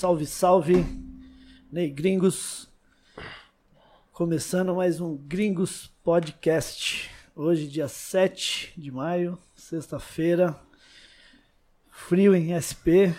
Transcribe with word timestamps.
Salve, 0.00 0.24
salve, 0.24 0.86
Ney 1.70 1.90
Gringos. 1.90 2.66
Começando 4.10 4.74
mais 4.74 4.98
um 4.98 5.14
Gringos 5.14 5.92
Podcast. 6.02 7.10
Hoje, 7.36 7.66
dia 7.66 7.86
7 7.86 8.72
de 8.78 8.90
maio, 8.90 9.38
sexta-feira. 9.54 10.58
Frio 11.90 12.34
em 12.34 12.56
SP. 12.56 13.12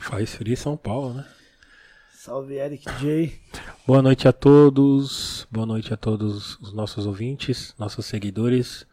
Faz 0.00 0.34
frio 0.34 0.52
em 0.52 0.56
São 0.56 0.76
Paulo, 0.76 1.14
né? 1.14 1.24
Salve, 2.12 2.54
Eric 2.54 2.84
J. 2.98 3.40
Boa 3.86 4.02
noite 4.02 4.26
a 4.26 4.32
todos. 4.32 5.46
Boa 5.48 5.64
noite 5.64 5.94
a 5.94 5.96
todos 5.96 6.58
os 6.60 6.72
nossos 6.72 7.06
ouvintes, 7.06 7.72
nossos 7.78 8.04
seguidores. 8.04 8.84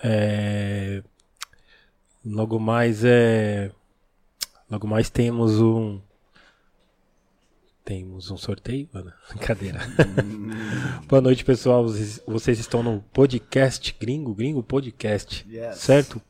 É... 0.00 1.02
Logo 2.24 2.60
mais 2.60 3.02
é. 3.04 3.72
Logo 4.70 4.86
mais 4.86 5.10
temos 5.10 5.60
um. 5.60 6.00
Temos 7.90 8.30
um 8.30 8.36
sorteio? 8.36 8.88
Mano, 8.92 9.12
brincadeira. 9.34 9.80
Boa 11.08 11.20
noite, 11.20 11.44
pessoal. 11.44 11.84
Vocês- 11.84 12.60
estão 12.60 12.84
no 12.84 13.00
podcast 13.12 13.96
Gringo, 14.00 14.32
Gringo 14.32 14.62
Podcast. 14.62 15.44
Yes. 15.50 15.78
Certo? 15.78 16.22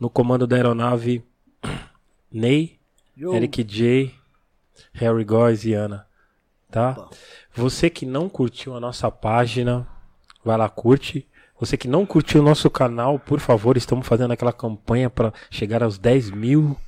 No 0.00 0.08
comando 0.08 0.46
da 0.46 0.56
aeronave 0.56 1.22
Ney, 2.32 2.78
Yo. 3.14 3.34
Eric 3.34 3.62
J, 3.64 4.14
Harry 4.94 5.24
Góes 5.24 5.66
e 5.66 5.74
Ana. 5.74 6.06
Tá? 6.70 6.92
Bom. 6.92 7.10
Você 7.54 7.90
que 7.90 8.06
não 8.06 8.26
curtiu 8.26 8.74
a 8.74 8.80
nossa 8.80 9.10
página, 9.10 9.86
vai 10.42 10.56
lá, 10.56 10.70
curte. 10.70 11.28
Você 11.60 11.76
que 11.76 11.86
não 11.86 12.06
curtiu 12.06 12.40
o 12.40 12.44
nosso 12.44 12.70
canal, 12.70 13.18
por 13.18 13.40
favor, 13.40 13.76
estamos 13.76 14.06
fazendo 14.06 14.32
aquela 14.32 14.54
campanha 14.54 15.10
para 15.10 15.34
chegar 15.50 15.82
aos 15.82 15.98
10 15.98 16.30
mil 16.30 16.78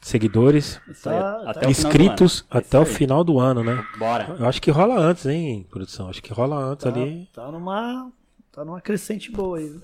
seguidores 0.00 0.80
Isso 0.88 1.08
aí, 1.08 1.18
Tá- 1.18 1.50
até 1.50 1.60
tá 1.60 1.66
o 1.66 1.70
inscritos 1.70 2.40
ano. 2.50 2.60
até 2.60 2.78
o 2.78 2.82
aí. 2.82 2.86
final 2.86 3.24
do 3.24 3.38
ano, 3.38 3.64
né? 3.64 3.84
Bora. 3.98 4.36
Eu 4.38 4.46
acho 4.46 4.60
que 4.62 4.70
rola 4.70 4.98
antes, 4.98 5.26
hein, 5.26 5.66
produção? 5.70 6.08
Acho 6.08 6.22
que 6.22 6.32
rola 6.32 6.56
antes 6.56 6.84
Tá, 6.84 6.90
ali. 6.90 7.28
tá 7.32 7.50
numa, 7.50 8.10
tá 8.52 8.64
numa 8.64 8.80
crescente 8.80 9.30
boa 9.30 9.58
aí. 9.58 9.74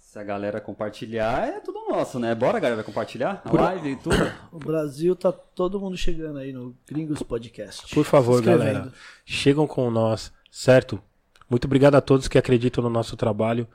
Se 0.00 0.18
a 0.18 0.24
galera 0.24 0.60
compartilhar, 0.62 1.46
é 1.46 1.60
tudo 1.60 1.78
nosso, 1.90 2.18
né? 2.18 2.34
Bora, 2.34 2.58
galera, 2.58 2.82
compartilhar 2.82 3.42
a 3.44 3.50
Por- 3.50 3.60
live 3.60 3.90
e 3.90 3.96
tudo. 3.96 4.16
O 4.50 4.58
Brasil 4.58 5.14
tá 5.14 5.30
todo 5.30 5.78
mundo 5.78 5.96
chegando 5.96 6.38
aí 6.38 6.52
no 6.52 6.74
Gringos 6.88 7.22
Podcast. 7.22 7.94
Por 7.94 8.04
favor, 8.04 8.40
galera, 8.42 8.90
chegam 9.26 9.66
com 9.66 9.90
nós, 9.90 10.32
certo? 10.50 11.00
Muito 11.48 11.66
obrigado 11.66 11.94
a 11.94 12.00
todos 12.00 12.26
que 12.28 12.38
acreditam 12.38 12.82
no 12.82 12.88
nosso 12.90 13.16
trabalho. 13.16 13.68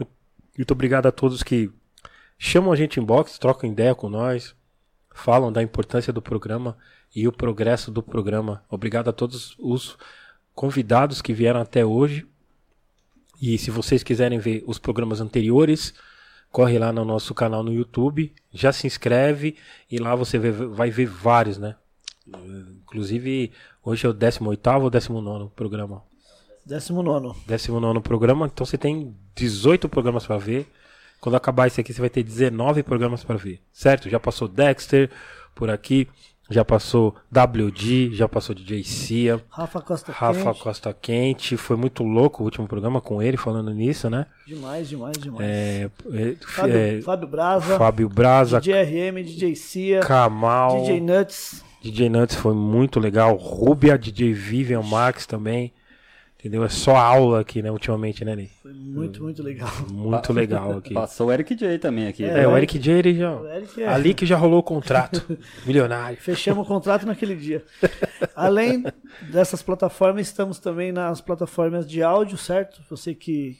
Mu- 0.00 0.06
Muito 0.56 0.70
obrigado 0.72 1.06
a 1.06 1.12
todos 1.12 1.42
que 1.42 1.70
chamam 2.38 2.72
a 2.72 2.76
gente 2.76 2.98
em 2.98 3.04
box, 3.04 3.38
trocam 3.38 3.70
ideia 3.70 3.94
com 3.94 4.08
nós, 4.08 4.56
falam 5.14 5.52
da 5.52 5.62
importância 5.62 6.12
do 6.12 6.22
programa 6.22 6.76
e 7.14 7.26
o 7.28 7.32
progresso 7.32 7.90
do 7.90 8.02
programa. 8.02 8.62
Obrigado 8.70 9.08
a 9.08 9.12
todos 9.12 9.54
os 9.58 9.96
convidados 10.54 11.20
que 11.22 11.32
vieram 11.32 11.60
até 11.60 11.84
hoje. 11.84 12.26
E 13.40 13.58
se 13.58 13.70
vocês 13.70 14.02
quiserem 14.02 14.38
ver 14.38 14.62
os 14.66 14.78
programas 14.78 15.20
anteriores, 15.20 15.94
corre 16.50 16.78
lá 16.78 16.92
no 16.92 17.04
nosso 17.04 17.34
canal 17.34 17.62
no 17.62 17.72
YouTube, 17.72 18.32
já 18.52 18.72
se 18.72 18.86
inscreve 18.86 19.56
e 19.90 19.98
lá 19.98 20.14
você 20.14 20.38
vê- 20.38 20.52
vai 20.52 20.90
ver 20.90 21.06
vários, 21.06 21.58
né? 21.58 21.74
Inclusive, 22.82 23.50
hoje 23.82 24.06
é 24.06 24.08
o 24.08 24.14
18º 24.14 24.82
ou 24.82 24.90
19 24.90 25.50
programa? 25.56 26.02
19. 26.64 27.40
19 27.46 28.00
programa, 28.00 28.46
então 28.46 28.64
você 28.64 28.78
tem 28.78 29.16
18 29.34 29.88
programas 29.88 30.24
para 30.24 30.38
ver. 30.38 30.70
Quando 31.22 31.36
acabar 31.36 31.68
esse 31.68 31.80
aqui, 31.80 31.92
você 31.92 32.00
vai 32.00 32.10
ter 32.10 32.24
19 32.24 32.82
programas 32.82 33.22
para 33.22 33.36
ver, 33.36 33.60
certo? 33.72 34.10
Já 34.10 34.18
passou 34.18 34.48
Dexter 34.48 35.08
por 35.54 35.70
aqui, 35.70 36.08
já 36.50 36.64
passou 36.64 37.14
WD, 37.30 38.12
já 38.12 38.28
passou 38.28 38.52
DJ 38.52 38.82
Cia, 38.82 39.40
Rafa 39.48 39.80
Costa 39.80 40.10
Rafa 40.10 40.46
Quente. 40.46 40.60
Costa 40.60 40.92
Quente. 40.92 41.56
Foi 41.56 41.76
muito 41.76 42.02
louco 42.02 42.42
o 42.42 42.44
último 42.44 42.66
programa 42.66 43.00
com 43.00 43.22
ele 43.22 43.36
falando 43.36 43.72
nisso, 43.72 44.10
né? 44.10 44.26
Demais, 44.44 44.88
demais, 44.88 45.16
demais. 45.16 45.48
É, 45.48 45.88
é, 46.12 46.34
Fábio, 46.44 46.76
é, 46.76 47.00
Fábio 47.02 47.28
Braza, 47.28 47.78
Fábio 47.78 48.08
Braza, 48.08 48.60
DJ 48.60 49.10
RM, 49.10 49.22
DJ 49.22 49.54
Cia, 49.54 50.00
Kamal, 50.00 50.80
DJ 50.80 51.00
Nuts. 51.00 51.64
DJ 51.80 52.08
Nuts 52.08 52.34
foi 52.34 52.52
muito 52.52 52.98
legal. 52.98 53.36
Rubia, 53.36 53.96
DJ 53.96 54.32
Vivian 54.32 54.82
Max 54.82 55.24
também. 55.24 55.72
Entendeu? 56.42 56.64
É 56.64 56.68
só 56.68 56.96
aula 56.96 57.40
aqui, 57.40 57.62
né, 57.62 57.70
ultimamente, 57.70 58.24
né, 58.24 58.34
Ney? 58.34 58.50
Foi 58.60 58.72
muito, 58.72 59.22
muito 59.22 59.40
legal. 59.44 59.70
Muito 59.88 60.32
legal 60.34 60.72
aqui. 60.78 60.92
Passou 60.92 61.28
o 61.28 61.32
Eric 61.32 61.54
J 61.54 61.78
também 61.78 62.08
aqui. 62.08 62.24
É, 62.24 62.48
o 62.48 62.56
Eric 62.56 62.80
J, 62.80 62.98
ele 62.98 63.14
já. 63.14 63.36
O 63.36 63.46
Eric 63.48 63.80
é- 63.80 63.86
Ali 63.86 64.12
que 64.12 64.26
já 64.26 64.36
rolou 64.36 64.58
o 64.58 64.62
contrato. 64.62 65.38
Milionário. 65.64 66.18
Fechamos 66.20 66.64
o 66.64 66.68
contrato 66.68 67.06
naquele 67.06 67.36
dia. 67.36 67.64
Além 68.34 68.82
dessas 69.30 69.62
plataformas, 69.62 70.26
estamos 70.26 70.58
também 70.58 70.90
nas 70.90 71.20
plataformas 71.20 71.86
de 71.88 72.02
áudio, 72.02 72.36
certo? 72.36 72.82
Você 72.90 73.14
que 73.14 73.56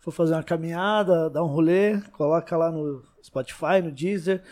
for 0.00 0.10
fazer 0.10 0.32
uma 0.34 0.42
caminhada, 0.42 1.30
dar 1.30 1.44
um 1.44 1.48
rolê, 1.48 2.00
coloca 2.14 2.56
lá 2.56 2.68
no 2.72 3.00
Spotify, 3.22 3.80
no 3.80 3.92
Deezer, 3.92 4.42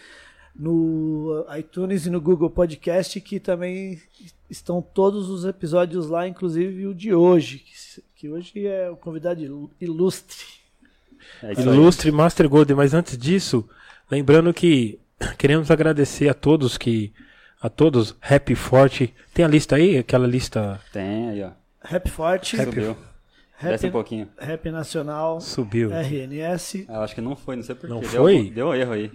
no 0.59 1.45
iTunes 1.59 2.07
e 2.07 2.11
no 2.11 2.21
Google 2.21 2.51
Podcast, 2.51 3.21
que 3.21 3.39
também 3.39 4.01
estão 4.49 4.81
todos 4.81 5.29
os 5.29 5.45
episódios 5.45 6.09
lá, 6.09 6.27
inclusive 6.27 6.87
o 6.87 6.95
de 6.95 7.13
hoje, 7.15 7.63
que- 8.15 8.29
hoje 8.29 8.67
é 8.67 8.91
o 8.91 8.97
convidado 8.97 9.43
ilu- 9.43 9.71
ilustre. 9.81 10.45
É. 11.43 11.53
Ilustre 11.61 12.11
Master 12.13 12.49
Golden, 12.49 12.77
mas 12.77 12.95
antes 12.95 13.19
disso, 13.19 13.69
lembrando 14.11 14.53
que 14.55 14.99
queremos 15.39 15.71
agradecer 15.71 16.29
a 16.29 16.35
todos 16.35 16.79
que. 16.79 17.13
A 17.61 17.69
todos, 17.71 18.15
Rap 18.21 18.55
Forte. 18.55 19.13
Tem 19.35 19.45
a 19.45 19.49
lista 19.49 19.77
aí? 19.77 19.97
Aquela 19.99 20.27
lista 20.27 20.79
Tem 20.93 21.31
aí, 21.31 21.43
ó. 21.43 21.51
Rap 21.83 22.09
Forte, 22.11 22.57
Subiu. 22.57 22.97
Desce 23.61 23.87
um 23.87 23.89
Rap, 23.89 23.93
pouquinho. 23.93 24.29
Rap 24.39 24.71
Nacional, 24.71 25.41
subiu. 25.41 25.91
RNS, 25.91 26.85
Eu 26.87 27.01
acho 27.01 27.15
que 27.15 27.21
não 27.23 27.35
foi, 27.35 27.57
não 27.57 27.63
sei 27.63 27.75
porquê. 27.75 27.89
Não 27.95 28.01
deu, 28.01 28.11
foi? 28.11 28.51
Deu 28.51 28.75
erro 28.75 28.93
aí. 28.93 29.11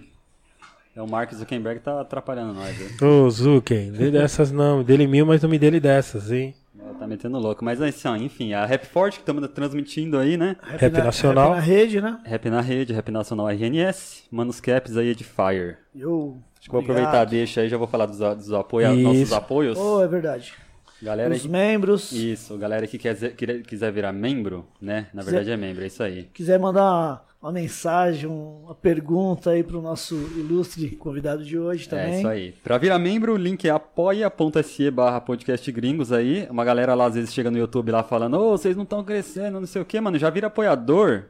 É 0.94 1.00
o 1.00 1.08
Mark 1.08 1.32
Zuckerberg 1.32 1.80
tá 1.80 2.00
atrapalhando 2.00 2.52
nós. 2.52 2.76
Ô, 3.00 3.30
Zuken, 3.30 3.92
dê 3.92 4.10
dessas 4.10 4.52
não. 4.52 4.82
Dele 4.82 5.06
mil, 5.06 5.24
mas 5.24 5.42
não 5.42 5.48
me 5.48 5.58
dele 5.58 5.80
dessas, 5.80 6.30
hein? 6.30 6.54
Tá 6.98 7.06
metendo 7.06 7.38
louco. 7.38 7.64
Mas 7.64 7.80
assim, 7.82 8.06
ó, 8.06 8.14
enfim, 8.14 8.52
a 8.52 8.64
Rap 8.64 8.84
Forte 8.86 9.16
que 9.16 9.22
estamos 9.22 9.48
transmitindo 9.48 10.18
aí, 10.18 10.36
né? 10.36 10.56
Rap 10.62 10.92
Nacional. 10.92 11.48
Rap 11.54 11.56
na 11.56 11.60
rede, 11.60 12.00
né? 12.00 12.20
Rap 12.24 12.50
na 12.50 12.60
rede, 12.60 12.92
Rap 12.92 13.10
Nacional 13.10 13.48
RNS, 13.50 14.24
Manos 14.30 14.60
Caps 14.60 14.96
aí 14.96 15.14
de 15.14 15.24
Fire. 15.24 15.78
Eu, 15.96 16.36
Acho 16.60 16.68
que 16.68 16.70
vou 16.70 16.80
aproveitar, 16.80 17.24
deixa 17.24 17.62
aí, 17.62 17.68
já 17.68 17.76
vou 17.76 17.88
falar 17.88 18.06
dos, 18.06 18.18
dos 18.18 18.52
apoia, 18.52 18.92
Isso. 18.92 19.02
nossos 19.02 19.32
apoios. 19.32 19.76
Oh, 19.76 20.00
é 20.00 20.06
verdade. 20.06 20.52
Galera 21.02 21.34
Os 21.34 21.44
membros, 21.44 22.12
isso, 22.12 22.56
galera 22.56 22.86
que 22.86 22.96
quer, 22.96 23.16
quiser, 23.34 23.62
quiser 23.62 23.90
virar 23.90 24.12
membro, 24.12 24.64
né? 24.80 25.08
Na 25.12 25.22
verdade 25.22 25.50
é 25.50 25.56
membro, 25.56 25.82
é 25.82 25.88
isso 25.88 26.00
aí. 26.00 26.28
quiser 26.32 26.60
mandar 26.60 27.24
uma, 27.42 27.50
mensagem, 27.52 28.28
um- 28.28 28.62
uma 28.64 28.74
pergunta 28.74 29.50
aí 29.50 29.62
pro 29.64 29.82
nosso 29.82 30.14
ilustre 30.36 30.90
convidado 30.96 31.44
de 31.44 31.58
hoje 31.58 31.88
também. 31.88 32.14
É 32.14 32.18
isso 32.18 32.28
aí. 32.28 32.52
Pra 32.62 32.78
virar 32.78 32.98
membro, 32.98 33.34
o 33.34 33.36
link 33.36 33.66
é 33.66 33.70
apoia.se 33.70 34.90
barra 34.90 35.20
podcast 35.20 35.70
gringos 35.72 36.12
aí. 36.12 36.46
Uma 36.50 36.64
galera 36.64 36.94
lá 36.94 37.06
às 37.06 37.14
vezes 37.14 37.34
chega 37.34 37.50
no 37.50 37.58
YouTube 37.58 37.90
lá 37.90 38.02
falando, 38.02 38.38
ô, 38.38 38.50
vocês 38.56 38.76
não 38.76 38.84
estão 38.84 39.02
crescendo, 39.04 39.58
não 39.60 39.66
sei 39.66 39.82
o 39.82 39.84
que, 39.84 40.00
mano. 40.00 40.18
Já 40.18 40.30
vira 40.30 40.46
apoiador. 40.46 41.24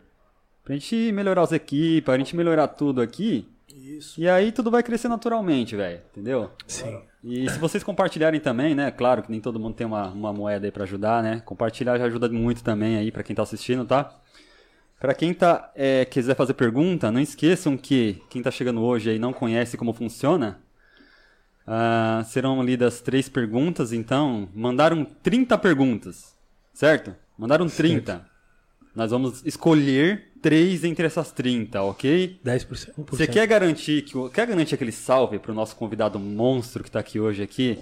Pra 0.64 0.74
gente 0.74 1.10
melhorar 1.12 1.42
as 1.42 1.50
equipes, 1.52 2.04
pra 2.04 2.16
gente 2.18 2.36
melhorar 2.36 2.68
tudo 2.68 3.00
aqui. 3.00 3.48
Isso. 3.74 4.20
E 4.20 4.28
aí 4.28 4.52
tudo 4.52 4.70
vai 4.70 4.82
crescer 4.82 5.08
naturalmente, 5.08 5.74
velho. 5.74 6.00
Entendeu? 6.12 6.50
Sim. 6.68 7.00
E 7.24 7.48
se 7.48 7.58
vocês 7.58 7.82
compartilharem 7.82 8.38
também, 8.40 8.74
né? 8.74 8.90
Claro 8.90 9.22
que 9.22 9.30
nem 9.30 9.40
todo 9.40 9.58
mundo 9.58 9.74
tem 9.74 9.86
uma, 9.86 10.08
uma 10.08 10.32
moeda 10.32 10.66
aí 10.66 10.70
pra 10.72 10.82
ajudar, 10.84 11.22
né? 11.22 11.40
Compartilhar 11.44 11.96
já 11.98 12.04
ajuda 12.04 12.28
muito 12.28 12.62
também 12.62 12.96
aí 12.96 13.10
pra 13.10 13.22
quem 13.22 13.34
tá 13.34 13.42
assistindo, 13.42 13.84
tá? 13.84 14.12
Pra 15.02 15.14
quem 15.14 15.34
tá, 15.34 15.72
é, 15.74 16.04
quiser 16.04 16.36
fazer 16.36 16.54
pergunta, 16.54 17.10
não 17.10 17.18
esqueçam 17.20 17.76
que 17.76 18.22
quem 18.30 18.40
tá 18.40 18.52
chegando 18.52 18.80
hoje 18.82 19.10
aí 19.10 19.18
não 19.18 19.32
conhece 19.32 19.76
como 19.76 19.92
funciona. 19.92 20.60
ah, 21.66 22.24
serão 22.28 22.62
lidas 22.62 23.00
três 23.00 23.28
perguntas, 23.28 23.93
então 23.93 24.49
mandaram 24.54 25.04
30 25.04 25.58
perguntas, 25.58 26.37
certo? 26.72 27.14
Mandaram 27.37 27.69
30. 27.69 28.25
Nós 28.94 29.10
vamos 29.10 29.44
escolher 29.44 30.31
três 30.40 30.84
entre 30.84 31.04
essas 31.06 31.32
30, 31.32 31.82
ok? 31.82 32.38
10%. 32.44 32.94
1%. 32.96 33.10
Você 33.10 33.26
quer 33.26 33.46
garantir 33.49 34.02
que 34.02 34.16
o- 34.16 34.28
quer 34.31 34.46
garantir 34.46 34.75
aquele 34.76 34.93
salve 34.93 35.38
pro 35.40 35.52
nosso 35.52 35.75
convidado 35.75 36.16
monstro 36.19 36.84
que 36.84 36.90
tá 36.90 37.00
aqui 37.00 37.19
hoje 37.19 37.43
aqui? 37.43 37.76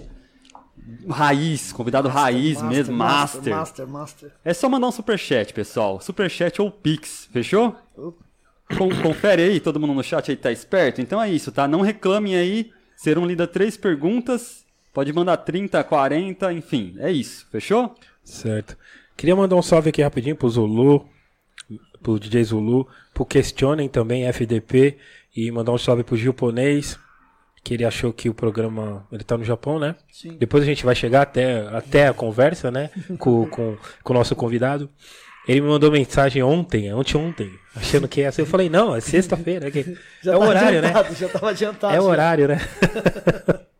Raiz, 1.07 1.71
convidado 1.71 2.09
raiz 2.09 2.61
mesmo, 2.61 2.95
master. 2.95 3.53
Master, 3.55 3.87
master. 3.87 4.31
É 4.43 4.53
só 4.53 4.67
mandar 4.67 4.87
um 4.87 4.91
superchat, 4.91 5.53
pessoal. 5.53 6.01
Superchat 6.01 6.61
ou 6.61 6.71
Pix, 6.71 7.29
fechou? 7.31 7.75
Com- 8.77 8.89
confere 9.01 9.43
aí, 9.43 9.59
todo 9.59 9.79
mundo 9.79 9.93
no 9.93 10.03
chat 10.03 10.31
aí 10.31 10.37
tá 10.37 10.51
esperto. 10.51 11.01
Então 11.01 11.21
é 11.21 11.29
isso, 11.29 11.51
tá? 11.51 11.67
Não 11.67 11.81
reclamem 11.81 12.35
aí. 12.35 12.71
Serão 12.95 13.25
lidas 13.25 13.49
três 13.49 13.77
perguntas. 13.77 14.65
Pode 14.93 15.11
mandar 15.13 15.37
30, 15.37 15.83
40, 15.83 16.51
enfim. 16.53 16.95
É 16.99 17.11
isso, 17.11 17.47
fechou? 17.51 17.95
Certo. 18.23 18.77
Queria 19.15 19.35
mandar 19.35 19.55
um 19.55 19.61
salve 19.61 19.89
aqui 19.89 20.01
rapidinho 20.01 20.35
pro 20.35 20.49
Zulu, 20.49 21.07
pro 22.01 22.19
DJ 22.19 22.43
Zulu, 22.43 22.87
pro 23.13 23.25
Questionem 23.25 23.87
também, 23.87 24.25
FDP, 24.27 24.97
e 25.35 25.49
mandar 25.51 25.71
um 25.71 25.77
salve 25.77 26.03
pro 26.03 26.17
Gilponês, 26.17 26.97
que 27.63 27.73
ele 27.75 27.85
achou 27.85 28.11
que 28.11 28.29
o 28.29 28.33
programa. 28.33 29.05
Ele 29.11 29.23
tá 29.23 29.37
no 29.37 29.43
Japão, 29.43 29.77
né? 29.79 29.95
Sim. 30.11 30.35
Depois 30.39 30.63
a 30.63 30.65
gente 30.65 30.83
vai 30.85 30.95
chegar 30.95 31.21
até, 31.21 31.67
até 31.67 32.07
a 32.07 32.13
conversa, 32.13 32.71
né? 32.71 32.89
Com, 33.19 33.45
com, 33.47 33.77
com 34.03 34.13
o 34.13 34.17
nosso 34.17 34.35
convidado. 34.35 34.89
Ele 35.47 35.61
me 35.61 35.67
mandou 35.67 35.91
mensagem 35.91 36.43
ontem, 36.43 36.93
ontem, 36.93 37.17
ontem, 37.17 37.49
achando 37.75 38.07
que 38.07 38.21
ia 38.21 38.31
ser. 38.31 38.41
Eu 38.43 38.45
falei, 38.45 38.69
não, 38.69 38.95
é 38.95 39.01
sexta-feira. 39.01 39.71
que- 39.71 39.97
Já 40.21 40.33
É 40.33 40.35
o 40.35 40.39
tá 40.39 40.45
horário, 40.47 40.81
né? 40.81 40.93
Já 41.19 41.29
tava 41.29 41.49
adiantado. 41.49 41.95
É 41.95 41.99
o 41.99 42.03
horário, 42.03 42.47
né? 42.47 42.59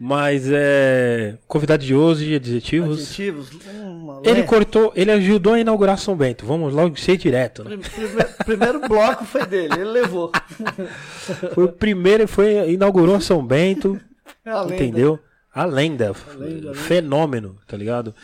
Mas 0.00 0.44
é. 0.50 1.36
Convidado 1.48 1.84
de 1.84 1.94
hoje, 1.94 2.34
adjetivos. 2.36 2.98
Adjetivos. 3.00 3.48
Ele 4.22 4.42
cortou, 4.44 4.92
ele 4.94 5.10
ajudou 5.10 5.54
a 5.54 5.60
inaugurar 5.60 5.98
São 5.98 6.16
Bento. 6.16 6.46
Vamos 6.46 6.72
logo 6.72 6.96
ser 6.98 7.16
direto, 7.16 7.64
né? 7.64 7.76
Prim- 7.76 7.80
prime- 8.08 8.34
Primeiro 8.44 8.80
bloco 8.88 9.24
foi 9.24 9.44
dele, 9.46 9.74
ele 9.74 9.84
levou. 9.84 10.30
Foi 11.54 11.64
o 11.64 11.68
primeiro, 11.72 12.26
foi, 12.26 12.70
inaugurou 12.72 13.20
São 13.20 13.44
Bento, 13.44 14.00
É 14.44 14.50
a 14.50 14.62
lenda. 14.62 14.74
entendeu? 14.74 15.18
A 15.54 15.64
lenda, 15.64 16.12
lenda, 16.36 16.68
né? 16.70 16.74
fenômeno, 16.74 17.56
tá 17.66 17.76
ligado? 17.76 18.14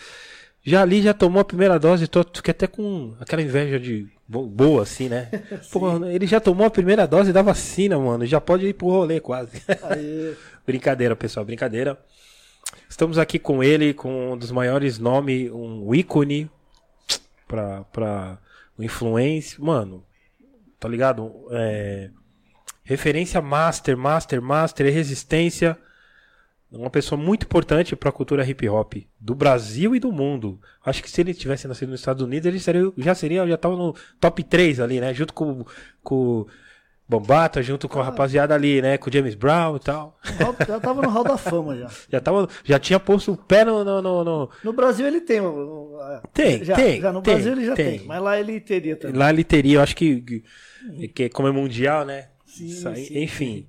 Já 0.62 0.80
ali 0.82 1.02
já 1.02 1.12
tomou 1.12 1.40
a 1.40 1.44
primeira 1.44 1.78
dose, 1.78 2.06
tô, 2.06 2.24
fiquei 2.32 2.52
até 2.52 2.66
com 2.66 3.12
aquela 3.20 3.42
inveja 3.42 3.78
de 3.78 4.06
bo- 4.26 4.46
boa, 4.46 4.82
assim, 4.82 5.08
né? 5.10 5.28
Pô, 5.70 6.02
ele 6.06 6.26
já 6.26 6.40
tomou 6.40 6.66
a 6.66 6.70
primeira 6.70 7.06
dose 7.06 7.32
da 7.32 7.42
vacina, 7.42 7.98
mano, 7.98 8.24
já 8.24 8.40
pode 8.40 8.66
ir 8.66 8.72
pro 8.72 8.88
rolê 8.88 9.20
quase. 9.20 9.60
Aí, 9.82 10.34
brincadeira, 10.66 11.14
pessoal, 11.14 11.44
brincadeira. 11.44 11.98
Estamos 12.88 13.18
aqui 13.18 13.38
com 13.38 13.62
ele, 13.62 13.94
com 13.94 14.32
um 14.32 14.36
dos 14.36 14.50
maiores 14.50 14.98
nomes, 14.98 15.50
um 15.50 15.94
ícone 15.94 16.50
pra, 17.46 17.84
pra 17.84 18.38
o 18.76 18.82
influência. 18.82 19.62
Mano, 19.62 20.04
tá 20.78 20.88
ligado? 20.88 21.32
É, 21.50 22.10
referência 22.82 23.40
master, 23.40 23.96
master, 23.96 24.40
master, 24.40 24.92
resistência. 24.92 25.78
Uma 26.70 26.90
pessoa 26.90 27.20
muito 27.20 27.44
importante 27.46 27.94
pra 27.94 28.10
cultura 28.10 28.44
hip 28.44 28.68
hop 28.68 28.94
do 29.20 29.34
Brasil 29.34 29.94
e 29.94 30.00
do 30.00 30.10
mundo. 30.10 30.60
Acho 30.84 31.02
que 31.02 31.10
se 31.10 31.20
ele 31.20 31.32
tivesse 31.32 31.68
nascido 31.68 31.90
nos 31.90 32.00
Estados 32.00 32.22
Unidos, 32.22 32.46
ele 32.46 32.58
seria, 32.58 32.92
já 32.98 33.14
seria, 33.14 33.46
já 33.46 33.56
tava 33.56 33.76
no 33.76 33.94
top 34.18 34.42
3 34.42 34.80
ali, 34.80 35.00
né? 35.00 35.14
Junto 35.14 35.32
com, 35.32 35.64
com 36.02 36.46
Bombata, 37.06 37.62
junto 37.62 37.86
com 37.88 38.00
a 38.00 38.04
rapaziada 38.04 38.54
ali, 38.54 38.80
né? 38.80 38.96
Com 38.96 39.10
o 39.10 39.12
James 39.12 39.34
Brown 39.34 39.76
e 39.76 39.80
tal. 39.80 40.18
já 40.66 40.80
tava 40.80 41.02
no 41.02 41.08
Hall 41.10 41.22
da 41.24 41.36
Fama 41.36 41.76
já. 41.76 41.90
Já, 42.10 42.20
tava, 42.20 42.48
já 42.64 42.78
tinha 42.78 42.98
posto 42.98 43.32
o 43.32 43.36
pé 43.36 43.62
no. 43.64 43.84
no, 43.84 44.00
no- 44.00 44.24
no- 44.24 44.50
No 44.64 44.72
Brasil 44.72 45.06
ele 45.06 45.20
tem. 45.20 45.40
Tem, 46.32 46.64
já, 46.64 46.74
tem, 46.74 47.00
Já 47.02 47.12
no 47.12 47.20
tem, 47.20 47.34
Brasil 47.34 47.52
ele 47.52 47.66
já 47.66 47.74
tem. 47.74 47.98
tem. 47.98 48.06
Mas 48.08 48.22
lá 48.22 48.40
ele 48.40 48.58
teria 48.58 48.96
também. 48.96 49.16
Lá 49.16 49.28
ele 49.30 49.44
teria, 49.44 49.76
eu 49.76 49.82
acho 49.82 49.94
que, 49.94 50.20
que, 50.22 51.08
que 51.08 51.28
como 51.28 51.46
é 51.48 51.52
mundial, 51.52 52.06
né? 52.06 52.28
Sim, 52.46 52.66
Isso 52.66 52.88
aí, 52.88 53.04
sim, 53.04 53.22
enfim. 53.22 53.66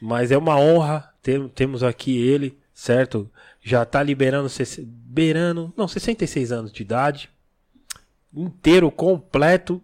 Mas 0.00 0.32
é 0.32 0.36
uma 0.36 0.58
honra 0.58 1.10
ter, 1.22 1.48
temos 1.50 1.82
aqui 1.84 2.16
ele, 2.26 2.58
certo? 2.72 3.30
Já 3.62 3.84
tá 3.84 4.02
liberando, 4.02 4.48
beirando, 4.84 5.72
não, 5.76 5.86
66 5.86 6.50
anos 6.50 6.72
de 6.72 6.82
idade. 6.82 7.30
Inteiro, 8.34 8.90
completo. 8.90 9.80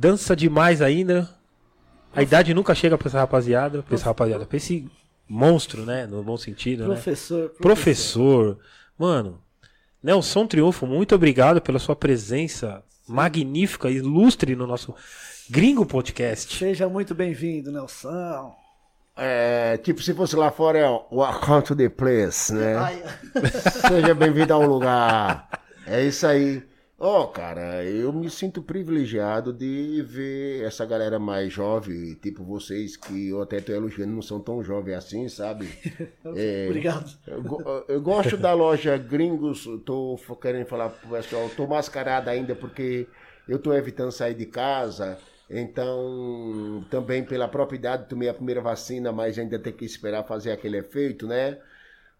Dança 0.00 0.34
demais 0.34 0.80
ainda. 0.80 1.28
A 2.16 2.22
idade 2.22 2.54
nunca 2.54 2.74
chega 2.74 2.96
pra 2.96 3.06
essa 3.06 3.18
rapaziada, 3.18 3.82
pra 3.82 3.94
essa 3.94 4.06
rapaziada, 4.06 4.46
pra 4.46 4.56
esse 4.56 4.90
monstro, 5.28 5.84
né? 5.84 6.06
No 6.06 6.22
bom 6.22 6.38
sentido, 6.38 6.88
né? 6.88 6.94
Professor. 6.94 7.50
Professor, 7.50 8.58
mano, 8.98 9.42
Nelson 10.02 10.46
Triunfo, 10.46 10.86
muito 10.86 11.14
obrigado 11.14 11.60
pela 11.60 11.78
sua 11.78 11.94
presença 11.94 12.82
magnífica, 13.06 13.90
ilustre 13.90 14.56
no 14.56 14.66
nosso 14.66 14.94
Gringo 15.50 15.84
Podcast. 15.84 16.56
Seja 16.56 16.88
muito 16.88 17.14
bem-vindo, 17.14 17.70
Nelson. 17.70 18.56
É, 19.14 19.76
tipo, 19.76 20.02
se 20.02 20.14
fosse 20.14 20.34
lá 20.34 20.50
fora, 20.50 20.78
é 20.78 20.88
welcome 21.12 21.62
to 21.62 21.76
the 21.76 21.90
place, 21.90 22.54
né? 22.54 23.02
Seja 23.86 24.14
bem-vindo 24.14 24.54
ao 24.54 24.62
lugar. 24.62 25.46
É 25.86 26.02
isso 26.02 26.26
aí. 26.26 26.69
Ó, 27.02 27.26
cara, 27.28 27.82
eu 27.82 28.12
me 28.12 28.28
sinto 28.28 28.62
privilegiado 28.62 29.54
de 29.54 30.02
ver 30.06 30.62
essa 30.64 30.84
galera 30.84 31.18
mais 31.18 31.50
jovem, 31.50 32.12
tipo 32.16 32.44
vocês, 32.44 32.94
que 32.94 33.30
eu 33.30 33.40
até 33.40 33.58
tô 33.58 33.72
elogiando, 33.72 34.12
não 34.12 34.20
são 34.20 34.38
tão 34.38 34.62
jovens 34.62 34.96
assim, 34.96 35.26
sabe? 35.26 35.66
É, 36.36 36.66
Obrigado. 36.68 37.10
Eu, 37.26 37.84
eu 37.88 38.02
gosto 38.02 38.36
da 38.36 38.52
loja 38.52 38.98
Gringos, 38.98 39.66
tô 39.86 40.18
querendo 40.42 40.66
falar 40.66 40.90
pro 40.90 41.08
pessoal, 41.08 41.48
tô 41.56 41.66
mascarado 41.66 42.28
ainda 42.28 42.54
porque 42.54 43.08
eu 43.48 43.58
tô 43.58 43.72
evitando 43.72 44.12
sair 44.12 44.34
de 44.34 44.44
casa, 44.44 45.16
então 45.48 46.84
também 46.90 47.24
pela 47.24 47.48
própria 47.48 47.78
idade 47.78 48.08
tomei 48.10 48.28
a 48.28 48.34
primeira 48.34 48.60
vacina, 48.60 49.10
mas 49.10 49.38
ainda 49.38 49.58
tem 49.58 49.72
que 49.72 49.86
esperar 49.86 50.24
fazer 50.24 50.52
aquele 50.52 50.76
efeito, 50.76 51.26
né? 51.26 51.58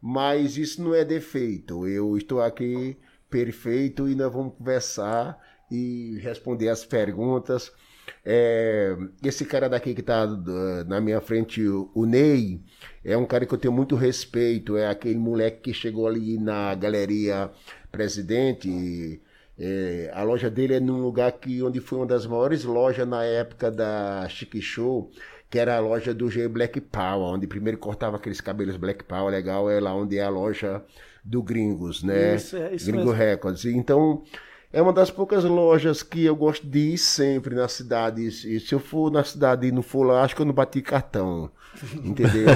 Mas 0.00 0.56
isso 0.56 0.82
não 0.82 0.94
é 0.94 1.04
defeito, 1.04 1.86
eu 1.86 2.16
estou 2.16 2.40
aqui 2.40 2.96
perfeito 3.30 4.08
e 4.08 4.14
nós 4.14 4.32
vamos 4.32 4.54
conversar 4.54 5.38
e 5.70 6.18
responder 6.20 6.68
as 6.68 6.84
perguntas. 6.84 7.72
É, 8.24 8.96
esse 9.24 9.44
cara 9.44 9.68
daqui 9.68 9.94
que 9.94 10.00
está 10.00 10.26
na 10.86 11.00
minha 11.00 11.20
frente, 11.20 11.66
o, 11.66 12.04
Ney, 12.04 12.60
é 13.04 13.16
um 13.16 13.24
cara 13.24 13.46
que 13.46 13.54
eu 13.54 13.58
tenho 13.58 13.72
muito 13.72 13.96
respeito. 13.96 14.76
É 14.76 14.88
aquele 14.88 15.18
moleque 15.18 15.60
que 15.62 15.74
chegou 15.74 16.06
ali 16.06 16.38
na 16.38 16.74
galeria 16.74 17.50
Presidente. 17.90 19.20
é, 19.58 20.10
a 20.14 20.22
loja 20.22 20.50
dele 20.50 20.74
é 20.74 20.80
num 20.80 21.00
lugar 21.02 21.32
que, 21.32 21.62
onde 21.62 21.80
foi 21.80 21.98
uma 21.98 22.06
das 22.06 22.26
maiores 22.26 22.64
lojas 22.64 23.06
na 23.06 23.24
época 23.24 23.70
da 23.70 24.28
Chic 24.28 24.60
Show, 24.60 25.10
que 25.50 25.58
era 25.58 25.76
a 25.76 25.80
loja 25.80 26.14
do 26.14 26.30
G 26.30 26.48
Black 26.48 26.80
Power, 26.80 27.34
onde 27.34 27.46
primeiro 27.46 27.78
cortava 27.78 28.16
aqueles 28.16 28.40
cabelos 28.40 28.76
Black 28.76 29.04
Power 29.04 29.30
legal, 29.30 29.70
é 29.70 29.80
lá 29.80 29.94
onde 29.94 30.18
é 30.18 30.22
a 30.22 30.28
loja 30.30 30.82
do 31.24 31.42
Gringos, 31.42 32.02
né? 32.02 32.36
Isso, 32.36 32.56
é 32.56 32.74
isso 32.74 32.86
Gringo 32.86 33.06
mesmo. 33.06 33.18
Records. 33.18 33.64
Então, 33.64 34.22
é 34.72 34.80
uma 34.80 34.92
das 34.92 35.10
poucas 35.10 35.42
lojas 35.44 36.02
que 36.02 36.24
eu 36.24 36.36
gosto 36.36 36.66
de 36.66 36.92
ir 36.92 36.98
sempre 36.98 37.54
na 37.54 37.66
cidade. 37.66 38.26
E 38.26 38.60
se 38.60 38.72
eu 38.72 38.78
for 38.78 39.10
na 39.10 39.24
cidade 39.24 39.66
e 39.66 39.72
não 39.72 39.82
for 39.82 40.04
lá, 40.04 40.22
acho 40.22 40.36
que 40.36 40.42
eu 40.42 40.46
não 40.46 40.52
bati 40.52 40.80
cartão. 40.80 41.50
Entendeu? 42.04 42.46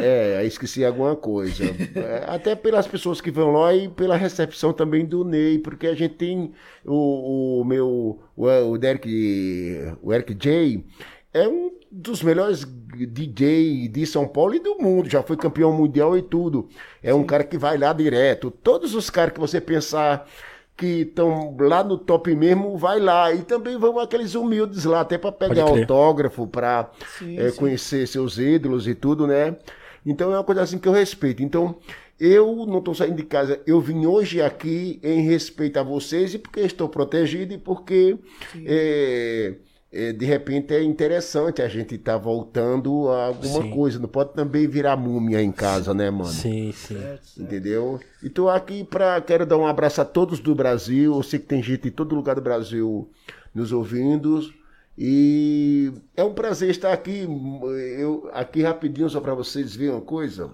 É. 0.00 0.38
É, 0.40 0.46
esqueci 0.46 0.84
alguma 0.84 1.16
coisa. 1.16 1.64
É, 1.64 2.24
até 2.26 2.54
pelas 2.54 2.86
pessoas 2.86 3.20
que 3.20 3.30
vão 3.30 3.52
lá 3.52 3.74
e 3.74 3.88
pela 3.88 4.16
recepção 4.16 4.72
também 4.72 5.04
do 5.04 5.24
Ney, 5.24 5.58
porque 5.58 5.86
a 5.86 5.94
gente 5.94 6.14
tem 6.14 6.52
o, 6.84 7.60
o 7.60 7.64
meu, 7.64 8.20
o, 8.36 8.46
o 8.46 8.78
Derek, 8.78 9.96
o 10.02 10.12
Eric 10.12 10.34
J, 10.34 10.84
é 11.32 11.48
um 11.48 11.70
dos 11.96 12.22
melhores 12.22 12.64
DJ 12.64 13.86
de 13.88 14.04
São 14.04 14.26
Paulo 14.26 14.54
e 14.54 14.58
do 14.58 14.76
mundo, 14.78 15.08
já 15.08 15.22
foi 15.22 15.36
campeão 15.36 15.72
mundial 15.72 16.18
e 16.18 16.22
tudo. 16.22 16.68
É 17.00 17.14
um 17.14 17.22
cara 17.24 17.44
que 17.44 17.56
vai 17.56 17.78
lá 17.78 17.92
direto. 17.92 18.50
Todos 18.50 18.94
os 18.94 19.08
caras 19.08 19.32
que 19.32 19.38
você 19.38 19.60
pensar 19.60 20.28
que 20.76 21.02
estão 21.02 21.56
lá 21.60 21.84
no 21.84 21.96
top 21.96 22.34
mesmo, 22.34 22.76
vai 22.76 22.98
lá. 22.98 23.32
E 23.32 23.42
também 23.42 23.78
vão 23.78 24.00
aqueles 24.00 24.34
humildes 24.34 24.84
lá, 24.84 25.02
até 25.02 25.16
para 25.16 25.30
pegar 25.30 25.62
autógrafo, 25.62 26.48
para 26.48 26.90
Sim, 27.16 27.38
é, 27.38 27.50
sim. 27.50 27.58
conhecer 27.58 28.08
seus 28.08 28.38
ídolos 28.38 28.88
e 28.88 28.94
tudo, 28.94 29.24
né? 29.26 29.56
Então 30.04 30.32
é 30.32 30.36
uma 30.36 30.44
coisa 30.44 30.62
assim 30.62 30.78
que 30.78 30.88
eu 30.88 30.92
respeito. 30.92 31.44
Então, 31.44 31.76
eu 32.18 32.66
não 32.66 32.78
estou 32.78 32.94
saindo 32.94 33.16
de 33.16 33.22
casa. 33.22 33.60
Eu 33.66 33.80
vim 33.80 34.04
hoje 34.04 34.42
aqui 34.42 34.98
em 35.02 35.22
respeito 35.22 35.78
a 35.78 35.82
vocês 35.84 36.34
e 36.34 36.38
porque 36.38 36.60
estou 36.60 36.88
protegido 36.88 37.54
e 37.54 37.58
porque 37.58 38.18
é, 38.66 39.54
de 40.12 40.26
repente 40.26 40.74
é 40.74 40.82
interessante 40.82 41.62
a 41.62 41.68
gente 41.68 41.94
estar 41.94 42.16
voltando 42.16 43.08
a 43.10 43.26
alguma 43.26 43.62
Sim. 43.62 43.70
coisa. 43.70 43.98
Não 43.98 44.08
pode 44.08 44.34
também 44.34 44.66
virar 44.66 44.96
múmia 44.96 45.40
em 45.40 45.52
casa, 45.52 45.94
né, 45.94 46.10
mano? 46.10 46.32
Sim, 46.32 46.72
sim. 46.72 46.98
Entendeu? 47.38 48.00
E 48.22 48.28
tô 48.28 48.48
aqui 48.48 48.82
para 48.82 49.20
quero 49.20 49.46
dar 49.46 49.56
um 49.56 49.66
abraço 49.66 50.00
a 50.00 50.04
todos 50.04 50.40
do 50.40 50.54
Brasil. 50.54 51.14
Eu 51.14 51.22
sei 51.22 51.38
que 51.38 51.46
tem 51.46 51.62
gente 51.62 51.86
em 51.86 51.92
todo 51.92 52.14
lugar 52.14 52.34
do 52.34 52.42
Brasil 52.42 53.08
nos 53.54 53.70
ouvindo. 53.70 54.52
E 54.98 55.92
é 56.16 56.24
um 56.24 56.34
prazer 56.34 56.70
estar 56.70 56.92
aqui. 56.92 57.26
Eu 57.98 58.28
aqui 58.32 58.62
rapidinho 58.62 59.08
só 59.08 59.20
para 59.20 59.34
vocês 59.34 59.76
verem 59.76 59.94
uma 59.94 60.00
coisa. 60.00 60.50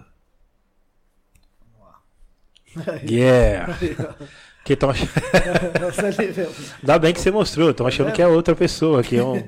Yeah. 3.03 3.77
Que 4.71 4.77
tão 4.77 4.89
ach... 4.91 5.01
Nossa, 5.83 6.23
ele 6.23 6.31
veio. 6.31 6.49
Ainda 6.81 6.99
bem 7.01 7.13
que 7.13 7.21
você 7.21 7.33
mostrou, 7.33 7.71
estão 7.71 7.89
achando 7.89 8.13
que 8.13 8.23
é 8.23 8.27
outra 8.29 8.55
pessoa, 8.55 9.03
que 9.03 9.17
é 9.17 9.25
um, 9.25 9.43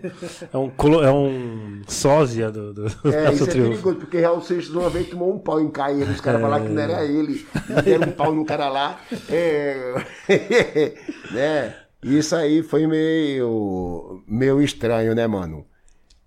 é 0.52 0.56
um, 0.58 0.68
colo- 0.68 1.04
é 1.04 1.12
um 1.12 1.80
sósia 1.86 2.50
do, 2.50 2.74
do 2.74 2.86
É, 3.08 3.26
nosso 3.26 3.34
isso 3.34 3.44
é 3.44 3.46
triunfo. 3.46 3.70
perigoso, 3.70 3.96
porque 3.98 4.20
Raul 4.20 4.40
Seixas 4.42 4.74
uma 4.74 4.90
vez 4.90 5.08
tomou 5.08 5.32
um 5.32 5.38
pau 5.38 5.60
em 5.60 5.70
Caíra, 5.70 6.10
os 6.10 6.20
caras 6.20 6.40
falaram 6.40 6.66
que 6.66 6.72
não 6.72 6.82
era 6.82 7.04
ele. 7.04 7.46
E 7.70 7.82
deram 7.82 8.08
um 8.08 8.10
pau 8.12 8.34
no 8.34 8.44
cara 8.44 8.68
lá. 8.68 9.00
É, 9.30 9.94
né? 11.30 11.76
Isso 12.02 12.34
aí 12.34 12.64
foi 12.64 12.84
meio, 12.88 14.24
meio 14.26 14.60
estranho, 14.60 15.14
né, 15.14 15.24
mano? 15.28 15.64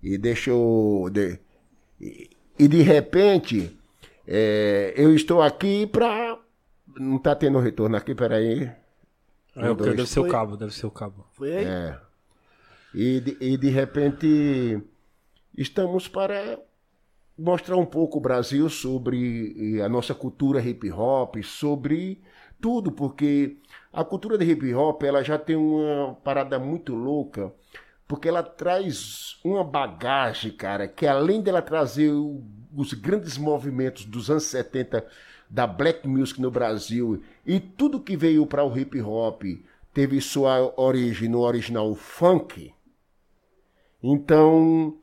E 0.02 0.16
deixou. 0.16 1.10
De, 1.10 1.38
e, 2.00 2.30
e 2.58 2.66
de 2.66 2.80
repente, 2.80 3.78
é, 4.26 4.94
eu 4.96 5.14
estou 5.14 5.42
aqui 5.42 5.86
pra. 5.86 6.38
Não 6.98 7.18
tá 7.18 7.34
tendo 7.34 7.58
retorno 7.58 7.94
aqui, 7.94 8.14
peraí. 8.14 8.70
É, 9.56 9.70
o 9.70 9.76
que- 9.76 9.84
deve 9.84 10.06
ser 10.06 10.20
o 10.20 10.28
cabo, 10.28 10.56
deve 10.56 10.74
ser 10.74 10.86
o 10.86 10.90
cabo. 10.90 11.26
Foi 11.32 11.56
aí? 11.56 11.64
É. 11.64 11.98
E 12.94 13.20
de, 13.20 13.36
e 13.40 13.56
de 13.56 13.68
repente 13.68 14.82
estamos 15.56 16.08
para 16.08 16.58
mostrar 17.38 17.76
um 17.76 17.84
pouco 17.86 18.18
o 18.18 18.20
Brasil 18.20 18.68
sobre 18.68 19.80
a 19.82 19.88
nossa 19.88 20.14
cultura 20.14 20.60
hip 20.60 20.90
hop, 20.90 21.36
sobre 21.42 22.22
tudo, 22.60 22.90
porque 22.90 23.58
a 23.92 24.04
cultura 24.04 24.38
de 24.38 24.44
hip 24.44 24.74
hop 24.74 25.02
ela 25.02 25.22
já 25.22 25.38
tem 25.38 25.56
uma 25.56 26.14
parada 26.24 26.58
muito 26.58 26.94
louca, 26.94 27.52
porque 28.08 28.28
ela 28.28 28.42
traz 28.42 29.38
uma 29.44 29.62
bagagem, 29.64 30.50
cara, 30.52 30.88
que 30.88 31.06
além 31.06 31.42
dela 31.42 31.60
trazer 31.60 32.10
os 32.74 32.92
grandes 32.94 33.36
movimentos 33.36 34.04
dos 34.06 34.30
anos 34.30 34.44
70 34.44 35.06
da 35.48 35.66
black 35.66 36.06
music 36.06 36.40
no 36.40 36.50
Brasil 36.50 37.22
e 37.46 37.60
tudo 37.60 38.00
que 38.00 38.16
veio 38.16 38.46
para 38.46 38.64
o 38.64 38.76
hip 38.76 39.00
hop 39.00 39.42
teve 39.92 40.20
sua 40.20 40.72
origem 40.76 41.28
no 41.28 41.40
original 41.40 41.94
funk. 41.94 42.72
Então, 44.02 44.96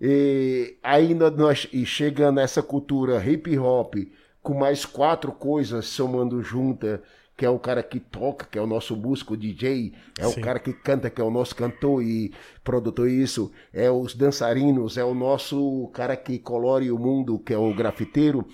e, 0.00 0.76
aí 0.82 1.14
nós 1.14 1.68
e 1.72 1.86
chegando 1.86 2.36
nessa 2.36 2.62
cultura 2.62 3.24
hip 3.24 3.56
hop 3.58 3.94
com 4.42 4.54
mais 4.54 4.84
quatro 4.84 5.32
coisas 5.32 5.86
somando 5.86 6.42
junta, 6.42 7.02
que 7.36 7.46
é 7.46 7.48
o 7.48 7.58
cara 7.58 7.82
que 7.82 7.98
toca, 7.98 8.46
que 8.50 8.58
é 8.58 8.60
o 8.60 8.66
nosso 8.66 8.96
músico 8.96 9.36
DJ, 9.36 9.94
é 10.18 10.24
Sim. 10.26 10.40
o 10.40 10.42
cara 10.42 10.58
que 10.58 10.72
canta, 10.72 11.08
que 11.08 11.20
é 11.20 11.24
o 11.24 11.30
nosso 11.30 11.56
cantor 11.56 12.02
e 12.02 12.32
produtor 12.62 13.08
isso, 13.08 13.50
é 13.72 13.90
os 13.90 14.14
dançarinos, 14.14 14.98
é 14.98 15.04
o 15.04 15.14
nosso 15.14 15.88
cara 15.94 16.16
que 16.16 16.38
colore 16.38 16.90
o 16.90 16.98
mundo, 16.98 17.38
que 17.38 17.54
é 17.54 17.58
o 17.58 17.74
grafiteiro. 17.74 18.46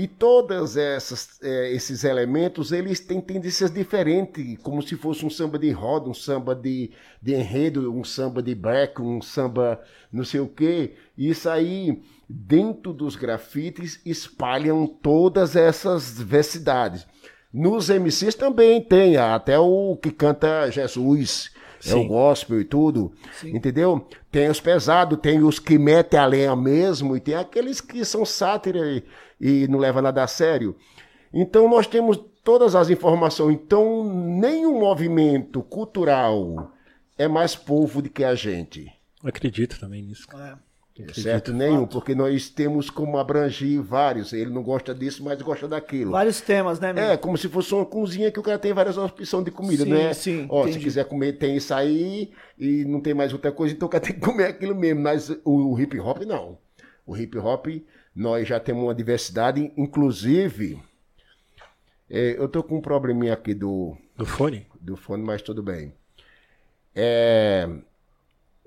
E 0.00 0.08
todos 0.08 0.78
é, 0.78 0.96
esses 1.74 2.04
elementos, 2.04 2.72
eles 2.72 3.00
têm 3.00 3.20
tendências 3.20 3.70
diferentes, 3.70 4.56
como 4.62 4.80
se 4.80 4.96
fosse 4.96 5.26
um 5.26 5.28
samba 5.28 5.58
de 5.58 5.70
roda, 5.72 6.08
um 6.08 6.14
samba 6.14 6.54
de, 6.54 6.90
de 7.20 7.34
enredo, 7.34 7.92
um 7.92 8.02
samba 8.02 8.42
de 8.42 8.54
break, 8.54 9.02
um 9.02 9.20
samba 9.20 9.78
não 10.10 10.24
sei 10.24 10.40
o 10.40 10.48
quê. 10.48 10.94
Isso 11.18 11.50
aí, 11.50 12.02
dentro 12.26 12.94
dos 12.94 13.14
grafites, 13.14 14.00
espalham 14.06 14.86
todas 14.86 15.54
essas 15.54 16.16
diversidades. 16.16 17.06
Nos 17.52 17.90
MCs 17.90 18.34
também 18.34 18.80
tem, 18.80 19.18
até 19.18 19.58
o 19.58 19.98
que 20.00 20.10
canta 20.10 20.70
Jesus, 20.70 21.50
Sim. 21.78 21.92
é 21.92 21.94
o 21.96 22.08
gospel 22.08 22.58
e 22.58 22.64
tudo, 22.64 23.12
Sim. 23.38 23.54
entendeu? 23.54 24.08
Tem 24.32 24.48
os 24.48 24.60
pesados, 24.60 25.18
tem 25.20 25.42
os 25.42 25.58
que 25.58 25.78
metem 25.78 26.18
a 26.18 26.24
lenha 26.24 26.56
mesmo, 26.56 27.14
e 27.14 27.20
tem 27.20 27.34
aqueles 27.34 27.82
que 27.82 28.02
são 28.02 28.24
sátira 28.24 29.02
e 29.40 29.66
não 29.68 29.78
leva 29.78 30.02
nada 30.02 30.22
a 30.22 30.26
sério. 30.26 30.76
Então 31.32 31.68
nós 31.68 31.86
temos 31.86 32.18
todas 32.44 32.74
as 32.74 32.90
informações. 32.90 33.54
Então 33.54 34.04
nenhum 34.04 34.80
movimento 34.80 35.62
cultural 35.62 36.72
é 37.16 37.28
mais 37.28 37.54
povo 37.54 38.02
do 38.02 38.10
que 38.10 38.24
a 38.24 38.34
gente. 38.34 38.92
Eu 39.22 39.28
acredito 39.28 39.78
também 39.78 40.02
nisso. 40.02 40.26
É. 40.34 40.70
Acredito, 41.02 41.22
certo? 41.22 41.52
Nenhum, 41.52 41.86
porque 41.86 42.14
nós 42.14 42.50
temos 42.50 42.90
como 42.90 43.16
abranger 43.16 43.80
vários. 43.82 44.32
Ele 44.32 44.50
não 44.50 44.62
gosta 44.62 44.94
disso, 44.94 45.24
mas 45.24 45.40
gosta 45.40 45.66
daquilo. 45.66 46.10
Vários 46.10 46.40
temas, 46.40 46.78
né, 46.78 46.90
amigo? 46.90 47.06
É, 47.06 47.16
como 47.16 47.38
se 47.38 47.48
fosse 47.48 47.72
uma 47.74 47.86
cozinha 47.86 48.30
que 48.30 48.38
o 48.38 48.42
cara 48.42 48.58
tem 48.58 48.72
várias 48.72 48.98
opções 48.98 49.44
de 49.44 49.50
comida, 49.50 49.84
sim, 49.84 49.90
né? 49.90 50.12
Sim, 50.12 50.46
Ó, 50.50 50.66
se 50.66 50.78
quiser 50.78 51.04
comer, 51.06 51.34
tem 51.34 51.56
isso 51.56 51.72
aí 51.72 52.32
e 52.58 52.84
não 52.84 53.00
tem 53.00 53.14
mais 53.14 53.32
outra 53.32 53.50
coisa, 53.50 53.74
então 53.74 53.86
o 53.86 53.90
cara 53.90 54.04
tem 54.04 54.14
que 54.14 54.20
comer 54.20 54.46
aquilo 54.46 54.74
mesmo. 54.74 55.00
Mas 55.00 55.30
o, 55.44 55.72
o 55.72 55.80
hip 55.80 55.98
hop, 55.98 56.22
não. 56.22 56.58
O 57.06 57.16
hip 57.16 57.38
hop 57.38 57.66
nós 58.20 58.46
já 58.46 58.60
temos 58.60 58.82
uma 58.82 58.94
diversidade, 58.94 59.72
inclusive. 59.78 60.78
É, 62.10 62.36
eu 62.36 62.50
tô 62.50 62.62
com 62.62 62.76
um 62.76 62.80
probleminha 62.82 63.32
aqui 63.32 63.54
do. 63.54 63.96
Do 64.14 64.26
fone? 64.26 64.66
Do 64.78 64.94
fone, 64.94 65.22
mas 65.22 65.40
tudo 65.40 65.62
bem. 65.62 65.94
É, 66.94 67.66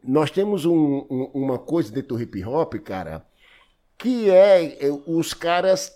nós 0.04 0.32
temos 0.32 0.66
um, 0.66 1.06
um, 1.08 1.30
uma 1.36 1.60
coisa 1.60 1.94
dentro 1.94 2.16
do 2.16 2.22
hip 2.24 2.44
hop, 2.44 2.74
cara, 2.80 3.24
que 3.96 4.28
é, 4.28 4.88
é 4.88 4.92
os 5.06 5.36
caras 5.36 5.96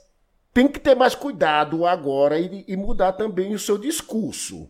têm 0.54 0.68
que 0.68 0.80
ter 0.80 0.94
mais 0.94 1.16
cuidado 1.16 1.84
agora 1.84 2.40
e, 2.40 2.64
e 2.68 2.78
mudar 2.78 3.14
também 3.14 3.56
o 3.56 3.60
seu 3.60 3.80
discurso. 3.80 4.70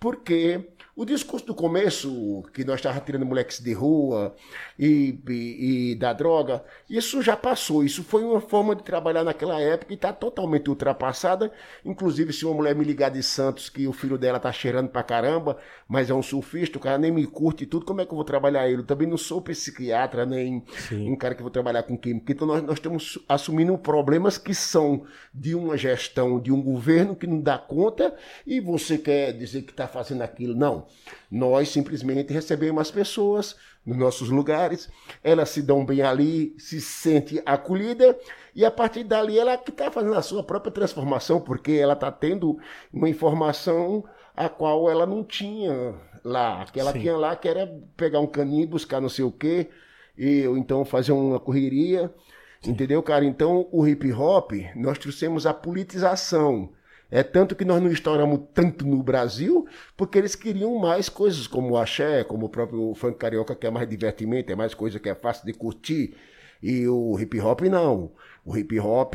Porque 0.00 0.71
o 0.94 1.06
discurso 1.06 1.46
do 1.46 1.54
começo, 1.54 2.44
que 2.52 2.64
nós 2.64 2.76
estávamos 2.76 3.06
tirando 3.06 3.24
moleques 3.24 3.58
de 3.58 3.72
rua 3.72 4.34
e, 4.78 5.18
e, 5.26 5.92
e, 5.92 5.94
da 5.94 6.12
droga, 6.12 6.62
isso 6.88 7.22
já 7.22 7.34
passou. 7.34 7.82
Isso 7.82 8.04
foi 8.04 8.22
uma 8.22 8.42
forma 8.42 8.76
de 8.76 8.82
trabalhar 8.82 9.24
naquela 9.24 9.58
época 9.58 9.90
e 9.92 9.96
está 9.96 10.12
totalmente 10.12 10.68
ultrapassada. 10.68 11.50
Inclusive, 11.82 12.30
se 12.34 12.44
uma 12.44 12.54
mulher 12.54 12.74
me 12.74 12.84
ligar 12.84 13.10
de 13.10 13.22
Santos 13.22 13.70
que 13.70 13.88
o 13.88 13.92
filho 13.92 14.18
dela 14.18 14.38
tá 14.38 14.52
cheirando 14.52 14.90
pra 14.90 15.02
caramba, 15.02 15.56
mas 15.88 16.10
é 16.10 16.14
um 16.14 16.22
surfista, 16.22 16.76
o 16.76 16.80
cara 16.80 16.98
nem 16.98 17.10
me 17.10 17.26
curte 17.26 17.64
e 17.64 17.66
tudo, 17.66 17.86
como 17.86 18.02
é 18.02 18.04
que 18.04 18.12
eu 18.12 18.16
vou 18.16 18.24
trabalhar 18.24 18.68
ele? 18.68 18.82
Eu 18.82 18.86
também 18.86 19.08
não 19.08 19.16
sou 19.16 19.40
psiquiatra, 19.40 20.26
nem 20.26 20.62
Sim. 20.88 21.10
um 21.10 21.16
cara 21.16 21.34
que 21.34 21.40
vou 21.40 21.50
trabalhar 21.50 21.84
com 21.84 21.96
química. 21.96 22.32
Então, 22.32 22.46
nós, 22.46 22.62
nós 22.62 22.74
estamos 22.74 23.18
assumindo 23.26 23.76
problemas 23.78 24.36
que 24.36 24.54
são 24.54 25.06
de 25.32 25.54
uma 25.54 25.74
gestão, 25.78 26.38
de 26.38 26.52
um 26.52 26.62
governo 26.62 27.16
que 27.16 27.26
não 27.26 27.40
dá 27.40 27.56
conta 27.56 28.14
e 28.46 28.60
você 28.60 28.98
quer 28.98 29.32
dizer 29.32 29.62
que 29.62 29.70
está 29.70 29.88
fazendo 29.88 30.20
aquilo. 30.20 30.54
Não. 30.54 30.81
Nós 31.30 31.68
simplesmente 31.68 32.32
recebemos 32.32 32.80
as 32.80 32.90
pessoas 32.90 33.56
nos 33.84 33.96
nossos 33.96 34.28
lugares, 34.28 34.88
elas 35.24 35.50
se 35.50 35.60
dão 35.60 35.84
bem 35.84 36.02
ali, 36.02 36.54
se 36.58 36.80
sente 36.80 37.42
acolhida 37.44 38.16
e 38.54 38.64
a 38.64 38.70
partir 38.70 39.02
dali 39.02 39.38
ela 39.38 39.56
que 39.58 39.70
está 39.70 39.90
fazendo 39.90 40.14
a 40.14 40.22
sua 40.22 40.42
própria 40.42 40.72
transformação, 40.72 41.40
porque 41.40 41.72
ela 41.72 41.94
está 41.94 42.10
tendo 42.12 42.58
uma 42.92 43.08
informação 43.08 44.04
a 44.36 44.48
qual 44.48 44.88
ela 44.88 45.04
não 45.04 45.24
tinha 45.24 45.94
lá, 46.24 46.64
que 46.66 46.78
ela 46.78 46.92
Sim. 46.92 47.00
tinha 47.00 47.16
lá 47.16 47.34
que 47.34 47.48
era 47.48 47.66
pegar 47.96 48.20
um 48.20 48.26
caninho, 48.26 48.68
buscar 48.68 49.00
não 49.00 49.08
sei 49.08 49.24
o 49.24 49.32
quê, 49.32 49.68
e 50.16 50.46
ou 50.46 50.56
então 50.56 50.84
fazer 50.84 51.12
uma 51.12 51.40
correria, 51.40 52.12
Sim. 52.60 52.70
entendeu, 52.70 53.02
cara? 53.02 53.24
Então 53.24 53.68
o 53.72 53.86
hip 53.86 54.12
hop 54.12 54.52
nós 54.76 54.98
trouxemos 54.98 55.44
a 55.44 55.52
politização 55.52 56.70
é 57.14 57.22
tanto 57.22 57.54
que 57.54 57.62
nós 57.62 57.82
não 57.82 57.92
estouramos 57.92 58.40
tanto 58.54 58.86
no 58.86 59.02
Brasil, 59.02 59.68
porque 59.98 60.16
eles 60.16 60.34
queriam 60.34 60.78
mais 60.78 61.10
coisas 61.10 61.46
como 61.46 61.74
o 61.74 61.76
axé, 61.76 62.24
como 62.24 62.46
o 62.46 62.48
próprio 62.48 62.94
funk 62.94 63.18
carioca, 63.18 63.54
que 63.54 63.66
é 63.66 63.70
mais 63.70 63.86
divertimento, 63.86 64.50
é 64.50 64.56
mais 64.56 64.72
coisa 64.72 64.98
que 64.98 65.10
é 65.10 65.14
fácil 65.14 65.44
de 65.44 65.52
curtir. 65.52 66.16
E 66.62 66.88
o 66.88 67.20
hip 67.20 67.38
hop 67.38 67.60
não. 67.62 68.12
O 68.42 68.56
hip 68.56 68.80
hop 68.80 69.14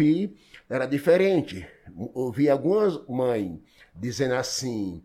era 0.69 0.85
diferente. 0.85 1.67
Ouvi 2.13 2.47
algumas 2.51 3.03
mães 3.07 3.57
dizendo 3.95 4.35
assim: 4.35 5.03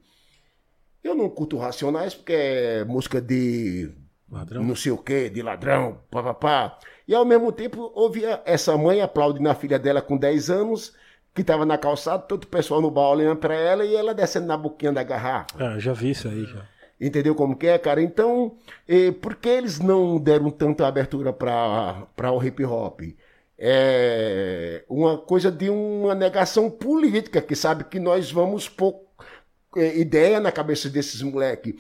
eu 1.03 1.15
não 1.15 1.31
curto 1.31 1.57
Racionais 1.57 2.15
porque 2.15 2.35
é 2.35 2.85
música 2.85 3.23
de 3.23 3.91
ladrão. 4.31 4.63
não 4.63 4.77
sei 4.77 4.93
o 4.93 4.99
que, 4.99 5.31
de 5.31 5.41
ladrão, 5.41 5.99
papapá. 6.11 6.79
E 7.09 7.15
ao 7.15 7.25
mesmo 7.25 7.51
tempo 7.53 7.91
ouvia 7.95 8.43
essa 8.45 8.77
mãe 8.77 9.01
aplaudindo 9.01 9.49
a 9.49 9.55
filha 9.55 9.79
dela 9.79 10.03
com 10.03 10.19
10 10.19 10.51
anos 10.51 10.93
que 11.35 11.41
estava 11.41 11.65
na 11.65 11.79
calçada, 11.79 12.23
todo 12.23 12.45
o 12.45 12.49
pessoal 12.49 12.81
no 12.81 12.91
bar 12.91 13.11
olhando 13.11 13.39
para 13.39 13.55
ela 13.55 13.85
e 13.85 13.95
ela 13.95 14.15
descendo 14.15 14.47
na 14.47 14.57
boquinha 14.57 14.93
da 14.93 15.03
garrafa. 15.03 15.47
Ah, 15.59 15.79
já 15.79 15.93
vi 15.93 16.11
isso 16.11 16.29
aí, 16.29 16.45
já. 16.45 16.63
Entendeu 17.01 17.35
como 17.35 17.57
que 17.57 17.67
é, 17.67 17.79
cara? 17.79 18.01
Então, 18.01 18.55
eh, 18.87 19.11
por 19.11 19.35
que 19.35 19.49
eles 19.49 19.81
não 19.81 20.19
deram 20.19 20.51
tanta 20.51 20.87
abertura 20.87 21.33
para 21.33 22.33
o 22.33 22.45
hip 22.45 22.65
hop? 22.65 23.01
É 23.59 24.85
uma 24.89 25.19
coisa 25.19 25.51
de 25.51 25.69
uma 25.69 26.15
negação 26.15 26.71
política, 26.71 27.41
que 27.41 27.57
sabe 27.57 27.85
que 27.85 27.99
nós 27.99 28.31
vamos 28.31 28.69
pôr 28.69 28.95
eh, 29.77 29.99
ideia 29.99 30.39
na 30.39 30.53
cabeça 30.53 30.89
desses 30.89 31.23
moleques. 31.23 31.75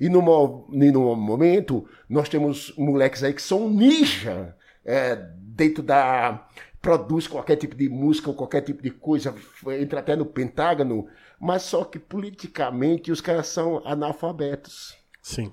E 0.00 0.08
no, 0.08 0.20
no 0.68 1.16
momento, 1.16 1.88
nós 2.08 2.28
temos 2.28 2.72
moleques 2.76 3.24
aí 3.24 3.32
que 3.32 3.42
são 3.42 3.68
ninja 3.68 4.54
é, 4.84 5.16
dentro 5.36 5.82
da 5.82 6.46
produz 6.80 7.26
qualquer 7.26 7.56
tipo 7.56 7.74
de 7.74 7.88
música 7.88 8.28
ou 8.28 8.34
qualquer 8.34 8.62
tipo 8.62 8.82
de 8.82 8.90
coisa, 8.90 9.34
entra 9.78 10.00
até 10.00 10.14
no 10.14 10.24
Pentágono, 10.24 11.08
mas 11.40 11.62
só 11.62 11.84
que 11.84 11.98
politicamente 11.98 13.10
os 13.10 13.20
caras 13.20 13.48
são 13.48 13.82
analfabetos. 13.84 14.96
Sim. 15.20 15.52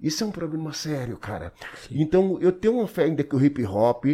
Isso 0.00 0.24
é 0.24 0.26
um 0.26 0.32
problema 0.32 0.72
sério, 0.72 1.16
cara. 1.16 1.52
Sim. 1.76 2.00
Então 2.02 2.38
eu 2.40 2.50
tenho 2.50 2.74
uma 2.74 2.88
fé 2.88 3.04
ainda 3.04 3.22
que 3.22 3.36
o 3.36 3.44
hip 3.44 3.64
hop 3.64 4.04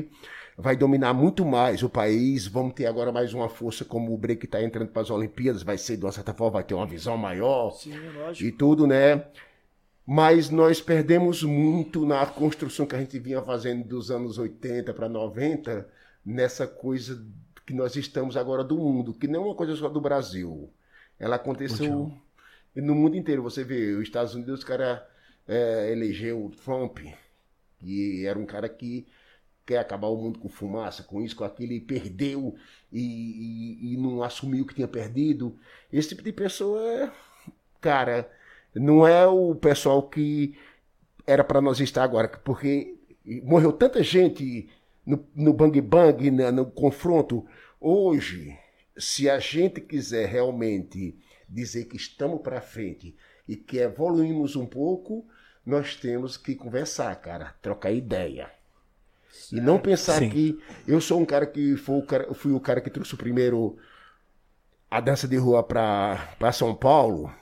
vai 0.57 0.77
dominar 0.77 1.15
muito 1.15 1.47
mais 1.47 1.83
o 1.83 1.89
país. 1.89 2.47
Vamos 2.47 2.75
ter 2.75 2.87
agora 2.87 3.11
mais 3.11 3.33
uma 3.33 3.49
força 3.49 3.85
como 3.85 4.13
o 4.13 4.19
break 4.19 4.45
está 4.45 4.63
entrando 4.63 4.89
para 4.89 5.01
as 5.03 5.11
Olimpíadas, 5.11 5.63
vai 5.63 5.79
ser 5.79 5.97
de 5.97 6.05
uma 6.05 6.13
certa 6.13 6.35
forma 6.35 6.55
vai 6.55 6.65
ter 6.65 6.75
uma 6.75 6.87
visão 6.87 7.17
maior 7.17 7.71
Sim, 7.71 7.97
lógico. 8.11 8.47
e 8.47 8.53
tudo, 8.53 8.87
né? 8.87 9.25
Mas 10.07 10.51
nós 10.51 10.81
perdemos 10.81 11.43
muito 11.43 12.05
na 12.05 12.25
construção 12.27 12.87
que 12.87 12.97
a 12.97 12.99
gente 12.99 13.19
vinha 13.19 13.41
fazendo 13.43 13.85
dos 13.87 14.11
anos 14.11 14.37
80 14.39 14.93
para 14.93 15.09
90 15.09 15.89
nessa 16.29 16.67
coisa 16.67 17.25
que 17.67 17.73
nós 17.73 17.97
estamos 17.97 18.37
agora 18.37 18.63
do 18.63 18.77
mundo, 18.77 19.15
que 19.15 19.27
não 19.27 19.43
é 19.43 19.47
uma 19.47 19.55
coisa 19.55 19.75
só 19.75 19.89
do 19.89 20.01
Brasil. 20.01 20.71
Ela 21.19 21.37
aconteceu 21.37 22.13
no 22.77 22.95
mundo 22.95 23.17
inteiro. 23.17 23.43
Você 23.43 23.65
vê, 23.65 23.95
os 23.95 24.03
Estados 24.03 24.35
Unidos, 24.35 24.63
o 24.63 24.67
cara 24.67 25.09
é, 25.47 25.91
elegeu 25.91 26.45
o 26.45 26.51
Trump, 26.51 26.99
que 27.79 28.27
era 28.27 28.39
um 28.39 28.45
cara 28.45 28.69
que 28.69 29.07
quer 29.65 29.79
acabar 29.79 30.09
o 30.09 30.17
mundo 30.17 30.39
com 30.39 30.51
fumaça, 30.51 31.03
com 31.03 31.23
isso, 31.23 31.35
com 31.35 31.45
aquilo, 31.45 31.73
e 31.73 31.81
perdeu 31.81 32.55
e, 32.93 33.01
e, 33.01 33.95
e 33.95 33.97
não 33.97 34.23
assumiu 34.23 34.67
que 34.67 34.75
tinha 34.75 34.89
perdido. 34.89 35.59
Esse 35.91 36.11
tipo 36.11 36.23
de 36.23 36.33
pessoa, 36.33 37.11
cara, 37.81 38.31
não 38.75 39.07
é 39.07 39.27
o 39.27 39.55
pessoal 39.55 40.03
que 40.03 40.55
era 41.27 41.43
para 41.43 41.63
nós 41.63 41.81
estar 41.81 42.03
agora, 42.03 42.29
porque 42.29 42.97
morreu 43.45 43.73
tanta 43.73 44.03
gente 44.03 44.69
no, 45.09 45.27
no 45.35 45.55
bang 45.55 45.81
bang, 45.81 46.31
né, 46.31 46.51
no 46.51 46.67
confronto. 46.67 47.47
Hoje, 47.81 48.59
se 48.97 49.29
a 49.31 49.39
gente 49.39 49.81
quiser 49.81 50.29
realmente 50.29 51.19
dizer 51.49 51.87
que 51.87 51.97
estamos 51.97 52.43
para 52.43 52.61
frente 52.61 53.17
e 53.49 53.57
que 53.57 53.79
evoluímos 53.79 54.55
um 54.55 54.67
pouco, 54.67 55.27
nós 55.65 55.97
temos 55.97 56.37
que 56.37 56.55
conversar, 56.55 57.17
cara, 57.17 57.55
trocar 57.63 57.91
ideia. 57.91 58.51
E 59.51 59.61
não 59.61 59.79
pensar 59.79 60.19
Sim. 60.19 60.29
que 60.29 60.63
eu 60.87 61.01
sou 61.01 61.19
um 61.19 61.25
cara 61.25 61.47
que 61.47 61.75
foi 61.77 61.99
o 61.99 62.03
cara, 62.03 62.35
fui 62.35 62.53
o 62.53 62.61
cara 62.61 62.81
que 62.81 62.91
trouxe 62.91 63.15
o 63.15 63.19
primeiro 63.19 63.79
a 64.91 65.01
dança 65.01 65.27
de 65.27 65.37
rua 65.37 65.63
para 65.63 66.53
São 66.53 66.75
Paulo. 66.75 67.33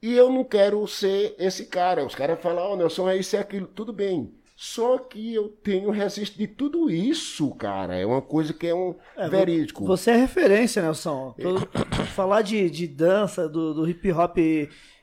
E 0.00 0.14
eu 0.14 0.30
não 0.30 0.44
quero 0.44 0.86
ser 0.86 1.34
esse 1.38 1.66
cara. 1.66 2.06
Os 2.06 2.14
caras 2.14 2.40
falam, 2.40 2.72
oh, 2.72 2.76
Nelson, 2.76 3.08
é 3.08 3.16
isso 3.16 3.36
e 3.36 3.38
aquilo. 3.38 3.66
Tudo 3.66 3.92
bem. 3.92 4.37
Só 4.60 4.98
que 4.98 5.32
eu 5.32 5.50
tenho 5.62 5.88
registro 5.88 6.36
de 6.36 6.48
tudo 6.48 6.90
isso, 6.90 7.48
cara. 7.54 7.94
É 7.94 8.04
uma 8.04 8.20
coisa 8.20 8.52
que 8.52 8.66
é 8.66 8.74
um 8.74 8.96
É, 9.16 9.28
verídico. 9.28 9.86
Você 9.86 10.10
é 10.10 10.16
referência, 10.16 10.82
Nelson. 10.82 11.32
Todo- 11.40 11.68
falar 12.16 12.42
de, 12.42 12.68
de 12.68 12.88
dança, 12.88 13.48
do, 13.48 13.72
do 13.72 13.88
hip 13.88 14.10
hop 14.10 14.36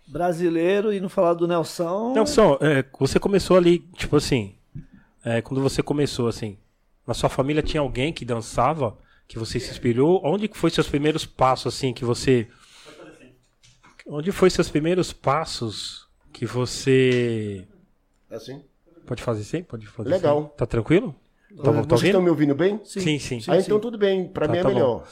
brasileiro 0.06 0.92
e 0.92 1.00
não 1.00 1.08
falar 1.08 1.36
do 1.36 1.48
Nelson. 1.48 2.14
Nelson, 2.14 2.58
é, 2.60 2.84
você 3.00 3.18
começou 3.18 3.56
ali, 3.56 3.80
tipo 3.96 4.18
assim, 4.18 4.56
é, 5.24 5.42
quando 5.42 5.62
você 5.62 5.82
começou, 5.82 6.28
assim, 6.28 6.58
na 7.08 7.14
sua 7.14 7.30
família 7.30 7.64
tinha 7.64 7.80
alguém 7.80 8.12
que 8.12 8.26
dançava, 8.26 8.98
que 9.26 9.40
você 9.40 9.58
se 9.58 9.72
inspirou? 9.72 10.20
Onde 10.26 10.50
que 10.50 10.58
foi 10.58 10.70
seus 10.70 10.90
primeiros 10.90 11.26
passos, 11.26 11.74
assim, 11.74 11.94
que 11.94 12.04
você... 12.04 12.46
Onde 14.06 14.34
foi 14.34 14.50
seus 14.50 14.70
primeiros 14.70 15.14
passos 15.14 16.10
que 16.34 16.46
você... 16.46 17.66
Assim? 18.30 18.62
Pode 19.06 19.22
fazer 19.24 19.44
sim? 19.44 19.64
Pode 19.64 19.88
fazer 19.88 20.10
Legal. 20.10 20.44
sim? 20.44 20.58
Tá 20.58 20.66
tranquilo? 20.66 21.16
Tá, 21.58 21.64
tá 21.64 21.72
Vocês 21.72 21.82
estão 22.04 22.20
ouvindo? 22.20 22.22
me 22.22 22.30
ouvindo 22.30 22.56
bem? 22.56 22.82
Sim, 22.84 23.18
sim. 23.18 23.40
ah, 23.48 23.58
então 23.58 23.80
tudo 23.80 23.98
bem. 23.98 24.28
Pra 24.28 24.46
Tá, 24.46 24.52
mim 24.52 24.60
é 24.60 24.62
tá 24.64 24.70
bom. 24.70 24.76
melhor. 24.76 25.08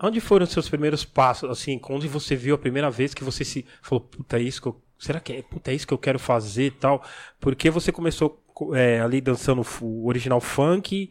Onde 0.00 0.20
foram 0.20 0.44
os 0.44 0.50
seus 0.52 0.68
primeiros 0.68 1.04
passos, 1.04 1.50
assim, 1.50 1.80
onde 1.90 2.06
você 2.06 2.36
viu 2.36 2.54
a 2.54 2.58
primeira 2.58 2.88
vez 2.90 3.12
que 3.12 3.24
você 3.24 3.44
se 3.44 3.64
falou, 3.82 4.00
puta, 4.02 4.38
é 4.38 4.42
isso 4.42 4.62
que 4.62 4.68
eu, 4.68 4.76
será 4.98 5.18
que 5.18 5.32
é, 5.32 5.42
puta, 5.42 5.72
é 5.72 5.74
isso 5.74 5.86
que 5.86 5.92
eu 5.94 5.98
quero 5.98 6.18
fazer 6.20 6.66
e 6.66 6.70
tal? 6.70 7.02
Porque 7.40 7.68
você 7.68 7.90
começou 7.90 8.40
é, 8.74 9.00
ali 9.00 9.20
dançando 9.20 9.62
o 9.82 10.06
original 10.06 10.40
funk 10.40 11.10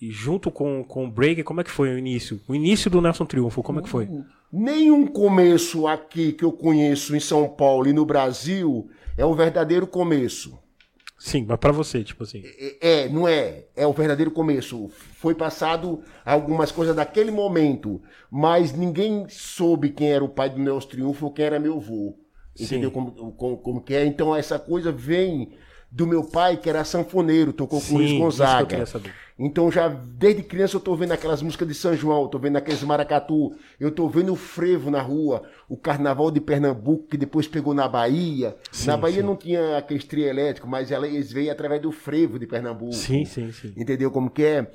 e 0.00 0.10
junto 0.10 0.50
com, 0.50 0.84
com 0.84 1.06
o 1.06 1.10
break, 1.10 1.42
como 1.42 1.62
é 1.62 1.64
que 1.64 1.70
foi 1.70 1.94
o 1.94 1.98
início? 1.98 2.38
O 2.46 2.54
início 2.54 2.90
do 2.90 3.00
Nelson 3.00 3.24
Triunfo, 3.24 3.62
como 3.62 3.78
é 3.80 3.82
que 3.82 3.88
foi? 3.88 4.06
Nenhum 4.52 5.06
começo 5.06 5.86
aqui 5.86 6.32
que 6.32 6.44
eu 6.44 6.52
conheço 6.52 7.16
em 7.16 7.20
São 7.20 7.48
Paulo 7.48 7.88
e 7.88 7.92
no 7.92 8.04
Brasil 8.04 8.88
é 9.16 9.24
o 9.24 9.34
verdadeiro 9.34 9.86
começo. 9.86 10.58
Sim, 11.24 11.46
mas 11.48 11.58
pra 11.58 11.72
você, 11.72 12.04
tipo 12.04 12.22
assim. 12.22 12.42
É, 12.44 13.04
é, 13.04 13.08
não 13.08 13.26
é. 13.26 13.64
É 13.74 13.86
o 13.86 13.94
verdadeiro 13.94 14.30
começo. 14.30 14.90
Foi 14.90 15.34
passado 15.34 16.02
algumas 16.22 16.70
coisas 16.70 16.94
daquele 16.94 17.30
momento, 17.30 18.02
mas 18.30 18.74
ninguém 18.74 19.26
soube 19.30 19.88
quem 19.88 20.12
era 20.12 20.22
o 20.22 20.28
pai 20.28 20.50
do 20.50 20.58
Nelson 20.58 20.86
Triunfo 20.86 21.24
ou 21.24 21.32
quem 21.32 21.46
era 21.46 21.58
meu 21.58 21.78
avô. 21.78 22.14
Entendeu 22.60 22.90
como, 22.90 23.32
como, 23.32 23.56
como 23.56 23.80
que 23.80 23.94
é? 23.94 24.04
Então 24.04 24.36
essa 24.36 24.58
coisa 24.58 24.92
vem 24.92 25.52
do 25.94 26.08
meu 26.08 26.24
pai, 26.24 26.56
que 26.56 26.68
era 26.68 26.84
sanfoneiro, 26.84 27.52
tocou 27.52 27.80
com 27.80 27.86
Sim, 27.86 27.94
Luiz 27.94 28.06
isso 28.06 28.16
que 28.16 28.20
eu 28.20 28.24
Gonzaga. 28.24 28.84
Então 29.38 29.70
já 29.70 29.86
desde 29.88 30.42
criança 30.42 30.76
eu 30.76 30.80
tô 30.80 30.96
vendo 30.96 31.12
aquelas 31.12 31.40
músicas 31.40 31.68
de 31.68 31.74
São 31.74 31.94
João, 31.96 32.22
eu 32.22 32.28
tô 32.28 32.36
vendo 32.36 32.56
aqueles 32.56 32.82
maracatu, 32.82 33.54
eu 33.78 33.92
tô 33.92 34.08
vendo 34.08 34.32
o 34.32 34.36
frevo 34.36 34.90
na 34.90 35.00
rua, 35.00 35.44
o 35.68 35.76
carnaval 35.76 36.32
de 36.32 36.40
Pernambuco 36.40 37.06
que 37.06 37.16
depois 37.16 37.46
pegou 37.46 37.72
na 37.72 37.86
Bahia. 37.86 38.56
Sim, 38.72 38.88
na 38.88 38.96
Bahia 38.96 39.20
sim. 39.20 39.26
não 39.26 39.36
tinha 39.36 39.78
aquele 39.78 40.02
trio 40.02 40.26
elétrico, 40.26 40.66
mas 40.66 40.90
eles 40.90 41.32
veio 41.32 41.52
através 41.52 41.80
do 41.80 41.92
frevo 41.92 42.40
de 42.40 42.46
Pernambuco. 42.46 42.92
Sim, 42.92 43.24
sim, 43.24 43.52
sim. 43.52 43.72
Entendeu 43.76 44.10
como 44.10 44.30
que 44.30 44.42
é? 44.42 44.72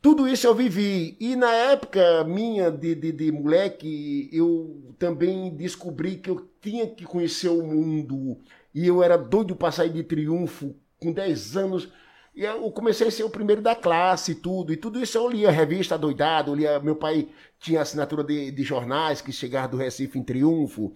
Tudo 0.00 0.26
isso 0.26 0.46
eu 0.46 0.54
vivi. 0.54 1.16
E 1.20 1.36
na 1.36 1.52
época 1.52 2.24
minha 2.24 2.70
de, 2.70 2.94
de, 2.94 3.12
de 3.12 3.32
moleque, 3.32 4.30
eu 4.32 4.94
também 4.98 5.54
descobri 5.54 6.16
que 6.16 6.30
eu 6.30 6.48
tinha 6.62 6.86
que 6.86 7.04
conhecer 7.04 7.48
o 7.48 7.62
mundo. 7.62 8.38
E 8.74 8.86
eu 8.86 9.02
era 9.02 9.16
doido 9.16 9.54
para 9.54 9.70
sair 9.70 9.90
de 9.90 10.02
triunfo 10.02 10.74
com 11.00 11.12
10 11.12 11.56
anos. 11.56 11.88
E 12.34 12.42
eu 12.42 12.70
comecei 12.72 13.06
a 13.06 13.10
ser 13.10 13.22
o 13.22 13.30
primeiro 13.30 13.62
da 13.62 13.76
classe 13.76 14.32
e 14.32 14.34
tudo. 14.34 14.72
E 14.72 14.76
tudo 14.76 15.00
isso 15.00 15.16
eu 15.16 15.28
lia 15.28 15.50
revista 15.50 15.96
doidado. 15.96 16.54
Lia, 16.54 16.80
meu 16.80 16.96
pai 16.96 17.28
tinha 17.60 17.80
assinatura 17.80 18.24
de, 18.24 18.50
de 18.50 18.62
jornais 18.64 19.20
que 19.20 19.32
chegavam 19.32 19.70
do 19.70 19.76
Recife 19.76 20.18
em 20.18 20.22
triunfo. 20.24 20.92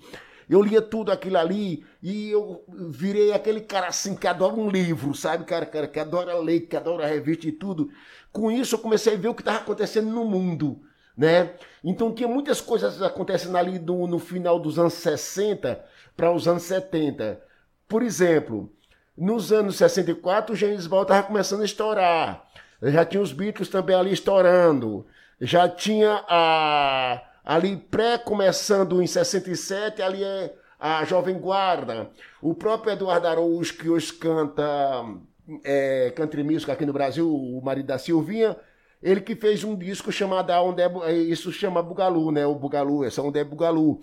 Eu 0.48 0.62
lia 0.62 0.80
tudo 0.80 1.12
aquilo 1.12 1.36
ali 1.36 1.84
e 2.02 2.30
eu 2.30 2.64
virei 2.88 3.32
aquele 3.32 3.60
cara 3.60 3.88
assim 3.88 4.16
que 4.16 4.26
adora 4.26 4.54
um 4.54 4.70
livro, 4.70 5.14
sabe, 5.14 5.44
cara, 5.44 5.66
cara 5.66 5.86
que 5.86 6.00
adora 6.00 6.38
ler, 6.38 6.60
que 6.60 6.74
adora 6.74 7.06
revista 7.06 7.46
e 7.46 7.52
tudo. 7.52 7.90
Com 8.32 8.50
isso 8.50 8.74
eu 8.74 8.78
comecei 8.78 9.12
a 9.14 9.16
ver 9.16 9.28
o 9.28 9.34
que 9.34 9.42
estava 9.42 9.58
acontecendo 9.58 10.08
no 10.08 10.24
mundo, 10.24 10.80
né? 11.14 11.52
Então 11.84 12.14
tinha 12.14 12.28
muitas 12.28 12.62
coisas 12.62 13.02
acontecendo 13.02 13.56
ali 13.58 13.78
no, 13.78 14.06
no 14.06 14.18
final 14.18 14.58
dos 14.58 14.78
anos 14.78 14.94
60 14.94 15.84
para 16.16 16.32
os 16.32 16.48
anos 16.48 16.62
70. 16.62 17.47
Por 17.88 18.02
exemplo, 18.02 18.70
nos 19.16 19.52
anos 19.52 19.76
64 19.76 20.52
o 20.54 20.56
James 20.56 20.86
Bond 20.86 21.02
estava 21.02 21.26
começando 21.26 21.62
a 21.62 21.64
estourar. 21.64 22.44
Já 22.82 23.04
tinha 23.04 23.22
os 23.22 23.32
Beatles 23.32 23.68
também 23.68 23.96
ali 23.96 24.12
estourando. 24.12 25.06
Já 25.40 25.68
tinha 25.68 26.24
a 26.28 27.22
ali 27.44 27.76
pré 27.76 28.18
começando 28.18 29.02
em 29.02 29.06
67, 29.06 30.02
ali 30.02 30.22
é 30.22 30.54
a 30.78 31.02
Jovem 31.04 31.38
Guarda. 31.38 32.10
O 32.42 32.54
próprio 32.54 32.92
Eduardo 32.92 33.26
Araújo, 33.26 33.74
que 33.74 33.88
hoje 33.88 34.12
canta 34.12 34.54
é, 35.64 36.12
country 36.14 36.42
music 36.42 36.70
aqui 36.70 36.84
no 36.84 36.92
Brasil, 36.92 37.26
o 37.26 37.60
marido 37.64 37.86
da 37.86 37.98
Silvinha, 37.98 38.54
ele 39.02 39.20
que 39.20 39.36
fez 39.36 39.62
um 39.62 39.76
disco 39.76 40.10
chamado 40.10 40.50
Aonde 40.50 40.82
é, 40.82 40.90
é, 41.04 41.12
isso 41.12 41.52
chama 41.52 41.82
Bugalu, 41.82 42.32
né? 42.32 42.44
O 42.46 42.54
Bugalu, 42.54 43.04
esse 43.04 43.20
é 43.20 43.22
Onde 43.22 43.38
é 43.38 43.44
Bugalu. 43.44 44.00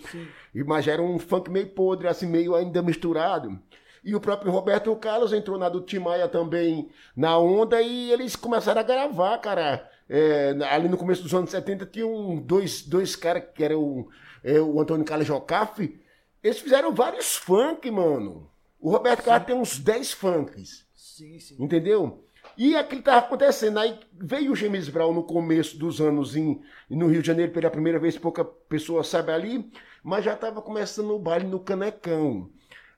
E, 0.53 0.63
mas 0.63 0.87
era 0.87 1.01
um 1.01 1.19
funk 1.19 1.49
meio 1.49 1.67
podre, 1.67 2.07
assim, 2.07 2.25
meio 2.25 2.55
ainda 2.55 2.81
misturado. 2.81 3.59
E 4.03 4.15
o 4.15 4.21
próprio 4.21 4.51
Roberto 4.51 4.95
Carlos 4.95 5.33
entrou 5.33 5.57
na 5.57 5.67
do 5.67 5.81
Timaya 5.81 6.27
também 6.27 6.89
na 7.15 7.37
onda 7.37 7.81
e 7.81 8.11
eles 8.11 8.35
começaram 8.35 8.79
a 8.79 8.83
gravar, 8.83 9.37
cara. 9.39 9.89
É, 10.07 10.55
ali 10.69 10.87
no 10.87 10.97
começo 10.97 11.23
dos 11.23 11.33
anos 11.33 11.49
70 11.49 11.87
tinha 11.87 12.05
um, 12.05 12.39
dois, 12.39 12.83
dois 12.83 13.15
caras 13.15 13.43
que 13.53 13.63
eram 13.63 13.81
o, 13.81 14.09
é, 14.43 14.61
o 14.61 14.79
Antônio 14.79 15.03
Carlos 15.03 15.27
Jocafe. 15.27 15.99
Eles 16.43 16.59
fizeram 16.59 16.93
vários 16.93 17.35
funk, 17.35 17.89
mano. 17.89 18.49
O 18.79 18.91
Roberto 18.91 19.23
Carlos 19.23 19.47
tem 19.47 19.55
uns 19.55 19.79
10 19.79 20.11
funks. 20.11 20.85
Sim, 20.93 21.39
sim. 21.39 21.55
Entendeu? 21.59 22.24
E 22.57 22.75
aquilo 22.75 22.99
estava 22.99 23.25
acontecendo. 23.25 23.79
Aí 23.79 23.99
veio 24.13 24.51
o 24.51 24.55
James 24.55 24.87
Brown 24.89 25.13
no 25.13 25.23
começo 25.23 25.77
dos 25.77 25.99
anos 25.99 26.35
em, 26.35 26.61
no 26.89 27.07
Rio 27.07 27.21
de 27.21 27.27
Janeiro 27.27 27.51
pela 27.51 27.69
primeira 27.69 27.99
vez, 27.99 28.17
pouca 28.17 28.45
pessoa 28.45 29.03
sabe 29.03 29.31
ali, 29.31 29.69
mas 30.03 30.23
já 30.23 30.33
estava 30.33 30.61
começando 30.61 31.11
o 31.11 31.19
baile 31.19 31.47
no 31.47 31.59
Canecão. 31.59 32.49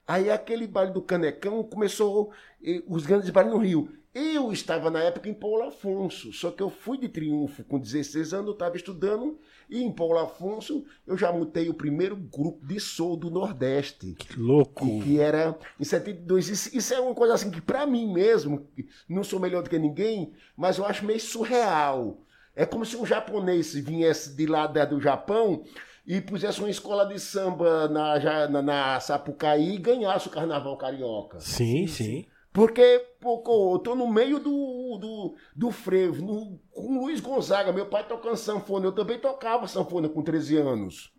Aí 0.06 0.30
aquele 0.30 0.66
baile 0.66 0.92
do 0.92 1.02
Canecão 1.02 1.62
começou 1.62 2.32
eh, 2.64 2.82
os 2.86 3.04
grandes 3.04 3.30
bailes 3.30 3.52
no 3.52 3.58
Rio. 3.58 3.92
Eu 4.14 4.50
estava 4.52 4.90
na 4.90 5.00
época 5.00 5.28
em 5.28 5.34
Paulo 5.34 5.64
Afonso, 5.64 6.32
só 6.32 6.50
que 6.50 6.62
eu 6.62 6.70
fui 6.70 6.96
de 6.96 7.08
triunfo 7.08 7.62
com 7.64 7.78
16 7.78 8.32
anos, 8.32 8.46
eu 8.46 8.52
estava 8.54 8.76
estudando, 8.76 9.38
e 9.68 9.82
em 9.82 9.92
Paulo 9.92 10.18
Afonso 10.18 10.84
eu 11.06 11.16
já 11.16 11.32
montei 11.32 11.68
o 11.68 11.74
primeiro 11.74 12.16
grupo 12.16 12.66
de 12.66 12.80
soul 12.80 13.16
do 13.16 13.30
Nordeste 13.30 14.14
Que 14.18 14.38
louco. 14.38 14.84
que, 14.84 15.02
que 15.02 15.20
era 15.20 15.58
em 15.78 15.84
72. 15.84 16.48
Isso, 16.48 16.76
isso 16.76 16.94
é 16.94 17.00
uma 17.00 17.14
coisa 17.14 17.34
assim 17.34 17.50
que, 17.50 17.60
pra 17.60 17.86
mim 17.86 18.12
mesmo, 18.12 18.66
não 19.08 19.22
sou 19.24 19.38
melhor 19.40 19.62
do 19.62 19.70
que 19.70 19.78
ninguém, 19.78 20.32
mas 20.56 20.78
eu 20.78 20.84
acho 20.84 21.04
meio 21.04 21.20
surreal. 21.20 22.18
É 22.54 22.66
como 22.66 22.84
se 22.84 22.96
um 22.96 23.06
japonês 23.06 23.74
viesse 23.74 24.34
de 24.34 24.46
lá 24.46 24.66
do 24.66 25.00
Japão 25.00 25.62
e 26.06 26.20
pusesse 26.20 26.58
uma 26.58 26.70
escola 26.70 27.04
de 27.06 27.18
samba 27.20 27.86
na, 27.88 28.48
na, 28.48 28.62
na 28.62 29.00
Sapucaí 29.00 29.74
e 29.74 29.78
ganhasse 29.78 30.26
o 30.26 30.30
carnaval 30.30 30.76
carioca. 30.76 31.38
Sim, 31.38 31.86
sim. 31.86 32.24
Porque, 32.52 32.98
pô, 33.20 33.42
eu 33.74 33.78
tô 33.78 33.94
no 33.94 34.08
meio 34.10 34.38
do, 34.38 34.98
do, 34.98 35.36
do 35.54 35.70
frevo, 35.70 36.24
no, 36.24 36.58
com 36.72 36.98
Luiz 37.00 37.20
Gonzaga. 37.20 37.72
Meu 37.72 37.86
pai 37.86 38.06
tocando 38.06 38.36
sanfona, 38.36 38.86
eu 38.86 38.92
também 38.92 39.18
tocava 39.18 39.68
sanfona 39.68 40.08
com 40.08 40.22
13 40.22 40.56
anos. 40.56 41.12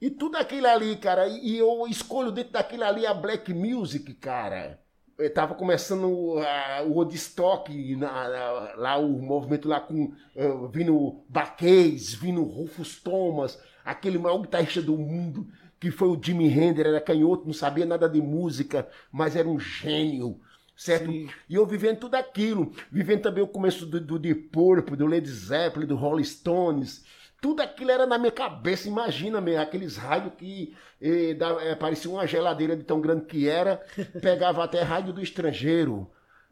E 0.00 0.10
tudo 0.10 0.36
aquilo 0.36 0.66
ali, 0.66 0.96
cara, 0.96 1.26
e 1.26 1.56
eu 1.56 1.86
escolho 1.88 2.30
dentro 2.30 2.52
daquilo 2.52 2.84
ali 2.84 3.06
a 3.06 3.14
black 3.14 3.52
music, 3.54 4.12
cara. 4.14 4.80
Eu 5.18 5.32
tava 5.32 5.54
começando 5.54 6.38
ah, 6.40 6.82
o 6.86 6.92
Woodstock, 6.96 7.96
na- 7.96 8.28
na- 8.28 8.74
lá 8.76 8.96
o 8.98 9.08
movimento 9.08 9.66
lá 9.66 9.80
com 9.80 10.12
ah, 10.36 10.68
vindo 10.70 11.24
Baquês, 11.28 12.12
vindo 12.12 12.42
Rufus 12.42 13.00
Thomas, 13.00 13.58
aquele 13.82 14.18
maior 14.18 14.38
guitarrista 14.38 14.82
do 14.82 14.98
mundo, 14.98 15.46
que 15.78 15.90
foi 15.90 16.08
o 16.08 16.20
Jimi 16.20 16.48
Hendrix, 16.48 16.88
era 16.88 17.00
canhoto, 17.00 17.46
não 17.46 17.52
sabia 17.52 17.86
nada 17.86 18.08
de 18.08 18.20
música, 18.20 18.88
mas 19.12 19.36
era 19.36 19.48
um 19.48 19.58
gênio, 19.58 20.40
certo? 20.76 21.10
Sim. 21.10 21.28
E 21.48 21.54
eu 21.54 21.66
vivendo 21.66 21.98
tudo 21.98 22.14
aquilo, 22.14 22.72
vivendo 22.90 23.22
também 23.22 23.42
o 23.42 23.48
começo 23.48 23.86
do, 23.86 24.00
do 24.00 24.18
Deep 24.18 24.48
Purple, 24.48 24.96
do 24.96 25.06
Led 25.06 25.28
Zeppelin, 25.28 25.86
do 25.86 25.96
Rolling 25.96 26.24
Stones, 26.24 27.04
tudo 27.40 27.60
aquilo 27.60 27.90
era 27.90 28.06
na 28.06 28.18
minha 28.18 28.32
cabeça, 28.32 28.88
imagina 28.88 29.40
mesmo, 29.40 29.60
aqueles 29.60 29.96
raios 29.96 30.32
que 30.34 30.74
eh, 31.00 31.34
da, 31.34 31.62
eh, 31.62 31.74
parecia 31.74 32.10
uma 32.10 32.26
geladeira 32.26 32.76
de 32.76 32.82
tão 32.82 33.00
grande 33.00 33.26
que 33.26 33.48
era, 33.48 33.76
pegava 34.20 34.64
até 34.64 34.82
rádio 34.82 35.12
do 35.12 35.22
estrangeiro, 35.22 36.10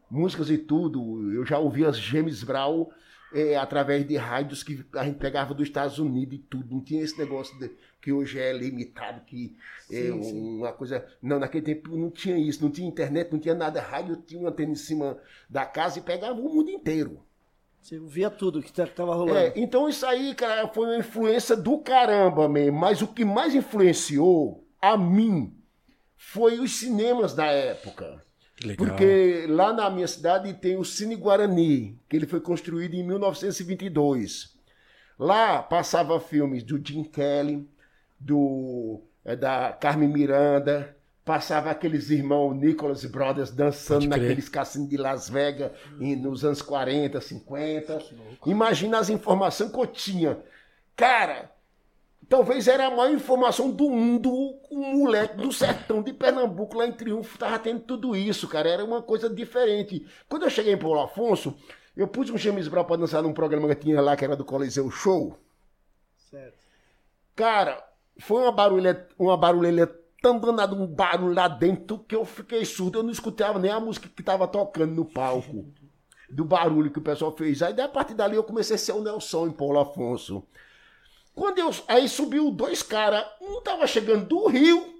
músicas 0.09 0.49
e 0.49 0.57
tudo. 0.57 1.33
Eu 1.33 1.45
já 1.45 1.57
ouvia 1.57 1.89
as 1.89 1.97
James 1.97 2.43
Brown 2.43 2.87
eh, 3.33 3.55
através 3.55 4.07
de 4.07 4.15
rádios 4.15 4.63
que 4.63 4.85
a 4.93 5.03
gente 5.03 5.17
pegava 5.17 5.53
dos 5.53 5.67
Estados 5.67 5.97
Unidos 5.99 6.35
e 6.35 6.37
tudo. 6.37 6.75
Não 6.75 6.81
tinha 6.81 7.03
esse 7.03 7.17
negócio 7.17 7.57
de, 7.59 7.71
que 8.05 8.13
hoje 8.13 8.37
é 8.39 8.53
limitado, 8.53 9.21
que 9.25 9.57
é 9.89 9.95
Sim, 10.03 10.21
sim. 10.21 10.57
uma 10.59 10.71
coisa. 10.71 11.03
Não, 11.19 11.39
naquele 11.39 11.65
tempo 11.65 11.97
não 11.97 12.11
tinha 12.11 12.37
isso, 12.37 12.61
não 12.61 12.69
tinha 12.69 12.87
internet, 12.87 13.31
não 13.31 13.39
tinha 13.39 13.55
nada. 13.55 13.81
Rádio 13.81 14.15
tinha 14.17 14.39
uma 14.39 14.49
antena 14.51 14.73
em 14.73 14.75
cima 14.75 15.17
da 15.49 15.65
casa 15.65 15.97
e 15.97 16.03
pegava 16.03 16.39
o 16.39 16.53
mundo 16.53 16.69
inteiro. 16.69 17.25
Você 17.81 17.97
via 17.97 18.29
tudo 18.29 18.61
que 18.61 18.71
tá- 18.71 18.85
que 18.85 18.93
tava 18.93 19.15
rolando. 19.15 19.39
É, 19.39 19.53
então 19.55 19.89
isso 19.89 20.05
aí, 20.05 20.35
cara, 20.35 20.67
foi 20.67 20.85
uma 20.85 20.97
influência 20.99 21.55
do 21.57 21.79
caramba 21.79 22.47
mesmo. 22.47 22.77
Mas 22.77 23.01
o 23.01 23.07
que 23.07 23.25
mais 23.25 23.55
influenciou 23.55 24.63
a 24.79 24.95
mim 24.95 25.51
foi 26.15 26.59
os 26.59 26.75
cinemas 26.75 27.33
da 27.33 27.47
época. 27.47 28.23
Legal. 28.63 28.77
Porque 28.77 29.47
lá 29.49 29.73
na 29.73 29.89
minha 29.89 30.07
cidade 30.07 30.53
tem 30.53 30.77
o 30.77 30.85
Cine 30.85 31.15
Guarani, 31.15 31.99
que 32.07 32.15
ele 32.15 32.27
foi 32.27 32.39
construído 32.39 32.93
em 32.93 33.01
1922. 33.03 34.53
Lá 35.17 35.63
passava 35.63 36.19
filmes 36.19 36.61
do 36.63 36.79
Jim 36.85 37.03
Kelly, 37.03 37.67
do 38.25 39.01
é, 39.23 39.35
da 39.35 39.71
Carmen 39.73 40.09
Miranda, 40.09 40.95
passava 41.23 41.69
aqueles 41.71 42.09
irmãos 42.09 42.53
Nicholas 42.55 43.05
Brothers 43.05 43.51
dançando 43.51 44.07
naqueles 44.07 44.49
cassinos 44.49 44.89
de 44.89 44.97
Las 44.97 45.29
Vegas 45.29 45.71
em- 45.99 46.15
nos 46.15 46.43
anos 46.43 46.61
40, 46.61 47.21
50. 47.21 47.99
Imagina 48.45 48.99
as 48.99 49.09
informações 49.09 49.71
que 49.71 49.79
eu 49.79 49.87
tinha. 49.87 50.39
Cara, 50.95 51.51
talvez 52.29 52.67
era 52.67 52.87
a 52.87 52.91
maior 52.91 53.11
informação 53.13 53.69
do 53.71 53.89
mundo. 53.89 54.31
Um 54.71 54.97
moleque 54.99 55.37
do 55.37 55.51
sertão 55.51 56.01
de 56.03 56.13
Pernambuco, 56.13 56.77
lá 56.77 56.85
em 56.87 56.91
Triunfo, 56.91 57.37
tava 57.37 57.57
tendo 57.59 57.81
tudo 57.81 58.15
isso, 58.15 58.47
cara. 58.47 58.69
Era 58.69 58.83
uma 58.83 59.01
coisa 59.01 59.29
diferente. 59.29 60.05
Quando 60.29 60.43
eu 60.43 60.49
cheguei 60.49 60.73
em 60.73 60.77
Paulo 60.77 61.01
Afonso, 61.01 61.55
eu 61.97 62.07
pus 62.07 62.29
um 62.29 62.37
James 62.37 62.67
Brown 62.67 62.83
pra 62.85 62.95
dançar 62.97 63.23
num 63.23 63.33
programa 63.33 63.67
que 63.69 63.75
tinha 63.85 64.01
lá, 64.01 64.15
que 64.15 64.23
era 64.25 64.35
do 64.35 64.45
Coliseu 64.45 64.89
Show. 64.91 65.37
Certo. 66.29 66.57
Cara, 67.35 67.83
foi 68.19 68.41
uma 68.43 68.51
barulha, 68.51 69.07
uma 69.17 69.37
barulheira 69.37 69.87
tão 70.21 70.39
danada, 70.39 70.73
um 70.75 70.87
barulho 70.87 71.33
lá 71.33 71.47
dentro 71.47 71.99
que 71.99 72.15
eu 72.15 72.25
fiquei 72.25 72.65
surdo. 72.65 72.99
Eu 72.99 73.03
não 73.03 73.11
escutava 73.11 73.59
nem 73.59 73.71
a 73.71 73.79
música 73.79 74.09
que 74.09 74.23
tava 74.23 74.47
tocando 74.47 74.93
no 74.95 75.05
palco. 75.05 75.65
Do 76.29 76.43
barulho 76.43 76.89
que 76.91 76.97
o 76.97 77.03
pessoal 77.03 77.31
fez. 77.35 77.61
Aí, 77.61 77.79
a 77.79 77.87
partir 77.87 78.15
dali, 78.15 78.35
eu 78.35 78.43
comecei 78.43 78.75
a 78.75 78.79
ser 78.79 78.93
o 78.93 79.01
Nelson 79.03 79.47
em 79.47 79.51
Paulo 79.51 79.79
Afonso. 79.79 80.43
Quando 81.35 81.59
eu. 81.59 81.69
Aí 81.87 82.09
subiu 82.09 82.49
dois 82.49 82.81
caras. 82.81 83.23
Um 83.39 83.61
tava 83.61 83.85
chegando 83.85 84.25
do 84.25 84.47
Rio. 84.47 84.95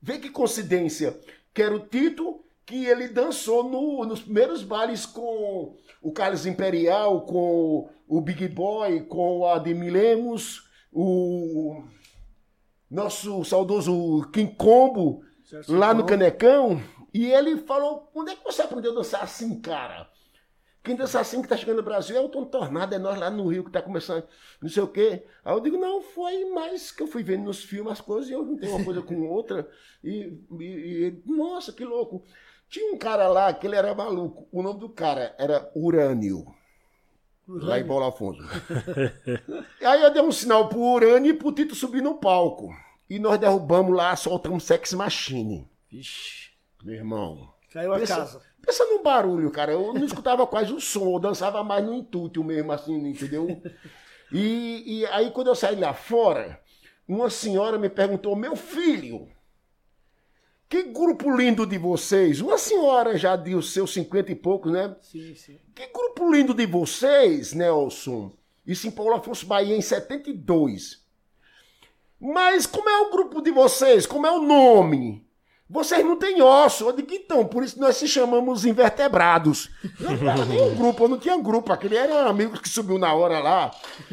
Vê 0.00 0.18
que 0.18 0.30
coincidência. 0.30 1.18
Que 1.52 1.62
era 1.62 1.74
o 1.74 1.80
Tito, 1.80 2.44
que 2.64 2.84
ele 2.86 3.08
dançou 3.08 3.64
no- 3.68 4.04
nos 4.04 4.20
primeiros 4.20 4.62
bailes 4.62 5.04
com 5.04 5.76
o 6.00 6.12
Carlos 6.12 6.46
Imperial, 6.46 7.22
com 7.22 7.90
o 8.06 8.20
Big 8.20 8.46
Boy, 8.46 9.00
com 9.06 9.38
o 9.40 9.46
Ademir 9.48 9.92
Lemos, 9.92 10.68
o 10.92 11.82
nosso 12.90 13.44
saudoso 13.44 14.28
King 14.32 14.54
Combo, 14.56 15.22
Certo, 15.44 15.72
lá 15.72 15.94
no. 15.94 16.04
Canecão. 16.06 16.80
E 17.12 17.26
ele 17.26 17.58
falou: 17.58 18.10
onde 18.14 18.32
é 18.32 18.36
que 18.36 18.44
você 18.44 18.62
aprendeu 18.62 18.92
a 18.92 18.94
dançar 18.96 19.22
assim, 19.22 19.60
cara? 19.60 20.08
Quem 20.82 20.96
dança 20.96 21.20
assim 21.20 21.42
que 21.42 21.48
tá 21.48 21.56
chegando 21.56 21.78
no 21.78 21.82
Brasil 21.82 22.16
é 22.16 22.20
o 22.20 22.28
Tom 22.28 22.46
Tornado, 22.46 22.94
é 22.94 22.98
nós 22.98 23.18
lá 23.18 23.28
no 23.28 23.48
Rio 23.48 23.64
que 23.64 23.70
tá 23.70 23.82
começando, 23.82 24.26
não 24.62 24.70
sei 24.70 24.82
o 24.82 24.88
quê. 24.88 25.24
Aí 25.44 25.52
eu 25.52 25.60
digo, 25.60 25.76
não, 25.76 26.00
foi 26.00 26.46
mais 26.46 26.90
que 26.90 27.02
eu 27.02 27.06
fui 27.06 27.22
vendo 27.22 27.44
nos 27.44 27.62
filmes 27.62 27.92
as 27.92 28.00
coisas 28.00 28.30
e 28.30 28.32
eu 28.32 28.42
juntei 28.44 28.70
uma 28.70 28.84
coisa 28.84 29.02
com 29.02 29.28
outra. 29.28 29.68
E, 30.02 30.40
e, 30.58 31.20
e 31.26 31.30
nossa, 31.30 31.72
que 31.72 31.84
louco. 31.84 32.24
Tinha 32.70 32.90
um 32.92 32.98
cara 32.98 33.28
lá 33.28 33.52
que 33.52 33.66
ele 33.66 33.76
era 33.76 33.94
maluco. 33.94 34.48
O 34.52 34.62
nome 34.62 34.80
do 34.80 34.88
cara 34.88 35.34
era 35.38 35.70
Urânio. 35.74 36.46
Lá 37.48 37.80
em 37.80 37.86
Paulo 37.86 38.04
Afonso. 38.04 38.42
Aí 39.82 40.02
eu 40.02 40.12
dei 40.12 40.22
um 40.22 40.30
sinal 40.30 40.68
pro 40.68 40.78
Urânio 40.80 41.30
e 41.30 41.34
pro 41.34 41.50
Tito 41.52 41.74
subir 41.74 42.02
no 42.02 42.16
palco. 42.16 42.68
E 43.08 43.18
nós 43.18 43.38
derrubamos 43.38 43.96
lá, 43.96 44.14
soltamos 44.16 44.64
Sex 44.64 44.92
Machine. 44.92 45.66
Vixe. 45.90 46.50
Meu 46.84 46.94
irmão. 46.94 47.52
Caiu 47.72 47.94
a 47.94 47.98
Pensa- 47.98 48.16
casa. 48.16 48.42
Pensa 48.64 48.84
no 48.84 49.02
barulho, 49.02 49.50
cara. 49.50 49.72
Eu 49.72 49.94
não 49.94 50.04
escutava 50.04 50.46
quase 50.46 50.72
o 50.72 50.80
som, 50.80 51.14
eu 51.14 51.18
dançava 51.18 51.64
mais 51.64 51.82
no 51.84 51.94
intuito 51.94 52.44
mesmo, 52.44 52.70
assim, 52.70 52.94
entendeu? 53.08 53.62
E, 54.30 55.00
e 55.00 55.06
aí, 55.06 55.30
quando 55.30 55.46
eu 55.46 55.54
saí 55.54 55.74
lá 55.76 55.94
fora, 55.94 56.60
uma 57.08 57.30
senhora 57.30 57.78
me 57.78 57.88
perguntou: 57.88 58.36
Meu 58.36 58.54
filho, 58.54 59.26
que 60.68 60.82
grupo 60.84 61.34
lindo 61.34 61.64
de 61.64 61.78
vocês. 61.78 62.40
Uma 62.40 62.58
senhora 62.58 63.16
já 63.16 63.36
de 63.36 63.54
os 63.54 63.72
seus 63.72 63.92
cinquenta 63.92 64.30
e 64.30 64.34
poucos, 64.34 64.72
né? 64.72 64.94
Sim, 65.00 65.34
sim. 65.34 65.58
Que 65.74 65.86
grupo 65.86 66.30
lindo 66.30 66.52
de 66.52 66.66
vocês, 66.66 67.52
Nelson. 67.52 68.32
Isso 68.66 68.86
em 68.86 68.90
Paulo 68.90 69.14
Afonso 69.14 69.46
Bahia, 69.46 69.74
em 69.74 69.80
72. 69.80 71.02
Mas 72.20 72.66
como 72.66 72.88
é 72.88 72.98
o 72.98 73.10
grupo 73.10 73.40
de 73.40 73.50
vocês? 73.50 74.04
Como 74.04 74.26
é 74.26 74.30
o 74.30 74.42
nome? 74.42 75.26
Vocês 75.70 76.04
não 76.04 76.16
têm 76.16 76.42
osso. 76.42 76.86
Eu 76.86 76.92
digo, 76.92 77.12
então, 77.12 77.46
por 77.46 77.62
isso 77.62 77.78
nós 77.78 77.96
se 77.96 78.08
chamamos 78.08 78.64
invertebrados. 78.64 79.70
Eu 80.00 80.16
não 80.16 80.30
era 80.30 80.44
nem 80.44 80.60
um 80.60 80.74
grupo, 80.74 81.04
eu 81.04 81.08
não 81.08 81.18
tinha 81.18 81.36
grupo. 81.38 81.72
Aquele 81.72 81.96
era 81.96 82.26
amigos 82.26 82.60
que 82.60 82.68
subiu 82.68 82.98
na 82.98 83.12
hora 83.14 83.38
lá. 83.38 83.70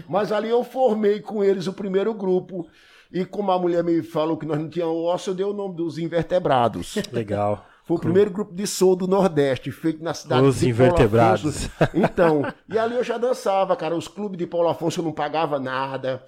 Mas 0.08 0.32
ali 0.32 0.50
eu 0.50 0.64
formei 0.64 1.20
com 1.22 1.44
eles 1.44 1.68
o 1.68 1.74
primeiro 1.74 2.14
grupo. 2.14 2.68
E 3.16 3.24
como 3.24 3.50
a 3.50 3.58
mulher 3.58 3.82
me 3.82 4.04
falou 4.04 4.36
que 4.36 4.46
nós 4.46 4.60
não 4.60 4.68
tínhamos 4.68 4.98
osso, 5.06 5.30
eu 5.30 5.34
dei 5.34 5.46
o 5.46 5.54
nome 5.54 5.74
dos 5.74 5.98
invertebrados. 5.98 6.96
Legal. 7.14 7.66
Foi 7.86 7.96
o 7.96 8.00
primeiro 8.00 8.30
grupo 8.30 8.54
de 8.54 8.68
soul 8.68 8.94
do 8.94 9.08
Nordeste, 9.08 9.72
feito 9.72 10.04
na 10.04 10.14
cidade 10.14 10.46
Os 10.46 10.60
de 10.60 10.66
Paulo 10.66 10.72
invertebrados. 10.72 11.70
Afonso. 11.80 11.92
Então, 11.94 12.42
e 12.68 12.78
ali 12.78 12.96
eu 12.96 13.06
já 13.06 13.18
dançava, 13.18 13.74
cara. 13.78 13.96
Os 13.96 14.10
clubes 14.10 14.38
de 14.38 14.46
Paulo 14.46 14.68
Afonso 14.68 15.00
eu 15.00 15.06
não 15.06 15.14
pagava 15.14 15.58
nada. 15.62 16.26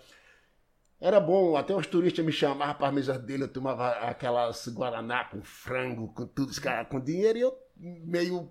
Era 1.01 1.19
bom, 1.19 1.57
até 1.57 1.75
os 1.75 1.85
turistas 1.87 2.23
me 2.23 2.31
chamavam 2.31 2.75
para 2.75 2.87
a 2.87 2.91
mesa 2.91 3.19
dele, 3.19 3.43
eu 3.43 3.51
tomava 3.51 3.89
aquelas 3.89 4.65
Guaraná 4.69 5.25
com 5.25 5.41
frango, 5.41 6.07
com 6.13 6.25
tudo, 6.25 6.51
os 6.51 6.57
caras 6.57 6.87
com 6.87 7.01
dinheiro, 7.01 7.37
e 7.37 7.41
eu 7.41 7.53
meio 7.75 8.49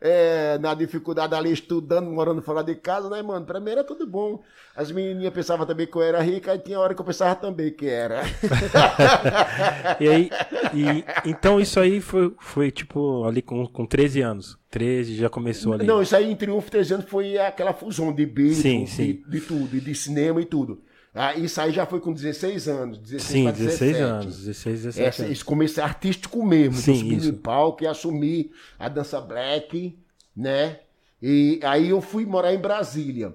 é, 0.00 0.58
na 0.58 0.74
dificuldade 0.74 1.34
ali, 1.34 1.52
estudando, 1.52 2.10
morando 2.10 2.42
fora 2.42 2.62
de 2.62 2.74
casa, 2.74 3.08
né, 3.08 3.22
mano? 3.22 3.46
Pra 3.46 3.60
mim 3.60 3.70
era 3.70 3.84
tudo 3.84 4.06
bom. 4.06 4.42
As 4.76 4.90
menininhas 4.90 5.32
pensavam 5.32 5.64
também 5.64 5.86
que 5.86 5.96
eu 5.96 6.02
era 6.02 6.20
rica, 6.20 6.54
e 6.54 6.58
tinha 6.58 6.78
hora 6.80 6.94
que 6.94 7.00
eu 7.00 7.04
pensava 7.04 7.34
também 7.34 7.70
que 7.72 7.86
era. 7.86 8.22
E 10.00 10.08
aí, 10.08 10.30
e, 10.72 11.04
então 11.28 11.60
isso 11.60 11.78
aí 11.78 12.00
foi, 12.00 12.32
foi 12.40 12.70
tipo 12.70 13.24
ali 13.24 13.40
com, 13.42 13.66
com 13.66 13.86
13 13.86 14.20
anos. 14.20 14.58
13 14.70 15.14
já 15.14 15.28
começou 15.28 15.72
ali. 15.72 15.86
Não, 15.86 16.02
isso 16.02 16.16
aí 16.16 16.30
em 16.30 16.34
Triunfo 16.34 16.70
13 16.70 16.94
anos 16.94 17.06
foi 17.08 17.38
aquela 17.38 17.72
fusão 17.72 18.12
de 18.12 18.26
Beatles, 18.26 18.58
Sim, 18.58 18.84
de, 18.84 18.90
sim. 18.90 19.22
de 19.28 19.40
tudo, 19.40 19.76
e 19.76 19.80
de 19.80 19.94
cinema 19.94 20.40
e 20.40 20.44
tudo. 20.44 20.82
Ah, 21.14 21.34
isso 21.36 21.60
aí 21.60 21.70
já 21.70 21.86
foi 21.86 22.00
com 22.00 22.12
16 22.12 22.66
anos, 22.68 22.98
16 22.98 23.22
Sim, 23.22 23.42
pra 23.44 23.52
16 23.52 23.92
17. 23.92 24.02
anos. 24.02 24.36
16, 24.38 24.82
17 24.82 25.08
Essa, 25.08 25.22
anos. 25.22 25.32
esse 25.32 25.44
começo 25.44 25.80
artístico 25.80 26.44
mesmo, 26.44 26.74
Sim, 26.74 26.92
de 26.92 26.98
subir 26.98 27.16
isso. 27.18 27.32
no 27.32 27.38
palco 27.38 27.84
e 27.84 27.86
assumir 27.86 28.50
a 28.78 28.88
dança 28.88 29.20
black, 29.20 29.96
né? 30.36 30.80
E 31.22 31.60
aí 31.62 31.90
eu 31.90 32.00
fui 32.00 32.26
morar 32.26 32.52
em 32.52 32.58
Brasília 32.58 33.32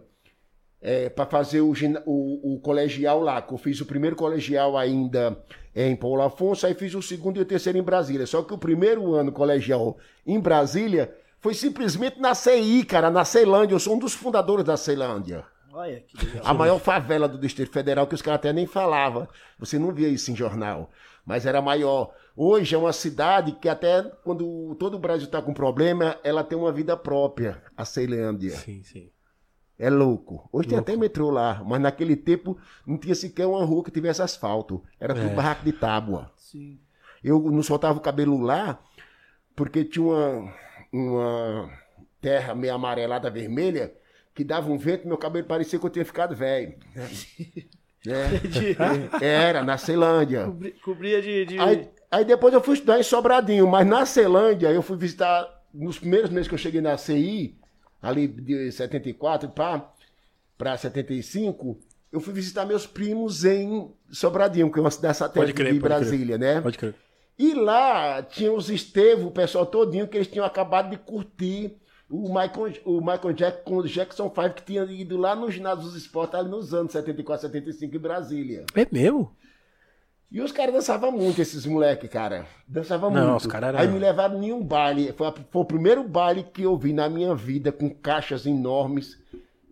é, 0.82 1.10
para 1.10 1.26
fazer 1.26 1.62
o, 1.62 1.74
o, 2.06 2.56
o 2.56 2.60
colegial 2.60 3.22
lá, 3.22 3.42
que 3.42 3.54
eu 3.54 3.58
fiz 3.58 3.80
o 3.80 3.86
primeiro 3.86 4.16
colegial 4.16 4.78
ainda 4.78 5.42
em 5.74 5.96
Paulo 5.96 6.22
Afonso, 6.22 6.68
aí 6.68 6.74
fiz 6.74 6.94
o 6.96 7.02
segundo 7.02 7.38
e 7.38 7.42
o 7.42 7.46
terceiro 7.46 7.78
em 7.80 7.84
Brasília. 7.84 8.26
Só 8.28 8.42
que 8.42 8.54
o 8.54 8.58
primeiro 8.58 9.14
ano 9.14 9.32
colegial 9.32 9.98
em 10.28 10.40
Brasília 10.40 11.16
foi 11.40 11.54
simplesmente 11.54 12.20
na 12.20 12.36
CI, 12.36 12.84
cara, 12.84 13.10
na 13.10 13.24
Ceilândia. 13.24 13.74
Eu 13.76 13.80
sou 13.80 13.96
um 13.96 14.00
dos 14.00 14.14
fundadores 14.14 14.66
da 14.66 14.76
Ceilândia. 14.76 15.46
Olha 15.80 16.02
que 16.02 16.18
legal. 16.26 16.42
A 16.46 16.54
maior 16.54 16.80
favela 16.80 17.28
do 17.28 17.38
Distrito 17.38 17.72
Federal, 17.72 18.06
que 18.08 18.16
os 18.16 18.22
caras 18.22 18.40
até 18.40 18.52
nem 18.54 18.66
falavam. 18.68 19.28
Você 19.58 19.80
não 19.80 19.94
via 19.94 20.10
isso 20.10 20.32
em 20.32 20.36
jornal. 20.36 20.90
Mas 21.26 21.46
era 21.46 21.62
maior. 21.62 22.14
Hoje 22.36 22.74
é 22.76 22.78
uma 22.78 22.92
cidade 22.94 23.52
que 23.54 23.70
até 23.70 24.04
quando 24.24 24.76
todo 24.76 24.96
o 24.96 25.00
Brasil 25.00 25.26
está 25.26 25.42
com 25.42 25.54
problema, 25.54 26.18
ela 26.24 26.44
tem 26.44 26.58
uma 26.58 26.72
vida 26.72 26.96
própria, 26.98 27.62
a 27.78 27.86
Ceilândia. 27.86 28.52
Sim, 28.52 28.82
sim. 28.84 29.10
É 29.78 29.90
louco. 29.90 30.50
Hoje 30.52 30.68
tem 30.68 30.78
até 30.78 30.96
metrô 30.98 31.30
lá, 31.30 31.62
mas 31.66 31.80
naquele 31.80 32.16
tempo 32.16 32.58
não 32.86 32.98
tinha 32.98 33.16
sequer 33.16 33.46
uma 33.46 33.64
rua 33.64 33.84
que 33.84 33.92
tivesse 33.92 34.22
asfalto. 34.22 34.84
Era 35.00 35.14
tudo 35.14 35.28
É. 35.28 35.34
barraco 35.34 35.64
de 35.64 35.72
tábua. 35.72 36.32
Sim. 36.36 36.80
Eu 37.24 37.40
não 37.52 37.64
soltava 37.64 37.98
o 37.98 38.02
cabelo 38.02 38.42
lá 38.42 38.80
porque 39.56 39.86
tinha 39.86 40.06
uma, 40.06 40.54
uma 40.92 41.70
terra 42.20 42.54
meio 42.56 42.74
amarelada 42.74 43.30
vermelha 43.30 43.94
que 44.40 44.44
dava 44.46 44.72
um 44.72 44.78
vento 44.78 45.06
meu 45.06 45.18
cabelo 45.18 45.46
parecia 45.46 45.78
que 45.78 45.86
eu 45.86 45.90
tinha 45.90 46.06
ficado 46.06 46.34
velho. 46.36 46.74
É. 48.08 49.26
Era, 49.26 49.62
na 49.62 49.78
Ceilândia. 49.78 50.46
Cobri- 50.46 50.72
cobria 50.82 51.22
de. 51.22 51.44
de- 51.46 51.60
Aí, 51.60 51.90
aí 52.10 52.24
depois 52.24 52.54
eu 52.54 52.62
fui 52.62 52.76
estudar 52.76 52.98
em 52.98 53.04
Sobradinho, 53.04 53.68
mas 53.68 53.86
na 53.86 54.06
Ceilândia 54.06 54.70
eu 54.72 54.82
fui 54.82 54.96
visitar, 54.96 55.46
nos 55.74 56.00
primeiros 56.00 56.30
meses 56.30 56.48
que 56.48 56.54
eu 56.54 56.58
cheguei 56.58 56.80
na 56.80 56.96
CI, 56.96 57.58
ali 58.02 58.26
de 58.26 58.72
74 58.72 59.50
para 60.58 60.78
75, 60.78 61.78
eu 62.10 62.22
fui 62.22 62.34
visitar 62.34 62.66
meus 62.66 62.88
primos 62.88 63.44
em 63.44 63.92
Sobradinho, 64.10 64.72
que 64.72 64.80
é 64.80 64.82
uma 64.82 64.92
cidade 64.92 65.18
satélite 65.18 65.54
crer, 65.54 65.74
de 65.74 65.80
pode 65.82 65.94
crer. 65.94 66.00
Brasília, 66.00 66.38
né? 66.38 66.62
Pode 66.62 66.78
crer. 66.78 66.96
E 67.38 67.54
lá 67.54 68.24
tinha 68.24 68.54
os 68.54 68.70
Estevo, 68.70 69.28
o 69.28 69.32
pessoal 69.32 69.66
todinho, 69.66 70.08
que 70.08 70.16
eles 70.16 70.28
tinham 70.28 70.46
acabado 70.46 70.90
de 70.90 70.96
curtir 70.98 71.76
o 72.10 72.28
Michael, 72.30 72.74
o 72.86 73.00
Michael 73.00 73.34
Jackson 73.34 73.64
com 73.64 73.78
o 73.78 73.88
Jackson 73.88 74.34
5, 74.34 74.50
que 74.56 74.64
tinha 74.64 74.84
ido 74.86 75.16
lá 75.18 75.36
no 75.36 75.50
ginásio 75.52 75.84
dos 75.84 75.96
esportes 75.96 76.36
ali 76.40 76.50
nos 76.50 76.74
anos 76.74 76.92
74, 76.92 77.48
75 77.48 77.96
em 77.96 78.00
Brasília. 78.00 78.66
É 78.76 78.88
mesmo? 78.92 79.32
E 80.32 80.42
os 80.42 80.52
caras 80.52 80.74
dançavam 80.76 81.12
muito, 81.12 81.42
esses 81.42 81.66
moleques, 81.66 82.08
cara. 82.10 82.46
Dançavam 82.68 83.10
Não, 83.10 83.30
muito. 83.32 83.42
os 83.42 83.48
caras 83.48 83.70
eram- 83.70 83.80
Aí 83.80 83.88
me 83.88 83.98
levaram 83.98 84.44
em 84.44 84.54
um 84.54 84.64
baile. 84.64 85.12
Foi, 85.14 85.28
a- 85.28 85.32
foi 85.34 85.62
o 85.62 85.66
primeiro 85.66 86.04
baile 86.04 86.44
que 86.44 86.62
eu 86.64 86.78
vi 86.78 86.94
na 86.94 87.10
minha 87.10 87.34
vida, 87.34 87.72
com 87.72 87.90
caixas 87.90 88.46
enormes. 88.46 89.18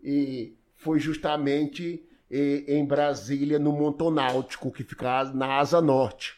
E 0.04 0.56
foi 0.76 1.00
justamente 1.00 2.04
eh, 2.30 2.64
em 2.68 2.86
Brasília, 2.86 3.58
no 3.60 3.72
Montonáutico, 3.72 4.70
que 4.72 4.84
fica 4.84 5.24
na 5.34 5.60
Asa 5.60 5.80
Norte. 5.82 6.37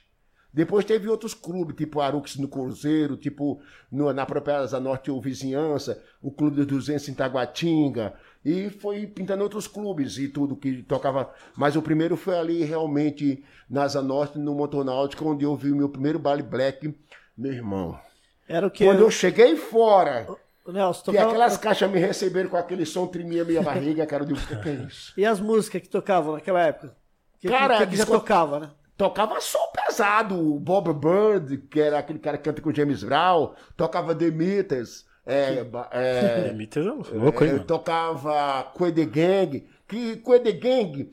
Depois 0.52 0.84
teve 0.84 1.08
outros 1.08 1.34
clubes, 1.34 1.76
tipo 1.76 2.02
Arux 2.02 2.36
no 2.38 2.48
Cruzeiro, 2.48 3.16
tipo 3.16 3.62
no- 3.92 4.12
na 4.12 4.26
própria 4.26 4.58
Asa 4.58 4.80
Norte 4.80 5.12
ou 5.12 5.22
Vizinhança, 5.22 6.02
o 6.22 6.32
Clube 6.32 6.56
dos 6.58 6.66
200 6.66 7.08
em 7.10 7.14
Taguatinga, 7.14 8.14
e 8.44 8.70
foi 8.70 9.06
pintando 9.06 9.44
outros 9.44 9.68
clubes 9.68 10.18
e 10.18 10.28
tudo 10.28 10.56
que 10.56 10.82
tocava. 10.84 11.32
Mas 11.56 11.76
o 11.76 11.82
primeiro 11.82 12.18
foi 12.18 12.38
ali 12.38 12.64
realmente 12.64 13.44
na 13.70 13.84
Asa 13.84 14.02
Norte, 14.02 14.40
no 14.40 14.56
Montonáutico, 14.56 15.24
onde 15.30 15.46
eu 15.46 15.56
vi 15.56 15.72
o 15.72 15.76
meu 15.76 15.90
primeiro 15.90 16.18
baile 16.18 16.42
black, 16.44 16.94
meu 17.38 17.54
irmão. 17.54 18.00
Era 18.48 18.66
o 18.66 18.72
que? 18.72 18.84
Quando 18.84 19.02
eu 19.02 19.12
cheguei 19.12 19.56
fora, 19.56 20.28
Nelson, 20.68 21.04
tocava... 21.12 21.28
aquelas 21.30 21.58
caixas 21.58 21.92
me 21.92 22.00
receberam 22.00 22.50
com 22.50 22.58
aquele 22.58 22.86
som, 22.86 23.06
tremia 23.06 23.46
minha 23.46 23.62
barriga, 23.62 24.06
cara, 24.08 24.24
eu 24.24 24.28
digo, 24.28 24.40
o 24.40 24.62
que 24.64 24.70
é 24.70 24.74
isso? 24.74 25.14
E 25.16 25.24
as 25.26 25.40
músicas 25.40 25.82
que 25.84 25.90
tocavam 25.90 26.34
naquela 26.34 26.62
época? 26.64 26.96
Que, 27.40 27.48
Cara, 27.48 27.78
que, 27.78 27.88
que 27.92 27.98
já 27.98 28.06
tocava, 28.06 28.60
né? 28.60 28.70
Tocava 29.00 29.40
som 29.40 29.72
pesado, 29.74 30.38
o 30.38 30.60
Bob 30.60 30.92
Bird, 30.92 31.58
que 31.70 31.80
era 31.80 32.00
aquele 32.00 32.20
cara 32.20 32.38
que 32.38 32.44
canta 32.44 32.62
com 32.62 32.70
o 32.70 32.76
James 32.76 33.02
Brown, 33.02 33.54
tocava 33.78 34.14
The 34.14 34.30
Meters, 34.30 35.06
é, 35.26 35.66
é, 35.92 36.42
Demeter 36.52 36.84
é 36.84 37.16
louco, 37.16 37.46
hein, 37.46 37.52
é, 37.56 37.60
tocava 37.60 38.70
The 38.94 39.06
Gang, 39.06 39.66
que 39.88 40.18
The 40.18 40.52
Gang, 40.52 41.12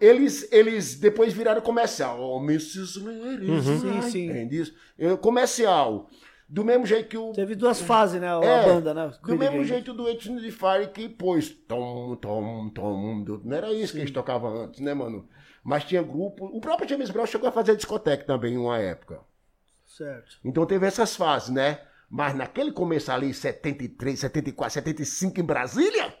eles, 0.00 0.52
eles 0.52 0.96
depois 0.98 1.32
viraram 1.32 1.60
comercial. 1.60 2.20
Oh, 2.20 2.42
Mrs. 2.42 2.98
Ladies, 2.98 3.64
Sim, 3.64 3.88
right? 3.88 4.10
sim. 4.10 4.30
Entende 4.30 4.60
isso? 4.62 4.74
É, 4.98 5.16
Comercial. 5.16 6.10
Do 6.48 6.64
mesmo 6.64 6.84
jeito 6.84 7.08
que 7.08 7.16
o 7.16 7.30
Teve 7.30 7.54
duas 7.54 7.80
fases, 7.80 8.20
né? 8.20 8.26
A 8.26 8.44
é, 8.44 8.64
banda, 8.64 8.92
né? 8.92 9.12
Do 9.24 9.38
mesmo 9.38 9.64
jeito 9.64 9.94
do 9.94 10.08
Etno 10.08 10.40
de 10.40 10.50
Fire 10.50 10.88
que 10.92 11.08
pôs 11.08 11.48
tom, 11.48 12.16
tom, 12.16 12.68
tom. 12.70 13.24
Não 13.44 13.56
era 13.56 13.72
isso 13.72 13.92
que 13.92 14.00
eles 14.00 14.10
tocavam 14.10 14.64
antes, 14.64 14.80
né, 14.80 14.92
mano? 14.92 15.28
Mas 15.62 15.84
tinha 15.84 16.02
grupo. 16.02 16.46
O 16.46 16.60
próprio 16.60 16.88
James 16.88 17.10
Brown 17.10 17.26
chegou 17.26 17.48
a 17.48 17.52
fazer 17.52 17.76
discoteca 17.76 18.24
também 18.24 18.54
em 18.54 18.58
uma 18.58 18.78
época. 18.78 19.20
Certo. 19.86 20.38
Então 20.44 20.66
teve 20.66 20.86
essas 20.86 21.14
fases, 21.14 21.50
né? 21.50 21.80
Mas 22.10 22.34
naquele 22.34 22.72
começo 22.72 23.10
ali, 23.10 23.32
73, 23.32 24.18
74, 24.18 24.74
75 24.74 25.40
em 25.40 25.44
Brasília. 25.44 26.14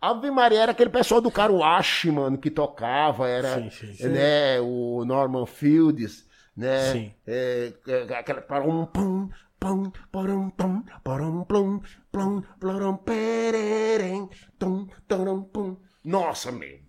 Ave 0.00 0.30
Maria 0.30 0.60
era 0.62 0.72
aquele 0.72 0.90
pessoal 0.90 1.20
do 1.20 1.30
Caruache, 1.30 2.10
mano, 2.10 2.36
que 2.36 2.50
tocava, 2.50 3.28
era 3.28 3.54
Sim, 3.54 3.70
sim, 3.70 3.94
sim. 3.94 4.08
né, 4.08 4.60
o 4.60 5.04
Norman 5.06 5.46
Fields, 5.46 6.26
né? 6.54 6.92
Sim. 6.92 7.14
É, 7.26 7.72
é, 7.88 8.14
aquela 8.14 8.42
parum 8.42 8.84
pum 8.86 9.30
pum 9.58 9.90
parum 10.12 10.50
pum 10.50 10.84
parum 11.02 11.44
plum 11.44 11.80
plum 12.12 12.42
plarum 12.60 12.96
pererem 12.98 14.28
tum 14.58 14.86
tarum 15.08 15.42
pum. 15.42 15.76
Nossa, 16.04 16.52
meu. 16.52 16.85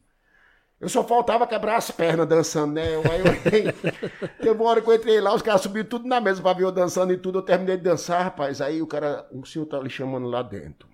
Eu 0.79 0.87
só 0.87 1.03
faltava 1.03 1.47
quebrar 1.47 1.77
as 1.77 1.89
pernas 1.89 2.27
dançando, 2.27 2.73
né? 2.73 2.83
Aí 3.11 3.19
eu 3.19 3.33
entrei. 3.33 3.63
Teve 4.39 4.61
uma 4.61 4.69
hora 4.69 4.81
que 4.81 4.87
eu 4.87 4.93
entrei 4.93 5.19
lá, 5.19 5.33
os 5.33 5.41
caras 5.41 5.61
subiram 5.61 5.89
tudo 5.89 6.07
na 6.07 6.21
mesa 6.21 6.41
pra 6.41 6.53
ver 6.53 6.63
eu 6.63 6.71
dançando 6.71 7.11
e 7.11 7.17
tudo. 7.17 7.39
Eu 7.39 7.43
terminei 7.43 7.77
de 7.77 7.83
dançar, 7.83 8.23
rapaz. 8.23 8.61
Aí 8.61 8.81
o 8.81 8.87
cara, 8.87 9.27
um 9.31 9.43
senhor 9.43 9.65
tá 9.65 9.79
lhe 9.79 9.89
chamando 9.89 10.27
lá 10.27 10.43
dentro. 10.43 10.87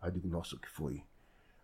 Aí 0.00 0.08
eu 0.08 0.12
digo, 0.14 0.28
nossa, 0.28 0.56
o 0.56 0.58
que 0.58 0.68
foi? 0.68 1.02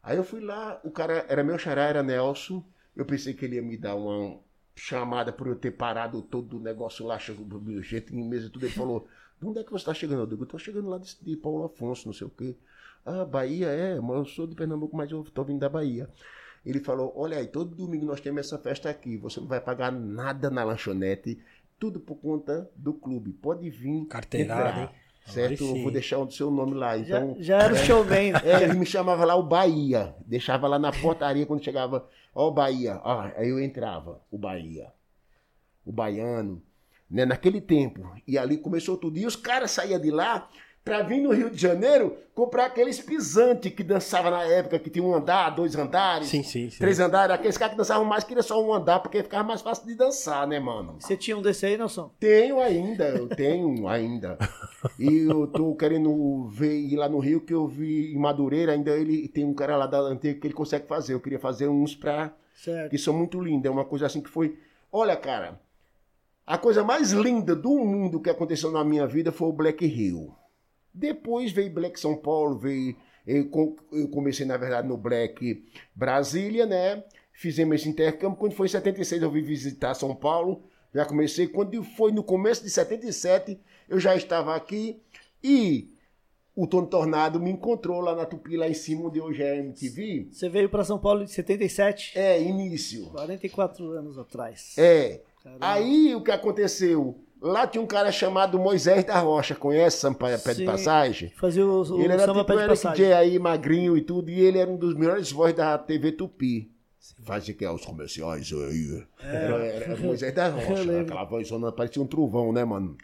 Aí 0.03 0.17
eu 0.17 0.25
fui 0.25 0.41
lá, 0.41 0.81
o 0.85 0.91
cara 0.91 1.27
era 1.29 1.43
meu 1.43 1.59
xará, 1.59 1.83
era 1.83 2.03
Nelson. 2.03 2.65
Eu 2.95 3.05
pensei 3.05 3.35
que 3.35 3.45
ele 3.45 3.57
ia 3.57 3.63
me 3.63 3.77
dar 3.77 3.97
uma 3.97 4.39
chamada 4.75 5.33
por 5.33 5.47
eu 5.47 5.57
ter 5.57 5.73
parado 5.73 6.23
todo 6.23 6.57
o 6.57 6.61
negócio 6.61 7.05
lá, 7.05 7.19
chegou 7.19 7.47
jeito 7.83 8.15
em 8.15 8.27
mesa 8.27 8.47
e 8.47 8.51
tudo. 8.51 8.65
Ele 8.65 8.73
falou, 8.73 9.09
de 9.41 9.47
onde 9.47 9.59
é 9.59 9.65
que 9.65 9.73
você 9.73 9.85
tá 9.85 9.93
chegando? 9.93 10.21
Eu 10.21 10.27
digo, 10.27 10.45
eu 10.45 10.47
tô 10.47 10.59
chegando 10.59 10.89
lá 10.89 10.99
de, 10.99 11.17
de 11.21 11.37
Paulo 11.37 11.65
Afonso, 11.65 12.07
não 12.07 12.15
sei 12.15 12.27
o 12.27 12.31
quê. 12.31 12.57
Ah, 13.05 13.25
Bahia, 13.25 13.69
é, 13.69 14.01
mas 14.01 14.17
eu 14.17 14.25
sou 14.27 14.47
de 14.47 14.55
Pernambuco, 14.55 14.97
mas 14.97 15.11
eu 15.11 15.25
tô 15.25 15.43
vindo 15.43 15.61
da 15.61 15.69
Bahia. 15.69 16.09
Ele 16.65 16.81
falou, 16.81 17.13
olha 17.17 17.39
aí, 17.39 17.47
todo 17.47 17.75
domingo 17.75 18.05
nós 18.05 18.21
temos 18.21 18.41
essa 18.41 18.59
festa 18.59 18.91
aqui, 18.91 19.17
você 19.17 19.41
não 19.41 19.47
vai 19.47 19.61
pagar 19.61 19.91
nada 19.91 20.51
na 20.51 20.63
lanchonete, 20.63 21.41
tudo 21.79 21.99
por 21.99 22.17
conta 22.17 22.71
do 22.77 22.93
clube. 22.93 23.33
Pode 23.33 23.69
vir. 23.71 24.05
Carteirada, 24.07 24.69
entrar, 24.69 24.83
hein? 24.83 24.89
Certo? 25.27 25.65
Eu 25.65 25.83
vou 25.83 25.91
deixar 25.91 26.19
o 26.19 26.31
seu 26.31 26.51
nome 26.51 26.75
lá. 26.75 26.99
Já, 26.99 27.19
Então, 27.19 27.37
já 27.39 27.63
era 27.63 27.73
o 27.73 27.77
showman. 27.77 28.33
né? 28.33 28.41
é, 28.45 28.63
ele 28.65 28.75
me 28.75 28.85
chamava 28.85 29.25
lá 29.25 29.35
o 29.37 29.43
Bahia. 29.43 30.15
Deixava 30.27 30.67
lá 30.69 30.79
na 30.79 30.93
portaria 30.93 31.47
quando 31.47 31.65
chegava, 31.65 32.07
ó 32.35 32.49
o 32.49 32.51
Bahia. 32.51 33.01
Ó, 33.03 33.21
aí 33.37 33.49
eu 33.49 33.61
entrava, 33.61 34.21
o 34.31 34.37
Bahia. 34.37 34.93
O 35.85 35.93
baiano. 35.93 36.63
Né, 37.11 37.25
naquele 37.25 37.61
tempo. 37.61 38.09
E 38.27 38.39
ali 38.39 38.57
começou 38.57 38.97
tudo. 38.97 39.19
E 39.19 39.27
os 39.27 39.35
caras 39.35 39.73
saíam 39.73 40.01
de 40.01 40.11
lá 40.11 40.49
pra 40.85 41.03
vir 41.03 41.21
no 41.21 41.31
Rio 41.33 41.51
de 41.51 41.61
Janeiro 41.61 42.17
comprar 42.35 42.67
aqueles 42.67 42.99
pisantes 43.01 43.73
que 43.73 43.85
dançava 43.85 44.31
na 44.31 44.43
época, 44.45 44.79
que 44.79 44.89
tinha 44.89 45.05
um 45.05 45.15
andar, 45.15 45.51
dois 45.51 45.77
andares, 45.77 46.29
Sim, 46.29 46.43
sim, 46.43 46.71
sim. 46.71 46.79
três 46.79 46.99
andares. 46.99 47.35
Aqueles 47.35 47.59
caras 47.59 47.73
que 47.73 47.79
dançavam 47.79 48.05
mais 48.05 48.25
queriam 48.25 48.43
só 48.43 48.63
um 48.65 48.73
andar, 48.73 49.01
porque 49.01 49.23
ficava 49.23 49.45
mais 49.47 49.61
fácil 49.61 49.87
de 49.87 49.95
dançar, 49.95 50.47
né, 50.47 50.59
mano? 50.59 50.97
Você 50.99 51.17
tinha 51.17 51.37
um 51.37 51.43
desse 51.43 51.67
aí, 51.67 51.77
Nelson? 51.77 52.11
Tenho 52.19 52.61
ainda, 52.61 53.09
eu 53.09 53.29
tenho 53.29 53.87
ainda. 53.87 54.39
E 54.99 55.19
eu 55.31 55.47
tô 55.47 55.75
querendo 55.75 56.49
ver 56.49 56.75
ir 56.79 56.97
lá 56.97 57.09
no 57.09 57.19
Rio, 57.19 57.41
que 57.43 57.53
eu 57.53 57.67
vi 57.69 58.15
em 58.15 58.19
Madureira, 58.19 58.73
ainda 58.73 58.93
ele 58.97 59.29
tem 59.29 59.45
um 59.45 59.53
cara 59.55 59.77
lá 59.77 59.87
da 59.87 59.99
antiga 60.01 60.41
que 60.41 60.47
ele 60.47 60.55
consegue 60.55 60.87
fazer. 60.87 61.13
Eu 61.15 61.21
queria 61.21 61.39
fazer 61.39 61.69
uns 61.69 61.95
pra. 61.95 62.33
Certo. 62.55 62.91
que 62.91 62.99
são 62.99 63.15
muito 63.15 63.41
lindos. 63.41 63.65
É 63.67 63.71
uma 63.71 63.85
coisa 63.87 64.05
assim 64.07 64.21
que 64.21 64.29
foi. 64.29 64.59
Olha, 64.93 65.17
cara, 65.17 65.59
a 66.47 66.59
coisa 66.59 66.83
mais 66.85 67.11
linda 67.13 67.55
do 67.57 67.71
mundo 67.71 68.21
que 68.21 68.29
aconteceu 68.29 68.71
na 68.71 68.85
minha 68.85 69.07
vida 69.07 69.31
foi 69.33 69.49
o 69.49 69.53
Black 69.53 69.87
Rio. 69.87 70.35
Depois 70.93 71.53
veio 71.53 71.73
Black 71.73 71.99
São 71.99 72.17
Paulo, 72.17 72.59
veio. 72.59 72.97
Eu, 73.27 73.49
co- 73.49 73.77
eu 73.93 74.09
comecei, 74.09 74.45
na 74.47 74.57
verdade, 74.57 74.89
no 74.89 74.97
Black 74.97 75.65
Brasília, 75.95 76.67
né? 76.67 77.05
Fizemos 77.33 77.77
esse 77.77 77.89
intercâmbio. 77.89 78.37
Quando 78.39 78.55
foi 78.55 78.67
em 78.67 78.71
76, 78.71 79.23
eu 79.23 79.31
vim 79.31 79.43
visitar 79.43 79.95
São 79.95 80.15
Paulo. 80.15 80.63
Já 80.95 81.05
comecei. 81.05 81.47
Quando 81.47 81.83
foi 81.85 82.11
no 82.13 82.23
começo 82.25 82.63
de 82.65 82.71
77, 82.71 83.59
eu 83.89 84.01
já 84.01 84.17
estava 84.17 84.55
aqui. 84.57 85.01
E 85.43 85.89
o 86.57 86.67
Tony 86.67 86.89
Tornado 86.89 87.39
me 87.41 87.51
encontrou 87.51 88.01
lá 88.01 88.15
na 88.17 88.27
Tupi, 88.27 88.57
lá 88.57 88.69
em 88.69 88.75
cima, 88.75 89.07
onde 89.07 89.21
hoje 89.21 89.43
é 89.43 89.53
a 89.53 89.57
MTV. 89.57 90.29
Você 90.33 90.49
veio 90.49 90.69
pra 90.69 90.83
São 90.85 90.99
Paulo 90.99 91.23
em 91.23 91.27
77, 91.27 92.19
É, 92.19 92.43
início. 92.43 93.07
44 93.11 93.91
anos 93.93 94.19
atrás. 94.19 94.75
É. 94.77 95.23
Caramba. 95.43 95.67
Aí 95.73 96.15
o 96.15 96.23
que 96.23 96.31
aconteceu? 96.33 97.19
Lá 97.41 97.67
tinha 97.67 97.83
um 97.83 97.87
cara 97.87 98.13
chamado 98.13 98.59
Moisés 98.59 99.03
da 99.05 99.19
Rocha, 99.19 99.55
conhece 99.55 99.97
Sampaio 99.97 100.39
Pé 100.41 100.51
de 100.51 100.57
Sim. 100.59 100.67
Passagem? 100.67 101.33
Fazia 101.37 101.67
o, 101.67 101.83
o 101.83 102.01
ele 102.03 102.13
era 102.13 102.27
samba 102.27 102.41
tipo 102.41 102.55
pé 102.55 102.63
de 102.63 102.69
passagem. 102.69 103.07
J 103.07 103.13
aí, 103.15 103.39
magrinho 103.39 103.97
e 103.97 104.03
tudo, 104.03 104.31
e 104.31 104.41
ele 104.41 104.59
era 104.59 104.71
um 104.71 104.77
dos 104.77 104.95
melhores 104.95 105.33
vozes 105.33 105.57
da 105.57 105.79
TV 105.79 106.13
Tupi. 106.13 106.71
Fazia 107.25 107.55
que 107.55 107.65
é 107.65 107.71
os 107.71 107.85
comerciais 107.85 108.53
aí. 108.53 109.07
Era, 109.23 109.65
era 109.65 109.97
Moisés 109.97 110.35
da 110.35 110.49
Rocha, 110.53 111.01
aquela 111.01 111.25
vozona 111.25 111.73
parecia 111.73 112.03
um 112.03 112.07
trovão, 112.07 112.53
né, 112.53 112.63
mano? 112.63 112.97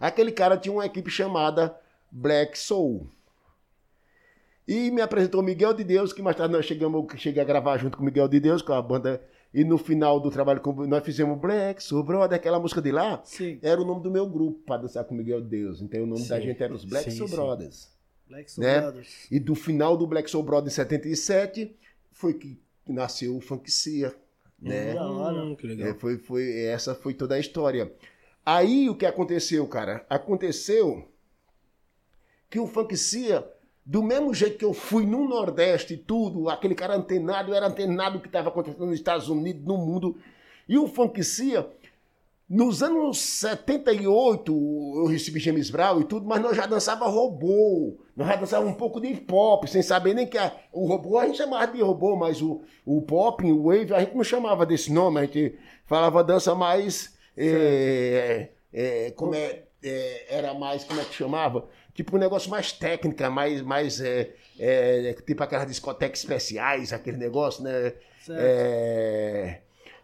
Aquele 0.00 0.32
cara 0.32 0.56
tinha 0.56 0.72
uma 0.72 0.84
equipe 0.84 1.10
chamada 1.10 1.76
Black 2.10 2.58
Soul. 2.58 3.08
E 4.66 4.90
me 4.90 5.00
apresentou 5.00 5.42
Miguel 5.42 5.72
de 5.74 5.84
Deus, 5.84 6.12
que 6.12 6.22
mais 6.22 6.36
tarde 6.36 6.52
nós 6.52 6.64
chegamos, 6.64 7.06
cheguei 7.16 7.40
a 7.40 7.44
gravar 7.44 7.78
junto 7.78 7.96
com 7.96 8.04
Miguel 8.04 8.26
de 8.26 8.40
Deus, 8.40 8.62
com 8.62 8.72
a 8.72 8.82
banda. 8.82 9.22
E 9.54 9.64
no 9.64 9.76
final 9.76 10.18
do 10.18 10.30
trabalho, 10.30 10.60
com- 10.60 10.86
nós 10.86 11.04
fizemos 11.04 11.38
Black 11.38 11.82
Soul 11.82 12.02
Brother, 12.02 12.36
aquela 12.36 12.58
música 12.58 12.80
de 12.80 12.90
lá. 12.90 13.20
Sim. 13.24 13.58
Era 13.62 13.80
o 13.80 13.84
nome 13.84 14.02
do 14.02 14.10
meu 14.10 14.26
grupo 14.26 14.60
para 14.64 14.82
dançar 14.82 15.04
com 15.04 15.14
Miguel 15.14 15.42
de 15.42 15.48
Deus. 15.48 15.82
Então 15.82 16.02
o 16.02 16.06
nome 16.06 16.26
da 16.26 16.36
Sim. 16.36 16.42
gente 16.46 16.62
era 16.62 16.72
os 16.72 16.84
Black 16.84 17.10
Sim, 17.10 17.18
Soul. 17.18 17.28
Brothers. 17.30 17.90
Black 18.28 18.50
Soul 18.50 18.66
né? 18.66 18.80
Brothers. 18.80 19.26
E 19.30 19.38
do 19.38 19.54
final 19.54 19.96
do 19.96 20.06
Black 20.06 20.30
Soul 20.30 20.42
Brothers 20.42 20.72
em 20.72 20.76
77 20.76 21.76
foi 22.10 22.32
que 22.34 22.58
nasceu 22.88 23.36
o 23.36 23.40
Funkcia, 23.42 24.14
né? 24.58 24.94
Da 24.94 25.06
hora. 25.10 25.44
Hum, 25.44 25.54
que 25.54 25.66
legal. 25.66 25.88
É, 25.88 25.94
foi, 25.94 26.16
foi, 26.16 26.64
essa 26.64 26.94
foi 26.94 27.12
toda 27.12 27.34
a 27.34 27.38
história. 27.38 27.92
Aí 28.46 28.88
o 28.88 28.94
que 28.96 29.04
aconteceu, 29.04 29.66
cara? 29.68 30.06
Aconteceu 30.08 31.06
que 32.48 32.58
o 32.58 32.66
Funkcia, 32.66 33.46
do 33.84 34.02
mesmo 34.02 34.32
jeito 34.32 34.58
que 34.58 34.64
eu 34.64 34.72
fui 34.72 35.04
no 35.04 35.28
Nordeste 35.28 35.94
e 35.94 35.96
tudo, 35.96 36.48
aquele 36.48 36.74
cara 36.74 36.94
antenado, 36.94 37.52
era 37.54 37.66
antenado 37.66 38.20
que 38.20 38.28
estava 38.28 38.48
acontecendo 38.48 38.86
nos 38.86 38.94
Estados 38.94 39.28
Unidos, 39.28 39.64
no 39.64 39.76
mundo. 39.76 40.16
E 40.68 40.78
o 40.78 40.86
Funkcia, 40.86 41.68
Nos 42.48 42.82
anos 42.82 43.18
78, 43.18 44.52
eu 44.52 45.06
recebi 45.06 45.40
James 45.40 45.70
Brown 45.70 46.00
e 46.00 46.04
tudo, 46.04 46.26
mas 46.26 46.40
nós 46.42 46.56
já 46.56 46.66
dançava 46.66 47.06
robô. 47.08 47.98
Nós 48.14 48.28
já 48.28 48.36
dançava 48.36 48.66
um 48.66 48.74
pouco 48.74 49.00
de 49.00 49.14
pop, 49.16 49.68
sem 49.68 49.80
saber 49.82 50.14
nem 50.14 50.26
que 50.26 50.36
a, 50.36 50.54
o 50.70 50.86
robô 50.86 51.18
a 51.18 51.26
gente 51.26 51.38
chamava 51.38 51.72
de 51.72 51.80
robô, 51.80 52.14
mas 52.14 52.42
o, 52.42 52.62
o 52.84 53.00
pop, 53.00 53.42
o 53.50 53.64
wave, 53.64 53.94
a 53.94 54.00
gente 54.00 54.14
não 54.14 54.22
chamava 54.22 54.66
desse 54.66 54.92
nome, 54.92 55.18
a 55.20 55.24
gente 55.24 55.58
falava 55.86 56.22
dança 56.22 56.54
mais. 56.54 57.16
É, 57.36 58.50
é, 58.72 59.10
como 59.12 59.34
é, 59.34 59.62
é, 59.82 60.36
era 60.36 60.52
mais, 60.54 60.84
como 60.84 61.00
é 61.00 61.04
que 61.04 61.14
chamava? 61.14 61.66
Tipo 61.94 62.16
um 62.16 62.18
negócio 62.20 62.50
mais 62.50 62.72
técnica, 62.72 63.28
mais, 63.28 63.60
mais 63.60 64.00
é, 64.00 64.30
é, 64.58 65.14
tipo 65.26 65.42
aquelas 65.42 65.66
discotecas 65.66 66.20
especiais, 66.20 66.92
aquele 66.92 67.18
negócio, 67.18 67.62
né? 67.62 67.92
É, 68.30 69.58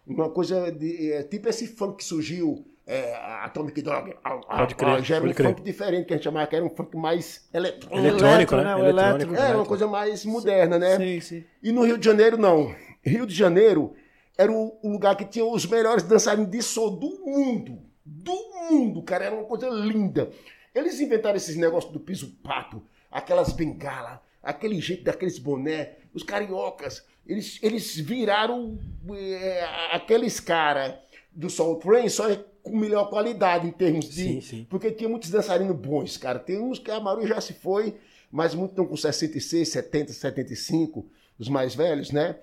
uma 0.07 0.29
coisa 0.31 0.71
de. 0.71 1.13
é, 1.13 1.23
tipo 1.23 1.49
esse 1.49 1.67
funk 1.67 1.99
que 1.99 2.05
surgiu, 2.05 2.65
é, 2.87 3.15
Atomic 3.43 3.81
Dog. 3.83 4.15
Pode 4.49 4.75
crer, 4.75 4.89
a- 4.91 5.01
já 5.01 5.17
era 5.17 5.25
um 5.27 5.33
crer. 5.33 5.49
funk 5.49 5.63
diferente, 5.63 6.07
que 6.07 6.13
a 6.15 6.17
gente 6.17 6.25
chamava 6.25 6.47
que 6.47 6.57
era 6.57 6.65
um 6.65 6.71
funk 6.71 6.97
mais 6.97 7.49
eletrônico. 7.55 7.97
Eletrônico, 8.09 8.57
né? 8.57 8.75
O 8.75 8.79
Eletrônico. 8.81 8.99
elétrico. 8.99 9.35
Era 9.35 9.57
uma 9.57 9.67
coisa 9.67 9.87
mais 9.87 10.25
moderna, 10.25 10.79
né? 10.79 10.97
Sim, 10.97 11.21
sim. 11.21 11.45
E 11.63 11.73
no 11.73 11.85
Rio 11.85 11.97
de 11.99 12.05
Janeiro, 12.05 12.37
não. 12.37 12.75
Rio 13.03 13.27
de 13.27 13.35
Janeiro 13.35 13.95
era 14.37 14.53
o, 14.53 14.79
o 14.83 14.89
lugar 14.91 15.17
que 15.17 15.25
tinha 15.25 15.45
os 15.45 15.65
melhores 15.67 16.03
dançarinos 16.03 16.51
de 16.51 16.63
soul 16.63 16.91
do 16.91 17.09
mundo. 17.25 17.79
Do 18.05 18.33
mundo, 18.71 19.03
cara. 19.03 19.27
Era 19.27 19.35
uma 19.35 19.45
coisa 19.45 19.69
linda. 19.69 20.31
Eles 20.79 21.01
inventaram 21.01 21.37
esses 21.37 21.57
negócios 21.57 21.93
do 21.93 22.01
piso 22.01 22.39
pato, 22.43 22.83
aquelas 23.11 23.53
bengalas, 23.53 24.19
aquele 24.43 24.81
jeito 24.81 25.05
daqueles 25.05 25.39
boné, 25.39 25.97
os 26.15 26.23
cariocas. 26.23 27.05
Eles, 27.27 27.59
eles 27.63 27.97
viraram 27.97 28.79
é, 29.11 29.65
aqueles 29.93 30.41
caras 30.41 30.95
do 31.33 31.51
Soul 31.51 31.77
Train 31.77 32.09
só 32.09 32.35
com 32.63 32.77
melhor 32.77 33.09
qualidade 33.09 33.67
em 33.67 33.71
termos 33.71 34.09
de. 34.09 34.23
Sim, 34.23 34.41
sim. 34.41 34.67
Porque 34.69 34.91
tinha 34.91 35.09
muitos 35.09 35.31
dançarinos 35.31 35.77
bons, 35.77 36.17
cara. 36.17 36.39
Tem 36.39 36.59
uns 36.61 36.79
que 36.79 36.91
a 36.91 37.01
maioria 37.01 37.29
já 37.29 37.41
se 37.41 37.53
foi, 37.53 37.97
mas 38.31 38.55
muitos 38.55 38.73
estão 38.73 38.87
com 38.87 38.97
66, 38.97 39.69
70, 39.69 40.13
75, 40.13 41.07
os 41.39 41.49
mais 41.49 41.75
velhos, 41.75 42.11
né? 42.11 42.37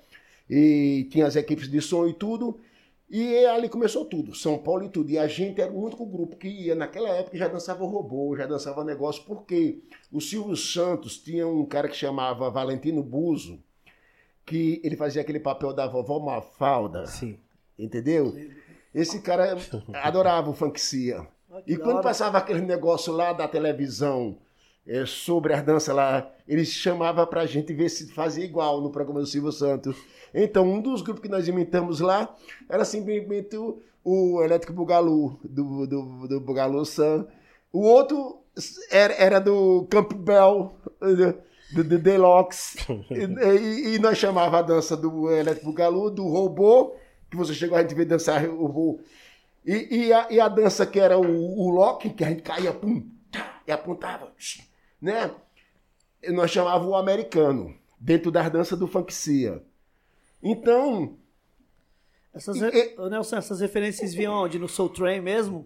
E 0.50 1.08
tinha 1.12 1.26
as 1.26 1.36
equipes 1.36 1.68
de 1.68 1.82
som 1.82 2.08
e 2.08 2.14
tudo. 2.14 2.60
E 3.10 3.46
ali 3.46 3.70
começou 3.70 4.04
tudo, 4.06 4.34
São 4.34 4.58
Paulo 4.58 4.84
e 4.84 4.90
tudo. 4.90 5.12
E 5.12 5.18
a 5.18 5.28
gente 5.28 5.62
era 5.62 5.72
o 5.72 5.84
único 5.84 6.06
grupo 6.06 6.36
que 6.38 6.48
ia, 6.48 6.74
naquela 6.74 7.10
época, 7.10 7.38
já 7.38 7.48
dançava 7.48 7.86
robô, 7.86 8.36
já 8.36 8.48
dançava 8.48 8.84
negócio, 8.84 9.24
porque 9.26 9.84
o 10.12 10.20
Silvio 10.20 10.56
Santos 10.56 11.18
tinha 11.18 11.48
um 11.48 11.66
cara 11.66 11.88
que 11.88 11.96
chamava 11.96 12.50
Valentino 12.50 13.04
Buzo, 13.04 13.60
que 14.46 14.82
ele 14.84 14.96
fazia 14.96 15.22
aquele 15.22 15.40
papel 15.40 15.72
da 15.72 15.88
vovó 15.88 16.20
Mafalda. 16.20 17.06
Sim. 17.06 17.38
Entendeu? 17.78 18.34
Esse 18.94 19.22
cara 19.22 19.56
adorava 20.02 20.50
o 20.50 20.54
funkcia. 20.54 21.28
Ah, 21.52 21.62
E 21.68 21.78
quando 21.78 22.02
passava 22.02 22.38
aquele 22.40 22.62
negócio 22.62 23.14
lá 23.14 23.34
da 23.34 23.48
televisão 23.48 24.38
eh, 24.88 25.06
sobre 25.06 25.54
as 25.54 25.64
danças 25.64 25.96
lá, 25.96 26.32
eles 26.48 26.70
chamavam 26.70 27.26
pra 27.28 27.46
gente 27.46 27.74
ver 27.74 27.90
se 27.90 28.12
fazia 28.14 28.46
igual 28.46 28.82
no 28.82 28.90
programa 28.92 29.20
do 29.20 29.28
Silvio 29.28 29.52
Santos. 29.52 29.96
Então, 30.38 30.66
um 30.66 30.82
dos 30.82 31.02
grupos 31.02 31.22
que 31.24 31.30
nós 31.30 31.48
imitamos 31.48 32.00
lá 32.02 32.36
era 32.70 32.84
simplesmente 32.84 33.56
o, 33.56 33.82
o 34.04 34.44
Elétrico 34.44 34.74
Bugalu, 34.74 35.40
do, 35.44 35.88
do, 35.88 36.28
do 36.28 36.40
Bugalu 36.42 36.86
Sam. 36.86 37.26
O 37.72 37.80
outro 37.82 38.42
era, 38.92 39.14
era 39.14 39.40
do 39.40 39.88
Campbell, 39.90 40.74
do, 41.74 41.84
do 41.84 41.98
Deluxe. 42.00 42.78
e, 43.12 43.92
e- 43.94 43.96
e 43.96 44.00
nós 44.00 44.18
chamava 44.18 44.60
a 44.60 44.62
dança 44.62 44.98
do 44.98 45.32
Elétrico 45.32 45.68
Bugalu, 45.72 46.12
do 46.12 46.28
robô, 46.28 46.94
que 47.32 47.38
você 47.38 47.54
chegou 47.54 47.78
a 47.78 47.82
gente 47.82 47.96
ver 47.96 48.06
dançar 48.06 48.46
o 48.48 48.66
robô. 48.66 49.00
E, 49.66 50.08
e 50.08 50.14
a, 50.14 50.28
e 50.30 50.40
a 50.40 50.48
dança 50.50 50.86
que 50.86 51.00
era 51.00 51.18
o, 51.18 51.24
o 51.60 51.70
lock, 51.70 52.10
que 52.12 52.24
a 52.24 52.30
gente 52.30 52.44
caía, 52.44 52.74
pum, 52.74 53.04
tá, 53.32 53.62
e 53.66 53.72
apontava, 53.72 54.32
né? 55.02 55.32
Nós 56.30 56.52
chamávamos 56.52 56.92
o 56.92 56.96
americano, 56.96 57.74
dentro 58.00 58.32
das 58.32 58.50
danças 58.52 58.78
do 58.78 58.88
funkcia. 58.88 59.64
Então, 60.42 61.18
Essas, 62.34 62.62
E- 62.62 62.96
Ô, 62.98 63.08
Nelson, 63.10 63.38
essas 63.38 63.60
referências 63.62 64.14
vinham 64.14 64.34
onde? 64.34 64.60
No 64.60 64.68
Soul 64.68 64.90
Train 64.90 65.22
mesmo? 65.22 65.66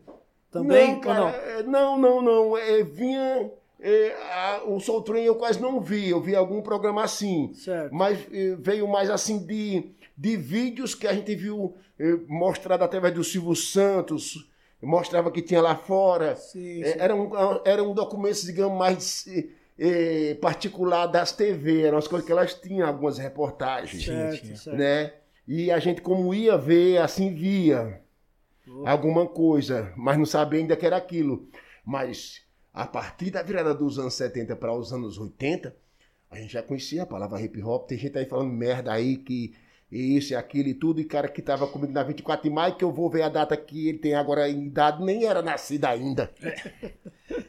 Também? 0.52 0.94
não, 0.96 1.02
cara, 1.02 1.20
ou 1.26 1.26
não? 1.32 1.36
é, 1.36 1.64
não, 1.64 1.98
não, 1.98 2.22
não, 2.22 2.58
é, 2.58 2.84
vinha... 2.84 3.52
é, 3.80 4.14
a- 4.34 4.64
o 4.66 4.80
Soul 4.80 5.02
Train 5.04 5.24
eu 5.24 5.36
quase 5.36 5.62
não 5.62 5.80
vi, 5.82 6.10
eu 6.10 6.22
vi 6.22 6.36
algum 6.36 6.62
programa 6.62 7.04
assim. 7.04 7.54
Certo. 7.54 7.94
Mas 7.94 8.20
eh, 8.32 8.56
veio 8.60 8.88
mais 8.88 9.10
assim 9.10 9.40
de, 9.46 9.92
de 10.18 10.38
vídeos 10.38 10.94
que 10.96 11.08
a 11.08 11.14
gente 11.14 11.36
viu 11.36 11.76
eh, 12.00 12.18
mostrado 12.28 12.84
através 12.84 13.14
do 13.14 13.24
Silvio 13.24 13.56
Santos, 13.56 14.48
mostrava 14.82 15.32
que 15.32 15.42
tinha 15.42 15.62
lá 15.62 15.76
fora. 15.76 16.36
Sim, 16.36 16.84
Eh, 16.84 16.94
sim. 16.94 17.00
Eram, 17.00 17.32
eram 17.66 17.94
documentos, 17.94 18.44
digamos, 18.44 18.78
mais 18.78 19.26
eh, 19.80 20.36
particular 20.42 21.08
das 21.08 21.32
TV, 21.32 21.84
eram 21.84 21.98
as 21.98 22.08
coisas 22.08 22.26
que 22.26 22.32
elas 22.32 22.54
tinham, 22.54 22.88
algumas 22.88 23.18
reportagens. 23.18 24.04
Certo, 24.06 24.58
certo. 24.58 24.78
Né? 24.78 25.14
E 25.48 25.72
a 25.72 25.80
gente, 25.80 26.02
como 26.02 26.34
ia 26.34 26.58
ver, 26.58 26.98
assim 26.98 27.34
via 27.34 28.02
alguma 28.86 29.26
coisa, 29.26 29.94
mas 29.96 30.18
não 30.18 30.26
sabia 30.26 30.60
ainda 30.60 30.76
que 30.76 30.86
era 30.86 30.98
aquilo. 30.98 31.50
Mas 31.86 32.42
a 32.74 32.86
partir 32.86 33.32
da 33.32 33.42
virada 33.42 33.74
dos 33.74 33.98
anos 33.98 34.14
70 34.14 34.56
para 34.58 34.74
os 34.74 34.94
anos 34.94 35.18
80, 35.18 35.76
a 36.30 36.38
gente 36.38 36.54
já 36.54 36.62
conhecia 36.62 37.04
a 37.04 37.08
palavra 37.08 37.42
hip 37.42 37.62
hop. 37.64 37.88
Tem 37.88 37.98
gente 37.98 38.18
aí 38.18 38.26
falando 38.26 38.52
merda 38.52 38.92
aí 38.92 39.18
que 39.18 39.56
isso 39.92 40.34
e 40.34 40.36
aquilo 40.36 40.70
e 40.70 40.74
tudo. 40.74 41.02
E 41.02 41.06
cara 41.06 41.28
que 41.28 41.42
tava 41.42 41.66
comigo 41.66 41.94
na 41.94 42.04
24 42.04 42.48
de 42.48 42.54
maio, 42.54 42.76
que 42.76 42.84
eu 42.84 42.92
vou 42.92 43.10
ver 43.10 43.24
a 43.24 43.30
data 43.30 43.58
que 43.58 43.88
ele 43.88 43.98
tem 43.98 44.14
agora 44.14 44.48
em 44.48 44.68
idade, 44.68 45.04
nem 45.04 45.26
era 45.26 45.42
nascido 45.42 45.86
ainda. 45.86 46.32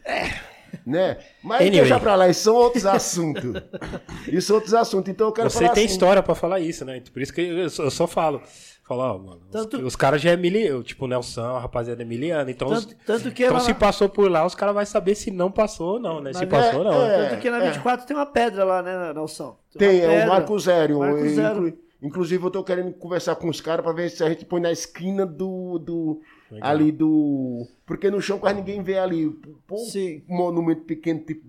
É. 0.05 0.50
Né? 0.91 1.19
Mas 1.43 1.61
Anyway. 1.61 1.81
deixa 1.81 2.01
pra 2.01 2.15
lá, 2.17 2.29
isso 2.29 2.43
são 2.43 2.55
outros 2.55 2.85
assuntos. 2.87 3.53
Isso 4.29 4.49
são 4.49 4.57
outros 4.57 4.75
assuntos. 4.75 5.09
Então 5.11 5.29
eu 5.29 5.33
quero 5.33 5.49
Você 5.51 5.59
falar 5.61 5.73
tem 5.75 5.85
assim, 5.85 5.93
história 5.93 6.23
pra 6.23 6.35
falar 6.35 6.61
isso, 6.61 6.85
né? 6.85 7.01
Por 7.13 7.23
isso 7.23 7.33
que 7.33 7.41
eu 7.41 7.71
só, 7.71 7.85
eu 7.85 7.91
só 7.91 8.07
falo. 8.07 8.43
Falo, 8.87 9.03
ó, 9.03 9.19
mano, 9.19 9.41
os- 9.47 9.51
Tanto- 9.53 9.77
os, 9.87 9.95
caras 9.95 10.21
já 10.21 10.31
é 10.33 10.37
miliano, 10.37 10.83
tipo 10.83 11.05
o 11.05 11.09
Nelson, 11.09 11.43
a 11.43 11.61
rapaziada 11.61 12.03
é 12.03 12.05
miliana. 12.05 12.51
Então, 12.51 12.67
os- 12.69 12.85
Tanto, 12.85 12.97
tanto 13.07 13.31
que 13.31 13.45
então 13.45 13.55
lá 13.55 13.61
se 13.61 13.73
passou 13.73 14.09
por 14.09 14.29
lá, 14.29 14.45
os 14.45 14.55
caras 14.57 14.75
vão 14.75 14.85
saber 14.85 15.15
se 15.15 15.31
não 15.31 15.49
passou 15.51 15.93
ou 15.95 16.01
não, 16.01 16.21
né? 16.21 16.33
Se 16.33 16.45
passou 16.45 16.81
ou 16.81 16.85
não. 16.85 17.07
é, 17.07 17.29
Tanto 17.29 17.41
que 17.41 17.49
na 17.51 17.61
24 17.61 18.05
tem 18.05 18.17
uma 18.17 18.27
pedra 18.27 18.65
lá, 18.65 18.83
né, 18.83 19.13
Nelson? 19.15 19.57
Tem, 19.79 20.03
uma 20.05 20.13
é 20.13 20.25
o. 20.25 20.29
Marco 20.29 20.59
Zero. 20.59 20.99
Marco 20.99 21.19
Inclu- 21.19 21.35
Zero. 21.35 21.79
Inclusive, 22.03 22.45
eu 22.45 22.51
tô 22.51 22.65
querendo 22.65 22.93
conversar 22.95 23.37
com 23.37 23.49
os 23.49 23.61
caras 23.61 23.85
pra 23.85 23.93
ver 23.93 24.11
se 24.11 24.25
a 24.25 24.29
gente 24.29 24.45
põe 24.45 24.61
na 24.61 24.73
esquina 24.73 25.25
do. 25.25 25.79
do 25.79 26.21
Legal. 26.51 26.69
ali 26.71 26.91
do. 26.93 27.67
Porque 27.87 28.11
no 28.11 28.21
chão 28.21 28.39
quase 28.39 28.57
ninguém 28.59 28.83
vê 28.83 28.99
ali. 28.99 29.29
Pô, 29.67 29.77
Sim. 29.79 30.23
um 30.29 30.37
monumento 30.37 30.83
pequeno 30.83 31.21
tipo 31.21 31.45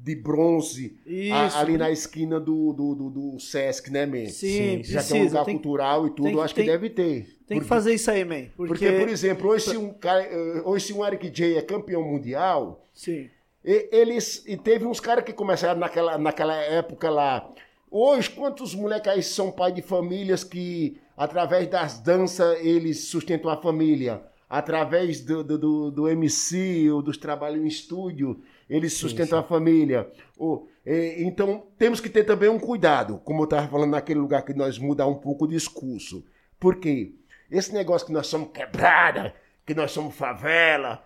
de 0.00 0.14
bronze 0.14 0.96
a- 1.32 1.58
ali 1.60 1.76
na 1.76 1.90
esquina 1.90 2.38
do, 2.38 2.72
do, 2.72 2.94
do, 2.94 3.10
do 3.10 3.40
Sesc, 3.40 3.90
né, 3.90 4.06
man? 4.06 4.26
Sim, 4.26 4.80
Já 4.84 5.02
que 5.02 5.12
é 5.12 5.16
um 5.16 5.24
lugar 5.24 5.44
Tem, 5.44 5.54
cultural 5.54 6.06
e 6.06 6.10
tudo, 6.10 6.22
tem 6.30 6.40
acho 6.40 6.54
que 6.54 6.60
tem- 6.62 6.70
deve 6.70 6.88
ter. 6.90 7.36
tem 7.48 7.58
que 7.58 7.66
fazer 7.66 7.92
isso 7.94 8.08
aí, 8.10 8.24
man. 8.24 8.44
Porque, 8.56 8.68
Porque, 8.86 8.92
por 8.92 9.08
exemplo, 9.08 9.48
hoje 9.50 9.64
se 9.70 9.76
um, 9.76 9.92
eh, 10.04 10.62
hoje 10.64 10.86
se 10.86 10.92
um 10.92 11.04
Eric 11.04 11.28
J 11.30 11.56
é 11.58 11.62
campeão 11.62 12.02
mundial, 12.02 12.80
Sim. 12.94 13.28
e- 13.64 13.88
eles 13.90 14.44
e 14.46 14.56
teve 14.56 14.86
uns 14.86 15.00
caras 15.00 15.24
que 15.24 15.32
começaram 15.32 15.80
naquela, 15.80 16.16
naquela 16.16 16.54
época 16.56 17.10
lá. 17.10 17.50
Hoje, 17.90 18.30
quantos 18.30 18.74
moleques 18.76 19.10
aí 19.10 19.22
são 19.22 19.50
pai 19.50 19.72
de 19.72 19.82
famílias 19.82 20.44
que, 20.44 20.98
através 21.18 21.66
das 21.68 21.98
danças, 21.98 22.58
eles 22.60 23.04
sustentam 23.08 23.50
a 23.50 23.60
família? 23.60 24.22
Através 24.48 25.20
do, 25.20 25.44
do, 25.44 25.90
do, 25.90 26.08
MC 26.08 26.90
ou 26.90 27.02
dos 27.02 27.18
trabalhos 27.18 27.62
em 27.62 27.66
estúdio, 27.66 28.42
eles 28.70 28.94
sustentam 28.94 29.38
a 29.38 29.42
família. 29.42 30.10
Ou, 30.38 30.70
então, 30.86 31.66
temos 31.76 32.00
que 32.00 32.08
ter 32.08 32.24
também 32.24 32.48
um 32.48 32.58
cuidado, 32.58 33.18
como 33.18 33.42
eu 33.42 33.44
estava 33.44 33.68
falando 33.68 33.90
naquele 33.90 34.20
lugar 34.20 34.42
que 34.42 34.54
nós 34.54 34.78
mudar 34.78 35.06
um 35.06 35.16
pouco 35.16 35.44
o 35.44 35.48
discurso. 35.48 36.24
Por 36.58 36.76
quê? 36.76 37.14
Esse 37.50 37.74
negócio 37.74 38.06
que 38.06 38.12
nós 38.12 38.26
somos 38.26 38.50
quebrada, 38.52 39.34
que 39.66 39.74
nós 39.74 39.90
somos 39.90 40.14
favela, 40.14 41.04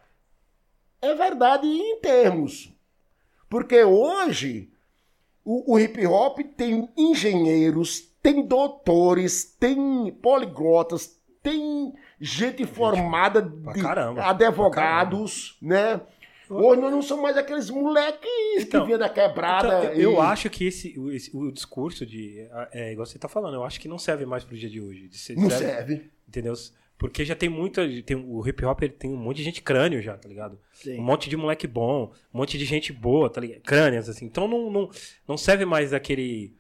é 1.01 1.12
verdade 1.14 1.66
em 1.66 2.01
termos. 2.01 2.72
Porque 3.51 3.83
hoje 3.83 4.72
o, 5.44 5.75
o 5.75 5.79
hip 5.81 6.07
hop 6.07 6.38
tem 6.57 6.88
engenheiros, 6.96 8.12
tem 8.22 8.46
doutores, 8.46 9.44
tem 9.58 10.11
poliglotas, 10.22 11.18
tem 11.42 11.92
gente 12.20 12.64
formada 12.66 13.42
de 13.42 13.83
caramba, 13.83 14.23
advogados, 14.29 15.56
né? 15.60 16.00
Hoje 16.48 16.81
nós 16.83 16.92
não 16.92 17.00
somos 17.00 17.23
mais 17.23 17.37
aqueles 17.37 17.70
moleques 17.70 18.29
Então, 18.58 18.81
que 18.83 18.87
vinham 18.87 18.98
da 18.98 19.08
quebrada. 19.08 19.85
Então, 19.87 19.94
eu 19.94 20.12
e- 20.14 20.18
acho 20.18 20.50
que 20.50 20.66
esse, 20.66 20.98
o, 20.98 21.10
esse- 21.10 21.35
o 21.35 21.50
discurso 21.50 22.04
de. 22.04 22.46
É 22.73 22.92
igual 22.92 23.06
você 23.06 23.18
tá 23.18 23.27
falando, 23.29 23.54
eu 23.54 23.64
acho 23.64 23.81
que 23.81 23.88
não 23.88 23.98
serve 23.98 24.27
mais 24.27 24.44
pro 24.44 24.56
dia 24.56 24.68
de 24.68 24.79
hoje. 24.81 25.08
Não 25.37 25.48
serve. 25.48 26.10
Entendeu? 26.29 26.52
Porque 26.98 27.25
já 27.25 27.35
tem 27.35 27.48
muita. 27.48 27.83
Tem, 28.02 28.16
o 28.16 28.46
hip 28.46 28.64
hop 28.66 28.83
ele 28.83 28.92
tem 28.92 29.10
um 29.12 29.16
monte 29.16 29.38
de 29.38 29.44
gente 29.44 29.62
crânio 29.62 30.02
já, 30.02 30.16
tá 30.16 30.29
ligado? 30.29 30.58
Sim. 30.75 30.98
Um 30.98 31.02
monte 31.02 31.31
de 31.31 31.37
moleque 31.38 31.66
bom, 31.66 32.12
um 32.33 32.38
monte 32.38 32.58
de 32.58 32.64
gente 32.66 32.92
boa, 32.92 33.31
tá 33.31 33.40
ligado? 33.40 33.62
Crânias, 33.62 34.08
assim. 34.08 34.27
Então 34.27 34.46
não, 34.46 34.70
não, 34.70 34.90
não 35.27 35.37
serve 35.38 35.64
mais 35.64 35.92
aquele. 35.94 36.54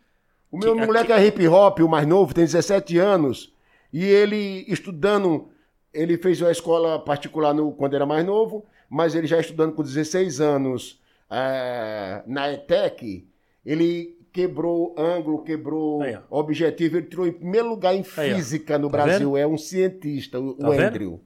O 0.52 0.58
meu 0.58 0.76
Que- 0.76 0.86
moleque 0.86 1.10
é 1.10 1.26
hip 1.26 1.48
hop, 1.48 1.80
o 1.80 1.88
mais 1.88 2.06
novo, 2.06 2.32
tem 2.34 2.44
17 2.44 2.98
anos, 2.98 3.52
e 3.92 4.04
ele 4.04 4.64
estudando 4.68 5.48
ele 5.94 6.16
fez 6.16 6.40
uma 6.40 6.50
escola 6.52 6.98
particular 6.98 7.52
no, 7.52 7.72
quando 7.72 7.94
era 7.94 8.06
mais 8.06 8.24
novo, 8.24 8.64
mas 8.88 9.14
ele 9.14 9.26
já 9.26 9.38
estudando 9.40 9.72
com 9.74 9.82
16 9.82 10.40
anos 10.40 11.00
é, 11.30 12.22
na 12.26 12.50
ETEC, 12.52 13.26
ele 13.64 14.16
quebrou 14.32 14.94
ângulo, 14.98 15.42
quebrou 15.42 16.00
Aí, 16.02 16.18
objetivo, 16.30 16.96
ele 16.96 17.06
entrou 17.06 17.26
em 17.26 17.32
primeiro 17.32 17.68
lugar 17.68 17.94
em 17.94 17.98
Aí, 18.16 18.34
física 18.34 18.78
no 18.78 18.88
Tá 18.88 18.92
Brasil, 19.04 19.36
é 19.36 19.46
um 19.46 19.58
cientista, 19.58 20.40
o, 20.40 20.54
Tá 20.54 20.68
o 20.68 20.70
vendo? 20.72 20.82
Andrew. 20.82 21.20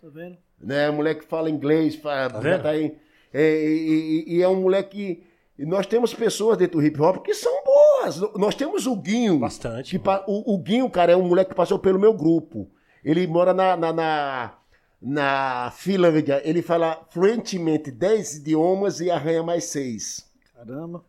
Tá 0.00 0.08
vendo? 0.10 0.36
Né? 0.60 0.90
Moleque 0.90 1.24
fala 1.24 1.48
inglês, 1.50 1.94
fala, 1.96 2.28
Tá 2.30 2.40
vendo? 2.40 2.62
tá 2.62 2.70
aí. 2.70 2.94
É, 3.32 3.64
e, 3.64 4.24
e- 4.28 4.36
e 4.36 4.42
é 4.42 4.48
um 4.48 4.60
moleque. 4.60 5.22
e 5.58 5.64
Nós 5.64 5.86
temos 5.86 6.12
pessoas 6.12 6.58
dentro 6.58 6.78
do 6.80 6.86
hip 6.86 7.00
hop 7.00 7.24
que 7.24 7.32
são 7.32 7.64
boas. 8.02 8.20
Nós 8.36 8.54
temos 8.54 8.86
o 8.86 8.96
Guinho. 8.96 9.38
Bastante, 9.38 9.98
que 9.98 10.08
o, 10.26 10.54
o 10.54 10.58
Guinho, 10.58 10.90
cara, 10.90 11.12
é 11.12 11.16
um 11.16 11.28
moleque 11.28 11.50
que 11.50 11.56
passou 11.56 11.78
pelo 11.78 11.98
meu 11.98 12.12
grupo. 12.12 12.70
Ele 13.04 13.26
mora 13.26 13.52
na, 13.52 13.76
na, 13.76 13.92
na, 13.92 14.54
na 15.00 15.72
Finlândia. 15.74 16.40
Ele 16.44 16.62
fala 16.62 17.06
fluentemente 17.10 17.90
10 17.90 18.36
idiomas 18.36 19.00
e 19.00 19.10
arranha 19.10 19.42
mais 19.42 19.64
6. 19.64 20.30
Caramba. 20.54 21.04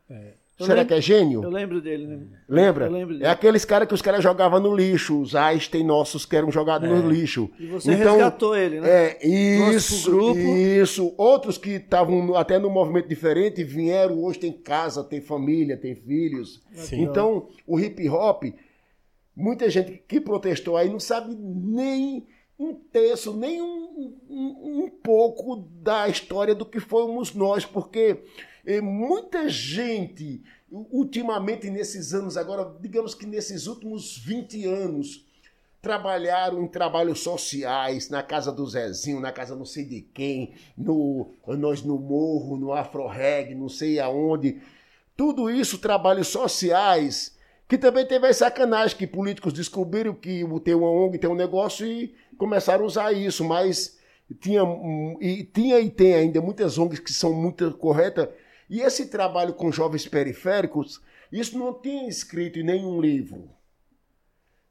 Eu 0.59 0.67
Será 0.67 0.81
lembro- 0.81 0.87
que 0.89 0.93
é 0.93 1.01
gênio? 1.01 1.43
Eu 1.43 1.49
lembro 1.49 1.81
dele, 1.81 2.05
né? 2.05 2.19
Lembra? 2.47 2.85
Eu 2.85 2.91
lembro 2.91 3.13
dele. 3.15 3.25
É 3.25 3.29
aqueles 3.29 3.65
caras 3.65 3.87
que 3.87 3.93
os 3.93 4.03
caras 4.03 4.21
jogavam 4.23 4.59
no 4.59 4.75
lixo, 4.75 5.19
os 5.19 5.33
Einstein 5.33 5.83
nossos 5.83 6.27
que 6.27 6.35
eram 6.35 6.51
jogados 6.51 6.87
no 6.87 7.09
lixo. 7.09 7.49
E 7.59 7.65
você 7.65 7.95
resgatou 7.95 8.55
ele, 8.55 8.79
né? 8.79 8.87
É, 8.89 9.27
isso, 9.27 10.35
isso. 10.37 11.13
Outros 11.17 11.57
que 11.57 11.71
estavam 11.71 12.35
até 12.35 12.59
no 12.59 12.69
movimento 12.69 13.07
diferente 13.09 13.63
vieram, 13.63 14.23
hoje 14.23 14.39
tem 14.39 14.51
casa, 14.51 15.03
tem 15.03 15.19
família, 15.19 15.75
tem 15.75 15.95
filhos. 15.95 16.61
Sim. 16.73 17.01
Então, 17.01 17.47
o 17.65 17.79
hip 17.79 18.07
hop, 18.07 18.43
muita 19.35 19.67
gente 19.71 20.03
que 20.07 20.21
protestou 20.21 20.77
aí 20.77 20.87
não 20.87 20.99
sabe 20.99 21.35
nem 21.35 22.27
um 22.59 22.75
terço, 22.75 23.33
nem 23.35 23.59
um, 23.59 24.13
um, 24.29 24.83
um 24.85 24.89
pouco 25.01 25.67
da 25.81 26.07
história 26.07 26.53
do 26.53 26.63
que 26.63 26.79
fomos 26.79 27.33
nós, 27.33 27.65
porque 27.65 28.19
eh, 28.65 28.81
muita 28.81 29.49
gente, 29.49 30.41
ultimamente 30.71 31.69
nesses 31.69 32.13
anos, 32.13 32.37
agora, 32.37 32.75
digamos 32.79 33.13
que 33.13 33.25
nesses 33.25 33.67
últimos 33.67 34.17
20 34.17 34.65
anos, 34.65 35.25
trabalharam 35.83 36.63
em 36.63 36.67
trabalhos 36.67 37.19
sociais, 37.19 38.09
na 38.09 38.23
casa 38.23 38.53
do 38.53 38.65
Zezinho, 38.65 39.19
na 39.19 39.33
casa 39.33 39.53
não 39.53 39.65
sei 39.65 39.83
de 39.83 39.99
quem, 39.99 40.53
no 40.77 41.33
nós 41.45 41.83
no 41.83 41.99
morro, 41.99 42.55
no 42.55 42.71
Afro 42.71 43.05
Reg, 43.05 43.53
não 43.53 43.67
sei 43.67 43.99
aonde. 43.99 44.61
Tudo 45.15 45.49
isso 45.49 45.77
trabalhos 45.77 46.29
sociais, 46.29 47.37
que 47.67 47.77
também 47.77 48.07
teve 48.07 48.25
a 48.25 48.33
sacanagem 48.33 48.97
que 48.97 49.05
políticos 49.05 49.51
descobriram 49.51 50.13
que 50.13 50.45
tem 50.63 50.73
uma 50.73 50.89
ONG, 50.89 51.17
tem 51.17 51.29
um 51.29 51.35
negócio 51.35 51.85
e 51.85 52.15
começaram 52.37 52.85
a 52.85 52.87
usar 52.87 53.11
isso, 53.11 53.43
mas 53.43 53.99
tinha 54.39 54.61
e 55.19 55.43
tinha 55.43 55.81
e 55.81 55.89
tem 55.89 56.13
ainda 56.13 56.39
muitas 56.39 56.77
ONGs 56.77 56.99
que 56.99 57.11
são 57.11 57.33
muito 57.33 57.69
corretas. 57.73 58.29
E 58.69 58.81
esse 58.81 59.07
trabalho 59.07 59.53
com 59.53 59.71
jovens 59.71 60.07
periféricos, 60.07 61.01
isso 61.31 61.57
não 61.57 61.73
tinha 61.73 62.07
escrito 62.07 62.59
em 62.59 62.63
nenhum 62.63 62.99
livro. 63.01 63.49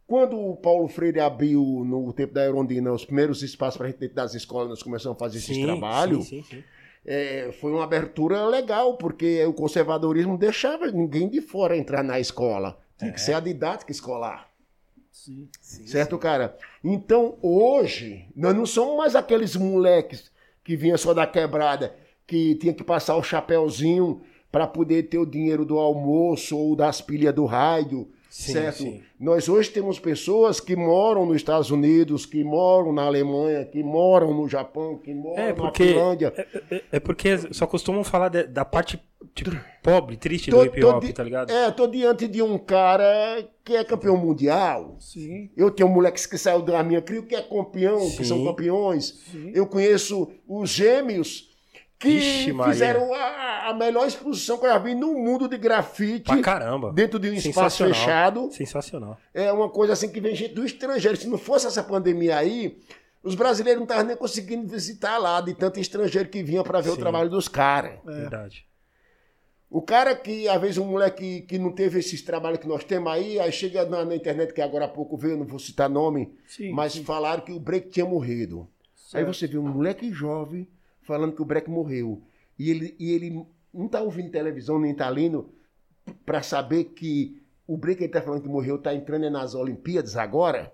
Quando 0.07 0.39
o 0.39 0.57
Paulo 0.57 0.89
Freire 0.89 1.21
abriu, 1.21 1.63
no 1.87 2.13
tempo 2.13 2.35
da 2.35 2.45
Erondina, 2.45 2.93
os 2.93 3.05
primeiros 3.05 3.43
espaços 3.43 3.79
para 3.79 3.87
a 3.87 3.91
gente 3.91 4.01
dentro 4.01 4.17
das 4.17 4.35
escolas, 4.35 4.69
nós 4.69 4.83
começamos 4.83 5.17
a 5.17 5.19
fazer 5.19 5.39
esse 5.39 5.55
Sim, 5.55 5.63
trabalho, 5.65 6.21
Sim, 6.23 6.43
sim, 6.43 6.57
sim. 6.57 6.65
é, 7.07 7.51
foi 7.61 7.73
uma 7.73 7.85
abertura 7.85 8.45
legal, 8.47 8.97
porque 8.99 9.43
o 9.47 9.53
conservadorismo 9.55 10.37
deixava 10.37 10.91
ninguém 10.91 11.29
de 11.29 11.41
fora 11.41 11.77
entrar 11.77 12.03
na 12.03 12.21
escola. 12.21 12.79
Tinha 12.99 13.11
É. 13.11 13.15
que 13.15 13.21
ser 13.21 13.33
a 13.35 13.41
didática 13.41 13.91
escolar. 13.91 14.51
Sim. 15.11 15.49
Certo, 15.61 16.19
cara? 16.19 16.57
Então, 16.83 17.39
hoje, 17.41 18.27
nós 18.37 18.55
não 18.55 18.67
somos 18.67 18.97
mais 18.97 19.15
aqueles 19.15 19.57
moleques 19.57 20.31
que 20.65 20.77
vinham 20.77 20.97
só 20.99 21.13
da 21.15 21.27
quebrada, 21.27 21.95
que 22.27 22.55
tinha 22.57 22.73
que 22.73 22.85
passar 22.85 23.17
o 23.17 23.23
chapéuzinho 23.23 24.21
para 24.51 24.67
poder 24.67 25.05
ter 25.05 25.19
o 25.19 25.27
dinheiro 25.27 25.65
do 25.65 25.79
almoço 25.79 26.57
ou 26.57 26.77
das 26.77 27.01
pilhas 27.01 27.35
do 27.35 27.45
rádio. 27.45 28.09
Sim, 28.29 28.53
certo? 28.53 28.79
sim. 28.79 29.03
Nós 29.21 29.47
hoje 29.47 29.69
temos 29.71 29.99
pessoas 29.99 30.59
que 30.59 30.75
moram 30.75 31.27
nos 31.27 31.37
Estados 31.37 31.71
Unidos, 31.71 32.25
que 32.25 32.43
moram 32.43 32.91
na 32.91 33.03
Alemanha, 33.03 33.63
que 33.67 33.83
moram 33.83 34.33
no 34.33 34.49
Japão, 34.49 34.97
que 34.97 35.13
moram 35.13 35.39
É 35.43 35.49
na 35.49 35.55
porque, 35.55 35.85
Finlândia. 35.89 36.33
é, 36.35 36.75
é- 36.77 36.83
é 36.93 37.01
porque 37.01 37.37
só 37.53 37.67
costumam 37.67 38.03
falar 38.03 38.31
de- 38.31 38.45
da 38.47 38.65
parte 38.65 38.99
tipo, 39.35 39.51
pobre, 39.83 40.17
triste 40.17 40.51
Tô- 40.51 40.59
do 40.59 40.65
hip 40.65 40.83
hop, 40.83 41.05
tá 41.13 41.23
ligado? 41.23 41.51
É, 41.51 41.71
tô 41.71 41.87
diante 41.87 42.27
de 42.27 42.41
um 42.43 42.57
cara 42.57 43.47
que 43.63 43.77
é 43.77 43.85
campeão 43.85 44.17
mundial. 44.17 44.97
Sim. 44.99 45.51
Eu 45.55 45.71
tenho 45.71 45.91
moleques 45.91 46.25
que 46.25 46.39
saiu 46.39 46.63
da 46.63 46.83
minha 46.83 47.03
crio 47.03 47.25
que 47.27 47.35
é 47.35 47.43
campeão, 47.43 47.99
que 48.01 48.17
Sim. 48.17 48.25
são 48.25 48.45
campeões. 48.45 49.21
Eu 49.55 49.67
conheço 49.67 50.31
os 50.49 50.71
gêmeos 50.71 51.52
que 52.03 52.09
Ixi, 52.09 52.53
fizeram 52.65 53.15
a, 53.15 53.69
a 53.69 53.75
melhor 53.75 54.09
exposição 54.09 54.59
que 54.59 54.67
eu 54.67 54.71
já 54.71 54.79
vi 54.79 54.93
no 54.93 55.15
mundo 55.15 55.49
de 55.49 55.57
grafite. 55.57 56.25
Pra 56.25 56.43
caramba. 56.43 56.93
Dentro 56.93 57.17
de 57.17 57.31
um 57.31 57.35
espaço 57.35 57.85
fechado. 57.85 58.51
Sensacional. 58.51 59.17
É 59.33 59.53
uma 59.53 59.71
coisa 59.71 59.93
assim 59.93 60.11
que 60.11 60.21
vem 60.21 60.35
gente 60.35 60.53
do 60.53 60.67
estrangeiro. 60.67 61.17
Se 61.17 61.29
não 61.29 61.39
fosse 61.39 61.69
essa 61.69 61.81
pandemia 61.81 62.37
aí, 62.37 62.77
os 63.23 63.37
brasileiros 63.37 63.79
não 63.79 63.85
estavam 63.85 64.05
nem 64.05 64.17
conseguindo 64.17 64.67
visitar 64.67 65.17
lá, 65.17 65.41
de 65.41 65.55
tanto 65.55 65.79
estrangeiro 65.79 66.29
que 66.29 66.43
vinha 66.43 66.65
para 66.65 66.81
ver 66.81 66.91
o 66.91 66.95
Sim. 66.97 67.01
trabalho 67.01 67.31
dos 67.31 67.47
caras. 67.47 68.01
Verdade. 68.05 68.67
O 69.71 69.81
cara 69.81 70.15
que, 70.17 70.49
às 70.49 70.61
vezes, 70.61 70.79
um 70.79 70.87
moleque 70.87 71.43
que 71.43 71.57
não 71.57 71.71
teve 71.71 72.01
esses 72.01 72.21
trabalhos 72.21 72.59
que 72.59 72.67
nós 72.67 72.83
temos 72.83 73.13
aí, 73.13 73.39
aí 73.39 73.53
chega 73.53 73.87
na, 73.87 74.05
na 74.05 74.17
internet, 74.17 74.53
que 74.53 74.61
agora 74.61 74.87
há 74.87 74.89
pouco 74.89 75.17
veio, 75.17 75.37
não 75.39 75.47
vou 75.47 75.61
citar 75.61 75.89
nome, 75.89 76.35
Sim, 76.49 76.73
mas 76.73 76.97
falaram 76.99 77.45
que 77.45 77.53
o 77.53 77.61
Break 77.61 77.91
tinha 77.91 78.05
morrido. 78.05 78.69
Aí 79.15 79.25
você 79.25 79.47
vê 79.47 79.57
um 79.57 79.69
moleque 79.69 80.13
jovem 80.13 80.69
falando 81.13 81.35
que 81.35 81.43
o 81.43 81.45
Break 81.45 81.69
morreu. 81.69 82.23
E 82.59 82.71
ele, 82.71 82.95
e 82.99 83.13
ele 83.13 83.45
não 83.73 83.87
tá 83.89 84.01
ouvindo 84.01 84.31
televisão, 84.31 84.79
nem 84.79 84.95
tá 84.95 85.09
lendo, 85.09 85.51
para 86.25 86.43
saber 86.43 86.85
que 86.85 87.43
o 87.67 87.77
Break 87.77 88.03
ele 88.03 88.13
tá 88.13 88.23
falando 88.23 88.43
que 88.43 88.49
morreu, 88.49 88.79
tá 88.79 88.95
entrando 88.95 89.29
nas 89.31 89.55
Olimpíadas 89.55 90.17
agora. 90.17 90.73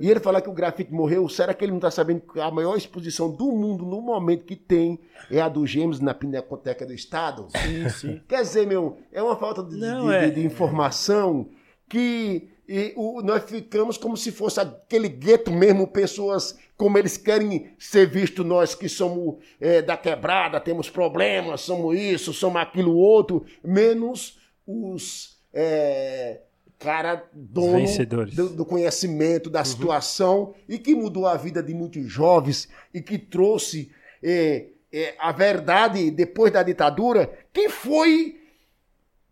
E 0.00 0.10
ele 0.10 0.18
fala 0.20 0.40
que 0.40 0.48
o 0.48 0.52
grafite 0.52 0.92
morreu, 0.92 1.28
será 1.28 1.54
que 1.54 1.64
ele 1.64 1.70
não 1.70 1.78
está 1.78 1.90
sabendo 1.90 2.20
que 2.20 2.40
a 2.40 2.50
maior 2.50 2.76
exposição 2.76 3.30
do 3.30 3.46
mundo 3.52 3.84
no 3.84 4.00
momento 4.00 4.44
que 4.44 4.56
tem 4.56 4.98
é 5.30 5.40
a 5.40 5.48
do 5.48 5.64
Gêmeos 5.66 6.00
na 6.00 6.12
Pinacoteca 6.12 6.84
do 6.84 6.92
Estado? 6.92 7.46
Sim, 7.50 7.88
sim. 7.88 8.20
Quer 8.28 8.42
dizer, 8.42 8.66
meu, 8.66 8.98
é 9.12 9.22
uma 9.22 9.36
falta 9.36 9.62
de, 9.62 9.76
Não, 9.76 10.06
de- 10.08 10.14
é- 10.14 10.28
de- 10.30 10.40
de 10.40 10.46
informação 10.46 11.48
que 11.88 12.48
e, 12.68 12.92
o- 12.96 13.20
nós 13.22 13.42
ficamos 13.44 13.96
como 13.96 14.16
se 14.16 14.30
fosse 14.32 14.60
aquele 14.60 15.08
gueto 15.08 15.50
mesmo, 15.50 15.86
pessoas 15.86 16.56
como 16.76 16.98
eles 16.98 17.16
querem 17.16 17.72
ser 17.78 18.06
vistos, 18.08 18.44
nós 18.44 18.74
que 18.74 18.88
somos 18.88 19.36
é, 19.60 19.80
da 19.82 19.96
quebrada, 19.96 20.58
temos 20.60 20.90
problemas, 20.90 21.60
somos 21.60 21.96
isso, 21.98 22.32
somos 22.32 22.60
aquilo 22.60 22.94
outro, 22.96 23.44
menos 23.62 24.38
os 24.66 25.38
é, 25.52 26.40
cara 26.78 27.24
dono 27.32 27.78
Vencedores. 27.78 28.34
do, 28.34 28.48
do 28.48 28.64
conhecimento, 28.64 29.48
da 29.48 29.64
situação 29.64 30.54
e 30.68 30.78
que 30.78 30.94
mudou 30.94 31.26
a 31.26 31.36
vida 31.36 31.62
de 31.62 31.72
muitos 31.74 32.10
jovens 32.10 32.68
e 32.92 33.00
que 33.00 33.16
trouxe 33.18 33.92
é, 34.22 34.66
é, 34.92 35.14
a 35.18 35.30
verdade 35.30 36.10
depois 36.10 36.52
da 36.52 36.62
ditadura, 36.64 37.30
que 37.52 37.68
foi 37.68 38.40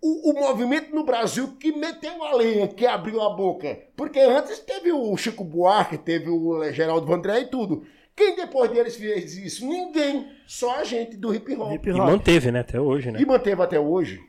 o, 0.02 0.30
o 0.30 0.34
movimento 0.40 0.94
no 0.94 1.04
Brasil 1.04 1.56
que 1.58 1.72
meteu 1.72 2.22
a 2.24 2.34
lenha, 2.34 2.68
que 2.68 2.86
abriu 2.86 3.20
a 3.20 3.30
boca. 3.34 3.78
Porque 3.96 4.18
antes 4.18 4.58
teve 4.60 4.92
o 4.92 5.16
Chico 5.16 5.44
Buarque, 5.44 5.98
teve 5.98 6.30
o 6.30 6.70
Geraldo 6.72 7.06
Vandré 7.06 7.40
e 7.40 7.46
tudo. 7.46 7.84
Quem 8.16 8.36
depois 8.36 8.70
deles 8.70 8.96
fez 8.96 9.36
isso? 9.36 9.66
Ninguém. 9.66 10.26
Só 10.46 10.76
a 10.76 10.84
gente 10.84 11.16
do 11.16 11.34
hip 11.34 11.54
hop. 11.54 11.72
Hip 11.72 11.88
E 11.88 11.92
hop. 11.92 11.98
manteve, 11.98 12.50
né? 12.50 12.60
Até 12.60 12.80
hoje, 12.80 13.10
né? 13.10 13.20
E 13.20 13.24
manteve 13.26 13.62
até 13.62 13.78
hoje. 13.80 14.20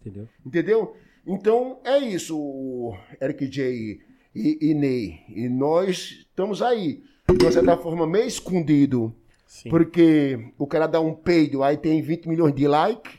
Entendeu? 0.00 0.28
Entendeu? 0.46 0.96
Então 1.26 1.78
é 1.84 1.98
isso, 1.98 2.38
o 2.38 2.96
Eric 3.20 3.46
J 3.48 4.00
e, 4.34 4.58
e 4.70 4.74
Ney. 4.74 5.20
E 5.28 5.48
nós 5.48 6.24
estamos 6.28 6.62
aí. 6.62 7.02
De 7.30 7.44
uma 7.44 7.52
certa 7.52 7.76
forma, 7.76 8.06
meio 8.06 8.26
escondido. 8.26 9.14
Sim. 9.46 9.68
Porque 9.68 10.52
o 10.58 10.66
cara 10.66 10.86
dá 10.86 11.00
um 11.00 11.12
peido, 11.14 11.62
aí 11.62 11.76
tem 11.76 12.00
20 12.00 12.26
milhões 12.28 12.54
de 12.54 12.66
like. 12.66 13.18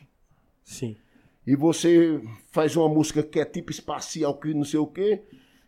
Sim. 0.64 0.96
E 1.46 1.56
você 1.56 2.20
faz 2.50 2.76
uma 2.76 2.88
música 2.88 3.22
que 3.22 3.40
é 3.40 3.44
tipo 3.44 3.70
espacial, 3.70 4.38
que 4.38 4.52
não 4.54 4.64
sei 4.64 4.78
o 4.78 4.86
quê. 4.86 5.22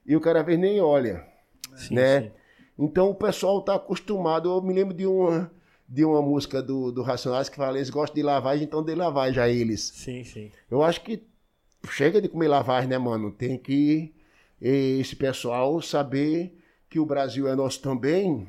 E 0.05 0.14
o 0.14 0.20
cara 0.20 0.43
vezes 0.43 0.61
nem 0.61 0.81
olha. 0.81 1.27
Sim, 1.77 1.95
né? 1.95 2.20
sim. 2.23 2.31
Então 2.79 3.11
o 3.11 3.14
pessoal 3.14 3.62
tá 3.62 3.75
acostumado. 3.75 4.51
Eu 4.51 4.62
me 4.62 4.75
lembro 4.75 4.95
de 4.95 5.07
uma, 5.07 5.51
de 5.89 6.05
uma 6.05 6.20
música 6.20 6.62
do, 6.62 6.91
do 6.91 7.03
Racionais 7.03 7.49
que 7.49 7.57
fala: 7.57 7.79
eles 7.79 7.91
gostam 7.91 8.14
de 8.16 8.23
lavagem, 8.23 8.64
então 8.64 8.83
dê 8.83 8.95
lavagem 8.95 9.43
a 9.43 9.49
eles. 9.49 9.81
Sim, 9.81 10.25
sim. 10.25 10.51
Eu 10.70 10.83
acho 10.83 11.03
que 11.03 11.23
chega 11.91 12.20
de 12.20 12.29
comer 12.29 12.49
lavagem, 12.49 12.89
né, 12.89 12.99
mano? 12.99 13.31
Tem 13.31 13.59
que 13.59 14.14
esse 14.61 15.16
pessoal 15.16 15.81
saber 15.83 16.57
que 16.89 17.01
o 17.01 17.07
Brasil 17.07 17.49
é 17.49 17.57
nosso 17.57 17.81
também 17.81 18.47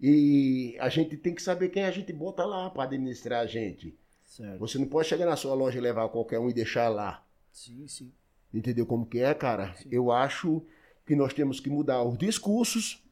e 0.00 0.76
a 0.80 0.88
gente 0.88 1.16
tem 1.16 1.34
que 1.34 1.42
saber 1.42 1.68
quem 1.68 1.84
a 1.84 1.90
gente 1.90 2.12
bota 2.12 2.44
lá 2.44 2.70
para 2.70 2.84
administrar 2.84 3.40
a 3.40 3.46
gente. 3.46 3.96
Certo. 4.38 4.60
Você 4.60 4.78
não 4.78 4.86
pode 4.86 5.08
chegar 5.08 5.26
na 5.26 5.34
sua 5.34 5.52
loja 5.52 5.78
e 5.78 5.80
levar 5.80 6.08
qualquer 6.10 6.38
um 6.38 6.48
e 6.48 6.52
deixar 6.52 6.88
lá. 6.88 7.26
Sim, 7.52 7.88
sim. 7.88 8.12
Entendeu 8.54 8.86
como 8.86 9.04
que 9.04 9.18
é, 9.18 9.34
cara? 9.34 9.74
Eu 9.90 10.12
acho 10.12 10.62
que 11.04 11.16
nós 11.16 11.34
temos 11.34 11.58
que 11.58 11.68
mudar 11.68 12.04
os 12.04 12.16
discursos, 12.16 13.04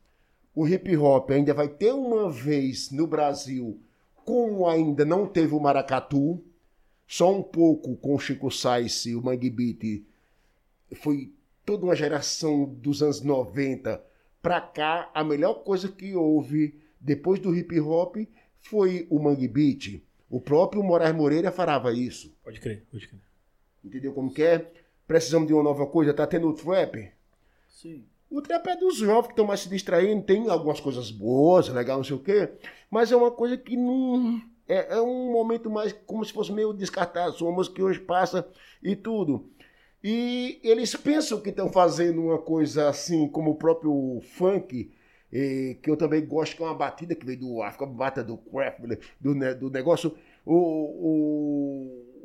o 0.54 0.68
hip 0.68 0.96
hop 0.96 1.30
ainda 1.32 1.52
vai 1.52 1.68
ter 1.68 1.92
uma 1.92 2.30
vez 2.30 2.92
no 2.92 3.08
Brasil, 3.08 3.80
como 4.24 4.68
ainda 4.68 5.04
não 5.04 5.26
teve 5.26 5.52
o 5.52 5.60
maracatu, 5.60 6.40
só 7.08 7.34
um 7.34 7.42
pouco 7.42 7.96
com 7.96 8.14
o 8.14 8.18
Chico 8.20 8.50
Sainz 8.50 9.04
e 9.06 9.16
o 9.16 9.22
Mangue 9.22 9.50
Beat, 9.50 10.04
foi 10.94 11.32
toda 11.64 11.84
uma 11.84 11.96
geração 11.96 12.66
dos 12.66 13.02
anos 13.02 13.20
90 13.20 14.00
pra 14.40 14.60
cá, 14.60 15.10
a 15.12 15.24
melhor 15.24 15.64
coisa 15.64 15.88
que 15.88 16.14
houve 16.14 16.78
depois 17.00 17.40
do 17.40 17.54
hip 17.54 17.80
hop 17.80 18.16
foi 18.60 19.08
o 19.10 19.18
Mangue 19.18 19.48
Beat. 19.48 20.05
O 20.28 20.40
próprio 20.40 20.82
Moraes 20.82 21.14
Moreira 21.14 21.52
falava 21.52 21.92
isso. 21.92 22.34
Pode 22.42 22.60
crer, 22.60 22.84
pode 22.90 23.06
crer. 23.06 23.20
Entendeu 23.84 24.12
como 24.12 24.32
que 24.32 24.42
é? 24.42 24.70
Precisamos 25.06 25.46
de 25.46 25.54
uma 25.54 25.62
nova 25.62 25.86
coisa, 25.86 26.12
tá 26.12 26.26
tendo 26.26 26.48
o 26.48 26.54
trap. 26.54 27.12
Sim. 27.68 28.04
O 28.28 28.42
trap 28.42 28.66
é 28.66 28.76
dos 28.76 28.96
jovens 28.96 29.26
que 29.26 29.32
estão 29.32 29.46
mais 29.46 29.60
se 29.60 29.68
distraindo, 29.68 30.24
tem 30.24 30.50
algumas 30.50 30.80
coisas 30.80 31.12
boas, 31.12 31.68
legal, 31.68 31.98
não 31.98 32.04
sei 32.04 32.16
o 32.16 32.20
quê, 32.20 32.50
mas 32.90 33.12
é 33.12 33.16
uma 33.16 33.30
coisa 33.30 33.56
que 33.56 33.76
não. 33.76 34.42
É, 34.68 34.96
é 34.96 35.00
um 35.00 35.30
momento 35.30 35.70
mais 35.70 35.92
como 35.92 36.24
se 36.24 36.32
fosse 36.32 36.52
meio 36.52 36.72
descartado, 36.72 37.38
são 37.38 37.52
música 37.52 37.76
que 37.76 37.82
hoje 37.82 38.00
passa 38.00 38.48
e 38.82 38.96
tudo. 38.96 39.48
E 40.02 40.58
eles 40.62 40.94
pensam 40.96 41.40
que 41.40 41.50
estão 41.50 41.70
fazendo 41.70 42.20
uma 42.20 42.38
coisa 42.38 42.88
assim, 42.88 43.28
como 43.28 43.52
o 43.52 43.56
próprio 43.56 44.20
funk, 44.34 44.90
eh, 45.36 45.76
que 45.82 45.90
eu 45.90 45.96
também 45.98 46.24
gosto, 46.24 46.56
que 46.56 46.62
é 46.62 46.64
uma 46.64 46.74
batida 46.74 47.14
que 47.14 47.26
veio 47.26 47.38
do 47.38 47.62
África, 47.62 47.84
bata 47.84 48.24
do 48.24 48.38
craft, 48.38 48.80
do, 49.20 49.34
do 49.54 49.70
negócio. 49.70 50.16
O, 50.46 50.54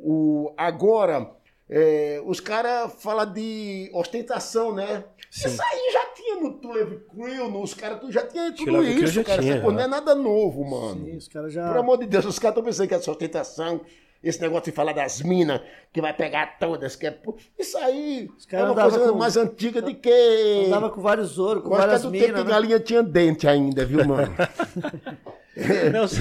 o, 0.00 0.54
agora, 0.56 1.30
eh, 1.68 2.22
os 2.24 2.40
caras 2.40 2.90
falam 3.02 3.30
de 3.30 3.90
ostentação, 3.92 4.74
né? 4.74 5.04
Sim. 5.30 5.48
Isso 5.48 5.62
aí 5.62 5.92
já 5.92 6.06
tinha 6.14 6.36
no 6.36 6.52
Tulip 6.54 7.04
Crew, 7.10 7.50
nos 7.50 7.74
caras, 7.74 8.00
já 8.08 8.26
tinha 8.26 8.50
tudo 8.52 8.82
isso, 8.82 9.22
cara. 9.22 9.42
tinha, 9.42 9.56
né? 9.56 9.60
não 9.60 9.80
é 9.80 9.86
nada 9.86 10.14
novo, 10.14 10.64
mano. 10.64 11.04
Sim, 11.04 11.16
os 11.16 11.28
caras 11.28 11.52
já. 11.52 11.68
Por 11.68 11.76
amor 11.76 11.98
de 11.98 12.06
Deus, 12.06 12.24
os 12.24 12.38
caras 12.38 12.56
estão 12.56 12.64
pensando 12.64 12.88
que 12.88 12.94
é 12.94 12.98
ostentação, 12.98 13.82
esse 14.22 14.40
negócio 14.40 14.64
de 14.66 14.72
falar 14.72 14.92
das 14.92 15.22
minas, 15.22 15.60
que 15.92 16.00
vai 16.00 16.12
pegar 16.14 16.58
todas, 16.58 16.96
que 16.96 17.06
é. 17.06 17.18
Isso 17.58 17.76
aí 17.78 18.28
é 18.50 18.64
uma 18.64 18.74
coisa 18.74 18.98
com- 19.10 19.18
mais 19.18 19.36
antiga 19.36 19.82
de 19.82 19.94
que. 20.00 20.64
Andava 20.66 20.90
com 20.90 21.00
vários 21.00 21.38
ouros, 21.38 21.62
com 21.62 21.70
que 21.70 21.74
é 21.74 21.78
várias 21.78 22.02
do 22.02 22.10
tempo 22.10 22.24
minas. 22.26 22.40
que 22.40 22.44
Né? 22.46 22.50
galinha 22.50 22.80
tinha 22.80 23.02
dente 23.02 23.46
ainda, 23.48 23.84
viu, 23.84 24.04
mano? 24.04 24.32
Não, 25.92 26.04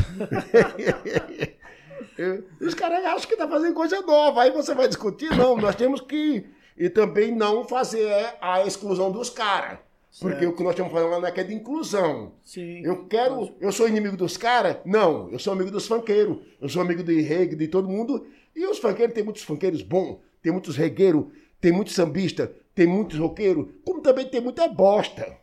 Os 2.60 2.74
caras 2.74 3.06
acham 3.06 3.30
que 3.30 3.38
tá 3.38 3.47
fazendo 3.47 3.74
coisa 3.74 4.02
nova, 4.02 4.43
aí 4.43 4.52
você 4.52 4.74
vai 4.76 4.88
discutir, 4.88 5.36
não, 5.36 5.56
nós 5.58 5.76
temos 5.76 6.02
que. 6.02 6.45
E 6.78 6.89
também 6.89 7.32
não 7.34 7.64
fazer 7.64 8.12
a 8.41 8.66
exclusão 8.66 9.12
dos 9.12 9.30
caras. 9.30 9.80
Porque 10.20 10.45
o 10.45 10.53
que 10.53 10.62
nós 10.64 10.72
estamos 10.74 10.91
falando 10.91 11.24
aqui 11.26 11.39
é 11.39 11.43
de 11.43 11.53
inclusão. 11.53 12.34
Sim. 12.43 12.82
Eu 12.84 13.05
quero. 13.05 13.55
Eu 13.62 13.72
sou 13.72 13.88
inimigo 13.88 14.18
dos 14.18 14.36
caras? 14.36 14.78
Não, 14.86 15.30
eu 15.32 15.39
sou 15.39 15.53
amigo 15.53 15.72
dos 15.72 15.88
funkeiros. 15.88 16.38
Eu 16.59 16.68
sou 16.68 16.82
amigo 16.82 17.01
do 17.01 17.12
reggae, 17.12 17.55
de 17.55 17.68
todo 17.68 17.88
mundo. 17.88 18.26
E 18.55 18.66
os 18.66 18.78
funkeiros, 18.78 19.14
tem 19.16 19.24
muitos 19.24 19.43
funkeiros 19.43 19.82
bons, 19.82 20.20
tem 20.41 20.51
muitos 20.51 20.76
regueiros, 20.76 21.26
tem 21.62 21.72
muitos 21.72 21.93
sambistas, 21.95 22.49
tem 22.76 22.86
muitos 22.86 23.18
roqueiros, 23.18 23.68
como 23.86 24.01
também 24.01 24.28
tem 24.28 24.41
muita 24.41 24.68
bosta. 24.68 25.38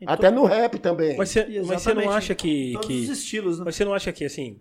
Então- 0.00 0.14
Até 0.14 0.30
no 0.30 0.44
rap 0.44 0.78
também. 0.78 1.16
mas 1.16 1.28
você, 1.30 1.44
mas 1.66 1.82
você 1.82 1.92
não 1.92 2.10
acha 2.10 2.34
que. 2.34 2.72
Todos 2.74 2.86
que 2.86 3.00
os 3.00 3.08
estilos, 3.08 3.58
né? 3.58 3.64
mas 3.66 3.74
você 3.74 3.84
não 3.84 3.92
acha 3.92 4.12
que, 4.12 4.24
assim. 4.24 4.60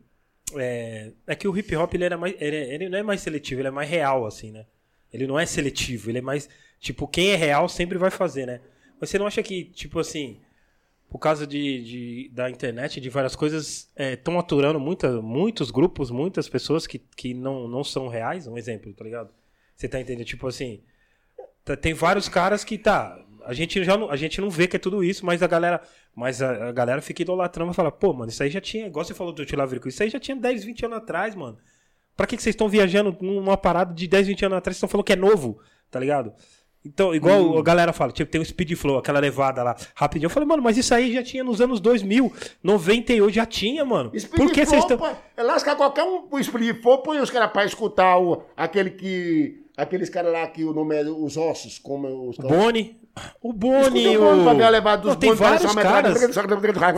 É, 0.55 1.11
é 1.27 1.35
que 1.35 1.47
o 1.47 1.55
hip 1.55 1.75
hop 1.75 1.93
ele, 1.93 2.03
era 2.05 2.17
mais, 2.17 2.33
ele, 2.39 2.55
ele 2.55 2.89
não 2.89 2.97
é 2.97 3.03
mais 3.03 3.21
seletivo, 3.21 3.61
ele 3.61 3.67
é 3.67 3.71
mais 3.71 3.87
real, 3.87 4.25
assim, 4.25 4.51
né? 4.51 4.65
Ele 5.13 5.27
não 5.27 5.39
é 5.39 5.45
seletivo, 5.45 6.09
ele 6.09 6.17
é 6.17 6.21
mais. 6.21 6.49
Tipo, 6.79 7.07
quem 7.07 7.29
é 7.29 7.35
real 7.35 7.69
sempre 7.69 7.97
vai 7.97 8.09
fazer, 8.09 8.47
né? 8.47 8.59
Mas 8.99 9.09
você 9.09 9.17
não 9.19 9.27
acha 9.27 9.41
que, 9.43 9.65
tipo 9.65 9.99
assim, 9.99 10.39
por 11.09 11.19
causa 11.19 11.47
de, 11.47 11.83
de- 11.83 12.29
da 12.33 12.49
internet, 12.49 12.99
de 13.01 13.09
várias 13.09 13.35
coisas, 13.35 13.89
estão 13.97 14.37
aturando 14.39 14.79
muita, 14.79 15.21
muitos 15.21 15.71
grupos, 15.71 16.11
muitas 16.11 16.47
pessoas 16.49 16.85
que, 16.85 16.99
que 16.99 17.33
não, 17.33 17.67
não 17.67 17.83
são 17.83 18.07
reais? 18.07 18.45
Um 18.47 18.57
exemplo, 18.57 18.93
tá 18.93 19.03
ligado? 19.03 19.29
Você 19.75 19.87
tá 19.87 19.99
entendendo? 19.99 20.25
Tipo 20.25 20.47
assim, 20.47 20.81
tá- 21.65 21.75
tem 21.77 21.93
vários 21.93 22.29
caras 22.29 22.63
que 22.63 22.77
tá. 22.77 23.17
A 23.45 23.53
gente 23.53 23.83
já 23.83 23.97
não, 23.97 24.11
a 24.11 24.15
gente 24.15 24.39
não 24.41 24.49
vê 24.49 24.67
que 24.67 24.75
é 24.75 24.79
tudo 24.79 25.03
isso, 25.03 25.25
mas 25.25 25.41
a 25.41 25.47
galera, 25.47 25.81
mas 26.13 26.41
a, 26.41 26.69
a 26.69 26.71
galera 26.71 27.01
fica 27.01 27.21
idolatrando 27.21 27.71
e 27.71 27.75
fala, 27.75 27.91
pô, 27.91 28.13
mano, 28.13 28.29
isso 28.29 28.43
aí 28.43 28.49
já 28.49 28.61
tinha, 28.61 28.85
igual 28.87 29.03
você 29.05 29.13
falou 29.13 29.33
do 29.33 29.45
Tilavrico, 29.45 29.87
isso 29.87 30.03
aí 30.03 30.09
já 30.09 30.19
tinha 30.19 30.35
10, 30.35 30.63
20 30.65 30.85
anos 30.85 30.97
atrás, 30.97 31.33
mano. 31.35 31.57
Pra 32.15 32.27
que, 32.27 32.35
que 32.35 32.43
vocês 32.43 32.53
estão 32.53 32.67
viajando 32.67 33.15
numa 33.21 33.55
parada 33.57 33.93
de 33.93 34.05
10, 34.05 34.27
20 34.27 34.45
anos 34.45 34.57
atrás? 34.57 34.75
Vocês 34.75 34.79
estão 34.79 34.89
falando 34.89 35.05
que 35.05 35.13
é 35.13 35.15
novo, 35.15 35.59
tá 35.89 35.97
ligado? 35.99 36.33
Então, 36.85 37.13
igual 37.13 37.57
a 37.57 37.61
galera 37.61 37.91
fala, 37.91 38.11
tipo, 38.11 38.31
tem 38.31 38.39
o 38.39 38.45
Speed 38.45 38.73
Flow, 38.75 38.97
aquela 38.97 39.19
levada 39.19 39.61
lá, 39.61 39.75
rapidinho. 39.93 40.27
Eu 40.27 40.29
falei, 40.29 40.47
mano, 40.47 40.63
mas 40.63 40.77
isso 40.77 40.93
aí 40.93 41.13
já 41.13 41.21
tinha 41.21 41.43
nos 41.43 41.59
anos 41.59 41.81
2000, 41.81 42.31
98 42.63 43.35
já 43.35 43.45
tinha, 43.45 43.83
mano. 43.83 44.11
Por 44.35 44.51
que 44.51 44.65
vocês 44.65 44.83
estão. 44.83 44.95
estão. 44.95 45.45
Lasca 45.45 45.75
qualquer 45.75 46.03
um 46.03 46.21
pro 46.21 46.41
Speed 46.41 46.81
Flow, 46.81 46.99
põe 46.99 47.19
os 47.19 47.29
caras 47.29 47.51
pra 47.51 47.65
escutar 47.65 48.17
o, 48.17 48.43
aquele 48.55 48.91
que. 48.91 49.65
Aqueles 49.75 50.09
caras 50.09 50.33
lá 50.33 50.45
que 50.47 50.63
o 50.65 50.73
nome 50.73 50.93
é 50.95 51.03
os 51.03 51.37
ossos, 51.37 51.79
como 51.79 52.29
os 52.29 52.37
caras. 52.37 52.51
Boni. 52.51 52.97
O 53.41 53.51
Boni, 53.51 54.17
o. 54.17 54.21
o 54.23 54.53
Não, 55.07 55.15
tem 55.15 55.29
Boni, 55.29 55.39
vários 55.39 55.75
caras. 55.75 56.17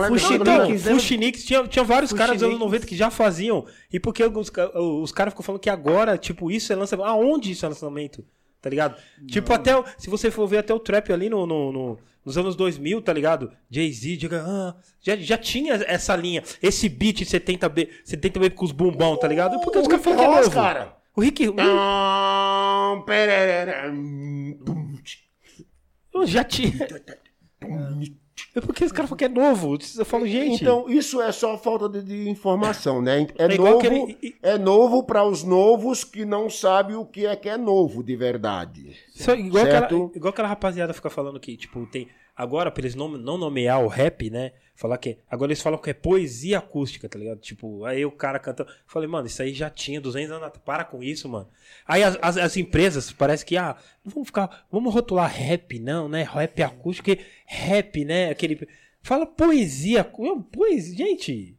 Fuxiniques, 0.08 0.84
né? 0.84 0.92
Fuxinix, 0.92 1.44
tinha, 1.44 1.66
tinha 1.66 1.84
vários 1.84 2.12
caras 2.12 2.34
dos 2.34 2.42
anos 2.42 2.58
Fuxinix. 2.58 2.72
90 2.72 2.86
que 2.86 2.96
já 2.96 3.10
faziam. 3.10 3.66
E 3.92 3.98
porque 3.98 4.24
os, 4.24 4.50
os 4.74 5.12
caras 5.12 5.32
ficam 5.32 5.44
falando 5.44 5.60
que 5.60 5.70
agora, 5.70 6.16
tipo, 6.18 6.50
isso 6.50 6.72
é 6.72 6.76
lançamento. 6.76 7.06
Aonde 7.06 7.50
isso 7.52 7.64
é 7.64 7.68
lançamento? 7.68 8.24
Tá 8.62 8.70
ligado? 8.70 8.96
Tipo, 9.26 9.52
até. 9.52 9.76
o- 9.76 9.84
Se 9.98 10.08
você 10.08 10.30
for 10.30 10.46
ver 10.46 10.58
até 10.58 10.72
o 10.72 10.78
trap 10.78 11.12
ali 11.12 11.28
no, 11.28 11.44
no- 11.46 11.72
no- 11.72 11.98
nos 12.24 12.38
anos 12.38 12.54
2000, 12.54 13.02
tá 13.02 13.12
ligado? 13.12 13.50
Jay-Z, 13.68 14.16
diga, 14.16 14.44
ah, 14.46 14.74
já, 15.00 15.16
já 15.16 15.36
tinha 15.36 15.74
essa 15.74 16.14
linha. 16.14 16.44
Esse 16.62 16.88
beat 16.88 17.22
70B, 17.24 17.88
70B 18.04 18.50
com 18.50 18.64
os 18.64 18.70
bumbão, 18.70 19.16
tá 19.16 19.26
ligado? 19.26 19.58
Porque 19.60 19.78
os 19.80 19.88
caras 19.88 20.04
falam 20.04 20.18
que 20.18 20.24
é 20.24 20.28
cara. 20.54 20.96
O 21.16 21.20
Rick. 21.20 21.48
o- 21.48 21.54
Já 26.24 26.44
tinha. 26.44 26.72
É 28.54 28.60
porque 28.60 28.84
os 28.84 28.92
caras 28.92 29.08
falam 29.08 29.16
que 29.18 29.24
é 29.24 29.28
novo. 29.28 29.78
Eu 29.98 30.04
falo, 30.04 30.26
gente. 30.26 30.62
Então, 30.62 30.88
isso 30.90 31.22
é 31.22 31.32
só 31.32 31.56
falta 31.56 31.88
de, 31.88 32.02
de 32.02 32.28
informação, 32.28 33.00
né? 33.00 33.26
É, 33.38 33.44
É 33.44 33.56
novo, 33.56 33.78
aquele- 33.78 34.36
é 34.42 34.58
novo 34.58 35.02
para 35.04 35.24
os 35.24 35.42
novos 35.42 36.04
que 36.04 36.24
não 36.26 36.50
sabem 36.50 36.94
o 36.94 37.04
que 37.06 37.24
é 37.24 37.34
que 37.34 37.48
é 37.48 37.56
novo 37.56 38.02
de 38.02 38.14
verdade. 38.14 38.94
Só 39.14 39.34
igual, 39.34 39.64
Certo? 39.64 39.84
aquela, 39.84 40.10
igual 40.14 40.30
aquela 40.30 40.48
rapaziada 40.48 40.92
fica 40.92 41.08
falando 41.08 41.40
que, 41.40 41.56
tipo, 41.56 41.86
tem. 41.86 42.08
Agora, 42.36 42.70
pra 42.70 42.82
eles 42.82 42.94
não, 42.94 43.08
não 43.08 43.38
nomear 43.38 43.82
o 43.82 43.88
rap, 43.88 44.28
né? 44.30 44.52
Falar 44.82 44.98
que. 44.98 45.16
Agora 45.30 45.52
eles 45.52 45.62
falam 45.62 45.78
que 45.78 45.90
é 45.90 45.94
poesia 45.94 46.58
acústica, 46.58 47.08
tá 47.08 47.16
ligado? 47.16 47.38
Tipo, 47.38 47.84
aí 47.84 48.04
o 48.04 48.10
cara 48.10 48.40
canta. 48.40 48.66
Falei, 48.84 49.08
mano, 49.08 49.28
isso 49.28 49.40
aí 49.40 49.54
já 49.54 49.70
tinha 49.70 50.00
200 50.00 50.32
anos. 50.32 50.50
Para 50.64 50.84
com 50.84 51.00
isso, 51.00 51.28
mano. 51.28 51.48
Aí 51.86 52.02
as, 52.02 52.18
as, 52.20 52.36
as 52.36 52.56
empresas, 52.56 53.12
parece 53.12 53.46
que, 53.46 53.56
ah, 53.56 53.76
vamos 54.04 54.26
ficar. 54.26 54.66
Vamos 54.72 54.92
rotular 54.92 55.30
rap, 55.30 55.78
não, 55.78 56.08
né? 56.08 56.24
Rap 56.24 56.60
acústico, 56.64 57.08
porque 57.08 57.24
rap, 57.46 58.04
né? 58.04 58.30
Aquele. 58.30 58.68
Fala 59.00 59.24
poesia. 59.24 60.02
Poesia. 60.02 60.96
Gente. 60.96 61.56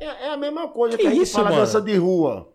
É, 0.00 0.06
é 0.06 0.30
a 0.30 0.36
mesma 0.36 0.66
coisa 0.66 0.96
Que 0.96 1.04
que, 1.04 1.08
a 1.08 1.12
gente 1.12 1.22
isso, 1.22 1.34
fala 1.34 1.50
mano? 1.50 1.60
dança 1.60 1.80
de 1.80 1.96
rua. 1.96 2.52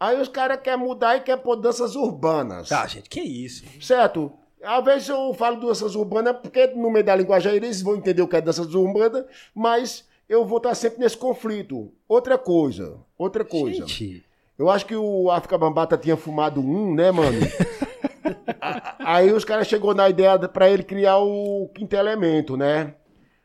Aí 0.00 0.20
os 0.20 0.26
caras 0.26 0.60
querem 0.60 0.80
mudar 0.80 1.18
e 1.18 1.20
querem 1.20 1.40
pôr 1.40 1.54
danças 1.54 1.94
urbanas. 1.94 2.72
Ah, 2.72 2.88
gente, 2.88 3.08
que 3.08 3.20
isso? 3.20 3.64
Certo? 3.80 4.36
Às 4.62 4.84
vezes 4.84 5.08
eu 5.08 5.34
falo 5.34 5.60
danças 5.60 5.94
urbanas 5.94 6.36
porque 6.40 6.68
no 6.68 6.90
meio 6.90 7.04
da 7.04 7.16
linguagem 7.16 7.54
eles 7.54 7.82
vão 7.82 7.96
entender 7.96 8.22
o 8.22 8.28
que 8.28 8.36
é 8.36 8.40
danças 8.40 8.74
urbanas, 8.74 9.24
mas 9.54 10.08
eu 10.28 10.46
vou 10.46 10.58
estar 10.58 10.74
sempre 10.74 11.00
nesse 11.00 11.16
conflito. 11.16 11.92
Outra 12.08 12.38
coisa, 12.38 12.98
outra 13.18 13.44
coisa. 13.44 13.86
Gente. 13.86 14.24
Eu 14.58 14.70
acho 14.70 14.86
que 14.86 14.94
o 14.94 15.30
África 15.30 15.58
Bambata 15.58 15.96
tinha 15.96 16.16
fumado 16.16 16.60
um, 16.60 16.94
né, 16.94 17.10
mano? 17.10 17.38
Aí 19.00 19.32
os 19.32 19.44
caras 19.44 19.66
chegou 19.66 19.94
na 19.94 20.08
ideia 20.08 20.38
pra 20.48 20.70
ele 20.70 20.82
criar 20.82 21.18
o 21.18 21.68
quinto 21.74 21.96
elemento, 21.96 22.56
né? 22.56 22.94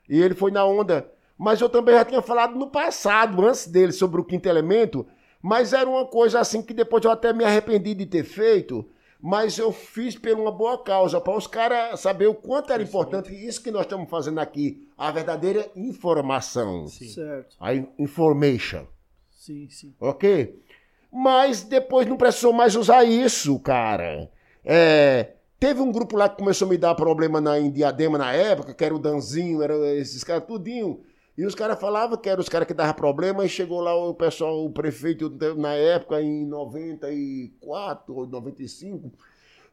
E 0.08 0.22
ele 0.22 0.36
foi 0.36 0.52
na 0.52 0.64
onda. 0.66 1.10
Mas 1.38 1.60
eu 1.62 1.70
também 1.70 1.96
já 1.96 2.06
tinha 2.06 2.22
falado 2.22 2.58
no 2.58 2.68
passado, 2.68 3.46
antes 3.46 3.68
dele, 3.68 3.92
sobre 3.92 4.22
o 4.22 4.24
quinto 4.24 4.48
elemento. 4.48 5.06
Mas 5.42 5.74
era 5.74 5.90
uma 5.90 6.06
coisa 6.06 6.40
assim 6.40 6.62
que 6.62 6.74
depois 6.74 7.04
eu 7.04 7.12
até 7.12 7.34
me 7.34 7.44
arrependi 7.44 7.94
de 7.94 8.06
ter 8.06 8.24
feito. 8.24 8.88
Mas 9.20 9.58
eu 9.58 9.72
fiz 9.72 10.16
por 10.16 10.32
uma 10.34 10.52
boa 10.52 10.78
causa, 10.84 11.20
para 11.20 11.36
os 11.36 11.48
caras 11.48 12.00
saber 12.00 12.28
o 12.28 12.36
quanto 12.36 12.72
era 12.72 12.84
importante 12.84 13.34
isso 13.34 13.62
que 13.64 13.72
nós 13.72 13.82
estamos 13.82 14.10
fazendo 14.10 14.40
aqui. 14.40 14.88
A 14.98 15.12
verdadeira 15.12 15.70
informação. 15.76 16.88
Certo. 16.88 17.56
A 17.60 17.74
in- 17.74 17.88
information. 17.98 18.86
Sim, 19.32 19.68
sim. 19.70 19.94
Ok? 20.00 20.60
Mas 21.12 21.64
depois 21.64 22.08
não 22.08 22.18
precisou 22.18 22.54
mais 22.54 22.76
usar 22.76 23.04
isso, 23.06 23.58
cara. 23.60 24.30
É, 24.64 25.34
teve 25.60 25.80
um 25.82 25.92
grupo 25.92 26.18
lá 26.18 26.28
que 26.30 26.38
começou 26.38 26.68
a 26.68 26.70
me 26.70 26.78
dar 26.78 26.94
problema 26.96 27.40
na, 27.42 27.60
em 27.60 27.72
Diadema 27.72 28.18
na 28.18 28.34
época, 28.34 28.74
que 28.74 28.84
era 28.84 28.94
o 28.94 29.00
Danzinho, 29.00 29.64
era 29.64 29.76
esses 29.96 30.24
caras 30.24 30.46
tudinho. 30.46 31.00
E 31.38 31.46
os 31.46 31.54
caras 31.54 31.80
falavam 31.80 32.18
que 32.18 32.28
eram 32.28 32.42
os 32.42 32.50
caras 32.50 32.68
que 32.68 32.74
davam 32.74 32.96
problema, 32.96 33.46
e 33.46 33.50
chegou 33.50 33.80
lá 33.80 33.94
o 33.94 34.14
pessoal, 34.14 34.66
o 34.66 34.72
prefeito 34.72 35.32
na 35.56 35.74
época, 35.74 36.20
em 36.20 36.48
94 36.48 38.16
ou 38.16 38.26
95, 38.26 39.14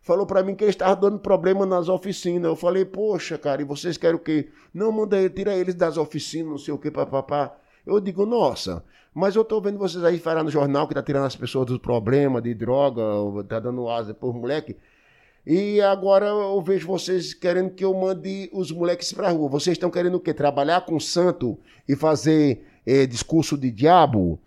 falou 0.02 0.26
para 0.26 0.42
mim 0.42 0.54
que 0.54 0.62
ele 0.62 0.70
estava 0.70 0.94
dando 0.94 1.18
problema 1.18 1.64
nas 1.64 1.88
oficinas. 1.88 2.44
Eu 2.44 2.56
falei, 2.56 2.84
poxa, 2.84 3.38
cara, 3.38 3.62
e 3.62 3.64
vocês 3.64 3.96
querem 3.96 4.16
o 4.16 4.18
quê? 4.18 4.50
Não, 4.74 4.92
manda 4.92 5.16
ele, 5.16 5.30
tira 5.30 5.56
eles 5.56 5.74
das 5.74 5.96
oficinas, 5.96 6.50
não 6.50 6.58
sei 6.58 6.74
o 6.74 6.78
quê, 6.78 6.90
papapá. 6.90 7.56
Eu 7.86 7.98
digo, 7.98 8.26
nossa, 8.26 8.84
mas 9.14 9.34
eu 9.34 9.44
tô 9.44 9.58
vendo 9.58 9.78
vocês 9.78 10.04
aí 10.04 10.18
falar 10.18 10.42
no 10.42 10.50
jornal 10.50 10.86
que 10.86 10.94
tá 10.94 11.02
tirando 11.02 11.24
as 11.24 11.36
pessoas 11.36 11.64
dos 11.64 11.78
problemas 11.78 12.42
de 12.42 12.54
droga, 12.54 13.02
tá 13.48 13.58
dando 13.58 13.88
asa 13.88 14.12
por 14.12 14.34
moleque. 14.34 14.76
E 15.46 15.80
agora 15.80 16.26
eu 16.26 16.60
vejo 16.62 16.86
vocês 16.86 17.34
querendo 17.34 17.70
que 17.70 17.84
eu 17.84 17.92
mande 17.92 18.48
os 18.52 18.70
moleques 18.70 19.12
pra 19.12 19.30
rua. 19.30 19.48
Vocês 19.48 19.74
estão 19.74 19.90
querendo 19.90 20.14
o 20.14 20.20
quê? 20.20 20.32
Trabalhar 20.32 20.86
com 20.86 20.98
santo 20.98 21.58
e 21.86 21.94
fazer 21.94 22.64
é, 22.86 23.06
discurso 23.06 23.58
de 23.58 23.70
diabo? 23.70 24.40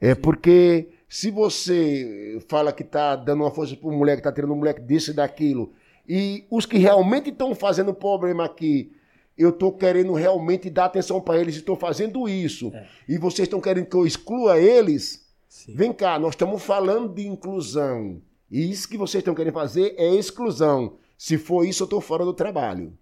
É 0.00 0.14
porque 0.14 0.88
se 1.08 1.30
você 1.30 2.40
fala 2.48 2.72
que 2.72 2.82
está 2.82 3.16
dando 3.16 3.42
uma 3.42 3.50
força 3.50 3.76
para 3.76 3.88
o 3.88 3.92
moleque, 3.92 4.20
está 4.20 4.32
tirando 4.32 4.52
um 4.52 4.58
moleque 4.58 4.80
disso 4.80 5.10
e 5.10 5.14
daquilo, 5.14 5.72
e 6.08 6.44
os 6.50 6.64
que 6.64 6.78
realmente 6.78 7.30
estão 7.30 7.54
fazendo 7.54 7.92
problema 7.92 8.44
aqui, 8.44 8.92
eu 9.36 9.50
estou 9.50 9.72
querendo 9.72 10.12
realmente 10.12 10.70
dar 10.70 10.84
atenção 10.86 11.20
para 11.20 11.40
eles 11.40 11.56
e 11.56 11.58
estou 11.58 11.74
fazendo 11.74 12.28
isso, 12.28 12.70
é. 12.74 12.86
e 13.08 13.18
vocês 13.18 13.46
estão 13.46 13.60
querendo 13.60 13.86
que 13.86 13.96
eu 13.96 14.06
exclua 14.06 14.58
eles, 14.60 15.26
Sim. 15.48 15.74
vem 15.74 15.92
cá, 15.92 16.18
nós 16.18 16.30
estamos 16.34 16.62
falando 16.62 17.12
de 17.12 17.26
inclusão. 17.26 18.22
E 18.50 18.70
isso 18.70 18.88
que 18.88 18.98
vocês 18.98 19.20
estão 19.20 19.34
querendo 19.34 19.54
fazer 19.54 19.94
é 19.96 20.14
exclusão. 20.14 20.98
Se 21.16 21.38
for 21.38 21.64
isso, 21.64 21.82
eu 21.82 21.86
estou 21.86 22.00
fora 22.00 22.24
do 22.24 22.34
trabalho. 22.34 22.96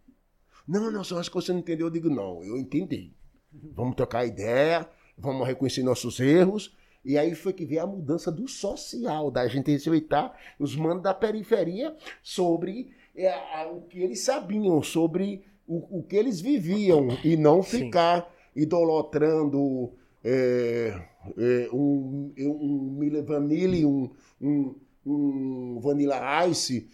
Não, 0.67 0.91
não, 0.91 1.03
só 1.03 1.19
acho 1.19 1.31
que 1.31 1.37
você 1.37 1.53
não 1.53 1.61
entendeu. 1.61 1.87
Eu 1.87 1.91
digo, 1.91 2.11
não, 2.11 2.43
eu 2.45 2.59
entendi. 2.59 3.13
Vamos 3.53 3.97
trocar 3.97 4.27
ideia, 4.27 4.89
vamos 5.17 5.47
reconhecer 5.47 5.83
nossos 5.83 6.21
erros 6.21 6.77
e 7.05 7.17
aí 7.17 7.35
foi 7.35 7.53
que 7.53 7.65
veio 7.65 7.83
a 7.83 7.87
mudança 7.87 8.31
do 8.31 8.47
social, 8.49 9.31
da 9.31 9.47
gente 9.47 9.71
respeitar 9.71 10.37
os 10.59 10.77
manos 10.77 11.03
da 11.03 11.15
periferia 11.15 11.97
sobre 12.23 12.91
é, 13.17 13.35
o 13.73 13.81
que 13.83 14.01
eles 14.01 14.21
sabiam, 14.21 14.83
sobre 14.83 15.43
o, 15.67 16.01
o, 16.01 16.03
que 16.03 16.17
eles 16.17 16.41
viviam, 16.41 17.09
e 17.25 17.37
não 17.37 17.63
ficar 17.63 18.23
Sim. 18.23 18.63
idolatrando 18.63 19.93
é, 20.25 21.01
é, 21.39 21.69
um, 21.73 22.33
um 22.39 22.97
Mille 22.99 23.23
Vanille, 23.23 23.87
um, 23.87 24.11
um, 24.41 24.75
um 25.05 25.79
Vanilla 25.81 26.47
Ice, 26.47 26.89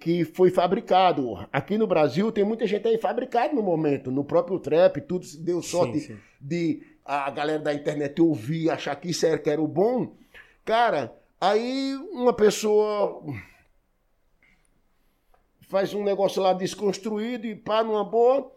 que 0.00 0.24
foi 0.24 0.50
fabricado. 0.50 1.46
Aqui 1.52 1.78
no 1.78 1.86
Brasil 1.86 2.30
tem 2.30 2.44
muita 2.44 2.66
gente 2.66 2.86
aí 2.86 2.98
fabricado 2.98 3.54
no 3.54 3.62
momento, 3.62 4.10
no 4.10 4.24
próprio 4.24 4.58
trap, 4.58 5.00
tudo 5.00 5.26
deu 5.38 5.62
sorte 5.62 6.00
sim, 6.00 6.14
sim. 6.14 6.20
de 6.40 6.82
a 7.04 7.30
galera 7.30 7.58
da 7.58 7.74
internet 7.74 8.20
ouvir, 8.20 8.70
achar 8.70 8.94
que 8.96 9.10
isso 9.10 9.26
era, 9.26 9.38
que 9.38 9.50
era 9.50 9.60
o 9.60 9.68
bom, 9.68 10.14
cara, 10.64 11.14
aí 11.40 11.94
uma 12.12 12.32
pessoa 12.32 13.22
faz 15.68 15.92
um 15.92 16.02
negócio 16.02 16.40
lá 16.42 16.52
desconstruído 16.52 17.46
e 17.46 17.54
pá, 17.54 17.82
numa 17.82 18.04
boa, 18.04 18.50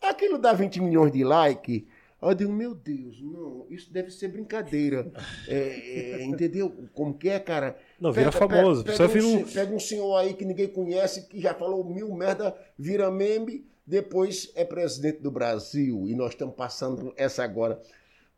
aquilo 0.00 0.38
dá 0.38 0.52
20 0.52 0.80
milhões 0.80 1.12
de 1.12 1.22
like. 1.22 1.86
Eu 2.22 2.34
digo, 2.34 2.52
meu 2.52 2.74
Deus, 2.74 3.20
não, 3.20 3.66
isso 3.68 3.92
deve 3.92 4.10
ser 4.10 4.28
brincadeira. 4.28 5.10
É, 5.48 5.56
é, 5.56 6.24
entendeu? 6.24 6.72
Como 6.94 7.18
que 7.18 7.28
é, 7.28 7.40
cara? 7.40 7.76
Não, 8.00 8.12
vira 8.12 8.30
pega, 8.30 8.48
famoso. 8.48 8.84
Pega, 8.84 9.08
pega, 9.08 9.26
um, 9.26 9.44
pega 9.44 9.74
um 9.74 9.80
senhor 9.80 10.16
aí 10.16 10.34
que 10.34 10.44
ninguém 10.44 10.68
conhece, 10.68 11.26
que 11.28 11.40
já 11.40 11.52
falou 11.52 11.84
mil 11.84 12.14
merda, 12.14 12.56
vira 12.78 13.10
meme 13.10 13.66
depois 13.86 14.52
é 14.54 14.64
presidente 14.64 15.20
do 15.20 15.30
Brasil 15.30 16.06
e 16.06 16.14
nós 16.14 16.30
estamos 16.30 16.54
passando 16.54 17.12
essa 17.16 17.42
agora. 17.42 17.80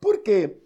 Por 0.01 0.23
quê? 0.23 0.57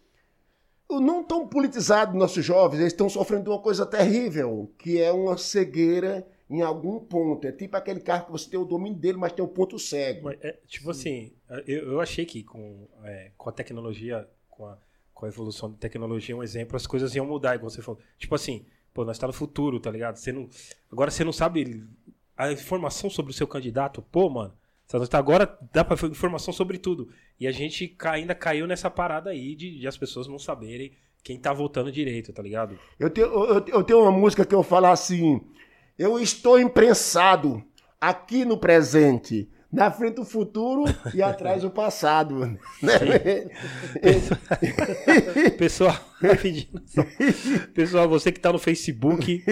Não 0.90 1.22
tão 1.22 1.46
politizados 1.46 2.14
nossos 2.14 2.44
jovens, 2.44 2.80
eles 2.80 2.92
estão 2.92 3.08
sofrendo 3.08 3.50
uma 3.50 3.60
coisa 3.60 3.84
terrível, 3.84 4.72
que 4.78 5.00
é 5.00 5.12
uma 5.12 5.36
cegueira 5.36 6.26
em 6.48 6.62
algum 6.62 6.98
ponto. 6.98 7.46
É 7.46 7.52
tipo 7.52 7.76
aquele 7.76 8.00
carro 8.00 8.26
que 8.26 8.32
você 8.32 8.48
tem 8.48 8.58
o 8.58 8.64
domínio 8.64 8.98
dele, 8.98 9.18
mas 9.18 9.32
tem 9.32 9.44
o 9.44 9.48
ponto 9.48 9.78
cego. 9.78 10.30
É, 10.30 10.58
tipo 10.66 10.90
assim, 10.90 11.32
eu, 11.66 11.92
eu 11.92 12.00
achei 12.00 12.26
que 12.26 12.42
com, 12.42 12.88
é, 13.04 13.30
com 13.36 13.48
a 13.48 13.52
tecnologia, 13.52 14.28
com 14.50 14.66
a, 14.66 14.78
com 15.14 15.26
a 15.26 15.28
evolução 15.28 15.70
da 15.70 15.76
tecnologia, 15.76 16.36
um 16.36 16.42
exemplo, 16.42 16.76
as 16.76 16.86
coisas 16.86 17.14
iam 17.14 17.26
mudar, 17.26 17.54
igual 17.54 17.70
você 17.70 17.82
falou. 17.82 18.00
Tipo 18.18 18.34
assim, 18.34 18.66
pô, 18.92 19.04
nós 19.04 19.18
tá 19.18 19.26
no 19.26 19.32
futuro, 19.32 19.80
tá 19.80 19.90
ligado? 19.90 20.16
Você 20.16 20.32
não, 20.32 20.48
agora 20.90 21.10
você 21.10 21.24
não 21.24 21.32
sabe 21.32 21.84
a 22.36 22.52
informação 22.52 23.10
sobre 23.10 23.32
o 23.32 23.34
seu 23.34 23.46
candidato, 23.46 24.02
pô, 24.02 24.28
mano. 24.28 24.54
Agora 25.12 25.58
dá 25.72 25.84
para 25.84 26.08
informação 26.08 26.52
sobre 26.52 26.78
tudo. 26.78 27.10
E 27.38 27.46
a 27.46 27.52
gente 27.52 27.94
ainda 28.04 28.34
caiu 28.34 28.66
nessa 28.66 28.88
parada 28.88 29.30
aí 29.30 29.54
de, 29.54 29.80
de, 29.80 29.86
as 29.86 29.98
pessoas 29.98 30.26
não 30.26 30.38
saberem 30.38 30.92
quem 31.22 31.38
tá 31.38 31.52
votando 31.52 31.92
direito, 31.92 32.32
tá 32.32 32.42
ligado? 32.42 32.78
Eu 32.98 33.10
tenho, 33.10 33.26
eu, 33.26 33.66
eu 33.66 33.84
tenho 33.84 34.00
uma 34.00 34.10
música 34.10 34.46
que 34.46 34.54
eu 34.54 34.62
falo 34.62 34.86
assim: 34.86 35.42
Eu 35.98 36.18
estou 36.18 36.58
imprensado 36.58 37.62
aqui 38.00 38.46
no 38.46 38.56
presente 38.56 39.50
na 39.70 39.90
frente 39.90 40.20
o 40.20 40.24
futuro 40.24 40.84
e 41.14 41.22
atrás 41.22 41.62
o 41.62 41.70
passado. 41.70 42.58
Né? 42.82 42.98
Pessoal, 45.58 45.96
Pessoal, 47.74 48.08
você 48.08 48.32
que 48.32 48.38
está 48.38 48.52
no 48.52 48.58
Facebook, 48.58 49.44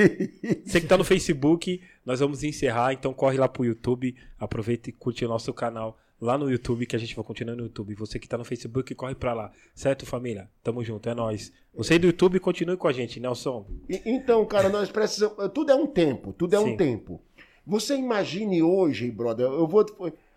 você 0.64 0.80
que 0.80 0.86
está 0.86 0.96
no 0.96 1.04
Facebook, 1.04 1.80
nós 2.04 2.20
vamos 2.20 2.42
encerrar, 2.42 2.92
então 2.92 3.12
corre 3.12 3.36
lá 3.36 3.48
pro 3.48 3.64
YouTube, 3.64 4.16
aproveita 4.38 4.88
e 4.90 4.92
curte 4.92 5.24
o 5.24 5.28
nosso 5.28 5.52
canal 5.52 5.98
lá 6.20 6.38
no 6.38 6.50
YouTube, 6.50 6.86
que 6.86 6.96
a 6.96 6.98
gente 6.98 7.14
vai 7.14 7.24
continuar 7.24 7.54
no 7.54 7.64
YouTube. 7.64 7.94
Você 7.94 8.18
que 8.18 8.26
está 8.26 8.38
no 8.38 8.44
Facebook, 8.44 8.94
corre 8.94 9.14
para 9.14 9.34
lá. 9.34 9.52
Certo, 9.74 10.06
família? 10.06 10.48
Tamo 10.62 10.82
junto, 10.82 11.08
é 11.08 11.14
nós. 11.14 11.52
Você 11.74 11.98
do 11.98 12.06
YouTube, 12.06 12.40
continue 12.40 12.76
com 12.76 12.88
a 12.88 12.92
gente, 12.92 13.20
Nelson. 13.20 13.66
Então, 14.04 14.44
cara, 14.46 14.68
nós 14.68 14.90
precisamos. 14.90 15.36
Tudo 15.52 15.72
é 15.72 15.74
um 15.74 15.86
tempo, 15.86 16.32
tudo 16.32 16.56
é 16.56 16.58
Sim. 16.58 16.72
um 16.72 16.76
tempo. 16.76 17.20
Você 17.66 17.96
imagine 17.96 18.62
hoje, 18.62 19.10
brother, 19.10 19.46
eu 19.46 19.66
vou. 19.66 19.84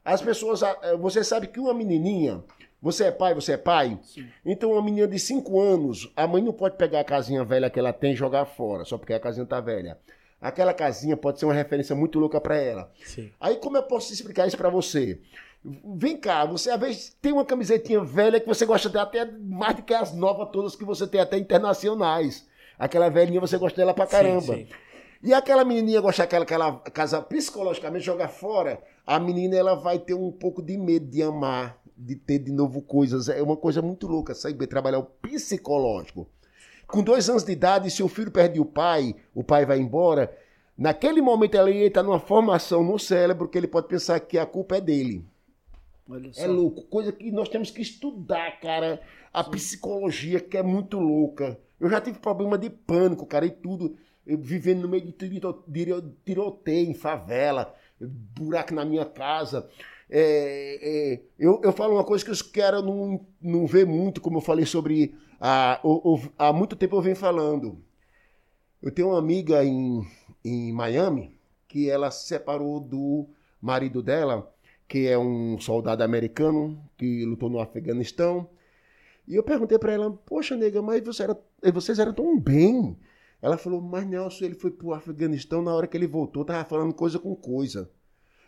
As 0.04 0.22
pessoas. 0.22 0.64
Eh, 0.64 0.98
você 0.98 1.24
sabe 1.24 1.48
que 1.48 1.60
uma 1.60 1.74
menininha. 1.74 2.44
Você 2.82 3.06
é 3.06 3.12
pai, 3.12 3.36
você 3.36 3.54
é 3.54 3.58
pai? 3.58 4.00
Sim. 4.02 4.26
Então, 4.46 4.72
uma 4.72 4.82
menina 4.82 5.06
de 5.06 5.20
5 5.20 5.60
anos, 5.60 6.10
a 6.16 6.26
mãe 6.26 6.42
não 6.42 6.54
pode 6.54 6.78
pegar 6.78 7.02
a 7.02 7.04
casinha 7.04 7.44
velha 7.44 7.70
que 7.70 7.78
ela 7.78 7.92
tem 7.92 8.14
e 8.14 8.16
jogar 8.16 8.46
fora, 8.46 8.86
só 8.86 8.98
porque 8.98 9.14
a 9.14 9.20
casinha 9.20 9.46
tá 9.46 9.60
velha. 9.60 9.98
Aquela 10.42 10.74
casinha 10.74 11.18
pode 11.18 11.40
ser 11.40 11.46
uma 11.46 11.54
referência 11.54 11.94
muito 11.94 12.18
louca 12.18 12.40
para 12.40 12.56
ela. 12.56 12.90
Sim. 13.04 13.30
Aí, 13.40 13.58
como 13.58 13.76
eu 13.76 13.84
posso 13.84 14.14
explicar 14.14 14.48
isso 14.48 14.56
para 14.56 14.70
você? 14.70 15.20
Vem 15.62 16.16
cá, 16.16 16.46
você 16.46 16.72
às 16.72 16.80
vezes 16.80 17.18
tem 17.22 17.34
uma 17.34 17.44
camisetinha 17.44 18.00
velha 18.00 18.40
que 18.40 18.48
você 18.48 18.66
gosta 18.66 18.90
de 18.90 18.98
até 18.98 19.26
mais 19.26 19.76
do 19.76 19.84
que 19.84 19.94
as 19.94 20.16
novas 20.16 20.50
todas 20.50 20.74
que 20.74 20.86
você 20.86 21.06
tem 21.06 21.20
até 21.20 21.38
internacionais. 21.38 22.48
Aquela 22.78 23.10
velhinha 23.10 23.42
você 23.42 23.58
gosta 23.58 23.76
dela 23.76 23.94
pra 23.94 24.08
caramba. 24.08 24.56
Sim, 24.56 24.66
sim. 24.66 24.68
E 25.22 25.34
aquela 25.34 25.66
menininha 25.66 26.00
gosta 26.00 26.24
daquela 26.24 26.44
aquela 26.44 26.80
casa 26.80 27.22
psicologicamente 27.22 28.06
jogar 28.06 28.30
fora, 28.30 28.82
a 29.06 29.20
menina 29.20 29.56
ela 29.56 29.76
vai 29.76 30.00
ter 30.00 30.14
um 30.14 30.32
pouco 30.32 30.62
de 30.62 30.78
medo 30.78 31.08
de 31.08 31.22
amar, 31.22 31.78
de 31.96 32.16
ter 32.16 32.40
de 32.40 32.52
novo 32.52 32.82
coisas. 32.82 33.28
É 33.28 33.42
uma 33.42 33.58
coisa 33.58 33.82
muito 33.82 34.08
louca, 34.08 34.34
saber 34.34 34.68
trabalhar 34.68 35.00
o 35.00 35.04
psicológico. 35.04 36.26
Com 36.88 37.04
dois 37.04 37.30
anos 37.30 37.44
de 37.44 37.52
idade, 37.52 37.92
se 37.92 38.02
o 38.02 38.08
filho 38.08 38.32
perde 38.32 38.60
o 38.60 38.66
pai, 38.66 39.14
o 39.36 39.44
pai 39.44 39.66
vai 39.66 39.80
embora, 39.80 40.36
naquele 40.78 41.22
momento 41.22 41.56
ele 41.56 41.86
está 41.86 42.02
numa 42.02 42.20
formação 42.20 42.82
no 42.82 42.98
cérebro 42.98 43.48
que 43.48 43.58
ele 43.58 43.68
pode 43.68 43.88
pensar 43.88 44.20
que 44.22 44.38
a 44.38 44.46
culpa 44.46 44.78
é 44.78 44.82
dele. 44.82 45.26
É 46.38 46.48
louco, 46.48 46.84
coisa 46.84 47.12
que 47.12 47.30
nós 47.30 47.50
temos 47.50 47.70
que 47.70 47.82
estudar, 47.82 48.60
cara. 48.60 49.00
A 49.32 49.44
Sim. 49.44 49.52
psicologia 49.52 50.40
que 50.40 50.58
é 50.58 50.64
muito 50.64 50.98
louca. 50.98 51.60
Eu 51.80 51.90
já 51.90 52.02
tive 52.02 52.18
problema 52.18 52.58
de 52.58 52.70
pânico, 52.70 53.26
cara, 53.28 53.46
e 53.46 53.52
tudo 53.52 53.96
vivendo 54.26 54.82
no 54.82 54.88
meio 54.88 55.06
de 55.06 55.14
tiroteio 56.26 56.90
em 56.90 56.94
favela, 56.94 57.76
buraco 58.00 58.74
na 58.74 58.86
minha 58.86 59.06
casa. 59.06 59.70
É, 60.10 60.80
é, 60.82 61.22
eu, 61.38 61.62
eu 61.64 61.72
falo 61.72 61.96
uma 61.96 62.04
coisa 62.04 62.26
que 62.26 62.32
os 62.32 62.42
caras 62.42 62.84
não, 62.84 63.26
não 63.42 63.68
vê 63.68 63.86
muito, 63.86 64.22
como 64.22 64.38
eu 64.38 64.42
falei 64.42 64.66
sobre. 64.66 65.16
há 65.40 66.54
muito 66.54 66.76
tempo 66.76 66.96
eu 66.96 67.02
venho 67.02 67.16
falando. 67.16 67.84
Eu 68.82 68.92
tenho 68.92 69.10
uma 69.10 69.20
amiga 69.20 69.64
em, 69.64 70.08
em 70.44 70.72
Miami 70.72 71.38
que 71.68 71.90
ela 71.90 72.10
se 72.10 72.28
separou 72.28 72.80
do 72.80 73.28
marido 73.62 74.02
dela, 74.02 74.52
que 74.88 75.08
é 75.08 75.18
um 75.18 75.60
soldado 75.60 76.04
americano 76.04 76.82
que 76.98 77.26
lutou 77.26 77.50
no 77.50 77.60
Afeganistão. 77.60 78.50
E 79.28 79.36
eu 79.36 79.44
perguntei 79.44 79.78
para 79.78 79.94
ela: 79.94 80.12
Poxa, 80.26 80.56
nega, 80.56 80.82
mas 80.82 81.04
você 81.04 81.24
era, 81.24 81.40
vocês 81.72 82.00
eram 82.00 82.14
tão 82.14 82.40
bem. 82.40 82.98
Ela 83.42 83.58
falou, 83.58 83.82
mas 83.82 84.06
Nelson, 84.06 84.46
ele 84.46 84.56
foi 84.56 84.72
pro 84.72 84.94
Afeganistão, 84.94 85.62
na 85.62 85.74
hora 85.74 85.88
que 85.88 85.96
ele 85.96 86.08
voltou, 86.08 86.44
tava 86.44 86.68
falando 86.68 86.94
coisa 86.94 87.18
com 87.18 87.36
coisa. 87.36 87.90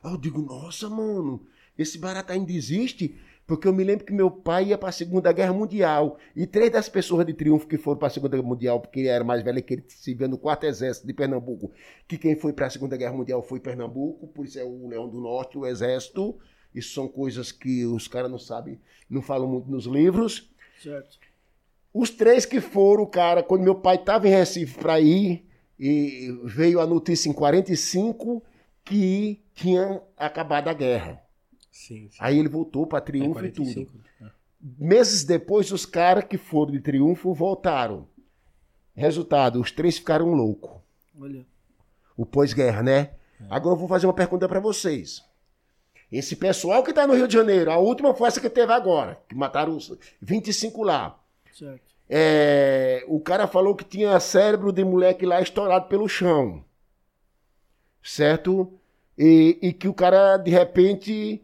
Aí 0.04 0.12
eu 0.12 0.18
digo, 0.18 0.42
nossa, 0.42 0.90
mano, 0.90 1.46
esse 1.78 1.98
barato 1.98 2.34
ainda 2.34 2.52
existe? 2.52 3.18
Porque 3.48 3.68
eu 3.68 3.74
me 3.74 3.84
lembro 3.84 4.06
que 4.06 4.14
meu 4.14 4.30
pai 4.30 4.68
ia 4.68 4.78
para 4.78 4.90
a 4.90 4.94
Segunda 4.94 5.32
Guerra 5.32 5.54
Mundial. 5.54 6.18
E 6.36 6.46
três 6.46 6.72
das 6.72 6.88
pessoas 6.88 7.26
de 7.26 7.34
triunfo 7.34 7.68
que 7.68 7.78
foram 7.78 7.98
para 7.98 8.08
a 8.08 8.12
Segunda 8.12 8.38
Guerra 8.38 8.48
Mundial, 8.48 8.80
porque 8.80 9.00
ele 9.00 9.10
era 9.10 9.24
mais 9.24 9.44
velho 9.44 9.62
que 9.64 9.74
ele 9.76 9.84
se 9.88 10.14
via 10.14 10.28
no 10.28 10.38
quarto 10.38 10.66
exército 10.66 11.08
de 11.08 11.14
Pernambuco, 11.14 11.72
que 12.08 12.18
quem 12.18 12.36
foi 12.36 12.54
para 12.54 12.68
a 12.68 12.70
Segunda 12.70 12.96
Guerra 12.96 13.14
Mundial 13.14 13.42
foi 13.42 13.60
Pernambuco, 13.60 14.28
por 14.28 14.46
isso 14.46 14.60
é 14.60 14.64
o 14.64 14.88
Leão 14.88 15.10
do 15.10 15.20
Norte, 15.20 15.58
o 15.58 15.66
Exército. 15.66 16.38
Isso 16.74 16.94
são 16.94 17.08
coisas 17.08 17.52
que 17.52 17.86
os 17.86 18.08
caras 18.08 18.32
não 18.32 18.40
sabem, 18.40 18.80
não 19.10 19.22
falam 19.22 19.50
muito 19.50 19.70
nos 19.70 19.86
livros. 19.86 20.50
Certo. 20.82 21.20
Os 21.94 22.10
três 22.10 22.46
que 22.46 22.62
foram, 22.62 23.06
cara, 23.06 23.44
quando 23.44 23.64
meu 23.64 23.76
pai 23.76 23.96
estava 23.98 24.28
em 24.28 24.32
Recife 24.32 24.78
para 24.80 25.00
ir, 25.00 25.46
e 25.78 26.32
veio 26.46 26.80
a 26.80 26.86
notícia 26.86 27.28
em 27.30 27.34
45 27.34 28.42
que 28.86 29.44
tinha 29.54 30.02
acabado 30.16 30.68
a 30.68 30.74
guerra. 30.74 31.22
Sim, 31.72 32.08
sim. 32.10 32.18
Aí 32.20 32.38
ele 32.38 32.48
voltou 32.50 32.86
para 32.86 33.00
É, 33.00 33.02
Triunfo 33.02 33.40
e 33.40 33.52
45. 33.52 33.92
tudo. 33.92 34.04
Meses 34.78 35.24
depois, 35.24 35.72
os 35.72 35.86
caras 35.86 36.24
que 36.26 36.38
foram 36.38 36.72
de 36.72 36.80
Triunfo 36.80 37.34
voltaram. 37.34 38.08
Resultado, 38.94 39.60
os 39.60 39.72
três 39.72 39.98
ficaram 39.98 40.34
loucos. 40.34 40.80
Olha. 41.20 41.46
O 42.16 42.26
pós-guerra, 42.26 42.84
né? 42.84 43.12
Agora 43.50 43.74
eu 43.74 43.80
vou 43.80 43.88
fazer 43.88 44.06
uma 44.06 44.14
pergunta 44.14 44.48
para 44.48 44.60
vocês. 44.60 45.24
Esse 46.12 46.36
pessoal 46.36 46.84
que 46.84 46.94
tá 46.94 47.08
no 47.08 47.16
Rio 47.16 47.28
de 47.28 47.34
Janeiro, 47.34 47.72
a 47.72 47.78
última 47.78 48.14
foi 48.14 48.28
essa 48.28 48.40
que 48.42 48.50
teve 48.50 48.72
agora, 48.72 49.20
que 49.28 49.34
mataram 49.34 49.76
os 49.76 49.98
25 50.22 50.84
lá. 50.84 51.18
Certo. 51.54 51.92
É, 52.10 53.04
o 53.08 53.20
cara 53.20 53.48
falou 53.48 53.74
que 53.76 53.86
tinha 53.86 54.20
cérebro 54.20 54.72
de 54.72 54.84
moleque 54.84 55.26
lá 55.26 55.42
estourado 55.42 55.88
pelo 55.88 56.08
chão. 56.10 56.64
Certo? 58.04 58.72
E, 59.18 59.58
e 59.62 59.74
que 59.74 59.88
o 59.88 59.94
cara, 59.94 60.38
de 60.38 60.50
repente, 60.52 61.42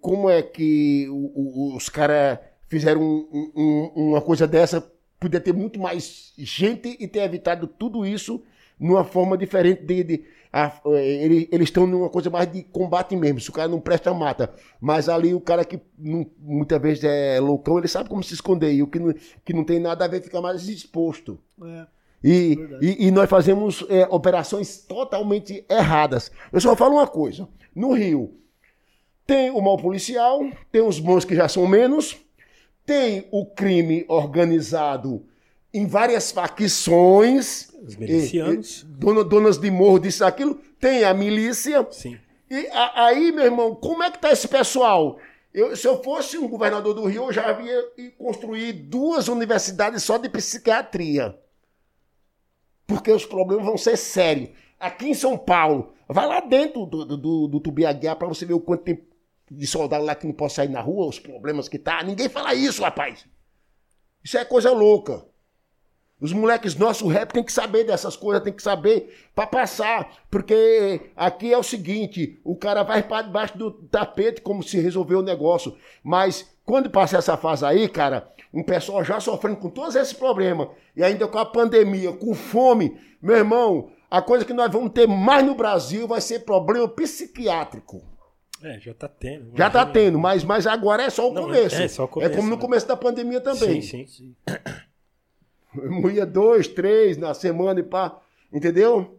como 0.00 0.30
é 0.30 0.42
que 0.42 1.08
o- 1.08 1.32
o- 1.72 1.76
os 1.76 1.88
caras 1.88 2.38
fizeram 2.68 3.00
um- 3.02 3.52
um- 3.54 3.92
uma 4.10 4.20
coisa 4.22 4.46
dessa? 4.46 4.80
Podia 5.18 5.40
ter 5.40 5.52
muito 5.52 5.80
mais 5.80 6.32
gente 6.38 6.96
e 7.00 7.08
ter 7.08 7.20
evitado 7.20 7.66
tudo 7.66 8.06
isso 8.06 8.42
numa 8.78 9.04
forma 9.04 9.36
diferente 9.36 9.82
de. 9.82 10.04
de- 10.04 10.24
a- 10.52 10.80
ele- 10.86 11.48
eles 11.52 11.68
estão 11.68 11.86
numa 11.86 12.08
coisa 12.08 12.30
mais 12.30 12.50
de 12.50 12.62
combate 12.62 13.14
mesmo. 13.16 13.40
Se 13.40 13.50
o 13.50 13.52
cara 13.52 13.68
não 13.68 13.80
presta, 13.80 14.12
mata. 14.14 14.52
Mas 14.80 15.08
ali 15.08 15.34
o 15.34 15.40
cara 15.40 15.64
que 15.64 15.80
não- 15.98 16.26
muitas 16.38 16.80
vezes 16.80 17.04
é 17.04 17.38
loucão, 17.40 17.78
ele 17.78 17.88
sabe 17.88 18.08
como 18.08 18.22
se 18.22 18.34
esconder. 18.34 18.72
E 18.72 18.82
o 18.82 18.86
que 18.86 18.98
não, 18.98 19.14
que 19.44 19.52
não 19.52 19.64
tem 19.64 19.78
nada 19.78 20.04
a 20.04 20.08
ver 20.08 20.22
fica 20.22 20.40
mais 20.40 20.68
exposto. 20.68 21.38
É. 21.64 21.86
E, 22.24 22.56
Verdade. 22.56 22.86
e, 22.86 23.06
e 23.06 23.10
nós 23.12 23.30
fazemos 23.30 23.84
é, 23.88 24.06
operações 24.10 24.78
totalmente 24.78 25.64
erradas. 25.70 26.32
Eu 26.52 26.60
só 26.60 26.74
falo 26.74 26.94
uma 26.96 27.06
coisa: 27.06 27.46
no 27.74 27.92
Rio 27.92 28.34
tem 29.26 29.50
o 29.50 29.60
mal 29.60 29.76
policial, 29.76 30.40
tem 30.72 30.80
os 30.82 30.98
bons 30.98 31.24
que 31.24 31.36
já 31.36 31.46
são 31.48 31.66
menos, 31.66 32.16
tem 32.84 33.28
o 33.30 33.44
crime 33.46 34.04
organizado 34.08 35.22
em 35.72 35.86
várias 35.86 36.30
facções, 36.32 37.68
Os 37.82 37.96
milicianos. 37.96 38.82
e- 38.82 38.84
e 38.86 38.88
dona- 38.98 39.24
donas 39.24 39.58
de 39.58 39.70
morro, 39.70 39.98
disso 39.98 40.22
e 40.22 40.26
aquilo, 40.26 40.54
tem 40.80 41.04
a 41.04 41.12
milícia. 41.14 41.86
Sim. 41.90 42.18
E 42.50 42.66
a- 42.68 43.04
aí, 43.06 43.30
meu 43.32 43.44
irmão, 43.44 43.74
como 43.74 44.02
é 44.02 44.10
que 44.10 44.18
tá 44.18 44.30
esse 44.32 44.48
pessoal? 44.48 45.18
Eu- 45.52 45.76
se 45.76 45.86
eu 45.86 46.02
fosse 46.02 46.38
um 46.38 46.48
governador 46.48 46.94
do 46.94 47.04
Rio, 47.06 47.24
eu 47.24 47.32
já 47.32 47.48
havia 47.48 47.84
construir 48.16 48.72
duas 48.72 49.28
universidades 49.28 50.02
só 50.02 50.16
de 50.18 50.28
psiquiatria. 50.28 51.38
Porque 52.86 53.10
os 53.12 53.24
problemas 53.26 53.66
vão 53.66 53.76
ser 53.76 53.96
sérios. 53.96 54.50
Aqui 54.80 55.08
em 55.08 55.14
São 55.14 55.36
Paulo, 55.36 55.92
vai 56.08 56.26
lá 56.26 56.40
dentro 56.40 56.86
do, 56.86 57.04
do, 57.04 57.16
do, 57.16 57.48
do 57.48 57.60
Tubiaguiá 57.60 58.14
para 58.16 58.28
você 58.28 58.46
ver 58.46 58.54
o 58.54 58.60
quanto 58.60 58.84
tem 58.84 59.06
de 59.50 59.66
soldado 59.66 60.04
lá 60.04 60.14
que 60.14 60.26
não 60.26 60.32
pode 60.34 60.52
sair 60.52 60.68
na 60.68 60.80
rua, 60.80 61.06
os 61.08 61.18
problemas 61.18 61.68
que 61.68 61.78
tá. 61.78 62.02
Ninguém 62.02 62.28
fala 62.28 62.54
isso, 62.54 62.82
rapaz. 62.82 63.26
Isso 64.22 64.36
é 64.38 64.44
coisa 64.44 64.70
louca. 64.72 65.24
Os 66.20 66.32
moleques 66.32 66.74
nossos, 66.74 67.02
o 67.02 67.08
rap, 67.08 67.32
tem 67.32 67.44
que 67.44 67.52
saber 67.52 67.84
dessas 67.84 68.16
coisas, 68.16 68.42
tem 68.42 68.52
que 68.52 68.62
saber 68.62 69.28
pra 69.34 69.46
passar. 69.46 70.16
Porque 70.28 71.12
aqui 71.16 71.52
é 71.52 71.58
o 71.58 71.62
seguinte: 71.62 72.40
o 72.44 72.56
cara 72.56 72.82
vai 72.82 73.02
para 73.02 73.22
debaixo 73.22 73.56
do 73.56 73.70
tapete 73.70 74.40
como 74.40 74.62
se 74.62 74.80
resolveu 74.80 75.20
o 75.20 75.22
negócio. 75.22 75.76
Mas 76.02 76.48
quando 76.64 76.90
passa 76.90 77.18
essa 77.18 77.36
fase 77.36 77.64
aí, 77.64 77.88
cara, 77.88 78.28
um 78.52 78.64
pessoal 78.64 79.04
já 79.04 79.20
sofrendo 79.20 79.58
com 79.58 79.70
todos 79.70 79.94
esses 79.94 80.12
problemas, 80.12 80.68
e 80.96 81.04
ainda 81.04 81.28
com 81.28 81.38
a 81.38 81.46
pandemia, 81.46 82.12
com 82.12 82.34
fome, 82.34 82.98
meu 83.22 83.36
irmão, 83.36 83.90
a 84.10 84.20
coisa 84.20 84.44
que 84.44 84.52
nós 84.52 84.72
vamos 84.72 84.90
ter 84.90 85.06
mais 85.06 85.46
no 85.46 85.54
Brasil 85.54 86.08
vai 86.08 86.20
ser 86.20 86.40
problema 86.40 86.88
psiquiátrico. 86.88 88.02
É, 88.62 88.80
já 88.80 88.92
tá 88.92 89.06
tendo. 89.06 89.52
Já 89.56 89.70
tá 89.70 89.86
tendo, 89.86 90.18
mas, 90.18 90.42
mas 90.42 90.66
agora 90.66 91.04
é 91.04 91.10
só 91.10 91.30
o 91.30 91.32
Não, 91.32 91.42
começo. 91.42 91.76
é 91.76 91.86
só 91.86 92.04
o 92.04 92.08
começo, 92.08 92.32
é 92.32 92.34
como 92.36 92.48
no 92.48 92.56
né? 92.56 92.60
começo 92.60 92.88
da 92.88 92.96
pandemia 92.96 93.40
também. 93.40 93.80
Sim, 93.80 94.06
sim. 94.06 94.34
Moía 95.74 96.24
dois, 96.24 96.66
três 96.66 97.16
na 97.16 97.34
semana 97.34 97.80
e 97.80 97.82
pá. 97.82 98.20
Entendeu? 98.52 99.18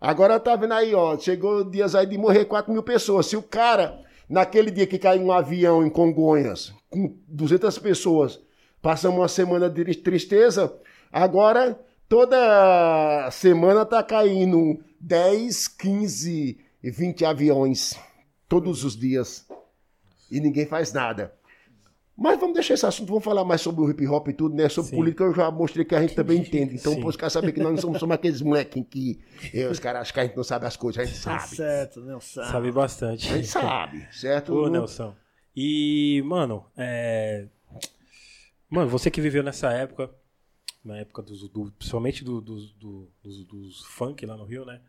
Agora 0.00 0.38
tá 0.38 0.56
vendo 0.56 0.74
aí, 0.74 0.94
ó. 0.94 1.16
Chegou 1.18 1.64
dias 1.64 1.94
aí 1.94 2.06
de 2.06 2.18
morrer 2.18 2.44
4 2.44 2.72
mil 2.72 2.82
pessoas. 2.82 3.26
Se 3.26 3.36
o 3.36 3.42
cara, 3.42 4.00
naquele 4.28 4.70
dia 4.70 4.86
que 4.86 4.98
caiu 4.98 5.22
um 5.22 5.32
avião 5.32 5.84
em 5.84 5.90
Congonhas, 5.90 6.74
com 6.90 7.16
200 7.28 7.78
pessoas, 7.78 8.40
passamos 8.82 9.18
uma 9.18 9.28
semana 9.28 9.70
de 9.70 9.84
tristeza, 9.96 10.76
agora 11.10 11.78
toda 12.08 13.30
semana 13.30 13.84
tá 13.86 14.02
caindo 14.02 14.78
10, 15.00 15.68
15, 15.68 16.58
20 16.82 17.24
aviões. 17.24 17.94
Todos 18.48 18.84
os 18.84 18.96
dias. 18.96 19.46
E 20.30 20.40
ninguém 20.40 20.66
faz 20.66 20.92
nada. 20.92 21.35
Mas 22.18 22.40
vamos 22.40 22.54
deixar 22.54 22.72
esse 22.74 22.86
assunto, 22.86 23.08
vamos 23.08 23.22
falar 23.24 23.44
mais 23.44 23.60
sobre 23.60 23.82
o 23.82 23.90
hip 23.90 24.06
hop 24.06 24.28
e 24.28 24.32
tudo, 24.32 24.54
né? 24.54 24.68
Sobre 24.70 24.88
Sim. 24.90 24.96
política 24.96 25.24
eu 25.24 25.34
já 25.34 25.50
mostrei 25.50 25.84
que 25.84 25.94
a 25.94 26.00
gente 26.00 26.14
também 26.14 26.38
entende. 26.40 26.74
Então, 26.76 26.98
os 27.04 27.14
caras 27.14 27.34
saberem 27.34 27.54
que 27.54 27.60
nós 27.60 27.72
não 27.72 27.78
somos, 27.78 27.98
somos 28.00 28.14
aqueles 28.14 28.40
molequinhos 28.40 28.88
que 28.88 29.20
eh, 29.52 29.68
os 29.68 29.78
caras 29.78 30.00
acham 30.02 30.14
que 30.14 30.20
a 30.20 30.24
gente 30.24 30.36
não 30.36 30.42
sabe 30.44 30.64
as 30.64 30.76
coisas, 30.78 31.02
a 31.02 31.04
gente 31.04 31.22
Tá 31.22 31.38
sabe. 31.38 31.56
certo, 31.56 32.00
Nelson. 32.00 32.42
Sabe 32.44 32.72
bastante. 32.72 33.30
A 33.30 33.36
gente 33.36 33.48
sabe, 33.48 34.08
certo? 34.12 34.54
Ô, 34.54 34.62
Não- 34.64 34.70
Nelson. 34.70 35.14
E, 35.54 36.22
mano, 36.24 36.64
é. 36.76 37.48
Mano, 38.70 38.88
você 38.88 39.10
que 39.10 39.20
viveu 39.20 39.42
nessa 39.42 39.70
época, 39.72 40.10
na 40.82 40.96
época 40.96 41.20
dos. 41.22 41.46
Do, 41.50 41.70
principalmente 41.72 42.24
do- 42.24 42.40
dos- 42.40 42.72
do- 42.72 43.10
dos, 43.22 43.44
dos 43.44 43.84
funk 43.84 44.24
lá 44.24 44.36
no 44.38 44.44
Rio, 44.44 44.64
né? 44.64 44.80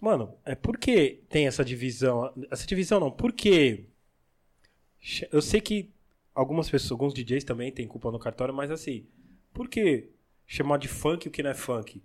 Mano, 0.00 0.34
é 0.44 0.54
por 0.54 0.78
que 0.78 1.22
tem 1.28 1.46
essa 1.46 1.62
divisão? 1.64 2.32
Essa 2.50 2.66
divisão 2.66 2.98
não, 2.98 3.10
por 3.10 3.32
que. 3.32 3.88
Eu 5.30 5.40
sei 5.42 5.60
que 5.60 5.90
algumas 6.36 6.70
pessoas, 6.70 6.92
alguns 6.92 7.12
DJs 7.14 7.42
também 7.44 7.72
têm 7.72 7.88
culpa 7.88 8.10
no 8.12 8.18
cartório, 8.18 8.54
mas 8.54 8.70
assim, 8.70 9.06
por 9.52 9.68
que 9.68 10.10
chamar 10.46 10.76
de 10.78 10.86
funk 10.86 11.26
o 11.26 11.30
que 11.30 11.42
não 11.42 11.50
é 11.50 11.54
funk? 11.54 12.02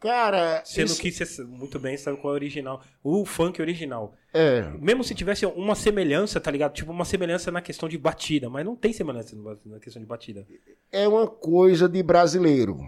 Cara, 0.00 0.62
Sendo 0.64 0.86
isso- 0.86 1.00
que 1.00 1.12
você 1.12 1.44
muito 1.44 1.78
bem 1.78 1.96
sabe 1.96 2.16
qual 2.18 2.32
é 2.32 2.34
o 2.34 2.34
original. 2.40 2.82
O 3.04 3.24
funk 3.24 3.62
original. 3.62 4.14
é, 4.34 4.62
Mesmo 4.80 5.04
se 5.04 5.14
tivesse 5.14 5.46
uma 5.46 5.76
semelhança, 5.76 6.40
tá 6.40 6.50
ligado? 6.50 6.72
Tipo, 6.74 6.90
uma 6.90 7.04
semelhança 7.04 7.52
na 7.52 7.62
questão 7.62 7.88
de 7.88 7.96
batida, 7.96 8.50
mas 8.50 8.64
não 8.64 8.74
tem 8.74 8.92
semelhança 8.92 9.36
na 9.64 9.78
questão 9.78 10.02
de 10.02 10.08
batida. 10.08 10.44
é 10.90 11.06
uma 11.06 11.28
coisa 11.28 11.88
de 11.88 12.02
brasileiro. 12.02 12.80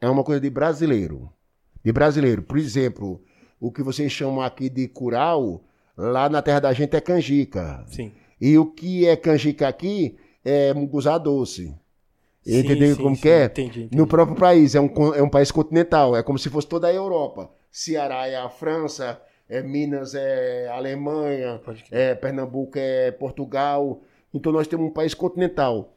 É 0.00 0.08
uma 0.08 0.24
coisa 0.24 0.40
de 0.40 0.48
brasileiro. 0.48 1.30
De 1.84 1.92
brasileiro. 1.92 2.42
Por 2.42 2.56
exemplo, 2.56 3.22
o 3.60 3.70
que 3.70 3.82
vocês 3.82 4.10
chamam 4.10 4.40
aqui 4.40 4.70
de 4.70 4.88
curau, 4.88 5.62
lá 5.94 6.28
na 6.30 6.40
terra 6.40 6.60
da 6.60 6.72
gente 6.72 6.96
é 6.96 7.00
canjica. 7.02 7.84
Sim. 7.88 8.12
E 8.44 8.58
o 8.58 8.66
que 8.66 9.06
é 9.06 9.14
canjica 9.14 9.68
aqui 9.68 10.16
é 10.44 10.74
munguzá 10.74 11.16
doce. 11.16 11.72
Sim, 12.42 12.58
Entendeu 12.58 12.96
sim, 12.96 13.00
como 13.00 13.14
sim, 13.14 13.22
que 13.22 13.28
é? 13.28 13.44
entendi, 13.44 13.82
entendi. 13.84 13.96
No 13.96 14.04
próprio 14.04 14.36
país, 14.36 14.74
é 14.74 14.80
um, 14.80 14.90
é 15.14 15.22
um 15.22 15.28
país 15.28 15.52
continental, 15.52 16.16
é 16.16 16.24
como 16.24 16.40
se 16.40 16.50
fosse 16.50 16.66
toda 16.66 16.88
a 16.88 16.92
Europa. 16.92 17.48
Ceará 17.70 18.26
é 18.26 18.34
a 18.34 18.48
França, 18.48 19.22
é 19.48 19.62
Minas 19.62 20.16
é 20.16 20.66
a 20.66 20.74
Alemanha, 20.74 21.60
é 21.92 22.16
Pernambuco 22.16 22.72
é 22.76 23.12
Portugal. 23.12 24.00
Então 24.34 24.50
nós 24.50 24.66
temos 24.66 24.86
um 24.88 24.90
país 24.90 25.14
continental. 25.14 25.94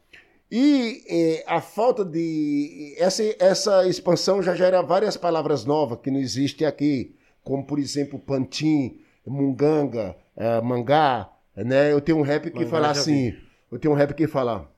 E 0.51 1.01
eh, 1.09 1.43
a 1.47 1.59
falta 1.59 2.05
de. 2.05 2.93
Essa, 2.99 3.23
essa 3.39 3.87
expansão 3.87 4.43
já 4.43 4.53
gera 4.53 4.83
várias 4.83 5.17
palavras 5.17 5.65
novas 5.65 5.97
que 5.99 6.11
não 6.11 6.19
existem 6.19 6.67
aqui, 6.67 7.15
como 7.43 7.65
por 7.65 7.79
exemplo 7.79 8.19
pantim, 8.19 8.99
munganga, 9.25 10.15
eh, 10.37 10.61
mangá. 10.61 11.31
Né? 11.55 11.91
Eu 11.91 12.01
tenho 12.01 12.17
um 12.17 12.21
rap 12.21 12.49
que 12.49 12.57
Mangá 12.57 12.69
fala 12.69 12.91
assim. 12.91 13.35
Eu 13.71 13.79
tenho 13.79 13.93
um 13.93 13.97
rap 13.97 14.13
que 14.13 14.27
fala. 14.27 14.69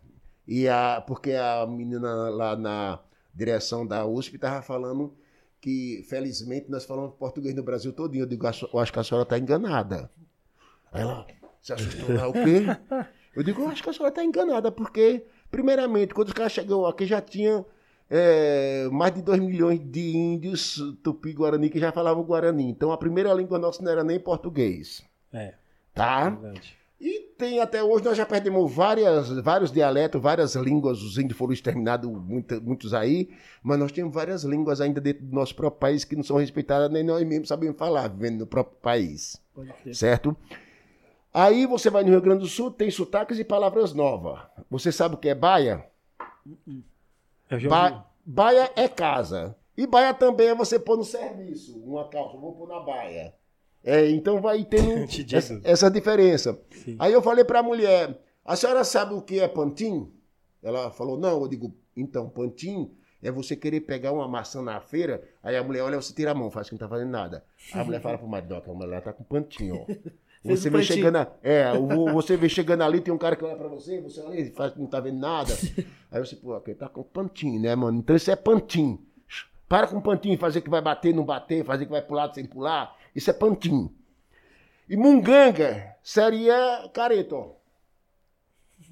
E 0.48 0.68
a, 0.68 1.04
porque 1.06 1.34
a 1.34 1.66
menina 1.68 2.30
lá 2.30 2.56
na 2.56 3.00
direção 3.34 3.86
da 3.86 4.06
USP 4.06 4.36
estava 4.36 4.62
falando 4.62 5.14
que, 5.60 6.06
felizmente, 6.08 6.70
nós 6.70 6.86
falamos 6.86 7.14
português 7.16 7.54
no 7.56 7.64
Brasil 7.64 7.92
todinho. 7.92 8.24
Eu 8.24 8.28
digo, 8.28 8.48
"Acho- 8.48 8.70
eu 8.72 8.80
acho 8.80 8.94
que 8.94 9.00
a 9.00 9.04
senhora 9.04 9.24
está 9.24 9.38
enganada. 9.38 10.10
Aí 10.92 11.02
ela 11.02 11.26
se 11.62 11.74
assustou 11.74 12.16
lá, 12.16 12.28
o 12.28 12.34
quê? 12.34 12.64
Eu 13.36 13.44
digo, 13.44 13.62
eu 13.62 13.70
acho 13.70 13.84
que 13.84 13.90
a 13.90 13.94
senhora 13.94 14.10
está 14.10 14.24
enganada, 14.24 14.72
porque, 14.72 15.26
primeiramente, 15.52 16.14
quando 16.14 16.28
os 16.30 16.34
caras 16.34 16.52
chegam 16.54 16.86
aqui, 16.86 17.06
já 17.06 17.20
tinha 17.22 17.66
é, 18.10 18.88
mais 18.92 19.14
de 19.14 19.22
2 19.22 19.40
milhões 19.40 19.80
de 19.80 20.16
índios 20.16 20.78
tupi-guarani 21.04 21.70
que 21.70 21.78
já 21.80 21.92
falavam 21.92 22.24
guarani. 22.24 22.70
Então, 22.70 22.92
a 22.92 22.98
primeira 22.98 23.34
língua 23.34 23.60
nossa 23.60 23.84
não 23.84 23.92
era 23.92 24.04
nem 24.04 24.18
português, 24.20 25.04
É, 25.34 25.56
tá? 25.98 26.30
verdade. 26.30 26.78
E 27.00 27.20
tem 27.38 27.60
até 27.60 27.84
hoje, 27.84 28.04
nós 28.04 28.18
já 28.18 28.26
perdemos 28.26 28.74
várias, 28.74 29.30
vários 29.42 29.72
dialetos, 29.72 30.20
várias 30.20 30.56
línguas, 30.56 31.02
os 31.04 31.18
índios 31.20 31.38
foram 31.38 31.54
exterminados, 31.54 32.10
muita- 32.10 32.60
muitos 32.60 32.92
aí, 32.94 33.30
mas 33.62 33.78
nós 33.78 33.92
temos 33.92 34.12
várias 34.12 34.44
línguas 34.44 34.82
ainda 34.82 35.00
dentro 35.00 35.24
do 35.24 35.36
nosso 35.36 35.56
próprio 35.56 35.80
país 35.80 36.04
que 36.04 36.16
não 36.16 36.24
são 36.24 36.38
respeitadas, 36.38 36.90
nem 36.90 37.04
nós 37.04 37.24
mesmos 37.24 37.50
sabemos 37.50 37.78
falar, 37.78 38.08
vivendo 38.08 38.40
no 38.40 38.48
próprio 38.48 38.78
país, 38.82 39.40
certo? 39.94 40.36
Aí 41.32 41.68
você 41.68 41.92
vai 41.92 42.04
no 42.04 42.10
Rio 42.10 42.22
Grande 42.22 42.40
do 42.40 42.48
Sul, 42.48 42.72
tem 42.72 42.90
sotaques 42.90 43.38
e 43.38 43.44
palavras 43.44 43.94
novas. 43.94 44.40
Você 44.72 44.92
sabe 44.92 45.14
o 45.14 45.18
que 45.20 45.30
é 45.30 45.36
baia? 45.36 45.86
Já 47.52 47.70
Ba- 47.70 48.06
baia 48.26 48.72
é 48.76 48.88
casa. 48.88 49.56
E 49.78 49.86
baia 49.86 50.14
também 50.16 50.48
é 50.48 50.56
você 50.56 50.80
pôr 50.80 50.98
no 50.98 51.04
serviço, 51.04 51.78
uma 51.86 52.10
calça, 52.10 52.36
vou 52.38 52.54
pôr 52.54 52.68
na 52.68 52.80
baia. 52.80 53.36
É, 53.88 54.10
então 54.10 54.42
vai 54.42 54.66
tendo 54.66 55.08
essa, 55.34 55.62
essa, 55.64 55.90
diferença. 55.90 56.60
Sim. 56.72 56.98
Aí 57.00 57.14
eu 57.14 57.22
falei 57.22 57.46
para 57.46 57.60
a 57.60 57.64
mulher, 57.64 58.20
a 58.44 58.54
senhora 58.54 58.84
sabe 58.84 59.14
o 59.14 59.22
que 59.22 59.40
é 59.40 59.48
pantin? 59.48 60.12
Ela 60.62 60.92
falou, 60.92 61.18
não. 61.18 61.42
Eu 61.42 61.48
digo, 61.48 61.74
então, 61.96 62.28
pantin 62.28 62.92
é 63.24 63.32
você 63.32 63.56
querer 63.56 63.80
pegar 63.80 64.12
uma 64.12 64.28
maçã 64.28 64.62
na 64.62 64.82
feira, 64.82 65.24
aí 65.42 65.56
a 65.56 65.64
mulher 65.64 65.84
olha, 65.84 66.02
você 66.02 66.14
tira 66.14 66.32
a 66.32 66.36
mão, 66.36 66.52
faz 66.52 66.68
que 66.68 66.74
não 66.74 66.80
tá 66.80 66.90
fazendo 66.90 67.12
nada. 67.12 67.46
Aí 67.74 67.80
a 67.80 67.86
mulher 67.86 68.02
fala 68.02 68.18
pro 68.18 68.28
marido, 68.28 68.56
a 68.56 68.74
mulher 68.74 69.02
tá 69.02 69.14
com 69.14 69.24
pantin, 69.24 69.72
ó. 69.72 69.86
Você 70.44 70.70
vem, 70.70 70.84
chegando, 70.84 71.28
é, 71.44 71.74
você 72.14 72.38
vem 72.38 72.48
chegando 72.48 72.82
ali, 72.82 73.02
tem 73.02 73.14
um 73.14 73.18
cara 73.18 73.36
que 73.36 73.44
olha 73.44 73.58
pra 73.58 73.68
você, 73.68 74.00
você 74.00 74.22
olha 74.22 74.40
e 74.40 74.52
faz 74.52 74.72
que 74.72 74.80
não 74.80 74.88
tá 74.88 75.00
vendo 75.00 75.20
nada. 75.20 75.54
Aí 76.10 76.24
você, 76.24 76.38
pô, 76.38 76.54
aqui 76.54 76.74
tá 76.74 76.88
com 76.88 77.04
pantin, 77.04 77.60
né, 77.60 77.76
mano? 77.76 77.98
Então 77.98 78.16
isso 78.16 78.32
é 78.32 78.36
pantin. 78.36 78.98
Para 79.68 79.88
com 79.88 80.00
pantin, 80.00 80.38
fazer 80.38 80.62
que 80.62 80.70
vai 80.70 80.80
bater, 80.80 81.14
não 81.14 81.26
bater, 81.26 81.66
fazer 81.66 81.86
que 81.86 81.92
vai 81.92 82.02
pular 82.02 82.34
sem 82.34 82.46
pular. 82.46 82.96
Isso 83.18 83.32
é 83.32 83.34
pantin. 83.34 83.90
E 84.88 84.96
munganga 84.96 85.96
seria 86.04 86.88
careta, 86.94 87.36
ó. 87.36 87.58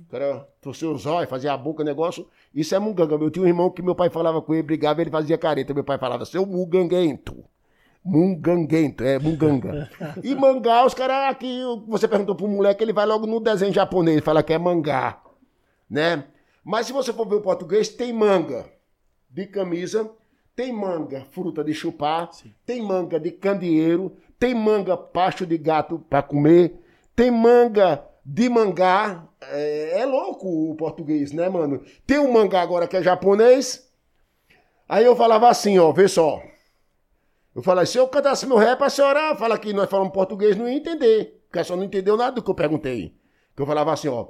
Cara 0.10 0.50
torceu 0.60 0.92
os 0.92 1.06
olhos, 1.06 1.30
fazia 1.30 1.54
a 1.54 1.58
boca, 1.58 1.84
negócio. 1.84 2.28
Isso 2.52 2.74
é 2.74 2.80
munganga. 2.80 3.14
Eu 3.14 3.30
tinha 3.30 3.46
um 3.46 3.48
irmão 3.48 3.70
que 3.70 3.84
meu 3.84 3.94
pai 3.94 4.10
falava 4.10 4.42
com 4.42 4.56
ele, 4.56 4.64
brigava, 4.64 5.00
ele 5.00 5.12
fazia 5.12 5.38
careta. 5.38 5.76
Meu 5.76 5.84
pai 5.84 6.00
falava, 6.00 6.26
seu 6.26 6.44
munganguento. 6.44 7.46
Munganguento, 8.04 9.04
é 9.04 9.20
munganga. 9.20 9.92
E 10.24 10.34
mangá, 10.34 10.84
os 10.84 10.96
caras 10.96 11.32
aqui, 11.32 11.62
você 11.88 12.08
perguntou 12.08 12.36
pro 12.36 12.48
moleque, 12.48 12.84
ele 12.84 12.94
vai 12.94 13.06
logo 13.06 13.28
no 13.28 13.40
desenho 13.40 13.74
japonês, 13.74 14.24
fala 14.24 14.42
que 14.42 14.54
é 14.54 14.58
mangá, 14.58 15.22
né? 15.90 16.26
Mas 16.64 16.88
se 16.88 16.94
você 16.94 17.14
for 17.14 17.28
ver 17.28 17.36
o 17.36 17.42
português, 17.42 17.90
tem 17.90 18.12
manga 18.12 18.66
de 19.30 19.46
camisa, 19.46 20.12
tem 20.56 20.72
manga, 20.72 21.26
fruta 21.32 21.64
de 21.64 21.74
chupar, 21.74 22.32
Sim. 22.32 22.54
tem 22.66 22.82
manga 22.82 23.20
de 23.20 23.32
candeeiro, 23.32 24.16
tem 24.40 24.56
manga, 24.56 24.96
pasto 24.96 25.46
de 25.46 25.58
gato 25.58 26.00
para 26.10 26.24
comer, 26.24 26.80
tem 27.16 27.30
manga 27.30 28.04
de 28.26 28.50
mangá. 28.50 29.28
É, 29.42 30.00
é, 30.00 30.06
louco 30.06 30.72
o 30.72 30.76
português, 30.76 31.32
né, 31.32 31.50
mano? 31.50 31.84
Tem 32.08 32.18
um 32.18 32.32
mangá 32.32 32.62
agora 32.62 32.88
que 32.88 32.96
é 32.96 33.04
japonês. 33.04 33.92
Aí 34.88 35.04
eu 35.04 35.16
falava 35.16 35.50
assim, 35.50 35.78
ó, 35.78 35.92
vê 35.92 36.08
só. 36.08 36.42
Eu 37.54 37.62
falei, 37.62 37.86
se 37.86 37.98
eu 37.98 38.08
cantasse 38.08 38.46
meu 38.46 38.58
rap, 38.58 38.82
a 38.82 38.90
senhora 38.90 39.36
fala 39.36 39.58
que 39.58 39.74
nós 39.74 39.90
falamos 39.90 40.14
português, 40.14 40.56
não 40.56 40.68
ia 40.68 40.76
entender. 40.76 41.42
Porque 41.48 41.60
a 41.60 41.64
senhora 41.64 41.80
não 41.80 41.88
entendeu 41.88 42.18
nada 42.18 42.34
do 42.34 42.42
que 42.42 42.50
eu 42.50 42.56
perguntei. 42.56 43.16
Que 43.56 43.62
eu 43.62 43.66
falava 43.66 43.94
assim, 43.94 44.08
ó. 44.08 44.28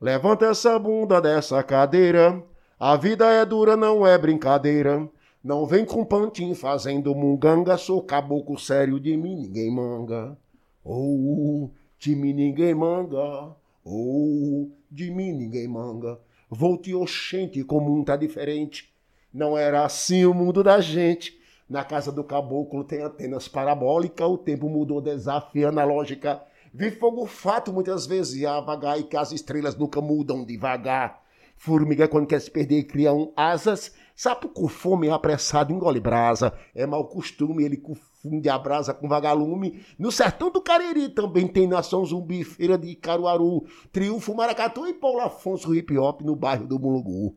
Levanta 0.00 0.46
essa 0.46 0.78
bunda 0.78 1.20
dessa 1.20 1.62
cadeira. 1.62 2.42
A 2.78 2.96
vida 2.96 3.26
é 3.30 3.44
dura, 3.44 3.76
não 3.76 4.06
é 4.06 4.16
brincadeira. 4.16 5.08
Não 5.48 5.64
vem 5.64 5.82
com 5.82 6.04
pantin 6.04 6.52
fazendo 6.52 7.14
munganga, 7.14 7.78
sou 7.78 8.02
caboclo 8.02 8.58
sério 8.58 9.00
de 9.00 9.16
mim, 9.16 9.34
ninguém 9.34 9.74
manga. 9.74 10.36
Oh, 10.84 11.70
de 11.98 12.14
mim 12.14 12.34
ninguém 12.34 12.74
manga. 12.74 13.56
Oh, 13.82 14.68
de 14.90 15.10
mim 15.10 15.32
ninguém 15.32 15.66
manga. 15.66 16.20
Volte 16.50 16.94
oxente, 16.94 17.64
como 17.64 17.98
um 17.98 18.04
tá 18.04 18.14
diferente. 18.14 18.92
Não 19.32 19.56
era 19.56 19.86
assim 19.86 20.26
o 20.26 20.34
mundo 20.34 20.62
da 20.62 20.82
gente. 20.82 21.40
Na 21.66 21.82
casa 21.82 22.12
do 22.12 22.22
caboclo 22.22 22.84
tem 22.84 23.00
antenas 23.00 23.48
parabólicas, 23.48 24.28
o 24.28 24.36
tempo 24.36 24.68
mudou, 24.68 25.00
desafio 25.00 25.66
analógica. 25.66 26.42
Vi 26.74 26.90
fogo 26.90 27.24
fato 27.24 27.72
muitas 27.72 28.04
vezes 28.04 28.44
a 28.44 28.60
vagar 28.60 29.00
e 29.00 29.04
que 29.04 29.16
as 29.16 29.32
estrelas 29.32 29.74
nunca 29.74 30.02
mudam 30.02 30.44
devagar. 30.44 31.22
Formiga, 31.56 32.06
quando 32.06 32.26
quer 32.26 32.40
se 32.40 32.50
perder, 32.50 32.84
cria 32.84 33.14
um 33.14 33.32
asas 33.34 33.94
Sapo 34.18 34.48
com 34.48 34.66
fome 34.66 35.08
apressado 35.08 35.72
engole 35.72 36.00
brasa. 36.00 36.52
É 36.74 36.84
mau 36.84 37.06
costume, 37.06 37.62
ele 37.62 37.76
confunde 37.76 38.48
a 38.48 38.58
brasa 38.58 38.92
com 38.92 39.08
vagalume. 39.08 39.80
No 39.96 40.10
sertão 40.10 40.50
do 40.50 40.60
Cariri 40.60 41.08
também 41.08 41.46
tem 41.46 41.68
nação 41.68 42.04
zumbi, 42.04 42.42
feira 42.42 42.76
de 42.76 42.96
Caruaru, 42.96 43.64
Triunfo 43.92 44.34
Maracatu 44.34 44.88
e 44.88 44.92
Paulo 44.92 45.20
Afonso 45.20 45.72
hip 45.72 45.96
hop 45.96 46.22
no 46.22 46.34
bairro 46.34 46.66
do 46.66 46.80
Mulungu. 46.80 47.36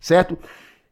Certo? 0.00 0.38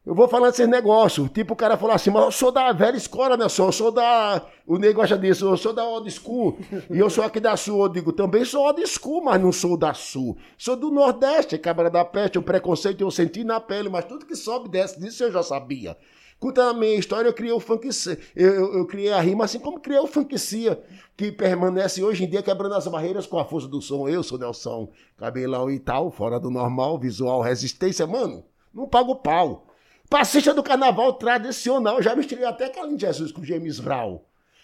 Eu 0.05 0.13
vou 0.13 0.27
falando 0.27 0.53
esses 0.53 0.67
negócios. 0.67 1.29
Tipo, 1.31 1.53
o 1.53 1.55
cara 1.55 1.75
falou 1.77 1.95
assim, 1.95 2.11
mas 2.11 2.23
eu 2.23 2.31
sou 2.31 2.51
da 2.51 2.71
velha 2.71 2.95
escola, 2.95 3.35
né? 3.35 3.45
Eu 3.45 3.71
sou 3.71 3.91
da. 3.91 4.45
O 4.67 4.77
negócio 4.77 5.17
disso, 5.17 5.47
eu 5.47 5.57
sou 5.57 5.73
da 5.73 5.83
old 5.83 6.09
school. 6.11 6.59
e 6.91 6.99
eu 6.99 7.09
sou 7.09 7.23
aqui 7.23 7.39
da 7.39 7.57
sul. 7.57 7.81
Eu 7.81 7.89
digo, 7.89 8.13
também 8.13 8.45
sou 8.45 8.63
old 8.63 8.85
school, 8.85 9.23
mas 9.23 9.41
não 9.41 9.51
sou 9.51 9.75
da 9.75 9.95
sul. 9.95 10.37
Sou 10.57 10.75
do 10.75 10.91
Nordeste, 10.91 11.57
cabra 11.57 11.89
da 11.89 12.05
peste. 12.05 12.37
O 12.37 12.43
preconceito 12.43 13.01
eu 13.01 13.09
senti 13.09 13.43
na 13.43 13.59
pele, 13.59 13.89
mas 13.89 14.05
tudo 14.05 14.27
que 14.27 14.35
sobe 14.35 14.69
desce 14.69 14.99
disso 14.99 15.23
eu 15.23 15.31
já 15.31 15.41
sabia. 15.41 15.97
Contando 16.39 16.69
a 16.69 16.79
minha 16.79 16.95
história, 16.95 17.27
eu 17.27 17.33
criei 17.33 17.53
o 17.53 17.59
funk. 17.59 17.89
Eu, 18.35 18.53
eu, 18.53 18.73
eu, 18.75 18.85
criei 18.85 19.11
a 19.11 19.21
rima 19.21 19.45
assim 19.45 19.57
como 19.57 19.79
criei 19.79 19.99
o 19.99 20.05
funkcia, 20.05 20.79
que 21.17 21.31
permanece 21.31 22.03
hoje 22.03 22.25
em 22.25 22.29
dia 22.29 22.43
quebrando 22.43 22.75
as 22.75 22.87
barreiras 22.87 23.25
com 23.25 23.39
a 23.39 23.45
força 23.45 23.67
do 23.67 23.81
som. 23.81 24.07
Eu 24.07 24.21
sou 24.21 24.37
Nelson, 24.37 24.91
cabelão 25.17 25.71
e 25.71 25.79
tal, 25.79 26.11
fora 26.11 26.39
do 26.39 26.51
normal, 26.51 26.99
visual, 26.99 27.41
resistência. 27.41 28.05
Mano, 28.05 28.43
não 28.71 28.87
pago 28.87 29.15
pau. 29.15 29.64
Passista 30.09 30.53
do 30.53 30.63
carnaval 30.63 31.13
tradicional, 31.13 32.01
já 32.01 32.15
misturei 32.15 32.45
até 32.45 32.69
Carlinhos 32.69 33.01
Jesus 33.01 33.31
com 33.31 33.43
James 33.43 33.79
Brown. 33.79 34.19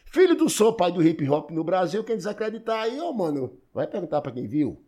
Filho 0.05 0.35
do 0.35 0.49
Sou, 0.49 0.73
pai 0.73 0.91
do 0.91 1.01
hip 1.01 1.27
hop 1.29 1.51
no 1.51 1.63
Brasil, 1.63 2.03
quem 2.03 2.17
desacreditar 2.17 2.81
aí, 2.81 2.99
ô 2.99 3.13
mano, 3.13 3.57
vai 3.73 3.87
perguntar 3.87 4.21
para 4.21 4.31
quem 4.31 4.45
viu. 4.45 4.83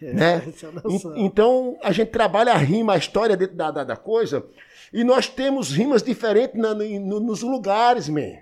É, 0.00 0.12
né? 0.12 0.42
É 0.52 1.20
então 1.20 1.78
a 1.82 1.92
gente 1.92 2.10
trabalha 2.10 2.52
a 2.52 2.56
rima, 2.56 2.94
a 2.94 2.98
história 2.98 3.36
dentro 3.36 3.56
da, 3.56 3.70
da, 3.70 3.84
da 3.84 3.96
coisa, 3.96 4.44
e 4.92 5.04
nós 5.04 5.28
temos 5.28 5.70
rimas 5.70 6.02
diferentes 6.02 6.60
na, 6.60 6.74
no, 6.74 7.20
nos 7.20 7.42
lugares, 7.42 8.08
man. 8.08 8.38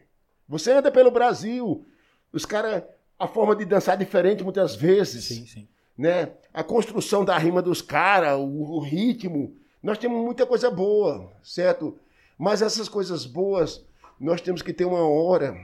Você 0.49 0.73
anda 0.73 0.91
pelo 0.91 1.11
Brasil, 1.11 1.87
os 2.33 2.45
caras, 2.45 2.83
a 3.19 3.29
forma 3.29 3.55
de 3.55 3.65
dançar 3.65 3.95
é 3.95 3.99
diferente 3.99 4.43
muitas 4.43 4.75
vezes. 4.75 5.25
Sim, 5.25 5.47
sim. 5.47 5.69
Né? 5.97 6.33
A 6.53 6.65
construção 6.65 7.25
da 7.25 7.37
rima 7.37 7.61
dos 7.61 7.83
caras, 7.83 8.39
o, 8.39 8.47
o 8.47 8.81
ritmo. 8.81 9.55
Nós 9.83 9.99
temos 9.99 10.23
muita 10.23 10.47
coisa 10.47 10.71
boa, 10.71 11.33
certo? 11.43 11.99
Mas 12.39 12.63
essas 12.63 12.89
coisas 12.89 13.25
boas, 13.27 13.85
nós 14.19 14.41
temos 14.41 14.63
que 14.63 14.73
ter 14.73 14.85
uma 14.85 15.07
hora 15.09 15.55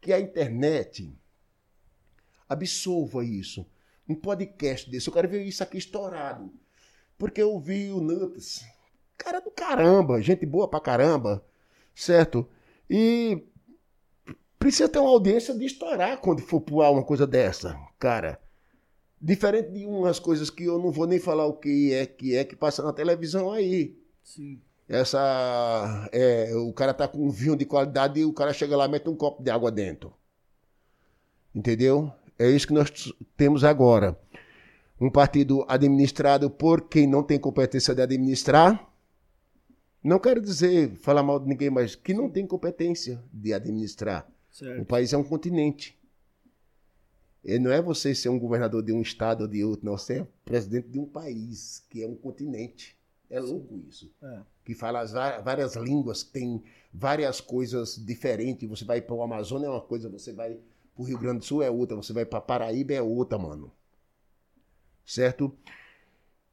que 0.00 0.12
a 0.12 0.20
internet 0.20 1.12
absorva 2.48 3.24
isso. 3.24 3.66
Um 4.08 4.14
podcast 4.14 4.90
desse. 4.90 5.08
Eu 5.08 5.12
quero 5.12 5.28
ver 5.28 5.42
isso 5.42 5.62
aqui 5.62 5.76
estourado. 5.76 6.50
Porque 7.18 7.42
eu 7.42 7.58
vi 7.58 7.90
o 7.90 8.00
Nuts, 8.00 8.64
cara 9.16 9.40
do 9.40 9.50
caramba, 9.50 10.22
gente 10.22 10.46
boa 10.46 10.68
pra 10.68 10.80
caramba, 10.80 11.44
certo? 11.94 12.48
E 12.88 13.44
precisa 14.58 14.88
ter 14.88 14.98
uma 15.00 15.10
audiência 15.10 15.54
de 15.54 15.64
estourar 15.64 16.18
quando 16.18 16.40
for 16.40 16.60
pular 16.60 16.90
uma 16.90 17.04
coisa 17.04 17.26
dessa, 17.26 17.78
cara. 17.98 18.40
Diferente 19.20 19.70
de 19.72 19.84
umas 19.84 20.18
coisas 20.18 20.48
que 20.48 20.64
eu 20.64 20.78
não 20.78 20.92
vou 20.92 21.06
nem 21.06 21.18
falar 21.18 21.46
o 21.46 21.54
que 21.54 21.92
é 21.92 22.06
que 22.06 22.36
é 22.36 22.44
que 22.44 22.54
passa 22.54 22.82
na 22.82 22.92
televisão 22.92 23.50
aí. 23.50 23.96
Sim. 24.22 24.60
Essa. 24.88 26.08
É, 26.12 26.54
o 26.54 26.72
cara 26.72 26.94
tá 26.94 27.08
com 27.08 27.26
um 27.26 27.30
vinho 27.30 27.56
de 27.56 27.66
qualidade 27.66 28.20
e 28.20 28.24
o 28.24 28.32
cara 28.32 28.52
chega 28.52 28.76
lá 28.76 28.86
e 28.86 28.88
mete 28.88 29.08
um 29.08 29.16
copo 29.16 29.42
de 29.42 29.50
água 29.50 29.70
dentro. 29.70 30.14
Entendeu? 31.54 32.10
É 32.38 32.48
isso 32.48 32.68
que 32.68 32.72
nós 32.72 33.12
temos 33.36 33.64
agora. 33.64 34.16
Um 35.00 35.10
partido 35.10 35.64
administrado 35.68 36.48
por 36.48 36.88
quem 36.88 37.06
não 37.06 37.22
tem 37.22 37.38
competência 37.38 37.94
de 37.94 38.02
administrar. 38.02 38.88
Não 40.02 40.20
quero 40.20 40.40
dizer, 40.40 40.90
falar 40.96 41.22
mal 41.22 41.40
de 41.40 41.48
ninguém, 41.48 41.70
mas 41.70 41.96
que 41.96 42.14
não 42.14 42.30
tem 42.30 42.46
competência 42.46 43.20
de 43.32 43.52
administrar. 43.52 44.30
Certo. 44.50 44.80
O 44.80 44.84
país 44.84 45.12
é 45.12 45.18
um 45.18 45.24
continente. 45.24 45.97
E 47.48 47.58
não 47.58 47.72
é 47.72 47.80
você 47.80 48.14
ser 48.14 48.28
um 48.28 48.38
governador 48.38 48.82
de 48.82 48.92
um 48.92 49.00
estado 49.00 49.40
ou 49.40 49.48
de 49.48 49.64
outro, 49.64 49.86
não. 49.86 49.96
Você 49.96 50.18
é 50.18 50.26
presidente 50.44 50.88
de 50.88 50.98
um 50.98 51.06
país, 51.06 51.82
que 51.88 52.02
é 52.02 52.06
um 52.06 52.14
continente. 52.14 52.94
É 53.30 53.40
louco 53.40 53.74
isso. 53.88 54.12
É. 54.22 54.42
Que 54.66 54.74
fala 54.74 55.02
várias 55.40 55.74
línguas, 55.74 56.22
tem 56.22 56.62
várias 56.92 57.40
coisas 57.40 57.96
diferentes. 58.04 58.68
Você 58.68 58.84
vai 58.84 59.00
para 59.00 59.14
o 59.14 59.22
Amazonas 59.22 59.66
é 59.66 59.70
uma 59.70 59.80
coisa, 59.80 60.10
você 60.10 60.30
vai 60.30 60.56
para 60.94 61.02
o 61.02 61.04
Rio 61.06 61.16
Grande 61.16 61.38
do 61.38 61.44
Sul 61.46 61.62
é 61.62 61.70
outra, 61.70 61.96
você 61.96 62.12
vai 62.12 62.26
para 62.26 62.38
Paraíba 62.38 62.92
é 62.92 63.00
outra, 63.00 63.38
mano. 63.38 63.72
Certo? 65.06 65.50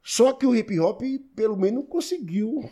Só 0.02 0.32
que 0.32 0.46
o 0.46 0.56
hip 0.56 0.80
hop, 0.80 1.02
pelo 1.34 1.58
menos, 1.58 1.84
conseguiu 1.90 2.70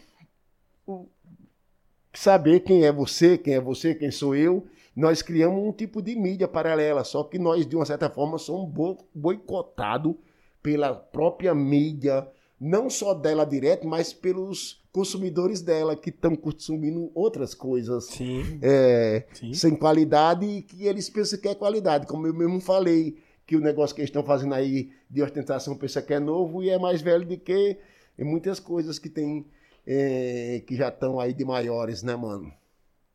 saber 2.14 2.60
quem 2.60 2.86
é 2.86 2.92
você, 2.92 3.36
quem 3.36 3.52
é 3.52 3.60
você, 3.60 3.94
quem 3.94 4.10
sou 4.10 4.34
eu, 4.34 4.66
nós 4.95 5.22
criamos 5.22 5.62
um 5.62 5.72
tipo 5.72 6.01
de 6.01 6.14
mídia 6.14 6.47
paralela, 6.47 7.03
só 7.05 7.24
que 7.24 7.38
nós, 7.38 7.66
de 7.66 7.74
uma 7.74 7.84
certa 7.84 8.09
forma, 8.09 8.38
somos 8.38 8.72
boicotados 9.14 10.14
pela 10.62 10.95
própria 10.95 11.55
mídia, 11.55 12.26
não 12.61 12.88
só 12.88 13.12
dela 13.12 13.45
direto, 13.45 13.86
mas 13.86 14.12
pelos 14.12 14.82
consumidores 14.92 15.61
dela 15.61 15.97
que 15.97 16.11
estão 16.11 16.36
consumindo 16.36 17.11
outras 17.14 17.53
coisas 17.53 18.05
Sim. 18.05 18.61
É, 18.62 19.26
Sim. 19.32 19.53
sem 19.53 19.74
qualidade 19.74 20.47
e 20.47 20.62
que 20.62 20.86
eles 20.86 21.11
pensam 21.11 21.38
que 21.40 21.49
é 21.49 21.55
qualidade. 21.55 22.07
Como 22.07 22.26
eu 22.26 22.32
mesmo 22.32 22.61
falei, 22.61 23.18
que 23.45 23.57
o 23.57 23.61
negócio 23.61 23.95
que 23.95 24.01
eles 24.01 24.09
estão 24.09 24.22
fazendo 24.22 24.55
aí 24.55 24.92
de 25.11 25.20
ostentação 25.20 25.76
pensa 25.76 26.01
que 26.01 26.14
é 26.14 26.20
novo 26.20 26.62
e 26.62 26.70
é 26.70 26.78
mais 26.78 27.03
velho 27.03 27.26
do 27.26 27.36
que 27.36 27.76
muitas 28.18 28.61
coisas 28.61 28.99
que 28.99 29.09
tem 29.09 29.45
é, 29.86 30.62
que 30.66 30.76
já 30.76 30.88
estão 30.88 31.20
aí 31.20 31.34
de 31.34 31.45
maiores, 31.45 32.03
né, 32.03 32.14
mano? 32.14 32.53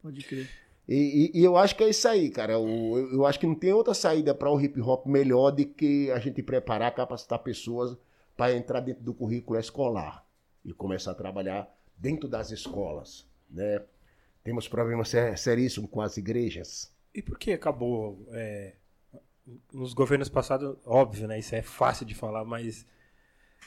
Pode 0.03 0.21
crer. 0.23 0.49
E, 0.91 1.31
e- 1.35 1.39
e 1.41 1.43
eu 1.43 1.55
acho 1.55 1.75
que 1.75 1.83
é 1.83 1.89
isso 1.89 2.07
aí, 2.07 2.29
cara. 2.31 2.57
O- 2.57 2.97
eu, 2.97 3.13
eu 3.13 3.25
acho 3.27 3.39
que 3.39 3.45
não 3.45 3.53
tem 3.53 3.71
outra 3.71 3.93
saída 3.93 4.33
para 4.33 4.49
o 4.51 4.59
hip 4.59 4.81
hop 4.81 5.05
melhor 5.05 5.51
do 5.51 5.63
que 5.65 6.09
a 6.11 6.17
gente 6.19 6.41
preparar, 6.41 6.93
capacitar 6.95 7.37
pessoas 7.39 7.95
para 8.35 8.53
entrar 8.55 8.79
dentro 8.79 9.03
do 9.03 9.13
currículo 9.13 9.59
escolar 9.59 10.25
e 10.65 10.73
começar 10.73 11.11
a 11.11 11.15
trabalhar 11.15 11.69
dentro 11.95 12.27
das 12.27 12.49
escolas, 12.49 13.27
né? 13.49 13.81
Temos 14.43 14.67
problemas 14.67 15.09
ser- 15.09 15.37
seríssimos 15.37 15.89
com 15.91 16.01
as 16.01 16.17
igrejas. 16.17 16.91
E 17.13 17.21
por 17.21 17.37
que 17.37 17.51
acabou? 17.51 18.25
é, 18.31 18.73
nos 19.73 19.93
governos 19.93 20.29
passados, 20.29 20.75
óbvio, 20.85 21.27
né? 21.27 21.37
Isso 21.39 21.53
é 21.55 21.61
fácil 21.61 22.05
de 22.05 22.15
falar, 22.15 22.45
mas 22.45 22.85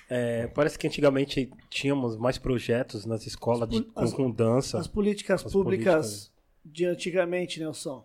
é, 0.09 0.47
parece 0.49 0.79
que 0.79 0.87
antigamente 0.87 1.51
tínhamos 1.71 2.17
mais 2.17 2.39
projetos 2.39 3.05
nas 3.05 3.27
escolas 3.27 3.69
de, 3.69 3.83
com, 3.83 4.01
As- 4.01 4.13
com 4.13 4.31
dança. 4.31 4.79
As 4.79 4.87
políticas 4.87 5.45
As 5.45 5.53
públicas 5.53 5.95
políticas. 5.95 6.32
De 6.65 6.85
antigamente, 6.85 7.61
Nelson. 7.61 8.05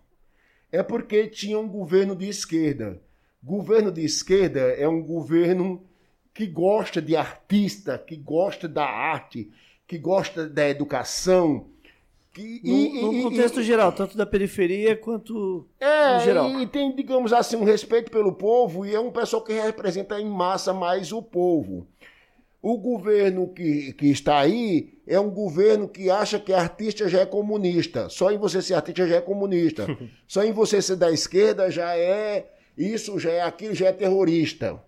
É 0.71 0.83
porque 0.83 1.27
tinha 1.27 1.57
um 1.59 1.67
governo 1.67 2.15
de 2.15 2.27
esquerda. 2.27 3.01
Governo 3.43 3.91
de 3.91 4.03
esquerda 4.03 4.59
é 4.59 4.87
um 4.87 5.01
governo 5.01 5.83
que 6.33 6.45
gosta 6.45 7.01
de 7.01 7.15
artista, 7.15 7.97
que 7.97 8.15
gosta 8.15 8.67
da 8.67 8.85
arte, 8.85 9.49
que 9.87 9.97
gosta 9.97 10.47
da 10.47 10.67
educação. 10.69 11.67
Que, 12.33 12.61
No, 12.63 12.73
e- 12.75 13.01
no 13.01 13.13
e- 13.13 13.23
contexto 13.23 13.61
e- 13.61 13.63
geral, 13.63 13.91
tanto 13.91 14.15
da 14.17 14.25
periferia 14.25 14.95
quanto 14.95 15.65
É, 15.79 16.15
no 16.15 16.19
geral. 16.19 16.61
e 16.61 16.67
tem, 16.67 16.95
digamos 16.95 17.33
assim, 17.33 17.55
um 17.55 17.63
respeito 17.63 18.11
pelo 18.11 18.33
povo 18.33 18.85
e 18.85 18.93
é 18.93 18.99
um 18.99 19.11
pessoal 19.11 19.43
que 19.43 19.53
representa 19.53 20.19
em 20.19 20.25
massa 20.25 20.73
mais 20.73 21.11
o 21.11 21.21
povo. 21.23 21.87
O 22.61 22.77
governo 22.77 23.47
que, 23.53 23.93
que 23.93 24.07
está 24.07 24.39
aí 24.39 24.96
é 25.07 25.19
um 25.19 25.29
governo 25.29 25.87
que 25.87 26.09
acha 26.09 26.37
que 26.37 26.51
artista 26.51 27.07
já 27.07 27.21
é 27.21 27.25
comunista. 27.25 28.09
Só 28.09 28.29
em 28.29 28.37
você 28.37 28.61
ser 28.61 28.73
artista 28.73 29.07
já 29.07 29.15
é 29.15 29.21
comunista. 29.21 29.87
Só 30.27 30.43
em 30.43 30.51
você 30.51 30.81
ser 30.81 30.97
da 30.97 31.09
esquerda 31.09 31.71
já 31.71 31.95
é 31.97 32.51
isso, 32.77 33.17
já 33.17 33.31
é 33.31 33.41
aquilo, 33.41 33.73
já 33.73 33.87
é 33.87 33.93
terrorista. 33.93 34.79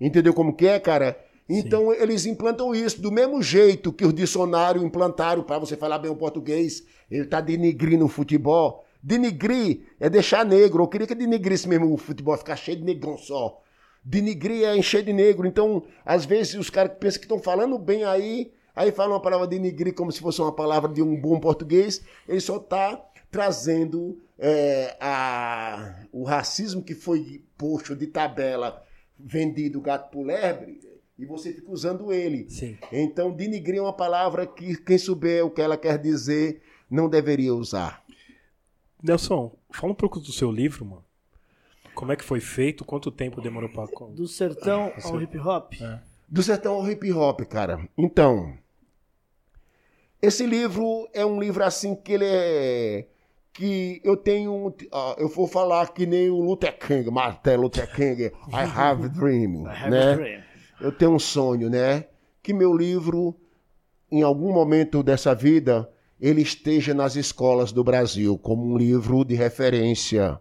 Entendeu 0.00 0.32
como 0.32 0.56
que 0.56 0.66
é, 0.66 0.80
cara? 0.80 1.16
Então 1.46 1.92
eles 1.92 2.24
implantam 2.24 2.74
isso 2.74 3.02
do 3.02 3.12
mesmo 3.12 3.42
jeito 3.42 3.92
que 3.92 4.06
os 4.06 4.14
dicionários 4.14 4.82
implantaram 4.82 5.42
para 5.42 5.58
você 5.58 5.76
falar 5.76 5.98
bem 5.98 6.10
o 6.10 6.16
português. 6.16 6.82
Ele 7.10 7.26
tá 7.26 7.40
denigrindo 7.40 8.06
o 8.06 8.08
futebol. 8.08 8.82
Denigrir 9.02 9.82
é 10.00 10.08
deixar 10.08 10.46
negro. 10.46 10.82
Eu 10.82 10.88
queria 10.88 11.06
que 11.06 11.14
denigrisse 11.14 11.68
mesmo 11.68 11.92
o 11.92 11.98
futebol, 11.98 12.34
ficar 12.38 12.56
cheio 12.56 12.78
de 12.78 12.84
negão 12.84 13.18
só. 13.18 13.60
Denigrir 14.02 14.64
é 14.64 14.74
encher 14.74 15.02
de 15.02 15.12
negro. 15.12 15.46
Então, 15.46 15.84
às 16.04 16.24
vezes, 16.24 16.54
os 16.54 16.70
caras 16.70 16.96
pensam 16.98 17.20
que 17.20 17.26
estão 17.26 17.38
falando 17.38 17.78
bem 17.78 18.04
aí, 18.04 18.53
aí 18.74 18.92
falam 18.92 19.16
a 19.16 19.20
palavra 19.20 19.46
denigrir 19.46 19.94
como 19.94 20.10
se 20.12 20.20
fosse 20.20 20.40
uma 20.40 20.52
palavra 20.52 20.92
de 20.92 21.02
um 21.02 21.14
bom 21.20 21.38
português. 21.40 22.04
Ele 22.28 22.40
só 22.40 22.58
tá 22.58 23.02
trazendo 23.30 24.18
é, 24.38 24.96
a, 25.00 26.04
o 26.12 26.24
racismo 26.24 26.82
que 26.82 26.94
foi 26.94 27.42
posto 27.58 27.96
de 27.96 28.06
tabela, 28.06 28.82
vendido 29.18 29.80
gato 29.80 30.10
por 30.10 30.24
lebre, 30.26 30.80
e 31.18 31.24
você 31.24 31.52
fica 31.52 31.70
usando 31.70 32.12
ele. 32.12 32.48
Sim. 32.50 32.76
Então, 32.92 33.32
denigrir 33.32 33.78
é 33.78 33.82
uma 33.82 33.92
palavra 33.92 34.46
que 34.46 34.76
quem 34.76 34.98
souber 34.98 35.44
o 35.44 35.50
que 35.50 35.60
ela 35.60 35.76
quer 35.76 35.98
dizer 35.98 36.62
não 36.90 37.08
deveria 37.08 37.54
usar. 37.54 38.04
Nelson, 39.02 39.52
fala 39.70 39.92
um 39.92 39.96
pouco 39.96 40.18
do 40.18 40.32
seu 40.32 40.50
livro, 40.50 40.84
mano. 40.84 41.04
Como 41.94 42.10
é 42.10 42.16
que 42.16 42.24
foi 42.24 42.40
feito? 42.40 42.84
Quanto 42.84 43.10
tempo 43.10 43.40
demorou 43.40 43.68
pra. 43.68 43.86
do 44.10 44.26
sertão 44.26 44.92
Ah, 44.96 45.08
ao 45.08 45.20
hip 45.22 45.38
hop. 45.38 45.74
É. 45.80 46.00
Do 46.28 46.42
sertão 46.42 46.74
ao 46.74 46.90
hip 46.90 47.12
hop, 47.12 47.40
cara. 47.42 47.88
Então, 47.96 48.56
esse 50.24 50.46
livro 50.46 51.08
é 51.12 51.24
um 51.24 51.38
livro 51.38 51.62
assim 51.62 51.94
que 51.94 52.12
ele 52.12 52.24
é. 52.26 53.06
Que 53.52 54.00
eu 54.02 54.16
tenho. 54.16 54.74
ah, 54.90 55.14
eu 55.18 55.28
vou 55.28 55.46
falar 55.46 55.92
que 55.92 56.06
nem 56.06 56.28
o 56.28 56.40
Luther 56.40 56.76
King, 56.76 57.08
Martin 57.10 57.56
Luther 57.56 57.92
King. 57.94 58.24
I 58.24 58.32
have 58.74 59.04
a 59.04 59.08
dream. 59.08 59.66
I 59.70 59.76
have 59.76 59.90
né? 59.90 60.12
a 60.12 60.16
dream. 60.16 60.42
eu 60.80 60.90
tenho 60.90 61.12
um 61.12 61.18
sonho, 61.18 61.70
né? 61.70 62.06
Que 62.42 62.52
meu 62.52 62.76
livro, 62.76 63.36
em 64.10 64.22
algum 64.22 64.52
momento 64.52 65.02
dessa 65.02 65.34
vida, 65.34 65.88
ele 66.20 66.42
esteja 66.42 66.94
nas 66.94 67.16
escolas 67.16 67.70
do 67.70 67.84
Brasil 67.84 68.36
como 68.38 68.64
um 68.64 68.76
livro 68.76 69.24
de 69.24 69.34
referência. 69.34 70.40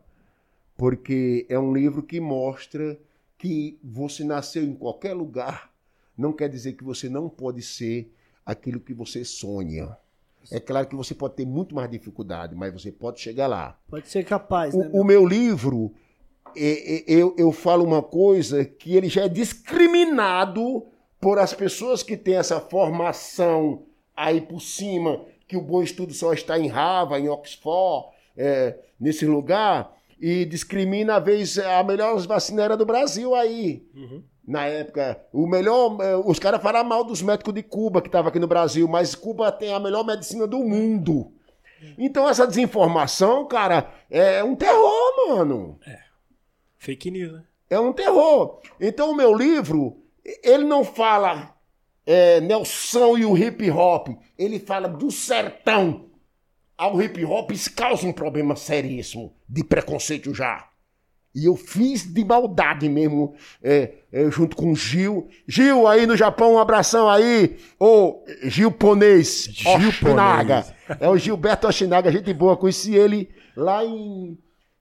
Porque 0.76 1.46
é 1.50 1.60
um 1.60 1.72
livro 1.72 2.02
que 2.02 2.20
mostra 2.20 2.98
que 3.38 3.78
você 3.84 4.24
nasceu 4.24 4.64
em 4.64 4.74
qualquer 4.74 5.14
lugar, 5.14 5.72
não 6.18 6.34
quer 6.34 6.50
dizer 6.50 6.74
que 6.74 6.84
você 6.84 7.10
não 7.10 7.30
pode 7.30 7.62
ser 7.62 8.12
aquilo 8.46 8.80
que 8.80 8.94
você 8.94 9.24
sonha. 9.26 9.96
É 10.52 10.60
claro 10.60 10.88
que 10.88 10.96
você 10.96 11.16
pode 11.16 11.36
ter 11.36 11.46
muito 11.46 11.74
mais 11.74 11.90
dificuldade, 11.90 12.54
mas 12.54 12.74
você 12.74 12.92
pode 12.92 13.20
chegar 13.22 13.48
lá. 13.48 13.78
Pode 13.90 14.10
ser 14.10 14.26
capaz, 14.26 14.74
né? 14.76 14.90
O, 14.94 15.02
o 15.02 15.04
meu 15.06 15.26
livro, 15.26 15.94
é- 16.56 17.00
é- 17.00 17.04
eu, 17.08 17.34
eu 17.38 17.52
falo 17.54 17.84
uma 17.86 18.02
coisa 18.04 18.66
que 18.66 18.96
ele 18.96 19.08
já 19.08 19.24
é 19.24 19.30
discriminado 19.30 20.86
por 21.20 21.40
as 21.40 21.54
pessoas 21.54 22.04
que 22.04 22.18
têm 22.18 22.36
essa 22.36 22.60
formação 22.60 23.84
aí 24.16 24.42
por 24.42 24.60
cima, 24.62 25.24
que 25.48 25.56
o 25.56 25.62
bom 25.62 25.82
estudo 25.82 26.14
só 26.14 26.34
está 26.34 26.60
em 26.60 26.68
Harvard, 26.68 27.26
em 27.26 27.30
Oxford, 27.30 28.08
é, 28.36 28.78
nesse 29.00 29.26
lugar, 29.26 29.96
e 30.20 30.46
discrimina, 30.46 31.16
às 31.18 31.24
vezes, 31.24 31.58
a 31.60 31.84
melhor 31.84 32.18
vacina 32.28 32.64
era 32.64 32.76
do 32.78 32.86
Brasil 32.86 33.34
aí. 33.36 33.86
Na 34.46 34.66
época, 34.66 35.26
o 35.32 35.48
melhor. 35.48 35.98
eh, 36.02 36.16
Os 36.18 36.38
caras 36.38 36.62
falaram 36.62 36.88
mal 36.88 37.04
dos 37.04 37.22
médicos 37.22 37.54
de 37.54 37.64
Cuba 37.64 38.02
que 38.02 38.10
estavam 38.10 38.30
aqui 38.30 38.40
no 38.40 38.48
Brasil, 38.48 38.88
mas 38.88 39.16
Cuba 39.16 39.52
tem 39.52 39.74
a 39.74 39.80
melhor 39.80 40.06
medicina 40.06 40.46
do 40.46 40.60
mundo. 40.60 41.32
Então 41.98 42.28
essa 42.28 42.48
desinformação, 42.48 43.46
cara, 43.46 43.92
é 44.10 44.44
um 44.44 44.56
terror, 44.56 45.30
mano. 45.30 45.80
Fake 46.78 47.12
news, 47.12 47.34
né? 47.34 47.44
É 47.70 47.80
um 47.80 47.92
terror. 47.94 48.62
Então 48.80 49.12
o 49.12 49.16
meu 49.16 49.34
livro, 49.34 49.98
ele 50.44 50.64
não 50.64 50.84
fala 50.84 51.56
é, 52.06 52.40
Nelson 52.42 53.18
e 53.18 53.26
o 53.26 53.38
hip 53.38 53.70
hop. 53.72 54.10
Ele 54.38 54.60
fala 54.60 54.88
do 54.88 55.10
sertão 55.12 56.06
ao 56.78 57.02
hip 57.02 57.24
hop. 57.26 57.52
Isso 57.52 57.74
causa 57.74 58.06
um 58.08 58.14
problema 58.14 58.56
seríssimo 58.56 59.34
de 59.48 59.64
preconceito 59.64 60.34
já. 60.34 60.70
E 61.36 61.46
eu 61.46 61.56
fiz 61.56 62.04
de 62.04 62.24
maldade 62.24 62.88
mesmo, 62.88 63.34
é, 63.62 63.94
é, 64.12 64.30
junto 64.30 64.56
com 64.56 64.72
o 64.72 64.76
Gil. 64.76 65.28
Gil, 65.48 65.88
aí 65.88 66.06
no 66.06 66.16
Japão, 66.16 66.54
um 66.54 66.60
abração 66.60 67.10
aí. 67.10 67.58
Ô, 67.80 68.24
Gil 68.44 68.72
Ponês. 68.72 69.50
Gil 69.52 69.90
Oshinaga. 69.90 70.62
Ponês. 70.62 71.02
É 71.02 71.10
o 71.10 71.18
Gilberto 71.18 71.68
Oshinaga, 71.68 72.12
gente 72.12 72.32
boa. 72.34 72.56
Conheci 72.56 72.94
ele 72.96 73.32
lá 73.58 73.84
em, 73.84 74.38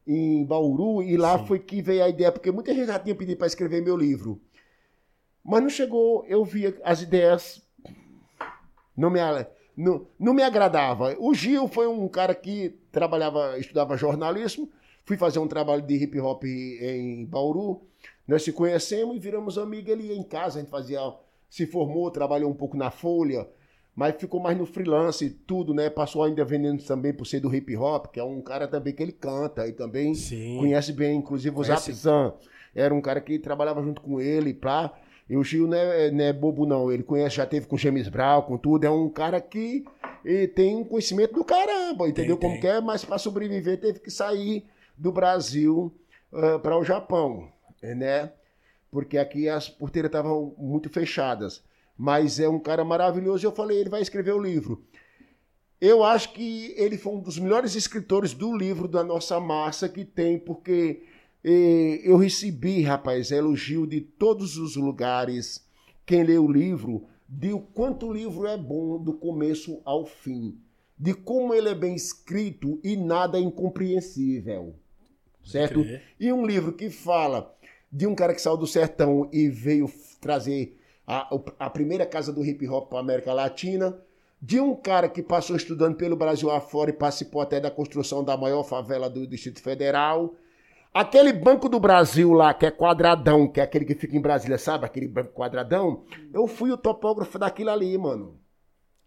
em 0.07 0.44
Bauru 0.44 1.03
e 1.03 1.16
lá 1.16 1.38
foi 1.38 1.59
que 1.59 1.80
veio 1.80 2.05
a 2.05 2.09
ideia, 2.11 2.30
porque 2.30 2.50
muita 2.50 2.74
gente 2.74 2.86
já 2.86 2.98
tinha 2.98 3.14
pedido 3.14 3.38
para 3.38 3.46
escrever 3.46 3.80
meu 3.80 3.96
livro. 3.96 4.38
Mas 5.42 5.62
não 5.62 5.70
chegou, 5.70 6.24
eu 6.28 6.44
via 6.44 6.76
as 6.84 7.00
ideias, 7.00 7.62
não 8.96 9.11
me, 9.11 9.20
não, 9.76 10.07
não 10.18 10.34
me 10.34 10.42
agradava. 10.42 11.16
O 11.18 11.34
Gil 11.34 11.66
foi 11.66 11.86
um 11.86 12.07
cara 12.09 12.34
que 12.34 12.78
trabalhava, 12.92 13.59
estudava 13.59 13.96
jornalismo, 13.96 14.70
fui 15.05 15.16
fazer 15.16 15.38
um 15.38 15.48
trabalho 15.48 15.82
de 15.82 15.94
hip 15.94 16.18
hop 16.20 16.44
em 16.44 17.24
Bauru, 17.24 17.82
nós 18.26 18.42
se 18.42 18.53
conhecemos 18.53 19.16
e 19.16 19.18
viramos 19.18 19.59
amigos, 19.59 19.90
ele 19.90 20.09
ia 20.09 20.16
em 20.16 20.22
casa, 20.22 20.59
a 20.59 20.62
gente 20.62 20.70
fazia, 20.70 21.00
se 21.48 21.66
formou, 21.66 22.11
trabalhou 22.11 22.50
um 22.50 22.55
pouco 22.55 22.76
na 22.76 22.90
Folha, 22.90 23.46
mas 23.94 24.14
ficou 24.16 24.40
mais 24.40 24.57
no 24.57 24.64
freelance 24.64 25.24
e 25.24 25.30
tudo, 25.30 25.74
né? 25.74 25.90
Passou 25.90 26.22
ainda 26.22 26.44
vendendo 26.44 26.82
também 26.82 27.12
por 27.12 27.26
ser 27.26 27.40
do 27.40 27.55
hip 27.55 27.76
hop, 27.76 28.07
que 28.07 28.18
é 28.18 28.24
um 28.24 28.40
cara 28.40 28.66
também 28.66 28.94
que 28.94 29.03
ele 29.03 29.12
canta 29.12 29.66
e 29.68 29.72
também 29.72 30.14
Sim. 30.14 30.57
conhece 30.59 30.92
bem, 30.92 31.18
inclusive 31.18 31.55
o. 31.59 31.62
Zapzan. 31.62 32.32
Era 32.74 32.94
um 32.94 33.03
cara 33.03 33.20
que 33.20 33.38
trabalhava 33.38 33.82
junto 33.82 34.00
com 34.00 34.18
ele, 34.18 34.55
pá. 34.55 34.94
E 35.28 35.36
o 35.36 35.44
Gil 35.44 35.66
não 35.66 35.76
é, 35.76 36.11
não 36.11 36.24
é 36.24 36.32
bobo, 36.32 36.64
não. 36.64 36.90
Ele 36.90 37.03
conhece, 37.03 37.36
já 37.36 37.44
teve 37.44 37.66
com 37.66 37.76
James 37.76 38.09
Brown, 38.09 38.42
com 38.42 38.57
tudo. 38.57 38.84
É 38.84 38.90
um 38.90 39.11
cara 39.11 39.40
que 39.42 39.84
tem 40.55 40.74
um 40.76 40.84
conhecimento 40.84 41.34
do 41.34 41.44
caramba, 41.44 42.09
entendeu? 42.09 42.36
Tem, 42.36 42.48
Como 42.48 42.55
tem. 42.55 42.61
que 42.62 42.66
é, 42.66 42.80
mas 42.80 43.05
para 43.05 43.18
sobreviver 43.18 43.78
teve 43.78 43.98
que 44.00 44.11
sair 44.11 44.64
do 45.03 45.11
Brasil 45.11 45.92
para 46.62 46.78
o 46.78 46.84
Japão, 46.84 47.48
né? 47.82 48.32
Porque 48.90 49.18
aqui 49.18 49.48
as 49.48 49.68
porteiras 49.68 50.09
estavam 50.09 50.55
muito 50.57 50.88
fechadas. 50.88 51.62
Mas 51.98 52.38
é 52.38 52.48
um 52.48 52.59
cara 52.59 52.84
maravilhoso 52.84 53.44
e 53.44 53.46
eu 53.46 53.53
falei, 53.53 53.78
ele 53.78 53.90
vai 53.90 54.00
escrever 54.00 54.32
o 54.32 54.42
livro. 54.42 54.84
Eu 55.80 56.05
acho 56.05 56.32
que 56.32 56.72
ele 56.76 56.96
foi 56.96 57.14
um 57.14 57.20
dos 57.20 57.38
melhores 57.38 57.74
escritores 57.74 58.32
do 58.32 58.57
livro 58.57 58.86
da 58.86 59.03
nossa 59.03 59.40
massa 59.40 59.88
que 59.88 60.05
tem, 60.05 60.38
porque 60.38 61.03
eh, 61.42 62.00
eu 62.05 62.16
recebi, 62.16 62.82
rapaz, 62.82 63.32
elogio 63.32 63.84
de 63.84 64.00
todos 64.00 64.57
os 64.57 64.76
lugares. 64.76 65.66
Quem 66.07 66.22
lê 66.22 66.38
o 66.38 66.50
livro, 66.50 67.07
de 67.28 67.53
o 67.53 67.59
quanto 67.59 68.07
o 68.07 68.12
livro 68.12 68.46
é 68.46 68.57
bom 68.57 69.03
do 69.03 69.12
começo 69.12 69.80
ao 69.84 70.07
fim. 70.07 70.57
De 70.96 71.14
como 71.14 71.53
ele 71.53 71.70
é 71.70 71.74
bem 71.74 71.96
escrito 71.96 72.78
e 72.84 72.96
nada 72.96 73.38
é 73.38 73.40
incompreensível. 73.40 74.76
Certo? 75.45 75.82
crer. 75.82 76.03
E 76.18 76.32
um 76.32 76.47
livro 76.47 76.72
que 76.72 76.90
fala 76.90 77.55
de 77.90 78.07
um 78.07 78.14
cara 78.14 78.34
que 78.34 78.40
saiu 78.40 78.57
do 78.57 78.66
sertão 78.66 79.28
e 79.32 79.49
veio 79.49 79.90
trazer 80.20 80.78
a, 81.07 81.28
a 81.59 81.68
primeira 81.68 82.07
casa 82.07 82.32
do 82.32 82.45
hip 82.45 82.66
hop 82.68 82.88
para 82.88 83.01
América 83.01 83.32
Latina, 83.32 83.99
de 84.40 84.59
um 84.61 84.74
cara 84.74 85.09
que 85.09 85.22
passou 85.22 85.55
estudando 85.55 85.97
pelo 85.97 86.16
Brasil 86.16 86.51
afora 86.51 86.90
e 86.90 86.95
participou 86.95 87.43
até 87.43 87.61
da 87.61 87.70
construção 87.70 88.24
da 88.24 88.36
maior 88.36 88.64
favela 88.64 89.11
do 89.11 89.26
Distrito 89.26 89.62
Federal. 89.62 90.34
Aquele 90.93 91.32
Banco 91.32 91.68
do 91.68 91.80
Brasil 91.80 92.32
lá, 92.32 92.53
que 92.53 92.66
é 92.66 92.70
quadradão, 92.70 93.49
que 93.49 93.61
é 93.61 93.62
aquele 93.62 93.84
que 93.84 93.95
fica 93.95 94.16
em 94.16 94.20
Brasília, 94.20 94.59
sabe? 94.59 94.84
Aquele 94.84 95.09
banco 95.09 95.32
quadradão. 95.32 96.05
Eu 96.34 96.47
fui 96.47 96.70
o 96.70 96.76
topógrafo 96.76 97.38
daquilo 97.38 97.70
ali, 97.70 97.97
mano. 97.97 98.38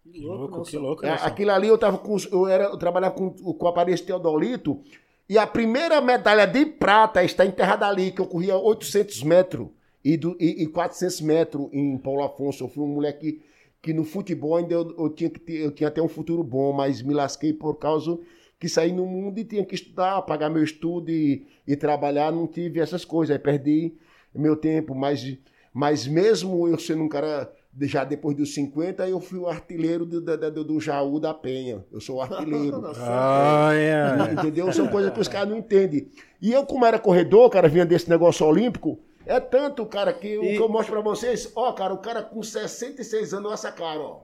Que 0.02 0.20
louco, 0.20 0.62
que 0.62 0.76
louco. 0.76 1.04
É, 1.04 1.10
Nelson. 1.10 1.26
aquilo 1.26 1.50
ali 1.50 1.68
eu 1.68 1.78
tava 1.78 1.98
com. 1.98 2.16
Eu, 2.32 2.48
era, 2.48 2.64
eu 2.64 2.76
trabalhava 2.76 3.14
com, 3.14 3.30
com 3.30 3.64
o 3.64 3.68
aparelho 3.68 4.04
Teodolito. 4.04 4.82
E 5.28 5.36
a 5.38 5.46
primeira 5.46 6.00
medalha 6.00 6.46
de 6.46 6.64
prata 6.64 7.24
está 7.24 7.44
enterrada 7.44 7.86
ali, 7.86 8.12
que 8.12 8.20
eu 8.20 8.26
corria 8.26 8.56
800 8.56 9.22
metros 9.24 9.68
e, 10.04 10.16
do, 10.16 10.36
e, 10.38 10.62
e 10.62 10.66
400 10.68 11.20
metros 11.20 11.68
em 11.72 11.98
Paulo 11.98 12.22
Afonso. 12.22 12.64
Eu 12.64 12.68
fui 12.68 12.84
um 12.84 12.94
moleque 12.94 13.42
que 13.82 13.92
no 13.92 14.04
futebol 14.04 14.56
ainda 14.56 14.74
eu, 14.74 14.94
eu 14.96 15.10
tinha 15.10 15.30
eu 15.48 15.70
tinha 15.72 15.88
até 15.88 16.00
um 16.00 16.08
futuro 16.08 16.44
bom, 16.44 16.72
mas 16.72 17.02
me 17.02 17.12
lasquei 17.12 17.52
por 17.52 17.74
causa 17.74 18.18
que 18.58 18.68
saí 18.68 18.92
no 18.92 19.04
mundo 19.04 19.38
e 19.38 19.44
tinha 19.44 19.64
que 19.64 19.74
estudar, 19.74 20.22
pagar 20.22 20.48
meu 20.48 20.62
estudo 20.62 21.10
e, 21.10 21.46
e 21.66 21.76
trabalhar, 21.76 22.32
não 22.32 22.46
tive 22.46 22.80
essas 22.80 23.04
coisas, 23.04 23.34
aí 23.36 23.42
perdi 23.42 23.94
meu 24.34 24.56
tempo, 24.56 24.94
mas, 24.94 25.36
mas 25.72 26.06
mesmo 26.06 26.66
eu 26.66 26.78
sendo 26.78 27.02
um 27.02 27.08
cara 27.08 27.52
já 27.82 28.04
depois 28.04 28.36
dos 28.36 28.54
50, 28.54 29.08
eu 29.08 29.20
fui 29.20 29.38
o 29.38 29.46
artilheiro 29.46 30.06
do, 30.06 30.20
do, 30.20 30.50
do, 30.50 30.64
do 30.64 30.80
Jaú 30.80 31.20
da 31.20 31.34
Penha. 31.34 31.84
Eu 31.92 32.00
sou 32.00 32.16
o 32.16 32.22
artilheiro. 32.22 32.80
Ah, 32.98 33.70
é. 33.74 34.32
Entendeu? 34.32 34.72
São 34.72 34.88
coisas 34.88 35.12
que 35.12 35.20
os 35.20 35.28
caras 35.28 35.48
não 35.48 35.58
entendem. 35.58 36.08
E 36.40 36.52
eu, 36.52 36.64
como 36.64 36.84
era 36.86 36.98
corredor, 36.98 37.50
cara, 37.50 37.68
vinha 37.68 37.84
desse 37.84 38.08
negócio 38.08 38.46
olímpico, 38.46 38.98
é 39.26 39.38
tanto, 39.40 39.84
cara, 39.86 40.12
que 40.12 40.38
o 40.38 40.44
E- 40.44 40.56
que 40.56 40.62
eu 40.62 40.68
mostro 40.68 40.92
pra 40.94 41.02
vocês, 41.02 41.50
ó, 41.56 41.72
cara, 41.72 41.92
o 41.92 41.98
cara 41.98 42.22
com 42.22 42.42
66 42.42 43.34
anos, 43.34 43.46
olha 43.46 43.54
essa 43.54 43.72
cara, 43.72 43.98
ó. 44.00 44.22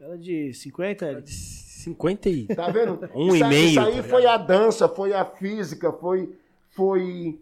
Era 0.00 0.18
de 0.18 0.52
50? 0.54 1.06
Eric? 1.06 1.30
50 1.30 2.28
e... 2.28 2.46
Tá 2.46 2.68
vendo? 2.70 2.98
Um 3.14 3.26
e 3.32 3.36
isso, 3.36 3.44
aí- 3.44 3.50
meio, 3.50 3.68
Isso 3.70 3.80
aí 3.80 3.96
tá 3.96 4.02
foi 4.02 4.26
a 4.26 4.36
dança, 4.36 4.88
foi 4.88 5.12
a 5.12 5.24
física, 5.24 5.92
foi. 5.92 6.34
Foi. 6.70 7.38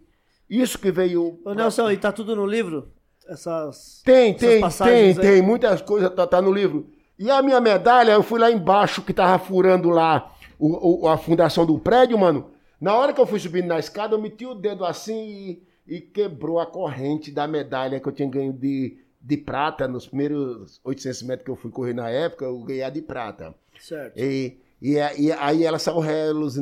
Isso 0.50 0.78
que 0.78 0.90
veio. 0.92 1.40
Ô, 1.44 1.54
Nelson, 1.54 1.90
e 1.90 1.96
tá 1.96 2.12
tudo 2.12 2.36
no 2.36 2.44
livro? 2.44 2.92
Essas. 3.32 4.02
Tem, 4.04 4.30
essas 4.30 4.40
tem, 4.40 4.50
tem, 4.50 4.60
passagens 4.60 5.18
aí? 5.18 5.24
tem. 5.26 5.42
Muitas 5.42 5.80
coisas 5.82 6.14
tá, 6.14 6.26
tá 6.26 6.42
no 6.42 6.52
livro. 6.52 6.86
E 7.18 7.30
a 7.30 7.40
minha 7.42 7.60
medalha, 7.60 8.12
eu 8.12 8.22
fui 8.22 8.38
lá 8.38 8.50
embaixo 8.50 9.02
que 9.02 9.12
tava 9.12 9.38
furando 9.42 9.88
lá 9.90 10.34
o, 10.58 11.04
o- 11.04 11.08
a 11.08 11.16
fundação 11.16 11.64
do 11.64 11.78
prédio, 11.78 12.18
mano. 12.18 12.50
Na 12.80 12.94
hora 12.96 13.12
que 13.12 13.20
eu 13.20 13.26
fui 13.26 13.38
subindo 13.38 13.66
na 13.68 13.78
escada, 13.78 14.14
eu 14.14 14.20
meti 14.20 14.44
o 14.44 14.54
dedo 14.54 14.84
assim 14.84 15.62
e, 15.86 15.94
e 15.96 16.00
quebrou 16.00 16.58
a 16.58 16.66
corrente 16.66 17.30
da 17.30 17.46
medalha 17.46 18.00
que 18.00 18.08
eu 18.08 18.12
tinha 18.12 18.28
ganho 18.28 18.52
de, 18.52 18.96
de 19.20 19.36
prata. 19.36 19.86
Nos 19.86 20.06
primeiros 20.06 20.80
800 20.84 21.22
metros 21.22 21.44
que 21.44 21.50
eu 21.50 21.56
fui 21.56 21.70
correr 21.70 21.94
na 21.94 22.10
época, 22.10 22.44
eu 22.44 22.58
ganhei 22.60 22.82
a 22.82 22.90
de 22.90 23.02
prata. 23.02 23.54
Certo. 23.78 24.18
E, 24.18 24.58
e, 24.82 24.98
a- 24.98 25.14
e 25.14 25.30
aí 25.30 25.64
ela 25.64 25.78
saiu 25.78 26.00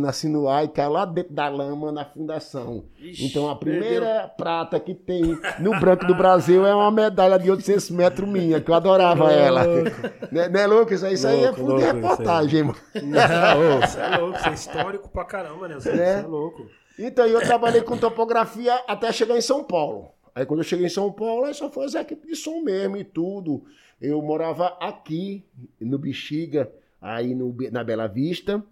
assim 0.07 0.29
no 0.29 0.47
ar 0.47 0.65
e 0.65 0.69
caiu 0.69 0.91
lá 0.91 1.07
dentro 1.07 1.33
da 1.33 1.49
lama 1.49 1.91
na 1.91 2.05
fundação. 2.05 2.85
Ixi, 3.01 3.25
então 3.25 3.49
a 3.49 3.57
primeira 3.57 4.29
prata 4.37 4.79
que 4.79 4.95
tem 4.95 5.23
no 5.59 5.81
Branco 5.81 6.07
do 6.07 6.15
Brasil 6.15 6.67
é 6.67 6.75
uma 6.75 6.91
medalha 6.91 7.39
de 7.39 7.51
800 7.51 7.91
metros 7.91 8.29
minha, 8.29 8.61
que 8.61 8.71
eu 8.71 8.75
adorava 8.75 9.33
ela. 9.33 9.65
Né, 10.31 10.49
né, 10.51 10.67
louco? 10.67 10.93
Isso 10.93 11.07
aí, 11.07 11.15
isso 11.15 11.27
aí 11.27 11.39
é 11.43 11.47
Louco, 11.47 11.57
fundo 11.61 11.77
de 11.79 11.83
louco, 11.85 11.97
isso 11.99 12.09
reportagem, 12.09 12.63
mano. 12.63 12.79
Não, 13.03 13.81
você 13.81 13.99
é 14.01 14.17
louco, 14.19 14.39
você 14.39 14.49
é 14.49 14.53
histórico 14.53 15.09
pra 15.09 15.25
caramba, 15.25 15.69
né? 15.69 15.75
Você 15.77 15.91
É. 15.91 16.21
é 16.21 16.23
louco. 16.23 16.67
Então 16.99 17.25
eu 17.27 17.41
trabalhei 17.41 17.81
com 17.81 17.97
topografia 17.97 18.75
até 18.87 19.11
chegar 19.11 19.37
em 19.39 19.41
São 19.41 19.65
Paulo. 19.65 20.11
Aí 20.35 20.45
quando 20.45 20.61
eu 20.61 20.65
cheguei 20.65 20.85
em 20.87 20.91
São 20.91 21.11
Paulo, 21.11 21.47
aí 21.47 21.55
só 21.55 21.71
foi 21.71 21.87
as 21.87 21.95
equipes 21.95 22.29
de 22.29 22.37
som 22.37 22.61
mesmo 22.63 22.97
e 22.99 23.05
tudo. 23.05 23.65
Eu 24.01 24.21
morava 24.23 24.77
aqui, 24.81 25.45
no 25.81 25.99
Bexiga, 25.99 26.71
aí 27.01 27.35
no, 27.35 27.55
na 27.71 27.83
Bela 27.83 28.07
Vista, 28.07 28.63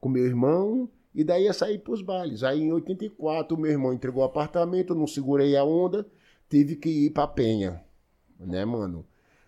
com 0.00 0.08
meu 0.08 0.24
irmão, 0.24 0.88
e 1.14 1.22
daí 1.24 1.44
ia 1.44 1.52
sair 1.52 1.78
pros 1.78 2.02
bailes. 2.02 2.42
Aí 2.42 2.60
em 2.60 2.72
84, 2.72 3.56
meu 3.58 3.70
irmão 3.70 3.92
entregou 3.92 4.22
o 4.22 4.26
apartamento, 4.26 4.94
não 4.94 5.06
segurei 5.06 5.56
a 5.56 5.64
onda, 5.64 6.06
tive 6.48 6.76
que 6.76 6.88
ir 6.88 7.10
pra 7.10 7.26
Penha, 7.26 7.82
né, 8.38 8.64
mano? 8.64 9.04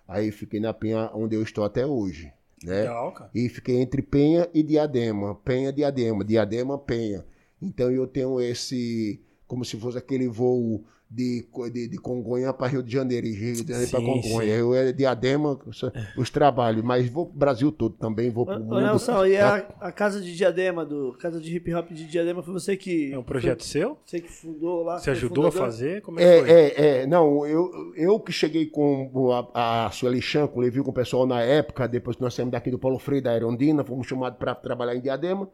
Aí 0.06 0.30
fiquei 0.30 0.60
na 0.60 0.72
Penha 0.72 1.10
onde 1.14 1.34
eu 1.34 1.42
estou 1.42 1.64
até 1.64 1.86
hoje, 1.86 2.32
né? 2.62 2.82
Legal. 2.82 3.30
E 3.34 3.48
fiquei 3.48 3.80
entre 3.80 4.02
Penha 4.02 4.48
e 4.52 4.62
Diadema. 4.62 5.34
Penha, 5.36 5.72
Diadema. 5.72 6.24
Diadema, 6.24 6.78
Penha. 6.78 7.24
Então 7.60 7.90
eu 7.90 8.06
tenho 8.06 8.40
esse. 8.40 9.22
Como 9.46 9.64
se 9.64 9.78
fosse 9.78 9.96
aquele 9.98 10.28
voo 10.28 10.84
de, 11.10 11.46
de, 11.72 11.88
de 11.88 11.96
Congonha 11.98 12.52
para 12.52 12.66
Rio 12.66 12.82
de 12.82 12.92
Janeiro. 12.92 13.26
E 13.26 13.32
Rio 13.32 13.64
de 13.64 13.72
Janeiro 13.72 13.90
para 13.90 14.00
Congonha. 14.00 14.54
sim. 14.54 14.60
Eu 14.60 14.74
é 14.74 14.92
Diadema, 14.92 15.58
os, 15.66 15.82
os 16.16 16.30
trabalhos. 16.30 16.82
Mas 16.82 17.08
vou 17.08 17.26
pro 17.26 17.38
Brasil 17.38 17.70
todo 17.70 17.94
também, 17.94 18.30
vou 18.30 18.44
pro 18.44 18.56
ô, 18.56 18.58
mundo. 18.58 18.80
Nelson, 18.80 19.26
e 19.26 19.36
a, 19.36 19.56
a 19.80 19.92
casa 19.92 20.20
de 20.20 20.34
Diadema, 20.34 20.84
do 20.84 21.16
Casa 21.20 21.40
de 21.40 21.54
Hip 21.54 21.72
Hop 21.74 21.90
de 21.90 22.06
Diadema, 22.06 22.42
foi 22.42 22.52
você 22.52 22.76
que. 22.76 23.12
É 23.12 23.18
um 23.18 23.22
projeto 23.22 23.62
seu? 23.62 23.98
Você 24.04 24.20
que 24.20 24.30
fundou 24.30 24.82
lá? 24.82 24.98
Você 24.98 25.04
foi 25.04 25.12
ajudou 25.12 25.46
a 25.46 25.52
fundador? 25.52 25.72
fazer? 25.72 26.02
Como 26.02 26.18
é 26.18 26.22
que 26.22 26.40
foi? 26.40 26.50
É, 26.50 26.62
é, 26.62 27.02
é. 27.02 27.06
Não, 27.06 27.46
eu, 27.46 27.70
eu 27.96 28.18
que 28.18 28.32
cheguei 28.32 28.66
com 28.66 29.30
a, 29.54 29.86
a 29.86 29.90
Sueli 29.90 30.20
Chan, 30.20 30.46
com 30.46 30.58
o 30.58 30.62
Levi, 30.62 30.82
com 30.82 30.90
o 30.90 30.94
pessoal 30.94 31.26
na 31.26 31.40
época, 31.40 31.86
depois 31.86 32.16
que 32.16 32.22
nós 32.22 32.34
saímos 32.34 32.52
daqui 32.52 32.70
do 32.70 32.78
Paulo 32.78 32.98
Freire, 32.98 33.22
da 33.22 33.30
Aerondina, 33.30 33.84
fomos 33.84 34.06
chamados 34.06 34.38
para 34.38 34.54
trabalhar 34.54 34.96
em 34.96 35.00
Diadema. 35.00 35.48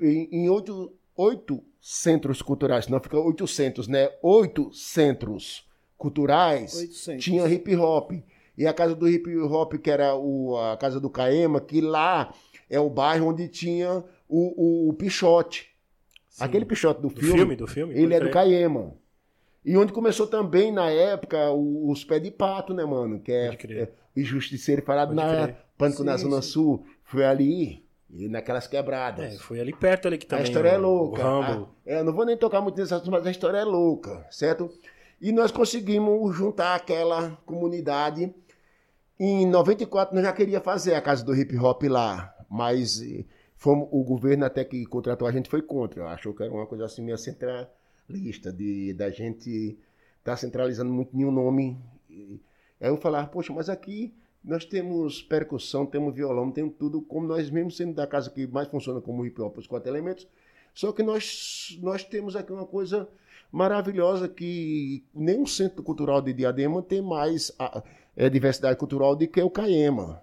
Em, 0.00 0.28
em 0.32 0.48
oito, 0.48 0.92
oito 1.16 1.62
centros 1.84 2.40
culturais, 2.40 2.86
não 2.86 3.00
fica 3.00 3.18
800, 3.18 3.88
né? 3.88 4.08
Oito 4.22 4.72
centros 4.72 5.68
culturais 5.98 6.74
800. 6.76 7.24
tinha 7.24 7.46
hip 7.48 7.74
hop. 7.76 8.12
E 8.56 8.66
a 8.66 8.72
casa 8.72 8.94
do 8.94 9.08
hip 9.08 9.36
hop, 9.38 9.74
que 9.74 9.90
era 9.90 10.14
o, 10.14 10.56
a 10.56 10.76
casa 10.76 11.00
do 11.00 11.10
Caema, 11.10 11.60
que 11.60 11.80
lá 11.80 12.32
é 12.70 12.78
o 12.78 12.88
bairro 12.88 13.28
onde 13.28 13.48
tinha 13.48 14.04
o, 14.28 14.88
o 14.90 14.92
Pichote. 14.92 15.70
Sim. 16.28 16.44
Aquele 16.44 16.64
Pichote 16.64 17.02
do, 17.02 17.08
Do 17.08 17.20
filme, 17.20 17.56
do 17.56 17.66
filme? 17.66 17.92
ele 17.94 18.14
é 18.14 18.20
do. 18.20 18.30
Caema. 18.30 18.94
E 19.64 19.76
onde 19.76 19.92
começou 19.92 20.26
também, 20.26 20.70
na 20.72 20.88
época, 20.90 21.50
o- 21.50 21.90
os 21.90 22.04
pés 22.04 22.22
de 22.22 22.30
pato, 22.30 22.72
né, 22.74 22.84
mano? 22.84 23.20
Que 23.20 23.32
é, 23.32 23.46
é 23.72 23.88
o 24.16 24.22
Justiceiro 24.22 24.82
falado 24.82 25.14
na. 25.14 25.54
Pânico 25.78 26.04
na 26.04 26.16
Sim, 26.16 26.24
Zona 26.24 26.42
sim. 26.42 26.48
Sul. 26.50 26.86
Foi 27.04 27.24
ali, 27.24 27.84
e 28.12 28.28
naquelas 28.28 28.66
quebradas. 28.66 29.34
É, 29.34 29.38
foi 29.38 29.58
ali 29.60 29.72
perto 29.72 30.06
ali 30.08 30.18
que 30.18 30.26
também. 30.26 30.44
a 30.44 30.48
história 30.48 30.68
é 30.68 30.76
louca. 30.76 31.20
O 31.20 31.24
Rambo. 31.24 31.68
É, 31.86 32.02
não 32.02 32.12
vou 32.12 32.26
nem 32.26 32.36
tocar 32.36 32.60
muito 32.60 32.78
nesse 32.78 32.92
assunto, 32.92 33.10
mas 33.10 33.26
a 33.26 33.30
história 33.30 33.58
é 33.58 33.64
louca, 33.64 34.26
certo? 34.30 34.70
E 35.20 35.32
nós 35.32 35.50
conseguimos 35.50 36.36
juntar 36.36 36.74
aquela 36.74 37.30
comunidade. 37.46 38.34
Em 39.18 39.46
94 39.46 40.14
nós 40.14 40.24
já 40.24 40.32
queria 40.32 40.60
fazer 40.60 40.94
a 40.94 41.00
casa 41.00 41.24
do 41.24 41.34
hip 41.34 41.56
hop 41.56 41.82
lá, 41.84 42.34
mas 42.50 43.00
eh, 43.00 43.24
fomos, 43.56 43.88
o 43.92 44.02
governo 44.02 44.44
até 44.44 44.64
que 44.64 44.84
contratou 44.86 45.26
a 45.28 45.32
gente 45.32 45.48
foi 45.48 45.62
contra. 45.62 46.06
Achou 46.08 46.34
que 46.34 46.42
era 46.42 46.52
uma 46.52 46.66
coisa 46.66 46.84
assim 46.86 47.02
meio 47.02 47.16
centralista, 47.16 48.52
de 48.52 48.92
da 48.94 49.10
gente 49.10 49.78
estar 50.18 50.36
centralizando 50.36 50.92
muito 50.92 51.16
em 51.16 51.24
um 51.24 51.30
nome. 51.30 51.78
E- 52.10 52.40
Aí 52.80 52.88
eu 52.88 52.96
falava, 52.96 53.28
poxa, 53.28 53.52
mas 53.52 53.68
aqui 53.68 54.12
nós 54.44 54.64
temos 54.64 55.22
percussão, 55.22 55.86
temos 55.86 56.14
violão, 56.14 56.50
temos 56.50 56.74
tudo, 56.78 57.00
como 57.00 57.26
nós 57.26 57.48
mesmos 57.50 57.76
sendo 57.76 57.94
da 57.94 58.06
casa 58.06 58.30
que 58.30 58.46
mais 58.46 58.68
funciona 58.68 59.00
como 59.00 59.24
hip 59.24 59.40
hop, 59.40 59.58
os 59.58 59.66
quatro 59.66 59.88
elementos. 59.88 60.26
Só 60.74 60.90
que 60.92 61.02
nós, 61.02 61.78
nós 61.80 62.02
temos 62.02 62.34
aqui 62.34 62.52
uma 62.52 62.66
coisa 62.66 63.08
maravilhosa 63.52 64.28
que 64.28 65.04
nenhum 65.14 65.46
centro 65.46 65.82
cultural 65.82 66.20
de 66.20 66.32
Diadema 66.32 66.82
tem 66.82 67.02
mais 67.02 67.52
a, 67.58 67.82
é, 68.16 68.28
diversidade 68.28 68.78
cultural 68.78 69.14
do 69.14 69.28
que 69.28 69.40
o 69.40 69.50
Caema. 69.50 70.22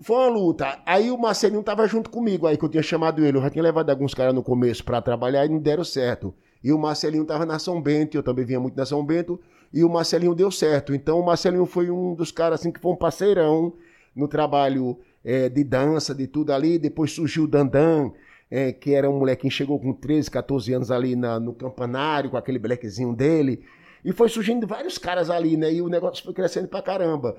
Foi 0.00 0.16
uma 0.16 0.28
luta. 0.28 0.82
Aí 0.84 1.10
o 1.10 1.16
Marcelinho 1.16 1.60
estava 1.60 1.86
junto 1.86 2.10
comigo, 2.10 2.46
aí 2.46 2.56
que 2.56 2.64
eu 2.64 2.68
tinha 2.68 2.82
chamado 2.82 3.24
ele. 3.24 3.38
Eu 3.38 3.42
já 3.42 3.50
tinha 3.50 3.62
levado 3.62 3.88
alguns 3.90 4.12
caras 4.12 4.34
no 4.34 4.42
começo 4.42 4.84
para 4.84 5.00
trabalhar 5.00 5.46
e 5.46 5.48
não 5.48 5.58
deram 5.58 5.84
certo. 5.84 6.34
E 6.62 6.72
o 6.72 6.78
Marcelinho 6.78 7.22
estava 7.22 7.46
na 7.46 7.58
São 7.58 7.80
Bento, 7.80 8.16
eu 8.16 8.22
também 8.22 8.44
vinha 8.44 8.60
muito 8.60 8.76
na 8.76 8.84
São 8.84 9.04
Bento, 9.04 9.40
e 9.78 9.84
o 9.84 9.88
Marcelinho 9.88 10.34
deu 10.34 10.50
certo. 10.50 10.94
Então 10.94 11.20
o 11.20 11.24
Marcelinho 11.24 11.66
foi 11.66 11.90
um 11.90 12.14
dos 12.14 12.30
caras 12.32 12.60
assim 12.60 12.70
que 12.72 12.80
foi 12.80 12.92
um 12.92 12.96
parceirão 12.96 13.74
no 14.14 14.26
trabalho 14.28 14.98
eh, 15.24 15.48
de 15.48 15.62
dança, 15.64 16.14
de 16.14 16.26
tudo 16.26 16.52
ali. 16.52 16.78
Depois 16.78 17.12
surgiu 17.12 17.44
o 17.44 17.46
Dandan, 17.48 18.10
eh, 18.50 18.72
que 18.72 18.94
era 18.94 19.10
um 19.10 19.18
molequinho 19.18 19.50
que 19.50 19.56
chegou 19.56 19.78
com 19.78 19.92
13, 19.92 20.30
14 20.30 20.72
anos 20.72 20.90
ali 20.90 21.14
na- 21.16 21.38
no 21.40 21.52
campanário, 21.52 22.30
com 22.30 22.36
aquele 22.36 22.58
blequezinho 22.58 23.14
dele. 23.14 23.64
E 24.04 24.12
foi 24.12 24.28
surgindo 24.28 24.66
vários 24.66 24.98
caras 24.98 25.28
ali, 25.30 25.56
né? 25.56 25.72
E 25.72 25.82
o 25.82 25.88
negócio 25.88 26.24
foi 26.24 26.32
crescendo 26.32 26.68
pra 26.68 26.80
caramba. 26.80 27.36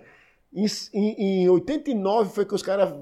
Em, 0.53 0.65
em, 0.93 1.43
em 1.43 1.49
89 1.49 2.29
foi 2.33 2.45
que 2.45 2.53
os 2.55 2.61
caras 2.61 2.93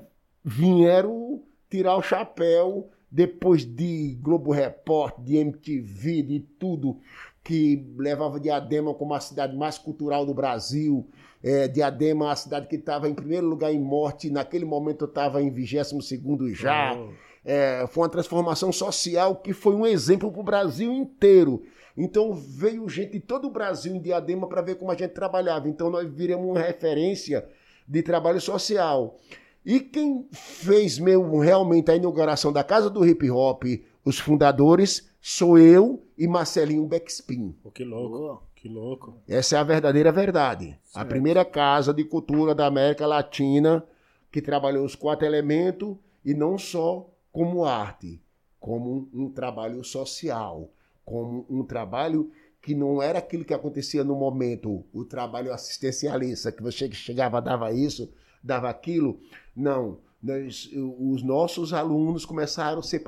vieram 0.44 1.42
tirar 1.70 1.96
o 1.98 2.02
chapéu 2.02 2.90
depois 3.12 3.66
de 3.66 4.18
Globo 4.22 4.52
Repórter, 4.52 5.24
de 5.24 5.38
MTV, 5.38 6.22
de 6.22 6.40
tudo. 6.60 7.00
Que 7.46 7.86
levava 7.96 8.40
Diadema 8.40 8.92
como 8.96 9.14
a 9.14 9.20
cidade 9.20 9.56
mais 9.56 9.78
cultural 9.78 10.26
do 10.26 10.34
Brasil. 10.34 11.08
É, 11.44 11.68
Diadema, 11.68 12.32
a 12.32 12.36
cidade 12.36 12.68
que 12.68 12.76
estava 12.76 13.08
em 13.08 13.14
primeiro 13.14 13.46
lugar 13.46 13.72
em 13.72 13.80
morte, 13.80 14.32
naquele 14.32 14.66
momento 14.66 15.06
estava 15.06 15.44
em 15.44 15.52
22 15.52 16.58
já. 16.58 16.98
Oh. 16.98 17.14
É, 17.46 17.86
foi 17.88 18.04
uma 18.04 18.10
transformação 18.10 18.72
social 18.72 19.36
que 19.36 19.54
foi 19.54 19.76
um 19.76 19.86
exemplo 19.86 20.32
para 20.32 20.42
o 20.42 20.44
Brasil 20.44 20.92
inteiro. 20.92 21.62
Então 21.96 22.34
veio 22.34 22.90
gente 22.90 23.12
de 23.12 23.20
todo 23.20 23.48
o 23.48 23.52
Brasil 23.52 23.96
em 23.96 24.02
Diadema 24.02 24.50
para 24.50 24.64
ver 24.64 24.76
como 24.76 24.92
a 24.92 24.96
gente 24.96 25.12
trabalhava. 25.12 25.70
Então 25.70 25.92
nós 25.92 26.12
viramos 26.12 26.48
uma 26.48 26.60
referência 26.60 27.48
de 27.88 28.02
trabalho 28.02 28.42
social. 28.42 29.20
E 29.64 29.80
quem 29.80 30.28
fez 30.32 30.98
meu, 30.98 31.38
realmente 31.38 31.92
a 31.92 31.96
inauguração 31.96 32.52
da 32.52 32.64
Casa 32.64 32.90
do 32.90 33.06
Hip 33.06 33.30
Hop, 33.30 33.64
os 34.04 34.18
fundadores, 34.18 35.08
sou 35.28 35.58
eu 35.58 36.04
e 36.16 36.28
Marcelinho 36.28 36.86
Beckspin. 36.86 37.56
Pô, 37.64 37.72
que 37.72 37.84
louco. 37.84 38.10
Boa. 38.16 38.44
Que 38.56 38.70
louco. 38.70 39.18
Essa 39.28 39.56
é 39.56 39.60
a 39.60 39.64
verdadeira 39.64 40.12
verdade. 40.12 40.78
A 40.94 41.00
Certo. 41.00 41.10
primeira 41.10 41.44
casa 41.44 41.92
de 41.92 42.04
cultura 42.04 42.54
da 42.54 42.68
América 42.68 43.08
Latina 43.08 43.84
que 44.32 44.40
trabalhou 44.40 44.86
os 44.86 44.94
quatro 44.94 45.26
elementos 45.26 45.96
e 46.24 46.36
não 46.36 46.60
só 46.60 47.10
como 47.32 47.66
arte, 47.66 48.22
como 48.60 49.10
um 49.12 49.28
trabalho 49.32 49.84
social, 49.84 50.70
como 51.04 51.44
um 51.50 51.64
trabalho 51.64 52.32
que 52.62 52.76
não 52.76 53.02
era 53.02 53.18
aquilo 53.18 53.44
que 53.44 53.54
acontecia 53.54 54.04
no 54.04 54.16
momento, 54.16 54.86
o 54.94 55.04
trabalho 55.04 55.52
assistencialista, 55.52 56.52
que 56.52 56.62
você 56.62 56.92
chegava, 56.92 57.42
dava 57.42 57.72
isso, 57.74 58.14
dava 58.44 58.70
aquilo. 58.70 59.20
Não. 59.56 59.98
Nós, 60.26 60.72
os 60.74 61.22
nossos 61.22 61.72
alunos 61.72 62.26
começaram 62.26 62.80
a 62.80 62.84
ser 62.84 63.04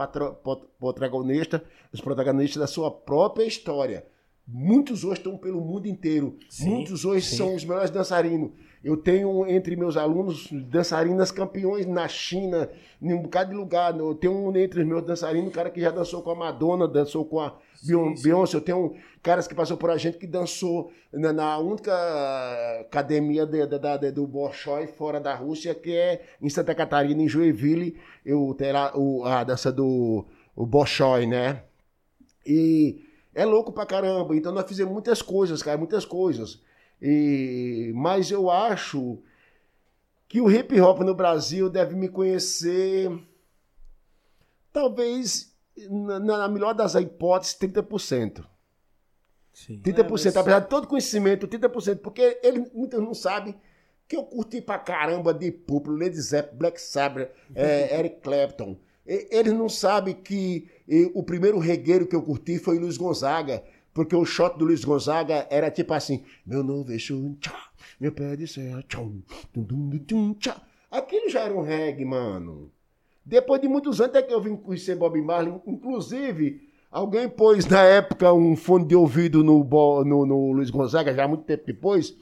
protagonistas, 0.79 1.61
os 1.91 1.99
protagonistas 1.99 2.59
da 2.61 2.67
sua 2.67 2.91
própria 2.91 3.43
história. 3.43 4.05
Muitos 4.47 5.03
hoje 5.03 5.15
estão 5.15 5.35
pelo 5.35 5.59
mundo 5.59 5.87
inteiro. 5.87 6.37
Sim, 6.47 6.69
Muitos 6.69 7.03
hoje 7.03 7.25
sim. 7.25 7.35
são 7.35 7.55
os 7.55 7.65
melhores 7.65 7.89
dançarinos. 7.89 8.51
Eu 8.83 8.95
tenho 8.95 9.47
entre 9.47 9.75
meus 9.75 9.97
alunos 9.97 10.47
dançarinas 10.51 11.31
campeões 11.31 11.87
na 11.87 12.07
China, 12.07 12.69
em 13.01 13.13
um 13.13 13.23
bocado 13.23 13.49
de 13.49 13.57
lugar. 13.57 13.97
Eu 13.97 14.13
tenho 14.13 14.33
um 14.33 14.55
entre 14.55 14.81
os 14.81 14.87
meus 14.87 15.03
dançarinos, 15.03 15.49
um 15.49 15.51
cara 15.51 15.71
que 15.71 15.81
já 15.81 15.89
dançou 15.89 16.21
com 16.21 16.29
a 16.29 16.35
Madonna, 16.35 16.87
dançou 16.87 17.25
com 17.25 17.39
a 17.39 17.57
Beyon- 17.85 18.13
Beyoncé. 18.21 18.55
Eu 18.57 18.61
tenho 18.61 18.95
caras 19.21 19.47
que 19.47 19.55
passou 19.55 19.77
por 19.77 19.89
a 19.89 19.97
gente 19.97 20.17
que 20.17 20.27
dançou 20.27 20.91
na, 21.11 21.33
na 21.33 21.57
única 21.57 21.91
academia 22.81 23.45
de- 23.45 23.65
de- 23.67 23.97
de- 23.99 24.11
do 24.11 24.25
Bolshoi 24.27 24.87
fora 24.87 25.19
da 25.19 25.35
Rússia, 25.35 25.75
que 25.75 25.95
é 25.95 26.25
em 26.41 26.49
Santa 26.49 26.73
Catarina, 26.75 27.21
em 27.21 27.27
Joinville, 27.27 27.99
eu 28.25 28.55
lá 28.71 28.91
o, 28.97 29.23
a 29.25 29.43
dança 29.43 29.71
do 29.71 30.25
o 30.55 30.65
Bolshoi, 30.65 31.25
né? 31.27 31.63
E 32.45 33.03
é 33.35 33.45
louco 33.45 33.71
pra 33.71 33.85
caramba. 33.85 34.35
Então 34.35 34.51
nós 34.51 34.65
fizemos 34.67 34.91
muitas 34.93 35.21
coisas, 35.21 35.61
cara, 35.61 35.77
muitas 35.77 36.05
coisas. 36.05 36.61
E, 37.01 37.91
mas 37.95 38.31
eu 38.31 38.49
acho 38.49 39.19
que 40.27 40.41
o 40.41 40.49
hip 40.51 40.79
hop 40.81 41.01
no 41.01 41.13
Brasil 41.13 41.69
deve 41.69 41.95
me 41.95 42.09
conhecer, 42.09 43.09
talvez, 44.73 45.55
na, 45.89 46.19
na 46.19 46.47
melhor 46.47 46.73
das 46.73 46.95
hipóteses, 46.95 47.55
30%. 47.59 48.43
Sim. 49.53 49.81
30%, 49.81 49.99
É, 49.99 50.09
mas- 50.09 50.37
apesar 50.37 50.59
de 50.59 50.69
todo 50.69 50.87
conhecimento, 50.87 51.47
30%, 51.47 51.99
porque 51.99 52.39
ele, 52.43 52.69
muitos 52.73 52.99
não 53.01 53.13
sabem 53.13 53.55
que 54.07 54.15
eu 54.15 54.23
curti 54.23 54.61
pra 54.61 54.77
caramba 54.79 55.33
de 55.33 55.51
Purple, 55.51 55.93
Led 55.97 56.15
Zeppelin, 56.19 56.57
Black 56.57 56.79
Sabbath, 56.81 57.29
é, 57.55 57.97
Eric 57.99 58.21
Clapton. 58.21 58.77
E- 59.05 59.27
Eles 59.31 59.53
não 59.53 59.67
sabem 59.69 60.13
que 60.13 60.69
e, 60.87 61.11
o 61.13 61.23
primeiro 61.23 61.57
regueiro 61.59 62.05
que 62.07 62.15
eu 62.15 62.21
curti 62.21 62.57
foi 62.59 62.77
Luiz 62.77 62.97
Gonzaga, 62.97 63.63
porque 63.93 64.15
o 64.15 64.23
shot 64.25 64.57
do 64.57 64.65
Luiz 64.65 64.83
Gonzaga 64.85 65.47
era 65.49 65.71
tipo 65.71 65.93
assim: 65.93 66.23
meu 66.45 66.63
novo 66.63 66.93
é 66.93 66.97
chum, 66.99 67.35
tchá, 67.39 67.57
meu 67.99 68.11
pé 68.11 68.35
de 68.35 68.47
serra, 68.47 68.83
tchum, 68.83 69.21
tum, 69.53 69.63
tum, 69.63 69.89
tum, 69.89 69.97
tum, 69.99 70.33
tchá. 70.35 70.61
Aquilo 70.91 71.29
já 71.29 71.41
era 71.41 71.53
um 71.53 71.61
reggae, 71.63 72.05
mano. 72.05 72.71
Depois 73.27 73.59
de 73.59 73.67
muitos 73.67 73.99
anos 73.99 74.15
é 74.15 74.21
que 74.21 74.33
eu 74.33 74.39
vim 74.39 74.55
conhecer 74.55 74.95
Bob 74.95 75.21
Marley. 75.21 75.53
Inclusive, 75.67 76.61
alguém 76.89 77.27
pôs 77.27 77.65
na 77.65 77.83
época 77.83 78.31
um 78.31 78.55
fone 78.55 78.85
de 78.85 78.95
ouvido 78.95 79.43
no, 79.43 79.65
no, 80.05 80.25
no 80.25 80.53
Luiz 80.53 80.69
Gonzaga, 80.69 81.13
já 81.13 81.25
há 81.25 81.27
muito 81.27 81.43
tempo 81.43 81.65
depois, 81.67 82.15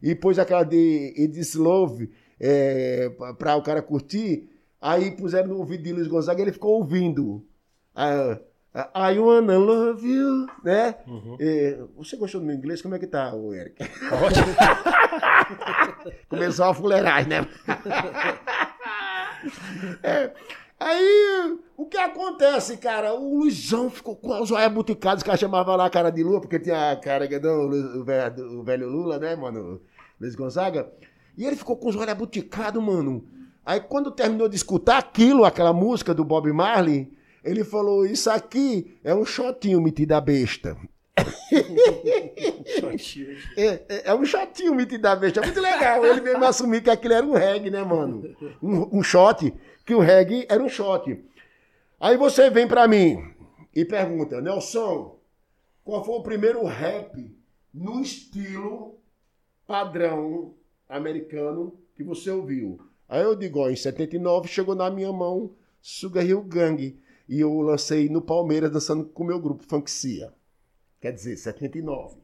e 0.00 0.14
pôs 0.14 0.38
aquela 0.38 0.62
de 0.62 1.14
Edith 1.16 1.56
Love 1.56 2.08
é, 2.38 3.10
para 3.40 3.56
o 3.56 3.62
cara 3.62 3.82
curtir. 3.82 4.48
Aí 4.80 5.10
puseram 5.10 5.48
no 5.48 5.58
ouvido 5.58 5.82
de 5.82 5.92
Luiz 5.92 6.06
Gonzaga 6.06 6.40
e 6.40 6.44
ele 6.44 6.52
ficou 6.52 6.78
ouvindo. 6.78 7.44
Ah, 7.92 8.38
ah, 8.72 9.12
I 9.12 9.18
wanna 9.18 9.58
love 9.58 10.08
you, 10.08 10.46
né? 10.62 10.94
É, 11.40 11.80
você 11.96 12.16
gostou 12.16 12.40
do 12.40 12.46
meu 12.46 12.54
inglês? 12.54 12.80
Como 12.80 12.94
é 12.94 13.00
que 13.00 13.08
tá, 13.08 13.32
Eric? 13.52 13.82
Começou 16.30 16.66
a 16.66 16.74
fuleirar, 16.74 17.28
né? 17.28 17.48
É, 20.02 20.32
Aí, 20.84 21.58
o 21.76 21.86
que 21.86 21.96
acontece, 21.96 22.76
cara? 22.76 23.14
O 23.14 23.38
Luizão 23.38 23.88
ficou 23.88 24.16
com 24.16 24.42
os 24.42 24.50
olhos 24.50 24.72
buticados, 24.72 25.22
que 25.22 25.30
ela 25.30 25.36
chamava 25.36 25.76
lá 25.76 25.86
a 25.86 25.90
cara 25.90 26.10
de 26.10 26.24
lua, 26.24 26.40
porque 26.40 26.58
tinha 26.58 26.90
a 26.90 26.96
cara 26.96 27.28
que 27.28 27.38
não, 27.38 27.68
o 27.68 28.04
velho, 28.04 28.60
o 28.60 28.64
velho 28.64 28.88
Lula, 28.88 29.16
né, 29.16 29.36
mano? 29.36 29.80
Luiz 30.20 30.34
Gonzaga. 30.34 30.90
E 31.38 31.46
ele 31.46 31.54
ficou 31.54 31.76
com 31.76 31.88
os 31.88 31.94
olhos 31.94 32.14
buticados, 32.14 32.82
mano. 32.82 33.24
Aí, 33.64 33.78
quando 33.80 34.10
terminou 34.10 34.48
de 34.48 34.56
escutar 34.56 34.98
aquilo, 34.98 35.44
aquela 35.44 35.72
música 35.72 36.12
do 36.12 36.24
Bob 36.24 36.52
Marley, 36.52 37.12
ele 37.44 37.62
falou: 37.62 38.04
Isso 38.04 38.28
aqui 38.28 38.98
é 39.04 39.14
um 39.14 39.24
shotinho 39.24 39.80
metido 39.80 40.12
a 40.12 40.20
besta. 40.20 40.76
É, 43.56 43.66
é, 43.66 44.02
é 44.06 44.14
um 44.14 44.24
chatinho 44.24 44.74
metido 44.74 45.02
da 45.02 45.14
besta. 45.14 45.40
É 45.40 45.44
muito 45.44 45.60
legal. 45.60 46.04
Ele 46.04 46.20
mesmo 46.20 46.44
assumir 46.44 46.82
que 46.82 46.90
aquilo 46.90 47.14
era 47.14 47.26
um 47.26 47.34
reggae, 47.34 47.70
né, 47.70 47.82
mano? 47.82 48.34
Um, 48.62 48.98
um 48.98 49.02
shot, 49.02 49.52
que 49.84 49.94
o 49.94 50.00
reggae 50.00 50.46
era 50.48 50.62
um 50.62 50.68
shot. 50.68 51.22
Aí 52.00 52.16
você 52.16 52.50
vem 52.50 52.66
pra 52.66 52.88
mim 52.88 53.22
e 53.74 53.84
pergunta, 53.84 54.40
Nelson, 54.40 55.18
qual 55.84 56.04
foi 56.04 56.14
o 56.16 56.22
primeiro 56.22 56.64
rap 56.64 57.34
no 57.72 58.00
estilo 58.00 58.98
padrão 59.66 60.54
americano 60.88 61.78
que 61.94 62.02
você 62.02 62.30
ouviu? 62.30 62.78
Aí 63.08 63.22
eu 63.22 63.36
digo, 63.36 63.60
ó, 63.60 63.70
em 63.70 63.76
79 63.76 64.48
chegou 64.48 64.74
na 64.74 64.90
minha 64.90 65.12
mão 65.12 65.52
Sugar 65.80 66.24
Hill 66.24 66.42
Gang. 66.42 66.98
E 67.28 67.40
eu 67.40 67.60
lancei 67.60 68.08
no 68.08 68.20
Palmeiras 68.20 68.70
dançando 68.70 69.04
com 69.04 69.22
o 69.22 69.26
meu 69.26 69.38
grupo 69.38 69.64
Funkcia. 69.64 70.32
Quer 71.02 71.12
dizer, 71.12 71.36
79. 71.36 72.16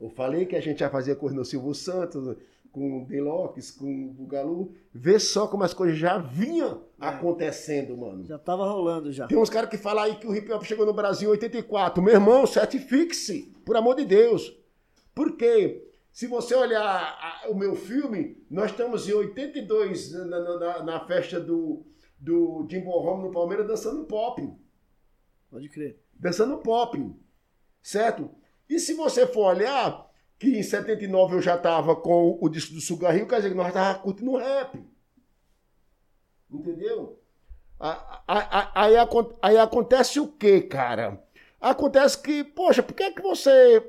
Eu 0.00 0.08
falei 0.08 0.46
que 0.46 0.56
a 0.56 0.60
gente 0.60 0.78
já 0.80 0.88
fazia 0.88 1.14
coisa 1.14 1.34
no 1.36 1.44
Silvio 1.44 1.74
Santos, 1.74 2.36
com 2.72 3.02
o 3.02 3.06
Delox, 3.06 3.72
com 3.72 4.06
o 4.06 4.12
Bugalu. 4.12 4.72
Vê 4.94 5.18
só 5.18 5.46
como 5.48 5.64
as 5.64 5.74
coisas 5.74 5.98
já 5.98 6.16
vinham 6.16 6.84
acontecendo, 6.98 7.96
mano. 7.96 8.24
Já 8.24 8.38
tava 8.38 8.64
rolando 8.70 9.12
já. 9.12 9.26
Tem 9.26 9.36
uns 9.36 9.50
caras 9.50 9.68
que 9.68 9.76
falam 9.76 10.04
aí 10.04 10.14
que 10.16 10.26
o 10.26 10.34
hip 10.34 10.50
hop 10.52 10.62
chegou 10.62 10.86
no 10.86 10.94
Brasil 10.94 11.28
em 11.28 11.32
84. 11.32 12.00
Meu 12.02 12.14
irmão, 12.14 12.46
certifique-se, 12.46 13.52
por 13.64 13.76
amor 13.76 13.96
de 13.96 14.04
Deus. 14.06 14.56
Porque 15.14 15.90
se 16.12 16.28
você 16.28 16.54
olhar 16.54 16.82
a- 16.86 17.48
o 17.50 17.54
meu 17.54 17.74
filme, 17.74 18.38
nós 18.48 18.70
estamos 18.70 19.08
em 19.08 19.12
82 19.12 20.12
na, 20.12 20.24
na- 20.24 20.58
na- 20.58 20.82
na 20.84 21.00
festa 21.06 21.38
do, 21.40 21.84
do 22.18 22.64
Jimbo 22.70 22.90
Home 22.92 23.24
no 23.24 23.32
Palmeiras 23.32 23.66
dançando 23.66 24.04
pop 24.04 24.48
Pode 25.50 25.68
crer. 25.68 25.98
dançando 26.14 26.56
pop, 26.58 26.96
certo? 27.82 28.30
E 28.68 28.78
se 28.78 28.94
você 28.94 29.26
for 29.26 29.46
olhar, 29.54 30.08
que 30.38 30.58
em 30.58 30.62
79 30.62 31.36
eu 31.36 31.42
já 31.42 31.56
tava 31.58 31.94
com 31.96 32.38
o 32.40 32.48
disco 32.48 32.72
do 32.74 32.80
Sugar 32.80 33.16
Hill, 33.16 33.26
quer 33.26 33.36
dizer 33.36 33.50
que 33.50 33.56
nós 33.56 33.72
tava 33.72 33.98
curtindo 33.98 34.36
rap. 34.36 34.78
Entendeu? 36.50 37.18
Aí, 38.26 38.96
aí 39.42 39.56
acontece 39.58 40.20
o 40.20 40.28
que, 40.28 40.60
cara? 40.62 41.22
Acontece 41.60 42.20
que, 42.20 42.42
poxa, 42.44 42.82
por 42.82 42.94
que, 42.94 43.10
que 43.12 43.22
você, 43.22 43.82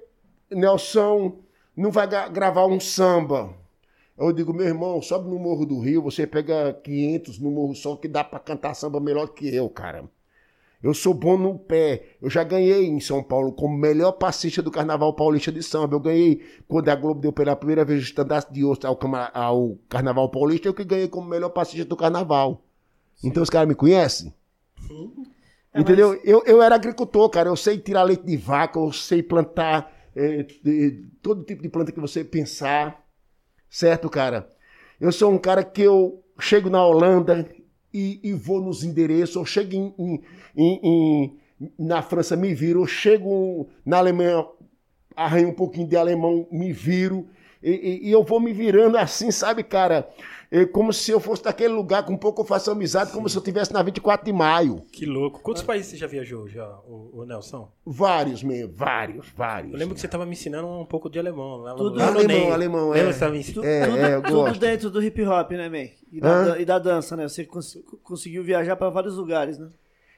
Nelson, 0.49 1.39
não 1.76 1.91
vai 1.91 2.07
gra- 2.07 2.27
gravar 2.27 2.65
um 2.68 2.80
samba? 2.80 3.53
Eu 4.18 4.31
digo, 4.31 4.53
meu 4.53 4.65
irmão, 4.68 5.01
sobe 5.01 5.30
no 5.30 5.39
Morro 5.39 5.65
do 5.65 5.80
Rio, 5.80 6.01
você 6.01 6.27
pega 6.27 6.73
500 6.84 7.39
no 7.39 7.49
Morro 7.51 7.73
Sol 7.76 7.97
que 7.97 8.07
dá 8.07 8.23
pra 8.23 8.39
cantar 8.39 8.73
samba 8.76 8.99
melhor 8.99 9.27
que 9.30 9.53
eu, 9.53 9.69
cara. 9.69 10.09
Eu 10.84 10.94
sou 10.94 11.14
bom 11.14 11.38
no 11.38 11.60
pé. 11.60 12.16
Eu 12.22 12.30
já 12.30 12.44
ganhei 12.44 12.88
em 12.88 12.99
São 12.99 13.22
Paulo 13.22 13.52
como 13.53 13.78
melhor 13.78 14.14
passista 14.14 14.62
do 14.62 14.72
Carnaval 14.72 15.14
Paulista 15.16 15.52
de 15.52 15.62
Samba. 15.62 15.95
Eu 15.95 15.99
ganhei 15.99 16.41
quando 16.68 16.90
a 16.90 16.95
Globo 16.95 17.22
deu 17.22 17.32
pela 17.32 17.56
primeira 17.56 17.86
vez 17.86 17.99
o 18.02 18.03
estandarte 18.03 18.52
de 18.52 18.66
osso 18.66 18.88
ao, 18.88 18.98
ao 19.34 19.78
Carnaval 19.88 20.30
Paulista. 20.30 20.68
Eu 20.68 20.74
que 20.74 20.84
ganhei 20.84 21.08
como 21.08 21.28
melhor 21.30 21.49
passista 21.49 21.86
do 21.86 21.95
Carnaval. 21.95 22.64
Então 23.24 23.44
os 23.44 23.49
caras 23.49 23.68
me 23.68 23.76
conhecem? 23.76 24.34
É, 25.74 25.80
Entendeu? 25.80 26.20
Eu, 26.24 26.44
eu 26.45 26.62
era 26.62 26.76
agricultor, 26.76 27.30
cara. 27.30 27.49
Eu 27.49 27.56
sei 27.56 27.78
tirar 27.78 28.03
leite 28.03 28.26
de 28.26 28.36
vaca, 28.36 28.80
eu 28.80 28.91
sei 28.91 29.22
plantar 29.24 29.91
eh, 30.16 30.44
de- 30.64 31.06
todo 31.22 31.44
tipo 31.44 31.62
de 31.62 31.70
planta 31.70 31.91
que 31.91 31.99
você 31.99 32.24
pensar. 32.24 33.06
Certo, 33.70 34.10
cara? 34.10 34.49
Eu 34.99 35.12
sou 35.12 35.32
um 35.32 35.38
cara 35.38 35.64
que 35.64 35.82
eu 35.84 36.24
chego 36.40 36.70
na 36.70 36.84
Holanda 36.86 37.48
e, 37.93 38.19
e 38.23 38.34
vou 38.34 38.61
nos 38.61 38.84
endereços. 38.84 39.35
Eu 39.35 39.45
chego 39.45 39.73
em- 39.76 40.22
em- 40.55 40.80
em- 40.84 41.38
na 41.77 42.01
França 42.01 42.35
me 42.35 42.53
viro, 42.53 42.81
eu 42.81 42.88
chego 42.88 43.68
na 43.85 43.97
Alemanha, 43.97 44.45
arranho 45.15 45.49
um 45.49 45.53
pouquinho 45.53 45.88
de 45.88 45.95
alemão, 45.95 46.47
me 46.51 46.72
viro, 46.72 47.27
e, 47.61 47.72
e- 47.72 48.09
e 48.09 48.11
eu 48.11 48.23
vou 48.23 48.39
me 48.39 48.53
virando 48.53 48.97
assim, 48.97 49.31
sabe, 49.31 49.63
cara? 49.63 50.09
É 50.53 50.65
como 50.65 50.91
se 50.91 51.10
eu 51.10 51.19
fosse 51.22 51.41
daquele 51.44 51.73
lugar 51.73 52.03
com 52.06 52.18
pouco 52.18 52.41
eu 52.41 52.45
faço 52.45 52.69
amizade, 52.69 53.14
como 53.14 53.30
se 53.30 53.38
eu 53.38 53.40
estivesse 53.40 53.72
na 53.72 53.82
24 53.82 54.26
de 54.26 54.34
maio. 54.34 54.84
Que 54.91 55.06
louco. 55.06 55.40
Quantos 55.40 55.64
países 55.64 55.91
você 55.91 55.95
já 55.98 56.07
viajou, 56.07 56.45
já, 56.49 56.68
o, 56.86 57.22
o 57.22 57.26
Nelson? 57.26 57.72
Vários, 57.86 58.44
mesmo, 58.44 58.73
vários, 58.76 59.28
vários. 59.30 59.72
Eu 59.72 59.80
lembro 59.80 59.95
que 59.95 60.02
você 60.02 60.10
tava 60.10 60.26
me 60.26 60.34
ensinando 60.34 60.68
um 60.68 60.84
pouco 60.86 61.10
de 61.10 61.18
alemão. 61.18 61.56
Lá 61.57 61.72
no, 61.72 61.78
Tudo- 61.78 61.98
lá 61.98 62.07
Alemão, 62.07 62.28
NEM. 62.28 62.52
alemão, 62.52 62.90
Lembra 62.90 63.11
é. 63.11 63.14
que 63.18 63.26
me 63.30 63.40
ensinando? 63.40 63.61
Tu- 63.61 63.65
É, 63.68 63.86
tudo, 63.86 63.98
é, 63.98 64.15
eu 64.15 64.22
tudo 64.23 64.34
gosto. 64.36 64.60
dentro 64.60 64.90
do 64.91 65.02
hip 65.02 65.23
hop, 65.26 65.52
né, 65.52 65.69
man? 65.69 65.90
E 66.11 66.19
da, 66.19 66.60
e 66.60 66.65
da 66.65 66.80
dança, 66.80 67.15
né? 67.15 67.30
Você 67.30 67.45
cons- 67.45 67.78
conseguiu 68.03 68.44
viajar 68.44 68.76
pra 68.76 68.90
vários 68.90 69.15
lugares, 69.15 69.57
né? 69.57 69.69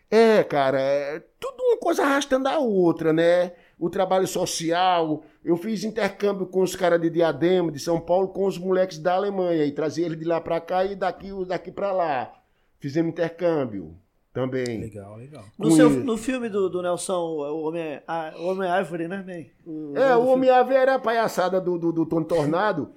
É, 0.09 0.43
cara, 0.43 0.81
é 0.81 1.21
tudo 1.39 1.61
uma 1.61 1.77
coisa 1.77 2.01
arrastando 2.03 2.47
a 2.49 2.57
outra, 2.57 3.13
né? 3.13 3.51
O 3.79 3.89
trabalho 3.89 4.27
social. 4.27 5.23
Eu 5.43 5.57
fiz 5.57 5.83
intercâmbio 5.83 6.45
com 6.45 6.61
os 6.61 6.75
caras 6.75 7.01
de 7.01 7.09
Diadema, 7.09 7.71
de 7.71 7.79
São 7.79 7.99
Paulo, 7.99 8.29
com 8.29 8.45
os 8.45 8.57
moleques 8.57 8.97
da 8.97 9.13
Alemanha. 9.15 9.65
E 9.65 9.71
trazia 9.71 10.05
eles 10.05 10.17
de 10.19 10.25
lá 10.25 10.39
pra 10.39 10.61
cá 10.61 10.85
e 10.85 10.95
daqui, 10.95 11.29
daqui 11.45 11.71
pra 11.71 11.91
lá. 11.91 12.31
Fizemos 12.79 13.11
intercâmbio 13.11 13.95
também. 14.33 14.79
Legal, 14.81 15.15
legal. 15.17 15.43
No, 15.59 15.71
seu, 15.71 15.89
no 15.89 16.17
filme 16.17 16.49
do, 16.49 16.69
do 16.69 16.81
Nelson, 16.81 17.13
o 17.13 17.63
Homem, 17.67 17.99
a- 18.07 18.33
o 18.37 18.45
Homem 18.47 18.69
Árvore, 18.69 19.07
né, 19.07 19.17
man? 19.25 19.45
O, 19.71 19.97
É, 19.97 20.15
o. 20.15 20.25
Homem 20.27 20.49
Ave 20.49 20.73
era 20.73 20.95
a 20.95 20.99
palhaçada 20.99 21.59
do, 21.61 21.77
do, 21.77 21.91
do 21.91 22.05
Tony 22.05 22.25
Tornado. 22.25 22.89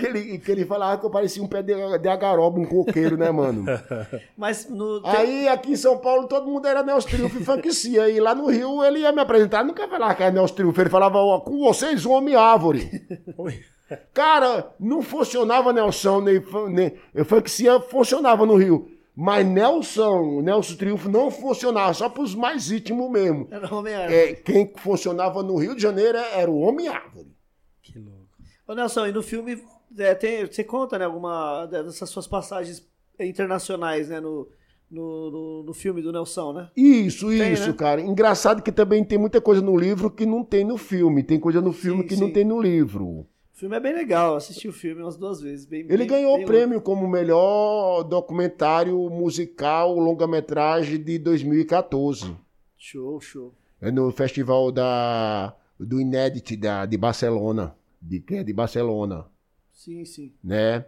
Que, 0.00 0.06
ele, 0.06 0.38
que 0.38 0.50
ele 0.50 0.64
falava 0.64 0.98
que 0.98 1.06
eu 1.06 1.10
parecia 1.10 1.40
um 1.40 1.46
pé 1.46 1.62
de, 1.62 1.72
de 1.98 2.08
agaroba, 2.08 2.58
um 2.58 2.64
coqueiro, 2.64 3.16
né, 3.16 3.30
mano? 3.30 3.64
Mas 4.36 4.68
no. 4.68 5.00
Aí 5.04 5.46
aqui 5.46 5.72
em 5.72 5.76
São 5.76 5.98
Paulo 5.98 6.26
todo 6.26 6.48
mundo 6.48 6.66
era 6.66 6.82
Nelson 6.82 7.08
Triunfo 7.08 7.40
e 7.40 7.44
funkcia. 7.44 8.08
E 8.08 8.18
lá 8.18 8.34
no 8.34 8.46
Rio 8.48 8.82
ele 8.82 9.00
ia 9.00 9.12
me 9.12 9.20
apresentar, 9.20 9.64
nunca 9.64 9.86
falava 9.86 10.16
que 10.16 10.22
era 10.24 10.32
Nelson 10.32 10.54
Triunfo. 10.54 10.80
Ele 10.80 10.90
falava, 10.90 11.18
ó, 11.18 11.38
com 11.38 11.58
vocês, 11.58 12.04
Homem 12.04 12.34
Árvore. 12.34 12.90
Cara, 14.12 14.74
não 14.80 15.00
funcionava 15.00 15.72
Nelson, 15.72 16.20
nem, 16.22 16.42
nem 16.70 17.24
funkcia 17.24 17.80
funcionava 17.80 18.44
no 18.44 18.56
Rio. 18.56 18.90
Mas 19.14 19.46
Nelson, 19.46 20.42
Nelson 20.42 20.76
Triunfo 20.76 21.08
não 21.08 21.30
funcionava, 21.30 21.94
só 21.94 22.08
pros 22.08 22.34
mais 22.34 22.70
íntimos 22.70 23.10
mesmo. 23.10 23.48
Era 23.50 23.72
o 23.72 23.78
Homem 23.78 23.94
Árvore. 23.94 24.14
É, 24.16 24.32
quem 24.34 24.72
funcionava 24.76 25.42
no 25.42 25.56
Rio 25.56 25.74
de 25.74 25.82
Janeiro 25.82 26.18
era 26.18 26.50
o 26.50 26.58
Homem 26.58 26.86
Árvore. 26.86 27.34
Que 27.82 27.98
louco. 27.98 28.17
Ô, 28.68 28.74
Nelson, 28.74 29.06
e 29.06 29.12
no 29.12 29.22
filme 29.22 29.58
é, 29.96 30.14
tem, 30.14 30.44
você 30.44 30.62
conta, 30.62 30.98
né, 30.98 31.06
alguma 31.06 31.64
dessas 31.66 32.10
suas 32.10 32.26
passagens 32.26 32.86
internacionais, 33.18 34.10
né, 34.10 34.20
no, 34.20 34.46
no, 34.90 35.30
no, 35.30 35.62
no 35.64 35.72
filme 35.74 36.02
do 36.02 36.12
Nelson, 36.12 36.52
né? 36.52 36.70
Isso, 36.76 37.28
Tem, 37.28 37.52
isso, 37.52 37.68
né? 37.68 37.72
cara. 37.72 38.00
Engraçado 38.00 38.62
que 38.62 38.70
também 38.70 39.02
tem 39.02 39.18
muita 39.18 39.40
coisa 39.40 39.60
no 39.62 39.76
livro 39.76 40.10
que 40.10 40.26
não 40.26 40.44
tem 40.44 40.64
no 40.64 40.76
filme. 40.76 41.22
Tem 41.22 41.40
coisa 41.40 41.60
no 41.60 41.72
filme 41.72 42.02
Sim, 42.02 42.08
que 42.08 42.14
sim. 42.16 42.20
não 42.20 42.30
tem 42.32 42.44
no 42.44 42.60
livro. 42.60 43.04
O 43.06 43.26
filme 43.54 43.74
é 43.74 43.80
bem 43.80 43.92
legal, 43.94 44.36
assisti 44.36 44.68
o 44.68 44.72
filme 44.72 45.02
umas 45.02 45.16
duas 45.16 45.40
vezes. 45.40 45.66
Bem, 45.66 45.80
Ele 45.80 45.96
bem- 45.98 46.06
ganhou 46.06 46.36
bem 46.36 46.44
o 46.44 46.46
prêmio 46.46 46.80
como 46.80 47.08
melhor 47.08 48.04
documentário 48.04 48.96
musical 49.10 49.98
longa-metragem 49.98 51.02
de 51.02 51.18
2014. 51.18 52.26
louco. 52.26 52.40
Show, 52.76 53.20
show. 53.20 53.54
É 53.80 53.90
no 53.90 54.10
festival 54.12 54.70
da, 54.70 55.54
do 55.78 56.00
Inédit 56.00 56.56
da, 56.56 56.86
de 56.86 56.96
Barcelona. 56.96 57.74
De, 58.00 58.20
que 58.20 58.36
é 58.36 58.44
de 58.44 58.52
Barcelona, 58.52 59.26
Sim, 59.72 60.04
sim. 60.04 60.32
né? 60.42 60.84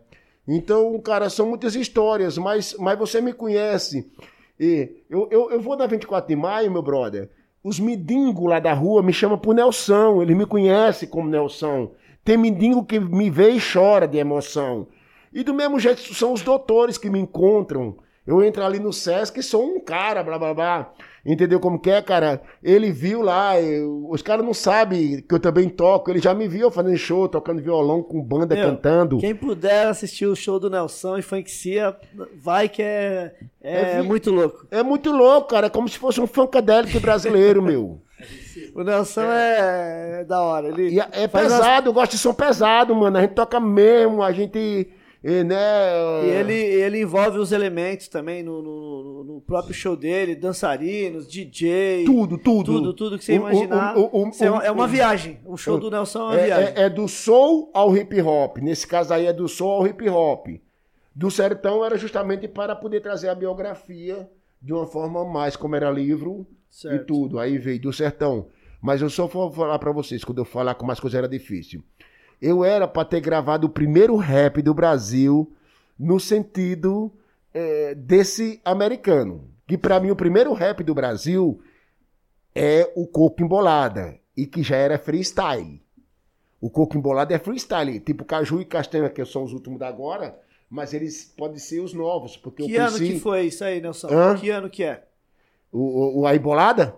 Então, 0.47 0.99
cara, 1.01 1.31
são 1.31 1.49
muitas 1.49 1.74
histórias, 1.77 2.37
mas, 2.39 2.74
mas 2.78 2.99
você 2.99 3.20
me 3.20 3.32
conhece. 3.32 4.11
E 4.59 5.05
eu, 5.09 5.28
eu, 5.31 5.51
eu 5.51 5.61
vou 5.61 5.77
na 5.77 5.87
24 5.87 6.28
de 6.28 6.37
maio, 6.37 6.70
meu 6.70 6.82
brother. 6.82 7.31
Os 7.62 7.78
mendigos 7.78 8.49
lá 8.49 8.59
da 8.59 8.73
rua 8.73 9.03
me 9.03 9.12
chamam 9.12 9.39
por 9.39 9.55
Nelson. 9.55 10.23
Eles 10.23 10.37
me 10.37 10.47
conhecem 10.47 11.09
como 11.09 11.28
Nelson. 11.28 11.93
Tem 12.24 12.37
mendigo 12.37 12.85
que 12.85 12.99
me 12.99 13.31
vê 13.31 13.51
e 13.51 13.61
chora 13.61 14.09
de 14.09 14.19
emoção. 14.19 14.89
E 15.32 15.43
do 15.45 15.55
mesmo 15.55 15.78
jeito 15.78 16.01
são 16.15 16.32
os 16.32 16.43
doutores 16.43 16.99
que 16.99 17.09
me 17.11 17.19
encontram. 17.20 17.97
Eu 18.27 18.43
entro 18.43 18.65
ali 18.65 18.78
no 18.78 18.93
Sesc 18.93 19.39
e 19.39 19.43
sou 19.43 19.65
um 19.65 19.81
cara, 19.81 20.23
blá 20.23 20.39
blá 20.39 20.55
blá. 20.55 20.93
Entendeu 21.25 21.61
como 21.61 21.79
que 21.79 21.91
é, 21.91 22.01
cara? 22.01 22.41
Ele 22.63 22.91
viu 22.91 23.21
lá, 23.23 23.61
eu- 23.61 24.07
os 24.11 24.23
caras 24.23 24.45
não 24.45 24.55
sabem 24.55 25.21
que 25.21 25.35
eu 25.35 25.39
também 25.39 25.69
toco. 25.69 26.11
Ele 26.11 26.19
já 26.19 26.33
me 26.35 26.49
viu 26.49 26.71
fazendo 26.71 26.97
show, 26.97 27.29
tocando 27.29 27.61
violão 27.63 28.03
com 28.03 28.23
banda, 28.23 28.55
Meu, 28.55 28.69
cantando. 28.71 29.19
Quem 29.19 29.35
puder 29.35 29.87
assistir 29.89 30.27
o 30.27 30.35
show 30.35 30.59
do 30.59 30.71
Nelson 30.71 31.19
e 31.19 31.23
Funkcia, 31.23 31.95
vai 32.43 32.69
que 32.69 32.83
é, 32.83 33.35
é, 33.63 33.99
É 33.99 34.03
muito 34.03 34.31
louco. 34.31 34.67
É 34.71 34.83
muito 34.83 35.11
louco, 35.13 35.49
cara. 35.49 35.67
É 35.67 35.71
como 35.71 35.89
se 35.89 35.99
fosse 35.99 36.21
um 36.21 36.27
funkadelic 36.27 36.99
brasileiro, 36.99 37.63
meu. 37.63 38.01
O 38.75 38.83
Nelson 38.85 39.23
é, 39.23 40.21
é 40.21 40.25
da 40.25 40.41
hora. 40.43 40.69
Ele 40.69 40.91
E 40.95 41.01
é 41.01 41.27
faz 41.27 41.47
umas- 41.51 41.59
pesado, 41.61 41.89
eu 41.89 41.93
gosto 41.93 42.13
de 42.13 42.19
som 42.19 42.35
pesado, 42.35 42.95
mano. 42.95 43.17
A 43.17 43.23
gente 43.23 43.33
toca 43.35 43.59
mesmo, 43.59 44.23
a 44.23 44.31
gente. 44.33 44.89
Eh, 45.23 45.45
Né, 45.45 45.57
E 46.25 46.29
ele, 46.31 46.55
ele 46.55 47.01
envolve 47.03 47.39
os 47.39 47.53
elementos 47.53 48.09
também 48.09 48.43
no, 48.43 48.63
no- 48.63 49.25
no- 49.25 49.41
próprio 49.41 49.75
show 49.75 49.97
dele, 49.97 50.35
dançarinos, 50.35 51.27
DJ. 51.29 52.05
Tudo, 52.05 52.39
tudo. 52.39 52.73
Tudo, 52.73 52.93
tudo 52.95 53.19
que 53.19 53.25
você 53.25 53.35
imaginar. 53.35 53.97
o- 53.99 54.05
o- 54.13 54.29
o- 54.29 54.61
é 54.63 54.71
uma 54.71 54.85
o- 54.85 54.89
viagem. 54.89 55.39
O 55.45 55.57
show 55.57 55.79
do 55.79 55.91
Nelson 55.91 56.19
é 56.21 56.23
uma 56.25 56.35
É, 56.41 56.45
viagem. 56.47 56.75
é- 56.77 56.83
é 56.83 56.91
do 56.91 57.07
soul 57.09 57.71
ao 57.75 57.97
hip 57.97 58.21
hop. 58.23 58.59
Nesse 58.59 58.87
caso 58.87 59.13
aí 59.13 59.27
é 59.27 59.33
do 59.33 59.49
soul 59.49 59.73
ao 59.73 59.87
hip 59.87 60.09
hop. 60.09 60.47
Do 61.15 61.31
sertão 61.31 61.85
era 61.85 61.99
justamente 61.99 62.47
para 62.49 62.75
poder 62.77 63.01
trazer 63.01 63.29
a 63.29 63.35
biografia 63.35 64.29
de 64.63 64.73
uma 64.73 64.87
forma 64.87 65.25
mais, 65.25 65.57
como 65.57 65.75
era 65.75 65.91
livro 65.91 66.47
e 66.71 66.75
Certo. 66.75 67.07
tudo. 67.07 67.39
Aí 67.39 67.59
veio 67.59 67.81
do 67.81 67.93
sertão. 67.93 68.47
Mas 68.81 69.03
eu 69.03 69.11
só 69.11 69.27
vou 69.27 69.51
falar 69.51 69.79
para 69.79 69.93
vocês, 69.93 70.25
quando 70.25 70.39
eu 70.39 70.45
falar 70.45 70.75
como 70.75 70.93
as 70.93 71.01
coisas 71.01 71.19
eram 71.19 71.29
difíceis. 71.29 71.83
Eu 72.41 72.65
era 72.65 72.89
para 72.89 73.05
ter 73.05 73.21
gravado 73.21 73.67
o 73.67 73.71
primeiro 73.71 74.17
rap 74.17 74.62
do 74.62 74.73
Brasil 74.73 75.53
no 75.99 76.19
sentido 76.19 77.12
eh, 77.53 77.95
desse 77.95 78.61
americano. 78.65 79.49
Que 79.67 79.77
para 79.77 80.01
mim 80.01 80.11
o 80.11 80.17
primeiro 80.17 80.53
rap 80.53 80.83
do 80.83 80.95
Brasil 80.95 81.61
é 82.55 82.91
o 82.97 83.07
Coco 83.07 83.43
Embolada. 83.43 84.19
E 84.37 84.47
que 84.47 84.62
já 84.62 84.77
era 84.77 84.99
freestyle. 84.99 85.83
O 86.61 86.71
Coco 86.71 86.97
Embolada 86.97 87.35
é 87.35 87.39
freestyle. 87.39 88.01
Tipo 88.01 88.25
Caju 88.25 88.61
e 88.61 88.65
Castanha, 88.65 89.11
que 89.11 89.25
são 89.25 89.45
os 89.45 89.53
últimos 89.53 89.79
da 89.79 89.89
agora. 89.89 90.39
Mas 90.69 90.95
eles 90.95 91.25
podem 91.37 91.59
ser 91.59 91.81
os 91.81 91.93
novos. 91.93 92.37
Porque 92.37 92.65
Que 92.65 92.77
ano 92.77 92.97
que 92.97 93.19
foi 93.21 93.47
isso 93.47 93.62
aí, 93.65 93.81
Nelson? 93.81 94.09
Hã? 94.09 94.37
Que 94.37 94.51
ano 94.51 94.71
que 94.71 94.83
é? 94.85 95.05
o, 95.73 95.79
o, 95.79 96.21
o- 96.21 96.27
a 96.27 96.35
Embolada. 96.35 96.97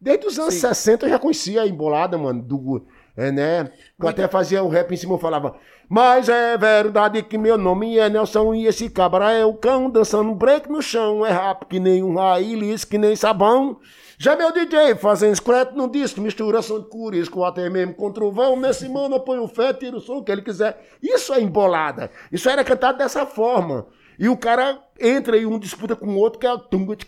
Desde 0.00 0.26
os 0.26 0.38
anos 0.38 0.54
Sim. 0.54 0.60
60 0.60 1.06
eu 1.06 1.10
já 1.10 1.18
conhecia 1.18 1.62
a 1.62 1.66
Embolada, 1.66 2.16
mano. 2.18 2.42
Do, 2.42 2.86
é, 3.20 3.30
né? 3.30 3.70
Eu 3.98 4.08
até 4.08 4.26
fazia 4.26 4.62
o 4.62 4.68
rap 4.68 4.92
em 4.92 4.96
cima, 4.96 5.14
eu 5.14 5.18
falava. 5.18 5.54
Mas 5.88 6.28
é 6.28 6.56
verdade 6.56 7.22
que 7.22 7.36
meu 7.36 7.58
nome 7.58 7.98
é 7.98 8.08
Nelson 8.08 8.54
e 8.54 8.66
esse 8.66 8.88
cabra 8.88 9.32
é 9.32 9.44
o 9.44 9.54
cão 9.54 9.90
dançando 9.90 10.34
break 10.34 10.70
no 10.70 10.80
chão. 10.80 11.26
É 11.26 11.30
rap 11.30 11.66
que 11.66 11.78
nem 11.78 12.02
um 12.02 12.14
raiz, 12.14 12.84
que 12.84 12.96
nem 12.96 13.14
sabão. 13.14 13.78
Já 14.18 14.36
meu 14.36 14.52
DJ 14.52 14.94
fazendo 14.96 15.34
scratch 15.34 15.72
no 15.72 15.90
disco, 15.90 16.20
mistura 16.20 16.62
som 16.62 16.80
de 16.80 16.88
curisco 16.88 17.42
até 17.44 17.68
mesmo 17.68 17.94
com 17.94 18.12
trovão. 18.12 18.54
Nesse 18.58 18.88
mano 18.88 19.16
eu 19.16 19.20
ponho 19.20 19.48
fé, 19.48 19.72
tiro 19.72 19.96
o 19.96 20.00
som 20.00 20.22
que 20.22 20.30
ele 20.30 20.42
quiser. 20.42 20.78
Isso 21.02 21.32
é 21.34 21.40
embolada. 21.40 22.10
Isso 22.30 22.48
era 22.48 22.62
cantado 22.62 22.98
dessa 22.98 23.26
forma. 23.26 23.86
E 24.18 24.28
o 24.28 24.36
cara 24.36 24.78
entra 25.00 25.38
e 25.38 25.46
um 25.46 25.58
disputa 25.58 25.96
com 25.96 26.06
o 26.06 26.16
outro, 26.16 26.38
que 26.38 26.46
é 26.46 26.52
o 26.52 26.58
tunga 26.58 26.94
de 26.94 27.06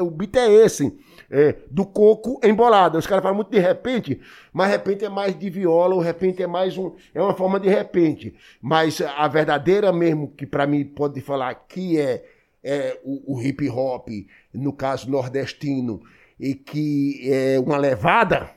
O 0.00 0.10
beat 0.10 0.36
é 0.36 0.50
esse. 0.50 0.98
É, 1.30 1.56
do 1.70 1.84
coco 1.84 2.40
embolada. 2.42 2.98
Os 2.98 3.06
caras 3.06 3.22
falam 3.22 3.36
muito 3.36 3.50
de 3.50 3.58
repente, 3.58 4.18
mas 4.50 4.70
repente 4.70 5.04
é 5.04 5.10
mais 5.10 5.38
de 5.38 5.50
viola, 5.50 5.94
o 5.94 6.00
repente 6.00 6.42
é 6.42 6.46
mais 6.46 6.78
um. 6.78 6.92
É 7.14 7.20
uma 7.20 7.34
forma 7.34 7.60
de 7.60 7.68
repente. 7.68 8.34
Mas 8.62 9.02
a 9.02 9.28
verdadeira 9.28 9.92
mesmo, 9.92 10.28
que 10.28 10.46
pra 10.46 10.66
mim 10.66 10.86
pode 10.86 11.20
falar 11.20 11.54
que 11.54 12.00
é, 12.00 12.24
é 12.64 12.98
o, 13.04 13.34
o 13.36 13.42
hip 13.42 13.68
hop, 13.68 14.08
no 14.54 14.72
caso 14.72 15.10
nordestino, 15.10 16.00
e 16.40 16.54
que 16.54 17.20
é 17.30 17.60
uma 17.60 17.76
levada, 17.76 18.50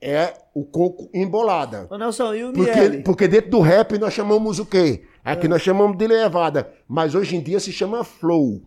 é 0.00 0.34
o 0.52 0.64
coco 0.64 1.08
embolada. 1.14 1.86
Ô, 1.88 1.96
Nelson, 1.96 2.34
e 2.34 2.44
o 2.44 2.52
Porque, 2.52 2.80
Miele? 2.80 3.02
porque 3.02 3.26
dentro 3.26 3.50
do 3.50 3.60
rap 3.60 3.96
nós 3.98 4.12
chamamos 4.12 4.58
o 4.58 4.66
quê? 4.66 5.04
Aqui 5.24 5.48
nós 5.48 5.62
chamamos 5.62 5.96
de 5.96 6.06
levada, 6.06 6.70
mas 6.86 7.14
hoje 7.14 7.36
em 7.36 7.40
dia 7.40 7.58
se 7.58 7.72
chama 7.72 8.04
flow. 8.04 8.60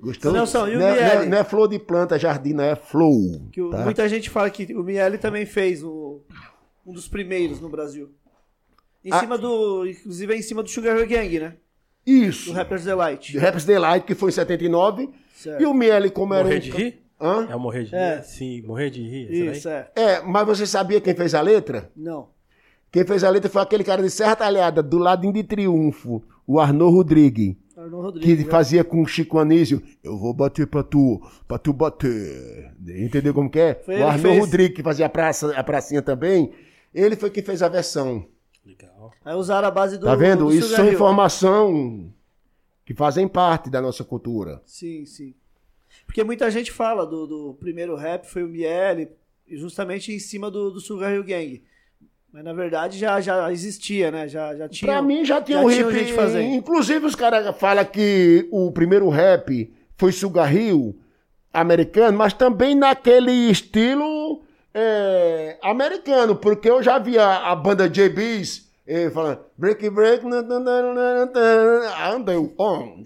Gostou? 0.00 0.32
Nelson, 0.32 0.68
e 0.68 0.76
o 0.76 0.78
não, 0.78 0.86
é, 0.86 0.90
não, 0.90 0.96
é, 0.98 1.16
Miele? 1.16 1.30
não 1.30 1.38
é 1.38 1.44
flor 1.44 1.68
de 1.68 1.78
planta, 1.78 2.18
jardim, 2.18 2.52
não 2.52 2.64
é 2.64 2.76
flow. 2.76 3.48
Que 3.52 3.60
o- 3.62 3.70
tá? 3.70 3.84
Muita 3.84 4.08
gente 4.08 4.28
fala 4.30 4.48
que 4.50 4.74
o 4.74 4.82
Miele 4.82 5.18
também 5.18 5.44
fez 5.46 5.82
o- 5.82 6.20
um 6.86 6.92
dos 6.92 7.08
primeiros 7.08 7.60
no 7.60 7.68
Brasil. 7.68 8.10
Em 9.04 9.12
Ah. 9.12 9.20
cima 9.20 9.38
do. 9.38 9.86
Inclusive 9.86 10.34
é 10.34 10.36
em 10.36 10.42
cima 10.42 10.62
do 10.62 10.68
Sugar 10.68 10.96
Ray 10.96 11.06
Gang, 11.06 11.38
né? 11.38 11.54
Isso. 12.06 12.46
Do 12.50 12.52
Rapper's 12.52 12.84
Delight. 12.84 13.36
Raps 13.38 13.64
Delight, 13.64 14.04
que 14.06 14.14
foi 14.14 14.30
em 14.30 14.32
79. 14.32 15.10
Certo. 15.34 15.60
E 15.60 15.66
o 15.66 15.74
Miele, 15.74 16.10
como 16.10 16.34
era. 16.34 16.44
Morrer 16.44 16.60
de 16.60 16.70
rir? 16.70 17.02
Hã? 17.20 17.46
É 17.50 17.56
o 17.56 17.60
morrer 17.60 17.84
de 17.84 17.90
rir? 17.90 17.96
É. 17.96 18.22
Sim, 18.22 18.62
morrer 18.62 18.90
de 18.90 19.00
rir. 19.02 19.50
Isso, 19.52 19.68
é. 19.68 19.90
É, 19.96 20.20
mas 20.22 20.46
você 20.46 20.66
sabia 20.66 21.00
quem 21.00 21.14
fez 21.14 21.34
a 21.34 21.40
letra? 21.40 21.90
Não. 21.96 22.28
Quem 22.92 23.04
fez 23.04 23.24
a 23.24 23.30
letra 23.30 23.50
foi 23.50 23.60
aquele 23.62 23.82
cara 23.84 24.02
de 24.02 24.10
Serra 24.10 24.36
Talhada, 24.36 24.82
do 24.82 24.98
ladinho 24.98 25.32
de 25.32 25.42
Triunfo, 25.42 26.22
o 26.46 26.60
Arnaud 26.60 26.94
Rodrigues. 26.94 27.54
Rodrigues. 27.90 28.38
que 28.38 28.44
né? 28.44 28.50
fazia 28.50 28.84
com 28.84 29.02
o 29.02 29.06
Chico 29.06 29.38
Anísio. 29.38 29.82
Eu 30.02 30.16
vou 30.16 30.32
bater 30.32 30.66
pra 30.66 30.82
tu, 30.82 31.20
pra 31.46 31.58
tu 31.58 31.72
bater. 31.72 32.72
Entendeu 32.86 33.32
como 33.32 33.50
que 33.50 33.58
é? 33.58 33.74
Foi 33.74 33.94
o 33.94 33.98
que 33.98 34.02
Arnô 34.02 34.22
fez. 34.22 34.40
Rodrigues, 34.40 34.76
que 34.76 34.82
fazia 34.82 35.06
a, 35.06 35.08
praça, 35.08 35.56
a 35.56 35.64
pracinha 35.64 36.02
também, 36.02 36.52
ele 36.94 37.16
foi 37.16 37.30
quem 37.30 37.42
fez 37.42 37.62
a 37.62 37.68
versão. 37.68 38.26
Legal. 38.64 39.12
Aí 39.24 39.34
usaram 39.34 39.68
a 39.68 39.70
base 39.70 39.98
do. 39.98 40.06
Tá 40.06 40.14
vendo? 40.14 40.46
do 40.46 40.52
Isso 40.52 40.68
Sugar 40.68 40.84
são 40.84 40.92
informação 40.92 42.12
que 42.84 42.94
fazem 42.94 43.28
parte 43.28 43.70
da 43.70 43.80
nossa 43.80 44.04
cultura. 44.04 44.62
Sim, 44.64 45.04
sim. 45.04 45.34
Porque 46.04 46.22
muita 46.24 46.50
gente 46.50 46.70
fala 46.72 47.06
do, 47.06 47.26
do 47.26 47.54
primeiro 47.54 47.96
rap 47.96 48.26
foi 48.26 48.42
o 48.42 48.48
Miele, 48.48 49.08
justamente 49.48 50.12
em 50.12 50.18
cima 50.18 50.50
do, 50.50 50.70
do 50.70 50.80
Sugar 50.80 51.12
Hill 51.12 51.24
Gang. 51.24 51.62
Mas 52.32 52.44
na 52.44 52.52
verdade 52.52 52.98
já, 52.98 53.20
já 53.20 53.50
existia, 53.52 54.10
né? 54.10 54.28
Já, 54.28 54.54
já 54.54 54.68
tinha. 54.68 54.92
Pra 54.92 55.02
mim 55.02 55.24
já 55.24 55.40
tinha 55.40 55.58
já 55.58 55.64
um 55.64 55.70
tinha 55.70 55.82
hip. 55.82 55.98
gente 55.98 56.12
fazendo. 56.12 56.54
Inclusive 56.54 57.06
os 57.06 57.14
caras 57.14 57.56
falam 57.56 57.84
que 57.84 58.48
o 58.50 58.70
primeiro 58.72 59.08
rap 59.08 59.72
foi 59.96 60.12
Sugar 60.12 60.54
Hill 60.54 60.98
americano, 61.52 62.18
mas 62.18 62.34
também 62.34 62.74
naquele 62.74 63.32
estilo 63.32 64.42
é, 64.74 65.58
americano, 65.62 66.36
porque 66.36 66.68
eu 66.68 66.82
já 66.82 66.98
vi 66.98 67.18
a, 67.18 67.54
banda 67.54 67.88
JBs 67.88 68.70
eh, 68.86 69.08
falando 69.10 69.40
break 69.56 69.88
break 69.88 70.26
andei 70.26 72.36
on 72.58 73.02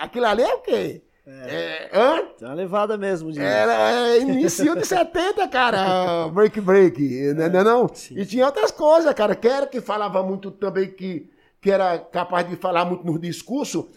aquilo 0.00 0.26
ali 0.26 0.42
é 0.42 0.54
o 0.54 0.58
quê? 0.58 1.02
É, 1.26 1.88
hã? 1.94 2.22
Tem 2.38 2.46
uma 2.46 2.54
levada 2.54 2.98
mesmo 2.98 3.32
de. 3.32 3.40
Era 3.40 4.10
é, 4.10 4.20
início 4.20 4.74
de 4.76 4.84
70, 4.84 5.48
cara, 5.48 6.28
break 6.34 6.60
break, 6.60 7.00
né, 7.34 7.48
não, 7.48 7.60
é 7.60 7.64
não? 7.64 7.90
E 8.10 8.26
tinha 8.26 8.44
outras 8.44 8.70
coisas, 8.70 9.12
cara, 9.14 9.34
que 9.34 9.48
era 9.48 9.66
que 9.66 9.80
falava 9.80 10.22
muito 10.22 10.50
também 10.50 10.90
que, 10.90 11.30
que 11.62 11.70
era 11.70 11.98
capaz 11.98 12.46
de 12.48 12.56
falar 12.56 12.84
muito 12.84 13.06
no 13.06 13.18
discurso. 13.18 13.88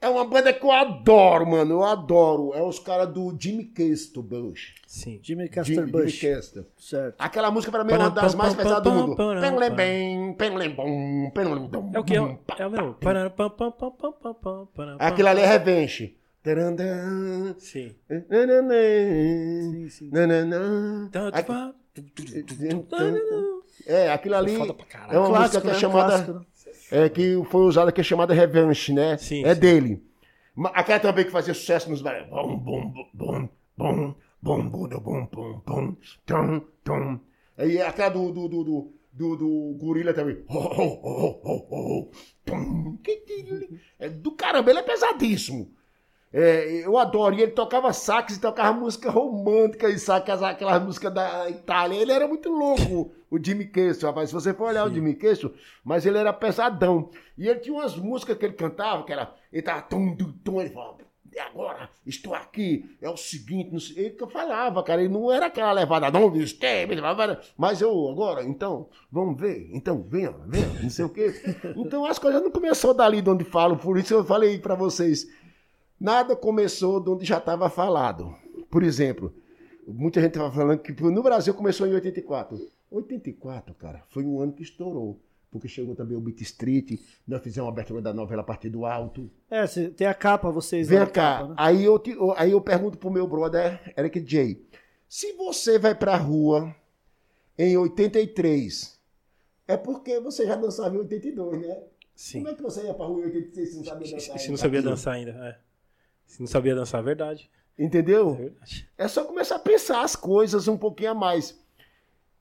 É 0.00 0.08
uma 0.08 0.26
banda 0.26 0.52
que 0.52 0.64
eu 0.64 0.70
adoro, 0.70 1.46
mano, 1.46 1.74
eu 1.74 1.84
adoro. 1.84 2.52
É 2.54 2.62
os 2.62 2.78
caras 2.78 3.08
do 3.08 3.34
Jimmy 3.38 3.64
Castor 3.64 4.22
Bush. 4.22 4.74
Sim. 4.86 5.18
Jimmy 5.22 5.48
Castor 5.48 5.74
Jimmy, 5.74 5.90
Bush. 5.90 6.12
Jimmy 6.12 6.34
Castor. 6.36 6.64
Certo. 6.78 7.16
Aquela 7.18 7.50
música 7.50 7.72
pra 7.72 7.82
mim 7.82 7.92
é 7.92 7.98
uma 7.98 8.10
das 8.10 8.34
mais 8.34 8.54
pesadas 8.54 8.82
do 8.82 8.92
mundo. 8.92 9.16
Penlem 9.16 9.70
bem, 9.70 10.34
penlem 10.34 10.70
bom, 10.70 11.30
penlem 11.34 11.66
dom. 11.66 11.90
É 11.94 11.98
o 11.98 12.04
que? 12.04 12.14
É 12.14 12.20
o, 12.20 12.38
é 12.58 12.68
meu. 12.68 12.96
Aquilo 14.98 15.28
ali 15.28 15.40
é 15.40 15.46
Revenge. 15.46 16.16
Tarandã. 16.46 17.56
Sim. 17.58 17.92
Sim, 18.08 19.88
sim. 19.90 20.10
Nananã. 20.12 21.10
É, 23.84 24.12
aquilo 24.12 24.36
ali 24.36 24.56
Foda 24.56 24.72
pra 24.72 24.86
caralho. 24.86 25.16
é 25.16 25.18
uma 25.18 25.40
música 25.40 25.60
que 25.60 25.66
é 25.66 25.72
né? 25.72 25.78
chamada. 25.78 26.12
Clássico, 26.12 26.32
né? 26.32 26.46
É 26.92 27.08
que 27.08 27.42
foi 27.50 27.62
usada 27.62 27.90
que 27.90 28.00
é 28.00 28.04
chamada 28.04 28.32
Revenge, 28.32 28.92
né? 28.92 29.16
Sim, 29.16 29.44
é 29.44 29.54
sim. 29.54 29.60
dele. 29.60 30.06
Aquela 30.66 31.00
também 31.00 31.24
que 31.24 31.32
fazia 31.32 31.52
sucesso 31.52 31.90
nos 31.90 32.00
bares. 32.00 32.28
Bom, 32.28 32.56
bom, 32.56 32.92
bom, 33.12 33.48
bom, 33.76 34.14
bom, 34.40 34.68
bom, 34.68 34.68
bom, 34.70 35.00
bom, 35.00 35.28
bom, 35.32 35.62
bom, 35.66 35.96
tom, 36.24 36.60
tom. 36.84 37.20
Aí 37.58 37.82
aquela 37.82 38.10
do, 38.10 38.30
do, 38.30 38.48
do, 38.48 38.64
do, 38.64 38.92
do, 39.12 39.36
do 39.36 39.76
gorila 39.80 40.14
também. 40.14 40.44
Oh, 40.48 40.58
oh, 40.58 41.00
oh, 41.02 41.40
oh, 41.44 42.10
oh, 42.46 42.98
que- 43.02 43.24
É 43.98 44.08
do 44.08 44.30
caramba, 44.30 44.70
ele 44.70 44.78
é 44.78 44.82
pesadíssimo. 44.82 45.74
É, 46.38 46.84
eu 46.84 46.98
adoro. 46.98 47.34
E 47.34 47.40
ele 47.40 47.52
tocava 47.52 47.94
sax 47.94 48.36
e 48.36 48.40
tocava 48.40 48.78
música 48.78 49.10
romântica 49.10 49.88
e 49.88 49.98
sax, 49.98 50.42
aquelas 50.42 50.82
músicas 50.82 51.14
da 51.14 51.48
Itália. 51.48 51.98
Ele 51.98 52.12
era 52.12 52.28
muito 52.28 52.50
louco, 52.50 53.10
o 53.30 53.42
Jimmy 53.42 53.64
Castor, 53.64 54.10
rapaz. 54.10 54.28
Se 54.28 54.34
você 54.34 54.52
for 54.52 54.68
olhar 54.68 54.86
o 54.86 54.92
Jimmy 54.92 55.14
Castor, 55.14 55.54
mas 55.82 56.04
ele 56.04 56.18
era 56.18 56.34
pesadão. 56.34 57.08
E 57.38 57.48
ele 57.48 57.60
tinha 57.60 57.74
umas 57.74 57.96
músicas 57.96 58.36
que 58.36 58.44
ele 58.44 58.52
cantava, 58.52 59.02
que 59.04 59.14
era. 59.14 59.34
Ele 59.50 59.62
tava 59.62 59.80
tum, 59.80 60.14
tum, 60.44 60.60
ele 60.60 60.68
falava. 60.68 60.98
"E 61.32 61.38
agora, 61.38 61.88
estou 62.06 62.34
aqui, 62.34 62.96
é 63.00 63.08
o 63.08 63.16
seguinte, 63.16 63.70
não 63.72 63.80
sei, 63.80 64.06
ele 64.06 64.16
falava, 64.30 64.82
cara, 64.82 65.02
ele 65.02 65.12
não 65.12 65.30
era 65.30 65.46
aquela 65.46 65.70
levada, 65.70 66.10
não, 66.10 66.32
mas 67.58 67.82
eu, 67.82 68.08
agora, 68.08 68.42
então, 68.42 68.88
vamos 69.12 69.38
ver, 69.38 69.68
então, 69.70 70.02
venha, 70.08 70.34
venha, 70.46 70.66
não 70.82 70.88
sei 70.88 71.04
o 71.04 71.10
quê. 71.10 71.34
Então 71.76 72.06
as 72.06 72.18
coisas 72.18 72.40
não 72.42 72.50
começou 72.50 72.94
dali 72.94 73.20
de 73.20 73.28
onde 73.28 73.44
falo, 73.44 73.76
por 73.76 73.98
isso 73.98 74.14
eu 74.14 74.24
falei 74.24 74.58
pra 74.58 74.74
vocês, 74.74 75.26
Nada 75.98 76.36
começou 76.36 77.00
de 77.00 77.10
onde 77.10 77.24
já 77.24 77.38
estava 77.38 77.68
falado. 77.70 78.34
Por 78.70 78.82
exemplo, 78.82 79.34
muita 79.86 80.20
gente 80.20 80.32
estava 80.34 80.52
falando 80.52 80.78
que 80.80 80.92
no 81.02 81.22
Brasil 81.22 81.54
começou 81.54 81.86
em 81.86 81.92
84. 81.94 82.58
84, 82.90 83.74
cara, 83.74 84.02
foi 84.08 84.24
um 84.24 84.40
ano 84.40 84.52
que 84.52 84.62
estourou. 84.62 85.20
Porque 85.50 85.68
chegou 85.68 85.94
também 85.94 86.16
o 86.16 86.20
Beat 86.20 86.40
Street, 86.42 87.00
nós 87.26 87.40
fizemos 87.42 87.68
a 87.68 87.72
abertura 87.72 88.02
da 88.02 88.12
novela 88.12 88.42
a 88.42 88.44
partir 88.44 88.68
do 88.68 88.84
alto. 88.84 89.30
É, 89.48 89.64
tem 89.90 90.06
a 90.06 90.12
capa, 90.12 90.50
vocês. 90.50 90.88
Vem 90.88 90.98
a 90.98 91.06
cá, 91.06 91.38
capa, 91.38 91.48
né? 91.48 91.54
aí, 91.56 91.84
eu 91.84 91.98
te- 91.98 92.16
aí 92.36 92.50
eu 92.50 92.60
pergunto 92.60 92.98
pro 92.98 93.10
meu 93.10 93.26
brother 93.26 93.80
Eric 93.96 94.20
J. 94.20 94.60
Se 95.08 95.32
você 95.34 95.78
vai 95.78 95.94
pra 95.94 96.16
rua 96.16 96.74
em 97.56 97.74
83, 97.76 99.00
é 99.66 99.76
porque 99.76 100.20
você 100.20 100.46
já 100.46 100.56
dançava 100.56 100.94
em 100.94 100.98
82, 100.98 101.60
né? 101.66 101.82
Sim. 102.14 102.38
Como 102.40 102.50
é 102.52 102.54
que 102.54 102.62
você 102.62 102.82
ia 102.84 102.92
pra 102.94 103.06
rua 103.06 103.20
em 103.20 103.24
86 103.26 103.70
se 103.70 103.76
não 103.76 103.84
sabia 103.84 104.10
dançar? 104.10 104.38
se 104.38 104.50
não 104.50 104.56
sabia 104.56 104.82
dançar 104.82 105.14
ainda, 105.14 105.30
é. 105.30 105.58
Se 106.26 106.40
não 106.40 106.46
sabia 106.46 106.74
dançar, 106.74 107.00
é 107.00 107.04
verdade. 107.04 107.50
É 107.78 107.84
Entendeu? 107.84 108.34
verdade. 108.34 108.88
É 108.98 109.08
só 109.08 109.24
começar 109.24 109.56
a 109.56 109.60
pensar 109.60 110.02
as 110.02 110.16
coisas 110.16 110.68
um 110.68 110.76
pouquinho 110.76 111.12
a 111.12 111.14
mais. 111.14 111.58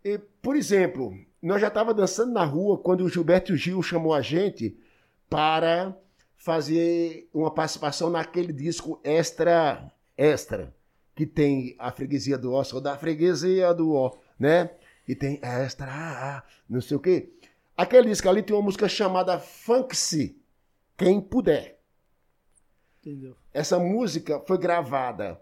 E, 0.04 0.18
por 0.42 0.56
exemplo, 0.56 1.18
nós 1.42 1.62
já 1.62 1.68
estávamos 1.68 1.96
dançando 1.96 2.34
na 2.34 2.44
rua 2.44 2.78
quando 2.78 3.02
o 3.02 3.10
Gilberto 3.10 3.56
Gil 3.56 3.82
chamou 3.82 4.14
a 4.14 4.22
gente 4.22 4.78
para 5.30 5.96
fazer 6.36 7.30
uma 7.34 7.52
participação 7.52 8.10
naquele 8.10 8.54
disco 8.54 9.00
extra 9.04 9.92
extra 10.18 10.74
que 11.16 11.26
tem 11.26 11.76
a 11.80 11.92
freguesia 11.92 12.38
do 12.38 12.54
Ó, 12.54 12.64
sou 12.64 12.82
da 12.82 12.98
freguesia 12.98 13.74
do 13.74 13.94
Ó, 13.94 14.16
né? 14.38 14.70
E 15.08 15.16
tem 15.16 15.40
extra, 15.42 16.44
não 16.70 16.82
sei 16.82 16.98
o 16.98 17.00
quê. 17.00 17.32
Aquele 17.78 18.10
disco 18.10 18.28
ali 18.28 18.44
tem 18.44 18.56
uma 18.56 18.62
música 18.62 18.88
chamada 18.90 19.40
Funk-se, 19.40 20.38
quem 20.98 21.22
puder. 21.22 21.80
Entendeu? 23.00 23.36
Essa 23.56 23.80
música 23.80 24.42
foi 24.46 24.58
gravada 24.58 25.40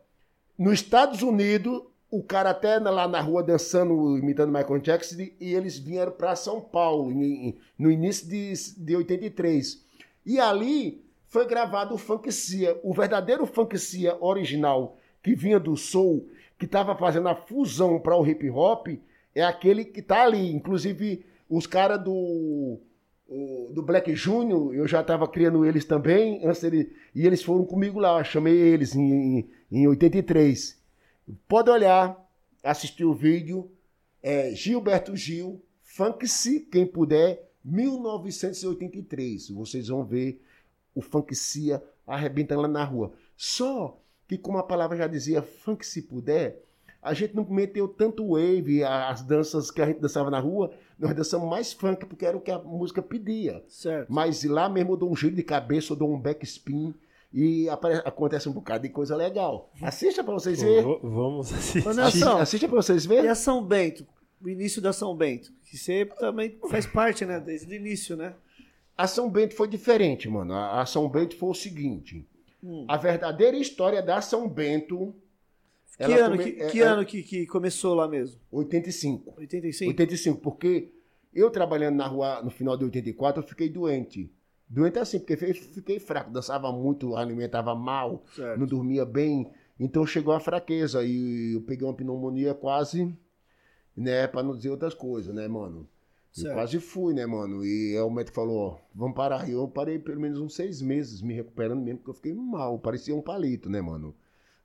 nos 0.55 0.73
Estados 0.73 1.23
Unidos, 1.23 1.81
o 2.11 2.21
cara 2.21 2.51
até 2.51 2.77
lá 2.77 3.07
na 3.07 3.19
rua 3.19 3.41
dançando, 3.41 4.19
imitando 4.19 4.53
Michael 4.53 4.81
Jackson, 4.81 5.15
e 5.19 5.51
eles 5.55 5.79
vieram 5.79 6.11
para 6.11 6.35
São 6.35 6.61
Paulo 6.61 7.11
no 7.75 7.89
início 7.89 8.29
de, 8.29 8.53
de 8.77 8.95
83. 8.95 9.83
E 10.23 10.39
ali 10.39 11.03
foi 11.27 11.47
gravado 11.47 11.95
o 11.95 11.97
Funk 11.97 12.31
Cia, 12.31 12.79
o 12.83 12.93
verdadeiro 12.93 13.47
Funk 13.47 13.79
Cia 13.79 14.15
original, 14.23 14.95
que 15.23 15.33
vinha 15.33 15.59
do 15.59 15.75
soul, 15.75 16.29
que 16.59 16.65
estava 16.65 16.95
fazendo 16.95 17.29
a 17.29 17.35
fusão 17.35 17.99
para 17.99 18.15
o 18.15 18.27
hip 18.27 18.47
hop, 18.51 18.89
é 19.33 19.43
aquele 19.43 19.83
que 19.83 20.03
tá 20.03 20.21
ali. 20.21 20.53
Inclusive, 20.53 21.25
os 21.49 21.65
caras 21.65 21.99
do 22.03 22.79
o- 23.27 23.69
do 23.73 23.81
Black 23.81 24.15
Júnior, 24.15 24.73
eu 24.75 24.87
já 24.87 25.01
estava 25.01 25.27
criando 25.27 25.65
eles 25.65 25.85
também, 25.85 26.45
antes 26.45 26.61
dele, 26.61 26.93
e 27.15 27.25
eles 27.25 27.41
foram 27.43 27.65
comigo 27.65 27.99
lá, 27.99 28.23
chamei 28.23 28.55
eles 28.57 28.95
em, 28.95 29.39
em, 29.39 29.49
em 29.71 29.87
83. 29.87 30.79
Pode 31.47 31.69
olhar, 31.69 32.17
assistir 32.63 33.05
o 33.05 33.13
vídeo, 33.13 33.69
é 34.21 34.53
Gilberto 34.53 35.15
Gil, 35.15 35.61
Funk-se, 35.81 36.61
quem 36.61 36.85
puder, 36.85 37.49
1983. 37.63 39.49
Vocês 39.49 39.87
vão 39.87 40.03
ver 40.03 40.41
o 40.95 41.01
Funk-se 41.01 41.69
arrebentando 42.05 42.61
lá 42.61 42.67
na 42.67 42.83
rua. 42.83 43.13
Só 43.35 43.99
que, 44.27 44.37
como 44.37 44.57
a 44.57 44.63
palavra 44.63 44.97
já 44.97 45.07
dizia, 45.07 45.41
funk 45.41 45.85
se 45.85 46.01
puder, 46.01 46.61
a 47.01 47.13
gente 47.13 47.35
não 47.35 47.45
meteu 47.45 47.87
tanto 47.87 48.29
wave, 48.31 48.83
as 48.83 49.21
danças 49.21 49.69
que 49.69 49.81
a 49.81 49.85
gente 49.85 49.99
dançava 49.99 50.29
na 50.29 50.39
rua, 50.39 50.71
nós 51.03 51.15
dançamos 51.15 51.49
mais 51.49 51.73
funk, 51.73 52.05
porque 52.05 52.25
era 52.25 52.35
o 52.37 52.41
que 52.41 52.51
a 52.51 52.59
música 52.59 53.01
pedia. 53.01 53.63
Certo. 53.67 54.11
Mas 54.11 54.43
lá 54.43 54.67
mesmo 54.69 54.93
eu 54.93 54.97
dou 54.97 55.11
um 55.11 55.15
giro 55.15 55.35
de 55.35 55.43
cabeça, 55.43 55.93
eu 55.93 55.97
dou 55.97 56.11
um 56.13 56.19
backspin 56.19 56.93
e 57.33 57.67
acontece 58.05 58.47
um 58.47 58.51
bocado 58.53 58.83
de 58.83 58.89
coisa 58.89 59.15
legal. 59.15 59.71
Assista 59.81 60.23
pra 60.23 60.33
vocês 60.33 60.61
verem. 60.61 60.99
Vamos 61.01 61.51
assistir. 61.51 61.87
Assista, 61.87 62.37
assista 62.41 62.67
pra 62.67 62.75
vocês 62.77 63.05
E 63.05 63.07
verem. 63.07 63.29
a 63.29 63.35
São 63.35 63.63
Bento? 63.63 64.05
O 64.41 64.49
início 64.49 64.81
da 64.81 64.91
São 64.93 65.15
Bento? 65.15 65.51
Que 65.65 65.77
você 65.77 66.05
também 66.19 66.57
faz 66.69 66.85
parte, 66.85 67.25
né? 67.25 67.39
Desde 67.39 67.71
o 67.71 67.75
início, 67.75 68.15
né? 68.15 68.33
A 68.95 69.07
São 69.07 69.29
Bento 69.29 69.55
foi 69.55 69.67
diferente, 69.67 70.29
mano. 70.29 70.53
A 70.53 70.81
a 70.81 70.85
São 70.85 71.09
Bento 71.09 71.35
foi 71.35 71.49
o 71.49 71.53
seguinte. 71.53 72.23
Hum. 72.63 72.85
A 72.87 72.95
verdadeira 72.97 73.57
história 73.57 74.01
da 74.01 74.21
São 74.21 74.47
Bento. 74.47 75.13
Que 75.97 76.03
ela 76.03 76.25
ano, 76.25 76.37
come- 76.37 76.51
que, 76.51 76.61
é- 76.61 76.69
que, 76.69 76.81
é 76.81 76.83
ano 76.85 77.05
que, 77.05 77.23
que 77.23 77.45
começou 77.47 77.93
lá 77.93 78.07
mesmo? 78.07 78.39
85. 78.51 79.33
85? 79.37 79.89
85, 79.91 80.39
porque 80.41 80.91
eu 81.33 81.49
trabalhando 81.49 81.95
na 81.97 82.07
rua 82.07 82.41
no 82.41 82.49
final 82.49 82.75
de 82.77 82.83
84, 82.85 83.41
eu 83.43 83.47
fiquei 83.47 83.69
doente. 83.69 84.31
Doente 84.67 84.97
assim, 84.99 85.19
porque 85.19 85.37
fi- 85.37 85.53
fiquei 85.53 85.99
fraco, 85.99 86.31
dançava 86.31 86.71
muito, 86.71 87.15
alimentava 87.15 87.75
mal, 87.75 88.23
Certo. 88.35 88.59
não 88.59 88.65
dormia 88.65 89.05
bem. 89.05 89.51
Então 89.79 90.05
chegou 90.05 90.33
a 90.33 90.39
fraqueza 90.39 91.03
e 91.03 91.53
eu 91.55 91.61
peguei 91.61 91.85
uma 91.87 91.93
pneumonia 91.93 92.53
quase, 92.53 93.15
né, 93.95 94.27
para 94.27 94.41
não 94.43 94.55
dizer 94.55 94.69
outras 94.69 94.93
coisas, 94.93 95.33
né, 95.33 95.47
mano? 95.47 95.87
Eu 96.35 96.41
Certo. 96.43 96.53
quase 96.55 96.79
fui, 96.79 97.13
né, 97.13 97.25
mano? 97.27 97.63
E 97.63 97.95
aí 97.95 98.01
o 98.01 98.09
médico 98.09 98.33
falou, 98.35 98.57
ó, 98.57 98.77
vamos 98.95 99.15
parar. 99.15 99.47
E 99.47 99.51
eu 99.51 99.67
parei 99.67 99.99
pelo 99.99 100.19
menos 100.19 100.39
uns 100.39 100.55
seis 100.55 100.81
meses 100.81 101.21
me 101.21 101.31
recuperando 101.35 101.79
mesmo, 101.81 101.99
porque 101.99 102.09
eu 102.09 102.15
fiquei 102.15 102.33
mal. 102.33 102.79
Parecia 102.79 103.15
um 103.15 103.21
palito, 103.21 103.69
né, 103.69 103.81
mano? 103.81 104.15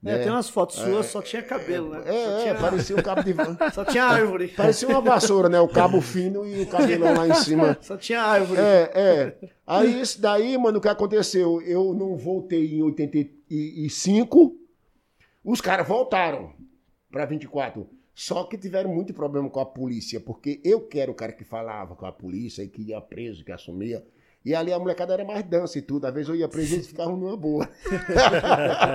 É, 0.04 0.12
Né? 0.12 0.18
tem 0.18 0.30
umas 0.30 0.48
fotos 0.48 0.76
suas, 0.76 1.06
só 1.06 1.20
tinha 1.20 1.42
cabelo, 1.42 1.90
né? 1.90 2.02
É, 2.06 2.24
é, 2.24 2.42
tinha, 2.42 2.54
parecia 2.54 2.96
um 2.96 3.02
cabo 3.02 3.22
de... 3.22 3.34
só 3.74 3.84
tinha 3.84 4.04
árvore. 4.04 4.48
parecia 4.48 4.88
uma 4.88 5.00
vassoura, 5.00 5.48
né? 5.48 5.60
O 5.60 5.68
cabo 5.68 6.00
fino 6.02 6.46
e 6.46 6.62
o 6.62 6.66
cabelão 6.68 7.14
lá 7.14 7.26
em 7.26 7.34
cima. 7.34 7.76
Só 7.82 7.96
tinha 7.96 8.22
árvore. 8.22 8.60
É, 8.60 8.90
é. 8.94 9.48
Aí, 9.66 10.00
isso 10.00 10.20
daí, 10.20 10.56
mano, 10.56 10.78
o 10.78 10.80
que 10.80 10.88
aconteceu? 10.88 11.60
Eu 11.62 11.92
não 11.94 12.16
voltei 12.16 12.74
em 12.76 12.82
85, 12.82 14.56
os 15.44 15.60
caras 15.60 15.86
voltaram 15.86 16.52
pra 17.10 17.24
24. 17.24 17.88
Só 18.14 18.44
que 18.44 18.58
tiveram 18.58 18.92
muito 18.92 19.14
problema 19.14 19.48
com 19.48 19.60
a 19.60 19.66
polícia, 19.66 20.18
porque 20.20 20.60
eu 20.64 20.80
que 20.80 20.98
era 20.98 21.10
o 21.10 21.14
cara 21.14 21.32
que 21.32 21.44
falava 21.44 21.94
com 21.94 22.04
a 22.04 22.12
polícia 22.12 22.62
e 22.62 22.68
que 22.68 22.82
ia 22.82 23.00
preso, 23.00 23.44
que 23.44 23.52
assumia. 23.52 24.04
E 24.48 24.54
ali 24.54 24.72
a 24.72 24.78
molecada 24.78 25.12
era 25.12 25.26
mais 25.26 25.44
dança 25.44 25.76
e 25.76 25.82
tudo. 25.82 26.06
Às 26.06 26.14
vezes 26.14 26.26
eu 26.30 26.34
ia 26.34 26.48
preso 26.48 26.76
e 26.76 26.82
ficavam 26.82 27.18
numa 27.18 27.36
boa. 27.36 27.68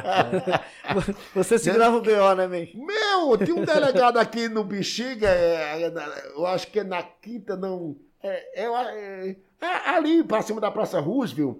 Você 1.35 1.59
segurava 1.59 1.95
o 1.95 2.01
BO, 2.01 2.35
né, 2.35 2.47
man? 2.47 2.65
Meu, 2.73 3.37
tinha 3.37 3.55
um 3.55 3.63
delegado 3.63 4.17
aqui 4.17 4.49
no 4.49 4.63
Bexiga, 4.63 5.29
é, 5.29 5.83
é, 5.83 5.93
eu 6.35 6.47
acho 6.47 6.71
que 6.71 6.79
é 6.79 6.83
na 6.83 7.03
quinta, 7.03 7.55
não. 7.55 7.95
É, 8.23 8.63
é, 8.63 8.65
é, 8.65 9.35
é 9.61 9.89
ali 9.91 10.23
pra 10.23 10.41
cima 10.41 10.59
da 10.59 10.71
Praça 10.71 10.99
Roosevelt. 10.99 11.59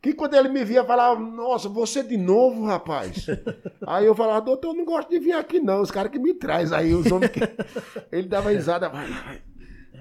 Que 0.00 0.14
quando 0.14 0.32
ele 0.32 0.48
me 0.48 0.64
via, 0.64 0.82
falava, 0.82 1.20
nossa, 1.20 1.68
você 1.68 2.02
de 2.02 2.16
novo, 2.16 2.64
rapaz. 2.64 3.26
Aí 3.86 4.06
eu 4.06 4.14
falava, 4.14 4.40
doutor, 4.40 4.68
eu 4.68 4.74
não 4.74 4.86
gosto 4.86 5.10
de 5.10 5.18
vir 5.18 5.32
aqui, 5.32 5.60
não. 5.60 5.82
Os 5.82 5.90
caras 5.90 6.10
que 6.10 6.18
me 6.18 6.32
traz 6.32 6.72
aí, 6.72 6.94
os 6.94 7.12
homens 7.12 7.30
que. 7.30 7.40
Ele 8.10 8.26
dava 8.26 8.48
risada, 8.48 8.88
vai, 8.88 9.06
vai. 9.06 9.42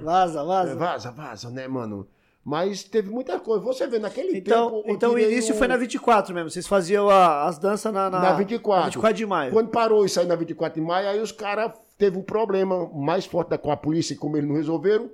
Vaza, 0.02 0.46
vaza. 0.46 0.76
Vaza, 0.78 1.12
vaza, 1.12 1.50
né, 1.50 1.68
mano? 1.68 2.08
Mas 2.46 2.84
teve 2.84 3.10
muita 3.10 3.40
coisa. 3.40 3.64
Você 3.64 3.88
vê, 3.88 4.00
naquele 4.00 4.38
Então, 4.38 4.70
tempo. 4.70 4.84
então 4.92 5.14
o 5.14 5.20
início 5.20 5.56
um- 5.56 5.58
foi 5.58 5.68
na 5.68 5.78
24 5.78 6.36
mesmo. 6.36 6.50
Vocês 6.50 6.68
faziam 6.68 7.10
a- 7.10 7.46
as 7.48 7.58
danças 7.58 7.94
na, 7.94 8.10
na, 8.10 8.20
Na 8.20 8.34
24. 8.34 8.86
24 8.88 9.18
de 9.18 9.26
maio. 9.26 9.52
Quando 9.54 9.70
parou 9.70 10.04
isso 10.06 10.20
aí 10.20 10.26
na 10.26 10.36
24 10.36 10.82
de 10.82 10.86
maio, 10.86 11.08
aí 11.08 11.22
os 11.22 11.32
caras 11.32 11.72
teve 11.98 12.18
um 12.18 12.22
problema 12.22 12.90
mais 12.94 13.26
forte 13.26 13.58
com 13.58 13.72
a 13.72 13.78
polícia, 13.78 14.14
e 14.14 14.18
como 14.18 14.36
eles 14.36 14.50
não 14.50 14.58
resolveram, 14.58 15.10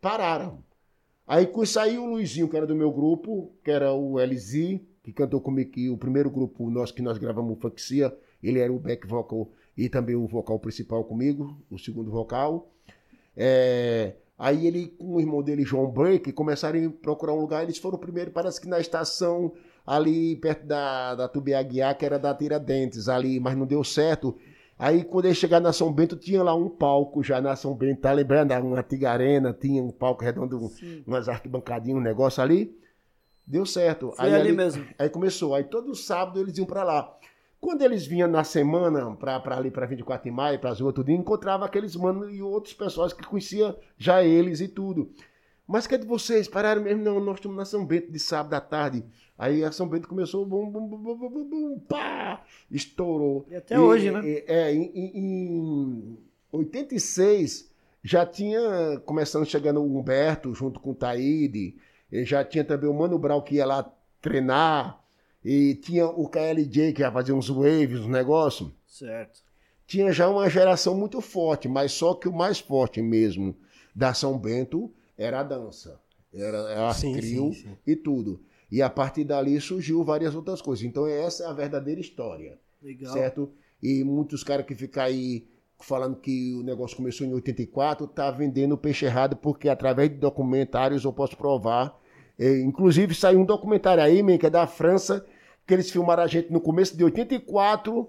pararam. 0.00 0.64
Aí 1.26 1.46
com 1.46 1.62
isso 1.62 1.78
aí 1.78 1.98
o 1.98 2.06
Luizinho, 2.06 2.48
que 2.48 2.56
era 2.56 2.66
do 2.66 2.74
meu 2.74 2.90
grupo, 2.90 3.52
que 3.62 3.70
era 3.70 3.92
o 3.92 4.18
LZ, 4.18 4.80
que 5.02 5.12
cantou 5.12 5.40
comigo, 5.40 5.70
que 5.70 5.90
o 5.90 5.98
primeiro 5.98 6.30
grupo 6.30 6.70
nosso 6.70 6.94
que 6.94 7.02
nós 7.02 7.18
gravamos 7.18 7.56
o 7.58 7.60
Funkcia, 7.60 8.16
ele 8.42 8.58
era 8.58 8.72
o 8.72 8.78
back 8.78 9.06
vocal 9.06 9.50
e 9.76 9.88
também 9.88 10.16
o 10.16 10.26
vocal 10.26 10.58
principal 10.58 11.04
comigo, 11.04 11.56
o 11.70 11.78
segundo 11.78 12.10
vocal. 12.10 12.70
É, 13.36 14.14
aí 14.40 14.66
ele 14.66 14.88
com 14.88 15.16
o 15.16 15.20
irmão 15.20 15.42
dele, 15.42 15.64
João 15.64 15.90
Break, 15.90 16.32
começaram 16.32 16.82
a 16.86 16.90
procurar 16.90 17.34
um 17.34 17.40
lugar. 17.40 17.62
Eles 17.62 17.76
foram 17.76 17.98
primeiro, 17.98 18.30
parece 18.30 18.58
que 18.58 18.66
na 18.66 18.80
estação 18.80 19.52
ali 19.86 20.36
perto 20.36 20.66
da, 20.66 21.14
da 21.14 21.28
Tubiaguiar, 21.28 21.96
que 21.96 22.06
era 22.06 22.18
da 22.18 22.34
Tiradentes, 22.34 23.06
ali, 23.08 23.38
mas 23.38 23.54
não 23.54 23.66
deu 23.66 23.84
certo. 23.84 24.34
Aí 24.78 25.04
quando 25.04 25.26
eles 25.26 25.36
chegaram 25.36 25.64
na 25.64 25.74
São 25.74 25.92
Bento, 25.92 26.16
tinha 26.16 26.42
lá 26.42 26.54
um 26.54 26.70
palco 26.70 27.22
já 27.22 27.38
na 27.38 27.54
São 27.54 27.74
Bento, 27.74 28.00
tá 28.00 28.12
lembrando? 28.12 28.52
Uma 28.54 28.80
antiga 28.80 29.10
arena, 29.10 29.52
tinha 29.52 29.82
um 29.82 29.90
palco 29.90 30.24
redondo, 30.24 30.70
umas 31.06 31.28
arquibancadinhas, 31.28 31.98
um 31.98 32.02
negócio 32.02 32.42
ali. 32.42 32.74
Deu 33.46 33.66
certo. 33.66 34.12
Foi 34.12 34.32
ali 34.32 34.52
mesmo. 34.52 34.86
Aí 34.98 35.10
começou. 35.10 35.54
Aí 35.54 35.64
todo 35.64 35.94
sábado 35.94 36.40
eles 36.40 36.56
iam 36.56 36.66
pra 36.66 36.82
lá. 36.82 37.14
Quando 37.60 37.82
eles 37.82 38.06
vinham 38.06 38.28
na 38.28 38.42
semana 38.42 39.14
pra 39.16 39.42
ali 39.56 39.70
pra 39.70 39.84
24 39.86 40.24
de 40.24 40.30
maio, 40.34 40.58
pras 40.58 40.80
ruas, 40.80 40.94
tudo, 40.94 41.10
encontrava 41.10 41.66
aqueles 41.66 41.94
manos 41.94 42.32
e 42.32 42.40
outros 42.40 42.72
pessoas 42.74 43.12
que 43.12 43.22
conhecia 43.26 43.76
já 43.98 44.22
eles 44.24 44.60
e 44.60 44.68
tudo. 44.68 45.10
Mas 45.66 45.86
cadê 45.86 46.04
vocês? 46.06 46.48
Pararam 46.48 46.82
mesmo? 46.82 47.02
Não, 47.04 47.20
nós 47.20 47.36
estamos 47.36 47.56
na 47.56 47.64
São 47.64 47.84
Bento 47.84 48.10
de 48.10 48.18
sábado 48.18 48.54
à 48.54 48.60
tarde. 48.60 49.04
Aí 49.38 49.62
a 49.62 49.70
São 49.70 49.86
Bento 49.88 50.08
começou, 50.08 50.44
bum, 50.44 50.68
bum, 50.70 50.86
bum, 50.86 50.98
bum, 50.98 51.16
bum, 51.28 51.48
bum, 51.48 51.78
pá, 51.88 52.42
estourou. 52.70 53.46
E 53.48 53.54
até 53.54 53.78
hoje, 53.78 54.10
né? 54.10 54.20
e- 54.24 54.44
É, 54.48 54.74
em, 54.74 54.90
em- 54.94 55.18
em 55.18 56.18
86 56.52 57.70
já 58.02 58.24
tinha 58.26 59.00
começando 59.04 59.44
chegando 59.46 59.80
o 59.80 59.98
Humberto 59.98 60.54
junto 60.54 60.80
com 60.80 60.90
o 60.90 60.94
Taíde, 60.94 61.76
e 62.10 62.24
já 62.24 62.42
tinha 62.44 62.64
também 62.64 62.88
o 62.88 62.94
Mano 62.94 63.18
Brau 63.18 63.42
que 63.42 63.56
ia 63.56 63.66
lá 63.66 63.90
treinar, 64.20 64.98
e 65.44 65.74
tinha 65.74 66.06
o 66.06 66.28
KLJ 66.28 66.92
que 66.92 67.02
ia 67.02 67.10
fazer 67.12 67.32
uns 67.32 67.48
waves, 67.48 68.00
uns 68.00 68.06
negócios 68.08 68.70
Certo. 68.86 69.40
tinha 69.86 70.12
já 70.12 70.28
uma 70.28 70.48
geração 70.50 70.94
muito 70.94 71.20
forte, 71.20 71.68
mas 71.68 71.92
só 71.92 72.14
que 72.14 72.28
o 72.28 72.32
mais 72.32 72.58
forte 72.60 73.00
mesmo 73.00 73.56
da 73.94 74.12
São 74.14 74.38
Bento 74.38 74.92
era 75.16 75.40
a 75.40 75.42
dança. 75.42 76.00
Era 76.32 76.88
a 76.88 76.94
Sim, 76.94 77.12
trio 77.14 77.52
sim, 77.52 77.60
sim. 77.62 77.76
e 77.86 77.96
tudo. 77.96 78.40
E 78.70 78.80
a 78.80 78.88
partir 78.88 79.24
dali 79.24 79.60
surgiu 79.60 80.04
várias 80.04 80.34
outras 80.34 80.62
coisas. 80.62 80.84
Então 80.84 81.06
essa 81.06 81.42
é 81.44 81.46
a 81.48 81.52
verdadeira 81.52 82.00
história, 82.00 82.58
Legal. 82.80 83.12
certo? 83.12 83.50
E 83.82 84.04
muitos 84.04 84.44
caras 84.44 84.64
que 84.64 84.74
ficam 84.74 85.02
aí 85.02 85.48
falando 85.80 86.16
que 86.16 86.54
o 86.54 86.62
negócio 86.62 86.96
começou 86.96 87.26
em 87.26 87.32
84, 87.32 88.06
tá 88.06 88.30
vendendo 88.30 88.76
peixe 88.78 89.06
errado, 89.06 89.34
porque 89.36 89.68
através 89.68 90.10
de 90.10 90.16
documentários 90.16 91.04
eu 91.04 91.12
posso 91.12 91.36
provar. 91.36 91.98
Eh, 92.40 92.60
inclusive 92.62 93.14
saiu 93.14 93.40
um 93.40 93.44
documentário 93.44 94.02
aí, 94.02 94.22
man, 94.22 94.38
que 94.38 94.46
é 94.46 94.50
da 94.50 94.66
França, 94.66 95.24
que 95.66 95.74
eles 95.74 95.90
filmaram 95.90 96.22
a 96.22 96.26
gente 96.26 96.50
no 96.50 96.58
começo 96.60 96.96
de 96.96 97.04
84, 97.04 98.08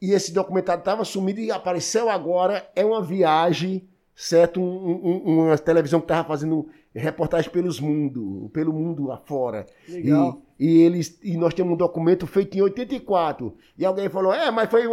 e 0.00 0.12
esse 0.12 0.32
documentário 0.34 0.80
estava 0.80 1.04
sumido 1.04 1.40
e 1.40 1.50
apareceu 1.50 2.10
agora. 2.10 2.68
É 2.76 2.84
uma 2.84 3.02
viagem, 3.02 3.88
certo? 4.14 4.60
Um- 4.60 5.00
um- 5.02 5.44
uma 5.46 5.56
televisão 5.56 5.98
que 6.00 6.04
estava 6.04 6.28
fazendo 6.28 6.68
reportagem 6.94 7.50
pelos 7.50 7.80
mundo, 7.80 8.50
pelo 8.52 8.72
mundo 8.72 9.10
afora. 9.10 9.64
Legal. 9.88 10.42
E, 10.51 10.51
e 10.64 10.80
eles 10.80 11.18
e 11.24 11.36
nós 11.36 11.52
temos 11.52 11.72
um 11.72 11.76
documento 11.76 12.24
feito 12.24 12.56
em 12.56 12.62
84. 12.62 13.52
E 13.76 13.84
alguém 13.84 14.08
falou: 14.08 14.32
"É, 14.32 14.48
mas 14.48 14.70
foi 14.70 14.84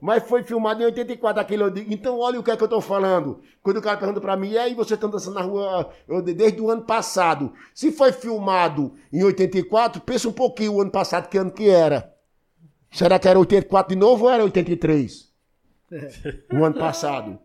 mas 0.00 0.22
foi 0.26 0.42
filmado 0.42 0.80
em 0.80 0.86
84 0.86 1.38
aquele". 1.38 1.64
Eu 1.64 1.70
digo, 1.70 1.92
então 1.92 2.18
olha 2.18 2.40
o 2.40 2.42
que 2.42 2.50
é 2.50 2.56
que 2.56 2.62
eu 2.62 2.66
estou 2.66 2.80
falando. 2.80 3.38
Quando 3.62 3.76
o 3.76 3.82
cara 3.82 3.98
pergunta 3.98 4.22
para 4.22 4.38
mim: 4.38 4.52
"E 4.52 4.56
aí 4.56 4.74
você 4.74 4.94
está 4.94 5.06
dançando 5.06 5.34
na 5.34 5.42
rua 5.42 5.90
eu, 6.08 6.22
desde 6.22 6.62
o 6.62 6.70
ano 6.70 6.80
passado? 6.80 7.52
Se 7.74 7.92
foi 7.92 8.10
filmado 8.10 8.94
em 9.12 9.22
84, 9.22 10.00
pensa 10.00 10.30
um 10.30 10.32
pouquinho 10.32 10.72
o 10.72 10.80
ano 10.80 10.90
passado 10.90 11.28
que 11.28 11.36
ano 11.36 11.50
que 11.50 11.68
era. 11.68 12.10
Será 12.90 13.18
que 13.18 13.28
era 13.28 13.38
84 13.38 13.94
de 13.94 14.00
novo 14.00 14.24
ou 14.24 14.30
era 14.30 14.42
83? 14.42 15.28
O 16.50 16.64
ano 16.64 16.78
passado. 16.78 17.38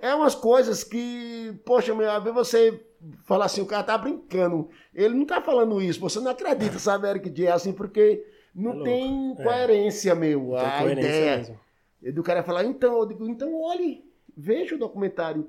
É 0.00 0.14
umas 0.14 0.34
coisas 0.34 0.82
que, 0.82 1.52
poxa, 1.64 1.94
meu, 1.94 2.10
às 2.10 2.22
vezes 2.22 2.36
você 2.36 2.80
fala 3.24 3.44
assim, 3.44 3.60
o 3.60 3.66
cara 3.66 3.82
tá 3.82 3.96
brincando. 3.98 4.68
Ele 4.94 5.14
não 5.14 5.24
tá 5.26 5.40
falando 5.40 5.80
isso, 5.80 6.00
você 6.00 6.18
não 6.20 6.30
acredita, 6.30 6.78
sabe, 6.80 7.08
Eric 7.08 7.28
J, 7.30 7.48
assim, 7.48 7.72
porque 7.72 8.24
não 8.54 8.80
É 8.80 8.84
tem 8.84 9.32
É. 9.38 9.42
coerência, 9.44 10.14
meu, 10.14 10.48
Tem 10.56 10.66
a 10.66 10.78
coerência 10.78 11.08
ideia. 11.08 11.36
mesmo. 11.36 11.60
E 12.02 12.10
do 12.10 12.22
cara 12.22 12.42
falar, 12.42 12.64
então, 12.64 12.98
eu 12.98 13.06
digo, 13.06 13.26
então 13.28 13.60
olhe, 13.60 14.04
veja 14.36 14.74
o 14.74 14.78
documentário. 14.78 15.48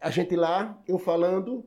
A 0.00 0.10
gente 0.10 0.36
lá, 0.36 0.78
eu 0.86 0.98
falando, 0.98 1.64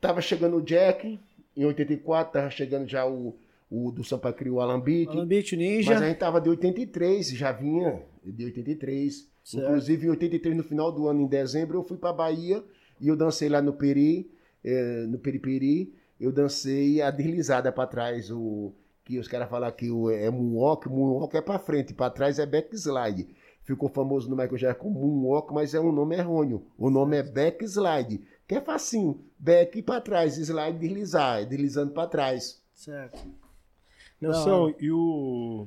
tava 0.00 0.20
chegando 0.20 0.56
o 0.56 0.62
Jack, 0.62 1.20
em 1.56 1.64
84, 1.64 2.32
tava 2.32 2.50
chegando 2.50 2.88
já 2.88 3.06
o, 3.06 3.36
o 3.70 3.92
do 3.92 4.02
Sampa 4.02 4.32
Crio, 4.32 4.54
o 4.54 4.60
Alambite. 4.60 5.12
Alambite 5.12 5.56
Mas 5.56 5.64
Ninja. 5.64 5.98
a 5.98 6.08
gente 6.08 6.18
tava 6.18 6.40
de 6.40 6.48
83, 6.48 7.30
já 7.30 7.52
vinha 7.52 8.02
de 8.24 8.44
83. 8.46 9.30
Certo. 9.44 9.64
Inclusive, 9.64 10.06
em 10.06 10.10
83, 10.10 10.56
no 10.56 10.62
final 10.62 10.92
do 10.92 11.06
ano, 11.08 11.22
em 11.22 11.26
dezembro, 11.26 11.78
eu 11.78 11.82
fui 11.82 11.96
pra 11.96 12.12
Bahia 12.12 12.62
e 13.00 13.08
eu 13.08 13.16
dancei 13.16 13.48
lá 13.48 13.62
no 13.62 13.72
Peri, 13.72 14.30
eh, 14.64 15.06
no 15.08 15.18
Periperi. 15.18 15.94
Eu 16.20 16.30
dancei 16.30 17.00
a 17.00 17.10
deslizada 17.10 17.72
pra 17.72 17.86
trás, 17.86 18.30
o 18.30 18.72
que 19.04 19.18
os 19.18 19.26
caras 19.26 19.48
falam 19.48 19.70
que 19.72 19.90
o, 19.90 20.10
é 20.10 20.28
moonwalk, 20.30 20.86
moonwalk 20.88 21.34
é 21.34 21.40
pra 21.40 21.58
frente, 21.58 21.94
pra 21.94 22.10
trás 22.10 22.38
é 22.38 22.44
backslide. 22.44 23.28
Ficou 23.62 23.88
famoso 23.88 24.28
no 24.28 24.36
Michael 24.36 24.58
Jackson 24.58 24.82
como 24.82 25.00
moonwalk, 25.00 25.52
mas 25.54 25.74
é 25.74 25.80
um 25.80 25.92
nome 25.92 26.16
errôneo. 26.16 26.66
O 26.76 26.90
nome 26.90 27.16
é 27.16 27.22
backslide, 27.22 28.20
que 28.46 28.54
é 28.54 28.60
facinho. 28.60 29.20
Back 29.38 29.80
pra 29.82 30.00
trás, 30.00 30.36
slide, 30.36 30.78
deslizar, 30.78 31.46
deslizando 31.46 31.92
pra 31.92 32.06
trás. 32.06 32.60
Certo. 32.74 33.18
Nelson, 34.20 34.74
e 34.80 34.90
o. 34.90 35.66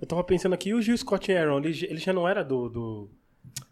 Eu 0.00 0.06
tava 0.06 0.24
pensando 0.24 0.52
aqui, 0.54 0.70
e 0.70 0.74
o 0.74 0.82
Gil 0.82 0.96
Scott 0.98 1.32
Aaron, 1.32 1.58
ele, 1.58 1.86
ele 1.86 1.98
já 1.98 2.12
não 2.12 2.28
era 2.28 2.42
do. 2.44 2.68
do- 2.68 3.10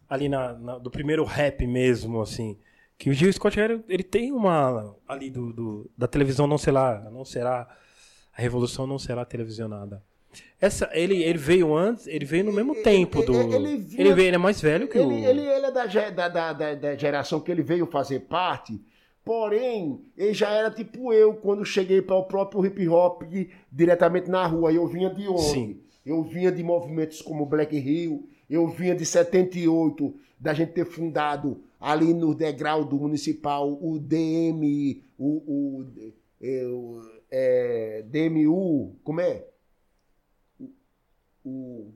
ali 0.09 0.29
na, 0.29 0.53
na- 0.55 0.79
do 0.79 0.91
primeiro 0.91 1.25
rap 1.25 1.67
mesmo, 1.67 2.21
assim. 2.21 2.57
Que 2.99 3.11
o 3.11 3.13
Gil 3.15 3.33
Scott 3.33 3.61
Aaron, 3.61 3.81
ele 3.89 4.03
tem 4.03 4.33
uma. 4.33 4.95
Ali 5.09 5.31
do, 5.31 5.53
do- 5.53 5.91
da 5.97 6.07
televisão 6.07 6.47
não 6.47 6.59
será. 6.59 7.09
Não 7.13 7.25
será. 7.25 7.69
A 8.37 8.41
revolução 8.41 8.87
não 8.87 8.99
será 8.99 9.25
televisionada. 9.25 10.03
Essa, 10.61 10.89
ele, 10.93 11.23
ele 11.23 11.39
veio 11.39 11.75
antes, 11.75 12.07
ele 12.07 12.25
veio 12.25 12.45
no 12.45 12.53
mesmo 12.53 12.75
tempo 12.83 13.23
do. 13.23 13.35
ele 13.35 13.55
Ele, 13.57 13.77
vinha- 13.79 14.15
veio, 14.15 14.29
ele 14.29 14.37
é 14.37 14.39
mais 14.39 14.61
velho 14.61 14.87
que 14.87 14.99
o. 14.99 15.11
Ele, 15.11 15.25
ele, 15.25 15.41
ele 15.41 15.67
é 15.67 15.71
da, 15.73 16.29
da, 16.29 16.53
da, 16.53 16.75
da 16.75 16.95
geração 16.97 17.41
que 17.41 17.51
ele 17.51 17.63
veio 17.63 17.87
fazer 17.87 18.21
parte, 18.21 18.81
porém, 19.25 20.05
ele 20.17 20.35
já 20.35 20.51
era 20.51 20.71
tipo 20.71 21.13
eu, 21.13 21.35
quando 21.35 21.65
cheguei 21.65 22.03
para 22.03 22.17
o 22.17 22.25
próprio 22.25 22.65
hip 22.65 22.89
hop 22.89 23.23
diretamente 23.71 24.31
na 24.31 24.47
rua. 24.47 24.73
Eu 24.73 24.87
vinha 24.87 25.11
de 25.11 25.29
onde? 25.29 25.43
Sim. 25.43 25.81
Eu 26.05 26.23
vinha 26.23 26.51
de 26.51 26.63
movimentos 26.63 27.21
como 27.21 27.47
Black 27.47 27.77
Hill, 27.77 28.29
Eu 28.49 28.67
vinha 28.67 28.95
de 28.95 29.07
78, 29.07 30.15
da 30.39 30.53
gente 30.55 30.73
ter 30.73 30.85
fundado 30.85 31.63
ali 31.79 32.13
no 32.13 32.35
degrau 32.35 32.85
do 32.85 32.99
municipal 32.99 33.73
o 33.81 33.99
DM, 33.99 35.05
o, 35.19 35.27
o, 35.27 35.87
é, 36.41 36.67
o 36.67 37.11
é, 37.31 38.05
DMU, 38.09 38.97
como 39.05 39.21
é? 39.21 39.47
O, 40.59 40.71
o 41.45 41.93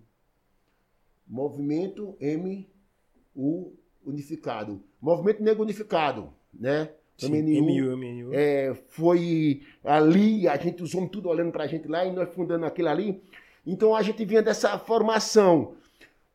Movimento 1.27 2.17
MU 2.21 3.73
Unificado. 4.05 4.83
Movimento 5.01 5.43
Negro 5.43 5.63
Unificado, 5.63 6.33
né? 6.53 6.91
Sim, 7.17 7.31
MNU, 7.31 7.97
MNU. 7.97 8.35
é, 8.35 8.75
foi 8.89 9.63
ali, 9.85 10.49
a 10.49 10.57
gente, 10.57 10.83
os 10.83 10.95
homens 10.95 11.11
tudo 11.11 11.29
olhando 11.29 11.53
pra 11.53 11.67
gente 11.67 11.87
lá 11.87 12.05
e 12.05 12.13
nós 12.13 12.29
fundando 12.35 12.67
aquilo 12.67 12.89
ali. 12.89 13.23
Então 13.67 13.95
a 13.95 14.03
gente 14.03 14.25
vinha 14.25 14.43
dessa 14.43 14.79
formação. 14.79 15.75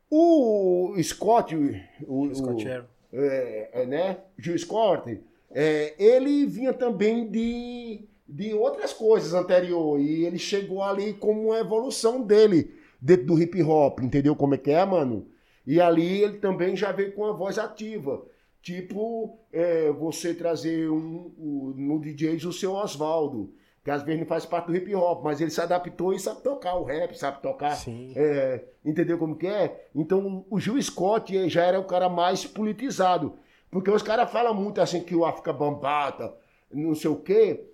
O 0.10 0.96
Scott, 1.04 1.56
o, 1.56 2.22
o, 2.22 2.36
Scott 2.36 2.68
Aaron. 2.68 2.86
é, 3.14 3.70
é, 3.74 3.86
né? 3.86 4.18
Gil 4.38 4.58
Scott, 4.58 5.20
é, 5.52 5.94
ele 6.00 6.46
vinha 6.46 6.74
também 6.74 7.30
de, 7.30 8.08
de 8.28 8.54
outras 8.54 8.94
coisas 8.94 9.34
anterior 9.34 10.00
e 10.00 10.26
ele 10.26 10.40
chegou 10.40 10.82
ali 10.82 11.14
como 11.14 11.48
uma 11.48 11.60
evolução 11.60 12.22
dele 12.22 12.74
dentro 13.02 13.28
do 13.28 13.42
hip 13.42 13.62
hop, 13.62 14.00
entendeu 14.00 14.36
como 14.36 14.56
é 14.56 14.58
que 14.58 14.72
é, 14.72 14.84
mano? 14.84 15.28
E 15.66 15.80
ali 15.80 16.24
ele 16.24 16.38
também 16.38 16.76
já 16.76 16.92
veio 16.92 17.14
com 17.14 17.26
a 17.26 17.32
voz 17.32 17.60
ativa. 17.60 18.26
Tipo, 18.62 19.38
é, 19.54 19.90
você 19.92 20.34
trazer 20.34 20.90
um, 20.90 21.32
o- 21.38 21.74
no 21.78 22.00
DJs 22.00 22.44
o 22.46 22.52
seu 22.54 22.74
Oswaldo, 22.74 23.54
que 23.84 23.90
às 23.90 24.04
vezes 24.04 24.20
não 24.20 24.28
faz 24.28 24.46
parte 24.46 24.68
do 24.68 24.76
hip 24.76 24.94
hop, 24.94 25.24
mas 25.24 25.40
ele 25.40 25.50
se 25.50 25.62
adaptou 25.62 26.14
e 26.14 26.20
sabe 26.20 26.42
tocar 26.42 26.76
o 26.76 26.84
rap, 26.84 27.18
sabe 27.18 27.42
tocar. 27.42 27.76
É, 28.16 28.64
entendeu 28.84 29.18
como 29.18 29.36
que 29.38 29.48
é? 29.48 29.88
Então 29.96 30.46
o 30.50 30.60
Gil 30.60 30.82
Scott 30.82 31.36
eh, 31.36 31.48
já 31.48 31.64
era 31.64 31.80
o 31.80 31.86
cara 31.86 32.10
mais 32.10 32.46
politizado. 32.46 33.34
Porque 33.72 33.90
os 33.90 34.02
caras 34.04 34.30
falam 34.32 34.54
muito 34.54 34.82
assim 34.82 35.02
que 35.04 35.16
o 35.16 35.24
África 35.26 35.54
Bambata, 35.54 36.36
não 36.72 36.94
sei 36.96 37.10
o 37.12 37.16
quê, 37.16 37.66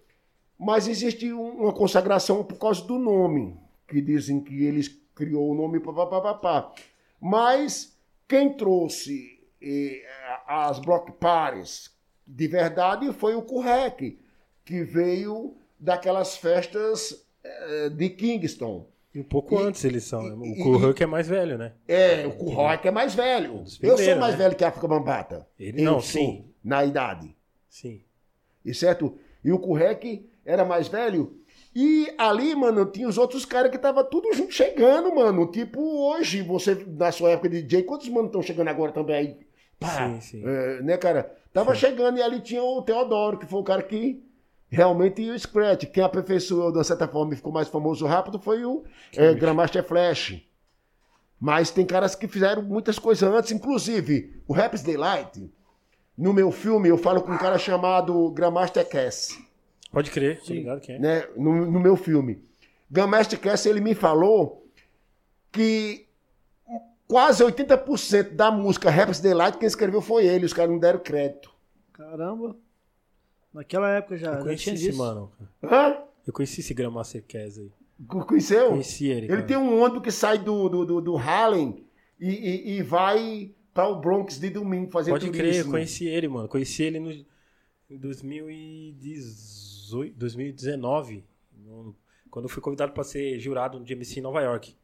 mas 0.59 0.87
existe 0.87 1.33
um- 1.33 1.63
uma 1.63 1.73
consagração 1.73 2.43
por 2.43 2.57
causa 2.59 2.83
do 2.83 2.99
nome, 2.99 3.57
que 3.87 3.99
dizem 4.01 4.39
que 4.39 4.63
eles 4.65 4.87
criou 5.15 5.49
o 5.49 5.55
nome 5.55 5.79
papapá. 5.79 6.71
Mas 7.19 7.97
quem 8.27 8.53
trouxe 8.53 9.34
eh, 9.61 10.03
as 10.47 10.79
block 10.79 11.11
parties 11.13 11.91
de 12.27 12.47
verdade 12.47 13.11
foi 13.13 13.35
o 13.35 13.41
Kurrek, 13.41 14.19
que 14.63 14.83
veio 14.83 15.55
daquelas 15.79 16.37
festas 16.37 17.25
eh, 17.43 17.89
de 17.89 18.09
Kingston. 18.09 18.87
E 19.13 19.19
um 19.19 19.23
pouco 19.23 19.55
E- 19.55 19.63
antes 19.63 19.83
eles 19.85 20.03
são. 20.03 20.21
né? 20.23 20.47
e- 20.47 20.59
O 20.61 20.63
Kurhuk 20.63 21.01
é 21.01 21.05
mais 21.05 21.27
velho, 21.27 21.57
né? 21.57 21.73
É, 21.87 22.25
o 22.27 22.31
Kurrock 22.33 22.85
é 22.87 22.91
mais 22.91 23.13
velho. 23.15 23.63
Eu 23.81 23.97
sou 23.97 24.15
mais 24.17 24.33
né? 24.33 24.43
velho 24.43 24.55
que 24.55 24.63
a 24.63 24.67
África 24.69 24.87
Bambata. 24.87 25.47
Ele 25.59 25.81
Eu 25.81 25.85
não, 25.85 25.93
sou, 26.01 26.21
sim. 26.21 26.45
Na 26.63 26.83
idade. 26.83 27.33
Sim. 27.69 28.01
E 28.65 28.73
certo? 28.73 29.17
E 29.43 29.51
o 29.51 29.59
Kurrek 29.59 30.27
era 30.43 30.65
mais 30.65 30.87
velho. 30.87 31.39
E 31.73 32.13
ali, 32.17 32.55
mano, 32.55 32.85
tinha 32.85 33.07
os 33.07 33.17
outros 33.17 33.45
caras 33.45 33.69
que 33.71 33.77
tava 33.77 34.03
tudo 34.03 34.33
junto 34.33 34.51
chegando, 34.53 35.13
mano. 35.15 35.45
Tipo, 35.51 35.79
hoje, 36.09 36.41
você, 36.41 36.73
na 36.87 37.11
sua 37.11 37.31
época 37.31 37.49
de 37.49 37.61
DJ, 37.61 37.83
quantos 37.83 38.09
mano 38.09 38.27
estão 38.27 38.41
chegando 38.41 38.69
agora 38.69 38.91
também 38.91 39.15
aí? 39.15 39.37
Pá, 39.79 40.07
Sim, 40.07 40.21
sim. 40.21 40.43
é, 40.45 40.81
né, 40.81 40.97
cara? 40.97 41.35
Tava 41.53 41.73
chegando 41.75 42.17
e 42.17 42.21
ali 42.21 42.39
tinha 42.41 42.63
o 42.63 42.81
Teodoro, 42.81 43.37
que 43.37 43.45
foi 43.45 43.59
o 43.59 43.63
cara 43.63 43.81
que 43.81 44.23
realmente 44.69 45.29
o 45.29 45.39
Scratch. 45.39 45.85
Quem 45.85 46.03
aperfeiçoou, 46.03 46.71
de 46.71 46.83
certa 46.83 47.07
forma, 47.07 47.33
e 47.33 47.37
ficou 47.37 47.51
mais 47.51 47.67
famoso 47.67 48.05
rápido 48.05 48.39
foi 48.39 48.65
o 48.65 48.83
é, 49.15 49.33
Grandmaster 49.33 49.83
Flash. 49.83 50.41
Mas 51.39 51.69
tem 51.69 51.85
caras 51.85 52.15
que 52.15 52.27
fizeram 52.27 52.61
muitas 52.61 52.97
coisas 52.97 53.29
antes, 53.29 53.51
inclusive 53.51 54.41
o 54.47 54.53
Raps 54.53 54.81
Daylight. 54.81 55.49
No 56.17 56.33
meu 56.33 56.49
filme, 56.51 56.87
eu 56.87 56.97
falo 56.97 57.21
com 57.21 57.31
um 57.31 57.37
cara 57.37 57.57
chamado 57.57 58.31
Grandmaster 58.31 58.87
Cass, 58.87 59.37
Pode 59.91 60.11
crer, 60.11 60.41
tô 60.41 60.53
ligado 60.53 60.81
quem 60.81 60.95
é. 60.95 60.99
né? 60.99 61.27
No, 61.37 61.69
no 61.71 61.79
meu 61.79 61.95
filme. 61.95 62.41
Grandmaster 62.89 63.39
Cass, 63.39 63.65
ele 63.65 63.79
me 63.79 63.93
falou 63.95 64.65
que 65.51 66.04
quase 67.07 67.43
80% 67.43 68.31
da 68.35 68.51
música 68.51 68.89
Raps 68.89 69.19
Daylight, 69.19 69.57
quem 69.57 69.67
escreveu 69.67 70.01
foi 70.01 70.25
ele, 70.25 70.45
os 70.45 70.53
caras 70.53 70.71
não 70.71 70.79
deram 70.79 70.99
crédito. 70.99 71.53
Caramba. 71.93 72.55
Naquela 73.53 73.89
época 73.91 74.17
já, 74.17 74.31
Eu 74.31 74.35
já 74.37 74.41
conheci 74.43 74.63
tinha 74.63 74.75
esse 74.75 74.85
disso. 74.87 74.97
mano. 74.97 75.31
Hã? 75.63 75.97
Eu 76.27 76.33
conheci 76.33 76.59
esse 76.61 76.73
Grandmaster 76.73 77.23
Cass 77.27 77.57
aí. 77.57 77.71
Conheceu? 78.07 78.69
Conheci 78.69 79.05
ele. 79.07 79.27
Ele 79.27 79.27
cara. 79.27 79.43
tem 79.43 79.57
um 79.57 79.81
ônibus 79.81 80.01
que 80.03 80.11
sai 80.11 80.37
do, 80.37 80.67
do, 80.67 80.85
do, 80.85 81.01
do 81.01 81.17
Harlem 81.17 81.85
e, 82.19 82.29
e, 82.29 82.71
e 82.77 82.81
vai 82.83 83.51
para 83.73 83.87
o 83.87 83.99
Bronx 83.99 84.37
de 84.39 84.49
domingo 84.49 84.91
fazer 84.91 85.11
Pode 85.11 85.29
crer, 85.29 85.45
eu 85.45 85.51
turismo. 85.51 85.71
conheci 85.71 86.05
ele, 86.07 86.27
mano. 86.27 86.47
Conheci 86.49 86.83
ele 86.83 86.99
no, 86.99 87.11
em 87.89 87.97
2018, 87.97 90.13
2019. 90.17 91.23
no- 91.63 91.95
quando 92.29 92.45
eu 92.45 92.49
fui 92.49 92.61
convidado 92.61 92.91
pra 92.91 93.03
ser 93.05 93.39
jurado 93.39 93.79
no 93.79 93.85
GMC 93.85 94.19
em 94.19 94.23
Nova 94.23 94.41
York. 94.41 94.75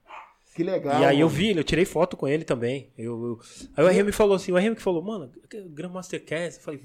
Que 0.56 0.64
legal. 0.64 1.02
e 1.02 1.06
aí 1.06 1.20
eu 1.20 1.28
mano. 1.28 1.38
vi 1.38 1.48
ele, 1.50 1.60
eu 1.60 1.64
tirei 1.64 1.86
foto 1.86 2.18
com 2.18 2.28
ele 2.28 2.44
também. 2.44 2.90
Eu, 2.98 3.14
eu- 3.26 3.40
Aí 3.76 3.86
o 3.86 4.04
RM 4.06 4.12
falou 4.12 4.36
assim, 4.36 4.52
o 4.52 4.58
RM 4.58 4.76
que 4.76 4.82
falou, 4.82 5.02
mano, 5.02 5.30
Grandmaster 5.70 6.24
Cass. 6.26 6.58
Eu 6.58 6.62
falei, 6.64 6.82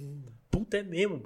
puta 0.51 0.79
é 0.79 0.83
mesmo. 0.83 1.23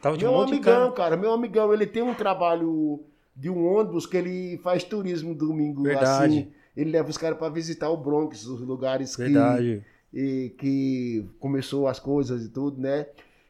Tava 0.00 0.16
de 0.16 0.24
Meu 0.24 0.40
amigão, 0.40 0.62
cara. 0.62 0.92
cara. 0.92 1.16
meu 1.16 1.32
amigão, 1.32 1.72
ele 1.74 1.86
tem 1.86 2.02
um 2.02 2.14
trabalho 2.14 3.04
de 3.36 3.50
um 3.50 3.66
ônibus 3.66 4.06
que 4.06 4.16
ele 4.16 4.58
faz 4.58 4.84
turismo 4.84 5.34
domingo 5.34 5.82
Verdade. 5.82 6.38
assim. 6.38 6.52
Ele 6.76 6.90
leva 6.90 7.10
os 7.10 7.18
caras 7.18 7.36
para 7.38 7.48
visitar 7.52 7.90
o 7.90 7.96
Bronx, 7.96 8.46
os 8.46 8.60
lugares 8.60 9.14
que, 9.16 9.22
Verdade. 9.22 9.84
e, 10.14 10.54
que 10.58 11.26
começou 11.40 11.86
as 11.88 11.98
coisas 11.98 12.44
e 12.44 12.48
tudo, 12.48 12.80
né? 12.80 13.06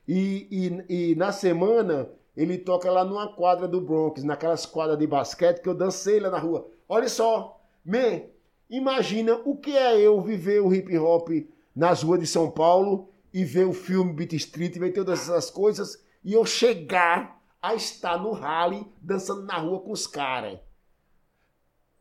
E, 0.08 0.82
e, 0.88 1.10
e 1.12 1.14
na 1.14 1.30
semana 1.30 2.08
ele 2.36 2.56
toca 2.58 2.90
lá 2.90 3.04
numa 3.04 3.28
quadra 3.28 3.68
do 3.68 3.80
Bronx, 3.80 4.24
naquelas 4.24 4.64
quadras 4.66 4.98
de 4.98 5.06
basquete 5.06 5.60
que 5.60 5.68
eu 5.68 5.74
dancei 5.74 6.18
lá 6.18 6.30
na 6.30 6.38
rua. 6.38 6.66
Olha 6.88 7.08
só, 7.08 7.59
man, 7.84 8.22
imagina 8.68 9.34
o 9.44 9.56
que 9.56 9.76
é 9.76 9.98
eu 10.00 10.20
viver 10.20 10.60
o 10.60 10.72
hip 10.74 10.96
hop 10.98 11.28
nas 11.74 12.02
ruas 12.02 12.20
de 12.20 12.26
São 12.26 12.50
Paulo 12.50 13.08
e 13.32 13.44
ver 13.44 13.66
o 13.66 13.72
filme 13.72 14.12
Beat 14.12 14.32
Street, 14.34 14.76
ver 14.78 14.92
todas 14.92 15.20
essas 15.20 15.50
coisas 15.50 16.02
e 16.24 16.32
eu 16.32 16.44
chegar 16.44 17.40
a 17.62 17.74
estar 17.74 18.18
no 18.18 18.32
rally 18.32 18.86
dançando 19.00 19.42
na 19.42 19.56
rua 19.58 19.80
com 19.80 19.92
os 19.92 20.06
caras. 20.06 20.58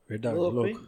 Verdade, 0.07 0.35
Louco, 0.38 0.56
louco. 0.57 0.81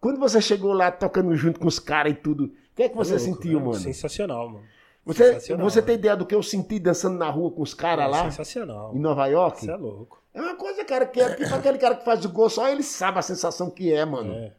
Quando 0.00 0.18
você 0.18 0.40
chegou 0.40 0.72
lá 0.72 0.90
tocando 0.90 1.34
junto 1.36 1.60
com 1.60 1.68
os 1.68 1.78
caras 1.78 2.12
e 2.12 2.16
tudo, 2.16 2.46
o 2.46 2.52
que 2.74 2.82
é 2.82 2.88
que 2.88 2.96
você 2.96 3.12
Louco, 3.16 3.24
sentiu, 3.24 3.58
né? 3.58 3.66
mano? 3.66 3.78
Sensacional, 3.78 4.48
mano. 4.50 4.64
Você, 5.06 5.24
Sensacional, 5.34 5.70
você 5.70 5.80
né? 5.80 5.86
tem 5.86 5.94
ideia 5.96 6.16
do 6.16 6.26
que 6.26 6.34
eu 6.34 6.42
senti 6.42 6.78
dançando 6.78 7.18
na 7.18 7.30
rua 7.30 7.50
com 7.52 7.62
os 7.62 7.74
caras 7.74 8.06
É 8.06 8.08
lá 8.08 8.24
Sensacional. 8.24 8.94
em 8.94 8.98
Nova 8.98 9.26
York? 9.26 9.60
Você 9.60 9.70
é 9.70 9.76
louco. 9.76 10.22
É 10.34 10.40
uma 10.40 10.56
coisa, 10.56 10.84
cara, 10.84 11.06
que 11.06 11.20
é 11.20 11.34
tipo 11.36 11.54
aquele 11.54 11.78
cara 11.78 11.94
que 11.94 12.04
faz 12.04 12.24
o 12.24 12.28
gol, 12.28 12.50
só 12.50 12.68
ele 12.68 12.82
sabe 12.82 13.18
a 13.18 13.22
sensação 13.22 13.70
que 13.70 13.92
é, 13.92 14.04
mano. 14.04 14.34
É. 14.34 14.52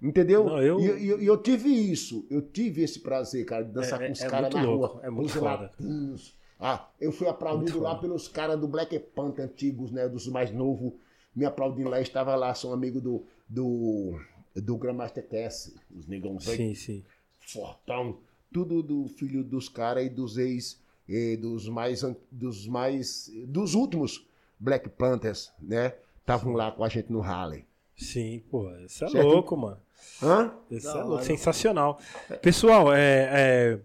Entendeu? 0.00 0.44
Não, 0.44 0.60
eu- 0.62 0.80
E 0.80 0.86
eu... 1.08 1.20
E, 1.22 1.26
eu 1.26 1.36
tive 1.40 1.68
isso. 1.68 2.26
Eu 2.30 2.42
tive 2.42 2.82
esse 2.82 3.00
prazer, 3.00 3.44
cara, 3.44 3.64
de 3.64 3.72
dançar 3.72 4.02
É- 4.02 4.06
com 4.06 4.12
os 4.12 4.20
é 4.20 4.28
caras 4.28 4.52
muito 4.52 4.56
na 4.66 4.72
louco, 4.72 4.94
rua. 4.94 5.06
é 5.06 5.10
muito 5.10 5.26
os 5.26 5.32
foda. 5.34 5.46
latinos. 5.62 6.34
Ah, 6.58 6.88
eu 7.00 7.10
fui 7.12 7.26
aplaudido 7.28 7.80
lá 7.80 7.96
pelos 7.96 8.28
caras 8.28 8.58
do 8.58 8.68
Black 8.68 8.96
Panther 8.98 9.44
antigos, 9.44 9.90
né? 9.90 10.08
Dos 10.08 10.26
mais 10.28 10.52
novos. 10.52 10.92
Me 11.34 11.44
aplaudindo 11.44 11.88
lá, 11.88 12.00
estava 12.00 12.34
lá, 12.36 12.54
sou 12.54 12.72
amigo 12.72 13.00
do, 13.00 13.24
do, 13.48 14.20
do 14.54 14.76
Grandmaster 14.76 15.26
Cass, 15.26 15.74
os 15.96 16.06
negão 16.06 16.38
Sim, 16.38 16.74
sim. 16.74 17.02
fortão. 17.40 18.18
Tudo 18.52 18.82
do 18.82 19.08
filho 19.08 19.42
dos 19.42 19.68
caras 19.68 20.04
e 20.04 20.08
dos 20.10 20.36
ex, 20.36 20.78
eh, 21.08 21.36
dos 21.36 21.68
mais, 21.68 22.04
dos 22.30 22.66
mais, 22.68 23.30
dos 23.46 23.74
últimos 23.74 24.24
Black 24.62 24.88
Panthers, 24.90 25.52
né? 25.60 25.92
Estavam 26.20 26.52
lá 26.52 26.70
com 26.70 26.84
a 26.84 26.88
gente 26.88 27.10
no 27.12 27.20
Harley. 27.20 27.64
Sim, 27.96 28.42
pô, 28.50 28.70
isso 28.86 29.04
é 29.04 29.08
Certo? 29.08 29.26
louco, 29.26 29.56
mano. 29.56 29.76
Hã? 30.22 30.52
Isso 30.70 30.88
é 30.88 31.02
louco, 31.02 31.24
sensacional. 31.24 31.98
Pessoal, 32.40 32.92
é, 32.94 33.28
é, 33.32 33.78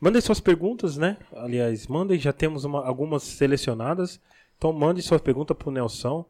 mandem 0.00 0.20
suas 0.22 0.38
perguntas, 0.40 0.96
né? 0.96 1.16
Aliás, 1.34 1.86
mandem, 1.88 2.18
já 2.18 2.32
temos 2.32 2.64
uma- 2.64 2.86
algumas 2.86 3.24
selecionadas. 3.24 4.20
Então 4.56 4.72
mande 4.72 5.02
sua 5.02 5.18
pergunta 5.18 5.54
pro 5.54 5.70
Nelson, 5.70 6.24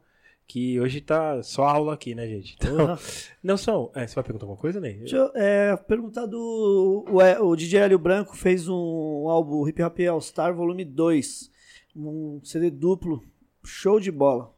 que 0.47 0.79
hoje 0.79 0.99
tá 0.99 1.41
só 1.43 1.63
aula 1.65 1.93
aqui, 1.93 2.15
né, 2.15 2.27
gente? 2.27 2.55
Então, 2.59 2.75
Porra. 2.77 2.99
Nelson, 3.43 3.91
é, 3.93 4.07
você 4.07 4.15
vai 4.15 4.23
perguntar 4.23 4.45
alguma 4.45 4.59
coisa, 4.59 4.79
Ney? 4.79 4.93
Deixa 4.95 5.15
eu 5.17 5.31
é, 5.35 5.75
perguntar 5.77 6.25
do. 6.25 7.05
O, 7.09 7.21
é, 7.21 7.39
o 7.39 7.55
DJ 7.55 7.81
Hélio 7.81 7.99
Branco 7.99 8.35
fez 8.35 8.67
um 8.67 9.29
álbum 9.29 9.67
Hip 9.67 9.81
Hop 9.83 9.99
All 10.09 10.21
Star 10.21 10.55
Volume 10.55 10.83
2. 10.85 11.51
Um 11.95 12.39
CD 12.43 12.69
duplo. 12.71 13.23
Show 13.63 13.99
de 13.99 14.11
bola. 14.11 14.53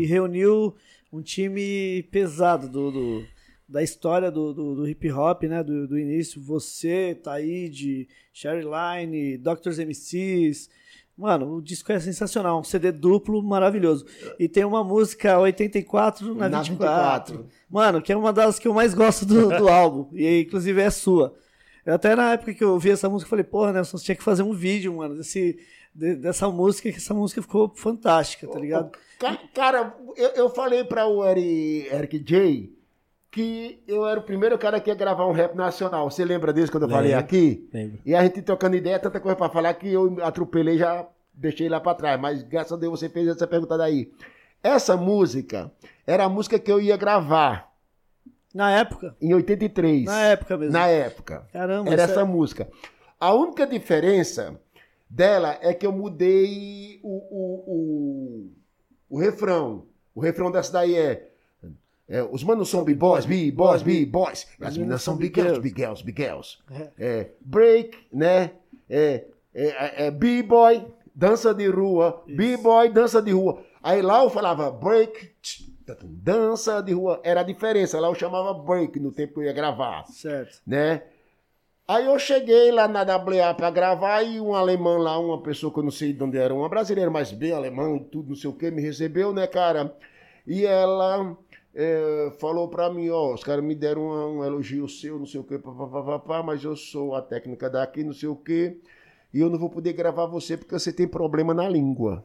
E 0.00 0.06
reuniu 0.06 0.74
um 1.12 1.22
time 1.22 2.02
pesado 2.10 2.68
do, 2.68 2.90
do- 2.90 3.24
da 3.68 3.82
história 3.82 4.30
do, 4.30 4.52
do, 4.52 4.74
do 4.74 4.88
hip 4.88 5.10
hop, 5.12 5.44
né? 5.44 5.62
Do, 5.62 5.86
do 5.86 5.98
início. 5.98 6.42
Você, 6.42 7.14
Taíde, 7.22 8.08
Sherry 8.32 8.64
Line, 8.64 9.38
Doctors 9.38 9.78
MCs. 9.78 10.68
Mano, 11.16 11.56
o 11.56 11.62
disco 11.62 11.92
é 11.92 12.00
sensacional, 12.00 12.58
um 12.58 12.64
CD 12.64 12.90
duplo 12.90 13.42
maravilhoso. 13.42 14.04
E 14.38 14.48
tem 14.48 14.64
uma 14.64 14.82
música 14.82 15.38
84 15.38 16.34
na, 16.34 16.48
Na 16.48 16.62
24. 16.62 17.36
24. 17.38 17.56
Mano, 17.70 18.02
que 18.02 18.12
é 18.12 18.16
uma 18.16 18.32
das 18.32 18.58
que 18.58 18.66
eu 18.66 18.74
mais 18.74 18.92
gosto 18.94 19.24
do, 19.24 19.48
do 19.56 19.68
álbum. 19.70 20.08
E 20.16 20.40
inclusive 20.40 20.80
é 20.80 20.90
sua. 20.90 21.34
Eu 21.86 21.94
até 21.94 22.14
na 22.16 22.32
época 22.32 22.54
que 22.54 22.64
eu 22.64 22.70
ouvi 22.72 22.90
essa 22.90 23.08
música, 23.08 23.26
eu 23.26 23.30
falei, 23.30 23.44
porra, 23.44 23.72
Nelson, 23.72 23.98
você 23.98 24.04
tinha 24.06 24.16
que 24.16 24.22
fazer 24.22 24.42
um 24.42 24.52
vídeo, 24.54 24.94
mano, 24.96 25.16
desse, 25.16 25.58
de- 25.94 26.16
dessa 26.16 26.48
música, 26.48 26.90
que 26.90 26.96
essa 26.98 27.14
música 27.14 27.42
ficou 27.42 27.72
fantástica, 27.74 28.46
tá 28.48 28.58
ligado? 28.58 28.90
Ca- 29.18 29.38
Cara, 29.54 29.94
eu, 30.16 30.28
eu 30.30 30.50
falei 30.50 30.84
pra 30.84 31.06
o 31.06 31.24
Eric, 31.24 31.88
Eric 31.92 32.18
J 32.20 32.72
que 33.30 33.82
eu 33.88 34.06
era 34.06 34.20
o 34.20 34.22
primeiro 34.22 34.58
cara 34.58 34.78
que 34.78 34.90
ia 34.90 34.94
gravar 34.94 35.26
um 35.26 35.32
rap 35.32 35.54
nacional. 35.54 36.10
Você 36.10 36.22
lembra 36.22 36.52
disso 36.52 36.70
quando 36.70 36.82
eu 36.82 36.90
falei 36.90 37.12
Lembro. 37.12 37.24
aqui? 37.24 37.66
Lembro. 37.72 37.98
E 38.04 38.14
a 38.14 38.22
gente 38.22 38.42
trocando 38.42 38.76
ideia, 38.76 38.98
tanta 38.98 39.18
coisa 39.20 39.34
pra 39.34 39.48
falar 39.48 39.72
que 39.74 39.88
eu 39.90 40.18
atropelei 40.22 40.76
já 40.76 41.06
deixei 41.32 41.66
lá 41.66 41.80
pra 41.80 41.94
trás. 41.94 42.20
Mas 42.20 42.42
graças 42.42 42.72
a 42.72 42.76
Deus 42.76 43.00
você 43.00 43.08
fez 43.08 43.26
essa 43.28 43.46
pergunta 43.46 43.78
daí. 43.78 44.12
Essa 44.62 44.98
música 44.98 45.72
era 46.06 46.24
a 46.24 46.28
música 46.28 46.58
que 46.58 46.70
eu 46.70 46.78
ia 46.78 46.94
gravar 46.96 47.72
Na 48.54 48.70
época. 48.70 49.16
em 49.18 49.32
83. 49.32 50.04
Na 50.04 50.20
época 50.26 50.58
mesmo. 50.58 50.72
Na 50.74 50.86
época. 50.88 51.46
Caramba, 51.54 51.90
Era 51.90 52.02
essa 52.02 52.20
é- 52.20 52.24
música. 52.24 52.68
A 53.18 53.32
única 53.32 53.66
diferença 53.66 54.60
dela 55.12 55.58
é 55.60 55.74
que 55.74 55.86
eu 55.86 55.92
mudei 55.92 56.98
o, 57.02 57.08
o, 57.08 57.64
o, 57.66 58.50
o 59.10 59.18
refrão. 59.18 59.86
O 60.14 60.20
refrão 60.20 60.50
dessa 60.50 60.72
daí 60.72 60.94
é. 60.94 61.28
é, 62.08 62.22
os 62.22 62.42
manos 62.42 62.70
são 62.70 62.82
b-boys, 62.82 63.26
b-boys, 63.26 63.82
b-boys. 63.82 64.46
As 64.60 64.76
meninas 64.76 65.02
são 65.02 65.16
big 65.16 65.38
girls, 65.38 65.60
big 65.60 65.78
girls, 65.78 66.02
big 66.02 66.22
girls. 66.22 66.58
É, 66.98 67.28
break, 67.40 67.98
né? 68.12 68.52
É, 68.88 69.24
é, 69.54 70.06
é 70.06 70.10
b-boy, 70.10 70.86
dança 71.14 71.54
de 71.54 71.68
rua. 71.68 72.22
B-boy, 72.26 72.88
dança 72.88 73.20
de 73.20 73.32
rua. 73.32 73.62
Aí 73.82 74.00
lá 74.00 74.24
eu 74.24 74.30
falava 74.30 74.70
break, 74.70 75.30
tch, 75.42 75.68
dança 76.04 76.80
de 76.80 76.92
rua. 76.92 77.20
Era 77.22 77.40
a 77.40 77.44
diferença. 77.44 78.00
Lá 78.00 78.08
eu 78.08 78.14
chamava 78.14 78.54
break 78.54 78.98
no 78.98 79.12
tempo 79.12 79.34
que 79.34 79.40
eu 79.40 79.44
ia 79.44 79.52
gravar 79.52 80.06
Certo. 80.06 80.62
né? 80.66 81.02
Aí 81.86 82.06
eu 82.06 82.18
cheguei 82.18 82.70
lá 82.70 82.86
na 82.86 83.02
WA 83.02 83.52
pra 83.54 83.70
gravar 83.70 84.22
e 84.22 84.40
um 84.40 84.54
alemão 84.54 84.98
lá, 84.98 85.18
uma 85.18 85.42
pessoa 85.42 85.72
que 85.72 85.78
eu 85.80 85.82
não 85.82 85.90
sei 85.90 86.12
de 86.12 86.22
onde 86.22 86.38
era, 86.38 86.54
uma 86.54 86.68
brasileira, 86.68 87.10
mas 87.10 87.32
bem 87.32 87.52
alemão 87.52 87.96
e 87.96 88.04
tudo, 88.04 88.30
não 88.30 88.36
sei 88.36 88.48
o 88.48 88.52
que, 88.52 88.70
me 88.70 88.80
recebeu, 88.80 89.32
né, 89.32 89.46
cara? 89.46 89.94
E 90.46 90.64
ela 90.64 91.36
é, 91.74 92.32
falou 92.40 92.68
pra 92.68 92.88
mim, 92.92 93.08
ó, 93.10 93.34
os 93.34 93.42
caras 93.42 93.64
me 93.64 93.74
deram 93.74 94.02
um, 94.02 94.38
um 94.38 94.44
elogio 94.44 94.88
seu, 94.88 95.18
não 95.18 95.26
sei 95.26 95.40
o 95.40 95.44
que, 95.44 95.58
papapá, 95.58 96.42
mas 96.42 96.62
eu 96.62 96.76
sou 96.76 97.16
a 97.16 97.22
técnica 97.22 97.68
daqui, 97.68 98.04
não 98.04 98.12
sei 98.12 98.28
o 98.28 98.36
que, 98.36 98.80
e 99.34 99.40
eu 99.40 99.50
não 99.50 99.58
vou 99.58 99.68
poder 99.68 99.92
gravar 99.92 100.26
você 100.26 100.56
porque 100.56 100.78
você 100.78 100.92
tem 100.92 101.08
problema 101.08 101.52
na 101.52 101.68
língua. 101.68 102.24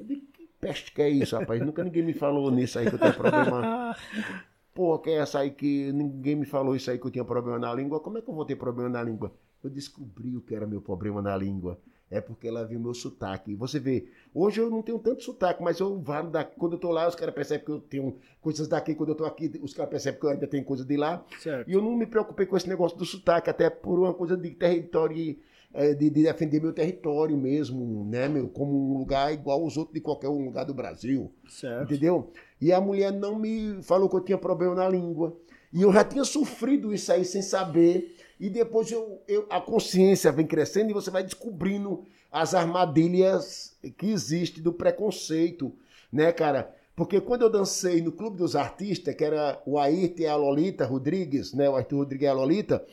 Digo, 0.00 0.26
que 0.32 0.48
peste 0.60 0.92
que 0.92 1.00
é 1.00 1.08
isso, 1.08 1.38
rapaz? 1.38 1.60
Nunca 1.60 1.84
ninguém 1.84 2.02
me 2.02 2.14
falou 2.14 2.50
nisso 2.50 2.78
aí 2.78 2.88
que 2.88 2.94
eu 2.94 2.98
tenho 2.98 3.14
problema. 3.14 3.96
Pô, 4.74 4.98
que 4.98 5.10
é 5.10 5.18
essa 5.18 5.38
aí 5.38 5.50
que 5.50 5.92
ninguém 5.92 6.34
me 6.34 6.44
falou 6.44 6.74
isso 6.74 6.90
aí 6.90 6.98
que 6.98 7.06
eu 7.06 7.10
tinha 7.10 7.24
problema 7.24 7.58
na 7.58 7.72
língua? 7.72 8.00
Como 8.00 8.18
é 8.18 8.20
que 8.20 8.28
eu 8.28 8.34
vou 8.34 8.44
ter 8.44 8.56
problema 8.56 8.90
na 8.90 9.02
língua? 9.02 9.32
Eu 9.62 9.70
descobri 9.70 10.36
o 10.36 10.40
que 10.40 10.54
era 10.54 10.66
meu 10.66 10.82
problema 10.82 11.22
na 11.22 11.36
língua. 11.36 11.78
É 12.10 12.20
porque 12.20 12.46
ela 12.46 12.64
viu 12.64 12.78
meu 12.78 12.92
sotaque. 12.92 13.54
Você 13.54 13.80
vê, 13.80 14.06
hoje 14.34 14.60
eu 14.60 14.70
não 14.70 14.82
tenho 14.82 14.98
tanto 14.98 15.22
sotaque, 15.22 15.62
mas 15.62 15.80
eu 15.80 15.98
valo 16.00 16.30
daqui. 16.30 16.54
Quando 16.56 16.74
eu 16.74 16.78
tô 16.78 16.90
lá, 16.90 17.08
os 17.08 17.14
caras 17.14 17.34
percebem 17.34 17.64
que 17.64 17.70
eu 17.70 17.80
tenho 17.80 18.18
coisas 18.40 18.68
daqui. 18.68 18.94
Quando 18.94 19.08
eu 19.10 19.14
tô 19.14 19.24
aqui, 19.24 19.50
os 19.62 19.72
caras 19.72 19.90
percebem 19.90 20.20
que 20.20 20.26
eu 20.26 20.30
ainda 20.30 20.46
tenho 20.46 20.64
coisa 20.64 20.84
de 20.84 20.96
lá. 20.96 21.24
Certo. 21.38 21.68
E 21.68 21.72
eu 21.72 21.80
não 21.80 21.96
me 21.96 22.06
preocupei 22.06 22.46
com 22.46 22.56
esse 22.56 22.68
negócio 22.68 22.96
do 22.98 23.04
sotaque, 23.04 23.48
até 23.48 23.70
por 23.70 23.98
uma 23.98 24.12
coisa 24.12 24.36
de 24.36 24.50
território, 24.50 25.36
eh, 25.72 25.94
de, 25.94 26.10
de 26.10 26.22
defender 26.22 26.60
meu 26.60 26.72
território 26.72 27.36
mesmo, 27.36 28.04
né, 28.04 28.28
meu? 28.28 28.48
Como 28.48 28.94
um 28.94 28.98
lugar 28.98 29.32
igual 29.32 29.62
aos 29.62 29.76
outros 29.76 29.94
de 29.94 30.00
qualquer 30.00 30.28
um 30.28 30.44
lugar 30.44 30.64
do 30.64 30.74
Brasil. 30.74 31.32
Certo. 31.48 31.84
Entendeu? 31.84 32.30
E 32.60 32.72
a 32.72 32.80
mulher 32.80 33.12
não 33.12 33.38
me 33.38 33.82
falou 33.82 34.08
que 34.08 34.16
eu 34.16 34.20
tinha 34.20 34.38
problema 34.38 34.74
na 34.74 34.88
língua. 34.88 35.36
E 35.72 35.82
eu 35.82 35.92
já 35.92 36.04
tinha 36.04 36.24
sofrido 36.24 36.94
isso 36.94 37.12
aí 37.12 37.24
sem 37.24 37.42
saber. 37.42 38.16
E 38.38 38.48
depois 38.48 38.90
eu, 38.90 39.20
eu- 39.28 39.46
a 39.50 39.60
consciência 39.60 40.30
vem 40.32 40.46
crescendo 40.46 40.90
e 40.90 40.94
você 40.94 41.10
vai 41.10 41.22
descobrindo 41.22 42.04
as 42.30 42.54
armadilhas 42.54 43.76
que 43.98 44.06
existem 44.10 44.62
do 44.62 44.72
preconceito, 44.72 45.72
né, 46.12 46.32
cara? 46.32 46.74
Porque 46.96 47.20
quando 47.20 47.42
eu 47.42 47.50
dancei 47.50 48.00
no 48.00 48.12
Clube 48.12 48.36
dos 48.36 48.54
Artistas, 48.54 49.14
que 49.14 49.24
era 49.24 49.60
o 49.66 49.78
Ayrton 49.78 50.22
e 50.22 50.26
a 50.26 50.36
Lolita 50.36 50.84
Rodrigues, 50.84 51.52
né? 51.52 51.68
O 51.68 51.74
Ayrton 51.76 51.96
Rodrigues 51.96 52.24
e 52.24 52.28
a 52.28 52.32
Lolita, 52.32 52.84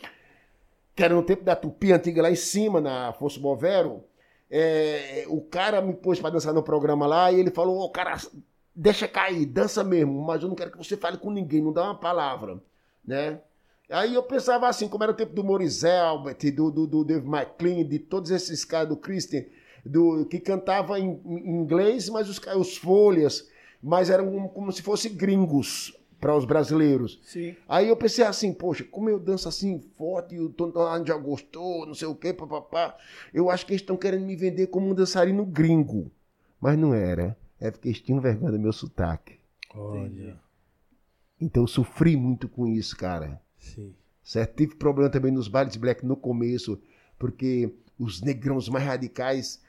que 0.95 1.03
era 1.03 1.13
no 1.13 1.23
tempo 1.23 1.43
da 1.43 1.55
Tupi 1.55 1.91
antiga 1.91 2.21
lá 2.23 2.31
em 2.31 2.35
cima, 2.35 2.81
na 2.81 3.09
Afonso 3.09 3.39
Bovero, 3.39 4.03
é, 4.49 5.25
o 5.27 5.39
cara 5.41 5.81
me 5.81 5.93
pôs 5.93 6.19
pra 6.19 6.29
dançar 6.29 6.53
no 6.53 6.63
programa 6.63 7.05
lá 7.07 7.31
e 7.31 7.39
ele 7.39 7.51
falou, 7.51 7.79
ô 7.79 7.89
cara, 7.89 8.17
deixa 8.75 9.07
cair, 9.07 9.45
dança 9.45 9.83
mesmo, 9.83 10.21
mas 10.21 10.41
eu 10.41 10.49
não 10.49 10.55
quero 10.55 10.71
que 10.71 10.77
você 10.77 10.97
fale 10.97 11.17
com 11.17 11.31
ninguém, 11.31 11.61
não 11.61 11.73
dá 11.73 11.83
uma 11.83 11.99
palavra, 11.99 12.61
né? 13.05 13.39
Aí 13.89 14.13
eu 14.13 14.23
pensava 14.23 14.67
assim, 14.67 14.87
como 14.87 15.03
era 15.03 15.11
o 15.11 15.15
tempo 15.15 15.33
do 15.33 15.43
Maurice 15.43 15.85
Albert, 15.85 16.37
do, 16.55 16.71
do, 16.71 16.87
do 16.87 17.03
Dave 17.03 17.27
McLean, 17.27 17.85
de 17.85 17.99
todos 17.99 18.31
esses 18.31 18.63
caras, 18.63 18.87
do 18.87 18.95
Christian, 18.95 19.43
do, 19.85 20.25
que 20.25 20.39
cantava 20.39 20.97
em, 20.97 21.21
em 21.25 21.49
inglês, 21.49 22.07
mas 22.07 22.29
os, 22.29 22.39
os 22.55 22.77
folhas, 22.77 23.49
mas 23.83 24.09
eram 24.09 24.47
como 24.47 24.71
se 24.71 24.81
fossem 24.81 25.13
gringos 25.13 25.93
para 26.21 26.37
os 26.37 26.45
brasileiros. 26.45 27.19
Sim. 27.25 27.55
Aí 27.67 27.89
eu 27.89 27.97
pensei 27.97 28.23
assim, 28.23 28.53
poxa, 28.53 28.83
como 28.83 29.09
eu 29.09 29.19
danço 29.19 29.49
assim 29.49 29.81
forte, 29.97 30.39
o 30.39 30.49
Tony 30.49 30.71
Tornado 30.71 31.05
já 31.05 31.17
gostou, 31.17 31.85
não 31.85 31.95
sei 31.95 32.07
o 32.07 32.15
quê, 32.15 32.31
papapá. 32.31 32.95
Eu 33.33 33.49
acho 33.49 33.65
que 33.65 33.73
eles 33.73 33.81
estão 33.81 33.97
querendo 33.97 34.25
me 34.25 34.35
vender 34.35 34.67
como 34.67 34.87
um 34.87 34.93
dançarino 34.93 35.43
gringo. 35.43 36.11
Mas 36.61 36.77
não 36.77 36.93
era. 36.93 37.35
É 37.61 37.71
porque 37.71 37.87
eles 37.87 38.01
tinham 38.01 38.19
vergonha 38.19 38.51
do 38.51 38.59
meu 38.59 38.73
sotaque. 38.73 39.39
Olha. 39.73 40.37
Então 41.39 41.63
eu 41.63 41.67
sofri 41.67 42.17
muito 42.17 42.49
com 42.49 42.67
isso, 42.67 42.97
cara. 42.97 43.39
Sim. 43.57 43.93
Certo? 44.23 44.55
Tive 44.55 44.75
problema 44.75 45.09
também 45.09 45.31
nos 45.31 45.47
bailes 45.47 45.75
black 45.75 46.05
no 46.05 46.17
começo, 46.17 46.81
porque 47.17 47.73
os 47.97 48.21
negrãos 48.21 48.67
mais 48.67 48.85
radicais 48.85 49.61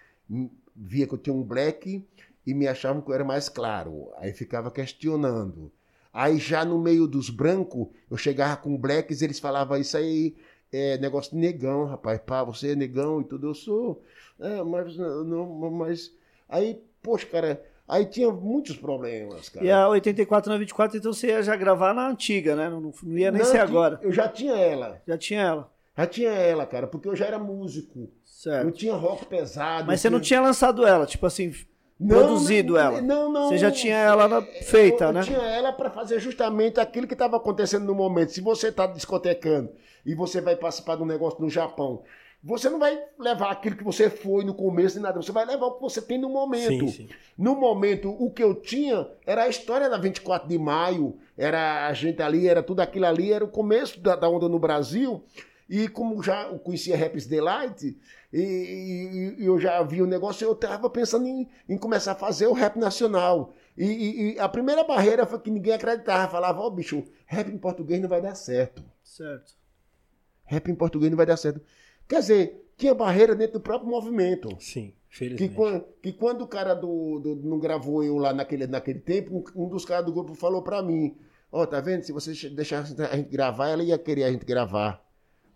via 0.75 1.07
que 1.07 1.15
eu 1.15 1.19
tinha 1.19 1.35
um 1.35 1.43
black 1.43 2.05
e 2.47 2.55
me 2.55 2.67
achavam 2.67 3.03
que 3.03 3.11
eu 3.11 3.15
era 3.15 3.25
mais 3.25 3.49
claro. 3.49 4.11
Aí 4.17 4.33
ficava 4.33 4.71
questionando. 4.71 5.71
Aí 6.13 6.39
já 6.39 6.65
no 6.65 6.79
meio 6.79 7.07
dos 7.07 7.31
brancos, 7.31 7.89
eu 8.11 8.17
chegava 8.17 8.57
com 8.57 8.77
blacks 8.77 9.21
e 9.21 9.25
eles 9.25 9.39
falavam 9.39 9.79
isso 9.79 9.97
aí 9.97 10.35
é 10.73 10.97
negócio 10.97 11.33
de 11.33 11.39
negão, 11.39 11.85
rapaz. 11.85 12.19
Pá, 12.25 12.43
você 12.43 12.73
é 12.73 12.75
negão 12.75 13.21
e 13.21 13.25
tudo. 13.25 13.49
Eu 13.49 13.55
sou. 13.55 14.03
É, 14.41 14.63
mas 14.63 14.97
não, 14.97 15.71
mas. 15.71 16.11
Aí, 16.49 16.83
poxa, 17.03 17.27
cara, 17.27 17.63
aí 17.93 18.07
tinha 18.07 18.31
muitos 18.31 18.77
problemas, 18.77 19.49
cara. 19.49 19.65
E 19.67 19.71
a 19.71 19.89
84 19.89 20.51
na 20.51 20.59
24, 20.59 20.97
então 20.99 21.13
você 21.13 21.29
ia 21.29 21.43
já 21.43 21.55
gravar 21.57 21.93
na 21.95 22.09
antiga, 22.09 22.57
né? 22.57 22.69
Não, 22.69 22.81
não 23.03 23.19
ia 23.19 23.31
nem 23.31 23.43
Não, 23.43 23.47
ser 23.49 23.59
agora. 23.59 23.99
Eu 24.03 24.13
já 24.13 24.29
tinha 24.29 24.55
ela. 24.55 25.01
Já 25.07 25.17
tinha 25.19 25.41
ela. 25.41 25.71
Já 25.97 26.07
tinha 26.07 26.31
ela, 26.31 26.65
cara, 26.67 26.87
porque 26.87 27.07
eu 27.09 27.15
já 27.15 27.27
era 27.27 27.39
músico. 27.39 27.99
Eu 28.01 28.09
Certo. 28.25 28.73
tinha 28.73 28.95
rock 28.95 29.27
pesado. 29.27 29.87
Mas 29.87 30.01
você 30.01 30.09
eu 30.09 30.13
não 30.13 30.21
tinha 30.21 30.41
lançado 30.41 30.87
ela, 30.87 31.05
tipo 31.07 31.25
assim, 31.27 31.53
Não, 32.01 32.17
produzido 32.17 32.73
não, 32.73 32.81
ela. 32.81 33.01
Não, 33.03 33.31
não. 33.31 33.49
Você 33.49 33.59
já 33.59 33.71
tinha 33.71 33.95
ela 33.97 34.27
na- 34.27 34.43
feita, 34.43 35.05
eu, 35.05 35.09
eu 35.09 35.13
né? 35.13 35.23
tinha 35.23 35.39
ela 35.39 35.73
para 35.73 35.91
fazer 35.91 36.19
justamente 36.19 36.81
aquilo 36.81 37.07
que 37.07 37.13
estava 37.13 37.37
acontecendo 37.37 37.85
no 37.85 37.95
momento. 37.95 38.33
Se 38.33 38.41
você 38.41 38.69
está 38.69 38.87
discotecando 38.87 39.71
e 40.05 40.15
você 40.15 40.41
vai 40.41 40.57
participar 40.57 40.97
de 40.97 41.03
um 41.03 41.07
negócio 41.07 41.41
no 41.41 41.49
Japão, 41.51 42.03
você 42.43 42.69
não 42.69 42.79
vai 42.79 42.99
levar 43.19 43.51
aquilo 43.53 43.77
que 43.77 43.85
você 43.85 44.11
foi 44.11 44.45
no 44.45 44.55
começo 44.55 44.97
nem 44.97 45.05
nada. 45.05 45.21
Você 45.23 45.31
vai 45.33 45.45
levar 45.47 45.67
o 45.67 45.75
que 45.75 45.83
você 45.83 46.03
tem 46.03 46.19
no 46.19 46.29
momento. 46.29 46.89
Sim, 46.89 46.89
sim. 46.89 47.09
No 47.39 47.55
momento, 47.55 48.11
o 48.11 48.31
que 48.31 48.43
eu 48.43 48.55
tinha 48.55 49.09
era 49.25 49.45
a 49.45 49.49
história 49.49 49.89
da 49.89 49.97
24 49.97 50.49
de 50.49 50.59
maio, 50.59 51.17
era 51.39 51.87
a 51.87 51.93
gente 51.93 52.21
ali, 52.23 52.49
era 52.49 52.63
tudo 52.63 52.81
aquilo 52.81 53.07
ali, 53.07 53.33
era 53.33 53.45
o 53.45 53.49
começo 53.49 54.01
da, 54.01 54.17
da 54.17 54.29
onda 54.29 54.49
no 54.49 54.59
Brasil. 54.59 55.23
E 55.71 55.89
como 55.89 56.23
já 56.23 56.49
eu 56.49 56.59
conhecia 56.59 56.97
Raps 56.97 57.27
Delight, 57.27 57.97
e, 58.33 58.39
e- 58.41 59.43
e 59.43 59.47
eu 59.47 59.59
já 59.59 59.83
vi 59.83 60.03
o 60.03 60.07
negócio, 60.07 60.45
eu 60.45 60.53
estava 60.53 60.91
pensando 60.91 61.27
em, 61.27 61.49
em 61.69 61.79
começar 61.79 62.13
a 62.13 62.17
fazer 62.17 62.47
o 62.47 62.53
rap 62.53 62.77
nacional. 62.77 63.55
E, 63.79 63.85
e- 63.87 64.35
e 64.35 64.39
a 64.39 64.49
primeira 64.49 64.85
barreira 64.85 65.25
foi 65.25 65.39
que 65.39 65.51
ninguém 65.51 65.73
acreditava, 65.73 66.31
falava, 66.31 66.61
ó 66.61 66.69
bicho, 66.69 67.05
rap 67.25 67.49
em 67.49 67.57
português 67.57 68.01
não 68.03 68.09
vai 68.09 68.21
dar 68.21 68.35
certo. 68.35 68.83
Certo. 69.03 69.55
Rap 70.45 70.69
em 70.71 70.75
português 70.75 71.11
não 71.11 71.17
vai 71.17 71.25
dar 71.27 71.37
certo. 71.39 71.61
Quer 72.13 72.21
dizer, 72.21 72.73
tinha 72.77 72.95
barreira 72.95 73.35
dentro 73.35 73.55
do 73.55 73.61
próprio 73.61 73.89
movimento. 73.91 74.49
Sim, 74.61 74.93
Que 75.09 75.17
felizmente. 75.17 75.55
quando, 75.55 75.85
que 76.03 76.13
quando 76.13 76.43
o 76.43 76.47
cara 76.47 76.75
do, 76.75 77.19
do- 77.21 77.37
não 77.37 77.59
gravou 77.59 78.05
eu 78.05 78.19
lá 78.19 78.33
naquele, 78.35 78.67
naquele 78.67 79.01
tempo, 79.01 79.45
um, 79.57 79.69
dos 79.69 79.85
caras 79.85 80.05
do 80.05 80.13
grupo 80.13 80.35
falou 80.35 80.61
pra 80.63 80.83
mim: 80.83 81.17
Ó, 81.51 81.65
tá 81.65 81.81
vendo? 81.81 82.03
Se 82.03 82.13
você 82.13 82.33
deixasse 82.51 82.95
a 83.01 83.17
gente 83.17 83.31
gravar, 83.31 83.69
ela 83.69 83.83
ia 83.83 83.97
querer 83.99 84.25
a 84.25 84.31
gente 84.33 84.45
gravar. 84.45 85.03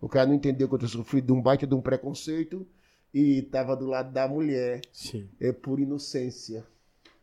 O 0.01 0.09
cara 0.09 0.27
não 0.27 0.35
entendeu 0.35 0.69
que 0.69 0.75
eu 0.83 0.89
sofrido 0.89 1.27
de 1.27 1.33
um 1.33 1.41
baita 1.43 1.67
de 1.67 1.75
um 1.75 1.81
preconceito 1.81 2.67
e 3.13 3.43
tava 3.43 3.75
do 3.77 3.87
lado 3.87 4.13
da 4.13 4.27
mulher. 4.29 4.81
Sim, 4.93 5.29
É 5.41 5.53
por 5.53 5.79
inocência. 5.81 6.65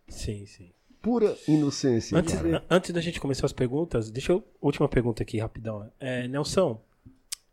sim, 0.07 0.45
sim. 0.45 0.69
Pura 1.01 1.35
inocência. 1.47 2.17
Antes, 2.17 2.33
antes 2.69 2.91
da 2.91 3.01
gente 3.01 3.19
começar 3.19 3.45
as 3.45 3.51
perguntas, 3.51 4.09
deixa 4.09 4.31
eu. 4.31 4.41
Última 4.61 4.87
pergunta 4.87 5.21
aqui, 5.21 5.37
rapidão. 5.37 5.91
É, 5.99 6.27
Nelson, 6.29 6.79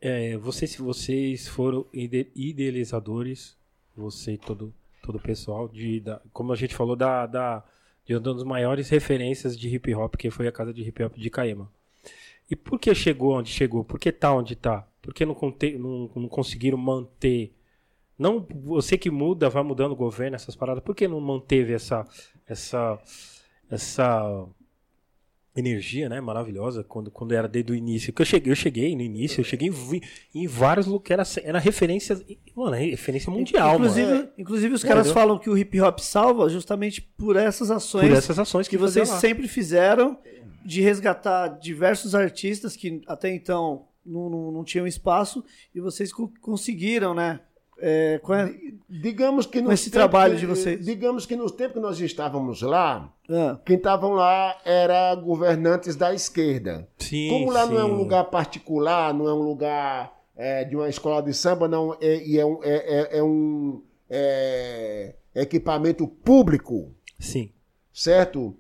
é, 0.01 0.37
vocês, 0.39 0.77
vocês 0.77 1.47
foram 1.47 1.87
ide- 1.93 2.29
idealizadores 2.35 3.57
você 3.97 4.33
e 4.33 4.39
todo, 4.39 4.73
todo 5.03 5.17
o 5.17 5.21
pessoal, 5.21 5.69
de, 5.69 6.01
da, 6.01 6.21
como 6.33 6.53
a 6.53 6.57
gente 6.57 6.75
falou, 6.75 6.97
da, 6.97 7.27
da, 7.27 7.65
de 8.07 8.15
uma 8.15 8.21
das 8.21 8.43
maiores 8.45 8.89
referências 8.89 9.59
de 9.59 9.69
hip 9.69 9.95
hop, 9.95 10.15
que 10.17 10.31
foi 10.31 10.49
a 10.49 10.53
casa 10.53 10.73
de 10.73 10.83
hip 10.83 11.03
hop 11.03 11.17
de 11.17 11.29
Caema. 11.31 11.71
E 12.51 12.57
por 12.57 12.79
que 12.79 12.95
chegou 12.95 13.35
onde 13.35 13.51
chegou? 13.51 13.85
Por 13.85 13.99
que 13.99 14.11
tá 14.11 14.33
onde 14.35 14.57
tá? 14.57 14.87
Por 15.03 15.15
que 15.15 15.25
não, 15.25 15.35
conte, 15.35 15.79
não, 15.79 16.11
não 16.15 16.29
conseguiram 16.29 16.79
manter? 16.79 17.55
Não 18.19 18.47
você 18.65 18.99
que 18.99 19.11
muda, 19.11 19.49
vai 19.49 19.63
mudando 19.63 19.93
o 19.93 19.97
governo, 19.97 20.35
essas 20.37 20.57
paradas, 20.57 20.83
por 20.83 20.95
que 20.95 21.07
não 21.09 21.21
manteve 21.21 21.73
essa, 21.73 22.07
essa, 22.47 22.99
essa 23.71 24.47
energia, 25.61 26.09
né, 26.09 26.21
maravilhosa, 26.21 26.83
quando, 26.83 27.11
quando 27.11 27.33
era 27.33 27.47
desde 27.47 27.73
o 27.73 27.75
início. 27.75 28.13
Que 28.13 28.23
eu 28.23 28.27
cheguei, 28.27 28.53
eu 28.53 28.57
cheguei 28.57 28.97
no 28.97 29.03
início, 29.03 29.41
eu 29.41 29.45
cheguei 29.45 29.69
em, 29.69 30.01
em 30.35 30.47
vários 30.47 30.87
lugares, 30.87 31.37
era, 31.37 31.49
era 31.49 31.59
referência, 31.59 32.21
mano, 32.55 32.77
referência 32.77 33.31
mundial, 33.31 33.77
inclusive, 33.77 34.11
mano. 34.11 34.29
Inclusive 34.37 34.75
os 34.75 34.83
caras 34.83 35.11
falam 35.11 35.39
que 35.39 35.49
o 35.49 35.57
hip 35.57 35.81
hop 35.81 35.99
salva 36.01 36.49
justamente 36.49 37.01
por 37.01 37.37
essas 37.37 37.71
ações, 37.71 38.09
por 38.09 38.17
essas 38.17 38.39
ações 38.39 38.67
que, 38.67 38.77
que 38.77 38.83
vocês 38.83 39.09
sempre 39.09 39.47
fizeram 39.47 40.19
de 40.65 40.81
resgatar 40.81 41.49
diversos 41.49 42.15
artistas 42.15 42.77
que 42.77 43.01
até 43.07 43.33
então 43.33 43.87
não, 44.05 44.29
não, 44.29 44.53
não 44.53 44.65
tinham 44.65 44.87
espaço 44.87 45.45
e 45.75 45.81
vocês 45.81 46.13
conseguiram, 46.41 47.15
né? 47.15 47.41
É, 47.83 48.21
digamos 48.89 49.47
que 49.47 49.63
com 49.63 49.73
esse 49.73 49.91
trabalho 49.91 50.37
de 50.37 50.47
vocês. 50.47 50.85
Digamos 50.85 51.25
que 51.25 51.35
nos 51.35 51.53
tempos 51.53 51.75
que 51.75 51.81
nós 51.81 52.01
estávamos 52.01 52.61
lá, 52.61 53.13
ah. 53.29 53.59
quem 53.65 53.77
estavam 53.77 54.13
lá 54.13 54.57
era 54.65 55.15
governantes 55.15 55.97
da 55.97 56.13
esquerda. 56.13 56.89
Sim, 56.99 57.29
Como 57.31 57.51
lá 57.51 57.67
sim. 57.67 57.73
não 57.73 57.81
é 57.81 57.85
um 57.85 57.95
lugar 57.95 58.25
particular, 58.25 59.15
não 59.15 59.29
é 59.29 59.33
um 59.33 59.43
lugar 59.43 60.13
é, 60.37 60.65
de 60.65 60.77
uma 60.77 60.89
escola 60.89 61.23
de 61.23 61.33
samba, 61.33 61.69
não 61.69 61.97
é, 62.01 62.23
e 62.23 62.39
é 62.39 62.45
um, 62.45 62.63
é, 62.63 62.75
é, 62.75 63.19
é 63.19 63.23
um 63.23 63.83
é, 64.09 65.15
equipamento 65.35 66.07
público. 66.07 66.95
Sim. 67.19 67.53
Certo? 67.93 68.57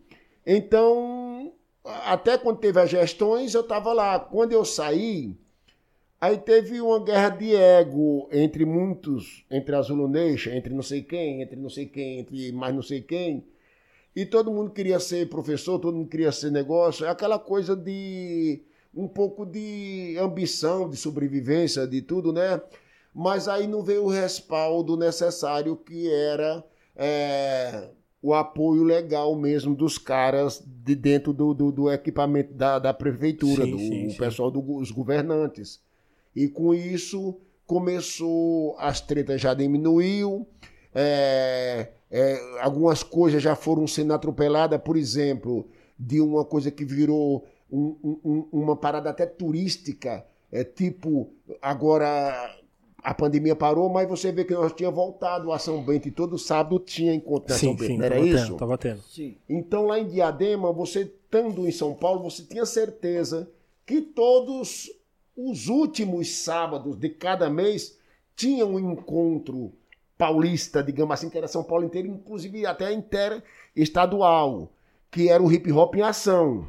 Então, 0.47 1.53
até 1.85 2.39
quando 2.39 2.59
teve 2.59 2.81
as 2.81 2.91
gestões, 2.91 3.55
eu 3.55 3.61
estava 3.61 3.93
lá. 3.93 4.19
Quando 4.19 4.53
eu 4.53 4.65
saí, 4.65 5.37
Aí 6.21 6.37
teve 6.37 6.83
uma 6.83 7.03
guerra 7.03 7.31
de 7.31 7.55
ego 7.55 8.29
entre 8.31 8.67
muitos, 8.67 9.45
entre 9.51 9.75
a 9.75 9.81
Zulu 9.81 10.07
Nation, 10.07 10.51
entre 10.51 10.75
não 10.75 10.83
sei 10.83 11.03
quem, 11.03 11.41
entre 11.41 11.57
não 11.57 11.71
sei 11.71 11.87
quem, 11.87 12.21
entre 12.21 12.53
mais 12.53 12.75
não 12.75 12.83
sei 12.83 13.01
quem. 13.01 13.43
E 14.15 14.27
todo 14.27 14.53
mundo 14.53 14.71
queria 14.71 15.01
ser 15.01 15.31
professor, 15.31 15.79
todo 15.79 15.97
mundo 15.97 16.11
queria 16.11 16.31
ser 16.31 16.51
negócio. 16.51 17.07
É 17.07 17.09
aquela 17.09 17.39
coisa 17.39 17.75
de 17.75 18.61
um 18.95 19.09
pouco 19.09 19.47
de 19.47 20.17
ambição, 20.21 20.91
de 20.91 20.97
sobrevivência, 20.97 21.87
de 21.87 22.03
tudo, 22.03 22.33
né? 22.33 22.61
Mas 23.15 23.49
aí 23.49 23.67
não 23.67 23.83
veio 23.83 24.05
o 24.05 24.11
respaldo 24.11 24.97
necessário 24.99 25.75
que 25.75 26.13
era 26.13 26.63
é, 26.97 27.89
o 28.21 28.35
apoio 28.35 28.83
legal 28.83 29.35
mesmo 29.35 29.75
dos 29.75 29.97
caras 29.97 30.63
de 30.67 30.95
dentro 30.95 31.33
do, 31.33 31.55
do, 31.55 31.73
do 31.73 31.91
equipamento 31.91 32.53
da, 32.53 32.79
da 32.79 32.93
prefeitura, 32.93 33.65
sim, 33.65 33.71
do 33.71 33.79
sim, 33.79 34.17
pessoal 34.19 34.51
dos 34.51 34.89
do, 34.89 34.95
governantes. 34.95 35.81
E 36.35 36.49
com 36.49 36.75
isso 36.75 37.37
começou, 37.67 38.77
as 38.79 39.01
tretas 39.01 39.41
já 39.41 39.55
diminuiu, 39.55 40.47
é, 40.95 41.89
é, 42.11 42.61
algumas 42.61 43.03
coisas 43.03 43.43
já 43.43 43.55
foram 43.55 43.87
sendo 43.87 44.13
atropeladas, 44.13 44.81
por 44.81 44.97
exemplo, 44.97 45.69
de 45.99 46.21
uma 46.21 46.45
coisa 46.45 46.71
que 46.71 46.85
virou 46.85 47.47
um, 47.71 47.97
um, 48.25 48.49
uma 48.53 48.77
parada 48.77 49.11
até 49.11 49.27
turística, 49.27 50.25
é 50.51 50.65
tipo, 50.65 51.31
agora 51.63 52.57
a 53.03 53.15
pandemia 53.15 53.55
parou, 53.55 53.89
mas 53.89 54.09
você 54.09 54.33
vê 54.33 54.45
que 54.45 54.53
nós 54.53 54.73
tínhamos 54.73 54.97
voltado 54.97 55.53
a 55.53 55.59
São 55.59 55.83
Bento 55.83 56.09
e 56.09 56.11
todo 56.11 56.37
sábado 56.39 56.79
tinha 56.79 57.15
encontro 57.15 57.51
na 57.51 57.59
sim, 57.59 57.67
São 57.67 57.77
Bento, 57.77 57.87
sim, 57.87 57.99
não 57.99 58.05
era 58.05 58.17
tava 58.17 58.27
isso? 58.27 58.47
Tendo, 58.47 58.57
tava 58.57 58.79
tendo. 58.79 59.03
Sim. 59.03 59.37
Então 59.49 59.87
lá 59.87 59.99
em 59.99 60.09
Diadema, 60.09 60.73
você 60.73 61.03
estando 61.03 61.67
em 61.67 61.73
São 61.73 61.95
Paulo, 61.95 62.29
você 62.29 62.43
tinha 62.43 62.67
certeza 62.67 63.49
que 63.87 64.01
todos 64.01 64.91
os 65.49 65.69
últimos 65.69 66.35
sábados 66.37 66.97
de 66.97 67.09
cada 67.09 67.49
mês 67.49 67.99
tinha 68.37 68.67
um 68.67 68.79
encontro 68.79 69.73
paulista, 70.19 70.83
digamos 70.83 71.15
assim, 71.15 71.31
que 71.31 71.39
era 71.39 71.49
São 71.49 71.65
Paulo 71.65 71.85
inteiro, 71.85 72.09
inclusive 72.09 72.67
até 72.67 72.93
interestadual, 72.93 74.73
que 75.11 75.29
era 75.29 75.43
o 75.43 75.51
hip 75.51 75.73
hop 75.73 75.95
em 75.95 76.03
ação. 76.03 76.69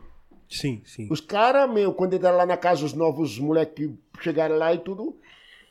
Sim, 0.49 0.81
sim. 0.85 1.07
Os 1.09 1.21
caras, 1.21 1.69
meu, 1.71 1.93
quando 1.93 2.15
entraram 2.15 2.37
lá 2.37 2.45
na 2.45 2.57
casa, 2.57 2.85
os 2.85 2.93
novos 2.93 3.39
moleques 3.39 3.89
chegaram 4.21 4.57
lá 4.57 4.73
e 4.73 4.79
tudo, 4.79 5.17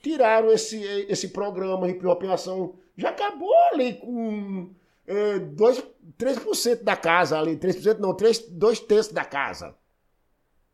tiraram 0.02 0.50
esse, 0.50 0.82
esse 1.08 1.28
programa 1.28 1.88
Hip 1.88 2.06
Hop 2.06 2.22
em 2.22 2.32
Ação. 2.32 2.74
Já 2.96 3.10
acabou 3.10 3.52
ali 3.72 3.94
com 3.94 4.70
é, 5.06 5.38
dois, 5.38 5.82
3% 6.18 6.82
da 6.82 6.96
casa 6.96 7.38
ali. 7.38 7.56
3% 7.56 7.98
não, 7.98 8.14
3, 8.14 8.50
2 8.50 8.80
terços 8.80 9.12
da 9.12 9.24
casa. 9.24 9.74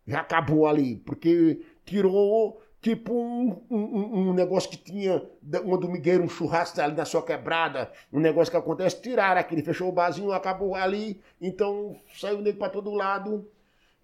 Já 0.06 0.20
acabou 0.20 0.66
ali, 0.66 0.96
porque 0.96 1.60
tirou 1.86 2.60
tipo 2.82 3.14
um, 3.14 3.64
um, 3.70 4.28
um, 4.28 4.34
negócio 4.34 4.70
que 4.70 4.76
tinha 4.76 5.24
uma 5.64 5.78
domigueira, 5.78 6.22
um 6.22 6.28
churrasco 6.28 6.80
ali 6.80 6.94
na 6.94 7.04
sua 7.04 7.22
quebrada, 7.22 7.90
um 8.12 8.20
negócio 8.20 8.50
que 8.50 8.56
acontece, 8.56 9.00
tiraram 9.00 9.40
aquele, 9.40 9.62
fechou 9.62 9.88
o 9.88 9.92
barzinho, 9.92 10.32
acabou 10.32 10.74
ali, 10.74 11.20
então 11.40 11.98
saiu 12.14 12.38
nele 12.42 12.56
para 12.56 12.70
todo 12.70 12.92
lado 12.92 13.48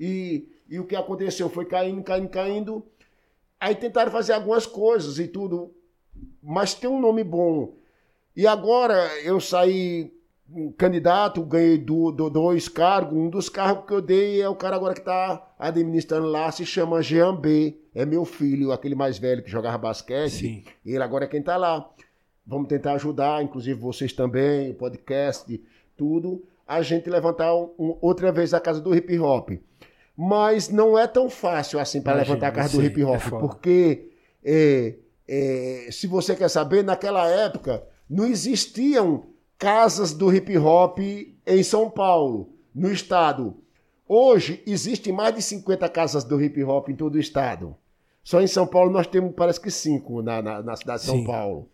e, 0.01 0.49
e 0.69 0.81
o 0.81 0.87
que 0.87 0.97
aconteceu 0.97 1.49
foi 1.51 1.67
caindo, 1.67 2.03
caindo, 2.03 2.29
caindo. 2.29 2.87
Aí 3.61 3.75
tentaram 3.75 4.11
fazer 4.11 4.33
algumas 4.33 4.67
coisas 4.67 5.19
e 5.19 5.29
tudo, 5.29 5.73
mas 6.43 6.75
tem 6.75 6.91
um 6.91 7.01
nome 7.01 7.23
bom. 7.23 7.77
E 8.35 8.47
agora 8.47 8.97
eu 9.23 9.39
saí 9.39 10.13
candidato, 10.77 11.43
ganhei 11.43 11.79
do, 11.79 12.11
do, 12.11 12.29
dois 12.31 12.69
cargos. 12.69 13.17
Um 13.17 13.29
dos 13.29 13.49
cargos 13.49 13.87
que 13.87 13.93
eu 13.93 14.01
dei 14.01 14.41
é 14.41 14.49
o 14.49 14.55
cara 14.55 14.77
agora 14.77 14.95
que 14.95 15.01
está 15.01 15.55
administrando 15.59 16.27
lá, 16.27 16.51
se 16.51 16.65
chama 16.65 17.03
Jean 17.03 17.35
B. 17.35 17.77
É 17.95 18.05
meu 18.05 18.25
filho, 18.25 18.73
aquele 18.73 18.95
mais 18.95 19.19
velho 19.19 19.43
que 19.43 19.51
jogava 19.51 19.79
basquete. 19.79 20.31
Sim. 20.31 20.65
Ele 20.85 21.03
agora 21.03 21.25
é 21.25 21.29
quem 21.29 21.41
está 21.41 21.57
lá. 21.57 21.89
Vamos 22.47 22.69
tentar 22.69 22.95
ajudar, 22.95 23.43
inclusive 23.43 23.79
vocês 23.79 24.13
também, 24.13 24.71
o 24.71 24.75
podcast, 24.75 25.63
tudo, 25.97 26.43
a 26.67 26.83
gente 26.83 27.09
levantar 27.09 27.55
um, 27.55 27.97
outra 28.01 28.33
vez 28.33 28.53
a 28.53 28.61
casa 28.61 28.81
do 28.81 28.95
hip 28.95 29.19
hop. 29.19 29.51
Mas 30.17 30.69
não 30.69 30.99
é 30.99 31.07
tão 31.07 31.31
fácil 31.31 31.79
assim 31.79 32.03
para 32.03 32.15
levantar 32.15 32.49
a 32.49 32.53
casa 32.53 32.77
do 32.77 32.85
hip 32.85 33.03
hop, 33.05 33.21
é 33.27 33.31
porque 33.31 34.11
é, 34.45 34.95
é, 35.27 35.89
se 35.91 36.07
você 36.07 36.35
quer 36.35 36.49
saber, 36.49 36.83
naquela 36.83 37.29
época 37.29 37.83
não 38.11 38.27
existiam 38.27 39.32
casas 39.63 40.13
do 40.13 40.35
hip 40.35 40.59
hop 40.59 40.99
em 40.99 41.63
São 41.63 41.89
Paulo, 41.89 42.49
no 42.75 42.91
estado. 42.91 43.55
Hoje 44.09 44.61
existem 44.67 45.13
mais 45.13 45.37
de 45.37 45.41
50 45.41 45.89
casas 45.89 46.25
do 46.25 46.43
hip 46.43 46.61
hop 46.65 46.89
em 46.89 46.97
todo 46.97 47.15
o 47.15 47.21
estado. 47.21 47.77
Só 48.25 48.41
em 48.41 48.49
São 48.49 48.67
Paulo 48.67 48.91
nós 48.91 49.07
temos, 49.07 49.33
parece 49.37 49.61
que 49.61 49.71
cinco 49.71 50.21
na, 50.21 50.43
na, 50.43 50.63
na 50.65 50.75
cidade 50.75 51.03
de 51.03 51.07
São 51.07 51.19
Sim. 51.19 51.25
Paulo. 51.25 51.69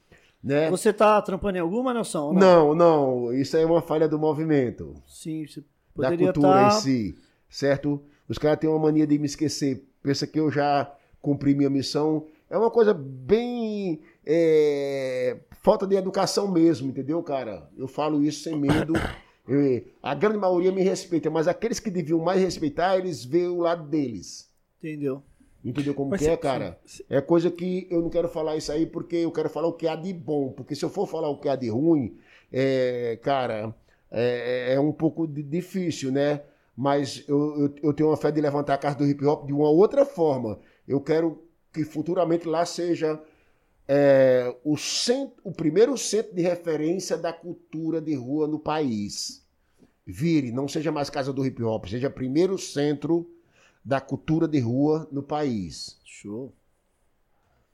Né? 0.45 0.69
Você 0.69 0.91
está 0.91 1.21
trampando 1.23 1.57
em 1.57 1.61
alguma, 1.61 1.95
Nelson? 1.95 2.35
Não? 2.35 2.75
não, 2.75 2.75
não. 2.75 3.33
Isso 3.33 3.57
é 3.57 3.65
uma 3.65 3.81
falha 3.81 4.07
do 4.07 4.19
movimento. 4.19 4.95
Sim, 5.07 5.47
você 5.47 5.65
poderia 5.95 6.27
Da 6.27 6.33
cultura 6.35 6.53
tá... 6.53 6.69
em 6.69 6.71
si, 6.73 7.19
certo? 7.49 8.03
Os 8.29 8.37
caras 8.37 8.59
têm 8.59 8.69
uma 8.69 8.79
mania 8.79 9.07
de 9.07 9.19
me 9.19 9.25
esquecer. 9.25 9.83
Pensa 10.03 10.27
que 10.27 10.39
eu 10.39 10.51
já 10.51 10.93
cumpri 11.23 11.55
minha 11.55 11.71
missão. 11.71 12.27
É 12.51 12.57
uma 12.57 12.71
coisa 12.71 12.95
bem 12.95 14.01
é, 14.25 15.37
falta 15.63 15.87
de 15.87 15.97
educação 15.97 16.51
mesmo, 16.51 16.89
entendeu, 16.89 17.23
cara? 17.23 17.69
Eu 17.77 17.87
falo 17.87 18.23
isso 18.23 18.43
sem 18.43 18.57
medo. 18.57 18.95
Eu, 19.49 19.83
a 20.03 20.15
grande 20.15 20.37
maioria 20.37 20.71
me 20.71 20.83
respeita, 20.83 21.31
mas 21.31 21.49
aqueles 21.49 21.81
que 21.81 21.91
deviam 21.91 22.19
mais 22.19 22.39
respeitar, 22.39 22.99
eles 22.99 23.25
veem 23.25 23.49
o 23.49 23.61
lado 23.61 23.89
deles. 23.89 24.53
Entendeu? 24.79 25.23
Entendeu 25.65 25.95
como 25.95 26.11
mas 26.11 26.21
que 26.21 26.29
é, 26.29 26.37
cara? 26.37 26.79
É 27.09 27.21
coisa 27.23 27.51
que 27.51 27.87
eu 27.91 28.03
não 28.03 28.11
quero 28.11 28.29
falar 28.29 28.57
isso 28.57 28.71
aí 28.71 28.85
porque 28.85 29.17
eu 29.17 29.33
quero 29.33 29.49
falar 29.49 29.69
o 29.69 29.73
que 29.73 29.89
há 29.89 29.97
de 29.97 30.13
bom. 30.13 30.53
Porque 30.53 30.75
se 30.75 30.85
eu 30.85 30.91
for 30.91 31.07
falar 31.07 31.31
o 31.31 31.39
que 31.39 31.49
há 31.49 31.57
de 31.57 31.71
ruim, 31.71 32.19
é, 32.53 33.19
cara, 33.23 33.75
é, 34.11 34.75
é 34.75 34.81
um 34.81 34.93
pouco 34.93 35.27
difícil, 35.27 36.13
né? 36.13 36.43
Mas 36.77 37.25
eu, 37.27 37.59
eu, 37.59 37.75
eu 37.85 37.93
tenho 37.95 38.11
uma 38.11 38.17
fé 38.17 38.31
de 38.31 38.41
levantar 38.41 38.75
a 38.75 38.79
casa 38.79 38.99
do 38.99 39.07
hip 39.07 39.25
hop 39.25 39.47
de 39.47 39.53
uma 39.53 39.71
outra 39.71 40.05
forma. 40.05 40.61
Eu 40.87 41.01
quero 41.01 41.43
que 41.73 41.85
futuramente 41.85 42.47
lá 42.47 42.65
seja 42.65 43.21
é, 43.87 44.55
o, 44.63 44.77
centro, 44.77 45.37
o 45.43 45.53
primeiro 45.53 45.97
centro 45.97 46.35
de 46.35 46.43
referência 46.43 47.17
da 47.17 47.33
cultura 47.33 48.01
de 48.01 48.15
rua 48.15 48.47
no 48.47 48.59
país. 48.59 49.47
Vire, 50.07 50.53
não 50.53 50.69
seja 50.69 50.93
mais 50.93 51.11
casa 51.11 51.33
do 51.33 51.45
hip 51.45 51.63
hop, 51.63 51.87
seja 51.87 52.11
primeiro 52.11 52.59
centro 52.59 53.31
da 53.85 54.01
cultura 54.01 54.47
de 54.47 54.59
rua 54.59 55.09
no 55.11 55.23
país. 55.23 55.99
Show. 56.05 56.53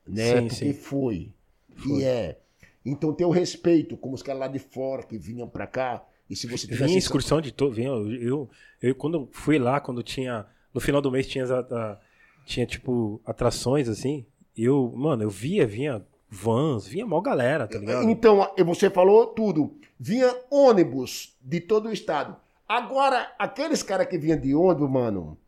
Né? 0.06 0.26
Sim, 0.26 0.40
Porque 0.42 0.54
sim. 0.54 0.72
Foi. 0.72 1.32
foi. 1.74 1.98
E 1.98 2.04
é. 2.04 2.38
Então 2.84 3.12
tem 3.12 3.26
o 3.26 3.30
respeito, 3.30 3.96
como 3.96 4.14
os 4.14 4.22
caras 4.22 4.40
lá 4.40 4.48
de 4.48 4.58
fora 4.58 5.02
que 5.02 5.16
vinham 5.16 5.48
para 5.48 5.66
cá. 5.66 6.04
E 6.28 6.36
se 6.36 6.46
você 6.46 6.66
tivesse. 6.66 6.84
Vinha 6.84 6.98
excursão 6.98 7.40
de 7.40 7.52
todo. 7.52 7.80
Eu, 7.80 8.12
eu, 8.12 8.50
eu, 8.80 8.94
quando 8.94 9.28
fui 9.32 9.58
lá, 9.58 9.80
quando 9.80 10.02
tinha. 10.02 10.46
No 10.72 10.80
final 10.80 11.00
do 11.00 11.10
mês 11.10 11.26
tinha, 11.26 11.44
a, 11.44 11.60
a, 11.60 12.00
tinha 12.44 12.66
tipo 12.66 13.20
atrações 13.24 13.88
assim. 13.88 14.26
Eu, 14.56 14.92
mano, 14.94 15.22
eu 15.22 15.30
via, 15.30 15.66
vinha 15.66 16.04
vans, 16.28 16.86
vinha 16.86 17.06
mó 17.06 17.20
galera, 17.20 17.66
tá 17.66 17.78
ligado? 17.78 18.08
Então, 18.08 18.46
você 18.64 18.90
falou 18.90 19.26
tudo. 19.28 19.76
Vinha 19.98 20.34
ônibus 20.50 21.36
de 21.40 21.60
todo 21.60 21.88
o 21.88 21.92
estado. 21.92 22.36
Agora, 22.68 23.32
aqueles 23.38 23.82
caras 23.82 24.06
que 24.06 24.18
vinham 24.18 24.38
de 24.38 24.54
ônibus, 24.54 24.90
mano, 24.90 25.38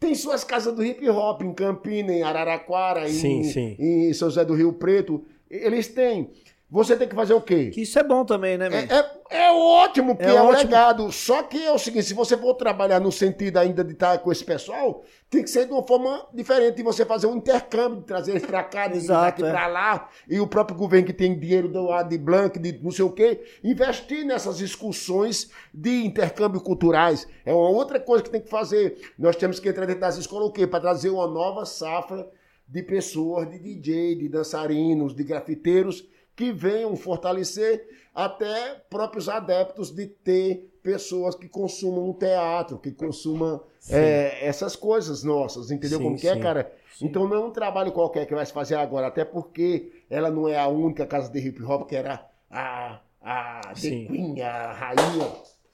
tem 0.00 0.14
suas 0.14 0.44
casas 0.44 0.74
do 0.74 0.84
hip 0.84 1.08
hop 1.08 1.42
em 1.42 1.52
Campina, 1.52 2.12
em 2.12 2.22
Araraquara, 2.22 3.08
Sim, 3.08 3.40
em, 3.40 3.44
sim. 3.44 3.76
em 3.78 4.12
São 4.12 4.28
José 4.28 4.44
do 4.44 4.54
Rio 4.54 4.72
Preto. 4.72 5.24
Eles 5.50 5.88
têm. 5.88 6.30
Você 6.70 6.96
tem 6.96 7.08
que 7.08 7.14
fazer 7.14 7.32
o 7.32 7.40
quê? 7.40 7.70
Que 7.70 7.80
isso 7.80 7.98
é 7.98 8.02
bom 8.02 8.26
também, 8.26 8.58
né? 8.58 8.68
É, 8.70 8.94
é- 8.94 9.18
é 9.30 9.52
ótimo 9.52 10.14
que 10.16 10.22
É 10.24 10.34
é, 10.34 10.42
um 10.42 10.50
legado. 10.50 11.10
Só 11.10 11.42
que 11.42 11.62
é 11.64 11.72
o 11.72 11.78
seguinte: 11.78 12.04
se 12.04 12.14
você 12.14 12.36
for 12.36 12.52
trabalhar 12.54 13.00
no 13.00 13.10
sentido 13.10 13.56
ainda 13.56 13.82
de 13.82 13.92
estar 13.94 14.18
com 14.18 14.30
esse 14.30 14.44
pessoal, 14.44 15.02
tem 15.30 15.42
que 15.42 15.48
ser 15.48 15.64
de 15.66 15.72
uma 15.72 15.86
forma 15.86 16.26
diferente 16.34 16.76
de 16.76 16.82
você 16.82 17.06
fazer 17.06 17.26
um 17.26 17.36
intercâmbio, 17.36 18.00
de 18.00 18.04
trazer 18.06 18.32
eles 18.32 18.44
pra 18.44 18.62
cá, 18.62 18.86
de 18.86 18.98
Exato, 18.98 19.22
daqui 19.22 19.44
é. 19.44 19.50
pra 19.50 19.66
lá, 19.66 20.08
e 20.28 20.38
o 20.40 20.46
próprio 20.46 20.76
governo 20.76 21.06
que 21.06 21.12
tem 21.14 21.38
dinheiro 21.38 21.68
do 21.68 21.84
lado 21.84 22.10
de 22.10 22.18
Blanc, 22.18 22.58
de 22.58 22.78
não 22.82 22.90
sei 22.90 23.04
o 23.04 23.10
quê, 23.12 23.42
investir 23.64 24.24
nessas 24.26 24.58
discussões 24.58 25.50
de 25.72 26.04
intercâmbio 26.04 26.60
culturais. 26.60 27.26
É 27.46 27.52
uma 27.52 27.70
outra 27.70 27.98
coisa 27.98 28.22
que 28.22 28.30
tem 28.30 28.40
que 28.42 28.50
fazer. 28.50 29.12
Nós 29.18 29.36
temos 29.36 29.58
que 29.58 29.68
entrar 29.70 29.86
dentro 29.86 30.00
das 30.02 30.18
escolas 30.18 30.48
o 30.48 30.52
quê? 30.52 30.66
Para 30.66 30.80
trazer 30.80 31.08
uma 31.10 31.26
nova 31.26 31.64
safra 31.64 32.28
de 32.66 32.82
pessoas, 32.82 33.48
de 33.50 33.58
DJ, 33.58 34.14
de 34.16 34.28
dançarinos, 34.28 35.14
de 35.14 35.24
grafiteiros, 35.24 36.06
que 36.38 36.52
venham 36.52 36.94
fortalecer 36.94 37.88
até 38.14 38.76
próprios 38.88 39.28
adeptos 39.28 39.90
de 39.90 40.06
ter 40.06 40.72
pessoas 40.84 41.34
que 41.34 41.48
consumam 41.48 42.08
o 42.08 42.14
teatro, 42.14 42.78
que 42.78 42.92
consumam 42.92 43.60
é, 43.90 44.46
essas 44.46 44.76
coisas 44.76 45.24
nossas, 45.24 45.72
entendeu 45.72 45.98
Sim, 45.98 46.04
como 46.04 46.16
que 46.16 46.28
é, 46.28 46.34
sim. 46.34 46.40
cara? 46.40 46.72
Então 47.02 47.26
não 47.26 47.36
é 47.36 47.40
um 47.40 47.50
trabalho 47.50 47.90
qualquer 47.90 48.24
que 48.24 48.36
vai 48.36 48.46
se 48.46 48.52
fazer 48.52 48.76
agora, 48.76 49.08
até 49.08 49.24
porque 49.24 50.04
ela 50.08 50.30
não 50.30 50.48
é 50.48 50.56
a 50.56 50.68
única 50.68 51.04
casa 51.04 51.28
de 51.28 51.40
hip 51.40 51.60
hop 51.60 51.88
que 51.88 51.96
era 51.96 52.24
a, 52.48 53.00
a 53.20 53.72
Sim. 53.74 54.06
Queen, 54.06 54.40
a 54.40 54.72
rainha, 54.72 55.32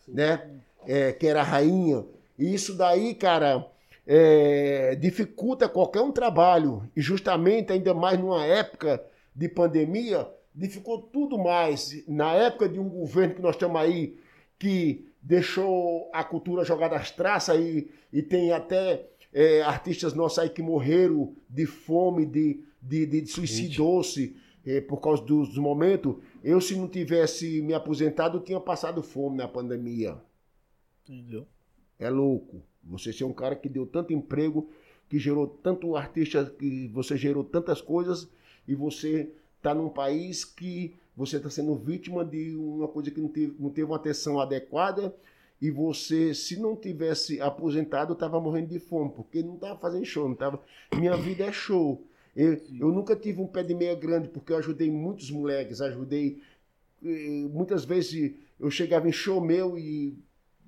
né? 0.09 0.51
É, 0.87 1.13
que 1.13 1.27
era 1.27 1.41
a 1.41 1.45
rainha. 1.45 2.07
E 2.39 2.55
isso 2.55 2.75
daí, 2.75 3.15
cara, 3.15 3.67
é, 4.07 4.95
dificulta 4.95 5.69
qualquer 5.69 6.01
um 6.01 6.11
trabalho. 6.11 6.89
E 6.97 7.03
justamente, 7.03 7.71
ainda 7.71 7.93
mais 7.93 8.19
numa 8.19 8.47
época 8.47 9.05
de 9.37 9.47
pandemia, 9.47 10.27
dificultou 10.55 11.09
tudo 11.09 11.39
mais. 11.39 12.07
Na 12.07 12.33
época 12.35 12.69
de 12.69 12.79
um 12.79 12.89
governo 12.89 13.35
que 13.35 13.43
nós 13.43 13.57
estamos 13.57 13.81
aí, 13.81 14.17
que 14.59 15.09
deixou 15.21 16.11
a 16.13 16.23
cultura 16.23 16.65
jogada 16.65 16.97
às 16.97 17.11
traças 17.11 17.59
e, 17.59 17.91
e 18.13 18.23
tem 18.23 18.53
até 18.53 19.09
é, 19.33 19.63
artistas 19.63 20.15
nossos 20.15 20.39
aí 20.39 20.49
que 20.49 20.63
morreram 20.63 21.35
de 21.49 21.67
fome, 21.67 22.25
de, 22.25 22.63
de, 22.81 23.07
de 23.07 23.27
suicidou-se 23.27 24.37
é, 24.65 24.81
por 24.81 25.01
causa 25.01 25.23
dos, 25.23 25.49
dos 25.49 25.59
momentos. 25.59 26.17
Eu, 26.43 26.61
se 26.61 26.77
não 26.77 26.89
tivesse 26.89 27.61
me 27.63 27.75
aposentado, 27.75 28.39
eu 28.39 28.43
tinha 28.43 28.61
passado 28.61 29.03
fome 29.03 29.39
na 29.39 29.49
pandemia. 29.49 30.17
Entendeu? 31.03 31.47
É 31.99 32.09
louco. 32.09 32.63
Você 32.85 33.13
ser 33.13 33.25
um 33.25 33.33
cara 33.33 33.57
que 33.57 33.69
deu 33.69 33.87
tanto 33.87 34.13
emprego, 34.13 34.71
que 35.09 35.19
gerou 35.19 35.47
tanto 35.47 35.97
artista, 35.97 36.45
que 36.45 36.89
você 36.89 37.17
gerou 37.17 37.43
tantas 37.43 37.81
coisas, 37.81 38.29
e 38.69 38.75
você 38.75 39.31
está 39.65 39.75
num 39.75 39.89
país 39.89 40.45
que 40.45 40.95
você 41.17 41.39
está 41.39 41.49
sendo 41.49 41.75
vítima 41.75 42.23
de 42.23 42.55
uma 42.55 42.87
coisa 42.87 43.11
que 43.11 43.19
não 43.19 43.29
teve, 43.29 43.57
não 43.59 43.71
teve 43.71 43.87
uma 43.87 43.97
atenção 43.97 44.39
adequada, 44.39 45.17
e 45.59 45.71
você, 45.71 46.35
se 46.35 46.61
não 46.61 46.77
tivesse 46.77 47.41
aposentado, 47.41 48.13
estava 48.13 48.39
morrendo 48.39 48.69
de 48.69 48.79
fome, 48.79 49.11
porque 49.17 49.43
não 49.43 49.55
estava 49.55 49.79
fazendo 49.79 50.05
show, 50.05 50.29
não 50.29 50.35
tava... 50.35 50.61
Minha 50.95 51.17
vida 51.17 51.45
é 51.45 51.53
show. 51.53 52.05
Eu, 52.37 52.61
eu 52.79 52.93
nunca 52.93 53.17
tive 53.17 53.41
um 53.41 53.47
pé 53.47 53.63
de 53.63 53.75
meia 53.75 53.95
grande, 53.95 54.29
porque 54.29 54.53
eu 54.53 54.59
ajudei 54.59 54.91
muitos 54.91 55.31
moleques, 55.31 55.81
ajudei. 55.81 56.43
eh, 57.03 57.49
Muitas 57.51 57.85
vezes 57.87 58.35
eu 58.61 58.71
chegava 58.71 59.09
em 59.09 59.13
show 59.13 59.41
meu 59.41 59.79
e 59.79 60.19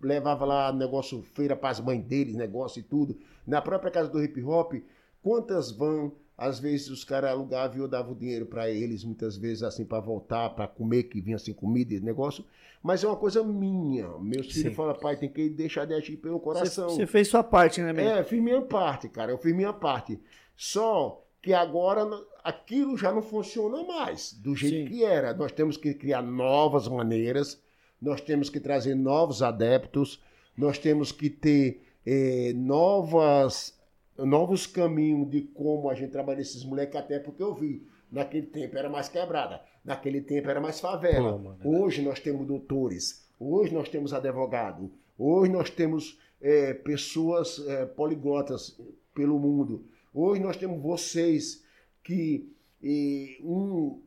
levava 0.03 0.47
lá 0.47 0.73
negócio, 0.73 1.23
feira 1.35 1.55
para 1.55 1.71
as 1.71 1.81
mães 1.81 2.03
deles, 2.03 2.35
negócio 2.35 2.81
e 2.81 2.83
tudo. 2.83 3.19
Na 3.47 3.61
própria 3.61 3.91
casa 3.91 4.09
do 4.09 4.23
hip 4.23 4.43
hop, 4.43 4.75
quantas 5.23 5.71
vão, 5.71 6.13
às 6.37 6.59
vezes 6.59 6.89
os 6.89 7.05
caras 7.05 7.31
alugavam 7.31 7.79
e 7.79 7.81
eu 7.81 7.89
dava 7.89 8.13
o 8.13 8.15
dinheiro 8.15 8.47
para 8.47 8.71
eles, 8.71 9.05
muitas 9.05 9.37
vezes 9.37 9.63
assim, 9.63 9.85
para 9.85 10.01
voltar, 10.01 10.51
para 10.51 10.69
comer, 10.69 11.05
que 11.05 11.21
vinha 11.21 11.39
sem 11.39 11.55
comida 11.55 11.95
e 11.95 12.01
negócio. 12.01 12.45
Mas 12.83 13.03
é 13.03 13.07
uma 13.07 13.17
coisa 13.17 13.43
minha. 13.43 14.07
Meus 14.19 14.47
filhos 14.47 14.71
Sim. 14.71 14.75
falam, 14.75 14.95
pai, 14.95 15.17
tem 15.17 15.29
que 15.29 15.49
deixar 15.49 15.87
de 15.87 15.95
agir 15.95 16.19
pelo 16.19 16.39
coração. 16.39 16.91
você 16.91 17.07
fez 17.07 17.29
sua 17.29 17.43
parte, 17.43 17.81
né, 17.81 17.93
man? 17.93 18.03
É, 18.03 18.23
fiz 18.23 18.41
minha 18.41 18.63
parte, 18.63 19.09
cara. 19.09 19.33
Eu 19.33 19.39
fiz 19.39 19.55
minha 19.55 19.73
parte. 19.73 20.21
Só 20.55 21.27
que 21.43 21.53
agora 21.53 22.09
aquilo 22.45 22.97
já 22.97 23.13
não 23.13 23.23
funciona 23.23 23.83
mais 23.85 24.33
do 24.33 24.55
jeito 24.55 24.89
Sim. 24.89 24.97
que 24.97 25.05
era. 25.05 25.33
Nós 25.35 25.53
temos 25.53 25.77
que 25.77 25.95
criar 25.95 26.23
novas 26.23 26.87
maneiras, 26.87 27.61
nós 28.01 28.21
temos 28.21 28.51
que 28.51 28.61
trazer 28.61 28.95
novos 28.95 29.43
adeptos, 29.43 30.23
nós 30.57 30.79
temos 30.79 31.11
que 31.11 31.31
ter 31.31 31.83
eh, 32.05 32.53
novas, 32.55 33.76
novos 34.19 34.67
caminhos 34.67 35.31
de 35.31 35.43
como 35.43 35.91
a 35.91 35.95
gente 35.95 36.11
trabalha 36.11 36.41
esses 36.41 36.65
moleques, 36.65 36.97
até 36.97 37.19
porque 37.19 37.43
eu 37.43 37.55
vi. 37.55 37.87
Naquele 38.11 38.47
tempo 38.47 38.79
era 38.79 38.89
mais 38.89 39.09
quebrada, 39.09 39.61
naquele 39.85 40.21
tempo 40.21 40.49
era 40.49 40.61
mais 40.61 40.79
favela. 40.79 41.33
Pô, 41.33 41.39
mano. 41.39 41.59
Hoje 41.65 42.03
nós 42.03 42.21
temos 42.21 42.47
doutores, 42.47 43.27
hoje 43.39 43.75
nós 43.75 43.89
temos 43.89 44.13
advogado, 44.13 44.93
hoje 45.19 45.51
nós 45.51 45.71
temos 45.71 46.19
eh, 46.41 46.73
pessoas 46.73 47.59
poliglotas 47.97 48.81
pelo 49.13 49.39
mundo. 49.41 49.85
Hoje 50.15 50.41
nós 50.41 50.57
temos 50.57 50.81
vocês 50.81 51.65
que 52.05 52.49
eh, 52.83 53.39
um 53.43 54.01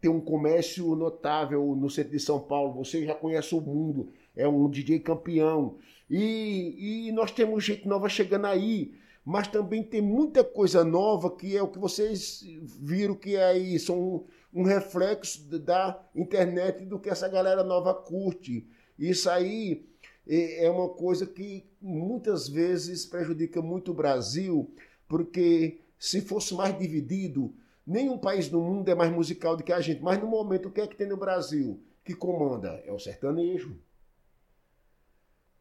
tem 0.00 0.10
um 0.10 0.20
comércio 0.20 0.94
notável 0.96 1.76
no 1.76 1.90
centro 1.90 2.12
de 2.12 2.20
São 2.20 2.40
Paulo. 2.40 2.72
Você 2.82 3.04
já 3.04 3.14
conhece 3.14 3.54
o 3.54 3.60
mundo, 3.60 4.08
é 4.34 4.48
um 4.48 4.68
DJ 4.68 5.00
campeão. 5.00 5.76
E, 6.08 7.08
e 7.08 7.12
nós 7.12 7.30
temos 7.30 7.62
gente 7.62 7.86
nova 7.86 8.08
chegando 8.08 8.46
aí, 8.46 8.94
mas 9.24 9.48
também 9.48 9.82
tem 9.82 10.00
muita 10.00 10.42
coisa 10.42 10.82
nova 10.82 11.34
que 11.36 11.56
é 11.56 11.62
o 11.62 11.68
que 11.68 11.78
vocês 11.78 12.42
viram 12.80 13.14
que 13.14 13.36
é 13.36 13.78
são 13.78 14.26
um, 14.52 14.60
um 14.60 14.62
reflexo 14.64 15.44
da 15.44 16.02
internet 16.14 16.84
do 16.84 16.98
que 16.98 17.10
essa 17.10 17.28
galera 17.28 17.62
nova 17.62 17.94
curte. 17.94 18.66
Isso 18.98 19.28
aí 19.28 19.86
é 20.26 20.66
é 20.66 20.70
uma 20.70 20.88
coisa 20.88 21.26
que 21.26 21.68
muitas 21.80 22.48
vezes 22.48 23.04
prejudica 23.04 23.60
muito 23.60 23.90
o 23.90 23.94
Brasil, 23.94 24.72
porque 25.08 25.80
se 25.98 26.20
fosse 26.20 26.54
mais 26.54 26.78
dividido, 26.78 27.54
nenhum 27.86 28.16
país 28.16 28.48
do 28.48 28.60
mundo 28.60 28.88
é 28.88 28.94
mais 28.94 29.12
musical 29.12 29.56
do 29.56 29.64
que 29.64 29.72
a 29.72 29.80
gente. 29.80 30.02
Mas 30.02 30.20
no 30.20 30.28
momento, 30.28 30.68
o 30.68 30.70
que 30.70 30.80
é 30.80 30.86
que 30.86 30.96
tem 30.96 31.08
no 31.08 31.16
Brasil 31.16 31.82
que 32.04 32.14
comanda? 32.14 32.80
É 32.86 32.92
o 32.92 32.98
sertanejo, 32.98 33.76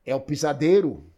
é 0.05 0.15
o 0.15 0.21
pisadeiro 0.21 1.11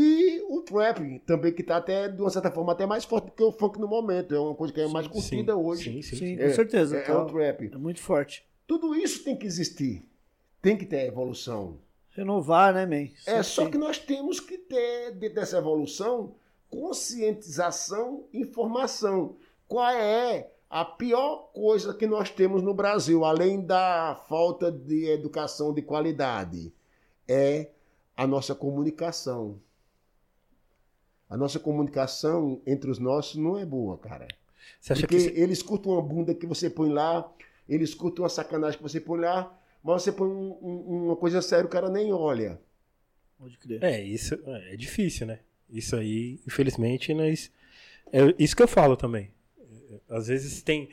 e 0.00 0.40
o 0.48 0.62
trap 0.62 1.18
também, 1.26 1.52
que 1.52 1.62
está 1.62 1.78
até, 1.78 2.08
de 2.08 2.20
uma 2.22 2.30
certa 2.30 2.52
forma, 2.52 2.70
até 2.70 2.86
mais 2.86 3.04
forte 3.04 3.26
do 3.26 3.32
que 3.32 3.42
o 3.42 3.50
funk 3.50 3.80
no 3.80 3.88
momento. 3.88 4.32
É 4.32 4.38
uma 4.38 4.54
coisa 4.54 4.72
que 4.72 4.80
é 4.80 4.86
mais 4.86 5.08
curtida 5.08 5.56
hoje. 5.56 5.90
Sim, 5.90 6.02
sim. 6.02 6.16
Sim, 6.16 6.36
É, 6.38 6.46
com 6.48 6.54
certeza. 6.54 6.98
É, 6.98 7.10
é 7.10 7.16
o 7.16 7.26
trap. 7.26 7.70
É 7.74 7.76
muito 7.76 8.00
forte. 8.00 8.46
Tudo 8.64 8.94
isso 8.94 9.24
tem 9.24 9.36
que 9.36 9.44
existir. 9.44 10.04
Tem 10.62 10.76
que 10.76 10.86
ter 10.86 11.06
evolução. 11.06 11.78
Renovar, 12.10 12.72
né, 12.72 12.86
man? 12.86 13.10
É 13.26 13.42
só 13.42 13.62
tem. 13.62 13.72
que 13.72 13.78
nós 13.78 13.98
temos 13.98 14.38
que 14.38 14.56
ter, 14.56 15.10
dentro 15.16 15.34
dessa 15.34 15.58
evolução, 15.58 16.36
conscientização 16.70 18.24
e 18.32 18.42
informação. 18.42 19.34
Qual 19.66 19.90
é 19.90 20.48
a 20.70 20.84
pior 20.84 21.50
coisa 21.52 21.92
que 21.92 22.06
nós 22.06 22.30
temos 22.30 22.62
no 22.62 22.72
Brasil, 22.72 23.24
além 23.24 23.60
da 23.66 24.14
falta 24.28 24.70
de 24.70 25.06
educação 25.06 25.74
de 25.74 25.82
qualidade? 25.82 26.72
É 27.26 27.70
a 28.16 28.28
nossa 28.28 28.54
comunicação. 28.54 29.58
A 31.28 31.36
nossa 31.36 31.58
comunicação 31.58 32.60
entre 32.66 32.90
os 32.90 32.98
nossos 32.98 33.36
não 33.36 33.58
é 33.58 33.64
boa, 33.66 33.98
cara. 33.98 34.26
Você 34.80 34.92
acha 34.92 35.02
Porque 35.02 35.16
que. 35.16 35.20
se- 35.22 35.40
eles 35.40 35.62
curtam 35.62 35.92
uma 35.92 36.02
bunda 36.02 36.34
que 36.34 36.46
você 36.46 36.70
põe 36.70 36.88
lá, 36.90 37.30
eles 37.68 37.94
curtam 37.94 38.22
uma 38.22 38.28
sacanagem 38.28 38.76
que 38.78 38.82
você 38.82 39.00
põe 39.00 39.20
lá, 39.20 39.54
mas 39.82 40.02
você 40.02 40.12
põe 40.12 40.28
um- 40.28 40.56
um- 40.62 41.04
uma 41.06 41.16
coisa 41.16 41.42
séria, 41.42 41.64
o 41.66 41.68
cara 41.68 41.90
nem 41.90 42.12
olha. 42.12 42.60
Pode 43.38 43.56
crer. 43.58 43.82
É, 43.84 44.02
isso 44.02 44.38
é 44.46 44.76
difícil, 44.76 45.26
né? 45.26 45.40
Isso 45.70 45.94
aí, 45.96 46.40
infelizmente, 46.46 47.12
nós. 47.14 47.50
É 48.12 48.20
isso 48.38 48.56
que 48.56 48.62
eu 48.62 48.68
falo 48.68 48.96
também. 48.96 49.30
Às 50.08 50.28
vezes 50.28 50.62
tem. 50.62 50.88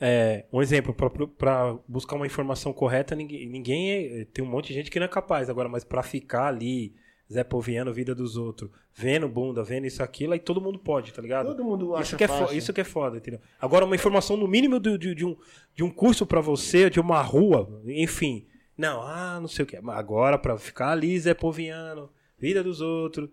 é, 0.00 0.44
um 0.52 0.60
exemplo, 0.60 0.92
para 0.92 1.78
buscar 1.86 2.16
uma 2.16 2.26
informação 2.26 2.72
correta, 2.72 3.14
ninguém, 3.14 3.46
ninguém 3.48 3.90
é- 3.92 4.24
tem 4.24 4.44
um 4.44 4.48
monte 4.48 4.68
de 4.68 4.74
gente 4.74 4.90
que 4.90 4.98
não 4.98 5.06
é 5.06 5.08
capaz. 5.08 5.48
Agora, 5.48 5.68
mas 5.68 5.84
para 5.84 6.02
ficar 6.02 6.48
ali, 6.48 6.92
Zé 7.32 7.42
Poviano, 7.42 7.92
vida 7.92 8.14
dos 8.14 8.36
outros, 8.36 8.70
vendo 8.92 9.28
bunda, 9.28 9.62
vendo 9.64 9.86
isso, 9.86 10.02
aquilo, 10.02 10.34
aí 10.34 10.38
todo 10.38 10.60
mundo 10.60 10.78
pode, 10.78 11.12
tá 11.12 11.22
ligado? 11.22 11.46
Todo 11.46 11.64
mundo 11.64 11.94
acha 11.94 12.02
Isso 12.08 12.16
que, 12.16 12.24
é 12.24 12.28
fácil. 12.28 12.56
isso 12.56 12.72
que 12.72 12.80
é 12.80 12.84
foda, 12.84 13.16
entendeu? 13.16 13.40
Agora, 13.60 13.84
uma 13.84 13.94
informação 13.94 14.36
no 14.36 14.46
mínimo 14.46 14.78
de, 14.78 14.98
de- 14.98 15.14
de 15.14 15.24
um, 15.24 15.36
de 15.74 15.82
um 15.82 15.90
curso 15.90 16.26
pra 16.26 16.40
você, 16.40 16.90
de 16.90 17.00
uma 17.00 17.20
rua, 17.22 17.82
enfim. 17.86 18.46
Não, 18.76 19.00
ah, 19.02 19.38
não 19.40 19.48
sei 19.48 19.64
o 19.64 19.66
que. 19.66 19.76
Agora, 19.76 20.36
pra 20.38 20.58
ficar 20.58 20.90
ali, 20.90 21.18
Zé 21.18 21.32
Poviano, 21.32 22.10
vida 22.38 22.62
dos 22.62 22.80
outros, 22.80 23.30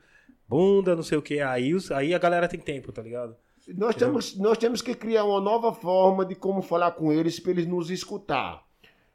bunda, 0.47 0.95
não 0.95 1.03
sei 1.03 1.17
o 1.17 1.21
que. 1.21 1.39
Aí, 1.39 1.71
aí 1.93 2.13
a 2.13 2.19
galera 2.19 2.47
tem 2.47 2.59
tempo, 2.59 2.91
tá 2.91 3.01
ligado? 3.01 3.35
Nós 3.75 3.95
temos, 3.95 4.37
nós 4.37 4.57
temos 4.57 4.81
que 4.81 4.95
criar 4.95 5.23
uma 5.25 5.39
nova 5.39 5.71
forma 5.73 6.25
de 6.25 6.33
como 6.35 6.61
falar 6.61 6.91
com 6.91 7.11
eles 7.11 7.39
para 7.39 7.51
eles 7.51 7.67
nos 7.67 7.89
escutar. 7.91 8.63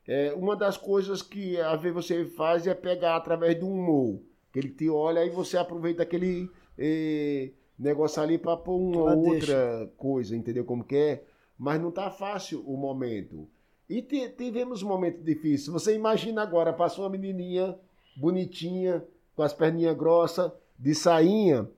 É, 0.07 0.32
uma 0.35 0.55
das 0.55 0.77
coisas 0.77 1.20
que 1.20 1.61
às 1.61 1.81
vezes 1.81 1.94
você 1.94 2.24
faz 2.27 2.66
é 2.66 2.74
pegar 2.74 3.16
através 3.16 3.59
do 3.59 3.66
humor. 3.66 4.20
Ele 4.57 4.70
te 4.70 4.89
olha 4.89 5.24
e 5.24 5.31
você 5.31 5.57
aproveita 5.59 6.03
aquele 6.03 6.51
eh, 6.78 7.51
negócio 7.78 8.23
ali 8.23 8.39
para 8.39 8.57
pôr 8.57 8.77
uma 8.78 9.11
Ela 9.12 9.15
outra 9.16 9.77
deixa. 9.78 9.91
coisa, 9.99 10.37
entendeu 10.37 10.65
como 10.65 10.83
que 10.85 10.97
é? 10.97 11.24
Mas 11.59 11.81
não 11.81 11.91
tá 11.91 12.11
fácil 12.11 12.62
o 12.66 12.77
momento. 12.77 13.47
E 13.89 14.01
te- 14.03 14.31
tivemos 14.31 14.83
um 14.83 14.89
momento 14.89 15.23
difícil. 15.23 15.73
Você 15.73 15.95
imagina 15.95 16.43
agora, 16.43 16.73
passou 16.73 17.05
uma 17.05 17.11
menininha 17.11 17.78
bonitinha, 18.16 19.05
com 19.35 19.43
as 19.43 19.53
perninhas 19.53 19.97
grossas, 19.97 20.51
de 20.78 20.95
sainha. 20.95 21.69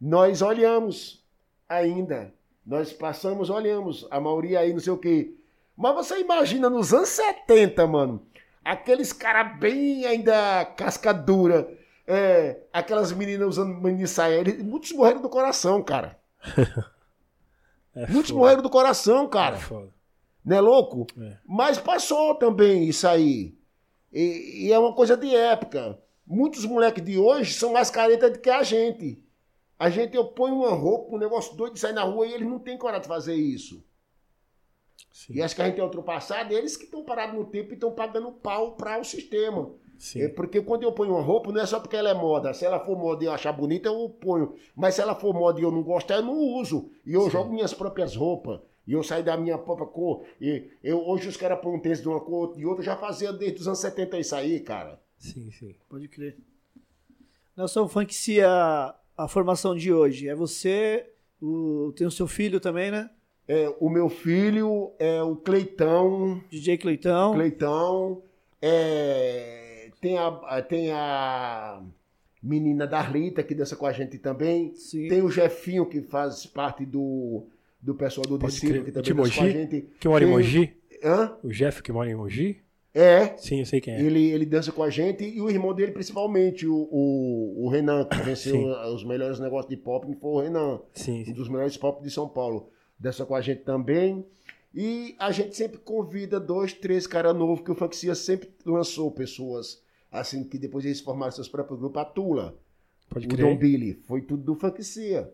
Nós 0.00 0.40
olhamos 0.42 1.24
ainda. 1.68 2.32
Nós 2.64 2.92
passamos, 2.92 3.50
olhamos. 3.50 4.06
A 4.10 4.20
maioria 4.20 4.60
aí, 4.60 4.72
não 4.72 4.80
sei 4.80 4.92
o 4.92 4.98
quê. 4.98 5.34
Mas 5.76 5.94
você 5.94 6.20
imagina 6.20 6.70
nos 6.70 6.92
anos 6.94 7.08
70, 7.10 7.86
mano. 7.86 8.22
Aqueles 8.64 9.12
caras 9.12 9.58
bem 9.58 10.04
ainda 10.06 10.64
casca 10.76 11.12
dura. 11.12 11.76
É, 12.12 12.62
aquelas 12.72 13.12
meninas 13.12 13.48
usando. 13.48 13.80
Eles- 13.88 14.62
muitos 14.62 14.90
morreram 14.92 15.20
do 15.22 15.28
coração, 15.28 15.82
cara. 15.82 16.18
É 17.92 18.06
Muitos 18.06 18.30
foda. 18.30 18.38
morreram 18.40 18.62
do 18.62 18.70
coração, 18.70 19.24
É 19.24 19.28
cara. 19.28 19.56
foda. 19.58 19.92
Não 20.44 20.56
é 20.56 20.60
louco? 20.60 21.06
É. 21.20 21.38
Mas 21.44 21.76
passou 21.78 22.36
também 22.36 22.88
isso 22.88 23.06
aí. 23.06 23.58
E, 24.12 24.66
e 24.68 24.72
é 24.72 24.78
uma 24.78 24.94
coisa 24.94 25.16
de 25.16 25.34
época. 25.34 25.98
Muitos 26.26 26.64
moleques 26.64 27.04
de 27.04 27.18
hoje 27.18 27.52
são 27.52 27.72
mais 27.72 27.90
caretas 27.90 28.32
do 28.32 28.38
que 28.38 28.48
a 28.48 28.62
gente. 28.62 29.20
A 29.78 29.90
gente 29.90 30.16
eu 30.16 30.24
ponho 30.28 30.54
uma 30.56 30.70
roupa, 30.72 31.16
um 31.16 31.18
negócio 31.18 31.56
doido 31.56 31.74
de 31.74 31.80
sair 31.80 31.92
na 31.92 32.04
rua 32.04 32.26
e 32.26 32.32
eles 32.32 32.46
não 32.48 32.60
têm 32.60 32.78
coragem 32.78 33.02
de 33.02 33.08
fazer 33.08 33.34
isso. 33.34 33.84
Sim, 35.12 35.34
E 35.34 35.42
acho 35.42 35.56
que 35.56 35.62
a 35.62 35.66
gente 35.66 35.80
é 35.80 35.84
ultrapassado, 35.84 36.54
eles 36.54 36.76
que 36.76 36.84
estão 36.84 37.04
parados 37.04 37.34
no 37.34 37.44
tempo 37.44 37.70
e 37.72 37.74
estão 37.74 37.90
pagando 37.92 38.30
pau 38.30 38.76
para 38.76 39.00
o 39.00 39.04
sistema. 39.04 39.72
Sim. 40.00 40.22
É 40.22 40.28
porque 40.28 40.60
quando 40.60 40.82
eu 40.82 40.92
ponho 40.92 41.12
uma 41.12 41.22
roupa, 41.22 41.52
não 41.52 41.60
é 41.60 41.66
só 41.66 41.78
porque 41.78 41.96
ela 41.96 42.10
é 42.10 42.14
moda. 42.14 42.52
Se 42.52 42.64
ela 42.64 42.80
for 42.80 42.98
moda 42.98 43.22
e 43.22 43.26
eu 43.26 43.32
achar 43.32 43.52
bonita, 43.52 43.88
eu 43.88 44.08
ponho. 44.08 44.54
Mas 44.74 44.94
se 44.94 45.00
ela 45.00 45.14
for 45.14 45.32
moda 45.32 45.60
e 45.60 45.62
eu 45.62 45.70
não 45.70 45.82
gostar, 45.82 46.16
eu 46.16 46.22
não 46.22 46.36
uso. 46.36 46.90
E 47.06 47.12
eu 47.12 47.28
jogo 47.30 47.52
minhas 47.52 47.74
próprias 47.74 48.16
roupas. 48.16 48.60
E 48.86 48.92
eu 48.92 49.02
saio 49.02 49.22
da 49.22 49.36
minha 49.36 49.58
própria 49.58 49.86
cor. 49.86 50.24
E 50.40 50.70
eu, 50.82 50.98
hoje 51.06 51.28
os 51.28 51.36
caras 51.36 51.60
põem 51.60 51.76
um 51.76 51.78
tênis 51.78 52.00
de 52.00 52.08
uma 52.08 52.20
cor 52.20 52.54
e 52.56 52.66
outra. 52.66 52.80
Eu 52.80 52.86
já 52.86 52.96
fazia 52.96 53.32
desde 53.32 53.60
os 53.60 53.66
anos 53.68 53.78
70 53.78 54.18
isso 54.18 54.34
aí, 54.34 54.58
cara. 54.58 54.98
Sim, 55.16 55.50
sim. 55.52 55.76
Pode 55.88 56.08
crer. 56.08 56.36
Nelson 57.56 57.86
Funk, 57.86 58.14
se 58.14 58.40
a, 58.40 58.94
a 59.16 59.28
formação 59.28 59.76
de 59.76 59.92
hoje 59.92 60.28
é 60.28 60.34
você, 60.34 61.06
o, 61.40 61.92
tem 61.94 62.06
o 62.06 62.10
seu 62.10 62.26
filho 62.26 62.58
também, 62.58 62.90
né? 62.90 63.10
É, 63.46 63.72
o 63.78 63.90
meu 63.90 64.08
filho 64.08 64.92
é 64.98 65.22
o 65.22 65.36
Cleitão. 65.36 66.42
DJ 66.48 66.78
Cleitão. 66.78 67.34
Cleitão. 67.34 68.22
É, 68.62 69.69
tem, 70.00 70.18
a, 70.18 70.62
tem 70.62 70.90
a 70.92 71.82
menina 72.42 72.86
Darlita, 72.86 73.42
que 73.42 73.54
dança 73.54 73.76
com 73.76 73.86
a 73.86 73.92
gente 73.92 74.18
também. 74.18 74.74
Sim. 74.74 75.08
Tem 75.08 75.22
o 75.22 75.30
Jefinho, 75.30 75.86
que 75.86 76.00
faz 76.02 76.46
parte 76.46 76.84
do, 76.86 77.44
do 77.80 77.94
pessoal 77.94 78.26
do 78.26 78.38
Pode 78.38 78.52
discípulo, 78.52 78.84
que 78.84 78.90
De 78.90 79.02
também 79.02 79.14
dança 79.24 79.34
com 79.34 79.40
a 79.40 79.44
Mogi? 79.44 79.52
gente. 79.52 79.88
Que 80.00 80.08
mora 80.08 80.24
em 80.24 80.26
Tem- 80.26 80.36
Mogi? 80.36 80.76
Hã? 81.02 81.36
O 81.42 81.48
Jeff 81.48 81.82
que 81.82 81.92
mora 81.92 82.10
em 82.10 82.14
Mogi? 82.14 82.60
É. 82.92 83.36
Sim, 83.36 83.60
eu 83.60 83.66
sei 83.66 83.80
quem 83.80 83.94
é. 83.94 84.00
Ele, 84.02 84.30
ele 84.30 84.44
dança 84.44 84.72
com 84.72 84.82
a 84.82 84.90
gente 84.90 85.24
e 85.24 85.40
o 85.40 85.48
irmão 85.48 85.72
dele, 85.72 85.92
principalmente, 85.92 86.66
o, 86.66 86.88
o, 86.90 87.64
o 87.64 87.68
Renan, 87.68 88.04
que 88.04 88.16
venceu 88.22 88.54
Sim. 88.56 88.68
os 88.94 89.04
melhores 89.04 89.38
negócios 89.38 89.70
de 89.70 89.76
pop, 89.76 90.06
foi 90.20 90.30
o 90.30 90.40
Renan. 90.40 90.80
Sim, 90.92 91.22
um 91.22 91.24
sim. 91.26 91.32
dos 91.32 91.48
melhores 91.48 91.76
pop 91.76 92.02
de 92.02 92.10
São 92.10 92.28
Paulo. 92.28 92.68
Dança 92.98 93.24
com 93.24 93.34
a 93.34 93.40
gente 93.40 93.62
também. 93.62 94.24
E 94.74 95.14
a 95.18 95.30
gente 95.32 95.56
sempre 95.56 95.78
convida 95.78 96.38
dois, 96.38 96.72
três 96.72 97.06
caras 97.06 97.34
novos, 97.34 97.60
que 97.64 97.70
o 97.70 97.74
Funkcia 97.74 98.14
sempre 98.14 98.50
lançou 98.64 99.10
pessoas 99.10 99.82
assim, 100.10 100.44
que 100.44 100.58
depois 100.58 100.84
eles 100.84 101.00
formaram 101.00 101.32
seus 101.32 101.48
próprios 101.48 101.78
grupos. 101.78 102.00
A 102.00 102.04
Tula, 102.04 102.56
Pode 103.08 103.26
o 103.26 103.28
Dom 103.28 103.36
crer. 103.36 103.58
Billy, 103.58 103.94
foi 104.04 104.22
tudo 104.22 104.42
do 104.42 104.54
Funkcia, 104.54 105.32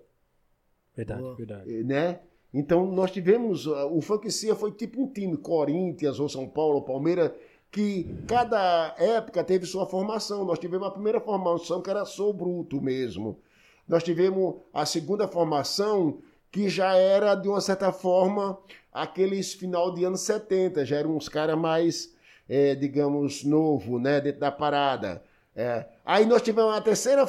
Verdade, 0.97 1.21
Boa. 1.21 1.35
verdade. 1.35 1.85
né? 1.85 2.21
Então 2.55 2.91
nós 2.91 3.11
tivemos, 3.11 3.67
uh, 3.67 3.87
o 3.93 4.01
Funkcia 4.01 4.55
foi 4.55 4.73
tipo 4.73 5.03
um 5.03 5.13
time, 5.13 5.37
Corinthians 5.37 6.19
ou 6.19 6.29
São 6.29 6.49
Paulo, 6.49 6.77
ou 6.77 6.83
Palmeiras, 6.83 7.33
que 7.71 8.05
cada 8.27 8.95
época 8.99 9.45
teve 9.45 9.67
sua 9.67 9.85
formação. 9.85 10.45
Nós 10.45 10.59
tivemos 10.59 10.87
a 10.89 10.91
primeira 10.91 11.21
formação 11.21 11.83
que 11.83 11.91
era 11.91 12.07
Sou 12.07 12.33
Bruto 12.33 12.81
mesmo. 12.81 13.39
Nós 13.87 14.03
tivemos 14.03 14.55
a 14.73 14.87
segunda 14.87 15.29
formação 15.29 16.19
que 16.51 16.71
já 16.71 16.95
era, 16.95 17.35
de 17.35 17.49
uma 17.49 17.61
certa 17.61 17.93
forma, 17.93 18.59
aqueles 18.91 19.53
final 19.53 19.93
de 19.93 20.05
anos 20.05 20.23
70, 20.23 20.87
já 20.87 20.97
eram 20.97 21.15
uns 21.15 21.29
caras 21.29 21.59
mais, 21.59 22.15
eh, 22.49 22.75
digamos, 22.75 23.45
novo, 23.45 23.99
né, 23.99 24.21
dentro 24.21 24.41
da 24.41 24.51
parada. 24.53 25.23
É. 25.55 25.87
Aí 26.05 26.25
nós 26.27 26.43
tivemos 26.43 26.75
a 26.75 26.81
terceira 26.81 27.27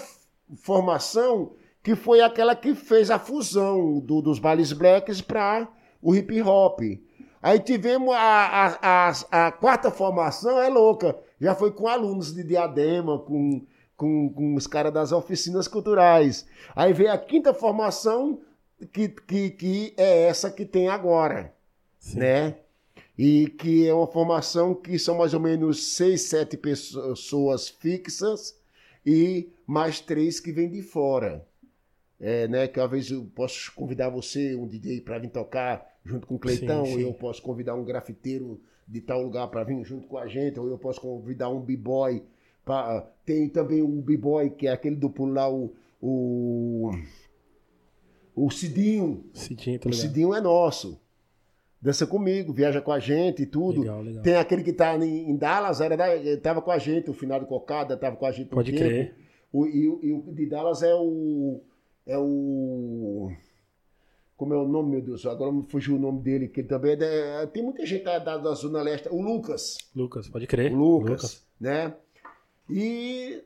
formação, 0.56 1.54
que 1.84 1.96
foi 1.96 2.22
aquela 2.22 2.56
que 2.56 2.76
fez 2.76 3.10
a 3.10 3.18
fusão 3.20 4.00
do- 4.00 4.22
dos 4.22 4.40
bailes 4.40 4.74
blacks 4.74 5.22
para 5.22 5.68
o 6.02 6.14
hip 6.16 6.42
hop. 6.42 6.82
Aí 7.42 7.60
tivemos 7.60 8.14
a, 8.14 8.20
a, 8.20 9.10
a, 9.10 9.48
a 9.48 9.52
quarta 9.52 9.90
formação, 9.92 10.60
é 10.60 10.68
louca, 10.70 11.18
já 11.40 11.56
foi 11.56 11.72
com 11.72 11.88
alunos 11.88 12.34
de 12.34 12.44
Diadema, 12.44 13.20
com, 13.20 13.66
com, 13.96 14.30
com 14.34 14.56
os 14.56 14.68
caras 14.68 14.92
das 14.92 15.12
oficinas 15.12 15.68
culturais. 15.68 16.46
Aí 16.76 16.92
veio 16.94 17.12
a 17.14 17.18
quinta 17.18 17.54
formação, 17.54 18.42
que, 18.92 19.08
que, 19.10 19.50
que 19.52 19.94
é 19.98 20.24
essa 20.24 20.52
que 20.52 20.66
tem 20.66 20.90
agora, 20.90 21.54
Sim. 22.00 22.20
né? 22.20 22.56
E 23.18 23.48
que 23.48 23.88
é 23.88 23.94
uma 23.94 24.06
formação 24.08 24.76
que 24.76 24.98
são 25.00 25.18
mais 25.18 25.34
ou 25.34 25.40
menos 25.40 25.96
seis, 25.96 26.22
sete 26.24 26.56
pessoas 26.56 27.68
fixas 27.68 28.56
e 29.06 29.50
mais 29.66 30.00
três 30.00 30.40
que 30.40 30.52
vêm 30.52 30.70
de 30.70 30.82
fora. 30.84 31.46
É, 32.20 32.48
né? 32.48 32.68
Que 32.68 32.80
às 32.80 32.90
vezes 32.90 33.12
eu 33.12 33.26
posso 33.36 33.74
convidar 33.74 34.10
você, 34.10 34.56
um 34.56 34.68
DJ, 34.68 35.02
para 35.02 35.20
vir 35.20 35.30
tocar 35.30 35.86
junto 36.06 36.26
com 36.28 36.36
o 36.36 36.40
Cleitão, 36.40 36.86
Sim, 36.86 36.92
ou 36.92 36.98
sim. 36.98 37.04
eu 37.04 37.14
posso 37.14 37.42
convidar 37.42 37.76
um 37.76 37.84
grafiteiro 37.84 38.60
de 38.88 39.02
tal 39.02 39.22
lugar 39.22 39.48
para 39.50 39.64
vir 39.64 39.84
junto 39.84 40.08
com 40.08 40.18
a 40.18 40.28
gente, 40.28 40.60
ou 40.60 40.68
eu 40.68 40.78
posso 40.78 41.02
convidar 41.02 41.50
um 41.50 41.60
b-boy. 41.60 42.24
pra- 42.64 43.02
Tem 43.26 43.50
também 43.50 43.82
o 43.82 43.88
b-boy, 43.88 44.52
que 44.52 44.68
é 44.68 44.72
aquele 44.72 44.96
do 44.96 45.10
pulo 45.10 45.34
lá, 45.34 45.50
o, 45.52 45.74
o, 46.02 46.92
o 48.36 48.50
Cidinho. 48.52 49.26
Cidinho, 49.34 49.80
tá 49.80 49.90
O? 49.90 49.94
Cidinho 49.94 50.34
é 50.34 50.42
nosso. 50.42 51.00
Dança 51.82 52.08
comigo, 52.08 52.52
viaja 52.52 52.82
com 52.82 52.92
a 52.92 53.00
gente 53.00 53.44
e 53.44 53.46
tudo. 53.46 53.82
Legal, 53.82 54.02
legal. 54.02 54.24
Tem 54.24 54.36
aquele 54.36 54.64
que 54.64 54.74
tá 54.74 54.96
em, 54.98 55.30
em 55.30 55.36
Dallas, 55.36 55.80
era 55.80 55.96
da, 55.96 56.06
tava 56.42 56.62
com 56.62 56.72
a 56.72 56.78
gente, 56.78 57.10
o 57.10 57.14
final 57.14 57.40
de 57.40 57.46
Cocada, 57.46 57.96
tava 57.96 58.16
com 58.16 58.26
a 58.26 58.32
gente 58.32 58.50
Pode 58.50 58.72
tempo. 58.72 58.84
crer. 58.84 59.16
O, 59.54 59.66
e, 59.68 59.88
o- 59.88 60.00
e 60.04 60.12
o 60.12 60.22
de 60.34 60.46
Dallas 60.48 60.82
é 60.82 60.94
o. 60.96 61.62
É 62.06 62.18
o. 62.18 63.32
Como 64.36 64.54
é 64.54 64.58
o 64.58 64.68
nome, 64.68 64.92
meu 64.92 65.02
Deus? 65.02 65.26
Agora 65.26 65.52
me 65.52 65.64
fugiu 65.64 65.96
o 65.96 66.00
nome 66.00 66.20
dele, 66.22 66.48
que 66.48 66.62
ele 66.62 66.68
também 66.68 66.92
é. 66.94 66.96
da- 66.96 67.48
tem 67.48 67.64
muita 67.64 67.86
gente 67.86 68.04
da, 68.04 68.20
da, 68.20 68.54
Zona 68.54 68.82
Leste. 68.82 69.08
O 69.10 69.22
Lucas. 69.22 69.78
Lucas, 69.96 70.28
pode 70.30 70.48
crer. 70.48 70.72
O 70.74 70.76
Lucas, 70.76 71.46
né? 71.60 71.94
E 72.70 73.44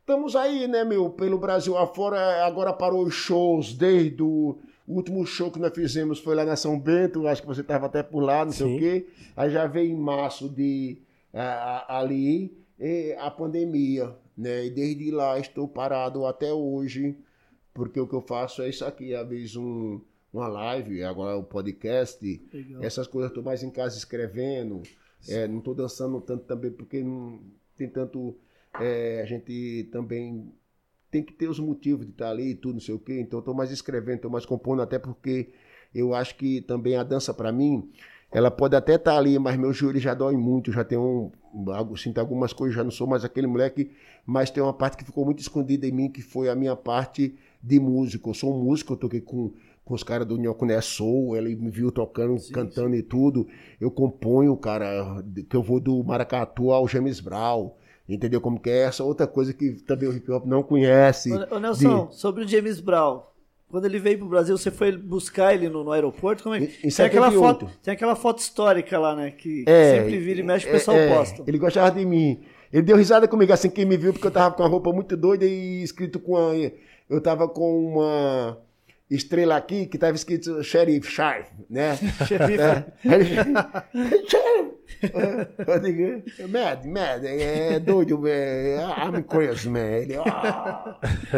estamos 0.00 0.36
aí, 0.36 0.66
né, 0.68 0.84
meu, 0.84 1.10
pelo 1.10 1.38
Brasil 1.38 1.76
afora. 1.76 2.44
Agora 2.44 2.72
parou 2.72 3.04
os 3.04 3.14
shows 3.14 3.72
desde 3.74 4.22
o 4.22 4.58
último 4.94 5.24
show 5.26 5.50
que 5.50 5.58
nós 5.58 5.72
fizemos 5.74 6.18
foi 6.18 6.34
lá 6.34 6.44
na 6.44 6.56
São 6.56 6.78
Bento, 6.78 7.26
acho 7.26 7.42
que 7.42 7.48
você 7.48 7.60
estava 7.60 7.86
até 7.86 8.02
por 8.02 8.20
lá, 8.20 8.44
não 8.44 8.52
sei 8.52 8.66
Sim. 8.66 8.76
o 8.76 8.78
quê. 8.78 9.06
Aí 9.36 9.50
já 9.50 9.66
veio 9.66 9.90
em 9.92 9.96
março 9.98 10.48
de 10.48 10.98
a- 11.32 11.98
ali 12.00 12.56
e 12.78 13.14
a 13.18 13.30
pandemia, 13.30 14.14
né? 14.36 14.66
E 14.66 14.70
desde 14.70 15.10
lá 15.10 15.38
estou 15.38 15.66
parado 15.68 16.24
até 16.26 16.52
hoje, 16.52 17.16
porque 17.74 18.00
o 18.00 18.06
que 18.06 18.14
eu 18.14 18.22
faço 18.22 18.62
é 18.62 18.68
isso 18.68 18.84
aqui, 18.84 19.14
às 19.14 19.28
vezes 19.28 19.56
um, 19.56 20.00
uma 20.32 20.48
live, 20.48 21.02
agora 21.02 21.36
o 21.36 21.42
podcast, 21.44 22.24
Legal. 22.52 22.82
essas 22.82 23.06
coisas, 23.06 23.30
estou 23.30 23.42
mais 23.44 23.62
em 23.62 23.70
casa 23.70 23.96
escrevendo. 23.96 24.82
É, 25.28 25.48
não 25.48 25.58
estou 25.58 25.74
dançando 25.74 26.20
tanto 26.20 26.44
também, 26.44 26.70
porque 26.70 27.02
não 27.02 27.40
tem 27.76 27.88
tanto. 27.88 28.36
é, 28.80 29.20
a 29.22 29.26
gente 29.26 29.88
também 29.90 30.52
tem 31.10 31.22
que 31.22 31.32
ter 31.32 31.48
os 31.48 31.58
motivos 31.58 32.06
de 32.06 32.12
estar 32.12 32.30
ali 32.30 32.50
e 32.50 32.54
tudo, 32.54 32.74
não 32.74 32.80
sei 32.80 32.94
o 32.94 32.98
quê. 32.98 33.20
Então, 33.20 33.38
estou 33.38 33.54
mais 33.54 33.70
escrevendo, 33.70 34.16
estou 34.16 34.30
mais 34.30 34.44
compondo, 34.44 34.82
até 34.82 34.98
porque 34.98 35.48
eu 35.94 36.14
acho 36.14 36.36
que 36.36 36.60
também 36.60 36.96
a 36.96 37.02
dança, 37.02 37.32
para 37.32 37.50
mim, 37.50 37.90
ela 38.30 38.50
pode 38.50 38.76
até 38.76 38.96
estar 38.96 39.16
ali, 39.16 39.38
mas 39.38 39.56
meu 39.56 39.72
joelho 39.72 39.98
já 39.98 40.12
dói 40.12 40.36
muito, 40.36 40.70
já 40.70 40.84
tenho 40.84 41.32
um, 41.54 41.96
sinto 41.96 42.18
algumas 42.18 42.52
coisas, 42.52 42.76
já 42.76 42.84
não 42.84 42.90
sou 42.90 43.06
mais 43.06 43.24
aquele 43.24 43.46
moleque, 43.46 43.90
mas 44.26 44.50
tem 44.50 44.62
uma 44.62 44.74
parte 44.74 44.98
que 44.98 45.04
ficou 45.04 45.24
muito 45.24 45.40
escondida 45.40 45.86
em 45.86 45.92
mim, 45.92 46.10
que 46.10 46.20
foi 46.20 46.50
a 46.50 46.54
minha 46.54 46.76
parte 46.76 47.34
de 47.62 47.80
músico. 47.80 48.30
Eu 48.30 48.34
sou 48.34 48.54
um 48.54 48.62
músico, 48.62 48.92
eu 48.92 48.96
toquei 48.98 49.22
com, 49.22 49.52
com 49.82 49.94
os 49.94 50.02
caras 50.02 50.26
do 50.26 50.36
Nhocuné 50.36 50.78
Soul, 50.82 51.36
ele 51.36 51.56
me 51.56 51.70
viu 51.70 51.90
tocando, 51.90 52.36
cantando 52.52 52.94
e 52.94 53.02
tudo. 53.02 53.48
Eu 53.80 53.90
componho, 53.90 54.54
cara, 54.58 55.24
que 55.48 55.56
eu 55.56 55.62
vou 55.62 55.80
do 55.80 56.04
Maracatu 56.04 56.70
ao 56.70 56.86
James 56.86 57.20
Brown. 57.20 57.72
Entendeu 58.08 58.40
como 58.40 58.58
que 58.58 58.70
é? 58.70 58.84
Essa 58.84 59.04
outra 59.04 59.26
coisa 59.26 59.52
que 59.52 59.72
também 59.82 60.08
o 60.08 60.12
hip 60.12 60.30
hop 60.30 60.46
não 60.46 60.62
conhece. 60.62 61.30
Ô, 61.50 61.58
Nelson, 61.58 62.10
sobre 62.10 62.44
o 62.44 62.48
James 62.48 62.80
Brown, 62.80 63.22
quando 63.70 63.84
ele 63.84 63.98
veio 63.98 64.18
pro 64.18 64.28
Brasil, 64.28 64.56
você 64.56 64.70
foi 64.70 64.96
buscar 64.96 65.52
ele 65.52 65.68
no, 65.68 65.84
no 65.84 65.92
aeroporto? 65.92 66.42
Como 66.42 66.54
é 66.54 66.60
que... 66.60 66.86
Em 66.86 66.90
tem, 66.90 67.04
aquela 67.06 67.26
78. 67.26 67.38
foto, 67.38 67.70
tem 67.82 67.92
aquela 67.92 68.16
foto 68.16 68.38
histórica 68.38 68.98
lá, 68.98 69.14
né? 69.14 69.30
Que 69.30 69.64
É, 69.66 69.98
sempre 69.98 70.18
vira 70.18 70.40
e 70.40 70.42
mexe, 70.42 70.66
o 70.66 70.70
é, 70.70 70.72
pessoal 70.72 70.96
é, 70.96 71.14
posta. 71.14 71.42
Ele 71.46 71.58
gostava 71.58 71.90
de 71.90 72.04
mim. 72.06 72.40
Ele 72.72 72.82
deu 72.82 72.96
risada 72.96 73.28
comigo 73.28 73.52
assim 73.52 73.68
que 73.68 73.84
me 73.84 73.98
viu, 73.98 74.12
porque 74.12 74.26
eu 74.26 74.30
tava 74.30 74.54
com 74.54 74.62
uma 74.62 74.68
roupa 74.68 74.90
muito 74.90 75.16
doida 75.16 75.44
e 75.44 75.82
escrito 75.82 76.18
com 76.18 76.36
a. 76.36 76.54
Eu 77.10 77.20
tava 77.20 77.46
com 77.46 77.92
uma 77.92 78.58
estrela 79.10 79.56
aqui 79.56 79.86
que 79.86 79.98
tava 79.98 80.14
escrito 80.14 80.62
Sheriff 80.62 81.10
Sharp, 81.10 81.46
né? 81.68 81.98
É. 83.04 84.68
Sheriff! 85.00 85.48
Eu 85.66 85.80
digo, 85.80 86.22
mad, 86.48 86.84
mad, 86.86 87.24
é 87.24 87.78
doido, 87.78 88.22
é, 88.26 88.76
I'm 89.04 89.22
crazy, 89.22 89.68
man. 89.68 89.80
Ele, 89.80 90.16
ah, 90.16 90.96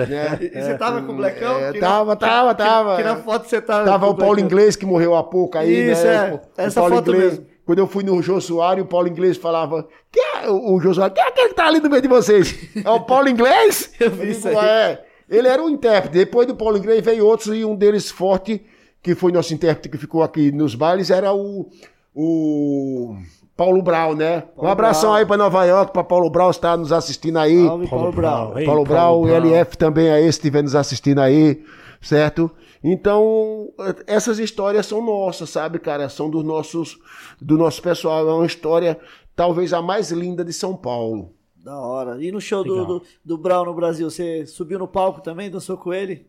né? 0.09 0.39
E 0.55 0.63
você 0.63 0.79
tava 0.79 1.03
com 1.03 1.13
o 1.13 1.17
Blackão? 1.17 1.59
É, 1.59 1.73
Que 1.73 1.81
tava, 1.81 2.17
tava, 2.17 2.55
tava. 2.55 2.97
Que 2.97 3.03
na 3.03 3.17
foto 3.17 3.49
você 3.49 3.61
tava. 3.61 3.85
Tava 3.85 4.07
o 4.07 4.15
Paulo 4.15 4.35
Blackão. 4.37 4.45
Inglês 4.47 4.77
que 4.77 4.87
morreu 4.87 5.15
há 5.15 5.23
pouco 5.25 5.59
aí, 5.59 5.91
Isso, 5.93 6.05
né? 6.05 6.31
é. 6.31 6.35
O- 6.35 6.41
Essa 6.57 6.81
Paulo 6.81 6.97
foto 6.97 7.11
Inglês, 7.13 7.33
mesmo. 7.39 7.47
Quando 7.67 7.79
eu 7.79 7.87
fui 7.87 8.03
no 8.03 8.21
Jô 8.23 8.41
Soares, 8.41 8.83
o 8.83 8.87
Paulo 8.87 9.07
Inglês 9.09 9.37
falava: 9.37 9.87
que 10.11 10.19
é 10.21 10.49
o 10.49 10.75
o 10.75 10.81
Jô 10.81 10.93
Soares? 10.95 11.15
Quem 11.15 11.45
é 11.45 11.49
que 11.49 11.55
tá 11.55 11.67
ali 11.67 11.81
no 11.81 11.89
meio 11.91 12.03
de 12.03 12.09
vocês? 12.09 12.55
É 12.85 12.91
o 12.91 13.01
Paulo 13.01 13.29
Inglês? 13.29 13.93
Eu 14.01 14.11
vi 14.11 14.31
isso 14.31 14.49
aí. 14.49 14.57
É. 14.57 15.05
Ele 15.29 15.47
era 15.47 15.63
o 15.63 15.71
intérprete. 15.71 16.15
Depois 16.15 16.47
do 16.47 16.57
Paulo 16.57 16.77
Inglês 16.77 17.05
veio 17.05 17.25
outros 17.27 17.55
e 17.57 17.65
um 17.65 17.77
deles 17.77 18.11
forte, 18.11 18.65
que 19.01 19.15
foi 19.15 19.31
nosso 19.31 19.55
intérprete 19.55 19.89
que 19.89 19.99
ficou 19.99 20.23
aqui 20.25 20.51
nos 20.51 20.75
bailes, 20.75 21.11
era 21.11 21.33
o. 21.33 21.69
o 22.15 23.17
Paulo 23.61 23.83
Brau, 23.83 24.15
né? 24.15 24.45
um 24.57 24.67
abração 24.67 25.11
Brau. 25.11 25.15
aí 25.17 25.27
pra 25.27 25.37
Nova 25.37 25.65
York, 25.67 25.93
pra 25.93 26.03
Paulo 26.03 26.31
Brau 26.31 26.51
estar 26.51 26.79
nos 26.79 26.93
assistindo 26.93 27.39
aí. 27.39 27.63
Salve, 27.67 27.89
Paulo 27.89 28.11
Brown. 28.11 28.59
Ei, 28.59 28.65
Paulo 28.65 28.85
Brau, 28.85 29.29
LF 29.29 29.77
também 29.77 30.11
aí, 30.11 30.23
se 30.23 30.31
estiver 30.31 30.63
nos 30.63 30.75
assistindo 30.75 31.19
aí, 31.19 31.63
certo? 32.01 32.51
Então, 32.83 33.69
essas 34.07 34.39
histórias 34.39 34.87
são 34.87 35.05
nossas, 35.05 35.51
sabe, 35.51 35.79
cara? 35.79 36.09
São 36.09 36.31
dos 36.31 36.43
nossos, 36.43 36.99
do 37.39 37.59
nosso 37.59 37.83
pessoal. 37.83 38.27
É 38.27 38.33
uma 38.33 38.47
história, 38.47 38.99
talvez 39.37 39.75
a 39.75 39.83
mais 39.83 40.11
linda 40.11 40.43
de 40.43 40.55
São 40.55 40.75
Paulo. 40.75 41.35
Da 41.55 41.79
hora. 41.79 42.17
E 42.25 42.33
no 42.33 42.41
show 42.41 42.65
do, 42.65 42.87
do, 42.87 43.03
do 43.23 43.37
Brown 43.37 43.67
no 43.67 43.75
Brasil, 43.75 44.09
você 44.09 44.47
subiu 44.47 44.79
no 44.79 44.89
palco 44.89 45.21
também, 45.21 45.51
dançou 45.51 45.77
com 45.77 45.93
ele? 45.93 46.27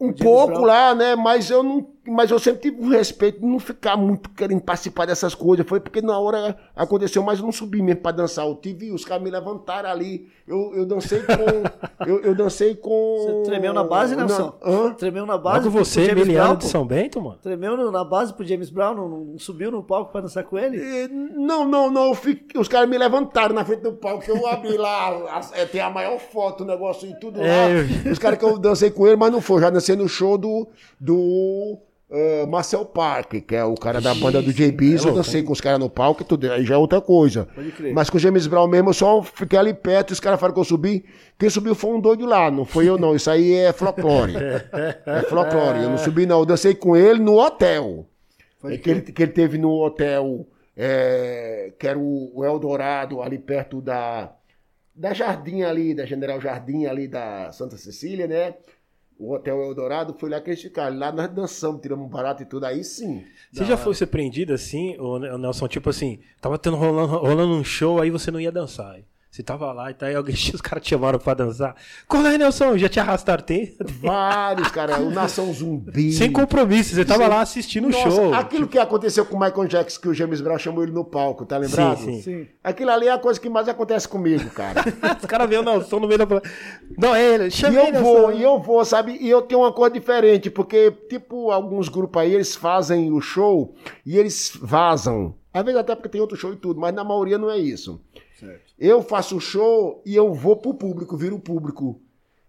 Um 0.00 0.12
pouco 0.12 0.52
Brown. 0.54 0.64
lá, 0.64 0.94
né? 0.94 1.14
Mas 1.14 1.50
eu 1.50 1.62
não, 1.62 1.86
mas 2.08 2.30
eu 2.30 2.38
sempre 2.38 2.70
tive 2.70 2.82
um 2.82 2.88
respeito 2.88 3.38
de 3.40 3.46
não 3.46 3.58
ficar 3.58 3.96
muito 3.96 4.30
querendo 4.30 4.62
participar 4.62 5.04
dessas 5.06 5.34
coisas. 5.34 5.66
Foi 5.68 5.78
porque 5.78 6.00
na 6.00 6.18
hora 6.18 6.56
aconteceu, 6.74 7.22
mas 7.22 7.38
eu 7.38 7.44
não 7.44 7.52
subi 7.52 7.82
mesmo 7.82 8.00
pra 8.00 8.10
dançar. 8.10 8.46
Eu 8.46 8.54
tive, 8.54 8.90
os 8.92 9.04
caras 9.04 9.22
me 9.22 9.30
levantaram 9.30 9.90
ali. 9.90 10.26
Eu, 10.48 10.72
eu 10.74 10.86
dancei 10.86 11.20
com. 11.20 11.34
eu, 12.08 12.20
eu 12.22 12.34
dancei 12.34 12.74
com. 12.74 13.42
Você 13.44 13.50
tremeu 13.50 13.74
na 13.74 13.84
base, 13.84 14.16
Nelson? 14.16 14.54
Na- 14.64 14.70
Hã? 14.72 14.94
Tremeu 14.94 15.26
na 15.26 15.36
base? 15.36 15.66
Logo 15.66 15.70
pro- 15.76 15.84
você, 15.84 16.10
Emiliano 16.10 16.46
Brown, 16.48 16.56
de? 16.56 16.64
São 16.64 16.86
Bento, 16.86 17.20
mano. 17.20 17.36
Tremeu 17.42 17.76
no- 17.76 17.90
na 17.92 18.02
base 18.02 18.32
pro 18.32 18.44
James 18.46 18.70
Brown? 18.70 18.94
Não, 18.94 19.08
não 19.08 19.38
subiu 19.38 19.70
no 19.70 19.82
palco 19.82 20.10
pra 20.12 20.22
dançar 20.22 20.44
com 20.44 20.58
ele? 20.58 20.78
Eh, 20.80 21.08
Não, 21.08 21.64
não, 21.68 21.90
não. 21.90 22.06
eu 22.08 22.14
fiquei- 22.14 22.58
os 22.60 22.66
caras 22.68 22.88
me 22.88 22.96
levantaram 22.96 23.54
na 23.54 23.64
frente 23.64 23.82
do 23.82 23.92
palco. 23.92 24.24
Eu 24.26 24.46
abri 24.46 24.76
lá, 24.78 25.10
as- 25.36 25.52
eh, 25.54 25.66
tem 25.66 25.80
a 25.82 25.90
maior 25.90 26.18
foto, 26.18 26.64
o 26.64 26.66
negócio 26.66 27.06
e 27.08 27.14
tudo 27.20 27.38
lá. 27.40 27.46
É, 27.46 28.10
Os 28.10 28.18
caras 28.18 28.38
que 28.38 28.44
eu 28.46 28.58
dancei 28.58 28.90
com 28.90 29.06
ele, 29.06 29.16
mas 29.16 29.30
não 29.30 29.40
foi. 29.42 29.60
Já 29.60 29.68
dancei 29.70 29.89
no 29.96 30.08
show 30.08 30.36
do, 30.36 30.68
do 30.98 31.78
eh, 32.12 32.44
Marcel 32.46 32.84
Park, 32.84 33.34
que 33.46 33.54
é 33.54 33.64
o 33.64 33.74
cara 33.76 34.00
da 34.00 34.12
banda 34.12 34.42
do 34.42 34.52
JBs. 34.52 35.04
eu 35.04 35.14
dancei 35.14 35.44
com 35.44 35.52
os 35.52 35.60
caras 35.60 35.78
no 35.78 35.88
palco 35.88 36.22
e 36.22 36.24
tudo. 36.24 36.50
Aí 36.50 36.64
já 36.64 36.74
é 36.74 36.78
outra 36.78 37.00
coisa. 37.00 37.46
Pode 37.54 37.70
crer. 37.70 37.94
Mas 37.94 38.10
com 38.10 38.16
o 38.16 38.20
James 38.20 38.48
Brown 38.48 38.66
mesmo, 38.66 38.90
eu 38.90 38.94
só 38.94 39.22
fiquei 39.22 39.56
ali 39.56 39.72
perto. 39.72 40.10
e 40.10 40.14
Os 40.14 40.20
caras 40.20 40.40
falaram 40.40 40.54
que 40.54 40.60
eu 40.60 40.64
subi. 40.64 41.04
Quem 41.38 41.48
subiu 41.48 41.72
foi 41.72 41.92
um 41.92 42.00
doido 42.00 42.26
lá, 42.26 42.50
não 42.50 42.64
foi 42.64 42.88
eu 42.88 42.98
não. 42.98 43.14
Isso 43.14 43.30
aí 43.30 43.54
é 43.54 43.72
folclore. 43.72 44.34
É 45.06 45.22
folclore. 45.22 45.82
Eu 45.82 45.90
não 45.90 45.98
subi 45.98 46.26
não. 46.26 46.40
Eu 46.40 46.46
dancei 46.46 46.74
com 46.74 46.96
ele 46.96 47.20
no 47.20 47.38
hotel. 47.38 48.06
É 48.64 48.76
que, 48.76 48.90
ele, 48.90 49.00
que 49.02 49.22
ele 49.22 49.32
teve 49.32 49.56
no 49.56 49.70
hotel, 49.70 50.46
é, 50.76 51.72
que 51.78 51.86
era 51.86 51.98
o, 51.98 52.32
o 52.34 52.44
Eldorado, 52.44 53.22
ali 53.22 53.38
perto 53.38 53.80
da, 53.80 54.34
da 54.94 55.14
Jardim 55.14 55.62
ali, 55.62 55.94
da 55.94 56.04
General 56.04 56.40
Jardim 56.40 56.84
ali 56.86 57.08
da 57.08 57.52
Santa 57.52 57.78
Cecília, 57.78 58.26
né? 58.26 58.54
O 59.20 59.34
Hotel 59.34 59.60
Eldorado, 59.60 60.16
foi 60.18 60.30
lá 60.30 60.40
que 60.40 60.48
eles 60.48 60.62
ficaram. 60.62 60.98
Lá 60.98 61.12
nós 61.12 61.28
dançamos, 61.28 61.82
tiramos 61.82 62.06
um 62.06 62.08
barato 62.08 62.42
e 62.42 62.46
tudo, 62.46 62.64
aí 62.64 62.82
sim. 62.82 63.22
Você 63.52 63.66
já 63.66 63.76
foi 63.76 63.94
surpreendido 63.94 64.54
assim, 64.54 64.96
ô, 64.98 65.18
Nelson? 65.18 65.68
Tipo 65.68 65.90
assim, 65.90 66.20
tava 66.40 66.58
tendo 66.58 66.76
rolando, 66.78 67.18
rolando 67.18 67.52
um 67.52 67.62
show, 67.62 68.00
aí 68.00 68.10
você 68.10 68.30
não 68.30 68.40
ia 68.40 68.50
dançar. 68.50 68.98
Você 69.30 69.44
tava 69.44 69.72
lá 69.72 69.92
e 69.92 69.94
tá 69.94 70.06
aí 70.06 70.14
alguém, 70.16 70.34
os 70.52 70.60
caras 70.60 70.82
te 70.82 70.90
chamaram 70.90 71.16
pra 71.18 71.34
dançar. 71.34 71.76
Qual 72.08 72.26
é, 72.26 72.36
Nelson? 72.36 72.76
Já 72.76 72.88
te 72.88 72.98
arrastaram? 72.98 73.44
Tem? 73.44 73.76
Vários, 73.80 74.68
cara. 74.72 74.98
O 75.00 75.08
Nação 75.10 75.52
Zumbi. 75.54 76.10
Sem 76.14 76.32
compromisso, 76.32 76.96
você 76.96 77.04
tava 77.04 77.28
lá 77.28 77.40
assistindo 77.40 77.86
o 77.86 77.90
Nossa, 77.90 78.10
show. 78.10 78.34
aquilo 78.34 78.66
que 78.66 78.76
aconteceu 78.76 79.24
com 79.24 79.36
o 79.36 79.40
Michael 79.40 79.68
Jackson, 79.68 80.00
que 80.00 80.08
o 80.08 80.14
James 80.14 80.40
Brown 80.40 80.58
chamou 80.58 80.82
ele 80.82 80.90
no 80.90 81.04
palco, 81.04 81.46
tá 81.46 81.56
lembrado? 81.58 81.98
Sim, 81.98 82.20
Sim. 82.20 82.46
Aquilo 82.64 82.90
ali 82.90 83.06
é 83.06 83.12
a 83.12 83.18
coisa 83.18 83.38
que 83.38 83.48
mais 83.48 83.68
acontece 83.68 84.08
comigo, 84.08 84.50
cara. 84.50 84.82
Os 85.20 85.26
caras 85.26 85.48
veem 85.48 85.60
o 85.60 85.64
Nelson 85.64 86.00
no 86.00 86.08
meio 86.08 86.18
da. 86.18 86.42
Não, 86.98 87.14
é 87.14 87.24
ele, 87.34 87.46
E 87.46 87.50
chama 87.52 87.78
eu 87.78 87.86
ele, 87.86 87.98
vou, 88.00 88.28
Nelson. 88.28 88.32
e 88.38 88.42
eu 88.42 88.58
vou, 88.60 88.84
sabe? 88.84 89.16
E 89.20 89.30
eu 89.30 89.42
tenho 89.42 89.60
uma 89.60 89.72
coisa 89.72 89.94
diferente, 89.94 90.50
porque, 90.50 90.90
tipo, 91.08 91.52
alguns 91.52 91.88
grupos 91.88 92.20
aí, 92.20 92.34
eles 92.34 92.56
fazem 92.56 93.12
o 93.12 93.20
show 93.20 93.76
e 94.04 94.18
eles 94.18 94.58
vazam. 94.60 95.34
Às 95.54 95.64
vezes 95.64 95.80
até 95.80 95.94
porque 95.94 96.08
tem 96.08 96.20
outro 96.20 96.36
show 96.36 96.52
e 96.52 96.56
tudo, 96.56 96.80
mas 96.80 96.92
na 96.92 97.04
maioria 97.04 97.38
não 97.38 97.48
é 97.48 97.58
isso. 97.58 98.00
Eu 98.80 99.02
faço 99.02 99.36
o 99.36 99.40
show 99.40 100.02
e 100.06 100.16
eu 100.16 100.32
vou 100.32 100.56
pro 100.56 100.74
público, 100.74 101.16
viro 101.16 101.36
o 101.36 101.40
público. 101.40 102.00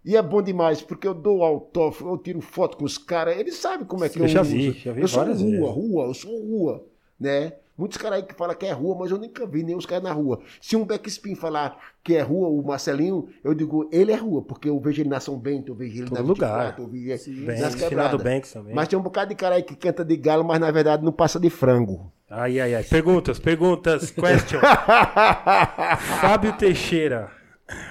E 0.04 0.16
é 0.16 0.22
bom 0.22 0.42
demais, 0.42 0.82
porque 0.82 1.06
eu 1.06 1.14
dou 1.14 1.44
autógrafo, 1.44 2.08
eu 2.08 2.18
tiro 2.18 2.40
foto 2.40 2.76
com 2.78 2.84
os 2.84 2.98
caras, 2.98 3.38
eles 3.38 3.56
sabem 3.56 3.86
como 3.86 4.04
é 4.04 4.08
que 4.08 4.18
Eu 4.18 4.24
eu, 4.24 4.28
já 4.28 4.40
uso. 4.40 4.50
vi, 4.50 4.72
já 4.72 4.92
vi 4.92 5.02
eu 5.02 5.08
sou 5.08 5.22
rua, 5.22 5.34
vezes. 5.34 5.70
rua, 5.70 6.04
eu 6.06 6.14
sou 6.14 6.40
rua, 6.42 6.86
né? 7.20 7.52
Muitos 7.76 7.96
caras 7.96 8.18
aí 8.18 8.22
que 8.22 8.34
falam 8.34 8.54
que 8.54 8.66
é 8.66 8.72
rua, 8.72 8.96
mas 8.98 9.10
eu 9.10 9.18
nunca 9.18 9.46
vi 9.46 9.62
nem 9.62 9.74
os 9.74 9.86
caras 9.86 10.04
na 10.04 10.12
rua. 10.12 10.40
Se 10.60 10.76
um 10.76 10.84
backspin 10.84 11.34
falar 11.34 11.78
que 12.04 12.14
é 12.14 12.20
rua, 12.20 12.48
o 12.48 12.62
Marcelinho, 12.62 13.28
eu 13.42 13.54
digo, 13.54 13.88
ele 13.90 14.12
é 14.12 14.16
rua, 14.16 14.42
porque 14.42 14.68
eu 14.68 14.78
vejo 14.78 15.00
ele 15.00 15.08
na 15.08 15.20
São 15.20 15.38
Bento, 15.38 15.72
eu 15.72 15.74
vejo 15.74 16.02
ele 16.02 16.08
Todo 16.08 16.18
na 16.18 16.20
lugar. 16.20 16.76
24, 16.76 16.82
eu 16.82 16.88
vejo 16.88 17.30
ele 17.30 17.60
nas 17.60 17.74
quebradas. 17.74 18.22
Banks 18.22 18.52
também. 18.52 18.74
Mas 18.74 18.88
tem 18.88 18.98
um 18.98 19.02
bocado 19.02 19.30
de 19.30 19.34
cara 19.34 19.54
aí 19.54 19.62
que 19.62 19.74
canta 19.74 20.04
de 20.04 20.16
galo, 20.16 20.44
mas 20.44 20.60
na 20.60 20.70
verdade 20.70 21.02
não 21.02 21.12
passa 21.12 21.40
de 21.40 21.48
frango. 21.48 22.12
Ai, 22.28 22.60
ai, 22.60 22.74
ai. 22.74 22.84
Perguntas, 22.84 23.38
perguntas, 23.38 24.10
question. 24.10 24.60
Fábio 26.20 26.52
Teixeira. 26.56 27.30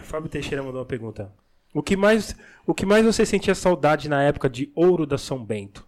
Fábio 0.03 0.29
Teixeira 0.29 0.63
mandou 0.63 0.79
uma 0.79 0.85
pergunta. 0.85 1.31
O 1.73 1.81
que 1.81 1.95
mais, 1.95 2.35
o 2.65 2.73
que 2.73 2.85
mais 2.85 3.05
você 3.05 3.25
sentia 3.25 3.55
saudade 3.55 4.09
na 4.09 4.21
época 4.23 4.49
de 4.49 4.71
Ouro 4.75 5.05
da 5.05 5.17
São 5.17 5.43
Bento? 5.43 5.87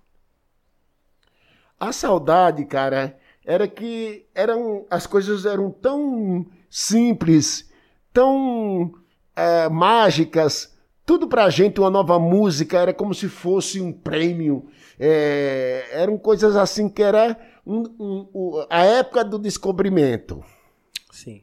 A 1.80 1.91
saudade, 1.91 2.64
cara, 2.65 3.18
era 3.45 3.68
que 3.68 4.26
eram 4.34 4.86
as 4.90 5.06
coisas 5.06 5.45
eram 5.45 5.70
tão 5.72 6.45
simples, 6.70 7.70
tão 8.11 8.94
é, 9.36 9.68
mágicas. 9.70 10.74
Tudo 11.06 11.28
pra 11.28 11.49
gente, 11.49 11.80
uma 11.80 11.90
nova 11.90 12.18
música, 12.18 12.80
era 12.80 12.94
como 12.94 13.14
se 13.14 13.28
fosse 13.28 13.82
um 13.82 13.91
prêmio. 13.91 14.65
É, 14.99 15.88
eram 15.91 16.18
coisas 16.18 16.56
assim 16.56 16.88
que 16.88 17.03
era 17.03 17.38
um- 17.65 17.84
um- 17.99 18.28
o- 18.34 18.65
a 18.70 18.84
época 18.86 19.24
do 19.24 19.38
descobrimento 19.40 20.44
Sim. 21.11 21.41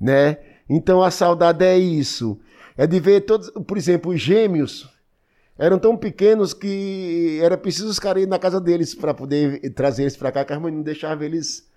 né? 0.00 0.38
Então 0.68 1.02
a 1.02 1.10
saudade 1.10 1.64
é 1.64 1.76
isso. 1.78 2.38
É 2.76 2.86
de 2.86 3.00
ver 3.00 3.22
todos, 3.22 3.50
por 3.66 3.76
exemplo, 3.76 4.12
os 4.12 4.20
gêmeos 4.20 4.88
eram 5.60 5.78
tão 5.78 5.94
pequenos 5.94 6.54
que 6.54 7.38
era 7.42 7.56
preciso 7.58 7.88
os 7.88 7.98
caras 7.98 8.22
ir 8.22 8.26
na 8.26 8.38
casa 8.38 8.58
deles 8.58 8.94
para 8.94 9.12
poder 9.12 9.60
trazer 9.74 10.04
eles 10.04 10.16
para 10.16 10.32
cá, 10.32 10.42
que 10.42 10.54
a 10.54 10.58
mãe 10.58 10.72
não 10.72 10.80
deixava 10.80 11.22
eles 11.22 11.68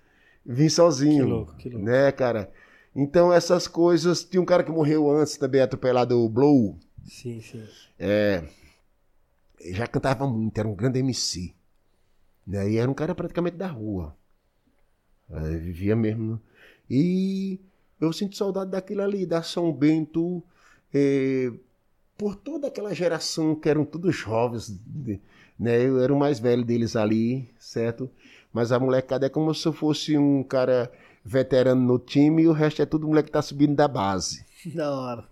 vir 0.44 0.70
sozinhos. 0.70 1.26
Que 1.26 1.30
louco, 1.30 1.56
que 1.56 1.68
louco. 1.68 1.84
Né, 1.84 2.10
cara? 2.10 2.50
Então 2.96 3.30
essas 3.30 3.68
coisas. 3.68 4.24
Tinha 4.24 4.40
um 4.40 4.46
cara 4.46 4.64
que 4.64 4.70
morreu 4.70 5.10
antes 5.10 5.36
também, 5.36 5.60
atropelado, 5.60 6.18
o 6.18 6.30
Blow. 6.30 6.78
Sim, 7.04 7.42
sim. 7.42 7.62
É, 7.98 8.42
já 9.66 9.86
cantava 9.86 10.26
muito, 10.26 10.58
era 10.58 10.66
um 10.66 10.74
grande 10.74 11.00
MC. 11.00 11.54
Né? 12.46 12.70
E 12.70 12.76
era 12.78 12.90
um 12.90 12.94
cara 12.94 13.14
praticamente 13.14 13.58
da 13.58 13.66
rua. 13.66 14.16
É, 15.30 15.58
vivia 15.58 15.94
mesmo. 15.94 16.40
E 16.88 17.60
eu 18.00 18.14
sinto 18.14 18.34
saudade 18.34 18.70
daquilo 18.70 19.02
ali, 19.02 19.26
da 19.26 19.42
São 19.42 19.70
Bento, 19.70 20.42
é, 20.92 21.52
por 22.16 22.36
toda 22.36 22.68
aquela 22.68 22.94
geração 22.94 23.54
que 23.54 23.68
eram 23.68 23.84
todos 23.84 24.14
jovens. 24.14 24.78
Né? 25.58 25.82
Eu 25.82 26.00
era 26.00 26.12
o 26.12 26.18
mais 26.18 26.38
velho 26.38 26.64
deles 26.64 26.96
ali, 26.96 27.48
certo? 27.58 28.10
Mas 28.52 28.70
a 28.72 28.78
molecada 28.78 29.26
é 29.26 29.28
como 29.28 29.52
se 29.54 29.66
eu 29.66 29.72
fosse 29.72 30.16
um 30.16 30.42
cara 30.42 30.90
veterano 31.24 31.80
no 31.80 31.98
time 31.98 32.42
e 32.42 32.48
o 32.48 32.52
resto 32.52 32.82
é 32.82 32.86
tudo 32.86 33.06
moleque 33.08 33.26
que 33.26 33.32
tá 33.32 33.42
subindo 33.42 33.74
da 33.74 33.88
base. 33.88 34.44
Da 34.74 34.90
hora. 34.90 35.24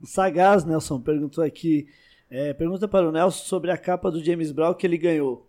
O 0.00 0.06
Sagaz 0.06 0.64
Nelson 0.64 1.00
perguntou 1.00 1.42
aqui. 1.42 1.88
é, 2.30 2.52
pergunta 2.52 2.86
para 2.86 3.08
o 3.08 3.12
Nelson 3.12 3.44
sobre 3.44 3.72
a 3.72 3.76
capa 3.76 4.08
do 4.10 4.22
James 4.24 4.52
Brown 4.52 4.74
que 4.74 4.86
ele 4.86 4.96
ganhou. 4.96 5.48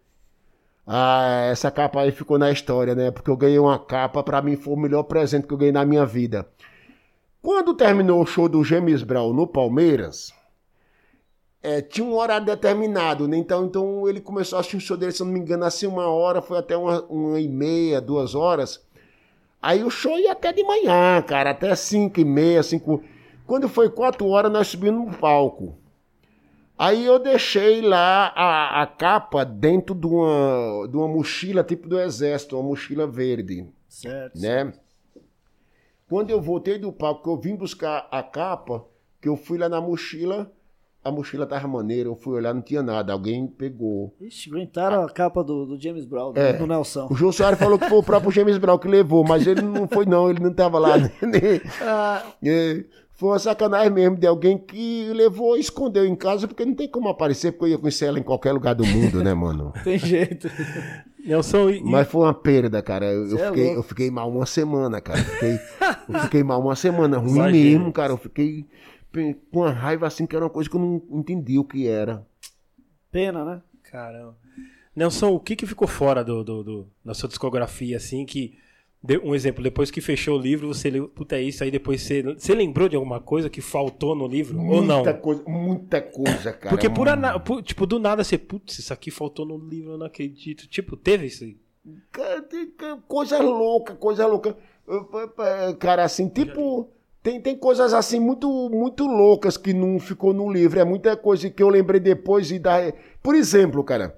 Ah, 0.87 1.47
essa 1.51 1.69
capa 1.69 2.01
aí 2.01 2.11
ficou 2.11 2.39
na 2.39 2.51
história, 2.51 2.95
né? 2.95 3.11
Porque 3.11 3.29
eu 3.29 3.37
ganhei 3.37 3.59
uma 3.59 3.77
capa, 3.77 4.23
pra 4.23 4.41
mim 4.41 4.55
foi 4.55 4.73
o 4.73 4.77
melhor 4.77 5.03
presente 5.03 5.45
que 5.45 5.53
eu 5.53 5.57
ganhei 5.57 5.71
na 5.71 5.85
minha 5.85 6.05
vida. 6.07 6.47
Quando 7.41 7.73
terminou 7.73 8.21
o 8.21 8.25
show 8.25 8.47
do 8.47 8.63
James 8.63 9.01
Brown 9.01 9.33
no 9.33 9.47
Palmeiras, 9.47 10.31
é, 11.63 11.81
tinha 11.81 12.05
um 12.05 12.15
horário 12.15 12.45
determinado, 12.45 13.27
né? 13.27 13.37
Então, 13.37 13.65
então 13.65 14.07
ele 14.07 14.21
começou 14.21 14.57
a 14.57 14.59
assistir 14.59 14.77
o 14.77 14.81
show 14.81 14.97
dele, 14.97 15.11
se 15.11 15.23
não 15.23 15.31
me 15.31 15.39
engano, 15.39 15.63
assim 15.63 15.87
uma 15.87 16.07
hora, 16.07 16.41
foi 16.41 16.57
até 16.59 16.77
uma, 16.77 17.01
uma 17.03 17.39
e 17.39 17.47
meia, 17.47 17.99
duas 17.99 18.35
horas. 18.35 18.85
Aí 19.61 19.83
o 19.83 19.89
show 19.89 20.17
ia 20.19 20.31
até 20.31 20.51
de 20.51 20.63
manhã, 20.63 21.21
cara, 21.21 21.51
até 21.51 21.75
cinco 21.75 22.19
e 22.19 22.25
meia, 22.25 22.63
cinco... 22.63 23.03
Quando 23.45 23.67
foi 23.67 23.89
quatro 23.89 24.27
horas, 24.27 24.51
nós 24.51 24.67
subimos 24.67 25.11
no 25.11 25.17
palco. 25.17 25.77
Aí 26.77 27.05
eu 27.05 27.19
deixei 27.19 27.81
lá 27.81 28.33
a, 28.35 28.81
a 28.81 28.87
capa 28.87 29.43
dentro 29.45 29.93
de 29.93 30.07
uma, 30.07 30.87
de 30.87 30.97
uma 30.97 31.07
mochila 31.07 31.63
tipo 31.63 31.87
do 31.87 31.99
exército, 31.99 32.55
uma 32.57 32.69
mochila 32.69 33.05
verde, 33.05 33.67
Certo. 33.87 34.39
né? 34.39 34.73
Quando 36.11 36.29
eu 36.29 36.41
voltei 36.41 36.77
do 36.77 36.91
palco, 36.91 37.23
que 37.23 37.29
eu 37.29 37.37
vim 37.37 37.55
buscar 37.55 38.05
a 38.11 38.21
capa, 38.21 38.83
que 39.21 39.29
eu 39.29 39.37
fui 39.37 39.57
lá 39.57 39.69
na 39.69 39.79
mochila, 39.79 40.51
a 41.01 41.09
mochila 41.09 41.45
tava 41.47 41.69
maneira, 41.69 42.09
eu 42.09 42.15
fui 42.17 42.35
olhar, 42.35 42.53
não 42.53 42.61
tinha 42.61 42.83
nada, 42.83 43.13
alguém 43.13 43.47
pegou. 43.47 44.13
Ixi, 44.19 44.49
aguentaram 44.49 45.03
a 45.03 45.09
capa 45.09 45.41
do, 45.41 45.65
do 45.65 45.81
James 45.81 46.03
Brown, 46.03 46.33
É. 46.35 46.51
do 46.51 46.67
Nelson. 46.67 47.07
O 47.09 47.15
João 47.15 47.31
Soares 47.31 47.57
falou 47.57 47.79
que 47.79 47.87
foi 47.87 47.97
o 47.97 48.03
próprio 48.03 48.29
James 48.29 48.57
Brown 48.57 48.77
que 48.77 48.89
levou, 48.89 49.23
mas 49.23 49.47
ele 49.47 49.61
não 49.61 49.87
foi 49.87 50.05
não, 50.05 50.29
ele 50.29 50.41
não 50.43 50.53
tava 50.53 50.77
lá. 50.79 50.97
né? 50.97 51.09
Ah, 51.81 52.23
É, 52.43 52.83
Foi 53.13 53.29
uma 53.29 53.39
sacanagem 53.39 53.91
mesmo 53.91 54.17
de 54.17 54.27
alguém 54.27 54.57
que 54.57 55.13
levou 55.13 55.55
e 55.55 55.61
escondeu 55.61 56.05
em 56.05 56.15
casa, 56.15 56.45
porque 56.45 56.65
não 56.65 56.73
tem 56.75 56.89
como 56.89 57.07
aparecer, 57.07 57.51
porque 57.53 57.65
eu 57.65 57.69
ia 57.69 57.77
conhecer 57.77 58.05
ela 58.07 58.19
em 58.19 58.23
qualquer 58.23 58.51
lugar 58.51 58.75
do 58.75 58.85
mundo, 58.85 59.23
né, 59.23 59.33
mano? 59.33 59.71
tem 59.85 59.97
jeito. 59.97 60.49
Nelson, 61.25 61.69
e, 61.69 61.83
Mas 61.83 62.07
foi 62.07 62.21
uma 62.21 62.33
perda, 62.33 62.81
cara. 62.81 63.05
Eu, 63.11 63.27
eu 63.29 63.37
é 63.37 63.47
fiquei, 63.47 63.63
louco. 63.65 63.79
eu 63.79 63.83
fiquei 63.83 64.11
mal 64.11 64.29
uma 64.31 64.45
semana, 64.45 64.99
cara. 65.01 65.19
Eu 65.19 65.25
Fiquei, 65.25 65.59
eu 66.09 66.19
fiquei 66.21 66.43
mal 66.43 66.61
uma 66.61 66.75
semana, 66.75 67.17
ruim 67.17 67.51
mesmo, 67.51 67.91
cara. 67.93 68.13
Eu 68.13 68.17
fiquei 68.17 68.65
com 69.51 69.59
uma 69.59 69.71
raiva 69.71 70.07
assim, 70.07 70.25
que 70.25 70.35
era 70.35 70.45
uma 70.45 70.49
coisa 70.51 70.69
que 70.69 70.75
eu 70.75 70.79
não 70.79 71.19
entendi 71.19 71.59
o 71.59 71.63
que 71.63 71.87
era. 71.87 72.25
Pena, 73.11 73.43
né? 73.45 73.61
Caramba. 73.83 74.37
Nelson, 74.95 75.29
o 75.33 75.39
que 75.39 75.55
que 75.55 75.65
ficou 75.65 75.87
fora 75.87 76.23
do, 76.23 76.43
do, 76.43 76.63
do- 76.63 76.87
da 77.03 77.13
sua 77.13 77.29
discografia, 77.29 77.97
assim, 77.97 78.25
que... 78.25 78.57
Um 79.23 79.33
exemplo, 79.33 79.63
depois 79.63 79.89
que 79.89 79.99
fechou 79.99 80.37
o 80.37 80.41
livro, 80.41 80.67
você 80.67 80.89
leu, 80.89 81.07
puta, 81.07 81.35
é 81.35 81.41
isso 81.41 81.63
aí, 81.63 81.71
depois 81.71 82.01
você... 82.01 82.21
Você 82.21 82.53
lembrou 82.53 82.87
de 82.87 82.95
alguma 82.95 83.19
coisa 83.19 83.49
que 83.49 83.59
faltou 83.59 84.13
no 84.13 84.27
livro? 84.27 84.59
ou 84.59 84.81
não? 84.83 84.97
Muita 84.97 85.13
coisa, 85.15 85.43
muita 85.47 86.01
coisa, 86.01 86.53
cara. 86.53 86.69
Porque 86.69 86.87
por, 86.87 87.07
ana- 87.07 87.39
por- 87.39 87.63
tipo, 87.63 87.87
do 87.87 87.97
nada 87.97 88.23
você, 88.23 88.37
putz, 88.37 88.77
isso 88.77 88.93
aqui 88.93 89.09
faltou 89.09 89.43
no 89.45 89.57
livro, 89.57 89.93
eu 89.93 89.97
não 89.97 90.05
acredito. 90.05 90.67
Tipo, 90.67 90.95
teve 90.95 91.25
isso 91.25 91.43
aí? 91.43 91.57
Coisa 93.07 93.39
louca, 93.41 93.95
coisa 93.95 94.27
louca. 94.27 94.55
Cara, 95.79 96.03
assim, 96.03 96.27
tipo. 96.27 96.89
Tem, 97.23 97.39
tem 97.39 97.55
coisas 97.55 97.93
assim 97.93 98.19
muito, 98.19 98.49
muito 98.71 99.05
loucas 99.05 99.55
que 99.55 99.73
não 99.73 99.99
ficou 99.99 100.33
no 100.33 100.51
livro. 100.51 100.79
É 100.79 100.83
muita 100.83 101.15
coisa 101.15 101.49
que 101.51 101.61
eu 101.61 101.69
lembrei 101.69 101.99
depois 101.99 102.51
e 102.51 102.57
da. 102.57 102.91
Por 103.21 103.35
exemplo, 103.35 103.83
cara. 103.83 104.15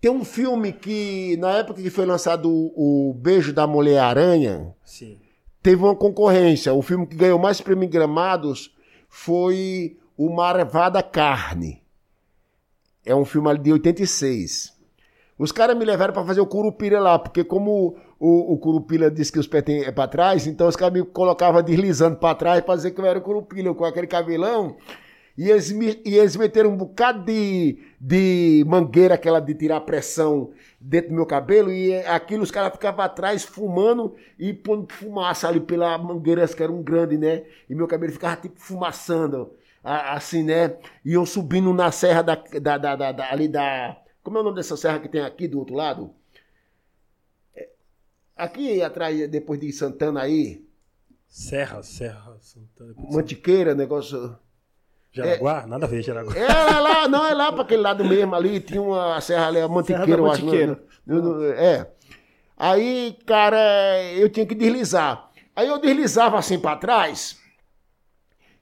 Tem 0.00 0.10
um 0.10 0.24
filme 0.24 0.72
que, 0.72 1.36
na 1.38 1.58
época 1.58 1.82
que 1.82 1.90
foi 1.90 2.06
lançado 2.06 2.48
o, 2.50 3.10
o 3.10 3.14
Beijo 3.14 3.52
da 3.52 3.66
Mulher-Aranha, 3.66 4.74
Sim. 4.84 5.18
teve 5.62 5.82
uma 5.82 5.94
concorrência. 5.96 6.72
O 6.72 6.82
filme 6.82 7.06
que 7.06 7.16
ganhou 7.16 7.38
mais 7.38 7.60
prêmios 7.60 7.90
gramados 7.90 8.74
foi 9.08 9.96
O 10.16 10.30
Marvada 10.34 11.02
Carne. 11.02 11.82
É 13.04 13.14
um 13.14 13.24
filme 13.24 13.48
ali 13.48 13.58
de 13.58 13.72
86. 13.72 14.76
Os 15.38 15.50
caras 15.52 15.76
me 15.76 15.84
levaram 15.84 16.12
pra 16.12 16.24
fazer 16.24 16.40
o 16.40 16.46
Curupira 16.46 17.00
lá, 17.00 17.18
porque 17.18 17.42
como 17.44 17.96
o, 18.18 18.52
o 18.54 18.58
Curupira 18.58 19.10
disse 19.10 19.32
que 19.32 19.38
os 19.38 19.46
pés 19.46 19.62
têm- 19.64 19.84
é 19.84 19.90
pra 19.92 20.06
trás, 20.08 20.46
então 20.46 20.66
os 20.68 20.74
caras 20.76 20.92
me 20.94 21.04
colocavam 21.04 21.62
deslizando 21.62 22.16
pra 22.16 22.34
trás 22.34 22.60
pra 22.64 22.74
dizer 22.76 22.90
que 22.90 23.00
eu 23.00 23.06
era 23.06 23.18
o 23.18 23.22
Curupira, 23.22 23.72
com 23.74 23.84
aquele 23.84 24.06
cabelão. 24.08 24.76
E 25.38 25.48
eles, 25.50 25.70
e 25.70 26.16
eles 26.18 26.36
meteram 26.36 26.70
um 26.72 26.76
bocado 26.76 27.24
de, 27.24 27.78
de 28.00 28.64
mangueira, 28.66 29.14
aquela 29.14 29.40
de 29.40 29.54
tirar 29.54 29.80
pressão 29.82 30.52
dentro 30.80 31.10
do 31.10 31.14
meu 31.14 31.26
cabelo, 31.26 31.70
e 31.72 31.94
aquilo 32.06 32.42
os 32.42 32.50
caras 32.50 32.72
ficavam 32.72 33.04
atrás 33.04 33.44
fumando 33.44 34.16
e 34.38 34.52
pondo 34.52 34.92
fumaça 34.92 35.46
ali 35.48 35.60
pela 35.60 35.96
mangueira, 35.96 36.46
que 36.48 36.62
era 36.62 36.72
um 36.72 36.82
grande, 36.82 37.16
né? 37.16 37.44
E 37.70 37.74
meu 37.74 37.86
cabelo 37.86 38.12
ficava 38.12 38.36
tipo 38.36 38.60
fumaçando, 38.60 39.52
assim, 39.84 40.42
né? 40.42 40.76
E 41.04 41.12
eu 41.14 41.24
subindo 41.24 41.72
na 41.72 41.92
serra 41.92 42.22
da, 42.22 42.34
da, 42.34 42.78
da, 42.78 42.96
da- 42.96 43.12
da- 43.12 43.32
ali 43.32 43.46
da. 43.48 43.96
Como 44.24 44.38
é 44.38 44.40
o 44.40 44.44
nome 44.44 44.56
dessa 44.56 44.76
serra 44.76 44.98
que 44.98 45.08
tem 45.08 45.20
aqui 45.22 45.46
do 45.48 45.60
outro 45.60 45.74
lado? 45.76 46.12
É, 47.54 47.68
Aqui 48.36 48.82
atrás, 48.82 49.28
depois 49.30 49.60
de 49.60 49.72
Santana 49.72 50.22
aí, 50.22 50.66
Serra, 51.28 51.82
Serra, 51.82 52.36
Santana. 52.40 52.94
Mantiqueira, 52.96 53.74
negócio. 53.74 54.36
Jaraguá? 55.24 55.66
Nada 55.66 55.86
a 55.86 55.88
ver, 55.88 56.02
Jaraguá. 56.02 56.34
É, 56.36 56.42
é 56.46 56.80
lá, 56.80 57.08
não, 57.08 57.26
é 57.26 57.34
lá 57.34 57.52
para 57.52 57.62
aquele 57.62 57.82
lado 57.82 58.04
mesmo 58.04 58.34
ali, 58.34 58.60
tinha 58.60 58.80
uma 58.82 59.20
serra 59.20 59.48
ali, 59.48 59.60
a 59.60 59.68
Mantiqueira, 59.68 60.04
Serra 60.04 60.16
da 60.16 60.22
eu 60.22 60.30
acho. 60.30 60.44
Mantiqueira. 60.44 60.82
não- 61.06 61.16
não- 61.22 61.34
não- 61.38 61.44
É. 61.44 61.90
Aí, 62.56 63.16
cara, 63.26 63.58
eu 64.16 64.28
tinha 64.28 64.44
que 64.46 64.54
deslizar. 64.54 65.30
Aí 65.54 65.68
eu 65.68 65.78
deslizava 65.78 66.38
assim 66.38 66.58
para 66.58 66.76
trás, 66.76 67.38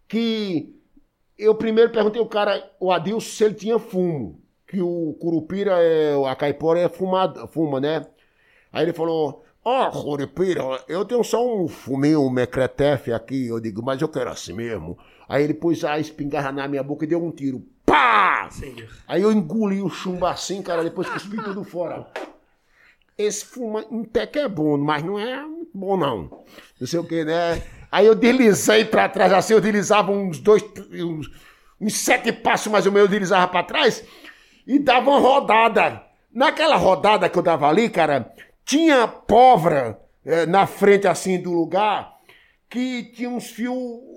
que 0.08 0.74
eu 1.38 1.54
primeiro 1.54 1.90
perguntei 1.90 2.20
ao 2.20 2.26
cara, 2.28 2.70
o 2.80 2.90
Adilson, 2.92 3.20
se 3.28 3.44
ele 3.44 3.54
tinha 3.54 3.78
fumo. 3.78 4.40
Que 4.66 4.80
o 4.82 5.16
Curupira, 5.20 5.76
é, 5.80 6.14
a 6.28 6.34
caipora 6.34 6.80
é 6.80 6.88
fumado, 6.88 7.46
fuma, 7.48 7.80
né? 7.80 8.04
Aí 8.72 8.84
ele 8.84 8.92
falou, 8.92 9.44
ó, 9.66 9.90
Curupira, 9.90 10.62
eu 10.86 11.04
tenho 11.04 11.24
só 11.24 11.44
um 11.44 11.66
fuminho, 11.66 12.22
um 12.22 12.30
mecretefe 12.30 13.12
aqui. 13.12 13.48
Eu 13.48 13.58
digo, 13.58 13.82
mas 13.82 14.00
eu 14.00 14.08
quero 14.08 14.30
assim 14.30 14.52
mesmo. 14.52 14.96
Aí 15.28 15.42
ele 15.42 15.54
pôs 15.54 15.84
a 15.84 15.98
espingarra 15.98 16.52
na 16.52 16.68
minha 16.68 16.84
boca 16.84 17.04
e 17.04 17.08
deu 17.08 17.22
um 17.22 17.32
tiro. 17.32 17.66
Pá! 17.84 18.48
Aí 19.08 19.22
eu 19.22 19.32
engoli 19.32 19.82
o 19.82 19.88
chumbo 19.88 20.24
assim, 20.24 20.62
cara, 20.62 20.84
depois 20.84 21.08
cuspi 21.08 21.36
tudo 21.42 21.64
fora. 21.64 22.06
Esse 23.18 23.44
fuma 23.44 23.84
até 24.02 24.26
que 24.26 24.38
é 24.38 24.48
bom, 24.48 24.78
mas 24.78 25.02
não 25.02 25.18
é 25.18 25.40
muito 25.42 25.70
bom, 25.74 25.96
não. 25.96 26.44
Não 26.80 26.86
sei 26.86 27.00
o 27.00 27.04
que, 27.04 27.24
né? 27.24 27.60
Aí 27.90 28.06
eu 28.06 28.14
deslizei 28.14 28.84
pra 28.84 29.08
trás, 29.08 29.32
assim, 29.32 29.54
eu 29.54 29.60
deslizava 29.60 30.12
uns 30.12 30.38
dois, 30.38 30.62
uns, 30.92 31.30
uns 31.80 31.94
sete 31.94 32.30
passos 32.30 32.70
mais 32.70 32.86
ou 32.86 32.92
menos, 32.92 33.06
eu 33.06 33.10
deslizava 33.10 33.48
pra 33.48 33.64
trás 33.64 34.04
e 34.66 34.78
dava 34.78 35.10
uma 35.10 35.18
rodada. 35.18 36.02
Naquela 36.32 36.76
rodada 36.76 37.28
que 37.28 37.38
eu 37.38 37.42
dava 37.42 37.66
ali, 37.68 37.88
cara, 37.88 38.32
tinha 38.66 39.08
pólvora 39.08 39.98
eh, 40.24 40.44
na 40.44 40.66
frente, 40.66 41.06
assim, 41.06 41.40
do 41.40 41.52
lugar, 41.52 42.20
que 42.68 43.04
tinha 43.14 43.30
uns 43.30 43.46
fios, 43.48 43.74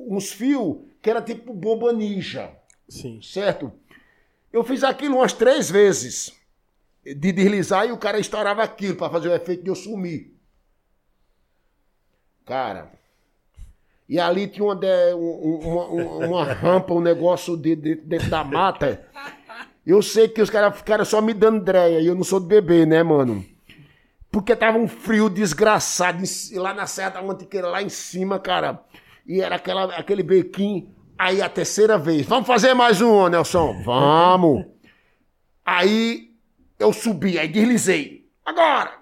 uns 0.09 0.31
fios 0.33 0.77
que 1.01 1.09
era 1.09 1.21
tipo 1.21 1.53
bomba 1.53 1.93
ninja 1.93 2.51
Sim. 2.89 3.21
certo? 3.21 3.71
Eu 4.51 4.63
fiz 4.63 4.83
aquilo 4.83 5.17
umas 5.17 5.31
três 5.31 5.69
vezes. 5.71 6.37
De 7.05 7.31
deslizar 7.31 7.85
e 7.87 7.91
o 7.91 7.97
cara 7.97 8.19
estourava 8.19 8.61
aquilo 8.61 8.95
pra 8.95 9.09
fazer 9.09 9.29
o 9.29 9.33
efeito 9.33 9.63
de 9.63 9.69
eu 9.69 9.75
sumir. 9.75 10.33
Cara. 12.45 12.91
E 14.07 14.19
ali 14.19 14.47
tinha 14.47 14.65
uma, 14.65 14.75
de- 14.75 15.13
um- 15.13 15.59
uma, 15.59 15.85
uma- 15.85 16.25
uma 16.27 16.43
rampa, 16.53 16.93
um 16.93 16.99
negócio 16.99 17.55
de, 17.55 17.75
de- 17.75 17.95
dentro 17.95 18.29
da 18.29 18.43
mata. 18.43 19.05
Eu 19.85 20.01
sei 20.01 20.27
que 20.27 20.41
os 20.41 20.49
caras 20.49 20.75
ficaram 20.75 21.05
só 21.05 21.21
me 21.21 21.33
dando 21.33 21.63
dreia 21.63 21.99
e 21.99 22.07
eu 22.07 22.15
não 22.15 22.23
sou 22.23 22.39
de 22.39 22.47
bebê, 22.47 22.85
né, 22.85 23.01
mano? 23.03 23.45
Porque 24.31 24.55
tava 24.55 24.77
um 24.77 24.87
frio 24.87 25.29
desgraçado 25.29 26.25
ci- 26.25 26.57
lá 26.57 26.73
na 26.73 26.85
Serra 26.85 27.09
da 27.11 27.21
Mantiqueira, 27.21 27.67
lá 27.67 27.81
em 27.81 27.89
cima, 27.89 28.39
cara. 28.39 28.83
E 29.25 29.41
era 29.41 29.55
aquela, 29.55 29.85
aquele 29.95 30.21
bequinho. 30.23 30.93
Aí 31.17 31.41
a 31.41 31.49
terceira 31.49 31.97
vez. 31.97 32.25
Vamos 32.25 32.47
fazer 32.47 32.73
mais 32.73 33.01
um, 33.01 33.27
Nelson? 33.27 33.81
Vamos. 33.83 34.65
Aí 35.65 36.31
eu 36.77 36.93
subi, 36.93 37.37
aí 37.37 37.47
deslizei. 37.47 38.29
Agora! 38.45 38.99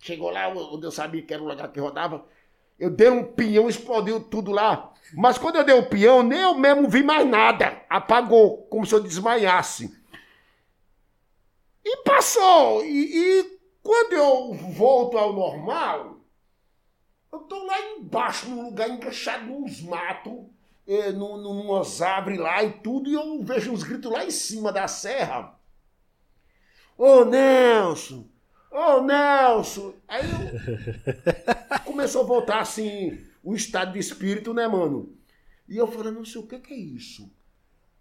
Chegou 0.00 0.30
lá, 0.30 0.48
onde 0.48 0.86
eu 0.86 0.90
sabia 0.90 1.22
que 1.22 1.32
era 1.34 1.42
o 1.42 1.46
lugar 1.46 1.68
que 1.70 1.78
rodava. 1.80 2.24
Eu 2.78 2.90
dei 2.90 3.10
um 3.10 3.24
peão, 3.24 3.68
explodiu 3.68 4.20
tudo 4.20 4.50
lá. 4.50 4.92
Mas 5.14 5.36
quando 5.38 5.56
eu 5.56 5.64
dei 5.64 5.74
o 5.74 5.86
peão, 5.86 6.22
nem 6.22 6.40
eu 6.40 6.54
mesmo 6.54 6.88
vi 6.88 7.02
mais 7.02 7.26
nada. 7.26 7.82
Apagou, 7.88 8.66
como 8.68 8.86
se 8.86 8.94
eu 8.94 9.00
desmaiasse. 9.00 9.97
E 11.88 11.96
passou. 12.04 12.84
E, 12.84 13.16
e 13.16 13.58
quando 13.82 14.12
eu 14.12 14.52
volto 14.52 15.16
ao 15.16 15.32
normal, 15.32 16.20
eu 17.32 17.38
tô 17.40 17.64
lá 17.64 17.80
embaixo, 17.92 18.50
num 18.50 18.66
lugar 18.66 18.90
encaixado 18.90 19.46
nos 19.46 19.80
matos, 19.80 20.34
eh, 20.86 21.12
num, 21.12 21.38
numas 21.38 22.02
árvores 22.02 22.38
lá 22.38 22.62
e 22.62 22.72
tudo, 22.80 23.08
e 23.08 23.14
eu 23.14 23.42
vejo 23.42 23.72
uns 23.72 23.82
gritos 23.82 24.12
lá 24.12 24.22
em 24.22 24.30
cima 24.30 24.70
da 24.70 24.86
serra. 24.86 25.58
Ô 26.98 27.24
Nelson! 27.24 28.28
Ô 28.70 29.00
Nelson! 29.00 29.94
Aí 30.06 30.26
eu 30.30 31.80
começou 31.86 32.22
a 32.22 32.26
voltar 32.26 32.60
assim, 32.60 33.18
o 33.42 33.54
estado 33.54 33.94
de 33.94 33.98
espírito, 33.98 34.52
né, 34.52 34.68
mano? 34.68 35.16
E 35.66 35.78
eu 35.78 35.86
falei, 35.86 36.12
não 36.12 36.24
sei 36.26 36.42
o 36.42 36.46
que, 36.46 36.58
que 36.58 36.74
é 36.74 36.76
isso. 36.76 37.32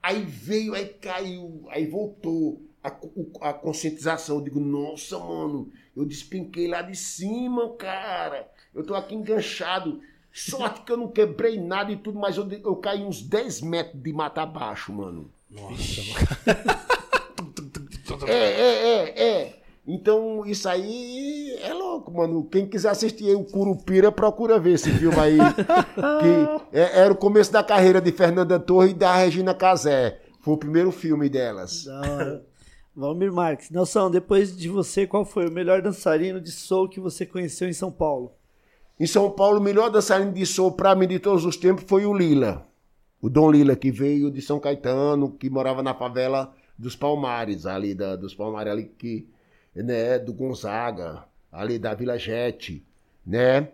Aí 0.03 0.25
veio, 0.25 0.73
aí 0.73 0.89
caiu, 0.89 1.65
aí 1.69 1.87
voltou 1.87 2.66
a, 2.83 2.91
a 3.49 3.53
conscientização. 3.53 4.37
Eu 4.37 4.43
digo, 4.43 4.59
nossa, 4.59 5.17
mano, 5.19 5.69
eu 5.95 6.05
despenquei 6.05 6.67
lá 6.67 6.81
de 6.81 6.95
cima, 6.95 7.73
cara. 7.75 8.47
Eu 8.73 8.83
tô 8.83 8.95
aqui 8.95 9.15
enganchado. 9.15 9.99
Sorte 10.31 10.81
que 10.81 10.91
eu 10.91 10.97
não 10.97 11.07
quebrei 11.07 11.59
nada 11.59 11.91
e 11.91 11.97
tudo, 11.97 12.19
mas 12.19 12.37
eu, 12.37 12.47
eu 12.51 12.75
caí 12.75 13.03
uns 13.03 13.21
10 13.21 13.61
metros 13.61 14.01
de 14.01 14.13
mata 14.13 14.41
abaixo, 14.41 14.93
mano. 14.93 15.31
Nossa, 15.49 16.01
É, 18.27 18.33
é, 18.33 18.89
é, 18.89 19.23
é. 19.41 19.59
Então, 19.85 20.45
isso 20.45 20.67
aí 20.67 21.57
é 21.61 21.73
louco, 21.73 22.11
mano. 22.11 22.43
Quem 22.45 22.67
quiser 22.67 22.89
assistir 22.89 23.33
o 23.35 23.43
Curupira, 23.43 24.11
procura 24.11 24.59
ver 24.59 24.73
esse 24.73 24.91
filme 24.91 25.17
aí. 25.17 25.37
que 26.69 26.77
é- 26.77 26.99
era 27.01 27.13
o 27.13 27.17
começo 27.17 27.51
da 27.51 27.63
carreira 27.63 28.01
de 28.01 28.11
Fernanda 28.11 28.59
Torre 28.59 28.91
e 28.91 28.93
da 28.93 29.15
Regina 29.15 29.53
Casé. 29.53 30.19
Foi 30.41 30.53
o 30.53 30.57
primeiro 30.57 30.91
filme 30.91 31.29
delas. 31.29 31.85
Valmir 32.97 33.31
Marques. 33.31 33.69
Nelson, 33.69 34.09
depois 34.09 34.57
de 34.57 34.67
você, 34.67 35.05
qual 35.05 35.23
foi 35.23 35.47
o 35.47 35.51
melhor 35.51 35.83
dançarino 35.83 36.41
de 36.41 36.51
soul 36.51 36.89
que 36.89 36.99
você 36.99 37.27
conheceu 37.27 37.69
em 37.69 37.73
São 37.73 37.91
Paulo? 37.91 38.31
Em 38.99 39.05
São 39.05 39.29
Paulo, 39.29 39.59
o 39.59 39.63
melhor 39.63 39.91
dançarino 39.91 40.33
de 40.33 40.43
soul 40.47 40.71
pra 40.71 40.95
mim 40.95 41.07
de 41.07 41.19
todos 41.19 41.45
os 41.45 41.55
tempos 41.55 41.83
foi 41.87 42.07
o 42.07 42.13
Lila. 42.13 42.67
O 43.21 43.29
Dom 43.29 43.51
Lila, 43.51 43.75
que 43.75 43.91
veio 43.91 44.31
de 44.31 44.41
São 44.41 44.59
Caetano, 44.59 45.29
que 45.29 45.47
morava 45.47 45.83
na 45.83 45.93
favela 45.93 46.51
dos 46.75 46.95
Palmares, 46.95 47.67
ali 47.67 47.93
da, 47.93 48.15
dos 48.15 48.33
Palmares 48.33 48.71
ali 48.71 48.85
que, 48.85 49.29
né, 49.75 50.17
do 50.17 50.33
Gonzaga, 50.33 51.23
ali 51.51 51.77
da 51.77 51.93
Vila 51.93 52.17
Jete, 52.17 52.83
né? 53.23 53.69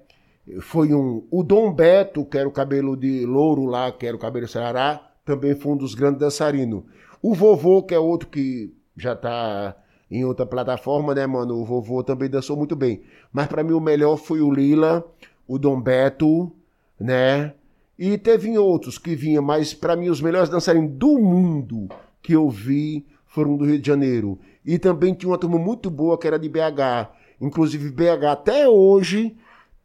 Foi 0.59 0.93
um. 0.93 1.25
O 1.31 1.43
Dom 1.43 1.71
Beto, 1.71 2.25
que 2.25 2.37
era 2.37 2.47
o 2.47 2.51
cabelo 2.51 2.97
de 2.97 3.25
louro 3.25 3.65
lá, 3.65 3.89
que 3.89 4.05
era 4.05 4.17
o 4.17 4.19
cabelo 4.19 4.49
Ceará, 4.49 5.13
também 5.23 5.55
foi 5.55 5.71
um 5.71 5.77
dos 5.77 5.95
grandes 5.95 6.19
dançarinos. 6.19 6.83
O 7.21 7.33
vovô, 7.33 7.81
que 7.81 7.95
é 7.95 7.99
outro 7.99 8.27
que 8.27 8.73
já 8.95 9.15
tá 9.15 9.75
em 10.09 10.23
outra 10.23 10.45
plataforma, 10.45 11.15
né, 11.15 11.25
mano? 11.25 11.55
O 11.55 11.65
vovô 11.65 12.03
também 12.03 12.29
dançou 12.29 12.55
muito 12.55 12.75
bem. 12.75 13.01
Mas 13.31 13.47
pra 13.47 13.63
mim 13.63 13.73
o 13.73 13.79
melhor 13.79 14.17
foi 14.17 14.41
o 14.41 14.51
Lila, 14.51 15.03
o 15.47 15.57
Dom 15.57 15.81
Beto, 15.81 16.51
né? 16.99 17.53
E 17.97 18.17
teve 18.17 18.57
outros 18.57 18.97
que 18.97 19.15
vinham, 19.15 19.43
mas 19.43 19.73
pra 19.73 19.95
mim 19.95 20.09
os 20.09 20.21
melhores 20.21 20.49
dançarinos 20.49 20.91
do 20.91 21.19
mundo 21.19 21.89
que 22.21 22.33
eu 22.33 22.49
vi 22.49 23.05
foram 23.25 23.57
do 23.57 23.65
Rio 23.65 23.79
de 23.79 23.87
Janeiro. 23.87 24.39
E 24.65 24.77
também 24.77 25.13
tinha 25.13 25.29
uma 25.29 25.37
turma 25.37 25.57
muito 25.57 25.89
boa 25.89 26.17
que 26.17 26.27
era 26.27 26.39
de 26.39 26.47
BH. 26.47 27.09
Inclusive 27.41 27.91
BH 27.91 28.25
até 28.31 28.67
hoje 28.67 29.35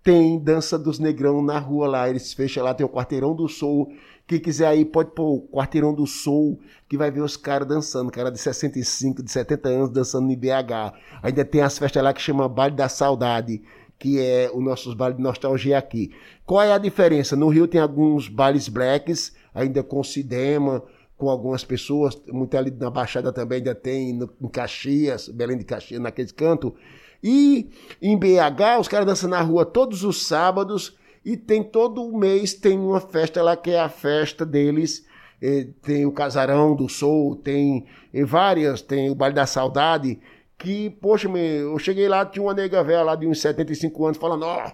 tem 0.03 0.39
dança 0.39 0.79
dos 0.79 0.99
negrão 0.99 1.43
na 1.43 1.59
rua 1.59 1.89
lá. 1.89 2.09
Eles 2.09 2.33
fecham 2.33 2.65
lá, 2.65 2.75
tem 2.75 2.87
o 2.87 2.89
Quarteirão 2.89 3.35
do 3.35 3.49
Sul. 3.49 3.93
Quem 4.29 4.39
quiser 4.39 4.67
aí 4.67 4.85
pode 4.85 5.13
pôr 5.13 5.37
o 5.37 5.49
Quarteirão 5.49 5.95
do 5.95 6.07
Sul, 6.07 6.61
que 6.87 6.99
vai 6.99 7.11
ver 7.11 7.23
os 7.23 7.35
caras 7.35 7.67
dançando. 7.67 8.13
Cara 8.13 8.31
de 8.31 8.39
65, 8.39 9.23
de 9.23 9.33
70 9.33 9.69
anos 9.71 9.89
dançando 9.89 10.31
em 10.31 10.37
BH. 10.37 10.93
Ainda 11.23 11.47
tem 11.47 11.63
as 11.63 11.79
festas 11.79 12.03
lá 12.03 12.13
que 12.13 12.21
chama 12.21 12.47
Baile 12.47 12.77
da 12.77 12.91
Saudade, 12.91 13.63
que 13.99 14.21
é 14.21 14.51
o 14.53 14.61
nosso 14.61 14.95
baile 14.95 15.17
de 15.17 15.23
nostalgia 15.23 15.79
aqui. 15.79 16.13
Qual 16.45 16.63
é 16.63 16.71
a 16.71 16.77
diferença? 16.77 17.35
No 17.35 17.49
Rio 17.49 17.67
tem 17.67 17.81
alguns 17.81 18.29
bailes 18.29 18.69
blacks, 18.69 19.35
ainda 19.55 19.83
com 19.83 20.05
Sidema, 20.05 20.83
com 21.17 21.31
algumas 21.31 21.65
pessoas, 21.65 22.21
muito 22.29 22.55
ali 22.55 22.71
na 22.71 22.91
Baixada 22.91 23.33
também 23.33 23.59
ainda 23.59 23.75
tem, 23.75 24.13
no, 24.13 24.31
em 24.43 24.49
Caxias, 24.49 25.31
Belém 25.31 25.57
de 25.57 25.65
Caxias, 25.65 26.03
naquele 26.03 26.31
canto. 26.35 26.75
E 27.25 27.71
em 28.03 28.15
BH, 28.15 28.79
os 28.79 28.89
caras 28.89 29.07
dançam 29.07 29.31
na 29.31 29.41
rua 29.41 29.65
todos 29.65 30.05
os 30.05 30.27
sábados 30.27 30.99
e 31.25 31.37
tem 31.37 31.63
todo 31.63 32.11
mês 32.17 32.55
tem 32.55 32.79
uma 32.79 33.01
festa 33.01 33.43
lá 33.43 33.57
que 33.57 33.71
é 33.71 33.81
a 33.81 33.89
festa 33.89 34.45
deles. 34.47 35.07
Tem 35.83 36.05
o 36.05 36.11
Casarão 36.11 36.75
do 36.75 36.89
Sul, 36.89 37.37
tem 37.37 37.87
várias, 38.27 38.83
tem 38.83 39.09
o 39.09 39.15
Baile 39.15 39.37
da 39.37 39.47
Saudade, 39.47 40.19
que, 40.59 40.91
poxa, 40.91 41.29
meu, 41.29 41.73
eu 41.73 41.79
cheguei 41.79 42.09
lá, 42.09 42.27
tinha 42.27 42.43
uma 42.43 42.53
nega 42.55 42.83
velha 42.83 43.03
lá 43.03 43.15
de 43.15 43.25
uns 43.27 43.41
75 43.41 44.05
anos 44.07 44.19
falando, 44.19 44.43
ó, 44.45 44.73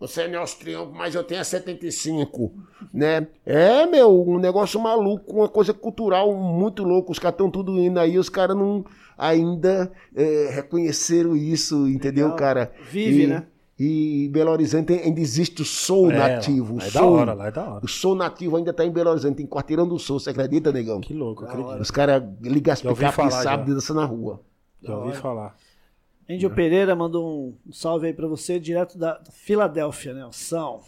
você 0.00 0.22
é 0.22 0.28
Nelson 0.28 0.58
Triunfo, 0.58 0.92
mas 0.92 1.14
eu 1.14 1.22
tenho 1.22 1.44
75, 1.44 2.52
né? 2.92 3.28
É, 3.46 3.86
meu, 3.86 4.20
um 4.28 4.38
negócio 4.40 4.80
maluco, 4.80 5.32
uma 5.36 5.48
coisa 5.48 5.72
cultural 5.72 6.34
muito 6.34 6.82
louco. 6.82 7.12
Os 7.12 7.18
caras 7.20 7.34
estão 7.34 7.48
tudo 7.50 7.78
indo 7.78 8.00
aí, 8.00 8.18
os 8.18 8.28
caras 8.28 8.56
não 8.56 8.84
ainda 9.16 9.92
é, 10.16 10.48
reconheceram 10.52 11.36
isso, 11.36 11.86
entendeu, 11.86 12.24
Legal. 12.26 12.38
cara? 12.38 12.72
Vive, 12.90 13.22
E- 13.22 13.26
né? 13.28 13.46
E 13.82 14.28
Belo 14.30 14.50
Horizonte 14.50 14.92
ainda 14.92 15.20
existe 15.20 15.62
o 15.62 15.64
soul 15.64 16.10
É, 16.10 16.18
nativo. 16.18 16.76
lá 16.76 16.82
é 16.82 16.90
da 16.90 17.00
soul, 17.00 17.12
hora, 17.14 17.32
lá 17.32 17.46
é 17.46 17.50
da 17.50 17.64
hora. 17.66 17.82
O 17.82 17.88
soul 17.88 18.14
nativo 18.14 18.56
ainda 18.58 18.74
tá 18.74 18.84
em 18.84 18.90
Belo 18.90 19.08
Horizonte, 19.08 19.36
tem 19.36 19.46
quarteirão 19.46 19.88
do 19.88 19.98
soul, 19.98 20.20
você 20.20 20.28
acredita, 20.28 20.70
negão? 20.70 21.00
Que 21.00 21.14
louco, 21.14 21.46
acredito. 21.46 21.80
Os 21.80 21.90
caras 21.90 22.22
ligam 22.42 22.74
as 22.74 22.82
picapes 22.82 23.14
falar, 23.14 23.30
sábado 23.30 23.66
já. 23.68 23.72
e 23.72 23.74
dançam 23.76 23.96
na 23.96 24.04
rua. 24.04 24.42
Já 24.82 24.96
ouvi 24.98 25.16
falar. 25.16 25.56
Angel 26.28 26.50
Pereira 26.50 26.94
mandou 26.94 27.54
um 27.66 27.72
salve 27.72 28.06
aí 28.08 28.12
pra 28.12 28.28
você, 28.28 28.60
direto 28.60 28.98
da 28.98 29.18
Filadélfia, 29.32 30.12
Nelson. 30.12 30.82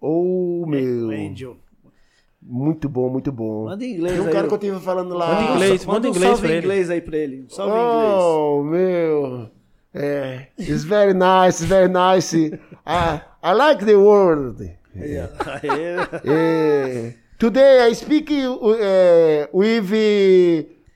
Ô, 0.00 0.62
O 0.62 0.66
meu. 0.66 1.10
Angel. 1.10 1.56
Muito 2.40 2.88
bom, 2.88 3.10
muito 3.10 3.32
bom. 3.32 3.64
Manda 3.64 3.84
em 3.84 3.94
inglês 3.94 4.14
Tem 4.14 4.22
um 4.22 4.26
aí. 4.28 4.32
cara 4.32 4.46
que 4.46 4.54
eu 4.54 4.58
tive 4.58 4.78
falando 4.78 5.14
lá. 5.16 5.26
Manda 5.34 5.40
em 5.42 5.54
inglês, 5.56 5.84
Manda 5.84 5.92
manda 5.94 6.06
um 6.06 6.10
inglês 6.12 6.28
salve 6.30 6.46
pra 6.46 6.54
em 6.54 6.58
inglês 6.60 6.90
aí 6.90 7.00
pra 7.00 7.16
ele. 7.16 7.42
Um 7.42 7.48
salve 7.48 7.72
em 7.72 7.82
inglês. 7.82 8.22
Oh, 8.22 8.62
meu. 8.62 9.50
É, 9.98 10.48
it's 10.58 10.84
very 10.84 11.14
nice, 11.14 11.64
very 11.64 11.88
nice. 11.88 12.36
I, 12.36 13.20
I 13.42 13.52
like 13.54 13.84
the 13.84 13.94
word. 13.96 14.60
Aê. 14.94 15.28
Eh, 16.24 17.14
today 17.38 17.88
I 17.90 17.94
speak 17.94 18.30
uh, 18.32 19.48
with 19.52 19.90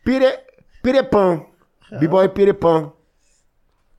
Pire, 0.05 0.39
Pirepan, 0.83 1.47
B-Boy 1.99 2.29
Pirepan. 2.29 2.93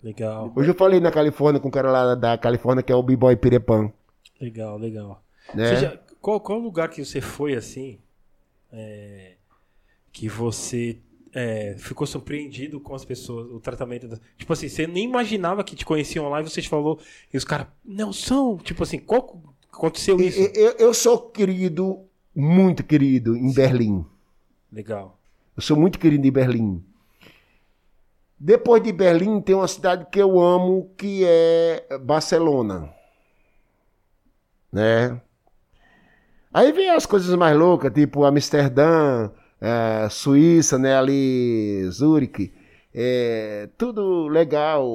Legal, 0.03 0.51
Hoje 0.55 0.69
eu 0.69 0.73
falei 0.75 0.99
na 0.99 1.11
Califórnia 1.11 1.59
com 1.59 1.67
o 1.67 1.71
cara 1.71 1.91
lá 1.91 2.15
da 2.15 2.37
Califórnia 2.37 2.81
que 2.83 2.91
é 2.91 2.95
o 2.95 3.03
B-Boy 3.03 3.35
Pirepan. 3.35 3.91
legal, 4.39 4.77
legal. 4.77 5.23
Né? 5.53 5.75
Já- 5.75 5.97
qual, 6.19 6.39
qual 6.39 6.59
lugar 6.59 6.89
que 6.89 7.03
você 7.03 7.21
foi 7.21 7.55
assim? 7.55 7.99
é, 8.71 9.33
que 10.11 10.27
você 10.29 10.97
é, 11.33 11.75
ficou 11.77 12.05
surpreendido 12.05 12.79
com 12.79 12.93
as 12.93 13.05
pessoas, 13.05 13.49
o 13.51 13.59
tratamento 13.59 14.07
das. 14.07 14.19
Tipo 14.37 14.53
assim, 14.53 14.67
você 14.69 14.85
nem 14.87 15.05
imaginava 15.05 15.63
que 15.63 15.75
te 15.75 15.85
conheciam 15.85 16.27
lá 16.29 16.41
e 16.41 16.43
você 16.43 16.61
te 16.61 16.69
falou, 16.69 16.99
e 17.33 17.37
os 17.37 17.43
caras, 17.45 17.67
não 17.83 18.11
são. 18.11 18.57
Tipo 18.57 18.83
assim, 18.83 18.99
qual 18.99 19.41
aconteceu 19.71 20.19
isso? 20.19 20.39
Eu, 20.39 20.51
eu- 20.53 20.75
eu 20.77 20.93
sou 20.93 21.29
querido, 21.29 21.99
muito 22.35 22.83
querido 22.83 23.35
em 23.35 23.53
Berlim. 23.53 24.05
Legal. 24.71 25.17
Eu 25.55 25.61
sou 25.61 25.77
muito 25.77 25.99
querido 25.99 26.25
em 26.27 26.31
Berlim. 26.31 26.83
Depois 28.39 28.81
de 28.81 28.91
Berlim, 28.91 29.39
tem 29.39 29.53
uma 29.53 29.67
cidade 29.67 30.07
que 30.11 30.19
eu 30.19 30.39
amo, 30.39 30.89
que 30.97 31.23
é 31.25 31.97
Barcelona. 32.01 32.89
Né? 34.71 35.19
Aí 36.53 36.71
vem 36.71 36.89
as 36.89 37.05
coisas 37.05 37.33
mais 37.35 37.55
loucas, 37.57 37.93
tipo 37.93 38.23
Amsterdã, 38.25 39.29
eh, 39.61 40.07
Suíça, 40.09 40.77
né? 40.77 40.95
Ali, 40.97 41.83
Zurique. 41.91 42.53
É, 42.93 43.69
tudo 43.77 44.27
legal, 44.27 44.85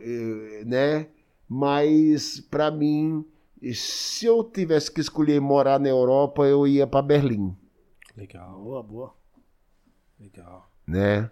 eh, 0.00 0.62
né? 0.64 1.08
Mas, 1.48 2.40
para 2.40 2.70
mim, 2.70 3.24
se 3.72 4.26
eu 4.26 4.44
tivesse 4.44 4.90
que 4.92 5.00
escolher 5.00 5.40
morar 5.40 5.80
na 5.80 5.88
Europa, 5.88 6.44
eu 6.44 6.66
ia 6.66 6.86
para 6.86 7.02
Berlim. 7.02 7.56
Legal, 8.16 8.60
Boa, 8.62 8.82
boa. 8.82 9.14
legal. 10.20 10.70
né? 10.86 11.30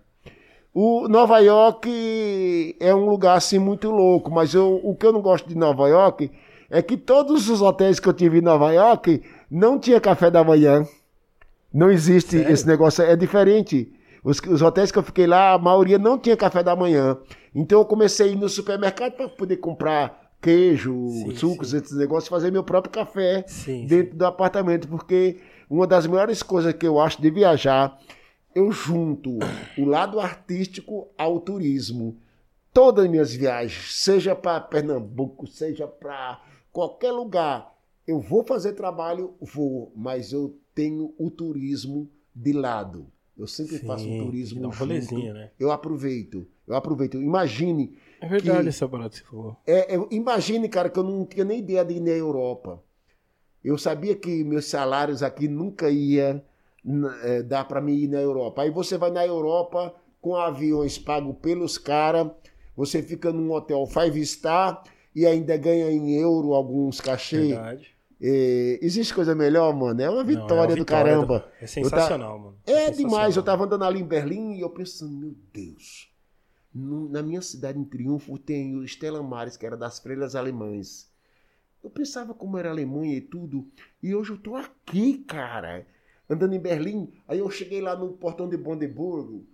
O 0.72 1.06
Nova 1.08 1.38
York 1.38 2.76
é 2.80 2.92
um 2.94 3.06
lugar 3.08 3.36
assim 3.36 3.58
muito 3.60 3.90
louco, 3.90 4.30
mas 4.30 4.54
eu, 4.54 4.80
o 4.82 4.96
que 4.96 5.06
eu 5.06 5.12
não 5.12 5.22
gosto 5.22 5.48
de 5.48 5.54
Nova 5.56 5.88
York 5.88 6.30
é 6.68 6.82
que 6.82 6.96
todos 6.96 7.48
os 7.48 7.62
hotéis 7.62 8.00
que 8.00 8.08
eu 8.08 8.12
tive 8.12 8.38
em 8.38 8.42
Nova 8.42 8.72
York 8.72 9.22
não 9.48 9.78
tinha 9.78 10.00
café 10.00 10.30
da 10.32 10.42
manhã. 10.42 10.84
Não 11.74 11.90
existe 11.90 12.38
Sério? 12.38 12.52
esse 12.52 12.64
negócio, 12.66 13.02
é 13.02 13.16
diferente. 13.16 13.92
Os, 14.22 14.38
os 14.40 14.62
hotéis 14.62 14.92
que 14.92 14.98
eu 14.98 15.02
fiquei 15.02 15.26
lá, 15.26 15.52
a 15.54 15.58
maioria 15.58 15.98
não 15.98 16.16
tinha 16.16 16.36
café 16.36 16.62
da 16.62 16.76
manhã. 16.76 17.18
Então 17.52 17.80
eu 17.80 17.84
comecei 17.84 18.28
a 18.28 18.32
ir 18.32 18.36
no 18.36 18.48
supermercado 18.48 19.14
para 19.14 19.28
poder 19.28 19.56
comprar 19.56 20.30
queijo, 20.40 21.08
Sim, 21.08 21.36
sucos, 21.36 21.72
esses 21.74 21.96
negócios, 21.96 22.28
fazer 22.28 22.52
meu 22.52 22.62
próprio 22.62 22.92
café 22.92 23.44
Sim, 23.48 23.86
dentro 23.86 24.14
do 24.16 24.26
apartamento, 24.26 24.86
porque 24.86 25.40
uma 25.68 25.86
das 25.86 26.06
melhores 26.06 26.42
coisas 26.42 26.72
que 26.74 26.86
eu 26.86 27.00
acho 27.00 27.20
de 27.20 27.30
viajar, 27.30 27.98
eu 28.54 28.70
junto 28.70 29.38
o 29.78 29.84
lado 29.84 30.20
artístico 30.20 31.08
ao 31.18 31.40
turismo. 31.40 32.18
Todas 32.72 33.04
as 33.04 33.10
minhas 33.10 33.32
viagens, 33.32 33.94
seja 33.94 34.34
para 34.34 34.60
Pernambuco, 34.60 35.46
seja 35.46 35.86
para 35.86 36.40
qualquer 36.70 37.12
lugar, 37.12 37.72
eu 38.06 38.20
vou 38.20 38.44
fazer 38.44 38.74
trabalho, 38.74 39.34
vou, 39.40 39.92
mas 39.96 40.32
eu 40.32 40.58
tenho 40.74 41.14
o 41.18 41.30
turismo 41.30 42.10
de 42.34 42.52
lado. 42.52 43.06
Eu 43.36 43.46
sempre 43.46 43.78
Sim, 43.78 43.86
faço 43.86 44.08
um 44.08 44.18
turismo 44.26 44.60
dá 44.62 44.68
um 44.68 44.72
junto. 44.72 45.18
né? 45.18 45.50
Eu 45.58 45.70
aproveito, 45.72 46.46
eu 46.66 46.74
aproveito. 46.76 47.20
Imagine 47.20 47.96
É 48.20 48.28
verdade 48.28 48.62
Que- 48.62 48.68
essa 48.68 48.88
parada 48.88 49.10
que 49.10 49.16
você 49.18 49.24
falou. 49.24 49.56
é, 49.66 49.94
é, 49.94 50.06
imagine, 50.10 50.68
cara, 50.68 50.88
que 50.88 50.98
eu 50.98 51.02
não 51.02 51.24
tinha 51.26 51.44
nem 51.44 51.58
ideia 51.58 51.84
de 51.84 51.94
ir 51.94 52.00
na 52.00 52.10
Europa. 52.10 52.82
Eu 53.62 53.78
sabia 53.78 54.14
que 54.14 54.44
meus 54.44 54.66
salários 54.66 55.22
aqui 55.22 55.48
nunca 55.48 55.90
ia 55.90 56.44
é, 57.22 57.42
dar 57.42 57.64
para 57.66 57.80
mim 57.80 57.94
ir 57.94 58.08
na 58.08 58.20
Europa. 58.20 58.62
Aí 58.62 58.70
você 58.70 58.96
vai 58.98 59.10
na 59.10 59.26
Europa 59.26 59.94
com 60.20 60.36
aviões 60.36 60.98
pagos 60.98 61.36
pelos 61.40 61.76
caras, 61.78 62.30
você 62.76 63.02
fica 63.02 63.32
num 63.32 63.50
hotel 63.52 63.86
five 63.86 64.24
star 64.24 64.82
e 65.14 65.26
ainda 65.26 65.56
ganha 65.56 65.90
em 65.90 66.14
euro 66.16 66.54
alguns 66.54 67.00
cachês. 67.00 67.48
Verdade. 67.48 67.93
É, 68.20 68.78
existe 68.80 69.12
coisa 69.14 69.34
melhor, 69.34 69.74
mano? 69.74 70.00
É 70.00 70.08
uma 70.08 70.22
Não, 70.22 70.30
é 70.30 70.34
vitória, 70.34 70.54
uma 70.54 70.66
do 70.66 70.74
vitória 70.74 71.12
caramba. 71.12 71.38
do- 71.40 71.44
É 71.64 71.66
sensacional, 71.66 72.38
mano. 72.38 72.56
É 72.66 72.72
sensacional. 72.72 72.96
demais. 73.10 73.36
Eu 73.36 73.42
tava 73.42 73.64
andando 73.64 73.84
ali 73.84 74.00
em 74.00 74.04
Berlim 74.06 74.54
e 74.56 74.60
eu 74.60 74.70
pensando, 74.70 75.12
meu 75.12 75.34
Deus. 75.52 76.10
na 76.76 77.22
minha 77.22 77.40
cidade 77.40 77.78
em 77.78 77.84
Triunfo 77.84 78.36
tem 78.36 78.74
o 78.76 78.82
Stella 78.84 79.22
Maris, 79.22 79.56
que 79.56 79.64
era 79.64 79.76
das 79.76 80.00
freiras 80.00 80.34
alemães. 80.34 81.08
Eu 81.84 81.88
pensava 81.90 82.34
como 82.34 82.58
era 82.58 82.68
a 82.68 82.72
Alemanha 82.72 83.14
e 83.16 83.20
tudo. 83.20 83.64
E 84.02 84.12
hoje 84.14 84.30
eu 84.32 84.38
tô 84.38 84.56
aqui, 84.56 85.18
cara. 85.18 85.86
Andando 86.28 86.54
em 86.54 86.58
Berlim. 86.58 87.12
Aí 87.28 87.38
eu 87.38 87.48
cheguei 87.50 87.80
lá 87.80 87.94
no 87.94 88.14
portão 88.14 88.48
de 88.48 88.56
Brandeburgo, 88.56 89.44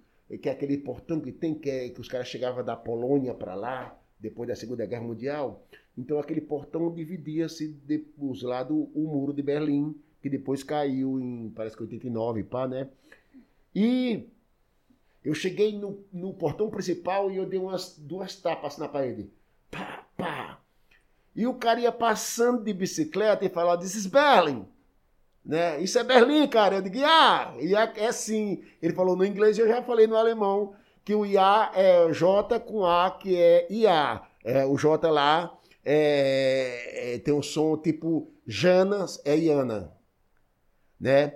que 0.41 0.49
é 0.49 0.53
aquele 0.53 0.79
portão 0.79 1.21
que 1.21 1.31
tem, 1.33 1.55
que, 1.55 1.69
é- 1.69 1.89
que 1.91 2.01
os 2.01 2.09
caras 2.09 2.29
chegavam 2.29 2.65
da 2.65 2.75
Polônia 2.77 3.35
para 3.35 3.55
lá, 3.55 4.00
depois 4.21 4.49
da 4.49 4.55
Segunda 4.57 4.87
Guerra 4.87 5.03
Mundial. 5.03 5.63
Então 5.97 6.19
aquele 6.19 6.41
portão 6.41 6.93
dividia-se 6.93 7.69
de- 7.87 8.05
os 8.19 8.43
lados 8.43 8.77
o 8.95 9.01
muro 9.09 9.33
de 9.33 9.43
Berlim, 9.43 9.95
que 10.23 10.29
depois 10.29 10.63
caiu 10.63 11.19
em, 11.21 11.51
parece 11.55 11.77
que 11.77 11.83
89, 11.83 12.43
pá, 12.45 12.69
né? 12.69 12.89
E 13.75 14.25
eu 15.25 15.35
cheguei 15.35 15.77
no, 15.79 15.99
no 16.13 16.33
portão 16.35 16.71
principal 16.71 17.31
e 17.31 17.37
eu 17.37 17.47
dei 17.47 17.59
umas 17.59 17.97
duas 17.99 18.37
tapas 18.37 18.79
na 18.79 18.89
parede. 18.89 19.29
Pá, 19.71 20.05
pá. 20.17 20.61
E 21.35 21.47
o 21.47 21.55
cara 21.55 21.81
ia 21.81 21.93
passando 21.93 22.63
de 22.65 22.73
bicicleta 22.73 23.45
e 23.45 23.49
falava, 23.49 23.81
this 23.81 23.95
is 23.95 24.07
Berlin. 24.07 24.67
Né? 25.45 25.81
Isso 25.83 25.99
é 25.99 26.05
Berlim, 26.05 26.47
cara. 26.49 26.77
Eu 26.77 26.83
digo, 26.83 26.99
ah, 27.05 27.55
IA 27.61 27.93
é 27.97 28.13
sim. 28.13 28.63
Ele 28.83 28.93
falou 28.95 29.17
no 29.17 29.25
inglês 29.25 29.57
e 29.57 29.61
eu 29.61 29.69
já 29.69 29.83
falei 29.83 30.07
no 30.07 30.17
alemão 30.17 30.75
que 31.11 31.15
o 31.17 31.27
IA 31.27 31.73
é 31.75 32.13
J 32.13 32.61
com 32.61 32.87
A, 32.87 33.11
que 33.11 33.37
é 33.37 33.67
IA. 33.69 34.23
É, 34.45 34.65
o 34.65 34.77
J 34.77 35.11
lá 35.11 35.59
é, 35.85 37.15
é, 37.15 37.19
tem 37.19 37.35
um 37.35 37.43
som 37.43 37.77
tipo 37.77 38.31
Janas, 38.47 39.21
é 39.25 39.37
Iana. 39.37 39.93
Né? 41.01 41.35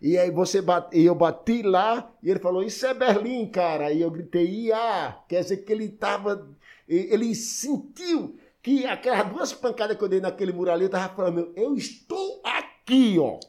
E 0.00 0.16
aí 0.16 0.30
você 0.30 0.62
bate, 0.62 0.96
e 0.96 1.04
eu 1.04 1.16
bati 1.16 1.62
lá 1.62 2.14
e 2.22 2.30
ele 2.30 2.38
falou, 2.38 2.62
isso 2.62 2.86
é 2.86 2.94
Berlim, 2.94 3.50
cara. 3.50 3.90
E 3.90 4.02
eu 4.02 4.08
gritei, 4.08 4.46
IA. 4.46 5.18
Quer 5.28 5.42
dizer 5.42 5.56
que 5.64 5.72
ele 5.72 5.88
tava. 5.88 6.48
Ele 6.86 7.34
sentiu 7.34 8.38
que 8.62 8.86
aquelas 8.86 9.28
duas 9.28 9.52
pancadas 9.52 9.96
que 9.96 10.04
eu 10.04 10.08
dei 10.08 10.20
naquele 10.20 10.52
muro 10.52 10.70
ali, 10.70 10.84
eu 10.84 10.90
tava 10.90 11.12
falando, 11.12 11.52
eu 11.56 11.74
estou 11.74 12.40
aqui, 12.44 13.18
ó. 13.18 13.40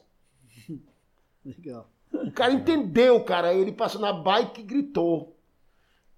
Legal. 1.46 1.88
O 2.12 2.32
cara 2.32 2.52
entendeu, 2.52 3.22
cara. 3.22 3.54
Ele 3.54 3.70
passou 3.70 4.00
na 4.00 4.12
bike 4.12 4.62
e 4.62 4.64
gritou. 4.64 5.36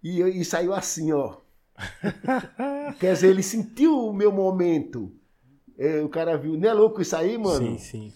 E, 0.02 0.20
e 0.20 0.44
saiu 0.44 0.72
assim, 0.74 1.12
ó. 1.12 1.34
Quer 2.98 3.14
dizer, 3.14 3.28
ele 3.28 3.42
sentiu 3.42 3.98
o 4.08 4.12
meu 4.12 4.32
momento. 4.32 5.10
É, 5.78 6.00
o 6.02 6.08
cara 6.08 6.36
viu. 6.36 6.56
Não 6.56 6.68
é 6.68 6.72
louco 6.72 7.00
isso 7.02 7.16
aí, 7.16 7.36
mano? 7.38 7.58
Sim, 7.66 7.78
sim. 7.78 8.12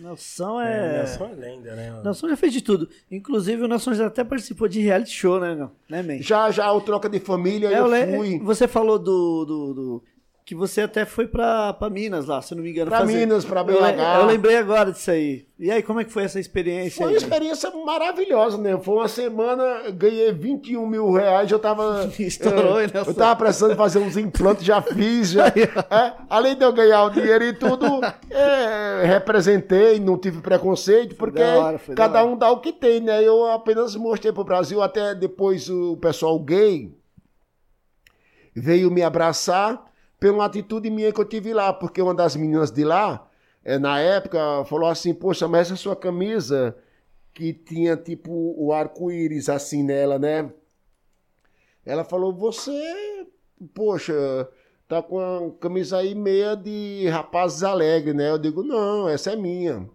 Nelson 0.00 0.60
É, 0.60 0.78
é. 0.78 0.92
Nelson 0.98 1.24
é 1.26 1.32
lenda, 1.34 1.74
né? 1.76 1.90
mano? 1.90 2.02
Nelson 2.04 2.28
já 2.28 2.36
fez 2.36 2.52
de 2.52 2.60
tudo. 2.62 2.88
Inclusive, 3.10 3.62
o 3.62 3.68
Nelson 3.68 3.94
já 3.94 4.06
até 4.06 4.24
participou 4.24 4.66
de 4.68 4.80
reality 4.80 5.10
show, 5.12 5.38
né, 5.38 5.54
não? 5.54 5.70
Né, 5.88 6.02
man? 6.02 6.22
Já, 6.22 6.50
já, 6.50 6.72
o 6.72 6.80
troca 6.80 7.08
de 7.08 7.20
família, 7.20 7.68
É, 7.68 7.78
eu 7.78 7.86
le- 7.86 8.16
fui. 8.16 8.38
Você 8.40 8.66
falou 8.66 8.98
do, 8.98 9.44
do, 9.44 9.74
do- 9.74 10.04
que 10.44 10.54
você 10.56 10.80
até 10.80 11.04
foi 11.04 11.28
pra, 11.28 11.72
pra 11.72 11.88
Minas 11.88 12.26
lá, 12.26 12.42
se 12.42 12.52
eu 12.52 12.56
não 12.56 12.64
me 12.64 12.70
engano. 12.70 12.90
Pra 12.90 13.04
Minas, 13.04 13.44
pra 13.44 13.60
Eu, 13.60 13.66
BH. 13.66 14.20
eu 14.20 14.26
lembrei 14.26 14.56
agora 14.56 14.90
disso 14.90 15.10
aí. 15.10 15.46
E 15.56 15.70
aí, 15.70 15.82
como 15.84 16.00
é 16.00 16.04
que 16.04 16.10
foi 16.10 16.24
essa 16.24 16.40
experiência? 16.40 16.96
Foi 16.96 17.06
uma 17.06 17.10
aí? 17.12 17.16
experiência 17.16 17.70
maravilhosa, 17.70 18.58
né? 18.58 18.76
Foi 18.82 18.96
uma 18.96 19.06
semana, 19.06 19.62
eu 19.84 19.92
ganhei 19.92 20.32
21 20.32 20.84
mil 20.84 21.12
reais, 21.12 21.48
eu 21.48 21.60
tava. 21.60 22.10
Estourou, 22.18 22.80
é, 22.80 22.88
Nelson? 22.92 23.10
Eu 23.10 23.14
tava 23.14 23.36
precisando 23.36 23.76
fazer 23.76 24.00
uns 24.00 24.16
implantes, 24.16 24.64
já 24.64 24.82
fiz, 24.82 25.30
já. 25.30 25.46
é, 25.90 26.14
além 26.28 26.56
de 26.56 26.64
eu 26.64 26.72
ganhar 26.72 27.04
o 27.04 27.10
dinheiro 27.10 27.44
e 27.44 27.52
tudo, 27.52 28.00
é, 28.28 29.04
representei, 29.06 30.00
não 30.00 30.18
tive 30.18 30.40
preconceito, 30.40 31.14
porque 31.14 31.40
hora, 31.40 31.80
cada 31.94 32.24
um 32.24 32.36
dá 32.36 32.50
o 32.50 32.60
que 32.60 32.72
tem, 32.72 33.00
né? 33.00 33.22
Eu 33.22 33.48
apenas 33.48 33.94
mostrei 33.94 34.32
pro 34.32 34.42
Brasil, 34.42 34.82
até 34.82 35.14
depois 35.14 35.70
o 35.70 35.96
pessoal 35.98 36.36
gay 36.40 36.92
veio 38.54 38.90
me 38.90 39.02
abraçar 39.02 39.91
pela 40.22 40.44
atitude 40.44 40.88
minha 40.88 41.12
que 41.12 41.20
eu 41.20 41.24
tive 41.24 41.52
lá, 41.52 41.72
porque 41.72 42.00
uma 42.00 42.14
das 42.14 42.36
meninas 42.36 42.70
de 42.70 42.84
lá, 42.84 43.28
eh, 43.64 43.76
na 43.76 43.98
época, 43.98 44.64
falou 44.66 44.88
assim, 44.88 45.12
poxa, 45.12 45.48
mas 45.48 45.66
essa 45.66 45.74
sua 45.74 45.96
camisa 45.96 46.76
que 47.34 47.52
tinha 47.52 47.96
tipo 47.96 48.30
o 48.56 48.72
arco-íris 48.72 49.48
assim 49.48 49.82
nela, 49.82 50.20
né? 50.20 50.48
Ela 51.84 52.04
falou, 52.04 52.32
você, 52.32 53.26
poxa, 53.74 54.14
tá 54.86 55.02
com 55.02 55.18
a 55.18 55.50
camisa 55.58 55.98
aí 55.98 56.14
meia 56.14 56.54
de 56.54 57.08
rapazes 57.08 57.64
alegres, 57.64 58.14
né? 58.14 58.30
Eu 58.30 58.38
digo, 58.38 58.62
não, 58.62 59.08
essa 59.08 59.32
é 59.32 59.36
minha. 59.36 59.90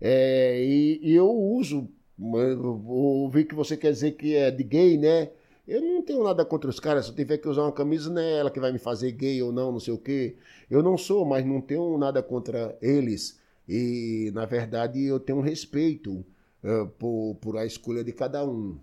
É, 0.00 0.58
e, 0.58 1.00
e 1.02 1.14
eu 1.14 1.30
uso, 1.30 1.86
eu 2.18 2.82
ouvi 2.88 3.44
que 3.44 3.54
você 3.54 3.76
quer 3.76 3.92
dizer 3.92 4.12
que 4.12 4.36
é 4.36 4.50
de 4.50 4.64
gay, 4.64 4.96
né? 4.96 5.32
Eu 5.66 5.80
não 5.80 6.02
tenho 6.02 6.22
nada 6.22 6.44
contra 6.44 6.70
os 6.70 6.78
caras, 6.78 7.06
se 7.06 7.10
eu 7.10 7.16
tiver 7.16 7.38
que 7.38 7.48
usar 7.48 7.62
uma 7.62 7.72
camisa, 7.72 8.08
não 8.08 8.22
é 8.22 8.38
ela 8.38 8.50
que 8.50 8.60
vai 8.60 8.70
me 8.70 8.78
fazer 8.78 9.10
gay 9.12 9.42
ou 9.42 9.52
não, 9.52 9.72
não 9.72 9.80
sei 9.80 9.92
o 9.92 9.98
quê. 9.98 10.36
Eu 10.70 10.82
não 10.82 10.96
sou, 10.96 11.24
mas 11.24 11.44
não 11.44 11.60
tenho 11.60 11.98
nada 11.98 12.22
contra 12.22 12.78
eles. 12.80 13.40
E, 13.68 14.30
na 14.32 14.44
verdade, 14.46 15.02
eu 15.02 15.18
tenho 15.18 15.38
um 15.38 15.42
respeito 15.42 16.24
eh, 16.62 16.84
por, 16.98 17.36
por 17.40 17.56
a 17.56 17.66
escolha 17.66 18.04
de 18.04 18.12
cada 18.12 18.44
um. 18.44 18.78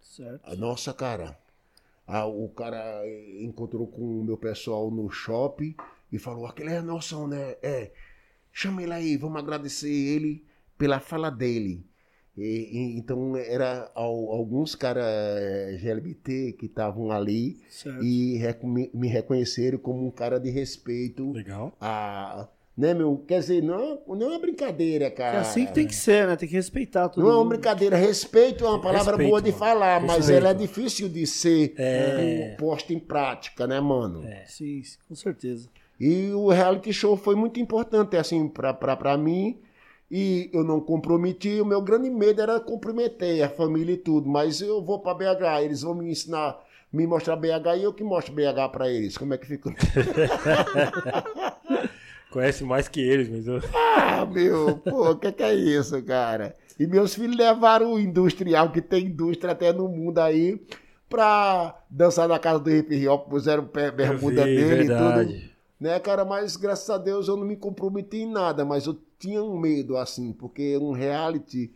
Certo. 0.00 0.40
A 0.44 0.54
nossa, 0.54 0.92
cara. 0.92 1.38
Ah, 2.06 2.26
o 2.26 2.48
cara 2.50 3.02
encontrou 3.40 3.86
com 3.86 4.20
o 4.20 4.24
meu 4.24 4.36
pessoal 4.36 4.90
no 4.90 5.10
shopping 5.10 5.74
e 6.12 6.18
falou: 6.18 6.46
aquele 6.46 6.70
é 6.70 6.82
Nelson, 6.82 7.26
né? 7.26 7.56
É. 7.62 7.92
Chama 8.52 8.82
ele 8.82 8.92
aí, 8.92 9.16
vamos 9.16 9.38
agradecer 9.38 9.90
ele 9.90 10.44
pela 10.78 11.00
fala 11.00 11.30
dele. 11.30 11.84
E- 12.36 12.68
e- 12.70 12.98
então, 12.98 13.34
era 13.36 13.90
al- 13.94 14.30
alguns 14.30 14.74
caras 14.74 15.04
GLBT 15.80 16.52
que 16.58 16.66
estavam 16.66 17.10
ali 17.10 17.56
Certo. 17.70 18.02
e 18.04 18.36
reco- 18.36 18.66
me 18.66 18.90
me 18.92 19.08
reconheceram 19.08 19.78
como 19.78 20.06
um 20.06 20.10
cara 20.10 20.38
de 20.38 20.50
respeito. 20.50 21.32
Legal. 21.32 21.72
A, 21.80 22.46
né, 22.76 22.92
meu? 22.92 23.24
Quer 23.26 23.40
dizer, 23.40 23.62
não, 23.62 24.00
não 24.06 24.26
é 24.26 24.30
uma 24.32 24.38
brincadeira, 24.38 25.06
É 25.06 25.10
cara. 25.10 25.40
assim 25.40 25.64
que 25.64 25.72
tem 25.72 25.86
que 25.86 25.94
ser, 25.94 26.26
né? 26.26 26.36
Tem 26.36 26.46
que 26.46 26.54
respeitar 26.54 27.08
todo 27.08 27.22
Não 27.24 27.30
é 27.30 27.34
uma 27.34 27.38
mundo. 27.40 27.48
brincadeira. 27.50 27.96
Respeito 27.96 28.66
é 28.66 28.68
uma 28.68 28.82
palavra 28.82 29.12
Respeito, 29.12 29.30
boa 29.30 29.40
de 29.40 29.50
mano. 29.52 29.58
falar, 29.58 30.00
mas 30.02 30.16
Respeito. 30.18 30.38
ela 30.38 30.50
é 30.50 30.54
difícil 30.54 31.08
de 31.08 31.26
ser 31.26 31.72
É. 31.78 32.52
eh, 32.52 32.56
posta 32.58 32.92
em 32.92 32.98
prática, 32.98 33.66
né, 33.66 33.80
mano? 33.80 34.22
Sim, 34.44 34.82
com 35.08 35.14
certeza. 35.14 35.70
E 35.98 36.30
o 36.32 36.50
reality 36.50 36.92
show 36.92 37.16
foi 37.16 37.34
muito 37.34 37.58
importante, 37.58 38.14
assim, 38.18 38.46
pra, 38.46 38.74
pra, 38.74 38.94
pra 38.94 39.16
mim. 39.16 39.58
E 40.10 40.50
eu 40.52 40.62
não 40.62 40.80
comprometi. 40.80 41.60
O 41.60 41.64
meu 41.64 41.80
grande 41.80 42.08
medo 42.10 42.40
era 42.40 42.60
comprometer 42.60 43.42
a 43.42 43.48
família 43.48 43.94
e 43.94 43.98
tudo. 43.98 44.28
Mas 44.28 44.60
eu 44.60 44.82
vou 44.82 45.00
pra 45.00 45.14
BH, 45.14 45.62
eles 45.64 45.82
vão 45.82 45.94
me 45.94 46.10
ensinar, 46.10 46.58
me 46.92 47.06
mostrar 47.06 47.36
BH 47.36 47.76
e 47.78 47.82
eu 47.82 47.92
que 47.92 48.04
mostro 48.04 48.34
BH 48.34 48.70
pra 48.70 48.88
eles. 48.88 49.18
Como 49.18 49.34
é 49.34 49.38
que 49.38 49.46
fica? 49.46 49.74
Conhece 52.30 52.64
mais 52.64 52.86
que 52.86 53.00
eles, 53.00 53.28
mas 53.28 53.46
eu... 53.46 53.60
Ah, 53.74 54.26
meu, 54.26 54.76
pô, 54.78 55.10
o 55.12 55.16
que, 55.16 55.32
que 55.32 55.42
é 55.42 55.54
isso, 55.54 56.02
cara? 56.02 56.54
E 56.78 56.86
meus 56.86 57.14
filhos 57.14 57.36
levaram 57.36 57.94
o 57.94 57.98
industrial, 57.98 58.70
que 58.70 58.82
tem 58.82 59.06
indústria 59.06 59.52
até 59.52 59.72
no 59.72 59.88
mundo 59.88 60.18
aí, 60.18 60.60
pra 61.08 61.80
dançar 61.88 62.28
na 62.28 62.38
casa 62.38 62.60
do 62.60 62.70
hip 62.70 63.08
hop, 63.08 63.30
puseram 63.30 63.68
bermuda 63.94 64.44
vi, 64.44 64.56
dele 64.56 64.84
e 64.84 64.86
verdade. 64.86 65.32
tudo. 65.32 65.56
Né, 65.80 65.98
cara, 65.98 66.24
mas 66.24 66.56
graças 66.56 66.88
a 66.90 66.98
Deus 66.98 67.28
eu 67.28 67.36
não 67.36 67.44
me 67.44 67.56
comprometi 67.56 68.18
em 68.18 68.30
nada, 68.30 68.64
mas 68.64 68.86
eu 68.86 68.98
tinha 69.18 69.42
um 69.42 69.58
medo, 69.58 69.96
assim, 69.96 70.32
porque 70.32 70.76
um 70.78 70.92
reality, 70.92 71.72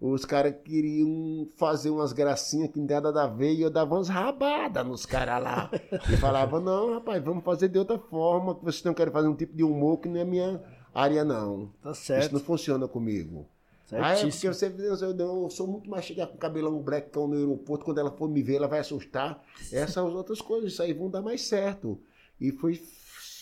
os 0.00 0.24
caras 0.24 0.54
queriam 0.64 1.48
fazer 1.56 1.90
umas 1.90 2.12
gracinhas 2.12 2.70
que 2.70 2.80
nada 2.80 3.22
a 3.22 3.26
ver 3.26 3.52
e 3.52 3.62
eu 3.62 3.70
dava 3.70 3.94
umas 3.94 4.08
rabadas 4.08 4.86
nos 4.86 5.06
caras 5.06 5.42
lá. 5.42 5.70
E 6.12 6.16
falava, 6.16 6.60
não, 6.60 6.94
rapaz, 6.94 7.22
vamos 7.22 7.44
fazer 7.44 7.68
de 7.68 7.78
outra 7.78 7.98
forma, 7.98 8.54
que 8.54 8.64
vocês 8.64 8.82
não 8.82 8.94
querem 8.94 9.12
fazer 9.12 9.28
um 9.28 9.34
tipo 9.36 9.56
de 9.56 9.62
humor 9.62 9.98
que 9.98 10.08
não 10.08 10.20
é 10.20 10.24
minha 10.24 10.60
área, 10.94 11.24
não. 11.24 11.70
Tá 11.82 11.92
Isso 11.92 12.02
certo. 12.02 12.32
não 12.32 12.40
funciona 12.40 12.88
comigo. 12.88 13.46
Ah, 13.92 14.14
é 14.14 14.26
porque 14.26 14.48
você 14.48 14.66
eu, 14.66 15.16
eu 15.18 15.50
sou 15.50 15.66
muito 15.66 15.90
mais 15.90 16.04
chegar 16.04 16.26
com 16.26 16.38
cabelão 16.38 16.80
blackão 16.80 17.28
no 17.28 17.36
aeroporto, 17.36 17.84
quando 17.84 17.98
ela 17.98 18.10
for 18.10 18.26
me 18.28 18.42
ver, 18.42 18.56
ela 18.56 18.66
vai 18.66 18.80
assustar. 18.80 19.44
Essas 19.70 19.98
outras 19.98 20.40
coisas, 20.40 20.72
isso 20.72 20.82
aí 20.82 20.94
vão 20.94 21.10
dar 21.10 21.20
mais 21.20 21.42
certo. 21.42 22.00
E 22.40 22.50
foi. 22.50 22.80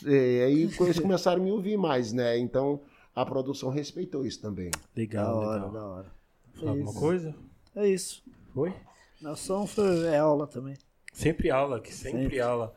é, 0.04 0.44
aí 0.44 0.62
eles 0.80 0.98
começaram 0.98 1.40
a 1.40 1.44
me 1.44 1.52
ouvir 1.52 1.76
mais, 1.78 2.12
né? 2.12 2.36
Então 2.36 2.80
a 3.14 3.24
produção 3.26 3.70
respeitou 3.70 4.24
isso 4.26 4.40
também. 4.40 4.70
Da 4.70 4.78
Legal, 4.96 5.36
hora, 5.36 5.54
legal. 5.66 5.70
da 5.72 5.86
hora. 5.86 6.12
Fala 6.54 6.70
alguma 6.70 6.90
isso. 6.90 7.00
coisa? 7.00 7.34
É 7.74 7.88
isso. 7.88 8.22
Foi? 8.52 8.74
Nelson 9.20 9.66
foi, 9.66 10.06
é 10.06 10.18
aula 10.18 10.46
também. 10.46 10.76
Sempre 11.12 11.50
aula, 11.50 11.80
que 11.80 11.92
sempre, 11.92 12.22
Sempre. 12.22 12.40
aula. 12.40 12.74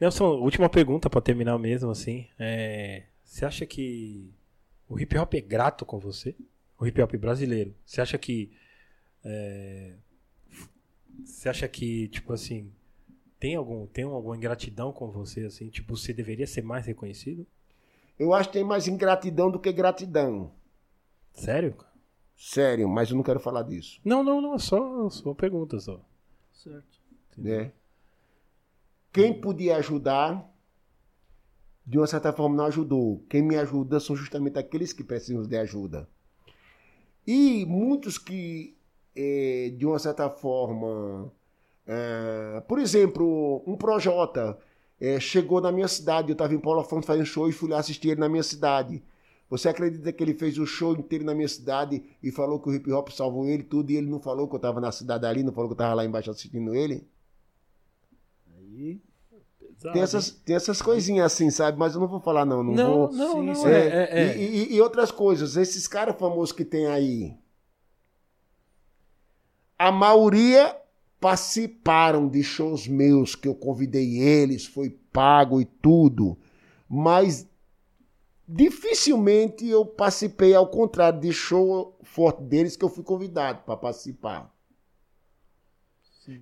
Nelson, 0.00 0.24
última 0.38 0.68
pergunta 0.68 1.08
pra 1.08 1.20
terminar 1.20 1.58
mesmo, 1.58 1.90
assim. 1.90 2.26
É, 2.38 3.04
você 3.24 3.44
acha 3.44 3.64
que 3.66 4.30
o 4.88 4.98
hip 4.98 5.16
hop 5.16 5.34
é 5.34 5.40
grato 5.40 5.84
com 5.84 5.98
você? 5.98 6.34
O 6.78 6.86
hip 6.86 7.00
hop 7.00 7.14
brasileiro. 7.16 7.74
Você 7.84 8.00
acha 8.00 8.18
que. 8.18 8.50
é, 9.24 9.94
você 11.24 11.48
acha 11.48 11.68
que, 11.68 12.08
tipo 12.08 12.32
assim, 12.32 12.72
tem 13.38 13.54
algum 13.54 13.86
tem 13.86 14.04
alguma 14.04 14.36
ingratidão 14.36 14.92
com 14.92 15.10
você, 15.10 15.44
assim? 15.44 15.68
Tipo, 15.68 15.96
você 15.96 16.12
deveria 16.12 16.46
ser 16.46 16.62
mais 16.62 16.86
reconhecido? 16.86 17.46
Eu 18.20 18.34
acho 18.34 18.50
que 18.50 18.58
tem 18.58 18.64
mais 18.64 18.86
ingratidão 18.86 19.50
do 19.50 19.58
que 19.58 19.72
gratidão. 19.72 20.52
Sério? 21.32 21.74
Sério, 22.36 22.86
mas 22.86 23.08
eu 23.08 23.16
não 23.16 23.22
quero 23.22 23.40
falar 23.40 23.62
disso. 23.62 23.98
Não, 24.04 24.22
não, 24.22 24.42
não. 24.42 24.54
É 24.56 24.58
só, 24.58 25.08
só 25.08 25.30
uma 25.30 25.34
pergunta 25.34 25.80
só. 25.80 25.98
Certo. 26.52 27.00
Né? 27.38 27.72
Quem 29.10 29.32
podia 29.32 29.78
ajudar, 29.78 30.46
de 31.86 31.96
uma 31.96 32.06
certa 32.06 32.30
forma 32.30 32.56
não 32.56 32.66
ajudou. 32.66 33.24
Quem 33.26 33.40
me 33.40 33.56
ajuda 33.56 33.98
são 33.98 34.14
justamente 34.14 34.58
aqueles 34.58 34.92
que 34.92 35.02
precisam 35.02 35.42
de 35.44 35.56
ajuda. 35.56 36.06
E 37.26 37.64
muitos 37.64 38.18
que, 38.18 38.76
eh, 39.16 39.72
de 39.78 39.86
uma 39.86 39.98
certa 39.98 40.28
forma, 40.28 41.32
eh, 41.86 42.62
por 42.68 42.80
exemplo, 42.80 43.62
um 43.66 43.78
Projota 43.78 44.58
eh, 45.00 45.18
chegou 45.20 45.60
na 45.60 45.72
minha 45.72 45.88
cidade, 45.88 46.28
eu 46.28 46.34
estava 46.34 46.54
em 46.54 46.58
Paulo 46.60 46.80
Afonso 46.80 47.06
fazendo 47.06 47.26
show 47.26 47.48
e 47.48 47.52
fui 47.52 47.68
lá 47.70 47.78
assistir 47.78 48.10
ele 48.10 48.20
na 48.20 48.28
minha 48.28 48.42
cidade. 48.42 49.02
Você 49.48 49.68
acredita 49.68 50.12
que 50.12 50.22
ele 50.22 50.34
fez 50.34 50.58
o 50.58 50.66
show 50.66 50.92
inteiro 50.94 51.24
na 51.24 51.34
minha 51.34 51.48
cidade 51.48 52.02
e 52.22 52.30
falou 52.30 52.60
que 52.60 52.68
o 52.68 52.74
hip 52.74 52.92
hop 52.92 53.08
salvou 53.10 53.46
ele 53.48 53.64
tudo 53.64 53.90
e 53.90 53.96
ele 53.96 54.08
não 54.08 54.20
falou 54.20 54.46
que 54.46 54.54
eu 54.54 54.58
estava 54.58 54.80
na 54.80 54.92
cidade 54.92 55.26
ali, 55.26 55.42
não 55.42 55.52
falou 55.52 55.68
que 55.68 55.72
eu 55.72 55.74
estava 55.74 55.94
lá 55.94 56.04
embaixo 56.04 56.30
assistindo 56.30 56.74
ele? 56.74 57.04
Aí. 58.56 59.00
Tem 59.92 60.02
essas, 60.02 60.30
tem 60.30 60.54
essas 60.54 60.82
coisinhas 60.82 61.26
assim, 61.32 61.50
sabe? 61.50 61.78
Mas 61.78 61.94
eu 61.94 62.00
não 62.00 62.06
vou 62.06 62.20
falar 62.20 62.44
não, 62.44 62.62
não, 62.62 62.74
Não, 62.74 62.92
vou... 63.08 63.12
não, 63.12 63.32
Sim, 63.32 63.46
não. 63.46 63.68
É, 63.68 63.86
É, 63.88 63.88
é, 63.88 64.22
é. 64.28 64.36
E, 64.38 64.44
e- 64.44 64.74
e 64.76 64.80
outras 64.80 65.10
coisas, 65.10 65.56
esses 65.56 65.88
caras 65.88 66.16
famosos 66.18 66.52
que 66.52 66.64
tem 66.64 66.86
aí, 66.86 67.34
a 69.78 69.90
maioria 69.90 70.76
participaram 71.20 72.28
de 72.28 72.42
shows 72.42 72.88
meus 72.88 73.34
que 73.34 73.46
eu 73.46 73.54
convidei 73.54 74.18
eles, 74.18 74.64
foi 74.64 74.90
pago 75.12 75.60
e 75.60 75.64
tudo, 75.64 76.38
mas 76.88 77.46
dificilmente 78.48 79.68
eu 79.68 79.84
participei, 79.84 80.54
ao 80.54 80.66
contrário 80.66 81.20
de 81.20 81.32
show 81.32 81.96
forte 82.02 82.42
deles 82.42 82.76
que 82.76 82.84
eu 82.84 82.88
fui 82.88 83.04
convidado 83.04 83.62
para 83.64 83.76
participar. 83.76 84.52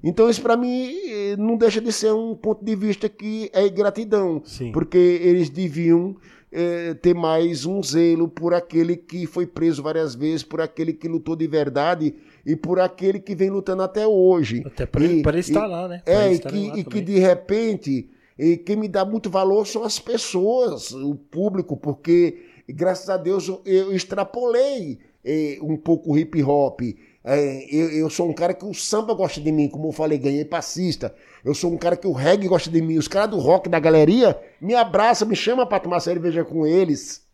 Então 0.02 0.28
isso 0.28 0.42
para 0.42 0.56
mim 0.56 0.92
eh, 1.09 1.36
não 1.38 1.56
deixa 1.56 1.80
de 1.80 1.90
ser 1.92 2.12
um 2.12 2.34
ponto 2.34 2.64
de 2.64 2.76
vista 2.76 3.09
que 3.09 3.50
é 3.52 3.68
gratidão, 3.68 4.42
Sim. 4.44 4.70
porque 4.70 4.98
eles 4.98 5.48
deviam 5.48 6.16
eh, 6.52 6.94
ter 6.94 7.14
mais 7.14 7.64
um 7.64 7.82
zelo 7.82 8.28
por 8.28 8.52
aquele 8.52 8.96
que 8.96 9.26
foi 9.26 9.46
preso 9.46 9.82
várias 9.82 10.14
vezes, 10.14 10.42
por 10.42 10.60
aquele 10.60 10.92
que 10.92 11.09
lutou 11.09 11.34
de 11.34 11.46
verdade 11.46 12.14
e 12.48 12.56
por 12.56 12.80
aquele 12.80 13.20
que 13.20 13.34
vem 13.34 13.50
lutando 13.50 13.82
até 13.82 14.06
hoje. 14.06 14.62
Até 14.64 14.86
para 14.86 15.04
ele, 15.04 15.22
para 15.22 15.32
ele 15.32 15.40
estar 15.40 15.66
lá, 15.66 15.86
né? 15.86 16.00
Pra 16.02 16.14
É, 16.14 16.32
e 16.32 16.38
que, 16.38 16.80
e 16.80 16.84
que 16.84 17.00
de 17.02 17.18
repente, 17.18 18.08
e 18.38 18.56
quem 18.56 18.74
me 18.74 18.88
dá 18.88 19.04
muito 19.04 19.28
valor 19.28 19.66
são 19.66 19.84
as 19.84 19.98
pessoas, 19.98 20.90
o 20.92 21.14
público, 21.14 21.76
porque 21.76 22.38
graças 22.66 23.10
a 23.10 23.18
Deus 23.18 23.52
eu, 23.66 23.94
extrapolei 23.94 24.98
eh, 25.22 25.58
um 25.60 25.76
pouco 25.76 26.12
o 26.12 26.18
hip 26.18 26.42
hop. 26.42 26.80
Eh, 27.22 27.66
eu, 27.70 27.90
eu 27.90 28.08
sou 28.08 28.26
um 28.30 28.32
cara 28.32 28.54
que 28.54 28.64
o 28.64 28.72
samba 28.72 29.12
gosta 29.12 29.42
de 29.42 29.52
mim, 29.52 29.68
como 29.68 29.88
eu 29.88 29.92
falei, 29.92 30.16
ganhei 30.16 30.46
passista. 30.46 31.14
Eu 31.44 31.52
sou 31.52 31.70
um 31.70 31.76
cara 31.76 31.98
que 31.98 32.06
o 32.06 32.12
reggae 32.12 32.48
gosta 32.48 32.70
de 32.70 32.80
mim. 32.80 32.96
Os 32.96 33.08
caras 33.08 33.28
do 33.28 33.38
rock 33.38 33.68
da 33.68 33.78
galeria 33.78 34.40
me 34.58 34.74
abraçam, 34.74 35.28
me 35.28 35.36
chamam 35.36 35.66
para 35.66 35.80
tomar 35.80 36.00
cerveja 36.00 36.46
com 36.46 36.66
eles. 36.66 37.27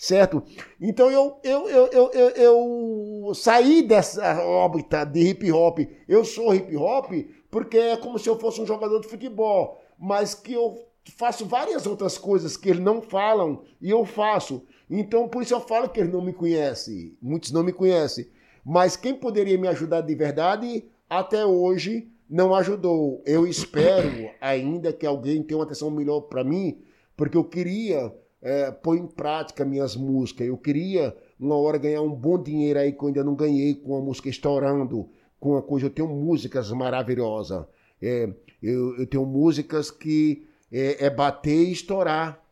Certo? 0.00 0.42
Então 0.80 1.10
eu, 1.10 1.38
eu, 1.44 1.68
eu, 1.68 1.86
eu, 1.92 2.30
eu, 2.30 3.34
saí 3.34 3.82
dessa 3.82 4.42
órbita 4.42 5.04
de 5.04 5.20
hip 5.20 5.52
hop. 5.52 5.80
Eu 6.08 6.24
sou 6.24 6.54
hip 6.54 6.74
hop 6.74 7.12
porque 7.50 7.76
é 7.76 7.96
como 7.98 8.18
se 8.18 8.26
eu 8.26 8.38
fosse 8.38 8.62
um 8.62 8.66
jogador 8.66 8.98
de 9.00 9.08
futebol, 9.08 9.78
mas 9.98 10.34
que 10.34 10.54
eu 10.54 10.86
faço 11.18 11.44
várias 11.44 11.86
outras 11.86 12.16
coisas 12.16 12.56
que 12.56 12.70
eles 12.70 12.80
não 12.80 13.02
falam 13.02 13.62
e 13.78 13.90
eu 13.90 14.06
faço. 14.06 14.62
Então 14.88 15.28
por 15.28 15.42
isso 15.42 15.52
eu 15.52 15.60
falo 15.60 15.90
que 15.90 16.00
eles 16.00 16.10
não 16.10 16.22
me 16.22 16.32
conhecem. 16.32 17.14
Muitos 17.20 17.52
não 17.52 17.62
me 17.62 17.72
conhecem. 17.72 18.26
Mas 18.64 18.96
quem 18.96 19.14
poderia 19.14 19.58
me 19.58 19.68
ajudar 19.68 20.00
de 20.00 20.14
verdade, 20.14 20.82
até 21.10 21.44
hoje 21.44 22.10
não 22.26 22.54
ajudou. 22.54 23.22
Eu 23.26 23.46
espero 23.46 24.30
ainda 24.40 24.94
que 24.94 25.04
alguém 25.04 25.42
tenha 25.42 25.58
uma 25.58 25.64
atenção 25.64 25.90
melhor 25.90 26.22
para 26.22 26.42
mim, 26.42 26.78
porque 27.14 27.36
eu 27.36 27.44
queria 27.44 28.10
é, 28.42 28.70
pôr 28.70 28.96
em 28.96 29.06
prática 29.06 29.64
minhas 29.64 29.96
músicas. 29.96 30.46
Eu 30.46 30.56
queria, 30.56 31.16
uma 31.38 31.56
hora, 31.56 31.78
ganhar 31.78 32.02
um 32.02 32.14
bom 32.14 32.42
dinheiro 32.42 32.78
aí 32.78 32.92
que 32.92 33.02
eu 33.02 33.08
ainda 33.08 33.24
não 33.24 33.34
ganhei 33.34 33.74
com 33.74 33.96
a 33.96 34.00
música 34.00 34.28
estourando, 34.28 35.08
com 35.38 35.56
a 35.56 35.62
coisa. 35.62 35.86
Eu 35.86 35.90
tenho 35.90 36.08
músicas 36.08 36.70
maravilhosas. 36.72 37.64
É, 38.00 38.32
eu, 38.62 38.96
eu 38.98 39.06
tenho 39.06 39.26
músicas 39.26 39.90
que 39.90 40.46
é, 40.72 41.06
é 41.06 41.10
bater 41.10 41.68
e 41.68 41.72
estourar. 41.72 42.42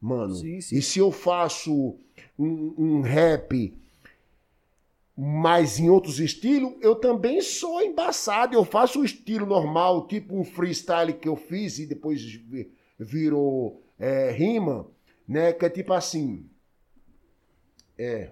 Mano, 0.00 0.34
Sim, 0.34 0.60
sim. 0.60 0.76
e 0.76 0.82
se 0.82 0.98
eu 0.98 1.10
faço 1.10 1.96
um, 2.38 2.74
um 2.76 3.00
rap 3.00 3.74
mas 5.18 5.78
em 5.78 5.88
outros 5.88 6.20
estilos, 6.20 6.74
eu 6.82 6.94
também 6.94 7.40
sou 7.40 7.80
embaçado. 7.80 8.54
Eu 8.54 8.66
faço 8.66 9.00
o 9.00 9.04
estilo 9.04 9.46
normal, 9.46 10.06
tipo 10.06 10.38
um 10.38 10.44
freestyle 10.44 11.14
que 11.14 11.26
eu 11.26 11.36
fiz 11.36 11.78
e 11.78 11.86
depois 11.86 12.22
vi- 12.22 12.70
virou 12.98 13.82
é, 13.98 14.30
rima, 14.30 14.86
né? 15.26 15.52
Que 15.52 15.66
é 15.66 15.70
tipo 15.70 15.92
assim. 15.92 16.48
É. 17.98 18.30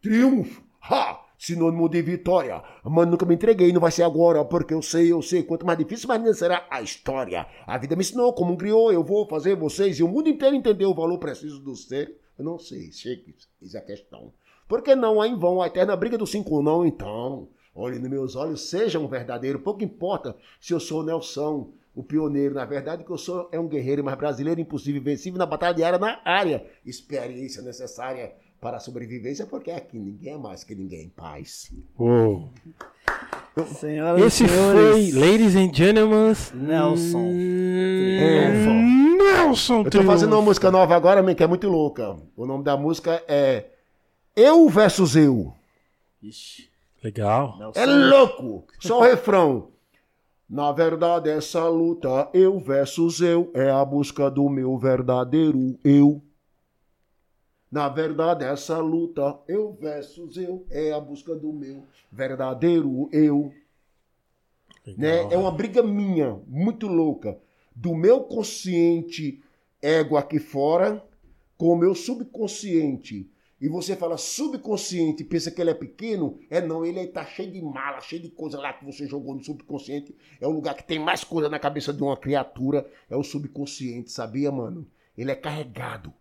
Triunfo! 0.00 0.62
Ha! 0.82 1.26
Sinônimo 1.38 1.88
de 1.88 2.02
vitória. 2.02 2.62
Mano, 2.84 3.12
nunca 3.12 3.24
me 3.24 3.34
entreguei, 3.34 3.72
não 3.72 3.80
vai 3.80 3.90
ser 3.90 4.02
agora, 4.02 4.44
porque 4.44 4.74
eu 4.74 4.82
sei, 4.82 5.10
eu 5.10 5.22
sei. 5.22 5.42
Quanto 5.42 5.64
mais 5.64 5.78
difícil, 5.78 6.06
mais 6.06 6.20
linda 6.20 6.34
será 6.34 6.66
a 6.70 6.82
história. 6.82 7.46
A 7.66 7.78
vida 7.78 7.96
me 7.96 8.02
ensinou 8.02 8.34
como 8.34 8.58
criou, 8.58 8.92
eu 8.92 9.02
vou 9.02 9.26
fazer 9.26 9.56
vocês. 9.56 9.98
E 9.98 10.02
o 10.02 10.08
mundo 10.08 10.28
inteiro 10.28 10.54
entendeu 10.54 10.90
o 10.90 10.94
valor 10.94 11.18
preciso 11.18 11.58
do 11.60 11.74
ser. 11.74 12.14
Eu 12.38 12.44
não 12.44 12.58
sei, 12.58 12.92
chega, 12.92 13.22
isso 13.62 13.76
é 13.76 13.80
a 13.80 13.84
questão. 13.84 14.34
Por 14.68 14.82
que 14.82 14.94
não 14.94 15.22
é 15.24 15.28
em 15.28 15.38
vão 15.38 15.62
a 15.62 15.66
eterna 15.66 15.96
briga 15.96 16.18
dos 16.18 16.30
cinco 16.30 16.62
não, 16.62 16.84
então? 16.84 17.48
Olhe 17.74 17.98
nos 17.98 18.10
meus 18.10 18.36
olhos, 18.36 18.68
seja 18.68 18.98
um 18.98 19.08
verdadeiro. 19.08 19.60
Pouco 19.60 19.82
importa 19.82 20.36
se 20.60 20.74
eu 20.74 20.80
sou 20.80 21.02
Nelson, 21.02 21.72
o 21.94 22.02
pioneiro. 22.02 22.54
Na 22.54 22.64
verdade, 22.64 23.04
que 23.04 23.10
eu 23.10 23.18
sou 23.18 23.48
é 23.52 23.58
um 23.58 23.68
guerreiro, 23.68 24.04
mas 24.04 24.16
brasileiro 24.16 24.60
impossível, 24.60 25.00
invencível 25.00 25.38
na 25.38 25.46
batalha 25.46 25.74
diária 25.74 25.98
na 25.98 26.20
área. 26.24 26.64
Experiência 26.84 27.62
necessária 27.62 28.32
para 28.60 28.76
a 28.76 28.80
sobrevivência, 28.80 29.46
porque 29.46 29.70
aqui 29.70 29.98
ninguém 29.98 30.34
é 30.34 30.38
mais 30.38 30.62
que 30.62 30.74
ninguém. 30.74 31.08
Paz. 31.08 31.72
Uou. 31.98 32.50
Senhoras 33.78 34.22
Esse 34.22 34.46
senhores. 34.48 35.12
foi, 35.12 35.20
ladies 35.20 35.56
and 35.56 35.74
gentlemen, 35.74 36.34
Nelson. 36.54 37.18
Hum, 37.18 39.16
Nelson 39.18 39.82
Eu 39.82 39.90
tô 39.90 40.02
fazendo 40.04 40.34
uma 40.34 40.42
música 40.42 40.70
nova 40.70 40.94
agora, 40.94 41.22
man, 41.22 41.34
que 41.34 41.42
é 41.42 41.46
muito 41.46 41.68
louca. 41.68 42.16
O 42.36 42.46
nome 42.46 42.62
da 42.62 42.76
música 42.76 43.22
é 43.26 43.66
Eu 44.36 44.68
versus 44.68 45.16
Eu. 45.16 45.52
Ixi. 46.22 46.68
Legal. 47.02 47.56
Nelson. 47.58 47.80
É 47.80 47.86
louco! 47.86 48.64
Só 48.78 48.98
o 48.98 49.02
refrão. 49.02 49.68
Na 50.50 50.72
verdade, 50.72 51.30
essa 51.30 51.68
luta, 51.68 52.28
eu 52.34 52.58
versus 52.58 53.20
eu, 53.20 53.52
é 53.54 53.70
a 53.70 53.84
busca 53.84 54.28
do 54.28 54.48
meu 54.48 54.76
verdadeiro 54.76 55.78
eu. 55.84 56.20
Na 57.70 57.88
verdade, 57.88 58.44
essa 58.44 58.78
luta, 58.78 59.38
eu 59.46 59.72
versus 59.74 60.36
eu, 60.36 60.66
é 60.68 60.90
a 60.90 60.98
busca 60.98 61.36
do 61.36 61.52
meu 61.52 61.86
verdadeiro 62.10 63.08
eu. 63.12 63.52
Né? 64.98 65.32
É 65.32 65.38
uma 65.38 65.52
briga 65.52 65.84
minha, 65.84 66.40
muito 66.48 66.88
louca, 66.88 67.38
do 67.72 67.94
meu 67.94 68.24
consciente 68.24 69.40
ego 69.80 70.16
aqui 70.16 70.40
fora 70.40 71.00
com 71.56 71.68
o 71.68 71.76
meu 71.76 71.94
subconsciente. 71.94 73.30
E 73.60 73.68
você 73.68 73.94
fala 73.94 74.16
subconsciente, 74.16 75.22
pensa 75.22 75.50
que 75.50 75.60
ele 75.60 75.70
é 75.70 75.74
pequeno? 75.74 76.38
É 76.48 76.60
não, 76.60 76.84
ele 76.84 77.06
tá 77.08 77.24
cheio 77.26 77.52
de 77.52 77.60
mala, 77.60 78.00
cheio 78.00 78.22
de 78.22 78.30
coisa 78.30 78.58
lá 78.58 78.72
que 78.72 78.84
você 78.84 79.06
jogou 79.06 79.34
no 79.34 79.44
subconsciente. 79.44 80.16
É 80.40 80.46
o 80.46 80.50
lugar 80.50 80.74
que 80.74 80.82
tem 80.82 80.98
mais 80.98 81.22
coisa 81.24 81.48
na 81.48 81.58
cabeça 81.58 81.92
de 81.92 82.02
uma 82.02 82.16
criatura, 82.16 82.90
é 83.10 83.16
o 83.16 83.22
subconsciente, 83.22 84.10
sabia, 84.10 84.50
mano? 84.50 84.86
Ele 85.16 85.30
é 85.30 85.34
carregado, 85.34 86.12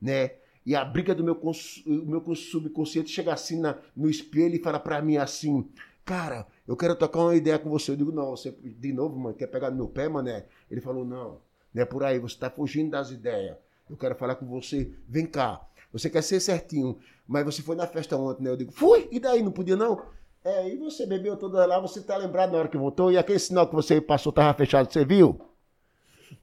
né? 0.00 0.32
E 0.64 0.74
a 0.74 0.84
briga 0.84 1.14
do 1.14 1.22
meu, 1.24 1.34
cons- 1.36 1.82
meu 1.86 2.22
subconsciente 2.34 3.10
chega 3.10 3.32
assim 3.32 3.60
na- 3.60 3.78
no 3.96 4.08
espelho 4.10 4.54
e 4.56 4.62
fala 4.62 4.80
pra 4.80 5.00
mim 5.00 5.16
assim, 5.16 5.68
cara, 6.04 6.46
eu 6.66 6.76
quero 6.76 6.96
tocar 6.96 7.20
uma 7.20 7.34
ideia 7.36 7.58
com 7.58 7.70
você. 7.70 7.92
Eu 7.92 7.96
digo, 7.96 8.12
não, 8.12 8.30
você 8.30 8.50
de 8.52 8.92
novo, 8.92 9.18
mano, 9.18 9.36
quer 9.36 9.46
pegar 9.46 9.70
no 9.70 9.76
meu 9.76 9.88
pé, 9.88 10.08
mané? 10.08 10.46
Ele 10.70 10.80
falou, 10.80 11.04
não, 11.04 11.40
não 11.72 11.82
é 11.82 11.84
por 11.84 12.02
aí, 12.04 12.18
você 12.18 12.36
tá 12.38 12.50
fugindo 12.50 12.90
das 12.90 13.10
ideias. 13.10 13.56
Eu 13.88 13.96
quero 13.96 14.16
falar 14.16 14.34
com 14.36 14.46
você, 14.46 14.92
vem 15.08 15.26
cá. 15.26 15.64
Você 15.92 16.10
quer 16.10 16.22
ser 16.22 16.40
certinho, 16.40 16.98
mas 17.26 17.44
você 17.44 17.62
foi 17.62 17.76
na 17.76 17.86
festa 17.86 18.16
ontem, 18.16 18.42
né? 18.42 18.50
Eu 18.50 18.56
digo, 18.56 18.72
fui, 18.72 19.08
e 19.10 19.18
daí? 19.18 19.42
Não 19.42 19.52
podia 19.52 19.76
não? 19.76 20.02
É, 20.44 20.68
e 20.68 20.76
você 20.76 21.06
bebeu 21.06 21.36
toda 21.36 21.64
lá, 21.66 21.80
você 21.80 22.00
tá 22.00 22.16
lembrado 22.16 22.52
na 22.52 22.58
hora 22.58 22.68
que 22.68 22.76
voltou, 22.76 23.10
e 23.10 23.18
aquele 23.18 23.38
sinal 23.38 23.66
que 23.66 23.74
você 23.74 24.00
passou 24.00 24.32
tava 24.32 24.56
fechado, 24.56 24.92
você 24.92 25.04
viu? 25.04 25.40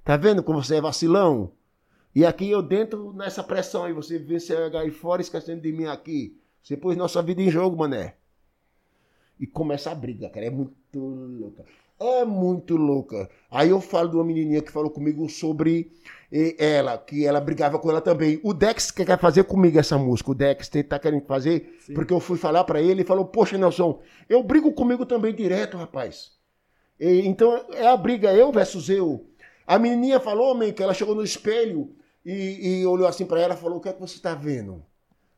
Tá 0.04 0.18
vendo 0.18 0.44
como 0.44 0.62
você 0.62 0.76
é 0.76 0.82
vacilão? 0.82 1.52
E 2.16 2.26
aqui 2.26 2.50
eu 2.50 2.62
dentro 2.62 3.14
nessa 3.14 3.44
pressão 3.44 3.86
aí, 3.86 3.94
você 3.94 4.20
vê 4.20 4.40
você 4.40 4.56
aí 4.56 4.92
fora 4.92 5.22
esquecendo 5.22 5.62
de 5.62 5.72
mim 5.72 5.86
aqui. 5.86 6.38
Você 6.62 6.78
pôs 6.78 6.96
nossa 6.96 7.22
vida 7.22 7.42
em 7.42 7.50
jogo, 7.50 7.78
mané. 7.78 8.16
E 9.40 9.48
começa 9.48 9.92
a 9.92 9.96
briga, 9.96 10.30
cara, 10.30 10.46
é 10.46 10.50
muito 10.50 10.74
louca. 10.94 11.66
É 12.00 12.26
muito 12.26 12.76
louca. 12.76 13.30
Aí 13.50 13.70
eu 13.70 13.80
falo 13.80 14.10
de 14.10 14.16
uma 14.16 14.24
menininha 14.24 14.62
que 14.62 14.72
falou 14.72 14.90
comigo 14.90 15.30
sobre 15.30 15.92
ela, 16.58 16.98
que 16.98 17.26
ela 17.26 17.40
brigava 17.40 17.78
com 17.78 17.90
ela 17.90 18.02
também. 18.02 18.40
O 18.44 18.54
Dex 18.54 18.90
que 18.90 19.06
quer 19.06 19.20
fazer 19.20 19.44
comigo 19.44 19.78
essa 19.78 19.98
música, 19.98 20.32
o 20.32 20.36
Dex 20.36 20.70
tá 20.90 20.98
querendo 20.98 21.26
fazer, 21.26 21.78
porque 21.94 22.12
eu 22.12 22.20
fui 22.20 22.38
falar 22.38 22.64
pra 22.64 22.82
ele 22.82 23.04
e 23.04 23.06
falou: 23.06 23.26
Poxa, 23.26 23.58
Nelson, 23.58 24.02
eu 24.28 24.42
brigo 24.42 24.72
comigo 24.74 25.06
também 25.06 25.34
direto, 25.34 25.78
rapaz. 25.78 26.32
E, 27.00 27.28
então 27.28 27.66
é 27.74 27.88
a 27.88 27.96
briga 27.96 28.34
eu 28.34 28.52
versus 28.52 28.90
eu. 28.90 29.28
A 29.66 29.78
menininha 29.78 30.20
falou, 30.20 30.52
homem, 30.52 30.74
que 30.74 30.84
ela 30.84 30.94
chegou 30.94 31.16
no 31.16 31.24
espelho 31.24 31.96
e, 32.26 32.80
e 32.82 32.86
olhou 32.86 33.08
assim 33.08 33.26
pra 33.26 33.40
ela 33.40 33.54
e 33.54 33.58
falou: 33.58 33.78
O 33.78 33.82
que 33.82 33.90
é 33.90 33.94
que 33.94 34.02
você 34.02 34.20
tá 34.20 34.34
vendo? 34.34 34.84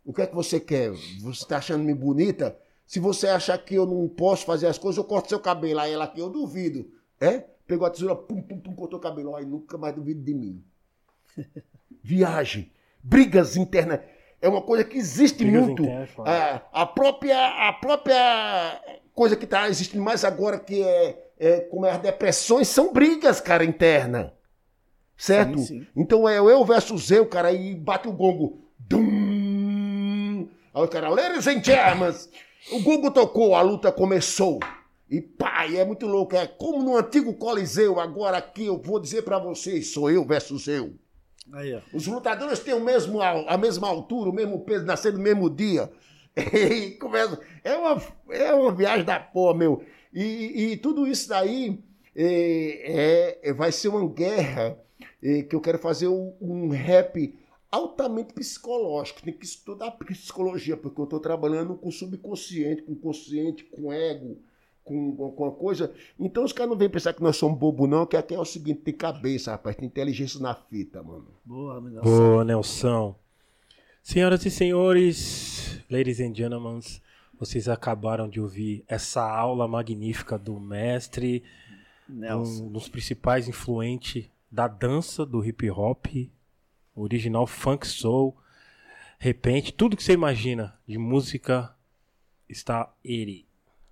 O 0.06 0.14
que 0.14 0.22
é 0.22 0.28
que 0.28 0.36
você 0.36 0.60
quer? 0.60 0.92
Você 1.22 1.46
tá 1.46 1.58
achando-me 1.58 1.94
bonita? 1.94 2.58
Se 2.86 3.00
você 3.00 3.28
achar 3.28 3.58
que 3.58 3.76
eu 3.76 3.86
não 3.86 4.08
posso 4.08 4.46
fazer 4.46 4.68
as 4.68 4.78
coisas, 4.78 4.98
eu 4.98 5.04
corto 5.04 5.30
seu 5.30 5.40
cabelo. 5.40 5.80
Aí 5.80 5.92
ela 5.94 6.06
aqui, 6.06 6.20
eu 6.20 6.30
duvido. 6.30 6.90
É? 7.20 7.44
Pegou 7.68 7.88
a 7.88 7.90
tesoura, 7.90 8.16
pum, 8.16 8.42
pum, 8.42 8.60
pum, 8.60 8.76
cortou 8.76 9.00
o 9.00 9.02
cabelo. 9.02 9.36
Aí 9.36 9.46
nunca 9.46 9.78
mais 9.78 9.96
duvido 9.96 10.22
de 10.22 10.34
mim. 10.34 10.64
Viagem, 12.04 12.72
brigas 13.04 13.58
internas. 13.58 14.02
É 14.40 14.48
uma 14.48 14.62
coisa 14.62 14.84
que 14.84 14.98
existe 14.98 15.44
Brigas 15.44 15.66
muito. 15.66 15.82
internas, 15.82 16.10
foda. 16.12 16.62
A, 16.72 16.86
própria, 16.86 17.68
a 17.68 17.74
própria 17.74 18.82
coisa 19.14 19.36
que 19.36 19.46
está 19.46 19.68
existindo 19.68 20.04
mais 20.04 20.24
agora, 20.24 20.60
que 20.60 20.84
é, 20.84 21.32
é 21.40 21.60
como 21.62 21.86
é 21.86 21.92
as 21.92 22.00
depressões, 22.00 22.68
são 22.68 22.94
brigas, 22.94 23.42
cara, 23.42 23.66
interna. 23.66 24.34
Certo? 25.18 25.58
Sim, 25.60 25.66
sim. 25.66 25.88
Então 25.96 26.28
é 26.28 26.38
eu 26.38 26.64
versus 26.66 27.10
eu, 27.10 27.26
cara, 27.26 27.52
e 27.52 27.74
bate 27.74 28.08
o 28.08 28.12
gongo. 28.12 28.60
Dum! 28.78 30.48
Aí 30.74 30.84
o 30.84 30.88
cara, 30.88 31.10
ladies 31.10 31.48
and 31.48 31.64
gentlemen, 31.64 32.14
o 32.72 32.80
gongo 32.82 33.12
tocou, 33.12 33.56
a 33.56 33.62
luta 33.62 33.92
começou. 33.92 34.60
E 35.10 35.24
e 35.70 35.78
é 35.78 35.86
muito 35.86 36.06
louco. 36.08 36.36
É 36.36 36.48
como 36.48 36.84
no 36.84 36.98
antigo 36.98 37.34
Coliseu, 37.34 38.00
agora 38.00 38.38
aqui 38.38 38.66
eu 38.66 38.78
vou 38.82 39.00
dizer 39.00 39.22
pra 39.24 39.40
vocês, 39.40 39.92
sou 39.92 40.10
eu 40.10 40.24
versus 40.26 40.68
eu. 40.68 40.94
Aí. 41.54 41.80
Os 41.94 42.08
lutadores 42.08 42.60
têm 42.60 42.74
o 42.74 42.84
mesmo, 42.84 43.22
a 43.22 43.58
mesma 43.58 43.88
altura, 43.88 44.30
o 44.30 44.34
mesmo 44.34 44.60
peso, 44.62 44.86
nasceram 44.86 45.18
no 45.18 45.24
mesmo 45.24 45.50
dia. 45.50 45.92
E 46.36 46.92
começa, 46.92 47.40
é, 47.64 47.74
uma, 47.76 48.02
é 48.30 48.54
uma 48.54 48.72
viagem 48.74 49.06
da 49.06 49.18
porra, 49.20 49.58
meu. 49.58 49.84
E, 50.14 50.72
e 50.72 50.78
tudo 50.78 51.08
isso 51.08 51.30
daí 51.30 51.80
é, 52.16 53.40
é- 53.42 53.54
vai 53.54 53.72
ser 53.72 53.88
uma 53.88 54.06
guerra 54.10 54.78
é, 55.24 55.44
que 55.44 55.56
eu 55.56 55.62
quero 55.62 55.80
fazer 55.80 56.08
um, 56.10 56.34
um 56.42 56.70
rap 56.70 57.34
altamente 57.76 58.34
psicológico. 58.34 59.22
Tem 59.22 59.34
que 59.34 59.46
estudar 59.46 59.92
psicologia, 59.92 60.78
porque 60.78 61.00
eu 61.00 61.04
estou 61.04 61.20
trabalhando 61.20 61.76
com 61.76 61.92
subconsciente, 61.92 62.84
com 62.84 62.96
consciente, 62.96 63.66
com 63.66 63.92
ego, 63.92 64.38
com, 64.84 65.16
com, 65.16 65.32
com 65.32 65.46
a 65.46 65.52
coisa. 65.52 65.94
Então 66.20 66.44
os 66.44 66.54
caras 66.54 66.70
não 66.70 66.78
vêm 66.78 66.90
pensar 66.90 67.14
que 67.14 67.22
nós 67.22 67.36
somos 67.36 67.60
bobo, 67.60 67.86
não, 67.86 68.06
que 68.06 68.16
aqui 68.16 68.34
é 68.34 68.40
o 68.40 68.46
seguinte, 68.46 68.82
tem 68.82 68.94
cabeça, 68.94 69.52
rapaz, 69.52 69.76
tem 69.76 69.86
inteligência 69.86 70.40
na 70.40 70.56
fita, 70.56 71.04
mano. 71.04 71.28
Boa, 71.44 71.82
Nelson. 71.82 72.04
Boa, 72.04 72.46
Nelson. 72.46 73.16
Senhoras 74.02 74.46
e 74.46 74.52
senhores, 74.52 75.82
ladies 75.90 76.20
and 76.20 76.34
gentlemen, 76.34 76.80
vocês 77.38 77.68
acabaram 77.68 78.30
de 78.30 78.40
ouvir 78.40 78.86
essa 78.88 79.22
aula 79.22 79.68
magnífica 79.68 80.38
do 80.38 80.60
mestre, 80.60 81.44
Nelson. 82.08 82.66
um 82.66 82.72
dos 82.72 82.88
principais 82.88 83.48
influentes 83.50 84.30
da 84.52 84.68
dança 84.68 85.26
do 85.26 85.44
hip 85.44 85.70
hop, 85.70 86.06
original 86.96 87.46
funk 87.46 87.86
soul, 87.88 88.36
repente, 89.20 89.74
tudo 89.74 89.98
que 89.98 90.04
você 90.04 90.14
imagina 90.14 90.78
de 90.88 90.98
música 90.98 91.76
está 92.48 92.94
ele. 93.04 93.46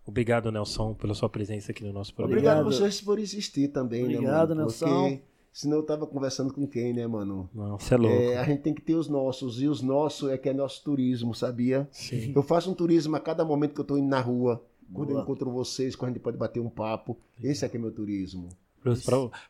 Obrigado, 0.05 0.51
Nelson, 0.51 0.93
pela 0.93 1.13
sua 1.13 1.29
presença 1.29 1.71
aqui 1.71 1.83
no 1.83 1.93
nosso 1.93 2.13
programa. 2.13 2.37
Obrigado, 2.37 2.57
a 2.57 2.61
Obrigado. 2.61 2.81
vocês 2.81 3.01
por 3.01 3.19
existir 3.19 3.69
também, 3.69 4.03
Obrigado, 4.03 4.49
né, 4.49 4.55
mano? 4.55 4.61
Nelson. 4.61 4.85
Porque 4.85 5.21
senão 5.51 5.77
eu 5.77 5.83
tava 5.83 6.05
conversando 6.05 6.53
com 6.53 6.67
quem, 6.67 6.93
né, 6.93 7.07
mano? 7.07 7.49
Não, 7.53 7.79
você 7.79 7.93
é 7.93 7.97
louco. 7.97 8.15
É, 8.15 8.37
a 8.37 8.43
gente 8.43 8.61
tem 8.61 8.73
que 8.73 8.81
ter 8.81 8.95
os 8.95 9.07
nossos, 9.07 9.61
e 9.61 9.67
os 9.67 9.81
nossos 9.81 10.29
é 10.29 10.37
que 10.37 10.49
é 10.49 10.53
nosso 10.53 10.83
turismo, 10.83 11.33
sabia? 11.33 11.87
Sim. 11.91 12.33
Eu 12.35 12.43
faço 12.43 12.69
um 12.69 12.73
turismo 12.73 13.15
a 13.15 13.19
cada 13.19 13.45
momento 13.45 13.73
que 13.73 13.79
eu 13.79 13.85
tô 13.85 13.97
indo 13.97 14.09
na 14.09 14.19
rua, 14.19 14.61
quando 14.93 15.09
eu 15.09 15.15
Boa. 15.15 15.23
encontro 15.23 15.49
vocês, 15.51 15.95
quando 15.95 16.11
a 16.11 16.13
gente 16.13 16.21
pode 16.21 16.37
bater 16.37 16.59
um 16.59 16.69
papo. 16.69 17.17
Esse 17.41 17.63
aqui 17.65 17.77
é 17.77 17.79
meu 17.79 17.91
turismo. 17.91 18.49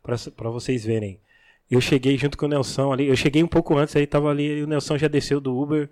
para 0.04 0.50
vocês 0.50 0.86
verem. 0.86 1.20
Eu 1.70 1.82
cheguei 1.82 2.18
junto 2.18 2.38
com 2.38 2.46
o 2.46 2.50
Nelson 2.50 2.92
ali. 2.94 3.08
Eu 3.08 3.16
cheguei 3.16 3.44
um 3.44 3.48
pouco 3.48 3.78
antes, 3.78 3.96
aí 3.96 4.06
tava 4.06 4.30
ali, 4.30 4.60
e 4.60 4.64
o 4.64 4.68
Nelson 4.68 4.98
já 4.98 5.08
desceu 5.08 5.40
do 5.42 5.58
Uber. 5.58 5.90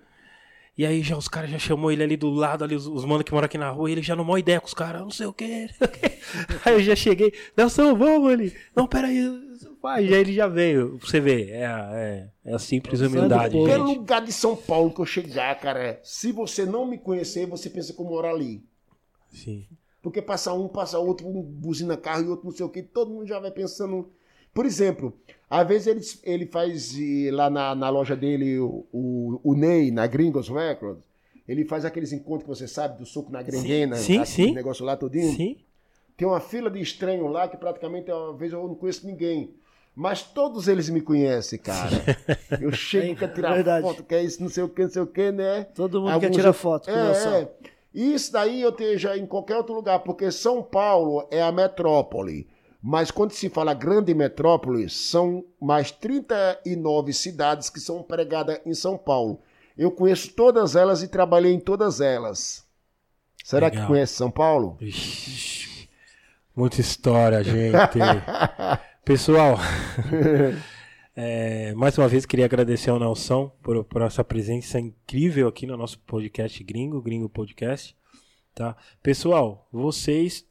E 0.78 0.86
aí 0.86 1.02
já 1.02 1.18
os 1.18 1.28
caras 1.28 1.50
já 1.50 1.60
chamou 1.60 1.92
ele 1.92 2.02
ali 2.04 2.16
do 2.16 2.30
lado, 2.30 2.64
ali, 2.64 2.76
os, 2.76 2.88
os 2.88 3.04
manos 3.04 3.24
que 3.24 3.34
moram 3.34 3.46
aqui 3.46 3.58
na 3.58 3.70
rua, 3.70 3.90
e 3.90 3.94
ele 3.94 4.02
já 4.02 4.16
não 4.16 4.24
mó 4.24 4.38
ideia 4.38 4.60
com 4.62 4.68
os 4.68 4.74
caras, 4.74 5.02
não 5.02 5.10
sei 5.10 5.26
o 5.26 5.34
quê. 5.34 5.68
aí 6.64 6.74
eu 6.74 6.80
já 6.82 6.96
cheguei, 6.96 7.34
Nelson, 7.58 7.96
vamos 7.96 8.32
ali. 8.32 8.56
Não, 8.76 8.88
peraí. 8.88 9.20
Vai, 9.82 10.08
já 10.08 10.18
ele 10.18 10.34
já 10.34 10.48
veio. 10.48 10.98
Pra 11.00 11.08
você 11.08 11.20
ver, 11.20 11.50
é, 11.50 11.66
a- 11.66 11.90
é, 11.94 12.30
é 12.46 12.54
a 12.54 12.60
simples 12.60 13.02
humildade. 13.02 13.56
Qualquer 13.58 13.78
lugar 13.78 14.22
de 14.22 14.32
São 14.32 14.56
Paulo 14.56 14.94
que 14.94 15.02
eu 15.02 15.06
chegar, 15.06 15.60
cara, 15.60 16.00
se 16.04 16.32
você 16.32 16.66
não 16.66 16.86
me 16.86 16.98
conhecer, 17.00 17.48
você 17.48 17.70
pensa 17.70 17.92
que 17.92 18.00
eu 18.00 18.06
moro 18.06 18.28
ali. 18.28 18.64
Sim. 19.32 19.66
Porque 20.02 20.22
passa 20.22 20.54
um, 20.54 20.68
passa 20.68 21.00
outro, 21.00 21.28
um 21.28 21.42
buzina 21.42 21.98
carro 21.98 22.24
e 22.24 22.28
outro 22.28 22.46
não 22.46 22.52
sei 22.52 22.66
o 22.66 22.70
que, 22.70 22.82
todo 22.84 23.12
mundo 23.12 23.26
já 23.28 23.40
vai 23.40 23.52
pensando. 23.52 24.10
Por 24.54 24.66
exemplo, 24.66 25.14
às 25.50 25.68
vezes 25.68 25.88
ele, 26.24 26.36
ele 26.36 26.46
faz 26.46 26.94
lá 27.32 27.50
na, 27.50 27.76
na 27.76 27.90
loja 27.90 28.16
dele, 28.16 28.60
o, 28.60 28.86
o, 28.92 29.40
o 29.44 29.54
Ney, 29.56 29.92
na 29.92 30.08
Gringos 30.08 30.50
Records, 30.50 31.02
ele 31.48 31.66
faz 31.66 31.84
aqueles 31.86 32.12
encontros 32.14 32.44
que 32.44 32.50
você 32.50 32.68
sabe, 32.68 32.98
do 32.98 33.06
soco 33.06 33.32
na 33.32 33.42
grenguena, 33.42 33.96
sim, 33.98 34.20
aquele 34.20 34.26
sim. 34.26 34.54
negócio 34.54 34.86
lá 34.86 34.96
todinho. 34.96 35.36
Sim. 35.36 35.58
Tem 36.16 36.28
uma 36.28 36.40
fila 36.40 36.70
de 36.70 36.80
estranho 36.80 37.28
lá 37.28 37.48
que 37.48 37.58
praticamente 37.58 38.12
uma 38.12 38.34
vez 38.34 38.54
eu 38.54 38.68
não 38.68 38.76
conheço 38.76 39.06
ninguém. 39.08 39.56
Mas 39.94 40.22
todos 40.24 40.68
eles 40.70 40.90
me 40.90 41.02
conhecem, 41.02 41.60
cara. 41.60 41.90
Eu 42.62 42.72
chego, 42.72 43.14
quero 43.20 43.34
tirar 43.34 43.56
Verdade. 43.56 43.86
foto, 43.86 44.04
quer 44.04 44.24
isso, 44.24 44.42
não 44.42 44.48
sei 44.50 44.64
o 44.64 44.70
que, 44.70 44.84
não 44.84 44.90
sei 44.90 45.02
o 45.02 45.08
que, 45.08 45.32
né? 45.34 45.66
Todo 45.76 46.00
mundo 46.00 46.08
quer 46.20 46.28
Alguns- 46.28 46.36
tirar 46.38 46.54
foto 46.54 46.90
É, 46.90 47.42
é. 47.42 47.52
Isso 47.94 48.32
daí 48.32 48.62
eu 48.62 48.70
esteja 48.70 49.18
em 49.18 49.26
qualquer 49.26 49.58
outro 49.58 49.74
lugar, 49.76 50.00
porque 50.00 50.32
São 50.32 50.64
Paulo 50.64 51.28
é 51.30 51.42
a 51.42 51.52
metrópole. 51.52 52.48
Mas 52.82 53.12
quando 53.12 53.32
se 53.32 53.48
fala 53.48 53.76
grande 53.76 54.14
metrópole, 54.14 54.90
são 54.90 55.46
mais 55.62 55.92
39 55.92 57.14
cidades 57.14 57.70
que 57.70 57.80
são 57.80 58.02
pregadas 58.02 58.60
em 58.66 58.74
São 58.74 58.98
Paulo. 58.98 59.40
Eu 59.78 59.92
conheço 59.92 60.34
todas 60.34 60.76
elas 60.76 61.04
e 61.04 61.08
trabalhei 61.08 61.54
em 61.54 61.60
todas 61.60 62.02
elas. 62.02 62.66
Será 63.44 63.68
Legal. 63.68 63.82
que 63.82 63.88
conhece 63.88 64.14
São 64.14 64.32
Paulo? 64.32 64.78
Ixi, 64.82 65.90
muita 66.56 66.82
história, 66.82 67.44
gente. 67.44 68.00
Pessoal, 69.06 69.58
é, 71.16 71.74
mais 71.74 71.98
uma 71.98 72.08
vez 72.08 72.26
queria 72.26 72.46
agradecer 72.46 72.90
ao 72.90 73.00
Nelson 73.00 73.50
por, 73.62 73.84
por 73.84 74.02
essa 74.02 74.24
presença 74.24 74.80
incrível 74.80 75.48
aqui 75.48 75.68
no 75.68 75.78
nosso 75.78 76.00
podcast 76.00 76.64
Gringo, 76.64 77.02
Gringo 77.02 77.30
Podcast. 77.30 77.96
Tá? 78.54 78.76
Pessoal, 79.02 79.68
vocês, 79.72 80.46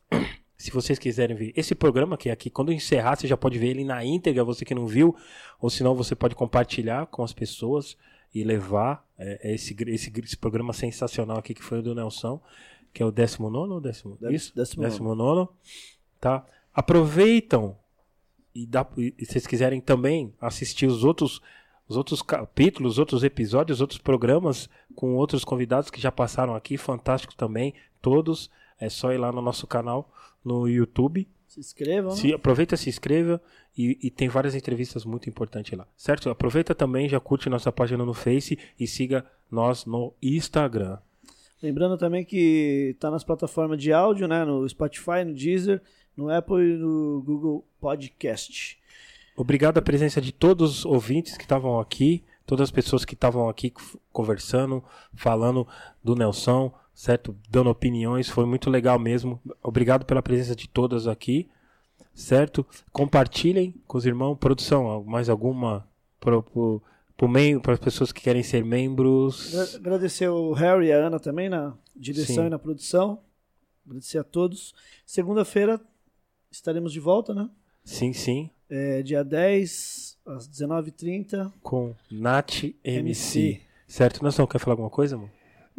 se 0.63 0.71
vocês 0.71 0.99
quiserem 0.99 1.37
ver 1.37 1.53
esse 1.57 1.75
programa 1.75 2.17
que 2.17 2.29
é 2.29 2.33
aqui, 2.33 2.51
quando 2.51 2.71
eu 2.71 2.75
encerrar, 2.75 3.17
você 3.17 3.27
já 3.27 3.37
pode 3.37 3.59
ver 3.59 3.69
ele 3.69 3.85
na 3.85 4.05
íntegra, 4.05 4.45
você 4.45 4.65
que 4.65 4.75
não 4.75 4.87
viu, 4.87 5.17
ou 5.61 5.71
senão 5.71 5.95
você 5.95 6.15
pode 6.15 6.35
compartilhar 6.35 7.07
com 7.07 7.23
as 7.23 7.33
pessoas 7.33 7.97
e 8.35 8.45
levar 8.45 9.05
é, 9.19 9.55
esse, 9.55 9.75
esse, 9.89 10.13
esse 10.23 10.37
programa 10.37 10.73
sensacional 10.73 11.39
aqui 11.39 11.55
que 11.55 11.63
foi 11.63 11.79
o 11.79 11.83
do 11.83 11.95
Nelson, 11.95 12.41
que 12.93 13.03
é 13.03 13.07
o 13.07 13.11
19 13.11 13.73
ou 13.73 13.81
décimo? 13.81 14.19
Dé- 14.21 14.33
Isso? 14.33 14.55
décimo 14.55 14.83
nono. 15.15 15.47
19 15.47 15.49
tá? 16.21 16.45
Aproveitam 16.75 17.77
e, 18.55 18.67
dá, 18.67 18.87
e 18.97 19.15
se 19.25 19.33
vocês 19.33 19.47
quiserem 19.47 19.81
também 19.81 20.33
assistir 20.41 20.87
os 20.87 21.05
outros 21.05 21.41
os 21.89 21.97
outros 21.97 22.23
capítulos, 22.23 22.93
os 22.93 22.99
outros 23.01 23.25
episódios, 23.25 23.79
os 23.79 23.81
outros 23.81 23.99
programas 23.99 24.69
com 24.95 25.17
outros 25.17 25.45
convidados 25.45 25.91
que 25.91 26.01
já 26.01 26.13
passaram 26.13 26.55
aqui, 26.55 26.77
fantástico 26.77 27.35
também, 27.35 27.75
todos, 28.01 28.49
é 28.81 28.89
só 28.89 29.13
ir 29.13 29.19
lá 29.19 29.31
no 29.31 29.43
nosso 29.43 29.67
canal 29.67 30.11
no 30.45 30.67
YouTube. 30.67 31.29
Se 31.47 31.61
inscrevam, 31.61 32.13
né? 32.13 32.17
Se, 32.17 32.33
aproveita, 32.33 32.77
se 32.77 32.89
inscreva 32.89 33.41
e, 33.77 33.99
e 34.03 34.11
tem 34.11 34.29
várias 34.29 34.55
entrevistas 34.55 35.05
muito 35.05 35.29
importantes 35.29 35.77
lá, 35.77 35.87
certo? 35.97 36.31
Aproveita 36.31 36.75
também, 36.75 37.09
já 37.09 37.21
curte 37.21 37.49
nossa 37.49 37.71
página 37.71 38.05
no 38.05 38.15
Face 38.15 38.59
e 38.79 38.87
siga 38.87 39.27
nós 39.51 39.85
no 39.85 40.15
Instagram. 40.23 40.99
Lembrando 41.63 41.99
também 41.99 42.25
que 42.25 42.97
tá 42.99 43.11
nas 43.11 43.23
plataformas 43.23 43.79
de 43.79 43.93
áudio, 43.93 44.27
né? 44.27 44.45
No 44.45 44.67
Spotify, 44.69 45.25
no 45.27 45.35
Deezer, 45.35 45.83
no 46.17 46.31
Apple 46.31 46.63
e 46.63 46.77
no 46.77 47.23
Google 47.25 47.67
Podcast. 47.81 48.79
Obrigado 49.37 49.79
à 49.79 49.83
presença 49.83 50.21
de 50.21 50.33
todos 50.33 50.79
os 50.79 50.85
ouvintes 50.85 51.37
que 51.37 51.45
estavam 51.45 51.79
aqui, 51.79 52.25
todas 52.47 52.65
as 52.65 52.71
pessoas 52.71 53.05
que 53.05 53.15
estavam 53.15 53.49
aqui 53.49 53.73
conversando, 54.13 54.83
falando 55.15 55.67
do 56.03 56.15
Nelson, 56.15 56.73
certo? 57.01 57.35
Dando 57.49 57.71
opiniões, 57.71 58.29
foi 58.29 58.45
muito 58.45 58.69
legal 58.69 58.99
mesmo. 58.99 59.41
Obrigado 59.63 60.05
pela 60.05 60.23
presença 60.23 60.55
de 60.55 60.69
todas 60.69 61.07
aqui, 61.07 61.49
certo? 62.13 62.67
Compartilhem 62.93 63.75
com 63.87 63.97
os 63.97 64.05
irmãos. 64.05 64.37
Produção, 64.37 65.03
mais 65.05 65.31
alguma 65.31 65.89
para 66.21 66.43
para 67.63 67.73
as 67.75 67.79
pessoas 67.79 68.13
que 68.13 68.21
querem 68.21 68.43
ser 68.43 68.65
membros? 68.65 69.55
Agra- 69.55 69.77
Agradecer 69.77 70.29
o 70.29 70.53
Harry 70.53 70.89
e 70.89 70.93
a 70.93 71.07
Ana 71.07 71.19
também 71.19 71.49
na 71.49 71.75
direção 71.97 72.37
Sim. 72.45 72.47
e 72.47 72.51
na 72.51 72.59
produção. 72.59 73.21
Agradecer 73.87 74.19
a 74.19 74.25
todos. 74.25 74.75
Segunda-feira 75.07 75.81
estaremos 76.51 76.93
de 76.93 77.01
volta, 77.01 77.35
né? 77.35 77.49
Sim, 77.83 78.13
sim. 78.13 78.51
É, 78.69 79.03
dia 79.03 79.25
10, 79.25 80.19
às 80.27 80.47
19h30. 80.49 81.51
Com 81.63 81.95
Nath 82.11 82.63
MC. 82.63 82.77
MC. 82.85 83.61
Certo? 83.89 84.23
Nação, 84.23 84.47
quer 84.47 84.59
falar 84.59 84.75
alguma 84.75 84.91
coisa, 84.91 85.17
mano? 85.17 85.31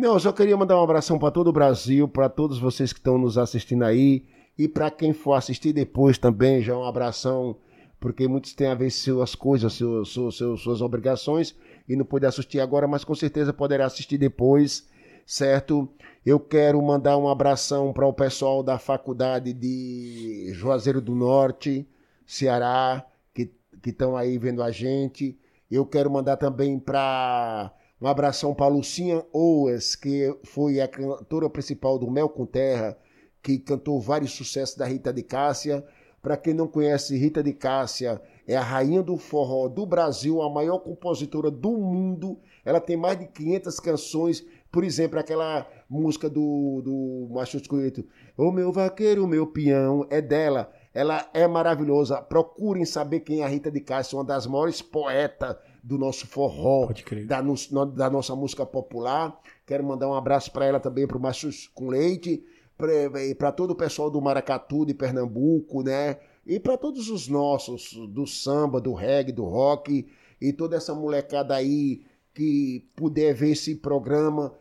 Não, 0.01 0.13
eu 0.15 0.19
só 0.19 0.31
queria 0.31 0.57
mandar 0.57 0.79
um 0.79 0.83
abração 0.83 1.19
para 1.19 1.29
todo 1.29 1.49
o 1.49 1.53
Brasil, 1.53 2.07
para 2.07 2.27
todos 2.27 2.57
vocês 2.57 2.91
que 2.91 2.97
estão 2.97 3.19
nos 3.19 3.37
assistindo 3.37 3.83
aí 3.83 4.25
e 4.57 4.67
para 4.67 4.89
quem 4.89 5.13
for 5.13 5.33
assistir 5.33 5.73
depois 5.73 6.17
também, 6.17 6.59
já 6.59 6.75
um 6.75 6.83
abração, 6.83 7.55
porque 7.99 8.27
muitos 8.27 8.55
têm 8.55 8.65
a 8.65 8.73
ver 8.73 8.89
suas 8.89 9.35
coisas, 9.35 9.73
suas, 9.73 10.09
suas, 10.09 10.35
suas 10.59 10.81
obrigações 10.81 11.55
e 11.87 11.95
não 11.95 12.03
puder 12.03 12.25
assistir 12.25 12.59
agora, 12.59 12.87
mas 12.87 13.03
com 13.03 13.13
certeza 13.13 13.53
poderá 13.53 13.85
assistir 13.85 14.17
depois, 14.17 14.89
certo? 15.23 15.87
Eu 16.25 16.39
quero 16.39 16.81
mandar 16.81 17.15
um 17.15 17.29
abração 17.29 17.93
para 17.93 18.07
o 18.07 18.11
pessoal 18.11 18.63
da 18.63 18.79
faculdade 18.79 19.53
de 19.53 20.51
Juazeiro 20.51 20.99
do 20.99 21.13
Norte, 21.13 21.87
Ceará, 22.25 23.05
que 23.35 23.51
estão 23.85 24.17
aí 24.17 24.39
vendo 24.39 24.63
a 24.63 24.71
gente. 24.71 25.37
Eu 25.69 25.85
quero 25.85 26.09
mandar 26.09 26.37
também 26.37 26.79
para 26.79 27.71
um 28.01 28.07
abração 28.07 28.53
para 28.55 28.67
Lucinha 28.67 29.23
Owes, 29.31 29.95
que 29.95 30.35
foi 30.43 30.81
a 30.81 30.87
cantora 30.87 31.47
principal 31.47 31.99
do 31.99 32.09
Mel 32.09 32.27
com 32.27 32.47
Terra, 32.47 32.97
que 33.43 33.59
cantou 33.59 34.01
vários 34.01 34.31
sucessos 34.31 34.75
da 34.75 34.87
Rita 34.87 35.13
de 35.13 35.21
Cássia. 35.21 35.85
Para 36.19 36.35
quem 36.35 36.53
não 36.53 36.67
conhece, 36.67 37.15
Rita 37.15 37.43
de 37.43 37.53
Cássia 37.53 38.19
é 38.47 38.57
a 38.57 38.61
rainha 38.61 39.03
do 39.03 39.17
forró 39.17 39.67
do 39.67 39.85
Brasil, 39.85 40.41
a 40.41 40.49
maior 40.49 40.79
compositora 40.79 41.51
do 41.51 41.77
mundo. 41.77 42.39
Ela 42.65 42.79
tem 42.79 42.97
mais 42.97 43.19
de 43.19 43.27
500 43.27 43.79
canções. 43.79 44.45
Por 44.71 44.83
exemplo, 44.83 45.19
aquela 45.19 45.67
música 45.87 46.27
do, 46.27 46.81
do 46.83 47.43
Escolheto, 47.43 48.03
O 48.35 48.51
meu 48.51 48.71
vaqueiro, 48.71 49.25
o 49.25 49.27
meu 49.27 49.45
peão, 49.45 50.07
é 50.09 50.21
dela. 50.21 50.71
Ela 50.91 51.29
é 51.35 51.47
maravilhosa. 51.47 52.19
Procurem 52.19 52.85
saber 52.85 53.19
quem 53.19 53.41
é 53.41 53.43
a 53.43 53.47
Rita 53.47 53.69
de 53.69 53.79
Cássia, 53.79 54.17
uma 54.17 54.25
das 54.25 54.47
maiores 54.47 54.81
poetas 54.81 55.55
do 55.83 55.97
nosso 55.97 56.27
forró, 56.27 56.87
da, 57.25 57.41
no- 57.41 57.85
da 57.85 58.09
nossa 58.09 58.35
música 58.35 58.65
popular. 58.65 59.39
Quero 59.65 59.83
mandar 59.83 60.07
um 60.09 60.13
abraço 60.13 60.51
para 60.51 60.65
ela 60.65 60.79
também, 60.79 61.07
para 61.07 61.17
o 61.17 61.21
Machos 61.21 61.67
com 61.73 61.89
Leite, 61.89 62.43
para 63.37 63.51
todo 63.51 63.71
o 63.71 63.75
pessoal 63.75 64.09
do 64.09 64.21
Maracatu, 64.21 64.85
de 64.85 64.93
Pernambuco, 64.93 65.83
né? 65.83 66.17
E 66.45 66.59
para 66.59 66.77
todos 66.77 67.09
os 67.09 67.27
nossos, 67.27 67.93
do 68.09 68.25
samba, 68.25 68.81
do 68.81 68.93
reggae, 68.93 69.31
do 69.31 69.43
rock, 69.45 70.07
e 70.39 70.51
toda 70.51 70.75
essa 70.75 70.93
molecada 70.95 71.55
aí 71.55 72.03
que 72.33 72.87
puder 72.95 73.33
ver 73.33 73.51
esse 73.51 73.75
programa, 73.75 74.53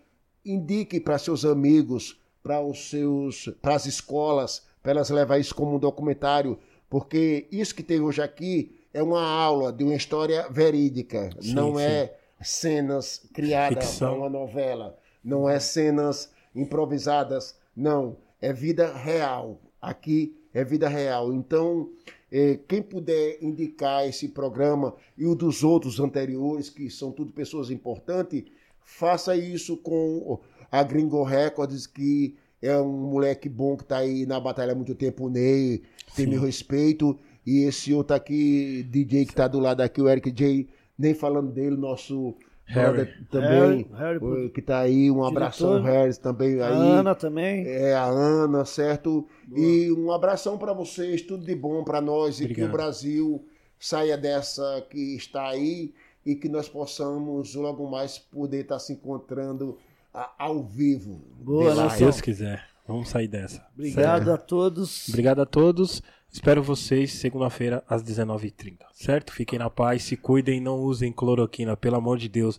indique 0.44 1.00
para 1.00 1.18
seus 1.18 1.44
amigos, 1.44 2.20
para 2.42 2.60
os 2.60 2.90
seus, 2.90 3.49
para 3.62 3.74
as 3.74 3.86
escolas, 3.86 4.66
para 4.82 4.92
elas 4.92 5.08
levar 5.10 5.39
isso 5.39 5.55
como 5.55 5.76
um 5.76 5.78
documentário, 5.78 6.58
porque 6.89 7.47
isso 7.50 7.74
que 7.74 7.82
tem 7.82 8.00
hoje 8.00 8.20
aqui 8.20 8.80
é 8.93 9.02
uma 9.02 9.23
aula 9.23 9.73
de 9.73 9.85
uma 9.85 9.94
história 9.94 10.49
verídica, 10.51 11.31
Sim, 11.41 11.55
não 11.55 11.77
sim. 11.77 11.83
é 11.83 12.17
cenas 12.43 13.23
criadas 13.33 13.99
para 13.99 14.12
uma 14.12 14.28
novela, 14.28 14.99
não 15.23 15.49
é 15.49 15.60
cenas 15.60 16.31
improvisadas, 16.55 17.57
não, 17.77 18.17
é 18.41 18.52
vida 18.52 18.93
real. 18.93 19.60
Aqui 19.81 20.36
é 20.52 20.65
vida 20.65 20.89
real. 20.89 21.33
Então, 21.33 21.91
eh, 22.31 22.59
quem 22.69 22.83
puder 22.83 23.39
indicar 23.43 24.07
esse 24.07 24.28
programa 24.28 24.94
e 25.17 25.27
o 25.27 25.35
dos 25.35 25.62
outros 25.62 26.01
anteriores, 26.01 26.69
que 26.69 26.91
são 26.91 27.12
tudo 27.12 27.33
pessoas 27.33 27.70
importantes, 27.70 28.44
faça 28.83 29.36
isso 29.36 29.77
com 29.77 30.41
a 30.70 30.83
Gringo 30.83 31.23
Records, 31.23 31.86
que 31.86 32.36
é 32.60 32.77
um 32.77 33.10
moleque 33.10 33.49
bom 33.49 33.77
que 33.77 33.85
está 33.85 33.99
aí 33.99 34.27
na 34.27 34.39
batalha 34.39 34.73
há 34.73 34.75
muito 34.75 34.94
tempo, 34.94 35.27
o 35.27 35.31
Ney, 35.31 35.83
tem 36.15 36.27
Sim. 36.27 36.33
meu 36.33 36.43
respeito. 36.43 37.19
E 37.47 37.65
esse 37.65 37.93
outro 37.94 38.15
aqui, 38.17 38.83
DJ 38.91 39.25
que 39.25 39.33
está 39.33 39.49
do 39.49 39.59
lado 39.59 39.81
aqui, 39.81 40.01
o 40.01 40.09
Eric 40.09 40.31
J, 40.31 40.69
nem 40.99 41.15
falando 41.15 41.51
dele, 41.51 41.77
nosso 41.77 42.35
Harry. 42.67 42.93
brother 42.93 43.27
também, 43.31 43.86
Harry, 43.94 44.19
Harry, 44.20 44.51
que 44.51 44.60
está 44.60 44.78
aí, 44.81 45.10
um 45.10 45.25
abração, 45.25 45.83
Harris, 45.83 46.19
também 46.19 46.60
A 46.60 46.69
aí. 46.69 46.73
Ana 46.99 47.15
também. 47.15 47.67
É, 47.67 47.94
a 47.94 48.05
Ana, 48.05 48.65
certo? 48.65 49.27
E 49.57 49.91
um 49.93 50.12
abração 50.12 50.57
para 50.59 50.73
vocês, 50.73 51.23
tudo 51.23 51.44
de 51.44 51.55
bom 51.55 51.83
para 51.83 52.01
nós 52.01 52.36
e 52.41 52.44
que 52.44 52.52
Obrigado. 52.52 52.69
o 52.69 52.73
Brasil 52.73 53.44
saia 53.78 54.17
dessa 54.17 54.86
que 54.91 55.17
está 55.17 55.49
aí 55.49 55.93
e 56.25 56.35
que 56.36 56.49
nós 56.49 56.69
possamos 56.69 57.55
logo 57.55 57.91
mais 57.91 58.19
poder 58.19 58.60
estar 58.60 58.78
se 58.78 58.93
encontrando 58.93 59.78
a- 60.12 60.31
ao 60.39 60.62
vivo. 60.62 61.23
Boa. 61.41 61.89
Se 61.91 61.99
Deus 62.01 62.20
quiser. 62.20 62.69
Vamos 62.91 63.09
sair 63.09 63.28
dessa. 63.28 63.65
Obrigado 63.75 64.33
a 64.33 64.36
todos. 64.39 65.09
Obrigado 65.09 65.41
a 65.43 65.47
todos. 65.47 66.02
Espero 66.33 66.62
vocês 66.62 67.12
segunda-feira 67.15 67.83
às 67.89 68.02
19h30, 68.05 68.78
certo? 68.93 69.33
Fiquem 69.33 69.59
na 69.59 69.69
paz, 69.69 70.02
se 70.05 70.17
cuidem, 70.17 70.60
não 70.60 70.78
usem 70.78 71.12
cloroquina, 71.12 71.77
pelo 71.77 71.97
amor 71.97 72.19
de 72.19 72.28
Deus. 72.28 72.59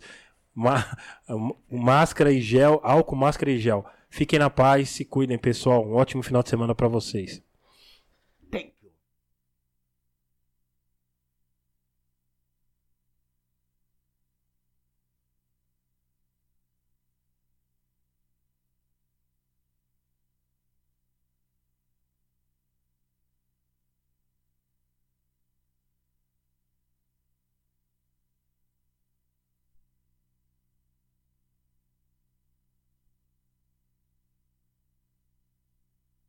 Ma- 0.54 0.84
máscara 1.70 2.30
e 2.32 2.40
gel, 2.40 2.80
álcool, 2.82 3.16
máscara 3.16 3.50
e 3.50 3.58
gel. 3.58 3.84
Fiquem 4.10 4.38
na 4.38 4.50
paz, 4.50 4.90
se 4.90 5.04
cuidem, 5.06 5.38
pessoal. 5.38 5.86
Um 5.86 5.94
ótimo 5.94 6.22
final 6.22 6.42
de 6.42 6.50
semana 6.50 6.74
para 6.74 6.88
vocês. 6.88 7.42